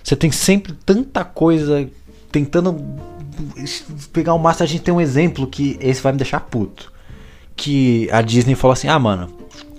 você 0.04 0.16
tem 0.16 0.32
sempre 0.32 0.74
tanta 0.86 1.24
coisa 1.26 1.90
tentando 2.32 2.78
pegar 4.14 4.34
o 4.34 4.38
máximo. 4.40 4.64
A 4.64 4.68
gente 4.68 4.82
tem 4.84 4.94
um 4.94 5.02
exemplo 5.02 5.48
que 5.48 5.78
esse 5.82 6.02
vai 6.02 6.12
me 6.12 6.18
deixar 6.18 6.40
puto. 6.42 6.91
Que 7.56 8.10
a 8.12 8.22
Disney 8.22 8.56
falou 8.56 8.74
assim: 8.74 8.88
ah, 8.88 9.00
mano, 9.00 9.30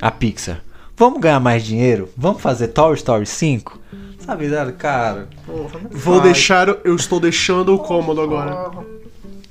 a 0.00 0.10
Pixar, 0.10 0.62
vamos 0.96 1.20
ganhar 1.20 1.40
mais 1.40 1.64
dinheiro? 1.64 2.08
Vamos 2.16 2.40
fazer 2.40 2.68
Toy 2.68 2.94
Story 2.94 3.26
5? 3.26 3.80
Sabe, 4.18 4.48
cara? 4.78 5.28
Porra, 5.44 5.80
Vou 5.90 6.16
Vai. 6.18 6.32
deixar. 6.32 6.68
Eu 6.84 6.94
estou 6.94 7.18
deixando 7.18 7.74
o 7.74 7.78
cômodo 7.78 8.20
agora. 8.20 8.70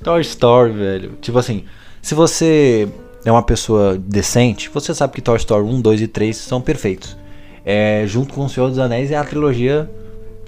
Toy 0.02 0.20
Story, 0.22 0.72
velho. 0.72 1.12
Tipo 1.20 1.38
assim, 1.38 1.64
se 2.00 2.14
você 2.14 2.88
é 3.24 3.30
uma 3.30 3.42
pessoa 3.42 3.96
decente, 3.98 4.70
você 4.72 4.94
sabe 4.94 5.12
que 5.12 5.20
Toy 5.20 5.36
Story 5.36 5.64
1, 5.64 5.80
2 5.80 6.00
e 6.00 6.08
3 6.08 6.36
são 6.36 6.60
perfeitos. 6.60 7.16
É, 7.64 8.04
junto 8.06 8.32
com 8.34 8.44
O 8.44 8.48
Senhor 8.48 8.68
dos 8.68 8.78
Anéis 8.78 9.10
é 9.10 9.16
a 9.16 9.22
trilogia 9.24 9.88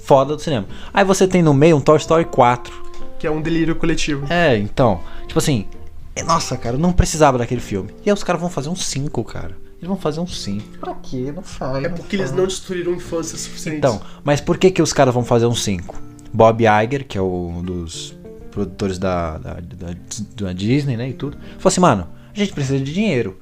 foda 0.03 0.35
do 0.35 0.43
cinema. 0.43 0.67
Aí 0.93 1.05
você 1.05 1.29
tem 1.29 1.43
no 1.43 1.55
meio 1.55 1.77
um 1.77 1.81
Toy 1.81 1.99
Story 1.99 2.25
4. 2.25 2.73
Que 3.19 3.27
é 3.27 3.31
um 3.31 3.41
delírio 3.41 3.77
coletivo. 3.77 4.27
É, 4.31 4.57
então, 4.57 5.01
tipo 5.27 5.39
assim, 5.39 5.67
nossa, 6.23 6.57
cara, 6.57 6.77
eu 6.77 6.81
não 6.81 6.93
precisava 6.93 7.39
daquele 7.39 7.61
filme. 7.61 7.91
E 8.05 8.11
aí 8.11 8.15
os 8.15 8.23
caras 8.23 8.41
vão 8.41 8.51
fazer 8.51 8.69
um 8.69 8.77
5, 8.77 9.24
cara. 9.24 9.57
Eles 9.78 9.89
vão 9.89 9.97
fazer 9.97 10.20
um 10.20 10.27
5. 10.27 10.78
Pra 10.78 10.95
quê? 10.95 11.32
Não 11.35 11.43
faz. 11.43 11.85
É 11.85 11.89
porque 11.89 12.16
eles 12.16 12.31
não 12.32 12.47
destruíram 12.47 12.95
infância 12.95 13.36
suficiente. 13.36 13.78
Então, 13.78 14.01
mas 14.23 14.41
por 14.41 14.57
que 14.57 14.70
que 14.70 14.81
os 14.81 14.93
caras 14.93 15.12
vão 15.12 15.24
fazer 15.24 15.47
um 15.47 15.55
5? 15.55 15.95
Bob 16.32 16.65
Iger, 16.65 17.07
que 17.07 17.19
é 17.19 17.23
um 17.23 17.61
dos 17.62 18.16
produtores 18.51 18.99
da, 18.99 19.36
da, 19.39 19.55
da, 19.55 19.95
da 20.47 20.53
Disney, 20.53 20.97
né, 20.97 21.09
e 21.09 21.12
tudo, 21.12 21.36
falou 21.59 21.69
assim, 21.69 21.81
mano, 21.81 22.07
a 22.35 22.39
gente 22.39 22.53
precisa 22.53 22.78
de 22.78 22.93
dinheiro, 22.93 23.36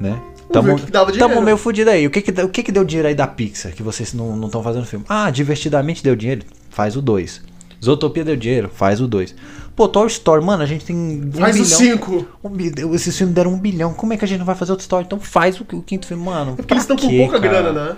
né? 0.00 0.22
Vamos 0.52 0.66
ver 0.66 0.72
o 0.72 0.76
que 0.78 0.86
que 0.86 0.92
dava 0.92 1.10
dinheiro. 1.12 1.32
tamo 1.34 1.44
meio 1.44 1.56
fudido 1.56 1.90
aí. 1.90 2.06
O 2.06 2.10
que 2.10 2.20
que, 2.22 2.30
deu- 2.30 2.46
o 2.46 2.48
que 2.48 2.62
que 2.62 2.70
deu 2.70 2.84
dinheiro 2.84 3.08
aí 3.08 3.14
da 3.14 3.26
Pixar, 3.26 3.72
que 3.72 3.82
vocês 3.82 4.12
não 4.12 4.44
estão 4.46 4.62
fazendo 4.62 4.84
filme? 4.86 5.04
Ah, 5.08 5.30
Divertidamente 5.30 6.02
deu 6.02 6.14
dinheiro, 6.14 6.42
faz 6.70 6.94
o 6.96 7.02
2. 7.02 7.42
Zootopia 7.84 8.24
deu 8.24 8.36
dinheiro, 8.36 8.70
faz 8.72 9.00
o 9.00 9.06
2. 9.08 9.34
Pô, 9.74 9.88
Toy 9.88 10.06
Story, 10.06 10.44
mano, 10.44 10.62
a 10.62 10.66
gente 10.66 10.84
tem 10.84 10.94
um 10.94 11.32
Faz 11.32 11.56
o 11.58 11.62
bilhão. 11.62 11.78
5. 11.78 12.26
Um 12.44 12.94
esses 12.94 13.16
filmes 13.16 13.34
deram 13.34 13.52
um 13.54 13.58
bilhão. 13.58 13.94
Como 13.94 14.12
é 14.12 14.16
que 14.16 14.24
a 14.24 14.28
gente 14.28 14.38
não 14.38 14.46
vai 14.46 14.54
fazer 14.54 14.72
outro 14.72 14.82
story? 14.82 15.04
Então 15.06 15.18
faz 15.18 15.58
o, 15.60 15.66
o 15.72 15.82
quinto 15.82 16.06
filme, 16.06 16.22
mano. 16.22 16.52
É 16.52 16.56
porque 16.56 16.74
eles 16.74 16.82
estão 16.84 16.96
com 16.96 17.08
pouca 17.16 17.38
grana, 17.38 17.72
né? 17.72 17.96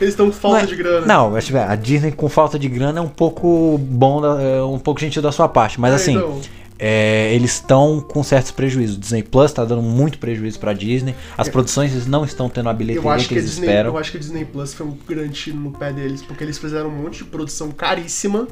Eles 0.00 0.12
estão 0.14 0.26
com 0.26 0.32
falta 0.32 0.62
é- 0.62 0.66
de 0.66 0.76
grana. 0.76 1.06
Não, 1.06 1.34
acho 1.36 1.50
que 1.52 1.56
a 1.56 1.74
Disney 1.74 2.10
com 2.12 2.28
falta 2.28 2.58
de 2.58 2.68
grana 2.68 2.98
é 2.98 3.02
um 3.02 3.08
pouco 3.08 3.78
bom, 3.78 4.24
é 4.24 4.62
um 4.62 4.78
pouco 4.78 5.00
gentil 5.00 5.22
da 5.22 5.32
sua 5.32 5.48
parte. 5.48 5.80
Mas 5.80 5.92
É, 5.92 5.94
assim, 5.96 6.14
então. 6.16 6.40
é, 6.78 7.32
eles 7.34 7.52
estão 7.54 8.00
com 8.00 8.22
certos 8.22 8.50
prejuízos. 8.50 8.96
O 8.96 9.00
Disney 9.00 9.22
Plus 9.22 9.52
tá 9.52 9.64
dando 9.64 9.82
muito 9.82 10.18
prejuízo 10.18 10.58
pra 10.58 10.72
Disney. 10.72 11.14
As 11.36 11.48
produções 11.48 12.06
não 12.06 12.24
estão 12.24 12.48
tendo 12.48 12.68
a 12.68 12.72
bilheteria 12.72 13.16
que, 13.18 13.28
que, 13.28 13.34
eles 13.34 13.44
Disney, 13.50 13.66
esperam. 13.66 13.90
eu 13.92 13.98
acho 13.98 14.10
que 14.10 14.16
a 14.16 14.20
Disney 14.20 14.44
Plus 14.44 14.74
foi 14.74 14.86
um 14.86 14.96
grande 15.08 15.32
tiro 15.32 15.56
no 15.56 15.70
pé 15.72 15.92
deles, 15.92 16.22
porque 16.22 16.42
eles 16.44 16.58
fizeram 16.58 16.88
um 16.88 17.02
monte 17.02 17.18
de 17.18 17.24
produção 17.24 17.70
caríssima 17.70 18.46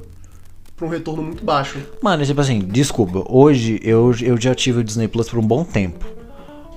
pra 0.76 0.86
um 0.86 0.90
retorno 0.90 1.22
muito 1.22 1.44
baixo. 1.44 1.78
Mano, 2.02 2.24
tipo 2.24 2.40
assim, 2.40 2.58
desculpa. 2.60 3.24
Hoje 3.28 3.80
eu, 3.82 4.14
eu 4.22 4.38
já 4.40 4.54
tive 4.54 4.80
o 4.80 4.84
Disney 4.84 5.08
Plus 5.08 5.28
por 5.28 5.38
um 5.38 5.46
bom 5.46 5.64
tempo. 5.64 6.04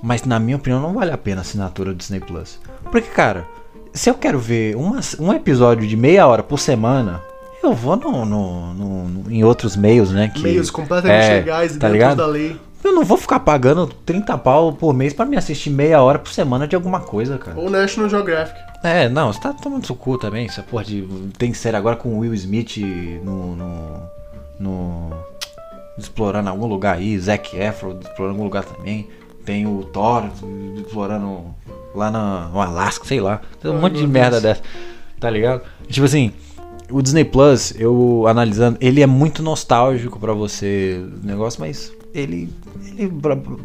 Mas 0.01 0.23
na 0.23 0.39
minha 0.39 0.55
opinião 0.57 0.81
não 0.81 0.93
vale 0.93 1.11
a 1.11 1.17
pena 1.17 1.41
a 1.41 1.41
assinatura 1.41 1.91
do 1.91 1.97
Disney 1.97 2.21
Plus. 2.21 2.57
Porque, 2.91 3.09
cara, 3.09 3.45
se 3.93 4.09
eu 4.09 4.13
quero 4.15 4.39
ver 4.39 4.75
uma, 4.77 4.99
um 5.19 5.33
episódio 5.33 5.85
de 5.87 5.97
meia 5.97 6.25
hora 6.27 6.41
por 6.43 6.57
semana, 6.59 7.21
Eu 7.61 7.73
vou 7.73 7.97
no, 7.97 8.23
no- 8.25 8.73
no- 8.73 9.09
no- 9.09 9.29
em 9.31 9.43
outros 9.43 9.75
meios, 9.75 10.11
né? 10.11 10.31
Que, 10.33 10.41
Meios 10.41 10.71
completamente 10.71 11.25
é, 11.25 11.33
legais 11.39 11.75
e 11.75 11.77
tá 11.77 11.87
dentro 11.87 11.93
ligado? 11.93 12.17
da 12.17 12.25
lei. 12.25 12.55
Eu 12.83 12.93
não 12.93 13.03
vou 13.03 13.17
ficar 13.17 13.39
pagando 13.41 13.87
30 13.87 14.37
pau 14.37 14.71
por 14.73 14.93
mês 14.93 15.13
pra 15.13 15.25
me 15.25 15.35
assistir 15.37 15.69
meia 15.69 16.01
hora 16.01 16.17
por 16.19 16.31
semana 16.31 16.67
de 16.67 16.75
alguma 16.75 16.99
coisa, 17.01 17.37
cara. 17.37 17.59
Ou 17.59 17.69
National 17.69 18.09
Geographic. 18.09 18.57
É, 18.83 19.09
não, 19.09 19.33
você 19.33 19.39
tá 19.41 19.51
tomando 19.53 19.85
seu 19.85 19.95
cu 19.95 20.17
também, 20.17 20.45
essa 20.45 20.63
porra 20.63 20.85
de. 20.85 21.05
Tem 21.37 21.53
série 21.53 21.75
agora 21.75 21.95
com 21.97 22.09
o 22.09 22.19
Will 22.19 22.33
Smith 22.33 22.77
no. 23.23 23.55
no. 23.55 24.01
no- 24.59 25.13
explorando 25.97 26.49
algum 26.49 26.65
lugar 26.65 26.95
aí, 26.95 27.19
Zac 27.19 27.53
Efron 27.57 27.99
explorando 27.99 28.35
algum 28.35 28.43
lugar 28.45 28.63
também. 28.63 29.09
Tem 29.43 29.67
o 29.67 29.83
Thor 29.83 30.23
explorando 30.77 31.43
lá 31.93 32.09
na- 32.09 32.47
no 32.47 32.61
Alasca, 32.61 33.03
sei 33.05 33.19
lá. 33.19 33.41
Tem 33.61 33.69
um 33.69 33.75
Ai, 33.75 33.81
monte 33.81 33.97
de 33.97 34.07
merda 34.07 34.39
dessa. 34.39 34.61
Tá 35.19 35.29
ligado? 35.29 35.61
Tipo 35.89 36.05
assim, 36.05 36.31
o 36.89 37.01
Disney 37.01 37.25
Plus, 37.25 37.73
eu 37.77 38.25
analisando, 38.29 38.77
ele 38.79 39.01
é 39.01 39.05
muito 39.07 39.43
nostálgico 39.43 40.17
pra 40.17 40.31
você 40.31 41.05
o 41.21 41.27
negócio, 41.27 41.59
mas 41.59 41.91
ele, 42.13 42.49
ele 42.97 43.11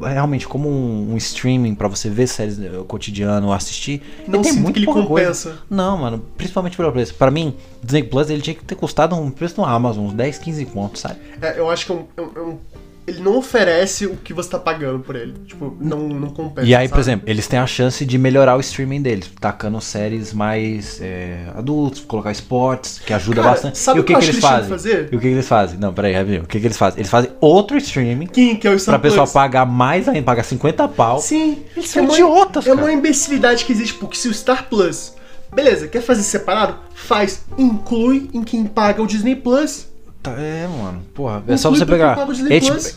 realmente 0.02 0.46
como 0.46 0.68
um, 0.68 1.12
um 1.12 1.16
streaming 1.16 1.74
pra 1.74 1.88
você 1.88 2.08
ver 2.10 2.26
séries 2.26 2.58
no 2.58 2.84
cotidiano, 2.84 3.52
assistir, 3.52 4.02
Não 4.28 4.42
tem 4.42 4.52
muito 4.52 4.74
que 4.74 4.78
ele 4.80 4.86
pouca 4.86 5.02
coisa. 5.06 5.26
compensa. 5.50 5.62
Não, 5.70 5.96
mano, 5.98 6.22
principalmente 6.36 6.76
pelo 6.76 6.92
preço. 6.92 7.14
Pra 7.14 7.30
mim, 7.30 7.54
Disney 7.82 8.02
Plus 8.04 8.28
ele 8.30 8.42
tinha 8.42 8.54
que 8.54 8.64
ter 8.64 8.74
custado 8.74 9.14
um 9.16 9.30
preço 9.30 9.60
no 9.60 9.66
Amazon, 9.66 10.06
uns 10.06 10.12
10, 10.12 10.38
15 10.38 10.64
contos, 10.66 11.00
sabe? 11.00 11.18
É, 11.40 11.58
eu 11.58 11.70
acho 11.70 11.86
que 11.86 11.92
é 11.92 11.94
um, 11.94 12.04
é 12.16 12.20
um- 12.20 12.30
é 12.36 12.40
um- 12.40 12.58
ele 13.06 13.20
não 13.20 13.36
oferece 13.36 14.06
o 14.06 14.16
que 14.16 14.32
você 14.32 14.48
tá 14.51 14.59
pagando 14.59 15.01
por 15.01 15.14
ele. 15.14 15.35
Tipo, 15.47 15.76
não, 15.81 16.09
não 16.09 16.31
compensa. 16.31 16.66
E 16.66 16.74
aí, 16.74 16.89
por 16.89 16.94
sabe? 16.97 17.01
exemplo, 17.02 17.28
eles 17.31 17.47
têm 17.47 17.59
a 17.59 17.66
chance 17.66 18.05
de 18.06 18.16
melhorar 18.16 18.56
o 18.56 18.60
streaming 18.60 19.02
deles, 19.02 19.31
tacando 19.40 19.81
séries 19.81 20.32
mais 20.32 21.01
é, 21.02 21.47
adultos, 21.55 22.01
colocar 22.01 22.32
esportes, 22.32 22.98
que 22.98 23.12
ajuda 23.12 23.36
Cara, 23.43 23.51
bastante. 23.51 23.78
sabe 23.78 23.98
e 23.98 24.01
o 24.01 24.05
que 24.05 24.14
que, 24.14 24.20
que 24.20 24.26
eles 24.26 24.40
fazem? 24.40 24.68
fazer? 24.70 25.09
E 25.12 25.16
o 25.16 25.20
que, 25.20 25.26
que 25.28 25.35
eles 25.35 25.47
fazem? 25.48 25.78
Não, 25.78 25.93
peraí, 25.93 26.14
rapidinho. 26.14 26.43
O 26.43 26.47
que, 26.47 26.59
que 26.59 26.66
eles 26.66 26.76
fazem? 26.78 27.01
Eles 27.01 27.10
fazem 27.10 27.31
outro 27.40 27.76
streaming 27.76 28.26
Quem 28.26 28.56
que 28.56 28.66
é 28.66 28.70
o 28.70 28.78
Star 28.78 28.94
pra 28.94 29.09
pessoal 29.10 29.26
Plus? 29.26 29.32
pagar 29.35 29.66
mais 29.66 30.09
ainda, 30.09 30.22
pagar 30.22 30.43
50 30.43 30.89
pau. 30.89 31.20
Sim, 31.20 31.62
Eles 31.76 31.90
é 31.90 31.93
são 31.93 32.05
uma- 32.05 32.12
idiotas, 32.14 32.66
É 32.66 32.70
cara. 32.70 32.81
uma 32.82 32.93
imbecilidade 32.93 33.64
que 33.64 33.72
existe, 33.72 33.94
porque 33.94 34.16
se 34.16 34.28
o 34.28 34.32
Star 34.35 34.68
Plus, 34.68 35.14
beleza, 35.55 35.89
quer 35.89 36.01
fazer 36.01 36.22
separado? 36.22 36.76
Faz, 36.94 37.44
inclui 37.59 38.31
em 38.32 38.43
quem 38.43 38.64
paga 38.64 39.02
o 39.02 39.06
Disney 39.06 39.36
Plus. 39.36 39.89
Tá, 40.24 40.32
É, 40.32 40.66
mano. 40.66 41.02
Porra, 41.14 41.44
é 41.46 41.56
só 41.56 41.68
você 41.70 41.84
pegar. 41.86 42.16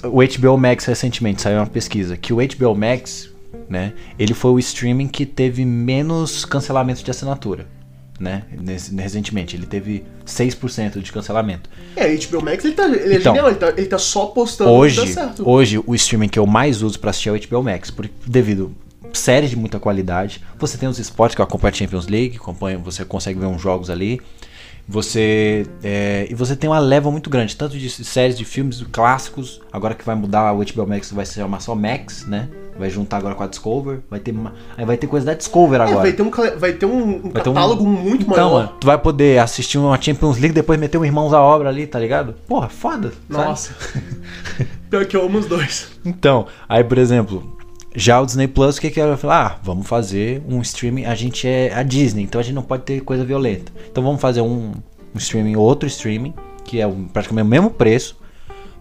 o 0.03 0.21
HBO 0.23 0.57
Max 0.57 0.85
recentemente 0.85 1.41
saiu 1.41 1.57
uma 1.57 1.67
pesquisa 1.67 2.15
que 2.17 2.31
o 2.33 2.37
HBO 2.37 2.73
Max, 2.73 3.29
né, 3.69 3.93
ele 4.17 4.33
foi 4.33 4.51
o 4.51 4.59
streaming 4.59 5.07
que 5.09 5.25
teve 5.25 5.65
menos 5.65 6.45
cancelamento 6.45 7.03
de 7.03 7.11
assinatura, 7.11 7.67
né? 8.17 8.43
Nesse- 8.57 8.95
recentemente, 8.95 9.57
ele 9.57 9.65
teve 9.65 10.05
6% 10.25 11.01
de 11.01 11.11
cancelamento. 11.11 11.69
É, 11.97 12.15
HBO 12.15 12.41
Max, 12.41 12.63
ele, 12.63 12.73
tá, 12.73 12.85
ele 12.85 13.15
é 13.15 13.17
Então, 13.17 13.33
genial, 13.35 13.49
ele 13.51 13.59
tá, 13.59 13.73
ele 13.75 13.87
tá 13.87 13.97
só 13.99 14.27
postando 14.27 14.69
Hoje, 14.71 15.05
certo. 15.13 15.47
hoje 15.47 15.83
o 15.85 15.93
streaming 15.95 16.29
que 16.29 16.39
eu 16.39 16.47
mais 16.47 16.81
uso 16.81 16.97
pra 16.97 17.09
assistir 17.09 17.27
é 17.29 17.33
o 17.33 17.39
HBO 17.39 17.61
Max, 17.63 17.91
por, 17.91 18.09
devido 18.25 18.73
séries 19.13 19.49
de 19.49 19.55
muita 19.57 19.79
qualidade. 19.79 20.41
Você 20.59 20.77
tem 20.77 20.87
os 20.87 20.99
esportes 20.99 21.35
que 21.35 21.41
eu 21.41 21.43
acompanho 21.45 21.73
a 21.73 21.77
Champions 21.77 22.07
League, 22.07 22.37
acompanho, 22.37 22.79
você 22.79 23.03
consegue 23.03 23.37
ver 23.39 23.47
uns 23.47 23.61
jogos 23.61 23.89
ali. 23.89 24.21
Você 24.89 25.65
é, 25.84 26.27
e 26.30 26.34
você 26.34 26.55
tem 26.55 26.69
uma 26.69 26.80
leva 26.80 27.11
muito 27.11 27.30
grande, 27.30 27.55
tanto 27.57 27.77
de 27.77 27.89
séries, 27.89 28.38
de 28.38 28.45
filmes 28.45 28.81
clássicos. 28.91 29.59
Agora 29.72 29.93
que 29.93 30.05
vai 30.05 30.15
mudar 30.15 30.53
o 30.53 30.64
HBO 30.64 30.88
Max, 30.88 31.11
vai 31.11 31.26
se 31.26 31.34
chamar 31.35 31.59
só 31.59 31.76
Max, 31.76 32.26
né? 32.26 32.47
Vai 32.80 32.89
juntar 32.89 33.18
agora 33.18 33.35
com 33.35 33.43
a 33.43 33.47
Discover. 33.47 33.99
Vai 34.09 34.19
ter, 34.19 34.31
uma- 34.31 34.53
vai 34.77 34.95
ter 34.95 35.07
coisa 35.07 35.26
da 35.26 35.34
Discover 35.34 35.81
É, 35.81 35.84
agora. 35.84 36.01
vai 36.03 36.14
ter 36.14 36.22
um, 36.23 36.31
vai 36.57 36.73
ter 36.73 36.85
um, 36.85 36.97
um 37.26 37.31
Vai 37.31 37.41
ter 37.43 37.49
um- 37.49 37.53
catálogo 37.53 37.85
muito 37.85 38.26
então, 38.26 38.49
maior. 38.51 38.65
mano, 38.68 38.77
tu 38.80 38.88
vai 38.88 38.97
poder 38.97 39.39
assistir 39.39 39.77
uma 39.77 39.99
Champions 40.01 40.38
League 40.38 40.53
depois 40.53 40.80
meter 40.80 40.97
um 40.97 41.03
Irmãos 41.03 41.34
à 41.34 41.41
Obra 41.41 41.68
ali, 41.68 41.85
tá 41.85 41.99
ligado? 41.99 42.34
Porra, 42.47 42.69
foda. 42.69 43.11
Nossa. 43.27 43.73
Pior 44.89 45.05
que 45.05 45.18
eu 45.18 45.26
amo 45.26 45.38
os 45.39 45.45
dois. 45.47 45.89
Então, 46.05 46.47
aí, 46.69 46.81
por 46.84 46.97
exemplo, 46.97 47.56
já 47.99 48.21
o 48.21 48.25
Disney 48.25 48.47
Plus, 48.47 48.77
o 48.77 48.81
que 48.81 48.91
que 48.91 48.99
ela 49.01 49.17
falou? 49.17 49.35
Ah, 49.35 49.57
vamos 49.63 49.87
fazer 49.87 50.41
um 50.47 50.61
streaming. 50.61 51.05
A 51.05 51.15
gente 51.15 51.47
é 51.47 51.73
a 51.73 51.81
Disney, 51.81 52.23
então 52.23 52.39
a 52.39 52.43
gente 52.43 52.53
não 52.53 52.61
pode 52.61 52.83
ter 52.83 53.01
coisa 53.01 53.25
violenta. 53.25 53.71
Então 53.91 54.03
vamos 54.03 54.21
fazer 54.21 54.41
um, 54.41 54.71
um 55.13 55.17
streaming, 55.17 55.55
outro 55.55 55.87
streaming, 55.87 56.33
que 56.63 56.79
é 56.79 56.85
um- 56.85 57.05
praticamente 57.07 57.47
o 57.47 57.49
mesmo 57.49 57.71
preço, 57.71 58.15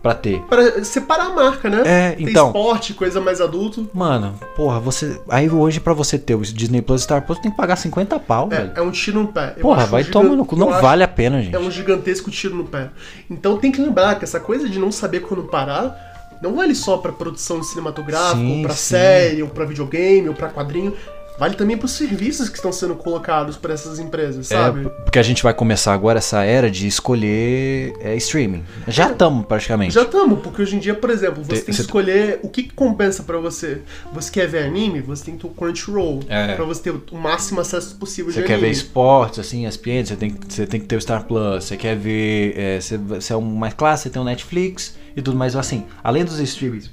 pra 0.02 0.14
ter. 0.14 0.40
Pra 0.42 0.84
separar 0.84 1.26
a 1.28 1.30
marca, 1.30 1.68
né? 1.70 1.82
É, 1.84 2.10
Tem 2.12 2.28
então. 2.28 2.48
esporte, 2.48 2.92
coisa 2.94 3.20
mais 3.20 3.40
adulto. 3.40 3.88
Mano, 3.94 4.34
porra, 4.54 4.78
você. 4.78 5.18
Aí 5.30 5.48
hoje 5.50 5.80
pra 5.80 5.94
você 5.94 6.18
ter 6.18 6.34
o 6.34 6.42
Disney 6.42 6.82
Plus 6.82 7.02
Star 7.02 7.22
Plus, 7.22 7.38
tem 7.38 7.50
que 7.50 7.56
pagar 7.56 7.74
50 7.76 8.20
pau, 8.20 8.48
velho. 8.48 8.70
É, 8.76 8.78
é 8.78 8.82
um 8.82 8.90
tiro 8.90 9.22
no 9.22 9.28
pé. 9.28 9.54
Eu 9.56 9.62
Porra, 9.62 9.86
vai 9.86 10.02
um 10.02 10.10
tomar 10.10 10.36
no 10.36 10.44
cu. 10.44 10.54
Não 10.56 10.70
vale 10.80 11.02
a 11.02 11.08
pena, 11.08 11.42
gente. 11.42 11.56
É 11.56 11.58
um 11.58 11.70
gigantesco 11.70 12.30
tiro 12.30 12.54
no 12.54 12.64
pé. 12.64 12.90
Então 13.30 13.56
tem 13.56 13.72
que 13.72 13.80
lembrar 13.80 14.16
que 14.16 14.24
essa 14.24 14.38
coisa 14.38 14.68
de 14.68 14.78
não 14.78 14.92
saber 14.92 15.20
quando 15.20 15.42
parar 15.44 16.15
não 16.42 16.54
vale 16.54 16.74
só 16.74 16.96
pra 16.98 17.12
produção 17.12 17.62
cinematográfica, 17.62 18.36
Sim, 18.38 18.56
ou 18.58 18.62
pra 18.62 18.74
sim. 18.74 18.88
série, 18.90 19.42
ou 19.42 19.48
pra 19.48 19.64
videogame, 19.64 20.28
ou 20.28 20.34
pra 20.34 20.48
quadrinho. 20.48 20.92
Vale 21.38 21.54
também 21.54 21.76
pros 21.76 21.90
serviços 21.92 22.48
que 22.48 22.56
estão 22.56 22.72
sendo 22.72 22.94
colocados 22.94 23.58
por 23.58 23.70
essas 23.70 23.98
empresas, 23.98 24.46
sabe? 24.46 24.86
É, 24.86 24.88
porque 24.88 25.18
a 25.18 25.22
gente 25.22 25.42
vai 25.42 25.52
começar 25.52 25.92
agora 25.92 26.16
essa 26.18 26.42
era 26.42 26.70
de 26.70 26.86
escolher 26.86 27.92
é, 28.00 28.16
streaming. 28.16 28.64
Já 28.88 29.10
estamos, 29.10 29.44
praticamente. 29.44 29.92
Já 29.92 30.02
estamos, 30.02 30.40
porque 30.40 30.62
hoje 30.62 30.76
em 30.76 30.78
dia, 30.78 30.94
por 30.94 31.10
exemplo, 31.10 31.44
você 31.44 31.48
Tem- 31.50 31.56
tem 31.58 31.64
que 31.66 31.72
você- 31.74 31.82
escolher 31.82 32.40
o 32.42 32.48
que, 32.48 32.62
que 32.62 32.72
compensa 32.72 33.22
pra 33.22 33.36
você. 33.36 33.82
Você 34.14 34.30
quer 34.30 34.46
ver 34.48 34.64
anime? 34.64 35.00
Você 35.02 35.26
tem 35.26 35.34
que 35.36 35.40
ter 35.42 35.46
o 35.46 35.50
Crunchyroll. 35.50 36.20
É. 36.26 36.54
Pra 36.54 36.64
você 36.64 36.82
ter 36.84 36.90
o 36.90 37.16
máximo 37.16 37.60
acesso 37.60 37.94
possível 37.96 38.32
Você 38.32 38.40
de 38.40 38.46
quer 38.46 38.54
ver 38.54 38.66
anime. 38.66 38.72
esportes, 38.72 39.38
assim, 39.38 39.66
ESPN, 39.66 40.06
você 40.06 40.16
tem, 40.16 40.30
que- 40.30 40.52
você 40.54 40.66
tem 40.66 40.80
que 40.80 40.86
ter 40.86 40.96
o 40.96 41.00
Star 41.02 41.24
Plus. 41.24 41.64
Você 41.64 41.76
quer 41.76 41.96
ver. 41.96 42.54
É, 42.56 42.80
você, 42.80 42.96
você 42.96 43.32
é 43.32 43.36
um 43.36 43.42
mais 43.42 43.74
classe, 43.74 44.04
você 44.04 44.10
tem 44.10 44.22
o 44.22 44.24
Netflix 44.24 44.94
e 45.16 45.22
tudo 45.22 45.36
mais. 45.36 45.56
Assim, 45.56 45.84
além 46.04 46.24
dos 46.24 46.38
streamings 46.38 46.90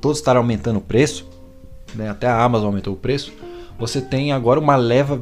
todos 0.00 0.18
estarem 0.18 0.38
aumentando 0.38 0.78
o 0.78 0.82
preço, 0.82 1.26
né, 1.94 2.08
até 2.10 2.26
a 2.26 2.42
Amazon 2.42 2.66
aumentou 2.68 2.92
o 2.94 2.96
preço, 2.96 3.32
você 3.78 4.00
tem 4.00 4.32
agora 4.32 4.60
uma 4.60 4.76
leva. 4.76 5.20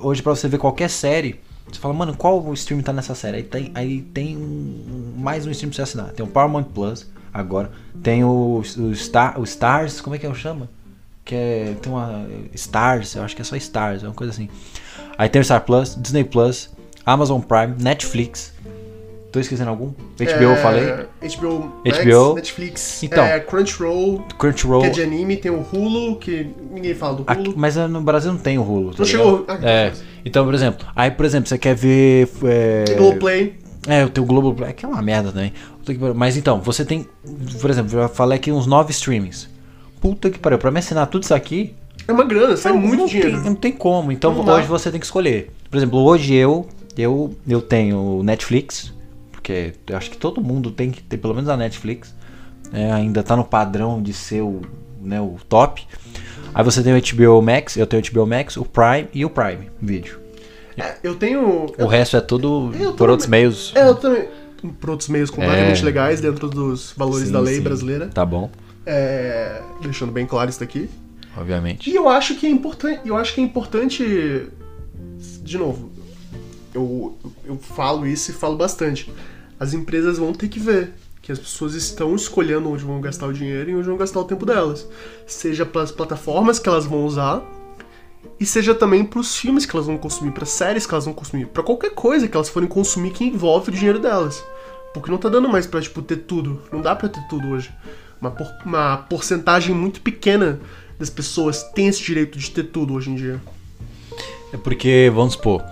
Hoje, 0.00 0.22
pra 0.22 0.34
você 0.34 0.46
ver 0.48 0.58
qualquer 0.58 0.90
série, 0.90 1.40
você 1.66 1.78
fala, 1.80 1.94
mano, 1.94 2.14
qual 2.16 2.44
o 2.44 2.52
stream 2.52 2.82
tá 2.82 2.92
nessa 2.92 3.14
série? 3.14 3.38
Aí 3.38 3.42
tem, 3.42 3.70
aí 3.74 4.00
tem 4.02 4.36
um- 4.36 5.14
mais 5.16 5.46
um 5.46 5.50
stream 5.50 5.70
pra 5.70 5.76
você 5.76 5.82
assinar. 5.82 6.10
Tem 6.12 6.24
o 6.24 6.28
Paramount 6.28 6.64
Plus 6.64 7.06
agora, 7.32 7.70
tem 8.02 8.22
o, 8.24 8.62
o, 8.78 8.94
Star, 8.94 9.40
o 9.40 9.44
Stars, 9.44 10.00
como 10.00 10.14
é 10.14 10.18
que 10.18 10.26
eu 10.26 10.34
chama? 10.34 10.68
Que 11.24 11.34
é. 11.34 11.76
Tem 11.80 11.90
uma. 11.90 12.26
Stars, 12.52 13.14
eu 13.14 13.22
acho 13.22 13.34
que 13.34 13.40
é 13.40 13.44
só 13.44 13.56
Stars, 13.56 14.02
é 14.02 14.06
uma 14.06 14.14
coisa 14.14 14.32
assim. 14.32 14.48
Aí 15.16 15.28
tem 15.28 15.40
o 15.40 15.44
Star 15.44 15.62
Plus, 15.64 15.96
Disney 15.98 16.24
Plus, 16.24 16.68
Amazon 17.06 17.40
Prime, 17.40 17.74
Netflix. 17.80 18.52
Tô 19.34 19.40
esquecendo 19.40 19.68
algum? 19.68 19.88
HBO 19.88 20.42
eu 20.44 20.56
falei. 20.58 20.84
HBO, 21.20 21.72
Max, 21.84 21.98
HBO. 22.04 22.34
Netflix, 22.36 23.02
Então. 23.02 23.24
é, 23.24 23.40
Crunchyroll, 23.40 24.22
Crunchyroll. 24.38 24.82
que 24.82 24.86
é 24.86 24.90
de 24.90 25.02
anime, 25.02 25.36
tem 25.36 25.50
o 25.50 25.60
Hulu, 25.72 26.20
que 26.20 26.46
ninguém 26.70 26.94
fala 26.94 27.16
do 27.16 27.24
Aqui- 27.26 27.48
Hulu. 27.48 27.54
mas 27.56 27.76
é, 27.76 27.88
no 27.88 28.00
Brasil 28.00 28.30
não 28.32 28.38
tem 28.38 28.58
o 28.58 28.62
Hulu. 28.62 28.92
tá 28.92 28.98
Não 29.00 29.04
chegou. 29.04 29.44
Ah, 29.48 29.58
É. 29.60 29.92
Então, 30.24 30.44
por 30.44 30.54
exemplo, 30.54 30.86
aí, 30.94 31.10
por 31.10 31.26
exemplo, 31.26 31.48
você 31.48 31.58
quer 31.58 31.74
ver. 31.74 32.28
É, 32.44 32.84
Globoplay. 32.96 33.54
É, 33.88 34.04
o 34.04 34.08
teu 34.08 34.24
Globoplay, 34.24 34.72
que 34.72 34.86
é 34.86 34.88
uma 34.88 35.02
merda 35.02 35.32
também. 35.32 35.52
Mas 36.14 36.36
então, 36.36 36.60
você 36.60 36.84
tem, 36.84 37.04
por 37.60 37.68
exemplo, 37.68 37.98
eu 37.98 38.08
falei 38.08 38.36
aqui 38.38 38.52
uns 38.52 38.68
nove 38.68 38.92
streamings. 38.92 39.48
Puta 40.00 40.30
que 40.30 40.38
pariu, 40.38 40.58
pra 40.58 40.70
me 40.70 40.78
assinar 40.78 41.08
tudo 41.08 41.24
isso 41.24 41.34
aqui, 41.34 41.74
É 42.06 42.12
uma 42.12 42.22
grana, 42.24 42.56
sai 42.56 42.72
não, 42.72 42.78
muito 42.80 43.00
não 43.00 43.06
dinheiro. 43.06 43.32
Tem, 43.32 43.40
não 43.50 43.54
tem 43.56 43.72
como. 43.72 44.12
Então 44.12 44.32
Não 44.32 44.44
dá. 44.44 44.54
hoje 44.54 44.68
você 44.68 44.92
tem 44.92 45.00
que 45.00 45.06
escolher. 45.06 45.50
Por 45.68 45.76
exemplo, 45.76 45.98
hoje 45.98 46.34
eu 46.34 46.68
eu 46.96 47.34
eu 47.48 47.60
tenho 47.60 48.22
Netflix, 48.22 48.93
porque 49.44 49.74
eu 49.88 49.96
acho 49.98 50.10
que 50.10 50.16
todo 50.16 50.40
mundo 50.40 50.70
tem 50.70 50.90
que 50.90 51.02
ter 51.02 51.18
pelo 51.18 51.34
menos 51.34 51.50
a 51.50 51.56
Netflix. 51.56 52.14
É, 52.72 52.90
ainda 52.90 53.22
tá 53.22 53.36
no 53.36 53.44
padrão 53.44 54.02
de 54.02 54.14
ser 54.14 54.40
o, 54.40 54.62
né, 55.02 55.20
o 55.20 55.36
top. 55.46 55.86
Aí 56.54 56.64
você 56.64 56.82
tem 56.82 56.94
o 56.96 57.00
HBO 57.00 57.42
Max, 57.42 57.76
eu 57.76 57.86
tenho 57.86 58.02
o 58.02 58.10
HBO 58.10 58.26
Max, 58.26 58.56
o 58.56 58.64
Prime 58.64 59.06
e 59.12 59.22
o 59.22 59.28
Prime 59.28 59.70
Video. 59.80 60.18
É, 60.78 60.96
eu 61.02 61.14
tenho. 61.14 61.66
O 61.78 61.86
resto 61.86 62.16
é 62.16 62.20
tudo 62.22 62.70
Eu 62.72 62.92
por 62.94 62.96
também- 62.96 63.10
outros 63.10 63.28
meios. 63.28 63.72
É, 63.76 63.86
eu 63.86 63.94
também. 63.94 64.28
Por 64.80 64.88
outros 64.90 65.10
meios 65.10 65.28
completamente 65.28 65.82
É. 65.82 65.84
legais 65.84 66.22
dentro 66.22 66.48
dos 66.48 66.94
valores 66.96 67.26
Sim, 67.26 67.32
da 67.34 67.40
lei 67.40 67.56
sim. 67.56 67.60
brasileira. 67.60 68.06
Tá 68.08 68.24
bom, 68.24 68.50
É, 68.86 69.60
deixando 69.82 70.10
bem 70.10 70.24
claro 70.24 70.48
isso 70.48 70.58
daqui. 70.60 70.88
obviamente. 71.36 71.90
E 71.90 71.94
eu 71.94 72.08
acho 72.08 72.34
que 72.36 72.46
é 72.46 72.50
importante. 72.50 73.00
Eu 73.04 73.14
acho 73.14 73.34
que 73.34 73.42
é 73.42 73.44
importante. 73.44 74.46
De 75.42 75.58
novo, 75.58 75.90
eu, 76.74 77.14
eu 77.44 77.58
falo 77.58 78.06
isso 78.06 78.30
e 78.30 78.34
falo 78.34 78.56
bastante. 78.56 79.12
As 79.58 79.72
empresas 79.72 80.18
vão 80.18 80.32
ter 80.32 80.48
que 80.48 80.58
ver 80.58 80.92
que 81.22 81.32
as 81.32 81.38
pessoas 81.38 81.74
estão 81.74 82.14
escolhendo 82.14 82.70
onde 82.70 82.84
vão 82.84 83.00
gastar 83.00 83.26
o 83.26 83.32
dinheiro 83.32 83.70
e 83.70 83.74
onde 83.74 83.86
vão 83.86 83.96
gastar 83.96 84.20
o 84.20 84.24
tempo 84.24 84.44
delas. 84.44 84.86
Seja 85.26 85.64
para 85.64 85.82
as 85.82 85.90
plataformas 85.90 86.58
que 86.58 86.68
elas 86.68 86.84
vão 86.84 87.04
usar, 87.04 87.42
e 88.38 88.44
seja 88.44 88.74
também 88.74 89.04
para 89.04 89.20
os 89.20 89.36
filmes 89.36 89.64
que 89.64 89.74
elas 89.74 89.86
vão 89.86 89.96
consumir, 89.96 90.32
para 90.32 90.44
séries 90.44 90.86
que 90.86 90.92
elas 90.92 91.04
vão 91.04 91.14
consumir, 91.14 91.46
para 91.46 91.62
qualquer 91.62 91.90
coisa 91.90 92.26
que 92.28 92.36
elas 92.36 92.48
forem 92.48 92.68
consumir 92.68 93.10
que 93.12 93.24
envolve 93.24 93.70
o 93.70 93.74
dinheiro 93.74 93.98
delas. 93.98 94.44
Porque 94.92 95.10
não 95.10 95.18
tá 95.18 95.28
dando 95.28 95.48
mais 95.48 95.66
pra, 95.66 95.80
tipo, 95.80 96.02
ter 96.02 96.18
tudo. 96.18 96.62
Não 96.70 96.80
dá 96.80 96.94
pra 96.94 97.08
ter 97.08 97.22
tudo 97.28 97.48
hoje. 97.48 97.70
Uma, 98.20 98.30
por- 98.30 98.52
uma 98.64 98.96
porcentagem 98.98 99.74
muito 99.74 100.00
pequena 100.00 100.60
das 100.98 101.10
pessoas 101.10 101.62
tem 101.74 101.88
esse 101.88 102.02
direito 102.02 102.38
de 102.38 102.50
ter 102.50 102.64
tudo 102.64 102.94
hoje 102.94 103.10
em 103.10 103.14
dia. 103.14 103.40
É 104.52 104.56
porque, 104.56 105.10
vamos 105.12 105.32
supor, 105.34 105.64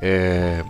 é, 0.00 0.62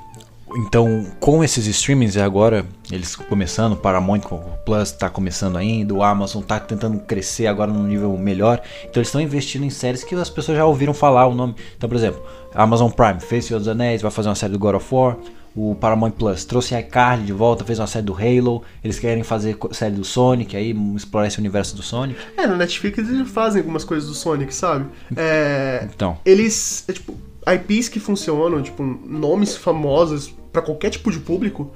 então, 0.55 1.07
com 1.19 1.43
esses 1.43 1.67
streamings 1.67 2.17
agora, 2.17 2.65
eles 2.91 3.17
começando, 3.17 3.73
o 3.73 3.77
Paramount 3.77 4.21
Plus 4.65 4.93
tá 4.93 5.11
começando 5.11 5.57
ainda, 5.57 5.93
o 5.93 6.03
Amazon 6.03 6.43
tá 6.43 6.61
tentando 6.61 7.01
crescer 7.01 7.47
agora 7.47 7.73
num 7.73 7.83
nível 7.83 8.17
melhor. 8.17 8.63
Então 8.83 9.01
eles 9.01 9.09
estão 9.09 9.21
investindo 9.21 9.65
em 9.65 9.71
séries 9.71 10.05
que 10.05 10.15
as 10.15 10.31
pessoas 10.31 10.57
já 10.57 10.65
ouviram 10.65 10.95
falar 10.95 11.27
o 11.27 11.35
nome. 11.35 11.57
Então, 11.77 11.89
por 11.89 11.97
exemplo, 11.97 12.23
Amazon 12.55 12.91
Prime 12.91 13.21
fez 13.21 13.47
Senhor 13.47 13.59
dos 13.59 13.69
Anéis, 13.69 14.03
vai 14.03 14.11
fazer 14.11 14.29
uma 14.29 14.35
série 14.35 14.53
do 14.53 14.59
God 14.59 14.77
of 14.77 14.95
War. 14.95 15.17
O 15.55 15.75
Paramount 15.75 16.11
Plus 16.11 16.45
trouxe 16.45 16.75
a 16.75 16.81
iCarly 16.81 17.25
de 17.25 17.33
volta, 17.33 17.65
fez 17.65 17.79
uma 17.79 17.87
série 17.87 18.05
do 18.05 18.15
Halo. 18.15 18.63
Eles 18.85 18.99
querem 18.99 19.23
fazer 19.23 19.57
série 19.73 19.95
do 19.95 20.05
Sonic, 20.05 20.55
aí 20.55 20.77
explorar 20.95 21.29
esse 21.29 21.39
universo 21.39 21.75
do 21.75 21.83
Sonic. 21.83 22.21
É, 22.37 22.47
na 22.47 22.57
Netflix 22.57 22.99
eles 22.99 23.31
fazem 23.31 23.61
algumas 23.61 23.83
coisas 23.83 24.07
do 24.07 24.15
Sonic, 24.15 24.55
sabe? 24.55 24.85
É, 25.17 25.89
Então, 25.95 26.19
eles, 26.27 26.85
é, 26.87 26.93
tipo, 26.93 27.17
IPs 27.47 27.89
que 27.89 28.01
funcionam, 28.01 28.63
tipo, 28.63 28.83
nomes 28.83 29.57
famosos 29.57 30.35
pra 30.53 30.63
qualquer 30.63 30.91
tipo 30.91 31.11
de 31.11 31.19
público, 31.19 31.71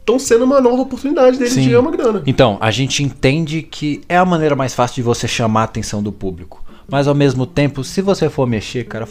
estão 0.00 0.18
sendo 0.18 0.44
uma 0.44 0.60
nova 0.60 0.82
oportunidade 0.82 1.38
deles 1.38 1.52
Sim. 1.52 1.62
de 1.62 1.66
ganhar 1.68 1.80
uma 1.80 1.90
grana. 1.90 2.22
Então, 2.26 2.56
a 2.60 2.70
gente 2.70 3.02
entende 3.02 3.62
que 3.62 4.00
é 4.08 4.16
a 4.16 4.24
maneira 4.24 4.56
mais 4.56 4.74
fácil 4.74 4.96
de 4.96 5.02
você 5.02 5.28
chamar 5.28 5.62
a 5.62 5.64
atenção 5.64 6.02
do 6.02 6.12
público. 6.12 6.64
Mas 6.90 7.06
ao 7.06 7.14
mesmo 7.14 7.46
tempo, 7.46 7.84
se 7.84 8.00
você 8.00 8.30
for 8.30 8.46
mexer, 8.46 8.84
cara, 8.84 9.06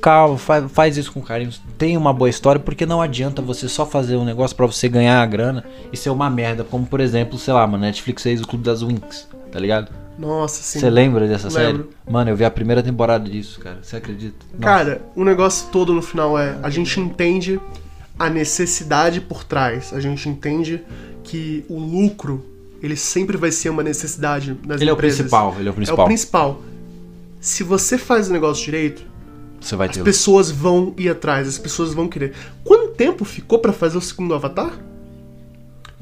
calma, 0.00 0.38
faz, 0.38 0.70
faz 0.72 0.96
isso 0.96 1.12
com 1.12 1.20
carinho. 1.20 1.50
Tem 1.76 1.96
uma 1.96 2.12
boa 2.12 2.30
história, 2.30 2.58
porque 2.58 2.86
não 2.86 3.02
adianta 3.02 3.42
você 3.42 3.68
só 3.68 3.84
fazer 3.84 4.16
um 4.16 4.24
negócio 4.24 4.56
pra 4.56 4.66
você 4.66 4.88
ganhar 4.88 5.20
a 5.20 5.26
grana 5.26 5.64
e 5.92 5.96
ser 5.96 6.10
uma 6.10 6.30
merda. 6.30 6.64
Como 6.64 6.86
por 6.86 7.00
exemplo, 7.00 7.38
sei 7.38 7.52
lá, 7.52 7.66
mano, 7.66 7.84
Netflix 7.84 8.22
fez 8.22 8.40
o 8.40 8.46
Clube 8.46 8.64
das 8.64 8.82
Winx, 8.82 9.28
tá 9.52 9.60
ligado? 9.60 9.92
Nossa, 10.18 10.62
sim. 10.62 10.80
Você 10.80 10.90
lembra 10.90 11.28
dessa 11.28 11.48
série? 11.48 11.68
Lembro. 11.68 11.90
Mano, 12.10 12.30
eu 12.30 12.36
vi 12.36 12.44
a 12.44 12.50
primeira 12.50 12.82
temporada 12.82 13.28
disso, 13.30 13.60
cara. 13.60 13.78
Você 13.82 13.96
acredita? 13.96 14.44
Nossa. 14.52 14.60
Cara, 14.62 15.02
o 15.14 15.24
negócio 15.24 15.68
todo 15.70 15.94
no 15.94 16.02
final 16.02 16.36
é 16.38 16.58
a 16.62 16.68
gente 16.70 16.98
entende 16.98 17.60
a 18.18 18.28
necessidade 18.28 19.20
por 19.20 19.44
trás. 19.44 19.92
A 19.92 20.00
gente 20.00 20.28
entende 20.28 20.82
que 21.22 21.64
o 21.68 21.78
lucro 21.78 22.44
ele 22.82 22.96
sempre 22.96 23.36
vai 23.36 23.50
ser 23.52 23.70
uma 23.70 23.82
necessidade 23.82 24.54
das 24.54 24.80
ele 24.80 24.90
é 24.90 24.92
o 24.92 24.96
empresas. 24.96 25.18
principal, 25.18 25.54
ele 25.58 25.68
é 25.68 25.70
o 25.70 25.72
É 25.72 25.76
principal. 25.76 26.04
o 26.04 26.08
principal. 26.08 26.62
Se 27.40 27.62
você 27.62 27.96
faz 27.96 28.28
o 28.28 28.32
negócio 28.32 28.64
direito, 28.64 29.02
Você 29.60 29.76
vai 29.76 29.88
as 29.88 29.96
ter. 29.96 30.02
pessoas 30.02 30.50
vão 30.50 30.94
ir 30.96 31.08
atrás, 31.08 31.46
as 31.46 31.58
pessoas 31.58 31.94
vão 31.94 32.08
querer. 32.08 32.32
Quanto 32.64 32.88
tempo 32.94 33.24
ficou 33.24 33.58
pra 33.60 33.72
fazer 33.72 33.98
o 33.98 34.00
segundo 34.00 34.34
Avatar? 34.34 34.72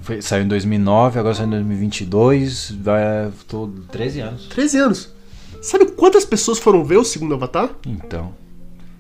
Foi- 0.07 0.23
saiu 0.23 0.45
em 0.45 0.49
2009, 0.49 1.19
agora 1.19 1.35
saiu 1.35 1.49
em 1.49 1.51
2022. 1.51 2.71
Vai, 2.81 3.03
tô 3.49 3.69
13 3.91 4.21
anos. 4.21 4.47
13 4.47 4.79
anos. 4.79 5.13
Sabe 5.61 5.87
quantas 5.87 6.25
pessoas 6.25 6.61
foram 6.61 6.85
ver 6.85 6.97
o 6.97 7.05
segundo 7.05 7.35
Avatar? 7.35 7.71
Então. 7.85 8.33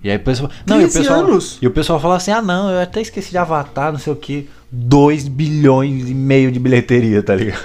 E 0.03 0.11
aí 0.11 0.16
o 0.16 0.20
pessoal. 0.20 0.51
Não, 0.66 0.81
e 0.81 0.85
o 0.85 0.89
13 0.89 0.99
pessoal. 0.99 1.20
anos? 1.20 1.59
E 1.62 1.66
o 1.66 1.70
pessoal 1.70 2.01
fala 2.01 2.16
assim: 2.16 2.33
ah, 2.33 2.43
não, 2.43 2.70
eu 2.70 2.81
até 2.81 3.01
esqueci 3.01 3.31
de 3.31 3.39
Avatar, 3.39 3.93
não 3.93 4.01
sei 4.01 4.12
o 4.12 4.16
que. 4.16 4.49
2 4.70 5.28
bilhões 5.28 6.11
e 6.11 6.15
meio 6.15 6.51
de 6.51 6.59
bilheteria, 6.59 7.23
tá 7.23 7.37
ligado? 7.37 7.62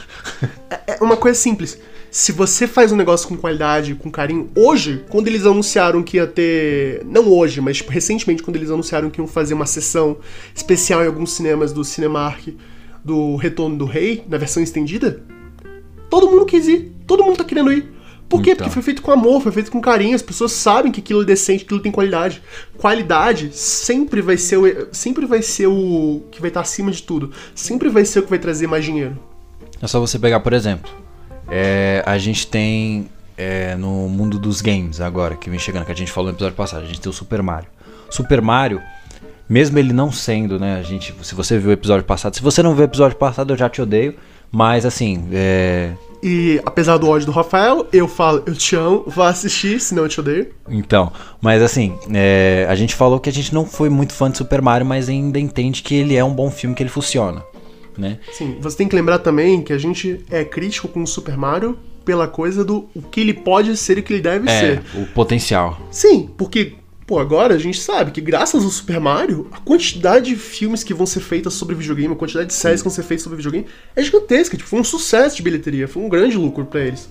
É 0.86 0.98
uma 1.02 1.18
coisa 1.18 1.38
simples. 1.38 1.80
Se 2.12 2.32
você 2.32 2.68
faz 2.68 2.92
um 2.92 2.96
negócio 2.96 3.28
com 3.28 3.36
qualidade, 3.36 3.96
com 3.96 4.12
carinho, 4.12 4.52
hoje, 4.56 5.04
quando 5.10 5.28
eles 5.28 5.46
anunciaram 5.48 6.04
que 6.04 6.18
ia 6.18 6.28
ter. 6.28 7.04
Não 7.06 7.28
hoje, 7.28 7.60
mas 7.60 7.78
tipo, 7.78 7.92
recentemente, 7.92 8.44
quando 8.44 8.58
eles 8.58 8.70
anunciaram 8.70 9.10
que 9.10 9.20
iam 9.20 9.28
fazer 9.28 9.56
uma 9.56 9.66
sessão 9.66 10.18
especial 10.54 11.04
em 11.04 11.08
alguns 11.08 11.32
cinemas 11.32 11.74
do 11.74 11.84
Cinemark 11.84 12.50
do 13.04 13.36
Retorno 13.36 13.78
do 13.78 13.86
Rei, 13.86 14.24
na 14.28 14.38
versão 14.38 14.62
estendida, 14.62 15.24
todo 16.10 16.30
mundo 16.30 16.46
quis 16.46 16.68
ir. 16.68 16.92
Todo 17.08 17.24
mundo 17.24 17.38
tá 17.38 17.44
querendo 17.44 17.72
ir. 17.72 17.92
Por 18.30 18.42
quê? 18.42 18.52
Então. 18.52 18.66
Porque 18.66 18.74
foi 18.74 18.82
feito 18.82 19.02
com 19.02 19.12
amor, 19.12 19.42
foi 19.42 19.52
feito 19.52 19.70
com 19.70 19.82
carinho, 19.82 20.16
as 20.16 20.22
pessoas 20.22 20.54
sabem 20.54 20.92
que 20.92 21.02
aquilo 21.02 21.22
é 21.22 21.26
decente, 21.26 21.60
que 21.60 21.66
aquilo 21.66 21.82
tem 21.82 21.92
qualidade. 21.92 22.42
Qualidade 22.78 23.50
sempre 23.54 24.22
vai 24.22 24.38
ser 24.38 24.58
o, 24.58 24.88
sempre 24.94 25.26
vai 25.26 25.42
ser 25.42 25.68
o 25.68 26.24
que 26.32 26.40
vai 26.40 26.50
estar 26.50 26.62
acima 26.62 26.92
de 26.92 27.04
tudo. 27.04 27.32
Sempre 27.54 27.90
vai 27.90 28.06
ser 28.06 28.20
o 28.20 28.24
que 28.24 28.30
vai 28.30 28.40
trazer 28.40 28.68
mais 28.68 28.86
dinheiro. 28.86 29.20
É 29.82 29.88
só 29.88 30.00
você 30.00 30.18
pegar, 30.18 30.40
por 30.40 30.54
exemplo. 30.54 30.90
é, 31.50 32.02
a 32.06 32.18
gente 32.18 32.48
tem 32.48 33.10
é, 33.38 33.76
no 33.76 34.08
mundo 34.08 34.40
dos 34.40 34.62
games 34.62 35.02
agora, 35.02 35.36
que 35.36 35.50
vem 35.50 35.60
chegando, 35.60 35.86
que 35.86 35.92
a 35.92 35.96
gente 35.96 36.12
falou 36.12 36.30
no 36.32 36.36
episódio 36.36 36.56
passado, 36.56 36.84
a 36.84 36.88
gente 36.88 37.02
tem 37.02 37.10
o 37.10 37.14
Super 37.14 37.42
Mario. 37.42 37.68
Super 38.10 38.42
Mario, 38.42 38.82
mesmo 39.52 39.78
ele 39.78 39.92
não 39.92 40.12
sendo, 40.12 40.58
né, 40.58 40.80
a 40.80 40.82
gente, 40.84 41.14
se 41.24 41.36
você 41.36 41.58
viu 41.60 41.70
o 41.70 41.74
episódio 41.74 42.06
passado, 42.06 42.36
se 42.36 42.42
você 42.42 42.64
não 42.64 42.74
viu 42.74 42.82
o 42.84 42.86
episódio 42.86 43.18
passado, 43.18 43.52
eu 43.52 43.58
já 43.58 43.70
te 43.70 43.82
odeio, 43.82 44.16
mas 44.52 44.86
assim, 44.86 45.28
é, 45.34 45.92
E 46.24 46.62
apesar 46.66 46.98
do 46.98 47.10
ódio 47.10 47.26
do 47.26 47.32
Rafael, 47.32 47.86
eu 47.92 48.08
falo, 48.08 48.44
eu 48.46 48.54
te 48.56 48.76
amo, 48.76 49.04
vá 49.08 49.28
assistir, 49.30 49.80
senão 49.82 50.04
eu 50.04 50.10
te 50.10 50.20
odeio. 50.20 50.48
Então, 50.70 51.12
mas 51.42 51.62
assim, 51.62 51.96
é, 52.14 52.66
a 52.70 52.76
gente 52.76 52.96
falou 52.96 53.20
que 53.20 53.30
a 53.30 53.34
gente 53.34 53.54
não 53.54 53.66
foi 53.66 53.90
muito 53.90 54.14
fã 54.14 54.30
de 54.32 54.38
Super 54.38 54.62
Mario, 54.62 54.86
mas 54.86 55.10
ainda 55.10 55.40
entende 55.40 55.82
que 55.84 55.96
ele 55.96 56.16
é 56.16 56.24
um 56.24 56.34
bom 56.34 56.50
filme, 56.52 56.76
que 56.76 56.84
ele 56.84 56.90
funciona, 56.90 57.44
né? 57.98 58.20
Sim, 58.32 58.58
você 58.62 58.78
tem 58.78 58.88
que 58.88 58.96
lembrar 58.96 59.20
também 59.20 59.62
que 59.62 59.74
a 59.74 59.78
gente 59.78 60.24
é 60.30 60.44
crítico 60.46 60.88
com 60.88 61.02
o 61.04 61.08
Super 61.08 61.36
Mario 61.36 61.78
pela 62.06 62.28
coisa 62.28 62.64
do 62.66 62.90
o 62.96 63.02
que 63.02 63.20
ele 63.22 63.34
pode 63.34 63.76
ser 63.78 63.98
e 63.98 64.02
o 64.02 64.04
que 64.04 64.14
ele 64.14 64.22
deve 64.22 64.50
É, 64.50 64.60
ser. 64.60 64.82
o 64.96 65.06
potencial. 65.08 65.80
Sim, 65.92 66.30
porque, 66.38 66.74
pô, 67.12 67.20
agora 67.20 67.56
a 67.56 67.58
gente 67.58 67.78
sabe 67.78 68.10
que 68.12 68.22
graças 68.22 68.64
ao 68.64 68.70
Super 68.70 68.98
Mario, 68.98 69.50
a 69.52 69.60
quantidade 69.60 70.28
de 70.28 70.38
filmes 70.38 70.82
que 70.82 70.94
vão 70.94 71.06
ser 71.06 71.20
feitas 71.20 71.54
sobre 71.54 71.76
videogame, 71.76 72.14
a 72.14 72.16
quantidade 72.16 72.48
de 72.48 72.54
séries 72.54 72.80
que 72.82 72.88
vão 72.88 72.96
ser 72.96 73.04
feitas 73.04 73.24
sobre 73.24 73.36
videogame 73.36 73.68
é 73.94 74.02
gigantesca. 74.02 74.56
Tipo, 74.56 74.70
foi 74.70 74.80
um 74.80 74.84
sucesso 74.86 75.36
de 75.36 75.42
bilheteria, 75.44 75.90
foi 75.90 76.02
um 76.02 76.08
grande 76.08 76.38
lucro 76.38 76.64
pra 76.64 76.80
eles. 76.80 77.10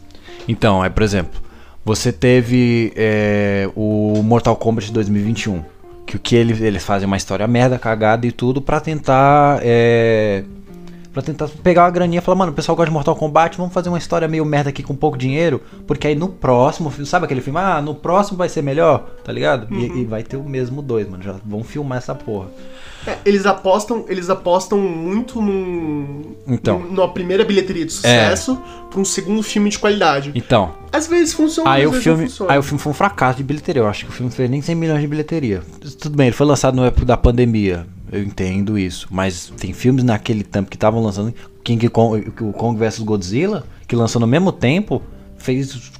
Então, 0.48 0.82
é, 0.82 0.88
por 0.88 1.02
exemplo, 1.02 1.38
você 1.84 2.10
teve 2.10 2.94
é, 2.96 3.68
o 3.76 4.22
Mortal 4.22 4.56
Kombat 4.56 4.90
2021, 4.90 5.62
que 6.06 6.16
o 6.16 6.18
que 6.18 6.34
ele, 6.34 6.54
eles 6.64 6.82
fazem 6.82 7.06
uma 7.06 7.18
história 7.18 7.46
merda, 7.46 7.78
cagada 7.78 8.26
e 8.26 8.32
tudo 8.32 8.62
pra 8.62 8.80
tentar 8.80 9.60
é, 9.62 10.44
para 11.12 11.22
tentar 11.22 11.48
pegar 11.62 11.84
uma 11.84 11.90
graninha 11.90 12.18
e 12.20 12.22
falar, 12.22 12.36
mano, 12.36 12.52
o 12.52 12.54
pessoal 12.54 12.76
gosta 12.76 12.88
de 12.90 12.92
Mortal 12.94 13.16
Kombat, 13.16 13.56
vamos 13.58 13.72
fazer 13.74 13.88
uma 13.88 13.98
história 13.98 14.28
meio 14.28 14.44
merda 14.44 14.70
aqui 14.70 14.82
com 14.82 14.94
pouco 14.94 15.18
dinheiro, 15.18 15.60
porque 15.86 16.06
aí 16.06 16.14
no 16.14 16.28
próximo, 16.28 16.90
sabe 17.04 17.24
aquele 17.24 17.40
filme? 17.40 17.58
Ah, 17.58 17.82
no 17.82 17.94
próximo 17.94 18.38
vai 18.38 18.48
ser 18.48 18.62
melhor, 18.62 19.06
tá 19.24 19.32
ligado? 19.32 19.66
E- 19.74 20.00
E, 20.00 20.04
vai 20.04 20.22
ter 20.22 20.36
o 20.36 20.44
mesmo 20.44 20.80
dois, 20.82 21.08
mano, 21.08 21.22
já 21.22 21.34
vão 21.44 21.64
filmar 21.64 21.98
essa 21.98 22.14
porra. 22.14 22.46
É, 23.06 23.16
eles 23.24 23.46
apostam, 23.46 24.04
eles 24.08 24.28
apostam 24.28 24.78
muito 24.78 25.40
num, 25.40 26.34
Então. 26.46 26.78
num- 26.80 26.92
numa 26.92 27.08
primeira 27.08 27.44
bilheteria 27.44 27.86
de 27.86 27.92
sucesso 27.92 28.60
pra 28.90 29.00
um 29.00 29.04
segundo 29.06 29.42
filme 29.42 29.70
de 29.70 29.78
qualidade. 29.78 30.32
Então, 30.34 30.74
Às 30.92 31.06
vezes 31.06 31.32
funciona, 31.32 31.70
Aí 31.70 31.82
às 31.82 31.88
o, 31.88 31.90
vezes 31.92 32.04
filme, 32.04 32.22
não 32.22 32.28
funciona. 32.28 32.52
aí 32.52 32.58
o 32.58 32.62
filme 32.62 32.78
foi 32.80 32.90
um 32.90 32.94
fracasso 32.94 33.38
de 33.38 33.44
bilheteria. 33.44 33.80
Eu 33.82 33.86
acho 33.86 34.04
que 34.04 34.10
o 34.10 34.12
filme 34.12 34.28
não 34.28 34.36
fez 34.36 34.50
nem 34.50 34.60
100 34.60 34.74
milhões 34.74 35.00
de 35.00 35.06
bilheteria. 35.06 35.62
Tudo 36.00 36.16
bem, 36.16 36.26
ele 36.26 36.36
foi 36.36 36.46
lançado 36.46 36.74
no 36.74 36.84
época 36.84 37.06
da 37.06 37.16
pandemia. 37.16 37.86
Eu 38.10 38.22
entendo 38.22 38.78
isso. 38.78 39.06
Mas 39.10 39.52
tem 39.58 39.72
filmes 39.72 40.02
naquele 40.04 40.42
tempo 40.42 40.68
que 40.70 40.76
estavam 40.76 41.02
lançando. 41.02 41.32
King 41.62 41.88
Kong, 41.88 42.32
o 42.40 42.52
Kong 42.52 42.78
vs 42.78 42.98
Godzilla, 43.00 43.64
que 43.86 43.94
lançou 43.94 44.20
no 44.20 44.26
mesmo 44.26 44.50
tempo, 44.50 45.02
fez 45.38 45.90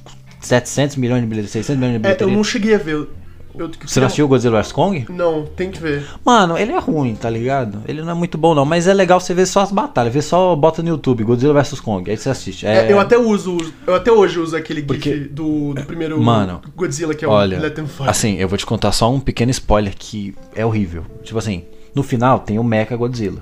700 0.41 0.95
milhões 0.97 1.21
de 1.21 1.27
bilheteria, 1.27 1.51
600 1.63 1.79
milhões 1.79 2.01
de 2.01 2.07
É, 2.07 2.17
eu 2.19 2.29
não 2.29 2.43
cheguei 2.43 2.75
a 2.75 2.77
ver. 2.77 3.07
Eu, 3.53 3.69
Você 3.85 3.99
não 3.99 4.07
assistiu 4.07 4.25
o 4.25 4.27
Godzilla 4.29 4.61
vs 4.61 4.71
Kong? 4.71 5.05
Não, 5.09 5.45
tem 5.45 5.69
que 5.71 5.79
ver. 5.79 6.05
Mano, 6.25 6.57
ele 6.57 6.71
é 6.71 6.79
ruim, 6.79 7.15
tá 7.15 7.29
ligado? 7.29 7.81
Ele 7.85 8.01
não 8.01 8.11
é 8.11 8.13
muito 8.13 8.37
bom, 8.37 8.55
não. 8.55 8.63
Mas 8.65 8.87
é 8.87 8.93
legal 8.93 9.19
você 9.19 9.33
ver 9.33 9.45
só 9.45 9.59
as 9.59 9.71
batalhas. 9.73 10.13
Ver 10.13 10.21
só, 10.21 10.55
bota 10.55 10.81
no 10.81 10.87
YouTube, 10.89 11.23
Godzilla 11.25 11.53
vs 11.61 11.79
Kong. 11.81 12.09
Aí 12.09 12.15
você 12.17 12.29
assiste. 12.29 12.65
É, 12.65 12.87
É, 12.87 12.91
eu 12.91 12.99
até 12.99 13.17
uso, 13.17 13.57
eu 13.85 13.93
até 13.93 14.09
hoje 14.11 14.39
uso 14.39 14.55
aquele 14.55 14.81
Porque- 14.81 15.13
gif 15.17 15.29
do, 15.29 15.73
do 15.73 15.83
primeiro 15.85 16.19
Mano, 16.21 16.61
Godzilla, 16.75 17.13
que 17.13 17.25
é 17.25 17.27
Olha, 17.27 17.57
o 17.57 17.61
Let 17.61 17.75
Them 17.75 17.87
Fight. 17.87 18.09
assim, 18.09 18.35
eu 18.37 18.47
vou 18.47 18.57
te 18.57 18.65
contar 18.65 18.93
só 18.93 19.11
um 19.11 19.19
pequeno 19.19 19.51
spoiler 19.51 19.93
que 19.97 20.33
é 20.55 20.65
horrível. 20.65 21.05
Tipo 21.23 21.37
assim, 21.37 21.65
no 21.95 22.03
final 22.03 22.39
tem 22.39 22.57
o 22.59 22.63
Mecha 22.63 22.95
Godzilla. 22.95 23.41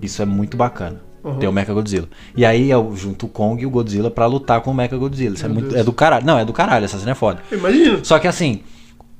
Isso 0.00 0.20
é 0.22 0.24
muito 0.24 0.56
bacana. 0.56 1.00
Uhum. 1.24 1.36
Tem 1.38 1.48
o 1.48 1.52
Mecha 1.52 1.72
Godzilla. 1.74 2.08
E 2.36 2.44
aí 2.44 2.70
eu 2.70 2.92
junto 2.94 3.26
o 3.26 3.28
Kong 3.28 3.60
e 3.62 3.66
o 3.66 3.70
Godzilla 3.70 4.10
pra 4.10 4.26
lutar 4.26 4.60
com 4.60 4.70
o 4.70 4.74
Mecha 4.74 4.96
Godzilla. 4.96 5.34
Isso 5.34 5.44
é 5.44 5.48
muito. 5.48 5.68
Deus. 5.70 5.80
É 5.80 5.84
do 5.84 5.92
caralho. 5.92 6.24
Não, 6.24 6.38
é 6.38 6.44
do 6.44 6.52
caralho, 6.52 6.84
essa 6.84 6.98
cena 6.98 7.12
é 7.12 7.14
foda. 7.14 7.40
Imagina. 7.50 7.98
Só 8.02 8.18
que 8.18 8.28
assim. 8.28 8.60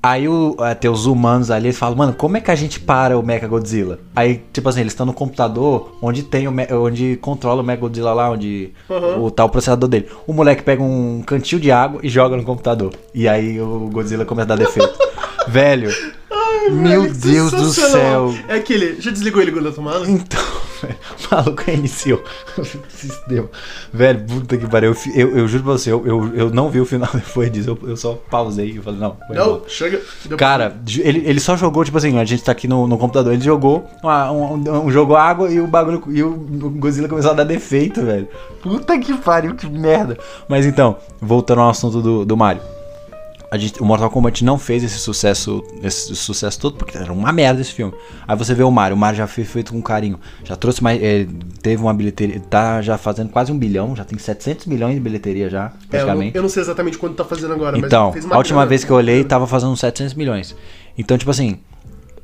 Aí 0.03 0.29
o, 0.29 0.55
é, 0.61 0.73
tem 0.73 0.89
os 0.89 1.05
humanos 1.05 1.51
ali, 1.51 1.67
eles 1.67 1.79
falam, 1.79 1.97
mano, 1.97 2.13
como 2.13 2.37
é 2.37 2.41
que 2.41 2.49
a 2.49 2.55
gente 2.55 2.79
para 2.79 3.19
o 3.19 3.23
Mecha 3.25 3.49
Godzilla? 3.49 3.99
Aí, 4.15 4.41
tipo 4.53 4.69
assim, 4.69 4.81
eles 4.83 4.93
estão 4.93 5.05
no 5.05 5.13
computador 5.13 5.97
onde 6.01 6.23
tem 6.23 6.47
o 6.47 6.55
onde 6.85 7.17
controla 7.17 7.61
o 7.61 7.65
Mecha 7.65 7.81
Godzilla 7.81 8.13
lá, 8.15 8.31
onde 8.31 8.73
Uhum. 8.89 9.25
o 9.25 9.31
tal 9.33 9.49
processador 9.49 9.89
dele. 9.89 10.07
O 10.25 10.33
moleque 10.33 10.63
pega 10.63 10.81
um 10.81 11.23
cantil 11.27 11.59
de 11.59 11.73
água 11.73 11.99
e 12.05 12.09
joga 12.09 12.37
no 12.37 12.45
computador. 12.45 12.93
E 13.13 13.27
aí 13.27 13.61
o 13.61 13.91
Godzilla 13.93 14.25
começa 14.25 14.53
a 14.53 14.57
dar 14.57 14.65
defeito. 14.65 14.97
Velho, 15.49 15.91
meu 16.71 17.03
Velho, 17.03 17.15
Deus 17.15 17.51
do 17.53 17.67
céu. 17.73 18.35
É 18.49 18.55
aquele. 18.55 19.01
Já 19.01 19.11
desligou 19.11 19.41
ele 19.43 19.51
da 19.61 19.71
tomada? 19.73 20.09
Então, 20.11 20.43
velho, 20.83 20.97
o 21.31 21.35
maluco 21.35 21.63
reiniciou 21.67 22.23
sistema. 22.89 23.49
Velho, 23.93 24.25
puta 24.27 24.57
que 24.57 24.67
pariu. 24.67 24.95
Eu, 25.15 25.29
eu, 25.29 25.39
eu 25.39 25.49
juro 25.49 25.65
pra 25.65 25.73
você, 25.73 25.93
eu, 25.93 26.07
eu, 26.07 26.35
eu 26.35 26.51
não 26.51 26.69
vi 26.71 26.81
o 26.81 26.87
final 26.87 27.09
depois 27.15 27.51
disso. 27.53 27.71
Eu, 27.83 27.89
eu 27.91 27.97
só 27.97 28.15
pausei 28.31 28.71
e 28.71 28.81
falei, 28.81 29.01
não. 29.01 29.17
Não, 29.31 29.63
chega. 29.69 30.01
Deu- 30.25 30.37
Cara, 30.39 30.77
ele, 30.99 31.23
ele 31.27 31.41
só 31.41 31.57
jogou, 31.57 31.85
tipo 31.85 31.97
assim, 31.99 32.19
a 32.19 32.25
gente 32.25 32.43
tá 32.43 32.53
aqui 32.53 32.67
no, 32.69 32.87
no 32.87 32.99
computador, 32.99 33.33
ele 33.33 33.43
jogou 33.43 33.85
uma- 34.03 34.31
um, 34.31 34.55
um, 34.55 34.87
um 34.87 34.91
jogou 34.91 35.17
água 35.17 35.51
e 35.51 35.61
o 35.61 35.67
bagulho. 35.67 36.03
E 36.09 36.23
o 36.23 36.31
Godzilla 36.77 37.09
começou 37.09 37.31
a 37.31 37.35
dar 37.35 37.45
defeito, 37.45 38.03
velho. 38.03 38.29
Puta 38.63 38.99
que 38.99 39.15
pariu, 39.19 39.55
que 39.55 39.69
merda. 39.69 40.19
Mas 40.49 40.67
então, 40.67 40.97
voltando 41.21 41.61
ao 41.61 41.71
assunto 41.71 42.01
do, 42.03 42.25
do 42.25 42.37
Mario. 42.37 42.63
Gente, 43.59 43.81
o 43.83 43.85
Mortal 43.85 44.11
Kombat 44.11 44.45
não 44.45 44.59
fez 44.59 44.83
esse 44.85 44.99
sucesso, 44.99 45.63
esse 45.83 46.15
sucesso 46.17 46.59
todo, 46.61 46.77
porque 46.77 46.97
era 46.97 47.13
uma 47.13 47.33
merda 47.33 47.61
esse 47.61 47.73
filme. 47.73 47.93
Aí 48.27 48.37
você 48.37 48.55
vê 48.55 48.63
o 48.63 48.71
Mario, 48.71 48.97
o 48.97 48.99
Mario 48.99 49.19
já 49.19 49.27
foi 49.27 49.45
feito 49.45 49.73
com 49.73 49.83
carinho, 49.83 50.19
já 50.45 50.57
trouxe 50.57 50.83
mais, 50.83 51.03
é, 51.03 51.27
teve 51.63 51.83
uma 51.83 51.93
bilheteria, 51.95 52.41
tá 52.41 52.81
já 52.83 52.97
fazendo 52.99 53.31
quase 53.31 53.51
um 53.53 53.59
bilhão, 53.59 53.95
já 53.97 54.05
tem 54.05 54.19
700 54.19 54.67
milhões 54.67 54.95
de 54.95 55.01
bilheteria 55.01 55.49
já, 55.51 55.65
É, 55.65 55.67
eu, 55.67 55.71
não, 55.71 55.89
praticamente. 55.89 56.37
eu 56.37 56.43
não 56.43 56.49
sei 56.49 56.63
exatamente 56.63 56.99
quanto 56.99 57.15
tá 57.17 57.25
fazendo 57.25 57.53
agora, 57.55 57.79
Então, 57.79 58.13
a 58.31 58.37
última 58.39 58.59
grana. 58.61 58.67
vez 58.67 58.85
que 58.85 58.91
eu 58.91 58.97
olhei 58.97 59.25
tava 59.25 59.47
fazendo 59.47 59.73
uns 59.73 59.81
700 59.81 60.15
milhões. 60.15 60.55
Então, 60.99 61.17
tipo 61.19 61.31
assim, 61.31 61.59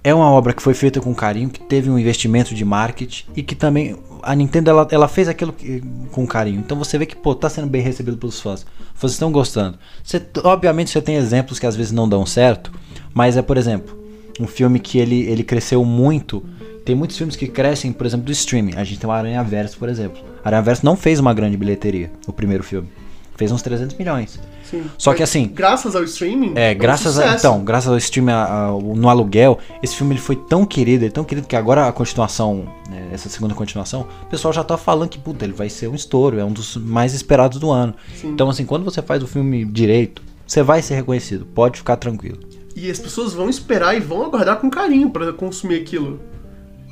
é 0.04 0.12
uma 0.14 0.30
obra 0.30 0.52
que 0.52 0.62
foi 0.62 0.74
feita 0.74 1.00
com 1.00 1.14
carinho, 1.14 1.48
que 1.48 1.60
teve 1.60 1.88
um 1.90 1.98
investimento 1.98 2.54
de 2.54 2.64
marketing 2.64 3.24
e 3.36 3.42
que 3.42 3.54
também 3.54 3.96
a 4.22 4.34
Nintendo 4.34 4.70
ela, 4.70 4.88
ela 4.90 5.08
fez 5.08 5.28
aquilo 5.28 5.52
que- 5.52 5.82
com 6.10 6.26
carinho. 6.26 6.58
Então 6.60 6.76
você 6.76 6.98
vê 6.98 7.06
que 7.06 7.14
pô, 7.16 7.34
tá 7.34 7.48
sendo 7.48 7.66
bem 7.68 7.82
recebido 7.82 8.16
pelos 8.16 8.40
fãs. 8.40 8.66
Fãs 8.94 9.12
estão 9.12 9.30
gostando. 9.30 9.78
Você, 10.02 10.20
obviamente 10.44 10.90
você 10.90 11.00
tem 11.00 11.16
exemplos 11.16 11.58
que 11.58 11.66
às 11.66 11.76
vezes 11.76 11.92
não 11.92 12.08
dão 12.08 12.26
certo, 12.26 12.72
mas 13.14 13.36
é, 13.36 13.42
por 13.42 13.56
exemplo, 13.56 13.96
um 14.40 14.46
filme 14.46 14.78
que 14.80 14.98
ele, 14.98 15.22
ele 15.22 15.44
cresceu 15.44 15.84
muito. 15.84 16.44
Tem 16.84 16.96
muitos 16.96 17.16
filmes 17.16 17.36
que 17.36 17.46
crescem, 17.46 17.92
por 17.92 18.04
exemplo, 18.06 18.26
do 18.26 18.32
streaming. 18.32 18.74
A 18.76 18.82
gente 18.82 18.98
tem 18.98 19.08
o 19.08 19.12
Aranha 19.12 19.42
Verso, 19.44 19.78
por 19.78 19.88
exemplo. 19.88 20.20
Aranha 20.44 20.62
Verso 20.62 20.84
não 20.84 20.96
fez 20.96 21.20
uma 21.20 21.32
grande 21.32 21.56
bilheteria, 21.56 22.10
o 22.26 22.32
primeiro 22.32 22.64
filme. 22.64 22.88
Fez 23.36 23.50
uns 23.50 23.62
300 23.62 23.96
milhões. 23.96 24.38
Sim. 24.70 24.84
Só 24.96 25.12
que 25.14 25.22
assim, 25.22 25.48
Graças 25.54 25.96
ao 25.96 26.02
streaming. 26.04 26.52
é, 26.54 26.72
graças 26.74 27.18
a, 27.18 27.34
então, 27.34 27.62
graças 27.64 27.90
ao 27.90 27.96
stream 27.98 28.28
a- 28.28 28.68
a- 28.68 28.70
no 28.72 29.08
aluguel, 29.08 29.58
esse 29.82 29.96
filme 29.96 30.14
ele 30.14 30.20
foi 30.20 30.36
tão 30.36 30.64
querido, 30.64 31.04
ele 31.04 31.10
é 31.10 31.12
tão 31.12 31.24
querido 31.24 31.46
que 31.46 31.56
agora 31.56 31.86
a 31.88 31.92
continuação, 31.92 32.66
né, 32.88 33.08
essa 33.12 33.28
segunda 33.28 33.54
continuação, 33.54 34.06
o 34.22 34.26
pessoal 34.26 34.52
já 34.52 34.62
tá 34.64 34.76
falando 34.78 35.08
que 35.08 35.18
puta, 35.18 35.44
ele 35.44 35.52
vai 35.52 35.68
ser 35.68 35.88
um 35.88 35.94
estouro, 35.94 36.38
é 36.38 36.44
um 36.44 36.52
dos 36.52 36.76
mais 36.76 37.12
esperados 37.14 37.58
do 37.58 37.70
ano. 37.70 37.94
Então 38.24 38.48
assim, 38.48 38.64
quando 38.64 38.84
você 38.84 39.02
faz 39.02 39.22
o 39.22 39.26
filme 39.26 39.64
direito, 39.64 40.22
você 40.46 40.62
vai 40.62 40.80
ser 40.82 40.94
reconhecido, 40.94 41.44
pode 41.46 41.78
ficar 41.78 41.96
tranquilo. 41.96 42.38
E 42.76 42.90
as 42.90 42.98
pessoas 42.98 43.34
vão 43.34 43.50
esperar 43.50 43.94
e 43.96 44.00
vão 44.00 44.24
aguardar 44.24 44.56
com 44.56 44.70
carinho 44.70 45.10
pra 45.10 45.32
consumir 45.32 45.80
aquilo. 45.82 46.20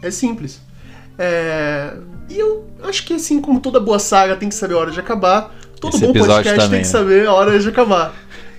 É 0.02 0.10
simples. 0.10 0.60
É, 1.18 1.94
E 2.28 2.38
eu 2.38 2.64
acho 2.84 3.04
que 3.04 3.14
assim 3.14 3.40
como 3.40 3.58
toda 3.58 3.80
boa 3.80 3.98
saga 3.98 4.36
tem 4.36 4.48
que 4.48 4.54
saber 4.54 4.74
a 4.74 4.78
hora 4.78 4.90
de 4.92 5.00
acabar, 5.00 5.52
todo 5.81 5.94
Esse 5.97 6.07
bom 6.07 6.12
podcast 6.12 6.55
também, 6.55 6.70
tem 6.70 6.81
que 6.81 6.86
né? 6.86 6.93
saber 6.93 7.27
a 7.27 7.32
hora 7.32 7.59
de 7.59 7.69
acabar. 7.69 8.15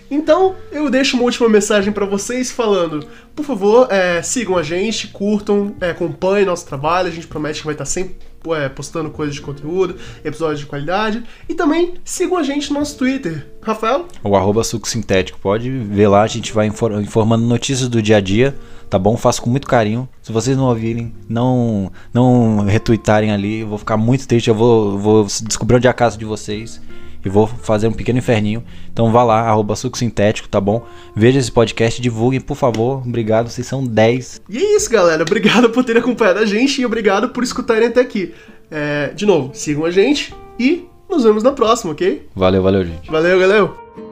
Então, 0.10 0.56
eu 0.74 0.90
deixo 0.90 1.16
uma 1.16 1.24
última 1.24 1.48
mensagem 1.48 1.94
pra 1.94 2.06
vocês 2.06 2.52
falando, 2.52 3.06
por 3.34 3.46
favor, 3.46 3.88
é, 3.90 4.22
sigam 4.22 4.58
a 4.58 4.64
gente, 4.64 5.08
curtam, 5.08 5.74
é, 5.80 5.92
acompanhem 5.92 6.46
nosso 6.46 6.66
trabalho, 6.66 7.08
a 7.08 7.12
gente 7.12 7.28
promete 7.28 7.60
que 7.62 7.66
vai 7.66 7.74
estar 7.74 7.86
sempre 7.86 8.16
é, 8.50 8.68
postando 8.68 9.10
coisas 9.10 9.34
de 9.34 9.40
conteúdo, 9.40 9.96
episódios 10.26 10.60
de 10.60 10.66
qualidade, 10.66 11.24
e 11.48 11.54
também 11.54 11.94
sigam 12.04 12.38
a 12.38 12.44
gente 12.44 12.74
no 12.74 12.80
nosso 12.80 12.98
Twitter. 12.98 13.48
Rafael? 13.62 14.06
O 14.22 14.36
arroba 14.36 14.66
suco 14.66 14.86
sintético, 14.86 15.40
pode 15.40 15.70
ver 15.70 16.10
lá, 16.10 16.24
a 16.24 16.28
gente 16.28 16.52
vai 16.52 16.68
infor- 16.68 17.00
informando 17.00 17.46
notícias 17.46 17.88
do 17.88 18.02
dia 18.02 18.18
a 18.18 18.20
dia, 18.20 18.54
tá 18.90 19.00
bom? 19.00 19.16
Faço 19.16 19.42
com 19.42 19.50
muito 19.50 19.66
carinho. 19.66 20.10
Se 20.22 20.34
vocês 20.34 20.58
não 20.58 20.66
ouvirem, 20.66 21.14
não 21.30 21.90
não 22.14 22.66
retweetarem 22.66 23.32
ali, 23.32 23.62
eu 23.62 23.68
vou 23.70 23.78
ficar 23.78 23.96
muito 23.96 24.28
triste, 24.28 24.50
eu 24.50 24.56
vou, 24.56 24.98
vou 24.98 25.24
descobrir 25.44 25.78
onde 25.78 25.88
é 25.88 25.90
a 25.90 25.94
casa 25.94 26.18
de 26.18 26.26
vocês 26.26 26.82
e 27.24 27.30
vou 27.30 27.48
fazer 27.48 27.88
um 27.88 27.94
pequeno 27.94 28.20
inferninho. 28.20 28.64
Então 28.92 29.12
vá 29.12 29.24
lá, 29.24 29.42
arroba 29.42 29.76
suco 29.76 29.98
sintético, 29.98 30.48
tá 30.48 30.60
bom? 30.60 30.86
Veja 31.16 31.40
esse 31.40 31.52
podcast, 31.52 32.02
divulguem, 32.02 32.42
por 32.42 32.56
favor. 32.56 33.04
Obrigado, 33.06 33.50
vocês 33.50 33.68
são 33.68 33.84
10. 33.84 34.42
E 34.50 34.58
é 34.58 34.76
isso, 34.76 34.90
galera. 34.90 35.24
Obrigado 35.24 35.70
por 35.70 35.84
terem 35.84 36.02
acompanhado 36.02 36.40
a 36.40 36.46
gente 36.46 36.82
e 36.82 36.86
obrigado 36.86 37.30
por 37.30 37.44
escutarem 37.44 37.88
até 37.88 38.02
aqui. 38.02 38.34
É, 38.70 39.12
de 39.14 39.26
novo, 39.26 39.52
sigam 39.54 39.86
a 39.86 39.92
gente 39.92 40.34
e 40.58 40.86
nos 41.10 41.24
vemos 41.24 41.44
na 41.44 41.52
próxima, 41.52 41.92
ok? 41.92 42.28
Valeu, 42.36 42.64
valeu, 42.64 42.86
gente. 42.86 43.12
Valeu, 43.12 43.40
galera! 43.40 44.11